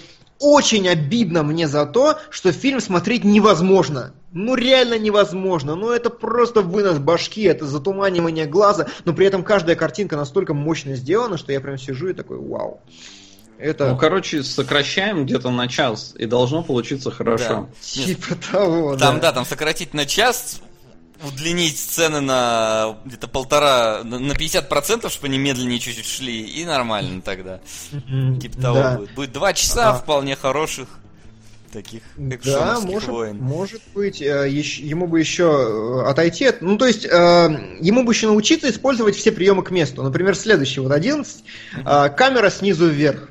очень 0.44 0.88
обидно 0.90 1.42
мне 1.44 1.68
за 1.68 1.86
то, 1.86 2.20
что 2.30 2.52
фильм 2.52 2.82
смотреть 2.82 3.24
невозможно. 3.24 4.14
Ну, 4.34 4.56
реально 4.56 4.98
невозможно. 5.00 5.76
Ну, 5.76 5.92
это 5.92 6.10
просто 6.10 6.62
вынос 6.62 6.98
башки, 6.98 7.44
это 7.44 7.66
затуманивание 7.66 8.46
глаза, 8.46 8.88
но 9.06 9.14
при 9.14 9.26
этом 9.26 9.44
каждая 9.44 9.76
картинка 9.76 10.18
настолько 10.18 10.54
мощно 10.54 10.96
сделана, 10.96 11.38
что 11.38 11.52
я 11.54 11.62
прям 11.62 11.78
сижу 11.78 12.10
и 12.10 12.14
такой, 12.14 12.38
вау. 12.40 12.82
Это 13.58 13.92
Ну, 13.92 13.98
короче, 13.98 14.44
сокращаем 14.44 15.26
где-то 15.26 15.50
на 15.50 15.68
час, 15.70 16.14
и 16.18 16.26
должно 16.26 16.64
получиться 16.64 17.12
хорошо. 17.12 17.70
типа 17.80 18.36
того, 18.52 18.98
Там, 18.98 19.16
да. 19.16 19.22
да, 19.22 19.32
там 19.32 19.46
сократить 19.46 19.94
на 19.94 20.06
час, 20.06 20.62
удлинить 21.24 21.80
сцены 21.80 22.20
на 22.22 22.98
где-то 23.06 23.28
полтора, 23.28 24.02
на 24.04 24.20
на 24.20 24.34
50%, 24.34 25.10
чтобы 25.10 25.28
они 25.28 25.38
медленнее 25.38 25.80
чуть-чуть 25.80 26.06
шли, 26.06 26.42
и 26.42 26.66
нормально 26.66 27.22
тогда. 27.22 27.60
Типа 28.42 28.62
того 28.62 28.76
да. 28.80 28.98
будет. 28.98 29.12
Будет 29.16 29.32
два 29.34 29.54
часа 29.54 29.94
вполне 29.94 30.36
хороших 30.36 30.88
таких 31.72 32.04
Да, 32.16 32.80
может, 32.82 33.10
войн. 33.10 33.38
может 33.38 33.82
быть, 33.96 34.22
э, 34.22 34.48
ему 34.48 35.08
бы 35.08 35.20
еще 35.20 36.04
э, 36.06 36.10
отойти. 36.10 36.46
от- 36.46 36.62
Ну, 36.62 36.78
то 36.78 36.86
есть, 36.86 37.04
э, 37.06 37.10
ему 37.82 38.04
бы 38.04 38.14
еще 38.14 38.28
научиться 38.28 38.70
использовать 38.70 39.16
все 39.16 39.32
приемы 39.32 39.64
к 39.64 39.72
месту. 39.72 40.04
Например, 40.04 40.36
следующий, 40.36 40.82
вот 40.82 40.92
11, 40.92 41.44
э, 41.84 42.10
камера 42.16 42.52
снизу 42.52 42.88
вверх. 42.88 43.30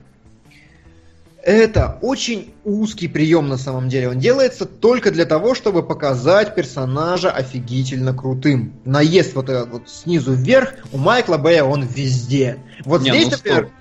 Это 1.42 1.98
очень 2.02 2.54
узкий 2.64 3.08
прием 3.08 3.48
на 3.48 3.56
самом 3.56 3.88
деле. 3.88 4.10
Он 4.10 4.18
делается 4.20 4.64
только 4.64 5.10
для 5.10 5.24
того, 5.24 5.56
чтобы 5.56 5.82
показать 5.82 6.54
персонажа 6.54 7.32
офигительно 7.32 8.14
крутым. 8.14 8.74
Наезд 8.84 9.34
вот 9.34 9.48
этот 9.48 9.68
вот 9.70 9.88
снизу 9.88 10.34
вверх 10.34 10.74
у 10.92 10.98
Майкла 10.98 11.38
Бэя 11.38 11.64
он 11.64 11.84
везде. 11.84 12.58
Вот 12.84 13.02
Не, 13.02 13.10
здесь, 13.10 13.24
ну, 13.24 13.30
например... 13.32 13.58
стоп. 13.64 13.72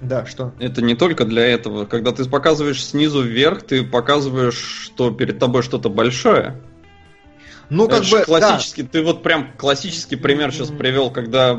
Да, 0.00 0.26
что? 0.26 0.52
Это 0.58 0.82
не 0.82 0.94
только 0.94 1.24
для 1.24 1.42
этого. 1.42 1.86
Когда 1.86 2.12
ты 2.12 2.24
показываешь 2.24 2.84
снизу 2.84 3.22
вверх, 3.22 3.62
ты 3.62 3.84
показываешь, 3.84 4.56
что 4.56 5.10
перед 5.10 5.38
тобой 5.38 5.62
что-то 5.62 5.88
большое. 5.88 6.60
Ну, 7.68 7.88
как 7.88 8.02
Это 8.02 8.10
бы, 8.10 8.18
да. 8.18 8.24
классический, 8.24 8.82
ты 8.82 9.02
вот 9.02 9.22
прям 9.22 9.52
классический 9.56 10.16
пример 10.16 10.52
сейчас 10.52 10.68
привел, 10.70 11.10
когда 11.10 11.56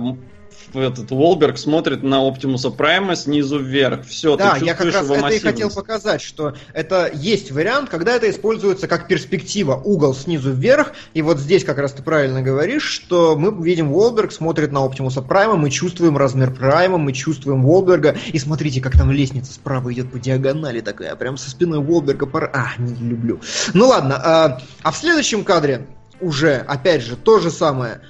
этот 0.82 1.12
Уолберг 1.12 1.58
смотрит 1.58 2.04
на 2.04 2.28
Оптимуса 2.28 2.70
Прайма 2.70 3.16
снизу 3.16 3.60
вверх. 3.60 4.06
Все, 4.06 4.36
Да, 4.36 4.56
ты 4.58 4.66
я 4.66 4.74
как 4.74 4.94
раз 4.94 5.10
это 5.10 5.28
и 5.30 5.40
хотел 5.40 5.70
показать, 5.70 6.22
что 6.22 6.56
это 6.74 7.10
есть 7.14 7.52
вариант, 7.52 7.90
когда 7.90 8.16
это 8.16 8.30
используется 8.30 8.88
как 8.88 9.08
перспектива, 9.08 9.76
угол 9.76 10.14
снизу 10.14 10.52
вверх, 10.52 10.94
и 11.14 11.22
вот 11.22 11.40
здесь 11.40 11.64
как 11.64 11.78
раз 11.78 11.94
ты 11.94 12.04
правильно 12.04 12.42
говоришь, 12.42 12.84
что 12.84 13.36
мы 13.36 13.64
видим 13.64 13.92
Уолберг 13.92 14.32
смотрит 14.32 14.72
на 14.72 14.84
Оптимуса 14.84 15.22
Прайма, 15.22 15.56
мы 15.56 15.70
чувствуем 15.70 16.18
размер 16.18 16.54
Прайма, 16.54 16.98
мы 16.98 17.14
чувствуем 17.14 17.66
Уолберга, 17.66 18.16
и 18.32 18.40
смотрите, 18.40 18.82
как 18.82 18.94
там 18.94 19.12
лестница 19.12 19.54
справа 19.54 19.94
идет 19.94 20.12
по 20.12 20.20
диагонали 20.20 20.82
такая, 20.82 21.16
прям 21.16 21.38
со 21.38 21.50
спиной 21.50 21.80
Уолберга, 21.80 22.26
пора... 22.26 22.50
а, 22.54 22.82
не 22.82 23.10
люблю. 23.10 23.40
Ну 23.74 23.88
ладно, 23.88 24.16
а, 24.16 24.62
а 24.82 24.92
в 24.92 24.98
следующем 24.98 25.44
кадре 25.44 25.88
уже, 26.20 26.56
опять 26.56 27.04
же, 27.04 27.16
то 27.16 27.40
же 27.40 27.52
самое. 27.52 28.02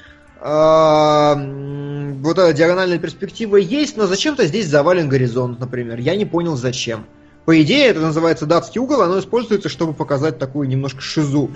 Вот 0.43 2.37
эта 2.37 2.51
диагональная 2.51 2.99
перспектива 2.99 3.55
есть, 3.55 3.95
но 3.95 4.07
зачем-то 4.07 4.45
здесь 4.45 4.67
завален 4.67 5.07
горизонт, 5.07 5.59
например. 5.59 5.99
Я 5.99 6.17
не 6.17 6.25
понял, 6.25 6.57
зачем. 6.57 7.05
По 7.45 7.61
идее, 7.61 7.87
это 7.87 8.01
называется 8.01 8.45
датский 8.45 8.79
угол, 8.79 9.01
оно 9.01 9.19
используется, 9.19 9.69
чтобы 9.69 9.93
показать 9.93 10.39
такую 10.39 10.67
немножко 10.67 11.01
шизу. 11.01 11.51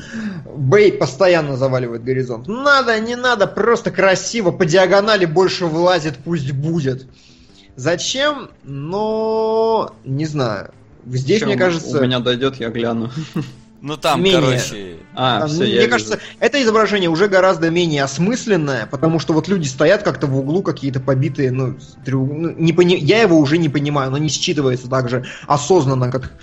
Бэй 0.45 0.93
постоянно 0.93 1.57
заваливает 1.57 2.03
горизонт. 2.03 2.48
Надо, 2.48 2.98
не 2.99 3.16
надо, 3.16 3.48
просто 3.48 3.91
красиво, 3.91 4.51
по 4.51 4.66
диагонали 4.66 5.25
больше 5.25 5.66
влазит, 5.66 6.16
пусть 6.24 6.51
будет. 6.51 7.07
Зачем? 7.75 8.49
Но 8.64 9.95
не 10.03 10.25
знаю. 10.25 10.72
Здесь, 11.06 11.40
Чё, 11.40 11.45
мне 11.45 11.56
кажется... 11.56 11.99
У 11.99 12.01
меня 12.03 12.19
дойдет, 12.19 12.56
я 12.56 12.69
гляну. 12.69 13.11
Ну 13.88 13.95
там, 13.95 14.22
Менее. 14.22 14.41
короче, 14.41 14.95
А, 15.16 15.43
А, 15.43 15.48
все, 15.48 15.59
ну, 15.59 15.64
я 15.64 15.67
мне 15.67 15.75
вижу. 15.77 15.90
кажется, 15.90 16.19
это 16.41 16.61
изображение 16.61 17.09
уже 17.09 17.30
гораздо 17.30 17.69
менее 17.69 18.03
осмысленное, 18.03 18.85
потому 18.85 19.17
что 19.19 19.32
вот 19.32 19.48
люди 19.48 19.66
стоят 19.66 20.03
как-то 20.03 20.27
в 20.27 20.38
углу 20.38 20.61
какие-то 20.61 20.99
побитые, 20.99 21.51
ну, 21.51 21.77
треуг- 22.06 22.33
ну, 22.33 22.49
не 22.51 22.74
пони- 22.74 22.98
я 22.98 23.22
его 23.22 23.40
уже 23.40 23.57
не 23.57 23.69
понимаю, 23.69 24.11
но 24.11 24.17
не 24.17 24.27
считывается 24.27 24.90
так 24.90 25.09
же 25.09 25.24
осознанно, 25.48 26.11
как... 26.11 26.33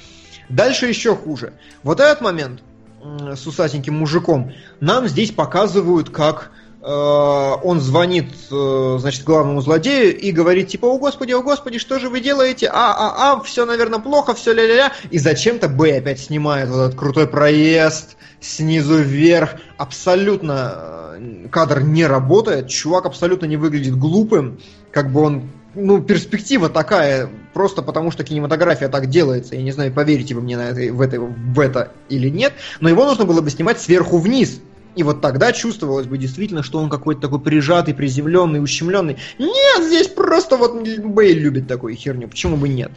Дальше 0.48 0.86
еще 0.86 1.14
хуже. 1.14 1.52
Вот 1.82 2.00
этот 2.00 2.22
момент 2.22 2.62
с 3.02 3.46
усатеньким 3.46 3.94
мужиком 3.98 4.54
нам 4.80 5.06
здесь 5.06 5.30
показывают 5.30 6.08
как 6.08 6.50
он 6.86 7.80
звонит, 7.80 8.34
э, 8.50 8.96
значит, 9.00 9.24
главному 9.24 9.62
злодею 9.62 10.18
и 10.18 10.32
говорит, 10.32 10.68
типа, 10.68 10.86
о 10.86 10.98
господи, 10.98 11.32
о 11.32 11.40
господи, 11.40 11.78
что 11.78 11.98
же 11.98 12.10
вы 12.10 12.20
делаете? 12.20 12.68
А, 12.70 12.92
а, 12.92 13.32
а, 13.32 13.42
все, 13.42 13.64
наверное, 13.64 14.00
плохо, 14.00 14.34
все 14.34 14.52
ля-ля-ля. 14.52 14.92
И 15.10 15.18
зачем-то 15.18 15.68
Б 15.68 15.96
опять 15.96 16.20
снимает 16.20 16.68
вот 16.68 16.88
этот 16.88 16.98
крутой 16.98 17.26
проезд 17.26 18.16
снизу 18.40 18.98
вверх. 18.98 19.56
Абсолютно 19.78 20.74
э, 21.16 21.48
кадр 21.50 21.80
не 21.80 22.04
работает, 22.06 22.68
чувак 22.68 23.06
абсолютно 23.06 23.46
не 23.46 23.56
выглядит 23.56 23.96
глупым, 23.96 24.60
как 24.90 25.10
бы 25.10 25.22
он 25.22 25.50
ну, 25.74 26.02
перспектива 26.02 26.68
такая, 26.68 27.28
просто 27.52 27.82
потому 27.82 28.10
что 28.10 28.24
кинематография 28.24 28.88
так 28.88 29.08
делается. 29.08 29.56
Я 29.56 29.62
не 29.62 29.72
знаю, 29.72 29.92
поверите 29.92 30.34
вы 30.34 30.42
мне 30.42 30.56
на 30.56 30.68
это, 30.70 30.92
в, 30.92 31.00
это, 31.00 31.20
в 31.20 31.60
это 31.60 31.92
или 32.08 32.28
нет, 32.28 32.52
но 32.80 32.88
его 32.88 33.04
нужно 33.04 33.24
было 33.24 33.40
бы 33.40 33.50
снимать 33.50 33.80
сверху 33.80 34.18
вниз. 34.18 34.60
И 34.96 35.02
вот 35.02 35.20
тогда 35.20 35.52
чувствовалось 35.52 36.06
бы 36.06 36.18
действительно, 36.18 36.62
что 36.62 36.78
он 36.78 36.88
какой-то 36.88 37.22
такой 37.22 37.40
прижатый, 37.40 37.94
приземленный, 37.94 38.62
ущемленный. 38.62 39.18
Нет, 39.38 39.84
здесь 39.84 40.08
просто 40.08 40.56
вот 40.56 40.82
Бейл 40.82 41.38
любит 41.38 41.66
такую 41.66 41.96
херню. 41.96 42.28
Почему 42.28 42.56
бы 42.56 42.68
нет? 42.68 42.92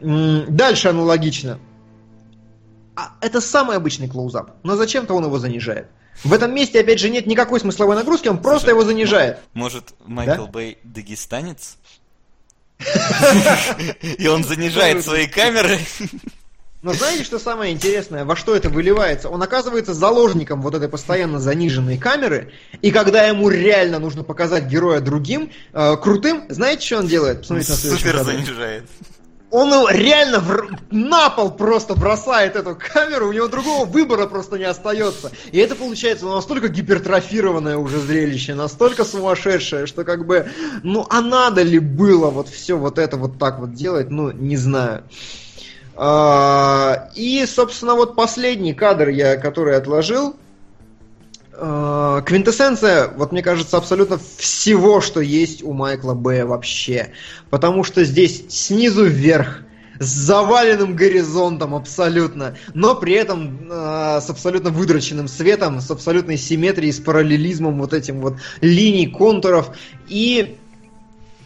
Дальше 0.00 0.88
аналогично. 0.88 1.58
А 2.96 3.16
это 3.20 3.40
самый 3.40 3.76
обычный 3.76 4.08
клоузап, 4.08 4.56
но 4.62 4.76
зачем-то 4.76 5.14
он 5.14 5.24
его 5.24 5.38
занижает. 5.38 5.88
В 6.24 6.32
этом 6.32 6.54
месте, 6.54 6.80
опять 6.80 7.00
же, 7.00 7.08
нет 7.08 7.26
никакой 7.26 7.58
смысловой 7.58 7.96
нагрузки, 7.96 8.28
он 8.28 8.38
просто 8.42 8.70
его 8.70 8.84
занижает. 8.84 9.38
Может, 9.54 9.94
Майкл 10.04 10.44
да? 10.44 10.50
Бэй 10.50 10.78
дагестанец? 10.82 11.78
И 14.18 14.26
он 14.26 14.44
занижает 14.44 15.04
свои 15.04 15.26
камеры? 15.26 15.78
Но 16.82 16.92
знаете, 16.92 17.22
что 17.22 17.38
самое 17.38 17.72
интересное? 17.72 18.24
Во 18.24 18.34
что 18.34 18.56
это 18.56 18.68
выливается? 18.68 19.28
Он 19.28 19.40
оказывается 19.40 19.94
заложником 19.94 20.60
вот 20.62 20.74
этой 20.74 20.88
постоянно 20.88 21.38
заниженной 21.38 21.96
камеры, 21.96 22.52
и 22.80 22.90
когда 22.90 23.24
ему 23.24 23.48
реально 23.48 24.00
нужно 24.00 24.24
показать 24.24 24.66
героя 24.66 25.00
другим, 25.00 25.52
э, 25.72 25.96
крутым, 25.96 26.44
знаете, 26.48 26.84
что 26.84 26.98
он 26.98 27.06
делает? 27.06 27.40
Посмотрите 27.40 27.70
на 27.70 27.76
Супер 27.76 28.24
занижает. 28.24 28.84
Он 29.52 29.70
реально 29.90 30.40
в... 30.40 30.70
на 30.90 31.28
пол 31.28 31.50
просто 31.52 31.94
бросает 31.94 32.56
эту 32.56 32.74
камеру, 32.74 33.28
у 33.28 33.32
него 33.32 33.46
другого 33.48 33.84
выбора 33.84 34.26
просто 34.26 34.56
не 34.56 34.64
остается. 34.64 35.30
И 35.52 35.58
это 35.58 35.76
получается 35.76 36.24
ну, 36.24 36.34
настолько 36.34 36.68
гипертрофированное 36.68 37.76
уже 37.76 38.00
зрелище, 38.00 38.54
настолько 38.54 39.04
сумасшедшее, 39.04 39.86
что 39.86 40.04
как 40.04 40.26
бы, 40.26 40.48
ну 40.82 41.06
а 41.10 41.20
надо 41.20 41.62
ли 41.62 41.78
было 41.78 42.30
вот 42.30 42.48
все 42.48 42.78
вот 42.78 42.98
это 42.98 43.18
вот 43.18 43.38
так 43.38 43.60
вот 43.60 43.74
делать, 43.74 44.10
ну 44.10 44.32
не 44.32 44.56
знаю. 44.56 45.04
А, 46.04 47.10
и, 47.14 47.46
собственно, 47.46 47.94
вот 47.94 48.16
последний 48.16 48.74
кадр, 48.74 49.10
я, 49.10 49.36
который 49.36 49.76
отложил, 49.76 50.34
а, 51.52 52.22
квинтэссенция, 52.22 53.06
вот 53.06 53.30
мне 53.30 53.40
кажется, 53.40 53.76
абсолютно 53.76 54.18
всего, 54.36 55.00
что 55.00 55.20
есть 55.20 55.62
у 55.62 55.72
Майкла 55.72 56.14
Б. 56.14 56.44
вообще. 56.44 57.12
Потому 57.50 57.84
что 57.84 58.02
здесь 58.02 58.46
снизу 58.48 59.04
вверх, 59.04 59.60
с 60.00 60.06
заваленным 60.06 60.96
горизонтом 60.96 61.72
абсолютно, 61.76 62.56
но 62.74 62.96
при 62.96 63.12
этом 63.12 63.68
э, 63.70 64.20
с 64.20 64.28
абсолютно 64.28 64.70
выдроченным 64.70 65.28
светом, 65.28 65.80
с 65.80 65.88
абсолютной 65.88 66.38
симметрией, 66.38 66.92
с 66.92 66.98
параллелизмом 66.98 67.78
вот 67.78 67.92
этим 67.92 68.20
вот 68.20 68.38
линий, 68.60 69.06
контуров. 69.06 69.70
И 70.08 70.56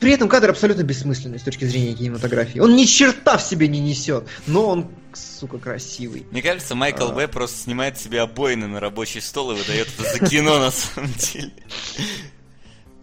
при 0.00 0.12
этом 0.12 0.28
кадр 0.28 0.50
абсолютно 0.50 0.82
бессмысленный 0.82 1.38
с 1.38 1.42
точки 1.42 1.64
зрения 1.64 1.94
кинематографии. 1.94 2.58
Он 2.58 2.74
ни 2.76 2.84
черта 2.84 3.36
в 3.38 3.42
себе 3.42 3.68
не 3.68 3.80
несет, 3.80 4.28
но 4.46 4.66
он, 4.66 4.90
сука, 5.14 5.58
красивый. 5.58 6.26
Мне 6.30 6.42
кажется, 6.42 6.74
Майкл 6.74 7.08
а... 7.08 7.12
Б. 7.12 7.28
просто 7.28 7.58
снимает 7.62 7.98
себе 7.98 8.20
обоины 8.20 8.66
на 8.66 8.80
рабочий 8.80 9.20
стол 9.20 9.52
и 9.52 9.54
выдает 9.54 9.88
это 9.98 10.18
за 10.18 10.26
кино 10.26 10.58
на 10.58 10.70
самом 10.70 11.12
деле. 11.14 11.52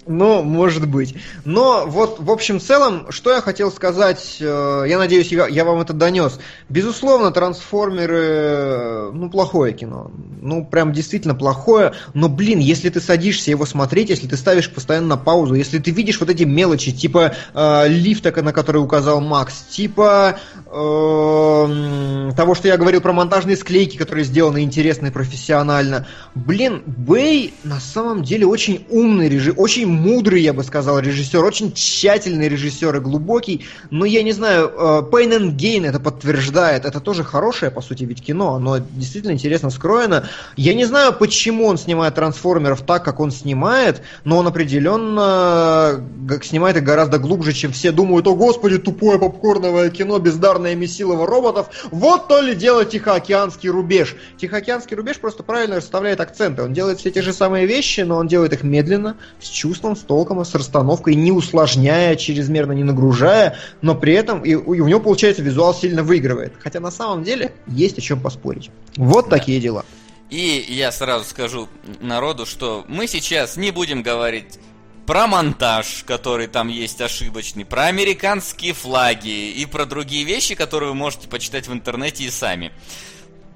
Ну, 0.06 0.44
может 0.44 0.88
быть. 0.88 1.16
Но 1.46 1.86
вот, 1.88 2.20
в 2.20 2.30
общем 2.30 2.60
целом, 2.60 3.12
что 3.12 3.32
я 3.32 3.42
хотел 3.42 3.72
сказать, 3.72 4.38
э, 4.40 4.86
я 4.88 4.98
надеюсь, 4.98 5.32
я, 5.32 5.48
я 5.48 5.64
вам 5.64 5.80
это 5.80 5.94
донес. 5.94 6.40
Безусловно, 6.68 7.32
трансформеры, 7.32 8.24
э, 8.24 9.12
ну, 9.14 9.30
плохое 9.30 9.74
кино. 9.74 10.12
Ну, 10.42 10.66
прям 10.66 10.92
действительно 10.92 11.36
плохое. 11.36 11.94
Но, 12.14 12.28
блин, 12.28 12.60
если 12.60 12.90
ты 12.90 13.00
садишься 13.00 13.52
его 13.52 13.66
смотреть, 13.66 14.10
если 14.10 14.28
ты 14.28 14.36
ставишь 14.36 14.70
постоянно 14.70 15.08
на 15.08 15.18
паузу, 15.18 15.54
если 15.54 15.80
ты 15.80 15.92
видишь 15.92 16.20
вот 16.20 16.30
эти 16.30 16.44
мелочи, 16.44 16.92
типа 16.92 17.36
э, 17.54 17.88
лифта, 17.88 18.34
на 18.44 18.52
который 18.52 18.82
указал 18.82 19.22
Макс, 19.22 19.62
типа 19.70 20.40
э, 20.66 22.32
того, 22.36 22.56
что 22.56 22.68
я 22.68 22.78
говорил 22.78 23.00
про 23.00 23.14
монтажные 23.14 23.56
склейки, 23.56 23.96
которые 23.96 24.26
сделаны 24.26 24.64
интересно 24.64 25.08
и 25.08 25.12
профессионально. 25.12 26.08
Блин, 26.36 26.84
Бэй 26.86 27.54
на 27.64 27.80
самом 27.80 28.24
деле 28.24 28.46
очень 28.46 28.86
умный 28.90 29.30
режим, 29.30 29.56
очень 29.58 29.93
мудрый, 29.94 30.42
я 30.42 30.54
бы 30.54 30.64
сказал, 30.64 31.00
режиссер, 31.00 31.44
очень 31.44 31.74
тщательный 31.74 32.50
режиссер 32.50 32.96
и 32.96 33.00
глубокий, 33.00 33.66
но 33.90 34.06
я 34.06 34.24
не 34.24 34.32
знаю, 34.32 34.68
э, 34.68 34.82
Pain 35.12 35.38
and 35.38 35.56
Gain 35.56 35.88
это 35.88 36.00
подтверждает, 36.00 36.86
это 36.86 37.00
тоже 37.00 37.24
хорошее, 37.24 37.72
по 37.72 37.82
сути, 37.82 38.04
ведь 38.04 38.22
кино, 38.22 38.56
оно 38.56 38.78
действительно 38.80 39.32
интересно 39.32 39.70
скроено. 39.70 40.28
Я 40.56 40.74
не 40.74 40.86
знаю, 40.86 41.14
почему 41.14 41.66
он 41.66 41.78
снимает 41.78 42.16
трансформеров 42.16 42.82
так, 42.82 43.04
как 43.04 43.20
он 43.20 43.32
снимает, 43.32 44.02
но 44.24 44.38
он 44.38 44.48
определенно 44.48 46.04
э, 46.30 46.40
снимает 46.44 46.78
их 46.78 46.84
гораздо 46.84 47.20
глубже, 47.20 47.54
чем 47.54 47.72
все 47.72 47.92
думают, 47.92 48.28
о 48.28 48.36
господи, 48.36 48.78
тупое 48.78 49.20
попкорновое 49.20 49.90
кино, 49.90 50.20
бездарное 50.20 50.76
месилово 50.76 51.28
роботов, 51.28 51.68
вот 51.92 52.28
то 52.28 52.42
ли 52.42 52.56
дело 52.56 52.86
Тихоокеанский 52.86 53.70
рубеж. 53.70 54.16
Тихоокеанский 54.38 54.96
рубеж 54.96 55.18
просто 55.18 55.44
правильно 55.44 55.78
расставляет 55.78 56.20
акценты, 56.20 56.64
он 56.64 56.74
делает 56.74 57.00
все 57.00 57.12
те 57.12 57.22
же 57.22 57.34
самые 57.34 57.66
вещи, 57.66 58.02
но 58.02 58.18
он 58.18 58.28
делает 58.28 58.54
их 58.54 58.64
медленно, 58.64 59.18
с 59.40 59.48
чувством, 59.48 59.83
чувством, 59.84 59.95
с 59.95 60.02
толком, 60.02 60.44
с 60.44 60.56
расстановкой, 60.56 61.16
не 61.16 61.32
усложняя, 61.32 62.16
чрезмерно 62.16 62.72
не 62.72 62.84
нагружая, 62.84 63.58
но 63.82 63.95
при 63.95 64.14
этом 64.14 64.42
и, 64.42 64.52
и 64.52 64.56
у 64.56 64.88
него, 64.88 65.00
получается, 65.00 65.42
визуал 65.42 65.74
сильно 65.74 66.03
выигрывает. 66.03 66.53
Хотя 66.60 66.80
на 66.80 66.92
самом 66.92 67.24
деле 67.24 67.53
есть 67.68 67.98
о 67.98 68.02
чем 68.02 68.22
поспорить. 68.22 68.72
Вот 68.95 69.26
да. 69.26 69.38
такие 69.38 69.60
дела. 69.60 69.86
И 70.30 70.66
я 70.70 70.92
сразу 70.92 71.26
скажу 71.26 71.68
народу, 72.02 72.45
что 72.45 72.86
мы 72.88 73.08
сейчас 73.08 73.58
не 73.58 73.72
будем 73.72 74.02
говорить 74.02 74.60
про 75.06 75.28
монтаж, 75.28 76.03
который 76.08 76.48
там 76.48 76.70
есть 76.70 77.02
ошибочный, 77.02 77.66
про 77.66 77.86
американские 77.86 78.74
флаги 78.74 79.52
и 79.52 79.66
про 79.66 79.86
другие 79.86 80.24
вещи, 80.24 80.56
которые 80.56 80.90
вы 80.90 80.95
можете 80.95 81.28
почитать 81.28 81.68
в 81.68 81.74
интернете 81.74 82.24
и 82.24 82.30
сами. 82.30 82.72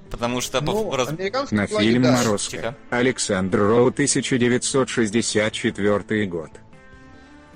Потому 0.09 0.41
что... 0.41 0.61
Ну, 0.61 0.95
раз... 0.95 1.09
На 1.51 1.67
фильм 1.67 2.01
да. 2.03 2.13
«Морозко». 2.13 2.75
Александр 2.89 3.59
Роу, 3.59 3.87
1964 3.87 6.25
год. 6.25 6.51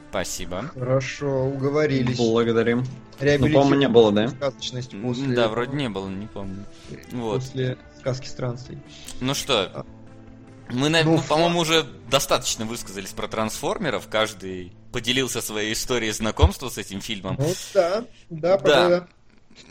Спасибо. 0.10 0.70
Хорошо, 0.74 1.46
уговорились. 1.46 2.18
Благодарим. 2.18 2.84
Ну, 3.22 3.38
по-моему, 3.38 3.76
не 3.76 3.88
было, 3.88 4.12
да? 4.12 4.28
Сказочность 4.28 4.92
после... 5.02 5.34
Да, 5.36 5.48
вроде 5.48 5.78
не 5.78 5.88
было, 5.90 6.10
не 6.10 6.28
помню. 6.28 6.66
Вот. 7.12 7.36
После 7.36 7.78
сказки 8.00 8.28
странствий. 8.28 8.78
Ну 9.22 9.34
что, 9.34 9.86
мы, 10.74 10.90
ну, 10.90 11.04
ну, 11.04 11.22
по-моему, 11.22 11.60
уже 11.60 11.86
достаточно 12.10 12.66
высказались 12.66 13.12
про 13.12 13.28
трансформеров. 13.28 14.08
Каждый 14.10 14.74
поделился 14.92 15.42
своей 15.42 15.74
историей 15.74 16.12
знакомства 16.12 16.70
с 16.70 16.78
этим 16.78 17.02
фильмом. 17.02 17.36
Ну 17.40 17.54
да, 17.74 18.06
да, 18.30 18.58
да. 18.58 19.08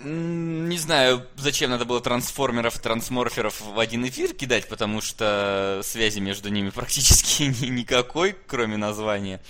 Не 0.04 0.78
знаю, 0.78 1.26
зачем 1.36 1.70
надо 1.70 1.84
было 1.84 2.00
трансформеров, 2.00 2.78
трансморферов 2.78 3.60
в 3.60 3.78
один 3.78 4.06
эфир 4.06 4.34
кидать, 4.34 4.68
потому 4.68 5.00
что 5.00 5.80
связи 5.82 6.20
между 6.20 6.48
ними 6.48 6.70
практически 6.74 7.44
никакой, 7.64 8.34
кроме 8.46 8.76
названия. 8.76 9.40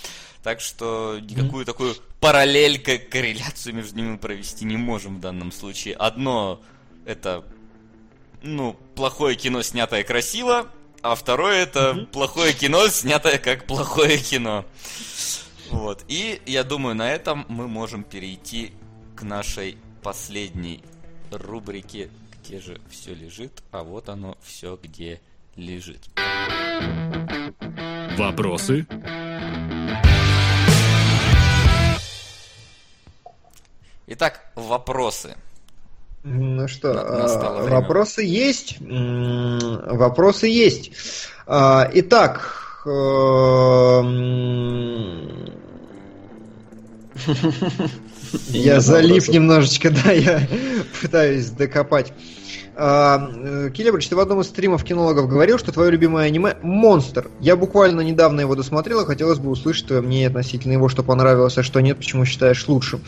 Так 0.43 0.59
что 0.59 1.19
никакую 1.21 1.63
mm-hmm. 1.63 1.65
такую 1.65 1.95
параллель, 2.19 2.79
корреляцию 2.79 3.75
между 3.75 3.95
ними 3.95 4.17
провести 4.17 4.65
не 4.65 4.77
можем 4.77 5.17
в 5.17 5.19
данном 5.19 5.51
случае. 5.51 5.95
Одно 5.95 6.61
это, 7.05 7.43
ну, 8.41 8.75
плохое 8.95 9.35
кино, 9.35 9.61
снятое 9.61 10.03
красиво, 10.03 10.67
а 11.01 11.15
второе 11.15 11.63
это 11.63 11.91
mm-hmm. 11.91 12.05
плохое 12.07 12.53
кино, 12.53 12.87
снятое 12.87 13.37
как 13.37 13.67
плохое 13.67 14.17
кино. 14.17 14.65
Вот. 15.69 16.03
И 16.07 16.41
я 16.45 16.63
думаю, 16.63 16.95
на 16.95 17.11
этом 17.11 17.45
мы 17.47 17.67
можем 17.67 18.03
перейти 18.03 18.73
к 19.15 19.23
нашей 19.23 19.77
последней 20.01 20.83
рубрике 21.31 22.09
«Где 22.43 22.59
же 22.59 22.81
все 22.89 23.13
лежит?» 23.13 23.63
А 23.71 23.83
вот 23.83 24.09
оно 24.09 24.37
все 24.41 24.77
где 24.81 25.21
лежит. 25.55 26.01
Вопросы? 28.17 28.85
Итак, 34.07 34.41
вопросы. 34.55 35.35
Ну 36.23 36.67
что, 36.67 36.91
а, 36.91 37.67
вопросы 37.69 38.23
есть. 38.23 38.77
Вопросы 38.79 40.47
есть. 40.47 40.91
А, 41.47 41.89
итак, 41.93 42.83
эм, 42.85 44.11
Я 48.49 48.79
залип 48.79 49.27
немножечко, 49.27 49.89
да, 50.05 50.11
я 50.11 50.47
пытаюсь 51.01 51.49
докопать. 51.49 52.13
А, 52.75 53.29
э, 53.33 53.69
Келебрич, 53.73 54.07
ты 54.07 54.15
в 54.15 54.19
одном 54.19 54.41
из 54.41 54.47
стримов 54.47 54.83
кинологов 54.83 55.27
говорил, 55.27 55.59
что 55.59 55.71
твое 55.71 55.91
любимое 55.91 56.25
аниме 56.25 56.55
«Монстр». 56.63 57.29
Я 57.39 57.55
буквально 57.55 58.01
недавно 58.01 58.41
его 58.41 58.55
досмотрел, 58.55 59.01
и 59.01 59.05
хотелось 59.05 59.39
бы 59.39 59.49
услышать 59.49 59.87
твое 59.87 60.01
мнение 60.01 60.29
относительно 60.29 60.73
его, 60.73 60.87
что 60.87 61.03
понравилось, 61.03 61.57
а 61.57 61.63
что 61.63 61.81
нет, 61.81 61.97
почему 61.97 62.25
считаешь 62.25 62.67
лучшим. 62.67 63.01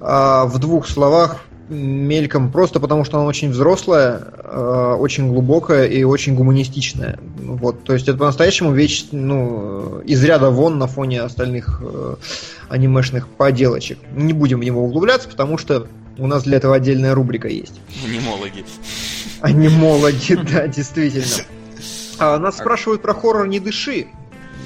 А, 0.00 0.46
в 0.46 0.58
двух 0.58 0.88
словах, 0.88 1.38
мельком, 1.68 2.50
просто 2.50 2.80
потому 2.80 3.04
что 3.04 3.18
она 3.18 3.26
очень 3.26 3.50
взрослая, 3.50 4.20
э, 4.42 4.96
очень 4.98 5.28
глубокая 5.28 5.86
и 5.86 6.02
очень 6.04 6.34
гуманистичная. 6.34 7.18
Вот, 7.38 7.84
то 7.84 7.94
есть 7.94 8.08
это 8.08 8.18
по-настоящему 8.18 8.72
вещь, 8.72 9.06
ну, 9.12 10.00
из 10.00 10.22
ряда 10.24 10.50
вон 10.50 10.78
на 10.78 10.86
фоне 10.86 11.22
остальных 11.22 11.80
э, 11.82 12.16
анимешных 12.68 13.28
поделочек. 13.28 13.98
Не 14.12 14.32
будем 14.32 14.60
в 14.60 14.64
него 14.64 14.84
углубляться, 14.84 15.28
потому 15.28 15.58
что 15.58 15.86
у 16.18 16.26
нас 16.26 16.44
для 16.44 16.58
этого 16.58 16.76
отдельная 16.76 17.14
рубрика 17.14 17.48
есть. 17.48 17.80
Анимологи. 18.04 18.64
Анимологи, 19.40 20.34
да, 20.52 20.66
действительно. 20.68 21.44
А, 22.18 22.38
нас 22.38 22.58
спрашивают 22.58 23.02
про 23.02 23.14
хоррор 23.14 23.46
«Не 23.48 23.60
дыши». 23.60 24.06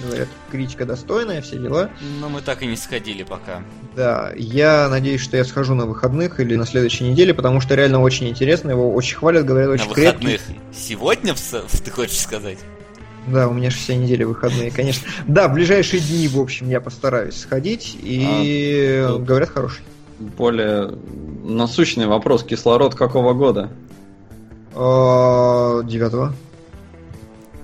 Говорят, 0.05 0.29
критика 0.51 0.85
достойная, 0.87 1.41
все 1.43 1.59
дела. 1.59 1.91
Но 2.21 2.29
мы 2.29 2.41
так 2.41 2.63
и 2.63 2.67
не 2.67 2.77
сходили 2.77 3.23
пока. 3.25 3.63
Да, 3.97 4.33
я 4.37 4.89
надеюсь, 4.89 5.21
что 5.21 5.37
я 5.37 5.45
схожу 5.45 5.75
на 5.75 5.87
выходных 5.87 6.39
или 6.41 6.55
на 6.57 6.67
следующей 6.67 7.05
неделе, 7.05 7.35
потому 7.35 7.61
что 7.61 7.75
реально 7.75 8.01
очень 8.01 8.29
интересно, 8.29 8.71
его 8.71 8.93
очень 8.95 9.17
хвалят, 9.17 9.45
говорят, 9.45 9.71
очень 9.71 9.89
На 9.89 9.95
крепкий. 9.95 10.27
выходных. 10.27 10.57
Сегодня, 10.77 11.35
в 11.35 11.39
с- 11.39 11.81
ты 11.85 11.91
хочешь 11.91 12.19
сказать? 12.21 12.59
Да, 13.27 13.49
у 13.49 13.53
меня 13.53 13.71
же 13.71 13.77
все 13.77 13.97
недели 13.97 14.25
выходные, 14.25 14.71
конечно. 14.71 15.07
Да, 15.27 15.49
в 15.49 15.55
ближайшие 15.55 16.01
дни, 16.01 16.29
в 16.29 16.39
общем, 16.39 16.69
я 16.71 16.81
постараюсь 16.81 17.37
сходить, 17.39 17.97
и 18.01 19.03
А, 19.05 19.09
тут- 19.13 19.25
говорят, 19.25 19.51
хороший. 19.51 19.83
Более 20.19 20.93
насущный 21.45 22.07
вопрос. 22.07 22.43
Кислород 22.45 22.95
какого 22.95 23.35
года? 23.35 23.71
А, 24.75 25.83
Девятого. 25.83 26.35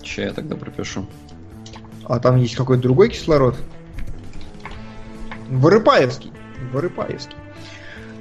Че 0.03 0.23
я 0.23 0.33
тогда 0.33 0.57
пропишу? 0.57 1.07
А 2.07 2.19
там 2.19 2.37
есть 2.37 2.57
какой-то 2.57 2.83
другой 2.83 3.09
кислород? 3.11 3.57
Вырыпаевский. 5.51 6.33
Вырыпаевский. 6.73 7.37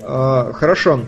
А, 0.01 0.51
Хорошо. 0.53 1.01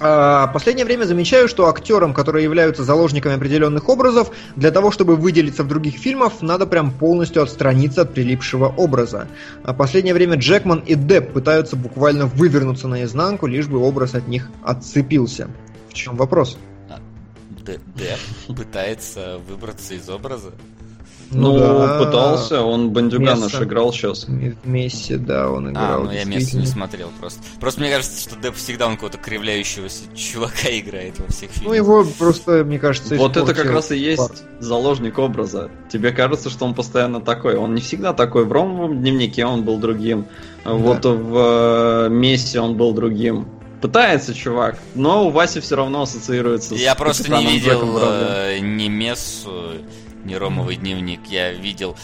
А, 0.00 0.48
Последнее 0.48 0.84
время 0.84 1.04
замечаю, 1.04 1.48
что 1.48 1.68
актерам, 1.68 2.12
которые 2.14 2.44
являются 2.44 2.82
заложниками 2.84 3.36
определенных 3.36 3.88
образов, 3.88 4.30
для 4.56 4.70
того, 4.70 4.90
чтобы 4.90 5.16
выделиться 5.16 5.62
в 5.62 5.68
других 5.68 5.94
фильмах, 5.94 6.32
надо 6.42 6.66
прям 6.66 6.90
полностью 6.90 7.42
отстраниться 7.42 8.02
от 8.02 8.12
прилипшего 8.12 8.66
образа. 8.76 9.28
А 9.62 9.72
последнее 9.72 10.14
время 10.14 10.36
Джекман 10.36 10.80
и 10.80 10.94
Депп 10.94 11.32
пытаются 11.32 11.76
буквально 11.76 12.26
вывернуться 12.26 12.88
наизнанку, 12.88 13.46
лишь 13.46 13.68
бы 13.68 13.78
образ 13.78 14.14
от 14.14 14.26
них 14.26 14.50
отцепился. 14.64 15.48
В 15.88 15.94
чем 15.94 16.16
вопрос? 16.16 16.58
Д- 17.64 17.78
Деп 17.94 18.56
пытается 18.56 19.38
выбраться 19.48 19.94
из 19.94 20.08
образа. 20.10 20.50
Ну, 21.34 21.58
да. 21.58 21.98
пытался, 22.04 22.62
он 22.62 22.90
бандюгана 22.90 23.44
Место. 23.44 23.64
играл 23.64 23.92
сейчас. 23.92 24.24
В 24.26 24.66
Месси, 24.66 25.16
да, 25.16 25.50
он 25.50 25.68
А, 25.68 25.70
играл. 25.70 26.02
ну 26.04 26.12
я 26.12 26.24
место 26.24 26.56
не 26.56 26.66
смотрел 26.66 27.10
просто. 27.20 27.40
Просто 27.60 27.80
мне 27.80 27.90
кажется, 27.90 28.20
что 28.20 28.36
Деп 28.36 28.54
всегда 28.56 28.86
он 28.86 28.94
какого-то 28.94 29.18
кривляющегося 29.18 30.04
чувака 30.14 30.68
играет 30.70 31.18
во 31.18 31.26
всех 31.28 31.50
фильмах. 31.50 31.68
Ну, 31.68 31.74
его 31.74 32.04
просто, 32.18 32.64
мне 32.64 32.78
кажется, 32.78 33.14
Вот 33.16 33.36
это 33.36 33.54
как 33.54 33.66
раз 33.66 33.90
и 33.90 33.98
есть 33.98 34.18
Парк. 34.18 34.32
заложник 34.60 35.18
образа. 35.18 35.70
Тебе 35.92 36.12
кажется, 36.12 36.50
что 36.50 36.64
он 36.64 36.74
постоянно 36.74 37.20
такой. 37.20 37.56
Он 37.56 37.74
не 37.74 37.80
всегда 37.80 38.12
такой. 38.12 38.44
В 38.44 38.52
ромовом 38.52 39.00
дневнике 39.00 39.44
он 39.44 39.62
был 39.64 39.78
другим. 39.78 40.26
Вот 40.64 41.04
в 41.04 41.36
э, 41.36 42.08
Мессе 42.10 42.60
он 42.60 42.76
был 42.76 42.92
другим. 42.92 43.46
Пытается 43.82 44.32
чувак, 44.32 44.78
но 44.94 45.26
у 45.26 45.30
Васи 45.30 45.60
все 45.60 45.76
равно 45.76 46.02
ассоциируется 46.02 46.74
с 46.74 46.78
Я 46.80 46.94
просто 46.94 47.30
не 47.36 47.44
видел 47.44 47.98
э, 48.00 48.58
ни 48.60 48.88
Мессу, 48.88 49.72
ни 50.24 50.34
Ромовый 50.34 50.76
дневник. 50.76 51.20
Я 51.28 51.52
видел 51.52 51.96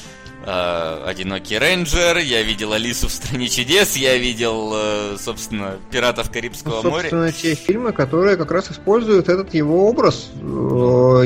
э, 0.46 1.04
Одинокий 1.06 1.58
рейнджер, 1.58 2.18
я 2.18 2.42
видел 2.42 2.72
Алису 2.72 3.08
в 3.08 3.12
стране 3.12 3.48
чудес, 3.48 3.96
я 3.96 4.16
видел, 4.16 4.72
э, 4.74 5.16
собственно, 5.18 5.76
Пиратов 5.90 6.30
Карибского 6.30 6.80
Ну, 6.82 6.90
моря. 6.90 7.02
собственно, 7.02 7.32
те 7.32 7.54
фильмы, 7.54 7.92
которые 7.92 8.36
как 8.36 8.50
раз 8.50 8.70
используют 8.70 9.28
этот 9.28 9.54
его 9.54 9.88
образ. 9.88 10.30
Э, 10.40 11.22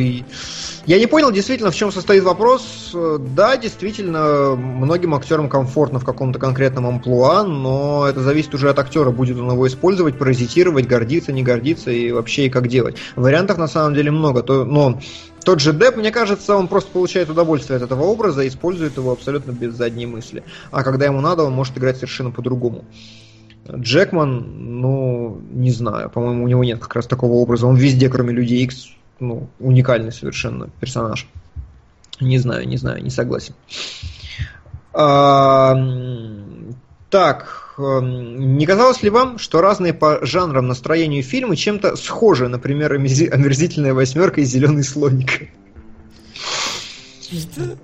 Я 0.86 0.98
не 0.98 1.06
понял 1.06 1.30
действительно, 1.32 1.70
в 1.70 1.74
чем 1.76 1.90
состоит 1.92 2.22
вопрос. 2.24 2.90
Э, 2.94 3.18
Да, 3.20 3.56
действительно, 3.56 4.54
многим 4.56 5.14
актерам 5.14 5.48
комфортно 5.48 5.98
в 5.98 6.04
каком-то 6.04 6.38
конкретном 6.38 6.86
амплуа, 6.86 7.42
но 7.44 8.06
это 8.08 8.20
зависит 8.20 8.54
уже 8.54 8.68
от 8.70 8.78
актера, 8.78 9.10
будет 9.10 9.38
он 9.38 9.50
его 9.50 9.66
использовать, 9.66 10.18
паразитировать, 10.18 10.86
гордиться, 10.86 11.32
не 11.32 11.42
гордиться 11.42 11.90
и 11.90 12.12
вообще 12.12 12.46
и 12.46 12.50
как 12.50 12.68
делать. 12.68 12.96
Вариантов 13.16 13.58
на 13.58 13.66
самом 13.68 13.94
деле 13.94 14.10
много, 14.10 14.42
то, 14.42 14.64
но 14.64 15.00
тот 15.44 15.60
же 15.60 15.72
Депп, 15.72 15.96
мне 15.96 16.10
кажется, 16.10 16.56
он 16.56 16.68
просто 16.68 16.90
получает 16.90 17.30
удовольствие 17.30 17.76
от 17.76 17.82
этого 17.82 18.02
образа 18.02 18.42
и 18.42 18.48
использует 18.48 18.96
его 18.96 19.12
абсолютно 19.12 19.52
без 19.52 19.74
задней 19.74 20.06
мысли. 20.06 20.42
А 20.70 20.82
когда 20.82 21.06
ему 21.06 21.20
надо, 21.20 21.44
он 21.44 21.52
может 21.52 21.76
играть 21.78 21.96
совершенно 21.96 22.30
по-другому. 22.30 22.84
Джекман, 23.70 24.80
ну, 24.80 25.40
не 25.50 25.70
знаю, 25.70 26.10
по-моему, 26.10 26.44
у 26.44 26.48
него 26.48 26.64
нет 26.64 26.80
как 26.80 26.94
раз 26.96 27.06
такого 27.06 27.32
образа. 27.32 27.66
Он 27.66 27.76
везде, 27.76 28.08
кроме 28.08 28.32
Людей 28.32 28.62
Икс, 28.64 28.88
ну, 29.20 29.48
уникальный 29.58 30.12
совершенно 30.12 30.68
персонаж. 30.80 31.26
Не 32.20 32.38
знаю, 32.38 32.68
не 32.68 32.76
знаю, 32.76 33.02
не 33.02 33.10
согласен. 33.10 33.54
А, 34.92 35.74
так, 37.14 37.76
эм, 37.78 38.56
не 38.58 38.66
казалось 38.66 39.04
ли 39.04 39.08
вам, 39.08 39.38
что 39.38 39.60
разные 39.60 39.94
по 39.94 40.18
жанрам, 40.26 40.66
настроению 40.66 41.22
фильмы 41.22 41.54
чем-то 41.54 41.94
схожи, 41.94 42.48
например, 42.48 42.92
«Омерзи- 42.92 43.30
«Омерзительная 43.30 43.94
восьмерка» 43.94 44.40
и 44.40 44.44
«Зеленый 44.44 44.82
слоник»? 44.82 45.50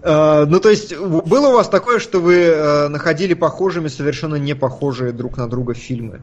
А, 0.02 0.47
Ну, 0.47 0.59
то 0.59 0.68
есть, 0.68 0.97
было 0.97 1.50
у 1.50 1.52
вас 1.52 1.68
такое, 1.68 2.00
что 2.00 2.18
вы 2.18 2.39
э, 2.42 2.89
находили 2.89 3.34
похожими 3.34 3.86
совершенно 3.86 4.34
не 4.34 4.55
похожие 4.57 5.12
друг 5.12 5.36
на 5.36 5.49
друга 5.49 5.75
фильмы? 5.75 6.23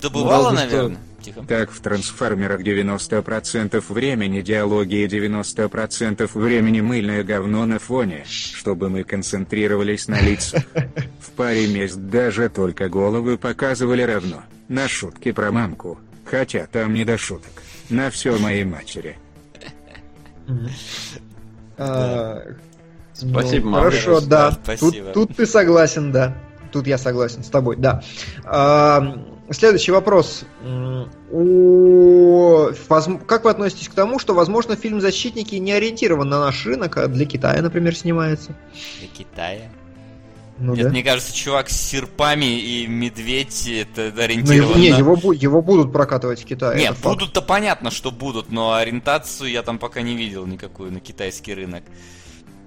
Да 0.00 0.08
бывало, 0.08 0.52
что- 0.52 0.64
наверное. 0.64 0.98
Так 1.48 1.70
в 1.70 1.80
трансформерах 1.80 2.60
90% 2.60 3.82
времени 3.88 4.40
диалоги 4.40 4.96
и 4.96 5.06
90% 5.06 6.30
времени 6.34 6.80
мыльное 6.80 7.22
говно 7.24 7.66
на 7.66 7.78
фоне, 7.78 8.24
чтобы 8.26 8.88
мы 8.88 9.04
концентрировались 9.04 10.08
на 10.08 10.20
лицах. 10.20 10.62
В 11.20 11.30
паре 11.32 11.66
мест 11.66 11.96
даже 11.96 12.48
только 12.48 12.88
головы 12.88 13.38
показывали 13.38 14.02
равно. 14.02 14.42
На 14.68 14.88
шутки 14.88 15.32
про 15.32 15.52
мамку. 15.52 15.98
Хотя 16.24 16.66
там 16.66 16.94
не 16.94 17.04
до 17.04 17.18
шуток. 17.18 17.52
На 17.88 18.10
все 18.10 18.36
моей 18.38 18.64
матери. 18.64 19.16
А, 21.78 22.42
Спасибо, 23.12 23.66
ну, 23.66 23.70
мама. 23.70 23.84
Хорошо, 23.90 24.20
Да, 24.20 24.52
спасибо. 24.52 25.12
Тут, 25.12 25.28
тут 25.28 25.36
ты 25.36 25.46
согласен, 25.46 26.12
да. 26.12 26.34
Тут 26.72 26.86
я 26.86 26.98
согласен 26.98 27.42
с 27.42 27.48
тобой, 27.48 27.76
да. 27.76 28.02
Следующий 29.50 29.92
вопрос. 29.92 30.44
Возм- 32.88 33.24
Как 33.24 33.44
вы 33.44 33.50
относитесь 33.50 33.88
к 33.88 33.94
тому, 33.94 34.18
что, 34.18 34.34
возможно, 34.34 34.76
фильм 34.76 35.00
«Защитники» 35.00 35.54
не 35.56 35.72
ориентирован 35.72 36.28
на 36.28 36.40
наш 36.40 36.66
рынок, 36.66 36.96
а 36.96 37.06
для 37.06 37.26
Китая, 37.26 37.62
например, 37.62 37.94
снимается? 37.94 38.56
Для 38.98 39.08
Китая. 39.08 39.70
Ну, 40.58 40.74
Нет, 40.74 40.84
да. 40.84 40.90
мне 40.90 41.02
кажется, 41.04 41.34
чувак 41.34 41.68
с 41.68 41.76
серпами 41.78 42.58
и 42.58 42.86
медведь 42.86 43.68
это 43.68 44.00
Ну, 44.00 44.06
его, 44.06 44.22
ориентировано... 44.22 44.78
не, 44.78 44.88
его, 44.88 45.32
его 45.32 45.60
будут 45.62 45.92
прокатывать 45.92 46.42
в 46.42 46.46
Китае. 46.46 46.78
Нет, 46.80 46.96
будут-то 47.02 47.42
понятно, 47.42 47.90
что 47.90 48.10
будут, 48.10 48.50
но 48.50 48.72
ориентацию 48.72 49.50
я 49.50 49.62
там 49.62 49.78
пока 49.78 50.00
не 50.00 50.16
видел 50.16 50.46
никакую 50.46 50.92
на 50.92 51.00
китайский 51.00 51.52
рынок. 51.52 51.84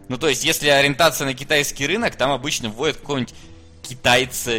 Ну, 0.08 0.18
то 0.18 0.28
есть, 0.30 0.46
если 0.46 0.68
ориентация 0.70 1.26
на 1.26 1.34
китайский 1.34 1.88
рынок, 1.88 2.16
там 2.16 2.32
обычно 2.32 2.70
вводят 2.70 2.98
какого-нибудь 2.98 3.34
китайца, 3.90 4.52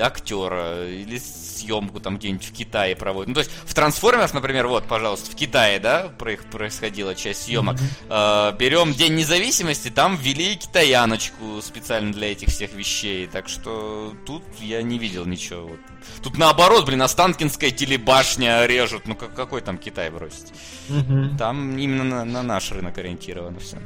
актера, 0.00 0.86
или 0.88 1.18
съемку 1.18 2.00
там 2.00 2.18
где-нибудь 2.18 2.46
в 2.46 2.52
Китае 2.52 2.96
проводят. 2.96 3.28
Ну, 3.28 3.34
то 3.34 3.40
есть, 3.40 3.50
в 3.64 3.74
Трансформерах, 3.74 4.32
например, 4.32 4.66
вот, 4.68 4.84
пожалуйста, 4.86 5.30
в 5.30 5.34
Китае, 5.34 5.78
да, 5.80 6.08
про- 6.18 6.36
происходила 6.50 7.14
часть 7.14 7.42
съемок. 7.42 7.76
Э, 8.08 8.52
берем 8.58 8.92
День 8.92 9.16
независимости, 9.16 9.90
там 9.90 10.16
ввели 10.16 10.56
китаяночку 10.56 11.60
специально 11.62 12.12
для 12.12 12.32
этих 12.32 12.48
всех 12.48 12.72
вещей. 12.74 13.26
Так 13.26 13.48
что 13.48 14.14
тут 14.26 14.42
я 14.60 14.82
не 14.82 14.98
видел 14.98 15.24
ничего. 15.26 15.66
Вот. 15.66 15.80
Тут 16.22 16.38
наоборот, 16.38 16.86
блин, 16.86 17.02
Останкинская 17.02 17.70
телебашня 17.70 18.64
режут. 18.66 19.06
Ну 19.06 19.14
как, 19.14 19.34
какой 19.34 19.60
там 19.60 19.78
Китай 19.78 20.10
бросить? 20.10 20.52
Мгм. 20.88 21.36
Там 21.36 21.76
именно 21.76 22.04
на, 22.04 22.24
на 22.24 22.42
наш 22.42 22.70
рынок 22.72 22.96
ориентировано 22.98 23.58
все. 23.60 23.78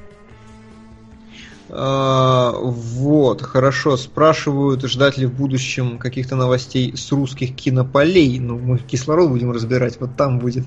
А, 1.68 2.52
вот, 2.52 3.42
хорошо. 3.42 3.96
Спрашивают, 3.96 4.82
ждать 4.84 5.18
ли 5.18 5.26
в 5.26 5.34
будущем 5.34 5.98
каких-то 5.98 6.36
новостей 6.36 6.96
с 6.96 7.10
русских 7.12 7.56
кинополей. 7.56 8.38
Ну, 8.38 8.58
мы 8.58 8.78
кислород 8.78 9.30
будем 9.30 9.52
разбирать, 9.52 10.00
вот 10.00 10.16
там 10.16 10.38
будет. 10.38 10.64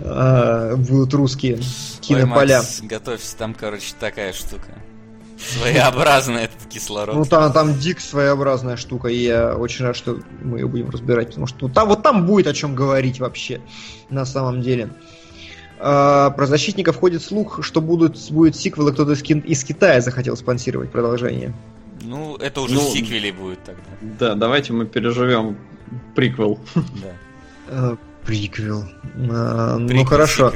а, 0.00 0.76
будут 0.76 1.14
русские 1.14 1.60
кинополя. 2.00 2.62
готовься, 2.82 3.36
там, 3.36 3.54
короче, 3.54 3.94
такая 3.98 4.32
штука. 4.32 4.74
Своеобразный 5.38 6.44
этот 6.44 6.66
кислород. 6.68 7.14
Ну 7.14 7.24
там, 7.24 7.52
там 7.52 7.78
дик 7.78 8.00
своеобразная 8.00 8.76
штука, 8.76 9.08
и 9.08 9.18
я 9.18 9.54
очень 9.54 9.84
рад, 9.84 9.94
что 9.94 10.18
мы 10.42 10.58
ее 10.58 10.66
будем 10.66 10.88
разбирать, 10.88 11.28
потому 11.28 11.46
что 11.46 11.68
там, 11.68 11.88
вот 11.88 12.02
там 12.02 12.26
будет 12.26 12.46
о 12.46 12.54
чем 12.54 12.74
говорить 12.74 13.20
вообще, 13.20 13.60
на 14.08 14.24
самом 14.24 14.62
деле. 14.62 14.90
А, 15.78 16.30
про 16.30 16.46
защитников 16.46 16.96
ходит 16.96 17.22
слух, 17.22 17.60
что 17.62 17.80
будут, 17.80 18.18
будет 18.30 18.56
сиквел, 18.56 18.88
и 18.88 18.92
кто-то 18.92 19.12
из, 19.12 19.22
из 19.22 19.64
Китая 19.64 20.00
захотел 20.00 20.36
спонсировать 20.36 20.90
продолжение. 20.90 21.52
Ну, 22.02 22.36
это 22.36 22.60
уже 22.60 22.74
Ну, 22.74 22.80
в 22.80 22.92
сиквеле 22.92 23.32
будет 23.32 23.62
тогда. 23.64 23.82
Да, 24.00 24.34
давайте 24.34 24.72
мы 24.72 24.86
переживем 24.86 25.58
приквел. 26.14 26.58
Да. 26.74 26.82
Э, 27.68 27.96
приквел. 28.24 28.84
А, 29.30 29.76
ну 29.76 30.04
хорошо. 30.04 30.52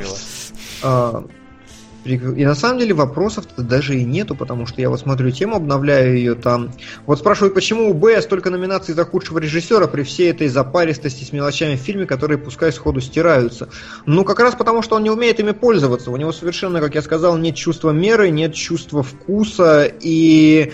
И 2.04 2.44
на 2.44 2.54
самом 2.54 2.78
деле 2.78 2.94
вопросов-то 2.94 3.62
даже 3.62 3.96
и 3.96 4.04
нету, 4.04 4.34
потому 4.34 4.66
что 4.66 4.80
я 4.80 4.88
вот 4.88 5.00
смотрю 5.00 5.30
тему, 5.30 5.56
обновляю 5.56 6.16
ее 6.16 6.34
там. 6.34 6.72
Вот 7.06 7.18
спрашивают, 7.18 7.54
почему 7.54 7.90
у 7.90 7.94
Б 7.94 8.20
столько 8.22 8.50
номинаций 8.50 8.94
за 8.94 9.04
худшего 9.04 9.38
режиссера 9.38 9.86
при 9.86 10.02
всей 10.02 10.30
этой 10.30 10.48
запаристости 10.48 11.24
с 11.24 11.32
мелочами 11.32 11.76
в 11.76 11.80
фильме, 11.80 12.06
которые 12.06 12.38
пускай 12.38 12.72
сходу 12.72 13.00
стираются. 13.00 13.68
Ну, 14.06 14.24
как 14.24 14.40
раз 14.40 14.54
потому, 14.54 14.82
что 14.82 14.96
он 14.96 15.02
не 15.02 15.10
умеет 15.10 15.40
ими 15.40 15.52
пользоваться. 15.52 16.10
У 16.10 16.16
него 16.16 16.32
совершенно, 16.32 16.80
как 16.80 16.94
я 16.94 17.02
сказал, 17.02 17.36
нет 17.36 17.54
чувства 17.54 17.90
меры, 17.90 18.30
нет 18.30 18.54
чувства 18.54 19.02
вкуса, 19.02 19.90
и 20.00 20.72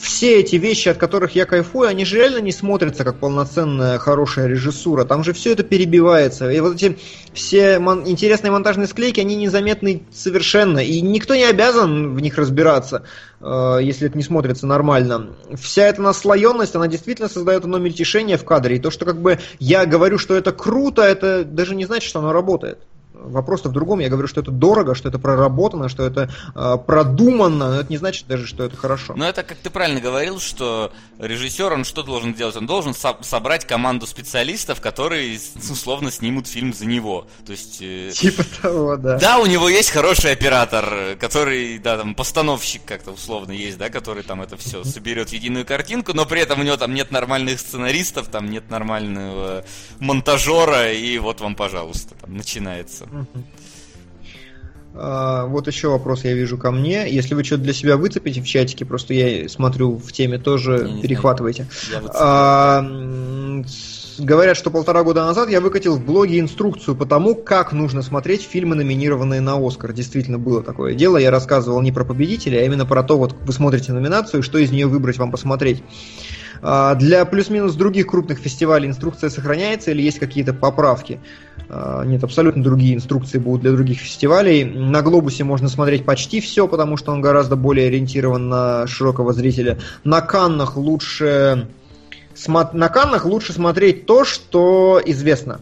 все 0.00 0.40
эти 0.40 0.56
вещи, 0.56 0.88
от 0.88 0.96
которых 0.96 1.34
я 1.34 1.44
кайфую, 1.44 1.88
они 1.88 2.04
же 2.04 2.16
реально 2.16 2.38
не 2.38 2.52
смотрятся 2.52 3.04
как 3.04 3.18
полноценная 3.18 3.98
хорошая 3.98 4.46
режиссура. 4.46 5.04
Там 5.04 5.24
же 5.24 5.32
все 5.32 5.52
это 5.52 5.64
перебивается. 5.64 6.50
И 6.50 6.60
вот 6.60 6.76
эти 6.76 6.98
все 7.32 7.78
мон- 7.78 8.06
интересные 8.06 8.50
монтажные 8.50 8.86
склейки, 8.86 9.20
они 9.20 9.36
незаметны 9.36 10.02
совершенно. 10.12 10.78
И 10.78 11.00
никто 11.00 11.34
не 11.34 11.44
обязан 11.44 12.14
в 12.14 12.20
них 12.20 12.38
разбираться, 12.38 13.04
э, 13.40 13.78
если 13.82 14.08
это 14.08 14.16
не 14.16 14.24
смотрится 14.24 14.66
нормально. 14.66 15.30
Вся 15.54 15.86
эта 15.86 16.00
наслоенность, 16.00 16.76
она 16.76 16.86
действительно 16.86 17.28
создает 17.28 17.64
одно 17.64 17.78
мельтешение 17.78 18.36
в 18.36 18.44
кадре. 18.44 18.76
И 18.76 18.80
то, 18.80 18.90
что 18.90 19.04
как 19.04 19.20
бы 19.20 19.38
я 19.58 19.84
говорю, 19.84 20.18
что 20.18 20.36
это 20.36 20.52
круто, 20.52 21.02
это 21.02 21.44
даже 21.44 21.74
не 21.74 21.86
значит, 21.86 22.08
что 22.08 22.20
оно 22.20 22.32
работает. 22.32 22.78
Вопрос-то 23.20 23.68
в 23.68 23.72
другом. 23.72 23.98
Я 23.98 24.08
говорю, 24.08 24.28
что 24.28 24.40
это 24.40 24.50
дорого, 24.50 24.94
что 24.94 25.08
это 25.08 25.18
проработано, 25.18 25.88
что 25.88 26.04
это 26.04 26.30
э, 26.54 26.76
продуманно, 26.86 27.70
но 27.70 27.80
это 27.80 27.90
не 27.90 27.96
значит 27.98 28.26
даже, 28.28 28.46
что 28.46 28.64
это 28.64 28.76
хорошо. 28.76 29.14
Но 29.16 29.28
это, 29.28 29.42
как 29.42 29.58
ты 29.58 29.70
правильно 29.70 30.00
говорил, 30.00 30.38
что 30.38 30.92
режиссер, 31.18 31.72
он 31.72 31.84
что 31.84 32.02
должен 32.02 32.32
делать? 32.34 32.56
Он 32.56 32.66
должен 32.66 32.94
со- 32.94 33.16
собрать 33.22 33.66
команду 33.66 34.06
специалистов, 34.06 34.80
которые, 34.80 35.38
условно, 35.70 36.10
снимут 36.10 36.46
фильм 36.46 36.72
за 36.72 36.86
него. 36.86 37.26
То 37.44 37.52
есть... 37.52 37.78
э, 37.80 38.10
Типа 38.14 38.44
того, 38.62 38.96
да. 38.96 39.18
Да, 39.18 39.38
у 39.38 39.46
него 39.46 39.68
есть 39.68 39.90
хороший 39.90 40.32
оператор, 40.32 41.16
который, 41.18 41.78
да, 41.78 41.98
там, 41.98 42.14
постановщик 42.14 42.84
как-то 42.84 43.10
условно 43.10 43.52
есть, 43.52 43.78
да, 43.78 43.90
который 43.90 44.22
там 44.22 44.42
это 44.42 44.56
все 44.56 44.84
соберет 44.84 45.30
в 45.30 45.32
единую 45.32 45.66
картинку, 45.66 46.12
но 46.14 46.24
при 46.24 46.40
этом 46.40 46.60
у 46.60 46.62
него 46.62 46.76
там 46.76 46.94
нет 46.94 47.10
нормальных 47.10 47.58
сценаристов, 47.58 48.28
там 48.28 48.48
нет 48.50 48.70
нормального 48.70 49.64
монтажера, 49.98 50.92
и 50.92 51.18
вот 51.18 51.40
вам, 51.40 51.54
пожалуйста, 51.54 52.14
там 52.14 52.36
начинается. 52.36 53.07
А, 55.00 55.46
вот 55.46 55.66
еще 55.66 55.88
вопрос 55.88 56.24
я 56.24 56.34
вижу 56.34 56.58
ко 56.58 56.70
мне. 56.70 57.08
Если 57.08 57.34
вы 57.34 57.44
что-то 57.44 57.62
для 57.62 57.72
себя 57.72 57.96
выцепите 57.96 58.40
в 58.40 58.46
чатике, 58.46 58.84
просто 58.84 59.14
я 59.14 59.48
смотрю 59.48 59.96
в 59.96 60.12
теме 60.12 60.38
тоже, 60.38 60.90
перехватывайте. 61.02 61.66
Я 61.92 62.00
вот 62.00 62.10
А, 62.14 63.62
говорят, 64.18 64.56
что 64.56 64.70
полтора 64.70 65.04
года 65.04 65.24
назад 65.24 65.50
я 65.50 65.60
выкатил 65.60 65.96
в 65.96 66.04
блоге 66.04 66.40
инструкцию 66.40 66.96
по 66.96 67.06
тому, 67.06 67.34
как 67.34 67.72
нужно 67.72 68.02
смотреть 68.02 68.42
фильмы, 68.42 68.74
номинированные 68.74 69.40
на 69.40 69.64
Оскар. 69.64 69.92
Действительно 69.92 70.38
было 70.38 70.62
такое 70.62 70.94
дело. 70.94 71.16
Я 71.16 71.30
рассказывал 71.30 71.80
не 71.80 71.92
про 71.92 72.04
победителя, 72.04 72.58
а 72.58 72.64
именно 72.64 72.86
про 72.86 73.02
то, 73.02 73.18
вот 73.18 73.36
вы 73.40 73.52
смотрите 73.52 73.92
номинацию, 73.92 74.42
что 74.42 74.58
из 74.58 74.70
нее 74.72 74.86
выбрать 74.86 75.18
вам 75.18 75.30
посмотреть. 75.30 75.82
А, 76.60 76.94
Для 76.96 77.24
плюс-минус 77.24 77.74
других 77.74 78.08
крупных 78.08 78.38
фестивалей 78.38 78.88
инструкция 78.88 79.30
сохраняется 79.30 79.92
или 79.92 80.02
есть 80.02 80.18
какие-то 80.18 80.52
поправки? 80.52 81.20
А, 81.70 82.04
Нет, 82.04 82.24
абсолютно 82.24 82.62
другие 82.62 82.94
инструкции 82.94 83.38
будут 83.38 83.62
для 83.62 83.72
других 83.72 83.98
фестивалей. 83.98 84.64
На 84.64 85.02
Глобусе 85.02 85.44
можно 85.44 85.68
смотреть 85.68 86.04
почти 86.04 86.40
все, 86.40 86.66
потому 86.66 86.96
что 86.96 87.12
он 87.12 87.20
гораздо 87.20 87.56
более 87.56 87.88
ориентирован 87.88 88.48
на 88.48 88.86
широкого 88.86 89.32
зрителя. 89.32 89.78
На 90.04 90.20
Каннах 90.20 90.76
лучше 90.76 91.68
на 92.46 92.88
Каннах 92.88 93.24
лучше 93.24 93.52
смотреть 93.52 94.06
то, 94.06 94.24
что 94.24 95.02
известно. 95.04 95.60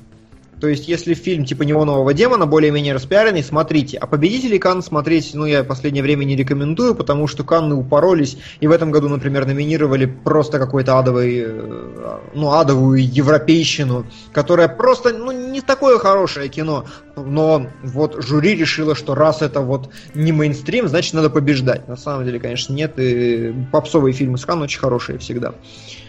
То 0.60 0.68
есть, 0.68 0.88
если 0.88 1.12
фильм 1.12 1.44
типа 1.44 1.64
«Неонового 1.64 2.14
демона» 2.14 2.46
более-менее 2.46 2.94
распиаренный, 2.94 3.42
смотрите. 3.42 3.98
А 3.98 4.06
победителей 4.06 4.58
Канн 4.58 4.82
смотреть, 4.82 5.32
ну, 5.34 5.44
я 5.44 5.62
в 5.62 5.66
последнее 5.66 6.02
время 6.02 6.24
не 6.24 6.34
рекомендую, 6.34 6.94
потому 6.94 7.26
что 7.26 7.44
Канны 7.44 7.74
упоролись, 7.74 8.38
и 8.60 8.66
в 8.66 8.70
этом 8.70 8.90
году, 8.90 9.08
например, 9.08 9.46
номинировали 9.46 10.06
просто 10.06 10.58
какой-то 10.58 10.98
адовый, 10.98 11.44
э, 11.46 12.18
ну, 12.34 12.52
адовую 12.52 13.06
европейщину, 13.06 14.06
которая 14.32 14.68
просто, 14.68 15.12
ну, 15.12 15.30
не 15.30 15.60
такое 15.60 15.98
хорошее 15.98 16.48
кино, 16.48 16.86
но 17.16 17.66
вот 17.82 18.22
жюри 18.22 18.54
решило, 18.56 18.94
что 18.94 19.14
раз 19.14 19.42
это 19.42 19.60
вот 19.60 19.90
не 20.14 20.32
мейнстрим, 20.32 20.88
значит, 20.88 21.12
надо 21.12 21.28
побеждать. 21.28 21.86
На 21.86 21.96
самом 21.96 22.24
деле, 22.24 22.40
конечно, 22.40 22.72
нет, 22.72 22.98
и 22.98 23.54
попсовые 23.72 24.14
фильмы 24.14 24.38
с 24.38 24.46
Канн 24.46 24.62
очень 24.62 24.80
хорошие 24.80 25.18
всегда. 25.18 25.52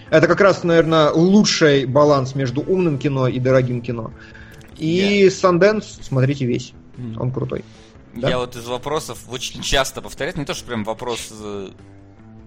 Это 0.10 0.28
как 0.28 0.40
раз, 0.40 0.64
наверное, 0.64 1.12
лучший 1.12 1.86
баланс 1.86 2.34
между 2.34 2.62
умным 2.62 2.98
кино 2.98 3.28
и 3.28 3.40
дорогим 3.40 3.82
кино. 3.82 4.14
И 4.78 5.30
Санденс, 5.30 6.00
смотрите 6.02 6.46
весь. 6.46 6.74
Он 7.20 7.32
крутой. 7.32 7.64
Да? 8.16 8.30
Я 8.30 8.38
вот 8.40 8.56
из 8.56 8.66
вопросов 8.66 9.20
очень 9.30 9.62
часто 9.62 10.02
повторяют, 10.02 10.38
не 10.38 10.46
то, 10.46 10.56
что 10.56 10.66
прям 10.66 10.84
вопрос 10.84 11.30
э, 11.32 11.70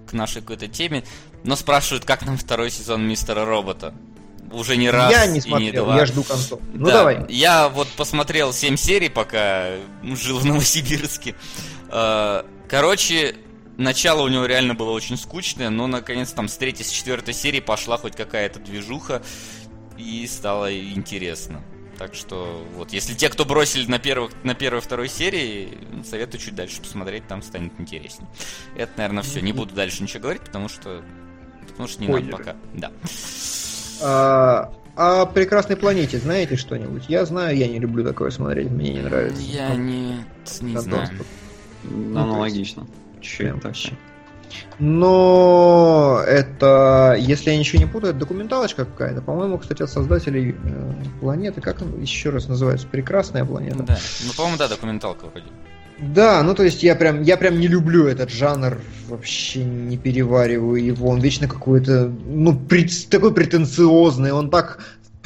к 0.09 0.13
нашей 0.13 0.41
какой-то 0.41 0.67
теме, 0.67 1.05
но 1.45 1.55
спрашивают, 1.55 2.05
как 2.05 2.27
нам 2.27 2.37
второй 2.37 2.71
сезон 2.71 3.07
Мистера 3.07 3.45
Робота. 3.45 3.95
Уже 4.51 4.77
не 4.77 4.91
раз 4.91 5.13
я 5.13 5.27
и 5.27 5.29
не 5.29 5.35
не 5.35 5.41
смотрел, 5.43 5.85
два. 5.85 5.97
я 5.97 6.07
жду 6.07 6.25
концов. 6.25 6.59
Ну 6.73 6.87
Да, 6.87 6.93
давай. 6.93 7.27
Я 7.29 7.69
вот 7.69 7.87
посмотрел 7.97 8.53
7 8.53 8.77
серий, 8.77 9.09
пока 9.09 9.75
жил 10.03 10.41
в 10.41 10.45
Новосибирске. 10.47 11.37
Э, 11.89 12.43
Короче, 12.71 13.35
начало 13.79 14.23
у 14.23 14.29
него 14.29 14.47
реально 14.47 14.77
было 14.77 14.91
очень 14.91 15.17
скучное, 15.17 15.71
но 15.71 15.89
наконец 15.89 16.31
там 16.31 16.47
с 16.47 16.57
третьей, 16.57 16.85
с 16.85 16.91
четвертой 16.91 17.35
серии 17.35 17.59
пошла 17.59 17.99
хоть 17.99 18.15
какая-то 18.15 18.61
движуха 18.61 19.23
и 19.99 20.25
стало 20.29 20.73
интересно. 20.73 21.63
Так 22.01 22.15
что 22.15 22.67
вот, 22.77 22.95
если 22.95 23.13
те, 23.13 23.29
кто 23.29 23.45
бросили 23.45 23.85
на, 23.85 23.99
первых, 23.99 24.33
на 24.43 24.55
первой 24.55 24.81
второй 24.81 25.07
серии, 25.07 25.77
советую 26.03 26.41
чуть 26.41 26.55
дальше 26.55 26.81
посмотреть, 26.81 27.29
там 27.29 27.43
станет 27.43 27.75
интереснее. 27.77 28.27
Это, 28.75 28.93
наверное, 28.97 29.23
все. 29.23 29.43
Не 29.43 29.53
буду 29.53 29.75
дальше 29.75 30.03
ничего 30.03 30.23
говорить, 30.23 30.41
потому 30.41 30.71
что, 30.71 31.03
потому 31.69 31.89
что 31.89 32.01
не 32.01 32.09
надо 32.09 32.29
пока. 32.29 32.57
Да. 32.73 32.91
А, 34.01 34.73
о 34.97 35.27
прекрасной 35.27 35.77
планете 35.77 36.17
знаете 36.17 36.57
что-нибудь? 36.57 37.05
Я 37.07 37.27
знаю, 37.27 37.55
я 37.55 37.69
не 37.69 37.79
люблю 37.79 38.03
такое 38.03 38.31
смотреть, 38.31 38.71
мне 38.71 38.95
не 38.95 39.03
нравится. 39.03 39.43
Я 39.43 39.75
не, 39.75 40.25
не 40.63 40.73
Там 40.73 40.83
знаю. 40.83 41.07
просто 41.07 42.19
Аналогично. 42.19 42.87
Чуть 43.21 43.37
прям 43.37 43.57
так. 43.57 43.65
вообще. 43.65 43.93
Но 44.79 46.23
это, 46.27 47.17
если 47.19 47.51
я 47.51 47.59
ничего 47.59 47.81
не 47.81 47.87
путаю, 47.87 48.11
это 48.11 48.21
документалочка 48.21 48.85
какая-то. 48.85 49.23
По-моему, 49.23 49.59
кстати, 49.59 49.83
от 49.83 49.91
создателей 49.91 50.55
э, 50.63 50.93
планеты, 51.21 51.61
как 51.61 51.83
он 51.83 52.01
еще 52.01 52.31
раз 52.31 52.49
называется? 52.49 52.87
Прекрасная 52.87 53.45
планета. 53.45 53.83
Да. 53.83 53.99
Ну, 54.27 54.33
по-моему, 54.33 54.59
да, 54.59 54.69
документалка 54.69 55.27
вроде. 55.27 55.47
Да, 56.01 56.43
ну 56.43 56.55
то 56.55 56.63
есть 56.63 56.83
я 56.83 56.95
прям, 56.97 57.21
я 57.23 57.37
прям 57.37 57.61
не 57.61 57.69
люблю 57.69 58.07
этот 58.07 58.31
жанр, 58.31 58.79
вообще 59.09 59.63
не 59.63 59.99
перевариваю 59.99 60.83
его. 60.83 61.09
Он 61.09 61.21
вечно 61.21 61.47
какой-то, 61.47 62.11
ну, 62.27 62.59
прет- 62.59 63.09
такой 63.11 63.35
претенциозный, 63.35 64.33
он 64.33 64.49
так 64.49 64.79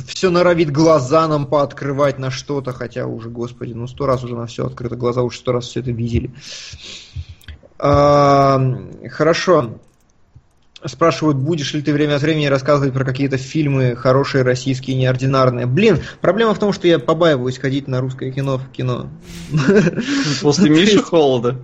все 0.05 0.31
норовит 0.31 0.71
глаза 0.71 1.27
нам 1.29 1.47
пооткрывать 1.47 2.19
на 2.19 2.31
что-то, 2.31 2.73
хотя 2.73 3.07
уже, 3.07 3.31
господи, 3.31 3.73
ну 3.73 3.87
сто 3.87 4.07
раз 4.07 4.25
уже 4.25 4.35
на 4.35 4.47
все 4.47 4.67
открыто 4.67 4.97
глаза, 4.97 5.23
уже 5.23 5.39
сто 5.39 5.53
раз 5.53 5.67
все 5.67 5.81
это 5.81 5.93
видели. 5.93 6.33
Хорошо. 7.85 9.79
Спрашивают, 10.87 11.37
будешь 11.39 11.75
ли 11.75 11.83
ты 11.83 11.93
время 11.93 12.17
от 12.17 12.23
времени 12.23 12.47
рассказывать 12.47 12.95
про 12.95 13.05
какие-то 13.05 13.37
фильмы 13.39 13.95
хорошие, 13.97 14.43
российские, 14.43 14.97
неординарные. 14.97 15.67
Блин, 15.67 16.01
проблема 16.21 16.55
в 16.55 16.59
том, 16.59 16.73
что 16.73 16.87
я 16.89 16.99
побаиваюсь 16.99 17.59
ходить 17.59 17.89
на 17.89 18.01
русское 18.01 18.31
кино 18.31 18.59
в 18.59 18.71
кино. 18.71 19.09
После 20.43 20.71
Миши 20.71 21.03
Холода. 21.03 21.59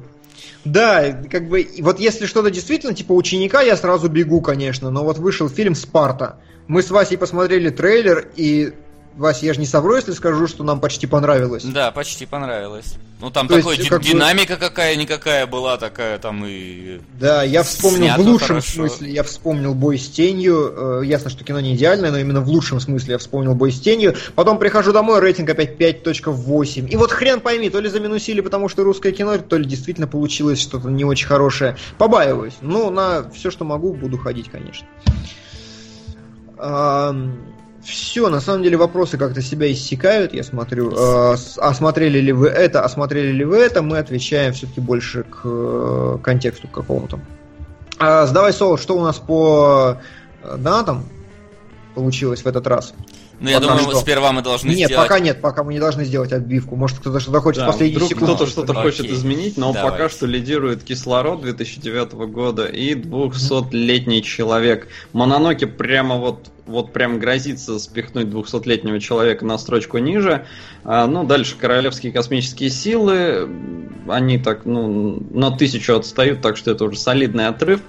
Да, 0.65 1.23
как 1.31 1.49
бы, 1.49 1.67
вот 1.81 2.01
если 2.01 2.27
что-то 2.27 2.51
действительно 2.51 2.95
типа 2.95 3.13
ученика, 3.13 3.63
я 3.63 3.77
сразу 3.77 4.09
бегу, 4.09 4.43
конечно, 4.43 4.91
но 4.91 5.05
вот 5.05 5.19
вышел 5.19 5.49
фильм 5.49 5.75
«Спарта». 5.75 6.39
Мы 6.67 6.83
с 6.83 6.91
Васей 6.91 7.17
посмотрели 7.17 7.71
трейлер, 7.71 8.29
и 8.37 8.75
Вася, 9.17 9.45
я 9.47 9.53
же 9.55 9.61
не 9.61 9.67
совру, 9.67 9.97
если 9.97 10.13
скажу, 10.13 10.47
что 10.47 10.65
нам 10.65 10.81
почти 10.81 11.07
понравилось. 11.07 11.65
Да, 11.65 11.91
почти 11.91 12.27
понравилось. 12.27 12.95
Ну 13.21 13.31
там 13.31 13.49
То 13.49 13.57
такой 13.57 13.75
есть, 13.75 13.85
ди- 13.85 13.91
как 13.91 13.99
бы- 14.01 14.05
динамика 14.07 14.57
какая-никакая 14.57 15.47
была, 15.47 15.77
такая 15.77 16.19
там 16.19 16.43
и... 16.47 17.01
Да, 17.19 17.43
я 17.43 17.63
вспомнил 17.63 18.05
Снято 18.07 18.23
в 18.23 18.27
лучшем 18.27 18.47
хорошо. 18.47 18.73
смысле, 18.73 19.13
я 19.13 19.23
вспомнил 19.25 19.75
бой 19.75 19.99
с 19.99 20.09
тенью. 20.09 21.01
Э, 21.03 21.03
ясно, 21.05 21.29
что 21.29 21.45
кино 21.45 21.61
не 21.61 21.75
идеальное, 21.75 22.11
но 22.11 22.19
именно 22.19 22.41
в 22.41 22.49
лучшем 22.49 22.81
смысле 22.81 23.13
я 23.13 23.19
вспомнил 23.19 23.55
бой 23.55 23.73
с 23.73 23.81
тенью. 23.81 24.15
Потом 24.37 24.59
прихожу 24.59 24.93
домой, 24.93 25.21
рейтинг 25.21 25.51
опять 25.51 25.77
5.8. 25.77 26.89
И 26.89 26.97
вот 26.97 27.11
хрен 27.13 27.41
пойми, 27.41 27.69
то 27.69 27.79
ли 27.81 27.91
заминусили, 27.91 28.41
потому 28.41 28.71
что 28.71 28.85
русское 28.85 29.13
кино, 29.13 29.37
то 29.37 29.59
ли 29.59 29.67
действительно 29.67 30.07
получилось 30.07 30.61
что-то 30.61 30.89
не 30.89 31.05
очень 31.05 31.27
хорошее. 31.27 31.77
Побаиваюсь. 31.99 32.55
Ну, 32.63 32.91
на 32.91 33.29
все, 33.35 33.51
что 33.51 33.67
могу, 33.67 33.93
буду 33.93 34.17
ходить, 34.17 34.49
конечно. 34.51 34.87
Все, 37.83 38.29
на 38.29 38.41
самом 38.41 38.63
деле 38.63 38.77
вопросы 38.77 39.17
как-то 39.17 39.41
себя 39.41 39.71
иссякают, 39.73 40.35
я 40.35 40.45
смотрю. 40.45 40.93
Э, 40.93 41.37
осмотрели 41.57 42.19
ли 42.19 42.33
вы 42.33 42.49
это, 42.49 42.83
осмотрели 42.83 43.33
ли 43.33 43.45
вы 43.45 43.57
это, 43.57 43.83
мы 43.83 43.99
отвечаем 43.99 44.53
все-таки 44.53 44.81
больше 44.81 45.23
к 45.25 45.41
э, 45.45 46.19
контексту 46.23 46.69
какому-то. 46.69 47.21
А, 47.99 48.27
сдавай 48.27 48.53
соло, 48.53 48.77
что 48.79 48.97
у 48.97 49.03
нас 49.03 49.19
по 49.19 49.97
э, 50.43 50.57
донатам 50.57 51.05
получилось 51.95 52.43
в 52.43 52.47
этот 52.47 52.67
раз? 52.67 52.95
Ну, 53.41 53.49
я 53.49 53.59
думаю, 53.59 53.81
что. 53.81 53.97
сперва 53.97 54.33
мы 54.33 54.43
должны 54.43 54.69
нет, 54.69 54.89
сделать... 54.91 55.09
пока 55.09 55.19
нет, 55.19 55.41
пока 55.41 55.65
мы 55.65 55.73
не 55.73 55.81
должны 55.81 56.05
сделать 56.05 56.31
отбивку. 56.33 56.77
Может, 56.77 56.99
кто-то 56.99 57.21
что-то 57.21 57.41
хочет 57.41 57.61
Да, 57.61 57.69
в 57.69 57.73
последние 57.73 57.97
вдруг 57.97 58.11
секунды. 58.11 58.35
кто-то 58.35 58.51
что-то 58.51 58.73
Окей. 58.73 58.83
хочет 58.83 59.07
изменить, 59.07 59.57
но 59.57 59.73
Давайте. 59.73 59.91
пока 59.91 60.09
что 60.11 60.27
лидирует 60.27 60.83
кислород 60.83 61.41
2009 61.41 62.13
года 62.13 62.67
и 62.67 62.95
200-летний 62.95 64.23
человек. 64.23 64.89
Мононоки 65.13 65.65
прямо 65.65 66.17
вот 66.17 66.51
вот 66.67 66.93
прям 66.93 67.19
грозится 67.19 67.79
спихнуть 67.81 68.29
200-летнего 68.29 69.01
человека 69.01 69.45
на 69.45 69.59
строчку 69.59 69.99
ниже. 69.99 70.47
А, 70.85 71.07
ну, 71.07 71.25
дальше 71.25 71.57
Королевские 71.59 72.13
космические 72.13 72.71
силы. 72.71 73.49
Они 74.07 74.39
так, 74.39 74.65
ну, 74.65 75.21
на 75.31 75.51
тысячу 75.51 75.97
отстают, 75.97 76.41
так 76.43 76.57
что 76.57 76.71
это 76.71 76.85
уже 76.85 76.97
солидный 76.97 77.49
отрыв. 77.49 77.81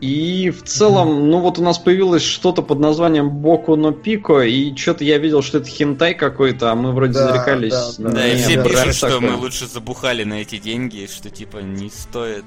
И 0.00 0.50
в 0.50 0.62
целом, 0.62 1.30
ну 1.30 1.40
вот 1.40 1.58
у 1.58 1.62
нас 1.62 1.78
появилось 1.78 2.22
что-то 2.22 2.60
под 2.62 2.78
названием 2.80 3.30
Боку 3.30 3.76
но 3.76 3.92
Пико, 3.92 4.40
и 4.40 4.76
что-то 4.76 5.04
я 5.04 5.16
видел, 5.16 5.42
что 5.42 5.58
это 5.58 5.68
хентай 5.68 6.14
какой-то, 6.14 6.70
а 6.70 6.74
мы 6.74 6.92
вроде 6.92 7.14
Да, 7.14 7.28
зарекались. 7.28 7.96
да, 7.98 8.10
Да, 8.10 8.26
и 8.26 8.36
Не, 8.36 8.42
все 8.42 8.56
да, 8.56 8.64
пишут, 8.68 8.94
что 8.94 9.08
такое. 9.10 9.30
мы 9.30 9.36
лучше 9.38 9.66
забухали 9.66 10.24
на 10.24 10.34
эти 10.34 10.58
деньги, 10.58 11.08
что 11.10 11.30
типа 11.30 11.58
не 11.58 11.88
стоит. 11.88 12.44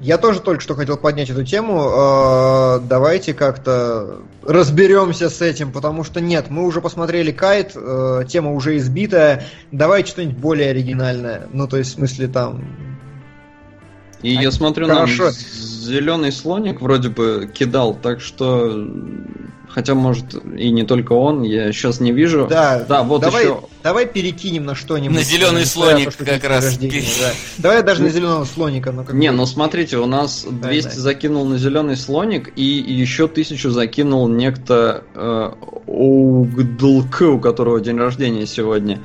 Я 0.00 0.16
тоже 0.16 0.40
только 0.40 0.62
что 0.62 0.74
хотел 0.76 0.96
поднять 0.96 1.28
эту 1.28 1.44
тему. 1.44 1.90
Э, 1.90 2.80
Давайте 2.88 3.34
как-то 3.34 4.20
разберемся 4.44 5.28
с 5.28 5.42
этим, 5.42 5.72
потому 5.72 6.04
что 6.04 6.20
нет, 6.20 6.46
мы 6.50 6.64
уже 6.64 6.80
посмотрели 6.80 7.32
кайт, 7.32 7.72
э, 7.74 8.22
тема 8.28 8.52
уже 8.52 8.76
избитая. 8.76 9.44
Давайте 9.72 10.12
что-нибудь 10.12 10.38
более 10.38 10.70
оригинальное. 10.70 11.48
Ну, 11.52 11.66
то 11.66 11.76
есть, 11.76 11.90
в 11.90 11.94
смысле, 11.94 12.28
там. 12.28 12.97
И 14.22 14.36
А, 14.36 14.42
я 14.42 14.50
смотрю, 14.50 14.86
хорошо. 14.88 15.24
нам 15.24 15.32
зеленый 15.32 16.32
слоник 16.32 16.80
вроде 16.80 17.08
бы 17.08 17.50
кидал, 17.52 17.94
так 17.94 18.20
что... 18.20 18.86
Хотя, 19.68 19.94
может, 19.94 20.34
и 20.56 20.70
не 20.70 20.84
только 20.84 21.12
он, 21.12 21.42
я 21.42 21.70
сейчас 21.72 22.00
не 22.00 22.10
вижу. 22.10 22.46
Да, 22.48 22.84
Да, 22.88 23.02
вот 23.02 23.20
давай, 23.20 23.44
еще. 23.44 23.60
давай 23.82 24.06
перекинем 24.06 24.64
на 24.64 24.74
что-нибудь. 24.74 25.14
На 25.14 25.22
зеленый 25.22 25.66
слоник 25.66 26.06
то, 26.06 26.10
что 26.12 26.24
как 26.24 26.40
день 26.40 26.50
раз 26.50 26.64
рождения, 26.64 27.02
да. 27.20 27.30
Давай 27.58 27.82
даже 27.82 28.02
на 28.02 28.08
зеленого 28.08 28.44
слоника. 28.46 28.92
Ну, 28.92 29.04
как 29.04 29.14
Не, 29.14 29.30
ну 29.30 29.44
смотрите, 29.44 29.98
у 29.98 30.06
нас 30.06 30.46
200 30.50 30.88
да. 30.88 30.94
закинул 30.94 31.44
на 31.44 31.58
зеленый 31.58 31.98
слоник, 31.98 32.50
и 32.56 32.64
еще 32.64 33.28
тысячу 33.28 33.70
закинул 33.70 34.26
некто 34.26 35.04
э, 35.14 35.50
Угдлк, 35.86 37.20
у 37.20 37.38
которого 37.38 37.80
день 37.80 37.98
рождения 37.98 38.46
сегодня. 38.46 39.00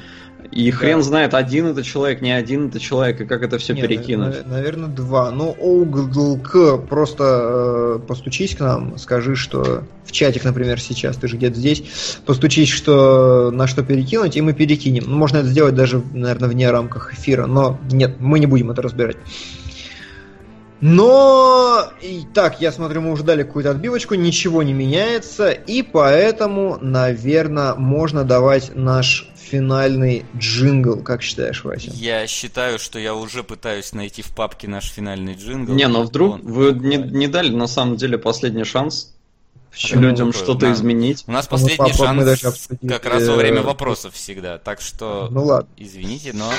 И 0.56 0.70
Да. 0.72 0.78
хрен 0.78 1.02
знает, 1.02 1.34
один 1.34 1.66
это 1.66 1.82
человек, 1.82 2.22
не 2.22 2.32
один 2.32 2.68
это 2.68 2.80
человек, 2.80 3.22
и 3.22 3.26
как 3.26 3.42
это 3.42 3.58
все 3.58 3.74
Не, 3.74 3.82
перекинуть. 3.82 4.46
наверное, 4.46 4.88
два. 4.88 5.32
Ну, 5.32 5.56
Оуглк, 5.60 6.88
просто 6.88 7.24
э, 7.24 8.00
постучись 8.08 8.56
к 8.56 8.60
нам, 8.60 8.98
скажи, 9.00 9.36
что 9.36 9.84
в 10.06 10.12
чатик, 10.12 10.44
например, 10.44 10.80
сейчас, 10.80 11.18
ты 11.18 11.28
же 11.28 11.38
где-то 11.38 11.58
здесь, 11.58 11.84
постучись, 12.28 12.70
что 12.70 13.50
на 13.52 13.66
что 13.66 13.82
перекинуть, 13.84 14.38
и 14.38 14.42
мы 14.42 14.54
перекинем. 14.54 15.06
Ну, 15.08 15.18
можно 15.18 15.38
это 15.38 15.48
сделать 15.48 15.74
даже, 15.74 16.04
наверное, 16.14 16.50
вне 16.50 16.70
рамках 16.70 17.14
эфира, 17.16 17.48
но 17.48 17.80
нет, 17.92 18.18
мы 18.20 18.38
не 18.38 18.46
будем 18.46 18.70
это 18.70 18.84
разбирать. 18.84 19.18
Но, 20.86 21.86
и 22.02 22.24
так, 22.34 22.60
я 22.60 22.70
смотрю, 22.74 23.00
мы 23.00 23.14
уже 23.14 23.24
дали 23.24 23.44
какую-то 23.44 23.72
отбивочку, 23.72 24.16
ничего 24.16 24.64
не 24.64 24.74
меняется, 24.74 25.50
и 25.50 25.82
поэтому, 25.82 26.78
наверное, 26.82 27.74
можно 27.76 28.26
давать 28.26 28.72
наш 28.76 29.30
финальный 29.44 30.26
джингл, 30.38 30.98
как 31.04 31.22
считаешь, 31.22 31.64
Вася? 31.64 31.92
Я 31.94 32.26
считаю, 32.28 32.80
что 32.80 32.98
я 33.00 33.14
уже 33.14 33.44
пытаюсь 33.44 33.94
найти 33.94 34.22
в 34.22 34.30
папке 34.30 34.68
наш 34.68 34.86
финальный 34.92 35.36
джингл. 35.36 35.74
Не, 35.74 35.88
но 35.88 36.04
вдруг 36.04 36.36
Он- 36.36 36.42
вы 36.42 36.74
не, 36.74 36.98
не 36.98 37.28
дали 37.28 37.50
на 37.54 37.68
самом 37.68 37.98
деле 37.98 38.18
последний 38.18 38.64
шанс 38.64 39.14
Почему? 39.72 40.02
людям 40.02 40.32
такое? 40.32 40.44
что-то 40.44 40.60
Да. 40.68 40.72
изменить. 40.74 41.24
У 41.28 41.32
нас 41.32 41.46
Ну, 41.46 41.52
последний 41.58 41.78
папа, 41.98 42.14
мы 42.14 42.26
даже 42.26 42.42
шанс 42.42 42.56
обсудили, 42.56 42.90
как 42.92 43.06
раз 43.06 43.28
во 43.28 43.36
время 43.36 43.60
э, 43.60 43.64
вопросов 43.64 44.14
всегда. 44.16 44.58
Так 44.58 44.82
что, 44.82 45.28
Ну 45.32 45.44
ладно. 45.44 45.70
извините, 45.78 46.32
но... 46.34 46.52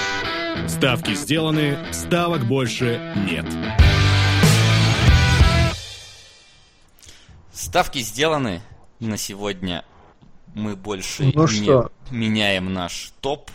Ставки 0.69 1.15
сделаны, 1.15 1.79
ставок 1.93 2.45
больше 2.47 3.01
нет. 3.29 3.47
Ставки 7.53 7.99
сделаны 8.01 8.61
на 9.01 9.17
сегодня. 9.17 9.85
Мы 10.55 10.77
больше 10.77 11.25
Ну 11.35 11.47
не 11.49 11.65
что? 11.65 11.91
меняем 12.11 12.73
наш 12.73 13.13
топ. 13.21 13.51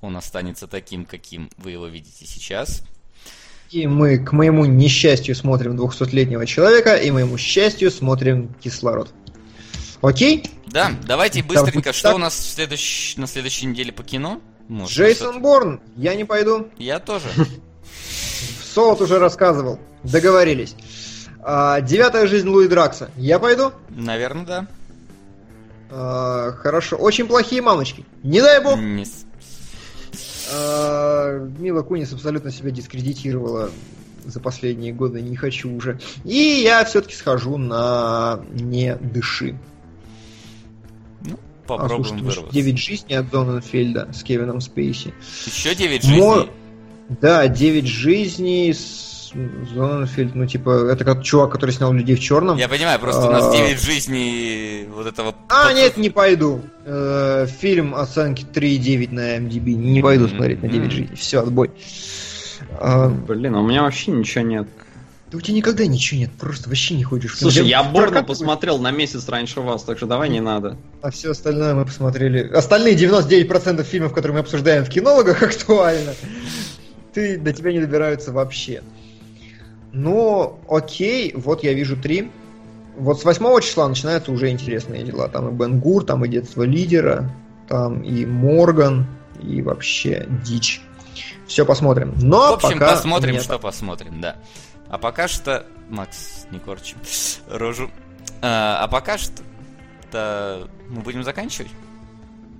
Он 0.00 0.16
останется 0.16 0.66
таким, 0.66 1.04
каким 1.04 1.50
вы 1.56 1.72
его 1.72 1.86
видите 1.86 2.26
сейчас. 2.26 2.82
И 3.70 3.86
мы, 3.86 4.18
к 4.18 4.32
моему 4.32 4.64
несчастью, 4.66 5.34
смотрим 5.34 5.76
200-летнего 5.80 6.46
человека, 6.46 6.94
и 6.94 7.10
моему 7.10 7.36
счастью 7.38 7.90
смотрим 7.90 8.54
кислород. 8.62 9.12
Окей? 10.00 10.44
Да, 10.66 10.92
давайте 11.06 11.40
Да, 11.42 11.48
быстренько. 11.48 11.78
будет 11.88 11.94
Что 11.94 12.08
так. 12.08 12.16
у 12.16 12.18
нас 12.18 12.34
в 12.34 12.46
следующ- 12.54 13.14
на 13.16 13.26
следующей 13.26 13.66
неделе 13.66 13.90
по 13.92 14.04
кино? 14.04 14.40
Может, 14.68 14.96
Джейсон 14.96 15.40
Борн, 15.42 15.80
я 15.96 16.14
не 16.14 16.24
пойду. 16.24 16.68
Я 16.78 16.98
тоже. 17.00 17.26
Солод 18.74 19.00
уже 19.00 19.18
рассказывал. 19.18 19.78
Договорились. 20.02 20.76
А, 21.40 21.80
девятая 21.80 22.26
жизнь 22.26 22.48
Луи 22.48 22.68
Дракса. 22.68 23.10
Я 23.16 23.38
пойду? 23.38 23.72
Наверное, 23.90 24.44
да. 24.44 24.66
А, 25.90 26.52
хорошо. 26.52 26.96
Очень 26.96 27.26
плохие 27.26 27.62
мамочки. 27.62 28.04
Не 28.22 28.40
дай 28.40 28.62
бог. 28.62 28.78
Не 28.78 29.04
А, 30.52 31.38
Мила 31.58 31.82
Кунис 31.82 32.12
абсолютно 32.12 32.50
себя 32.50 32.70
дискредитировала 32.70 33.70
за 34.24 34.40
последние 34.40 34.92
годы. 34.92 35.20
Не 35.20 35.36
хочу 35.36 35.74
уже. 35.74 35.98
И 36.24 36.34
я 36.62 36.84
все-таки 36.84 37.14
схожу 37.14 37.56
на 37.56 38.40
«Не 38.52 38.96
дыши». 38.96 39.58
А, 41.26 41.66
Попробуем 41.66 42.04
слушайте, 42.04 42.24
вырваться. 42.24 42.52
«Девять 42.54 42.78
жизней» 42.78 43.14
от 43.16 43.30
Дональдфельда 43.30 44.10
с 44.12 44.22
Кевином 44.22 44.60
Спейси. 44.60 45.14
Еще 45.46 45.74
9 45.74 46.04
Мо- 46.04 46.34
жизней. 46.34 46.50
Да, 47.20 47.48
«Девять 47.48 47.86
жизней» 47.86 48.72
с 48.74 49.13
Зоненфельд, 49.74 50.34
ну, 50.34 50.46
типа, 50.46 50.88
это 50.90 51.04
как 51.04 51.22
чувак, 51.22 51.50
который 51.52 51.70
снял 51.72 51.92
«Людей 51.92 52.14
в 52.16 52.20
черном». 52.20 52.56
Я 52.56 52.68
понимаю, 52.68 52.98
просто 53.00 53.26
у 53.26 53.30
нас 53.30 53.44
А. 53.52 53.56
9 53.56 53.80
жизней 53.80 54.86
вот 54.94 55.06
этого... 55.06 55.34
А, 55.48 55.72
нет, 55.72 55.96
не 55.96 56.10
пойду. 56.10 56.62
Э, 56.84 57.46
фильм 57.60 57.94
оценки 57.94 58.44
3,9 58.44 59.10
на 59.12 59.36
MDB. 59.38 59.74
Не 59.74 60.02
пойду 60.02 60.28
смотреть 60.28 60.62
на 60.62 60.68
9 60.68 60.84
М. 60.84 60.90
жизней. 60.90 61.16
Все, 61.16 61.40
отбой. 61.40 61.70
А, 62.78 63.08
Блин, 63.08 63.54
а 63.56 63.60
у 63.60 63.66
меня 63.66 63.82
вообще 63.82 64.12
ничего 64.12 64.44
нет. 64.44 64.66
да 65.30 65.38
у 65.38 65.40
тебя 65.40 65.56
никогда 65.56 65.84
ничего 65.86 66.20
нет, 66.20 66.30
просто 66.38 66.68
вообще 66.68 66.94
не 66.94 67.02
ходишь. 67.02 67.32
в 67.34 67.38
кино. 67.38 67.50
Слушай, 67.50 67.66
я 67.68 67.82
Борна 67.82 67.98
прокатываешь, 68.08 68.38
посмотрел 68.38 68.78
на 68.78 68.90
месяц 68.92 69.28
раньше 69.28 69.60
вас, 69.60 69.82
так 69.82 69.96
что 69.96 70.06
давай 70.06 70.28
не 70.28 70.40
надо. 70.40 70.76
А 71.02 71.10
все 71.10 71.32
остальное 71.32 71.74
мы 71.74 71.84
посмотрели. 71.84 72.48
Остальные 72.48 72.94
99% 72.94 73.82
фильмов, 73.82 74.12
которые 74.14 74.34
мы 74.34 74.40
обсуждаем 74.40 74.84
в 74.84 74.88
кинологах, 74.88 75.42
актуально. 75.42 76.14
Ты 77.12 77.36
до 77.38 77.52
тебя 77.52 77.72
не 77.72 77.80
добираются 77.80 78.30
вообще. 78.32 78.82
Ну, 79.94 80.58
окей, 80.68 81.32
вот 81.34 81.62
я 81.62 81.72
вижу 81.72 81.96
три. 81.96 82.30
Вот 82.96 83.20
с 83.20 83.24
8 83.24 83.60
числа 83.60 83.88
начинаются 83.88 84.32
уже 84.32 84.50
интересные 84.50 85.04
дела. 85.04 85.28
Там 85.28 85.48
и 85.48 85.52
Бен 85.52 85.78
Гур, 85.78 86.04
там 86.04 86.24
и 86.24 86.28
детство 86.28 86.64
лидера, 86.64 87.30
там 87.68 88.02
и 88.02 88.26
Морган, 88.26 89.06
и 89.40 89.62
вообще 89.62 90.26
дичь. 90.44 90.82
Все 91.46 91.64
посмотрим. 91.64 92.14
Но 92.20 92.52
В 92.52 92.64
общем, 92.64 92.78
пока 92.78 92.92
посмотрим, 92.92 93.34
нет. 93.34 93.42
что 93.42 93.58
посмотрим, 93.58 94.20
да. 94.20 94.36
А 94.88 94.98
пока 94.98 95.28
что... 95.28 95.64
Макс, 95.90 96.46
не 96.50 96.58
корчим 96.58 96.98
рожу. 97.48 97.90
А, 98.42 98.78
а 98.82 98.88
пока 98.88 99.18
что... 99.18 99.42
то 100.10 100.68
мы 100.88 101.02
будем 101.02 101.22
заканчивать. 101.22 101.70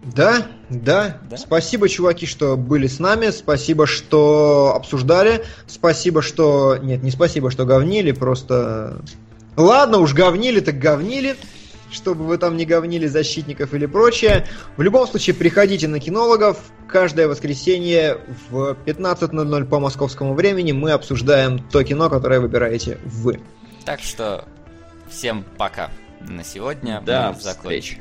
Да, 0.05 0.47
да, 0.69 1.19
Да? 1.31 1.37
Спасибо, 1.37 1.89
чуваки, 1.89 2.27
что 2.27 2.57
были 2.57 2.87
с 2.87 2.99
нами. 2.99 3.31
Спасибо, 3.31 3.87
что 3.87 4.75
обсуждали. 4.77 5.45
Спасибо, 5.67 6.23
что... 6.23 6.77
Нет, 6.77 7.03
не 7.03 7.11
спасибо, 7.11 7.51
что 7.51 7.65
говнили, 7.65 8.13
просто... 8.13 8.99
Ладно, 9.57 9.99
уж 9.99 10.15
говнили, 10.15 10.61
так 10.61 10.79
говнили. 10.79 11.37
чтобы 11.91 12.25
вы 12.25 12.39
там 12.39 12.57
не 12.57 12.67
говнили 12.67 13.07
защитников 13.07 13.73
или 13.73 13.87
прочее. 13.87 14.47
В 14.77 14.83
любом 14.83 15.07
случае, 15.07 15.35
приходите 15.35 15.89
на 15.89 16.01
кинологов. 16.01 16.59
Каждое 16.89 17.29
воскресенье 17.29 18.19
в 18.51 18.77
15.00 18.85 19.65
по 19.65 19.79
московскому 19.79 20.35
времени 20.35 20.73
мы 20.73 20.91
обсуждаем 20.91 21.59
то 21.59 21.83
кино, 21.85 22.11
которое 22.11 22.41
выбираете 22.41 22.99
вы. 23.05 23.41
Так 23.85 24.01
что 24.01 24.45
всем 25.09 25.45
пока 25.57 25.91
на 26.21 26.45
сегодня. 26.45 27.01
До 27.05 27.33
Мы 27.35 27.41
закончим. 27.41 28.01